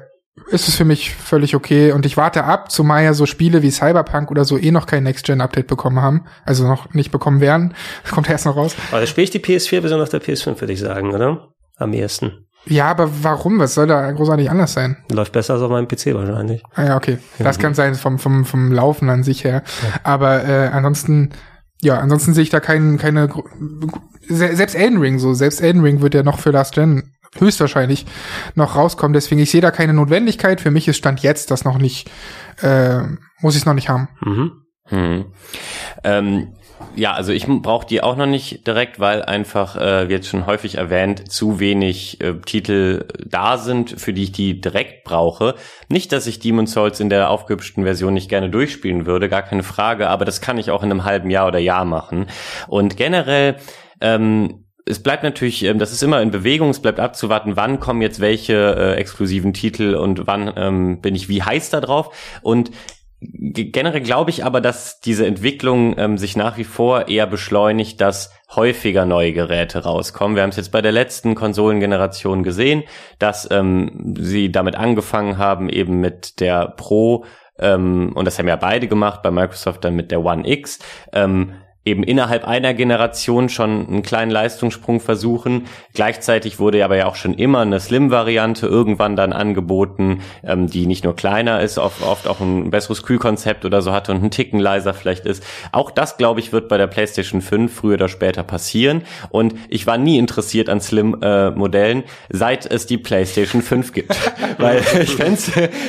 ist 0.50 0.68
es 0.68 0.76
für 0.76 0.84
mich 0.84 1.14
völlig 1.14 1.54
okay. 1.54 1.92
Und 1.92 2.06
ich 2.06 2.16
warte 2.16 2.44
ab, 2.44 2.70
zumal 2.70 3.04
ja 3.04 3.12
so 3.12 3.26
Spiele 3.26 3.62
wie 3.62 3.70
Cyberpunk 3.70 4.30
oder 4.30 4.44
so 4.44 4.58
eh 4.58 4.70
noch 4.70 4.86
kein 4.86 5.02
Next-Gen-Update 5.02 5.66
bekommen 5.66 6.00
haben. 6.00 6.24
Also 6.44 6.66
noch 6.66 6.92
nicht 6.94 7.10
bekommen 7.10 7.40
werden. 7.40 7.74
Das 8.02 8.12
kommt 8.12 8.30
erst 8.30 8.46
noch 8.46 8.56
raus. 8.56 8.74
Aber 8.90 9.00
da 9.00 9.06
spiele 9.06 9.24
ich 9.24 9.30
die 9.30 9.40
PS4-Version 9.40 10.00
auf 10.00 10.08
der 10.08 10.22
PS5, 10.22 10.60
würde 10.60 10.72
ich 10.72 10.80
sagen, 10.80 11.12
oder? 11.14 11.48
Am 11.76 11.92
ehesten. 11.92 12.46
Ja, 12.64 12.86
aber 12.86 13.10
warum? 13.22 13.58
Was 13.58 13.74
soll 13.74 13.88
da 13.88 14.10
großartig 14.12 14.48
anders 14.48 14.72
sein? 14.72 14.96
Läuft 15.10 15.32
besser 15.32 15.54
als 15.54 15.62
auf 15.62 15.70
meinem 15.70 15.88
PC 15.88 16.14
wahrscheinlich. 16.14 16.62
Ah, 16.74 16.84
ja, 16.84 16.96
okay. 16.96 17.18
Das 17.38 17.58
kann 17.58 17.74
sein 17.74 17.96
vom, 17.96 18.18
vom, 18.18 18.44
vom 18.44 18.70
Laufen 18.70 19.10
an 19.10 19.24
sich 19.24 19.42
her. 19.42 19.62
Ja. 19.82 20.00
Aber 20.04 20.44
äh, 20.44 20.68
ansonsten, 20.68 21.30
ja, 21.80 21.98
ansonsten 21.98 22.34
sehe 22.34 22.44
ich 22.44 22.50
da 22.50 22.60
keinen, 22.60 22.98
keine, 22.98 23.28
selbst 24.28 24.76
Elden 24.76 24.98
Ring 24.98 25.18
so, 25.18 25.34
selbst 25.34 25.60
Elden 25.60 25.82
Ring 25.82 26.02
wird 26.02 26.14
ja 26.14 26.22
noch 26.22 26.38
für 26.38 26.50
Last 26.50 26.74
Gen 26.74 27.12
höchstwahrscheinlich 27.38 28.06
noch 28.54 28.76
rauskommen. 28.76 29.12
Deswegen, 29.12 29.40
ich 29.40 29.50
sehe 29.50 29.60
da 29.60 29.70
keine 29.70 29.94
Notwendigkeit. 29.94 30.60
Für 30.60 30.70
mich 30.70 30.88
ist 30.88 30.98
Stand 30.98 31.20
jetzt 31.20 31.50
das 31.50 31.64
noch 31.64 31.78
nicht, 31.78 32.10
äh, 32.62 33.00
muss 33.40 33.54
ich 33.54 33.62
es 33.62 33.66
noch 33.66 33.74
nicht 33.74 33.88
haben. 33.88 34.08
Mhm. 34.20 34.52
Hm. 34.88 35.32
Ähm, 36.04 36.54
ja, 36.96 37.12
also 37.12 37.32
ich 37.32 37.46
brauche 37.46 37.86
die 37.86 38.02
auch 38.02 38.16
noch 38.16 38.26
nicht 38.26 38.66
direkt, 38.66 39.00
weil 39.00 39.22
einfach, 39.22 39.76
äh, 39.76 40.08
wie 40.08 40.12
jetzt 40.12 40.28
schon 40.28 40.46
häufig 40.46 40.76
erwähnt, 40.76 41.30
zu 41.30 41.60
wenig 41.60 42.20
äh, 42.20 42.34
Titel 42.44 43.06
da 43.24 43.56
sind, 43.56 43.98
für 43.98 44.12
die 44.12 44.24
ich 44.24 44.32
die 44.32 44.60
direkt 44.60 45.04
brauche. 45.04 45.54
Nicht, 45.88 46.12
dass 46.12 46.26
ich 46.26 46.40
Demon's 46.40 46.72
Souls 46.72 47.00
in 47.00 47.08
der 47.08 47.30
aufgehübschten 47.30 47.84
Version 47.84 48.14
nicht 48.14 48.28
gerne 48.28 48.50
durchspielen 48.50 49.06
würde, 49.06 49.28
gar 49.28 49.42
keine 49.42 49.62
Frage, 49.62 50.08
aber 50.10 50.24
das 50.24 50.40
kann 50.40 50.58
ich 50.58 50.70
auch 50.70 50.82
in 50.82 50.90
einem 50.90 51.04
halben 51.04 51.30
Jahr 51.30 51.46
oder 51.46 51.58
Jahr 51.58 51.84
machen. 51.84 52.26
Und 52.68 52.96
generell 52.96 53.56
ähm, 54.00 54.64
es 54.86 55.02
bleibt 55.02 55.22
natürlich, 55.22 55.64
ähm, 55.64 55.78
das 55.78 55.92
ist 55.92 56.02
immer 56.02 56.22
in 56.22 56.30
Bewegung, 56.30 56.70
es 56.70 56.80
bleibt 56.80 57.00
abzuwarten, 57.00 57.56
wann 57.56 57.80
kommen 57.80 58.02
jetzt 58.02 58.20
welche 58.20 58.54
äh, 58.54 58.94
exklusiven 58.94 59.52
Titel 59.52 59.94
und 59.94 60.26
wann 60.26 60.52
ähm, 60.56 61.00
bin 61.00 61.14
ich 61.14 61.28
wie 61.28 61.42
heiß 61.42 61.70
da 61.70 61.80
drauf. 61.80 62.14
Und 62.42 62.70
generell 63.20 64.00
glaube 64.00 64.30
ich 64.30 64.44
aber, 64.44 64.60
dass 64.60 65.00
diese 65.00 65.26
Entwicklung 65.26 65.96
ähm, 65.96 66.18
sich 66.18 66.36
nach 66.36 66.56
wie 66.56 66.64
vor 66.64 67.08
eher 67.08 67.26
beschleunigt, 67.26 68.00
dass 68.00 68.32
häufiger 68.54 69.06
neue 69.06 69.32
Geräte 69.32 69.84
rauskommen. 69.84 70.34
Wir 70.34 70.42
haben 70.42 70.50
es 70.50 70.56
jetzt 70.56 70.72
bei 70.72 70.82
der 70.82 70.92
letzten 70.92 71.34
Konsolengeneration 71.34 72.42
gesehen, 72.42 72.82
dass 73.18 73.48
ähm, 73.50 74.16
sie 74.18 74.50
damit 74.50 74.74
angefangen 74.74 75.38
haben, 75.38 75.68
eben 75.68 76.00
mit 76.00 76.40
der 76.40 76.68
Pro, 76.68 77.24
ähm, 77.58 78.12
und 78.14 78.24
das 78.24 78.38
haben 78.38 78.48
ja 78.48 78.56
beide 78.56 78.88
gemacht, 78.88 79.22
bei 79.22 79.30
Microsoft 79.30 79.84
dann 79.84 79.94
mit 79.94 80.10
der 80.10 80.24
One 80.24 80.48
X, 80.48 80.80
ähm, 81.12 81.54
eben 81.84 82.04
innerhalb 82.04 82.46
einer 82.46 82.74
Generation 82.74 83.48
schon 83.48 83.88
einen 83.88 84.02
kleinen 84.02 84.30
Leistungssprung 84.30 85.00
versuchen. 85.00 85.66
Gleichzeitig 85.94 86.60
wurde 86.60 86.84
aber 86.84 86.96
ja 86.96 87.06
auch 87.06 87.16
schon 87.16 87.34
immer 87.34 87.60
eine 87.60 87.80
Slim-Variante 87.80 88.66
irgendwann 88.66 89.16
dann 89.16 89.32
angeboten, 89.32 90.20
ähm, 90.44 90.68
die 90.68 90.86
nicht 90.86 91.02
nur 91.02 91.16
kleiner 91.16 91.60
ist, 91.60 91.78
oft, 91.78 92.02
oft 92.02 92.28
auch 92.28 92.40
ein 92.40 92.70
besseres 92.70 93.02
Kühlkonzept 93.02 93.64
oder 93.64 93.82
so 93.82 93.92
hatte 93.92 94.12
und 94.12 94.22
ein 94.22 94.30
Ticken 94.30 94.60
leiser 94.60 94.94
vielleicht 94.94 95.26
ist. 95.26 95.44
Auch 95.72 95.90
das, 95.90 96.16
glaube 96.16 96.38
ich, 96.38 96.52
wird 96.52 96.68
bei 96.68 96.78
der 96.78 96.86
PlayStation 96.86 97.40
5 97.40 97.74
früher 97.74 97.94
oder 97.94 98.08
später 98.08 98.44
passieren. 98.44 99.02
Und 99.30 99.54
ich 99.68 99.86
war 99.86 99.98
nie 99.98 100.18
interessiert 100.18 100.68
an 100.68 100.80
Slim-Modellen, 100.80 102.02
äh, 102.02 102.06
seit 102.30 102.64
es 102.66 102.86
die 102.86 102.98
PlayStation 102.98 103.60
5 103.60 103.92
gibt. 103.92 104.14
Weil 104.58 104.82
ich 105.02 105.16
fände 105.16 105.38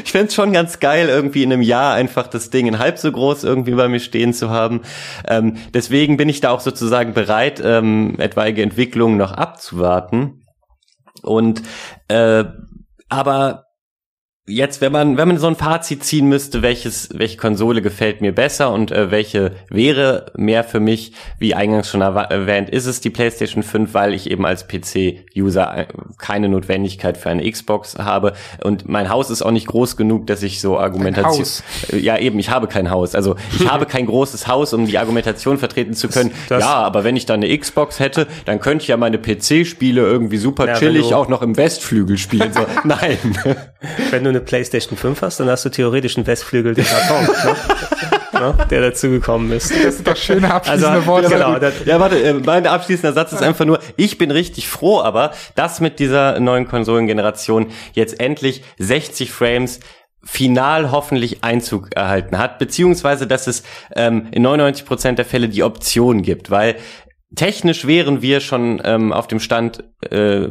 ich 0.03 0.11
fänd's 0.11 0.33
schon 0.33 0.53
ganz 0.53 0.79
geil, 0.79 1.09
irgendwie 1.09 1.43
in 1.43 1.53
einem 1.53 1.61
Jahr 1.61 1.93
einfach 1.93 2.27
das 2.27 2.49
Ding 2.49 2.65
in 2.65 2.79
halb 2.79 2.97
so 2.97 3.11
groß 3.11 3.43
irgendwie 3.43 3.75
bei 3.75 3.87
mir 3.87 3.99
stehen 3.99 4.33
zu 4.33 4.49
haben. 4.49 4.81
Ähm, 5.27 5.57
deswegen 5.83 6.15
bin 6.15 6.29
ich 6.29 6.39
da 6.39 6.51
auch 6.51 6.61
sozusagen 6.61 7.13
bereit, 7.13 7.61
ähm, 7.63 8.15
etwaige 8.17 8.63
Entwicklungen 8.63 9.17
noch 9.17 9.33
abzuwarten. 9.33 10.45
Und 11.21 11.61
äh, 12.07 12.45
aber 13.09 13.65
Jetzt, 14.45 14.81
wenn 14.81 14.91
man, 14.91 15.15
wenn 15.15 15.29
man 15.29 15.37
so 15.37 15.47
ein 15.47 15.55
Fazit 15.55 16.03
ziehen 16.03 16.27
müsste, 16.27 16.61
welches, 16.61 17.07
welche 17.13 17.37
Konsole 17.37 17.81
gefällt 17.81 18.19
mir 18.19 18.33
besser 18.33 18.73
und 18.73 18.91
äh, 18.91 19.09
welche 19.09 19.53
wäre 19.69 20.33
mehr 20.35 20.65
für 20.65 20.81
mich, 20.81 21.13
wie 21.39 21.53
eingangs 21.53 21.89
schon 21.89 22.01
erwähnt, 22.01 22.69
ist 22.69 22.85
es 22.85 22.99
die 22.99 23.09
PlayStation 23.09 23.63
5, 23.63 23.93
weil 23.93 24.13
ich 24.13 24.29
eben 24.29 24.45
als 24.45 24.67
PC-User 24.67 25.77
äh, 25.77 25.85
keine 26.17 26.49
Notwendigkeit 26.49 27.15
für 27.15 27.29
eine 27.29 27.49
Xbox 27.49 27.97
habe 27.97 28.33
und 28.61 28.89
mein 28.89 29.07
Haus 29.07 29.29
ist 29.29 29.43
auch 29.43 29.51
nicht 29.51 29.67
groß 29.67 29.95
genug, 29.95 30.27
dass 30.27 30.43
ich 30.43 30.59
so 30.59 30.77
Argumentation, 30.77 31.47
äh, 31.93 31.99
ja 31.99 32.17
eben, 32.17 32.37
ich 32.37 32.49
habe 32.49 32.67
kein 32.67 32.89
Haus, 32.89 33.15
also 33.15 33.37
ich 33.57 33.69
habe 33.69 33.85
kein 33.85 34.07
großes 34.07 34.49
Haus, 34.49 34.73
um 34.73 34.87
die 34.87 34.97
Argumentation 34.97 35.57
vertreten 35.57 35.93
zu 35.93 36.09
können. 36.09 36.31
Das, 36.49 36.59
das 36.59 36.63
ja, 36.63 36.73
aber 36.73 37.05
wenn 37.05 37.15
ich 37.15 37.25
da 37.25 37.33
eine 37.33 37.57
Xbox 37.57 38.01
hätte, 38.01 38.27
dann 38.43 38.59
könnte 38.59 38.81
ich 38.81 38.89
ja 38.89 38.97
meine 38.97 39.19
PC-Spiele 39.19 40.01
irgendwie 40.01 40.35
super 40.35 40.67
ja, 40.67 40.73
chillig 40.73 41.13
auch 41.13 41.29
noch 41.29 41.41
im 41.41 41.55
Westflügel 41.55 42.17
spielen. 42.17 42.51
So, 42.51 42.65
nein. 42.83 43.17
Eine 44.33 44.41
PlayStation 44.41 44.97
5 44.97 45.21
hast, 45.21 45.39
dann 45.39 45.49
hast 45.49 45.63
du 45.65 45.69
theoretisch 45.69 46.17
einen 46.17 46.25
Westflügel 46.25 46.73
den 46.73 46.85
Karton, 46.85 47.23
ne? 47.23 47.55
ne? 48.57 48.67
der 48.69 48.81
dazugekommen 48.81 49.51
ist. 49.51 49.71
Das 49.83 49.95
sind 49.95 50.07
doch 50.07 50.15
schöne 50.15 50.51
abschließende 50.51 50.89
also, 50.89 51.05
Worte. 51.05 51.29
Genau, 51.29 51.59
das, 51.59 51.73
ja, 51.85 51.99
warte, 51.99 52.21
äh, 52.21 52.33
mein 52.33 52.65
abschließender 52.65 53.13
Satz 53.13 53.31
ist 53.31 53.43
einfach 53.43 53.65
nur, 53.65 53.79
ich 53.95 54.17
bin 54.17 54.31
richtig 54.31 54.67
froh, 54.67 55.01
aber 55.01 55.31
dass 55.55 55.79
mit 55.81 55.99
dieser 55.99 56.39
neuen 56.39 56.67
Konsolengeneration 56.67 57.67
jetzt 57.93 58.19
endlich 58.19 58.63
60 58.79 59.31
Frames 59.31 59.79
final 60.25 60.91
hoffentlich 60.91 61.43
Einzug 61.43 61.93
erhalten 61.95 62.37
hat, 62.37 62.57
beziehungsweise 62.57 63.27
dass 63.27 63.47
es 63.47 63.63
ähm, 63.93 64.27
in 64.31 64.41
99 64.41 64.85
Prozent 64.85 65.17
der 65.17 65.25
Fälle 65.25 65.49
die 65.49 65.63
Option 65.63 66.21
gibt, 66.21 66.49
weil 66.49 66.77
technisch 67.35 67.85
wären 67.87 68.21
wir 68.21 68.39
schon 68.39 68.81
ähm, 68.83 69.11
auf 69.13 69.27
dem 69.27 69.39
Stand 69.39 69.83
äh, 70.09 70.47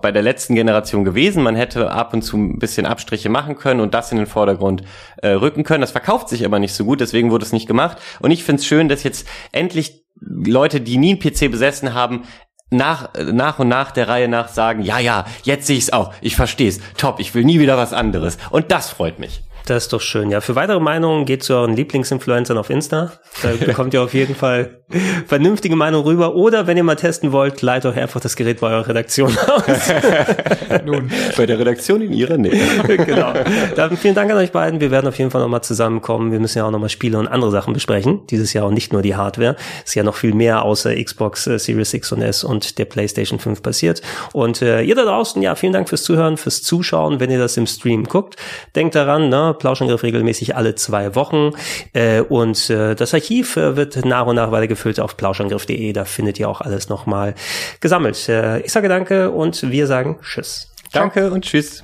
bei 0.00 0.12
der 0.12 0.22
letzten 0.22 0.54
Generation 0.54 1.04
gewesen. 1.04 1.42
Man 1.42 1.56
hätte 1.56 1.90
ab 1.90 2.12
und 2.12 2.22
zu 2.22 2.36
ein 2.36 2.58
bisschen 2.58 2.86
Abstriche 2.86 3.28
machen 3.28 3.56
können 3.56 3.80
und 3.80 3.94
das 3.94 4.12
in 4.12 4.18
den 4.18 4.26
Vordergrund 4.26 4.82
äh, 5.18 5.30
rücken 5.30 5.64
können. 5.64 5.80
Das 5.80 5.92
verkauft 5.92 6.28
sich 6.28 6.44
aber 6.44 6.58
nicht 6.58 6.74
so 6.74 6.84
gut, 6.84 7.00
deswegen 7.00 7.30
wurde 7.30 7.44
es 7.44 7.52
nicht 7.52 7.66
gemacht. 7.66 7.98
Und 8.20 8.30
ich 8.30 8.44
finde 8.44 8.60
es 8.60 8.66
schön, 8.66 8.88
dass 8.88 9.02
jetzt 9.02 9.26
endlich 9.52 10.04
Leute, 10.20 10.80
die 10.80 10.98
nie 10.98 11.10
einen 11.10 11.20
PC 11.20 11.50
besessen 11.50 11.94
haben, 11.94 12.24
nach, 12.70 13.10
nach 13.14 13.58
und 13.58 13.68
nach 13.68 13.92
der 13.92 14.08
Reihe 14.08 14.28
nach 14.28 14.48
sagen, 14.48 14.82
ja, 14.82 14.98
ja, 14.98 15.24
jetzt 15.44 15.66
sehe 15.66 15.78
ich 15.78 15.84
es 15.84 15.92
auch, 15.92 16.12
ich 16.20 16.36
verstehe 16.36 16.68
es, 16.68 16.80
top, 16.98 17.18
ich 17.18 17.34
will 17.34 17.44
nie 17.44 17.60
wieder 17.60 17.78
was 17.78 17.94
anderes. 17.94 18.36
Und 18.50 18.70
das 18.70 18.90
freut 18.90 19.18
mich. 19.18 19.42
Das 19.68 19.84
ist 19.84 19.92
doch 19.92 20.00
schön. 20.00 20.30
Ja, 20.30 20.40
für 20.40 20.54
weitere 20.54 20.80
Meinungen 20.80 21.26
geht 21.26 21.42
zu 21.42 21.52
euren 21.52 21.76
Lieblingsinfluencern 21.76 22.56
auf 22.56 22.70
Insta. 22.70 23.12
Da 23.42 23.52
bekommt 23.66 23.92
ihr 23.92 24.00
auf 24.00 24.14
jeden 24.14 24.34
Fall 24.34 24.78
vernünftige 25.26 25.76
Meinung 25.76 26.04
rüber. 26.04 26.34
Oder 26.34 26.66
wenn 26.66 26.78
ihr 26.78 26.84
mal 26.84 26.96
testen 26.96 27.32
wollt, 27.32 27.60
leitet 27.60 27.92
euch 27.92 27.98
einfach 28.00 28.18
das 28.18 28.34
Gerät 28.34 28.60
bei 28.60 28.68
eurer 28.68 28.88
Redaktion 28.88 29.36
aus. 29.36 29.64
Nun, 30.86 31.10
bei 31.36 31.44
der 31.44 31.58
Redaktion 31.58 32.00
in 32.00 32.14
ihrer 32.14 32.38
Nähe. 32.38 32.58
genau. 32.86 33.34
Dann 33.76 33.98
vielen 33.98 34.14
Dank 34.14 34.30
an 34.30 34.38
euch 34.38 34.52
beiden. 34.52 34.80
Wir 34.80 34.90
werden 34.90 35.06
auf 35.06 35.18
jeden 35.18 35.30
Fall 35.30 35.42
nochmal 35.42 35.60
zusammenkommen. 35.62 36.32
Wir 36.32 36.40
müssen 36.40 36.56
ja 36.56 36.64
auch 36.64 36.70
nochmal 36.70 36.88
Spiele 36.88 37.18
und 37.18 37.28
andere 37.28 37.50
Sachen 37.50 37.74
besprechen. 37.74 38.26
Dieses 38.30 38.54
Jahr 38.54 38.64
auch 38.64 38.70
nicht 38.70 38.94
nur 38.94 39.02
die 39.02 39.16
Hardware. 39.16 39.56
Es 39.84 39.90
ist 39.90 39.94
ja 39.96 40.02
noch 40.02 40.14
viel 40.14 40.32
mehr 40.32 40.62
außer 40.62 40.94
Xbox 40.94 41.46
äh, 41.46 41.58
Series 41.58 41.92
X 41.92 42.10
und 42.12 42.22
S 42.22 42.42
und 42.42 42.78
der 42.78 42.86
PlayStation 42.86 43.38
5 43.38 43.62
passiert. 43.62 44.00
Und 44.32 44.62
äh, 44.62 44.80
ihr 44.80 44.94
da 44.94 45.04
draußen, 45.04 45.42
ja, 45.42 45.54
vielen 45.56 45.74
Dank 45.74 45.90
fürs 45.90 46.04
Zuhören, 46.04 46.38
fürs 46.38 46.62
Zuschauen, 46.62 47.20
wenn 47.20 47.30
ihr 47.30 47.38
das 47.38 47.58
im 47.58 47.66
Stream 47.66 48.04
guckt. 48.04 48.36
Denkt 48.74 48.94
daran, 48.94 49.28
ne, 49.28 49.54
Plauschangriff 49.58 50.02
regelmäßig 50.02 50.56
alle 50.56 50.74
zwei 50.74 51.14
Wochen. 51.14 51.52
Äh, 51.92 52.20
und 52.20 52.70
äh, 52.70 52.94
das 52.94 53.14
Archiv 53.14 53.56
äh, 53.56 53.76
wird 53.76 54.04
nach 54.04 54.26
und 54.26 54.36
nach 54.36 54.50
weiter 54.50 54.66
gefüllt 54.66 55.00
auf 55.00 55.16
plauschangriff.de. 55.16 55.92
Da 55.92 56.04
findet 56.04 56.38
ihr 56.38 56.48
auch 56.48 56.60
alles 56.60 56.88
nochmal 56.88 57.34
gesammelt. 57.80 58.28
Äh, 58.28 58.60
ich 58.60 58.72
sage 58.72 58.88
danke 58.88 59.30
und 59.30 59.70
wir 59.70 59.86
sagen 59.86 60.18
Tschüss. 60.22 60.72
Danke 60.92 61.30
und 61.30 61.44
Tschüss. 61.44 61.82